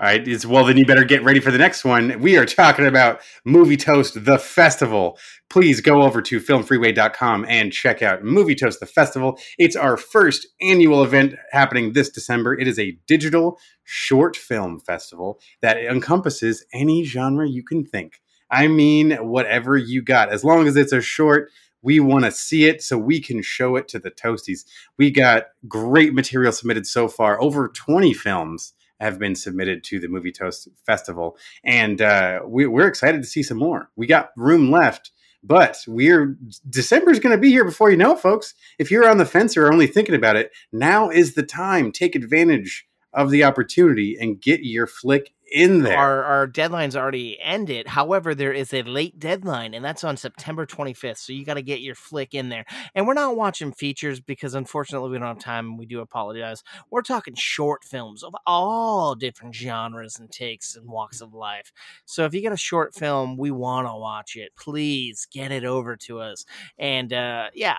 All 0.00 0.06
right, 0.06 0.26
it's, 0.26 0.46
well, 0.46 0.64
then 0.64 0.78
you 0.78 0.86
better 0.86 1.04
get 1.04 1.22
ready 1.24 1.40
for 1.40 1.50
the 1.50 1.58
next 1.58 1.84
one. 1.84 2.20
We 2.20 2.38
are 2.38 2.46
talking 2.46 2.86
about 2.86 3.20
Movie 3.44 3.76
Toast 3.76 4.24
the 4.24 4.38
Festival. 4.38 5.18
Please 5.50 5.82
go 5.82 6.00
over 6.00 6.22
to 6.22 6.40
filmfreeway.com 6.40 7.44
and 7.46 7.70
check 7.70 8.00
out 8.00 8.24
Movie 8.24 8.54
Toast 8.54 8.80
the 8.80 8.86
Festival. 8.86 9.38
It's 9.58 9.76
our 9.76 9.98
first 9.98 10.46
annual 10.62 11.04
event 11.04 11.34
happening 11.52 11.92
this 11.92 12.08
December. 12.08 12.58
It 12.58 12.66
is 12.66 12.78
a 12.78 12.96
digital 13.06 13.58
short 13.84 14.36
film 14.36 14.80
festival 14.80 15.38
that 15.60 15.76
encompasses 15.76 16.64
any 16.72 17.04
genre 17.04 17.46
you 17.46 17.62
can 17.62 17.84
think. 17.84 18.22
I 18.50 18.68
mean, 18.68 19.10
whatever 19.16 19.76
you 19.76 20.00
got. 20.00 20.32
As 20.32 20.42
long 20.42 20.66
as 20.66 20.76
it's 20.76 20.94
a 20.94 21.02
short, 21.02 21.50
we 21.82 22.00
want 22.00 22.24
to 22.24 22.32
see 22.32 22.64
it 22.64 22.82
so 22.82 22.96
we 22.96 23.20
can 23.20 23.42
show 23.42 23.76
it 23.76 23.86
to 23.88 23.98
the 23.98 24.10
Toasties. 24.10 24.64
We 24.96 25.10
got 25.10 25.48
great 25.68 26.14
material 26.14 26.52
submitted 26.52 26.86
so 26.86 27.06
far, 27.06 27.38
over 27.42 27.68
20 27.68 28.14
films 28.14 28.72
have 29.00 29.18
been 29.18 29.34
submitted 29.34 29.82
to 29.84 29.98
the 29.98 30.08
Movie 30.08 30.32
Toast 30.32 30.68
Festival, 30.86 31.36
and 31.64 32.00
uh, 32.00 32.40
we, 32.46 32.66
we're 32.66 32.86
excited 32.86 33.22
to 33.22 33.28
see 33.28 33.42
some 33.42 33.58
more. 33.58 33.90
We 33.96 34.06
got 34.06 34.30
room 34.36 34.70
left, 34.70 35.10
but 35.42 35.78
we're 35.86 36.36
December's 36.68 37.18
going 37.18 37.34
to 37.34 37.40
be 37.40 37.50
here 37.50 37.64
before 37.64 37.90
you 37.90 37.96
know 37.96 38.12
it, 38.12 38.20
folks. 38.20 38.54
If 38.78 38.90
you're 38.90 39.08
on 39.08 39.18
the 39.18 39.24
fence 39.24 39.56
or 39.56 39.72
only 39.72 39.86
thinking 39.86 40.14
about 40.14 40.36
it, 40.36 40.52
now 40.72 41.10
is 41.10 41.34
the 41.34 41.42
time. 41.42 41.92
Take 41.92 42.14
advantage 42.14 42.86
of 43.12 43.30
the 43.30 43.44
opportunity 43.44 44.16
and 44.20 44.40
get 44.40 44.60
your 44.62 44.86
flick 44.86 45.32
in 45.50 45.82
there. 45.82 45.98
Our 45.98 46.24
our 46.24 46.46
deadline's 46.46 46.96
already 46.96 47.38
ended. 47.42 47.88
However, 47.88 48.34
there 48.34 48.52
is 48.52 48.72
a 48.72 48.82
late 48.82 49.18
deadline, 49.18 49.74
and 49.74 49.84
that's 49.84 50.04
on 50.04 50.16
September 50.16 50.66
25th. 50.66 51.18
So 51.18 51.32
you 51.32 51.44
got 51.44 51.54
to 51.54 51.62
get 51.62 51.80
your 51.80 51.94
flick 51.94 52.34
in 52.34 52.48
there. 52.48 52.64
And 52.94 53.06
we're 53.06 53.14
not 53.14 53.36
watching 53.36 53.72
features 53.72 54.20
because 54.20 54.54
unfortunately 54.54 55.10
we 55.10 55.18
don't 55.18 55.26
have 55.26 55.38
time. 55.38 55.76
We 55.76 55.86
do 55.86 56.00
apologize. 56.00 56.62
We're 56.90 57.02
talking 57.02 57.34
short 57.34 57.84
films 57.84 58.22
of 58.22 58.34
all 58.46 59.14
different 59.14 59.54
genres 59.54 60.18
and 60.18 60.30
takes 60.30 60.76
and 60.76 60.88
walks 60.88 61.20
of 61.20 61.34
life. 61.34 61.72
So 62.04 62.24
if 62.24 62.34
you 62.34 62.40
get 62.40 62.52
a 62.52 62.56
short 62.56 62.94
film, 62.94 63.36
we 63.36 63.50
want 63.50 63.86
to 63.88 63.94
watch 63.94 64.36
it. 64.36 64.52
Please 64.56 65.26
get 65.32 65.52
it 65.52 65.64
over 65.64 65.96
to 65.96 66.20
us. 66.20 66.44
And 66.78 67.12
uh, 67.12 67.48
yeah, 67.54 67.78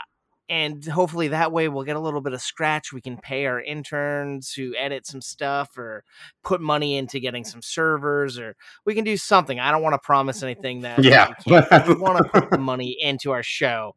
and 0.52 0.86
hopefully 0.86 1.30
that 1.30 1.52
way 1.52 1.68
we'll 1.70 1.86
get 1.86 1.96
a 1.96 2.00
little 2.00 2.20
bit 2.22 2.34
of 2.34 2.42
scratch 2.42 2.92
we 2.94 3.00
can 3.02 3.18
pay 3.18 3.46
our 3.46 3.60
interns 3.62 4.52
who 4.52 4.76
edit 4.78 5.08
some 5.08 5.22
stuff 5.22 5.78
or 5.78 6.04
put 6.44 6.60
money 6.62 6.98
into 6.98 7.20
getting 7.20 7.46
some 7.46 7.62
servers 7.62 8.38
or 8.38 8.56
we 8.86 8.94
can 8.94 9.04
do 9.06 9.16
something 9.18 9.60
i 9.60 9.72
don't 9.72 9.82
want 9.82 9.94
to 9.94 10.00
promise 10.00 10.44
anything 10.44 10.82
that 10.82 11.04
Yeah. 11.04 11.34
we, 11.48 11.54
we 11.54 12.00
want 12.00 12.18
to 12.18 12.30
put 12.30 12.52
the 12.52 12.58
money 12.72 12.98
into 13.02 13.32
our 13.32 13.44
show 13.44 13.96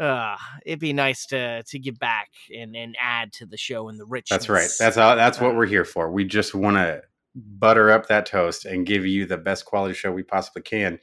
uh 0.00 0.36
it'd 0.64 0.78
be 0.78 0.92
nice 0.94 1.26
to 1.26 1.62
to 1.64 1.78
give 1.78 1.98
back 1.98 2.28
and 2.56 2.74
and 2.74 2.96
add 2.98 3.32
to 3.32 3.44
the 3.44 3.58
show 3.58 3.88
and 3.88 4.00
the 4.00 4.06
richness 4.06 4.30
That's 4.38 4.48
right. 4.48 4.70
That's 4.78 4.96
all, 4.96 5.16
that's 5.16 5.38
what 5.38 5.54
we're 5.54 5.66
here 5.66 5.84
for. 5.84 6.10
We 6.10 6.24
just 6.24 6.54
want 6.54 6.76
to 6.78 7.02
butter 7.34 7.90
up 7.90 8.06
that 8.06 8.24
toast 8.26 8.64
and 8.64 8.86
give 8.86 9.04
you 9.06 9.26
the 9.26 9.36
best 9.36 9.64
quality 9.66 9.94
show 9.94 10.10
we 10.12 10.22
possibly 10.22 10.62
can. 10.62 10.98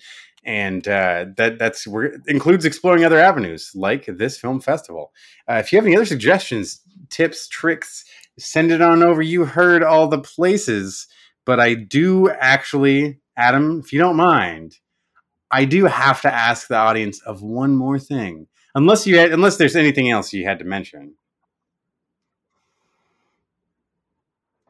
And 0.46 0.88
uh, 0.88 1.26
that 1.38 1.60
that's 1.60 1.86
includes 2.28 2.66
exploring 2.66 3.04
other 3.04 3.20
avenues 3.20 3.72
like 3.76 4.06
this 4.06 4.38
film 4.38 4.62
festival. 4.62 5.12
Uh, 5.50 5.56
if 5.56 5.72
you 5.72 5.78
have 5.78 5.86
any 5.86 5.96
other 5.96 6.06
suggestions, 6.06 6.82
tips, 7.10 7.48
tricks, 7.48 8.06
send 8.38 8.72
it 8.72 8.82
on 8.82 9.04
over. 9.04 9.22
You 9.22 9.46
heard 9.46 9.84
all 9.84 10.08
the 10.08 10.20
places, 10.20 11.08
but 11.46 11.60
I 11.60 11.74
do 11.74 12.30
actually, 12.30 13.20
Adam, 13.36 13.82
if 13.84 13.92
you 13.92 14.00
don't 14.00 14.16
mind, 14.16 14.78
I 15.52 15.66
do 15.66 15.86
have 15.86 16.22
to 16.22 16.34
ask 16.34 16.68
the 16.68 16.78
audience 16.78 17.22
of 17.22 17.42
one 17.42 17.76
more 17.76 18.00
thing. 18.00 18.48
Unless 18.76 19.08
you 19.08 19.18
had, 19.18 19.32
unless 19.32 19.58
there's 19.58 19.76
anything 19.76 20.10
else 20.10 20.32
you 20.32 20.46
had 20.46 20.60
to 20.60 20.66
mention. 20.66 21.16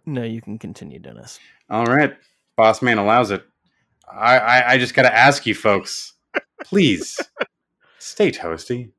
no 0.06 0.24
you 0.24 0.42
can 0.42 0.58
continue 0.58 0.98
dennis 0.98 1.40
All 1.70 1.86
right, 1.86 2.16
boss 2.58 2.82
man 2.82 2.98
allows 2.98 3.30
it. 3.30 3.44
I 4.12 4.38
I, 4.38 4.72
I 4.74 4.78
just 4.78 4.94
got 4.94 5.04
to 5.04 5.16
ask 5.16 5.46
you, 5.46 5.56
folks, 5.56 6.14
please 6.64 7.20
stay 8.00 8.32
toasty. 8.32 8.92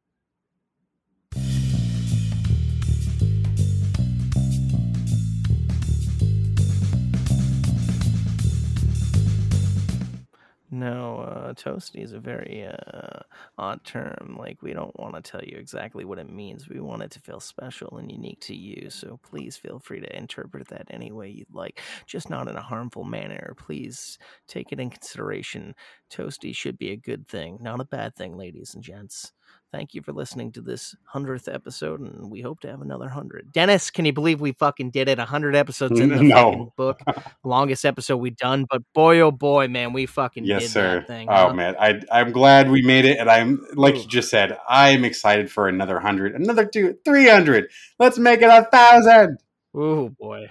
No, 10.72 11.18
uh, 11.18 11.52
toasty 11.54 12.02
is 12.02 12.12
a 12.12 12.20
very 12.20 12.64
uh, 12.66 13.20
odd 13.58 13.84
term. 13.84 14.36
Like, 14.38 14.62
we 14.62 14.72
don't 14.72 14.98
want 14.98 15.14
to 15.14 15.22
tell 15.22 15.42
you 15.42 15.56
exactly 15.56 16.04
what 16.04 16.18
it 16.18 16.30
means. 16.30 16.68
We 16.68 16.80
want 16.80 17.02
it 17.02 17.10
to 17.12 17.20
feel 17.20 17.40
special 17.40 17.98
and 17.98 18.10
unique 18.10 18.40
to 18.42 18.54
you. 18.54 18.90
So 18.90 19.18
please 19.22 19.56
feel 19.56 19.78
free 19.78 20.00
to 20.00 20.16
interpret 20.16 20.68
that 20.68 20.86
any 20.90 21.12
way 21.12 21.28
you'd 21.30 21.52
like, 21.54 21.80
just 22.06 22.30
not 22.30 22.48
in 22.48 22.56
a 22.56 22.62
harmful 22.62 23.04
manner. 23.04 23.54
Please 23.58 24.18
take 24.48 24.72
it 24.72 24.80
in 24.80 24.90
consideration. 24.90 25.74
Toasty 26.10 26.54
should 26.54 26.78
be 26.78 26.90
a 26.90 26.96
good 26.96 27.28
thing, 27.28 27.58
not 27.60 27.80
a 27.80 27.84
bad 27.84 28.14
thing, 28.16 28.36
ladies 28.36 28.74
and 28.74 28.82
gents. 28.82 29.32
Thank 29.72 29.94
you 29.94 30.02
for 30.02 30.12
listening 30.12 30.50
to 30.52 30.60
this 30.60 30.96
hundredth 31.04 31.46
episode, 31.46 32.00
and 32.00 32.28
we 32.28 32.40
hope 32.40 32.58
to 32.60 32.68
have 32.68 32.80
another 32.80 33.08
hundred. 33.08 33.52
Dennis, 33.52 33.88
can 33.92 34.04
you 34.04 34.12
believe 34.12 34.40
we 34.40 34.50
fucking 34.50 34.90
did 34.90 35.08
it? 35.08 35.20
A 35.20 35.24
hundred 35.24 35.54
episodes 35.54 36.00
in 36.00 36.08
the 36.16 36.22
No. 36.24 36.50
fucking 36.50 36.72
book, 36.76 37.00
longest 37.44 37.84
episode 37.84 38.16
we 38.16 38.30
done. 38.30 38.66
But 38.68 38.82
boy, 38.94 39.20
oh 39.20 39.30
boy, 39.30 39.68
man, 39.68 39.92
we 39.92 40.06
fucking 40.06 40.44
Yes, 40.44 40.62
did 40.62 40.70
sir. 40.72 40.94
that 41.00 41.06
thing. 41.06 41.28
oh 41.28 41.34
huh? 41.48 41.52
man, 41.54 41.76
I 41.78 42.00
I'm 42.10 42.32
glad 42.32 42.68
we 42.68 42.82
made 42.82 43.04
it, 43.04 43.18
and 43.18 43.30
I'm 43.30 43.64
like 43.74 43.94
you 43.94 44.06
just 44.08 44.28
said, 44.28 44.58
I'm 44.68 45.04
excited 45.04 45.52
for 45.52 45.68
another 45.68 46.00
hundred, 46.00 46.34
another 46.34 46.64
two, 46.66 46.98
three 47.04 47.28
hundred. 47.28 47.70
Let's 48.00 48.18
make 48.18 48.42
it 48.42 48.50
a 48.50 48.64
thousand. 48.72 49.38
Oh 49.72 50.08
boy. 50.08 50.48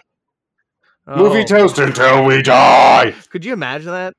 Movie 1.05 1.39
Oh, 1.41 1.43
toast 1.43 1.77
until 1.79 2.23
we 2.23 2.41
die. 2.41 3.13
Could 3.31 3.43
you 3.43 3.51
imagine 3.51 3.91
that? 3.91 4.13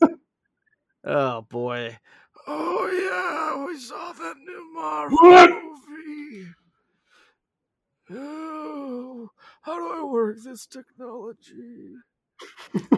oh 1.04 1.42
boy. 1.42 1.96
Oh 2.50 2.88
yeah, 2.90 3.66
we 3.66 3.78
saw 3.78 4.12
that 4.12 4.36
new 4.38 4.72
Marvel 4.74 5.18
What? 5.20 5.50
movie. 5.50 6.46
Oh, 8.10 9.28
how 9.62 9.76
do 9.76 10.00
I 10.00 10.04
work 10.10 10.36
this 10.42 10.66
technology? 10.66 11.92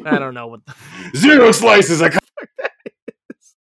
I 0.05 0.19
don't 0.21 0.35
know 0.35 0.47
what 0.47 0.65
the 0.67 0.75
Zero 1.17 1.51
slices 1.51 2.01
of 2.01 2.13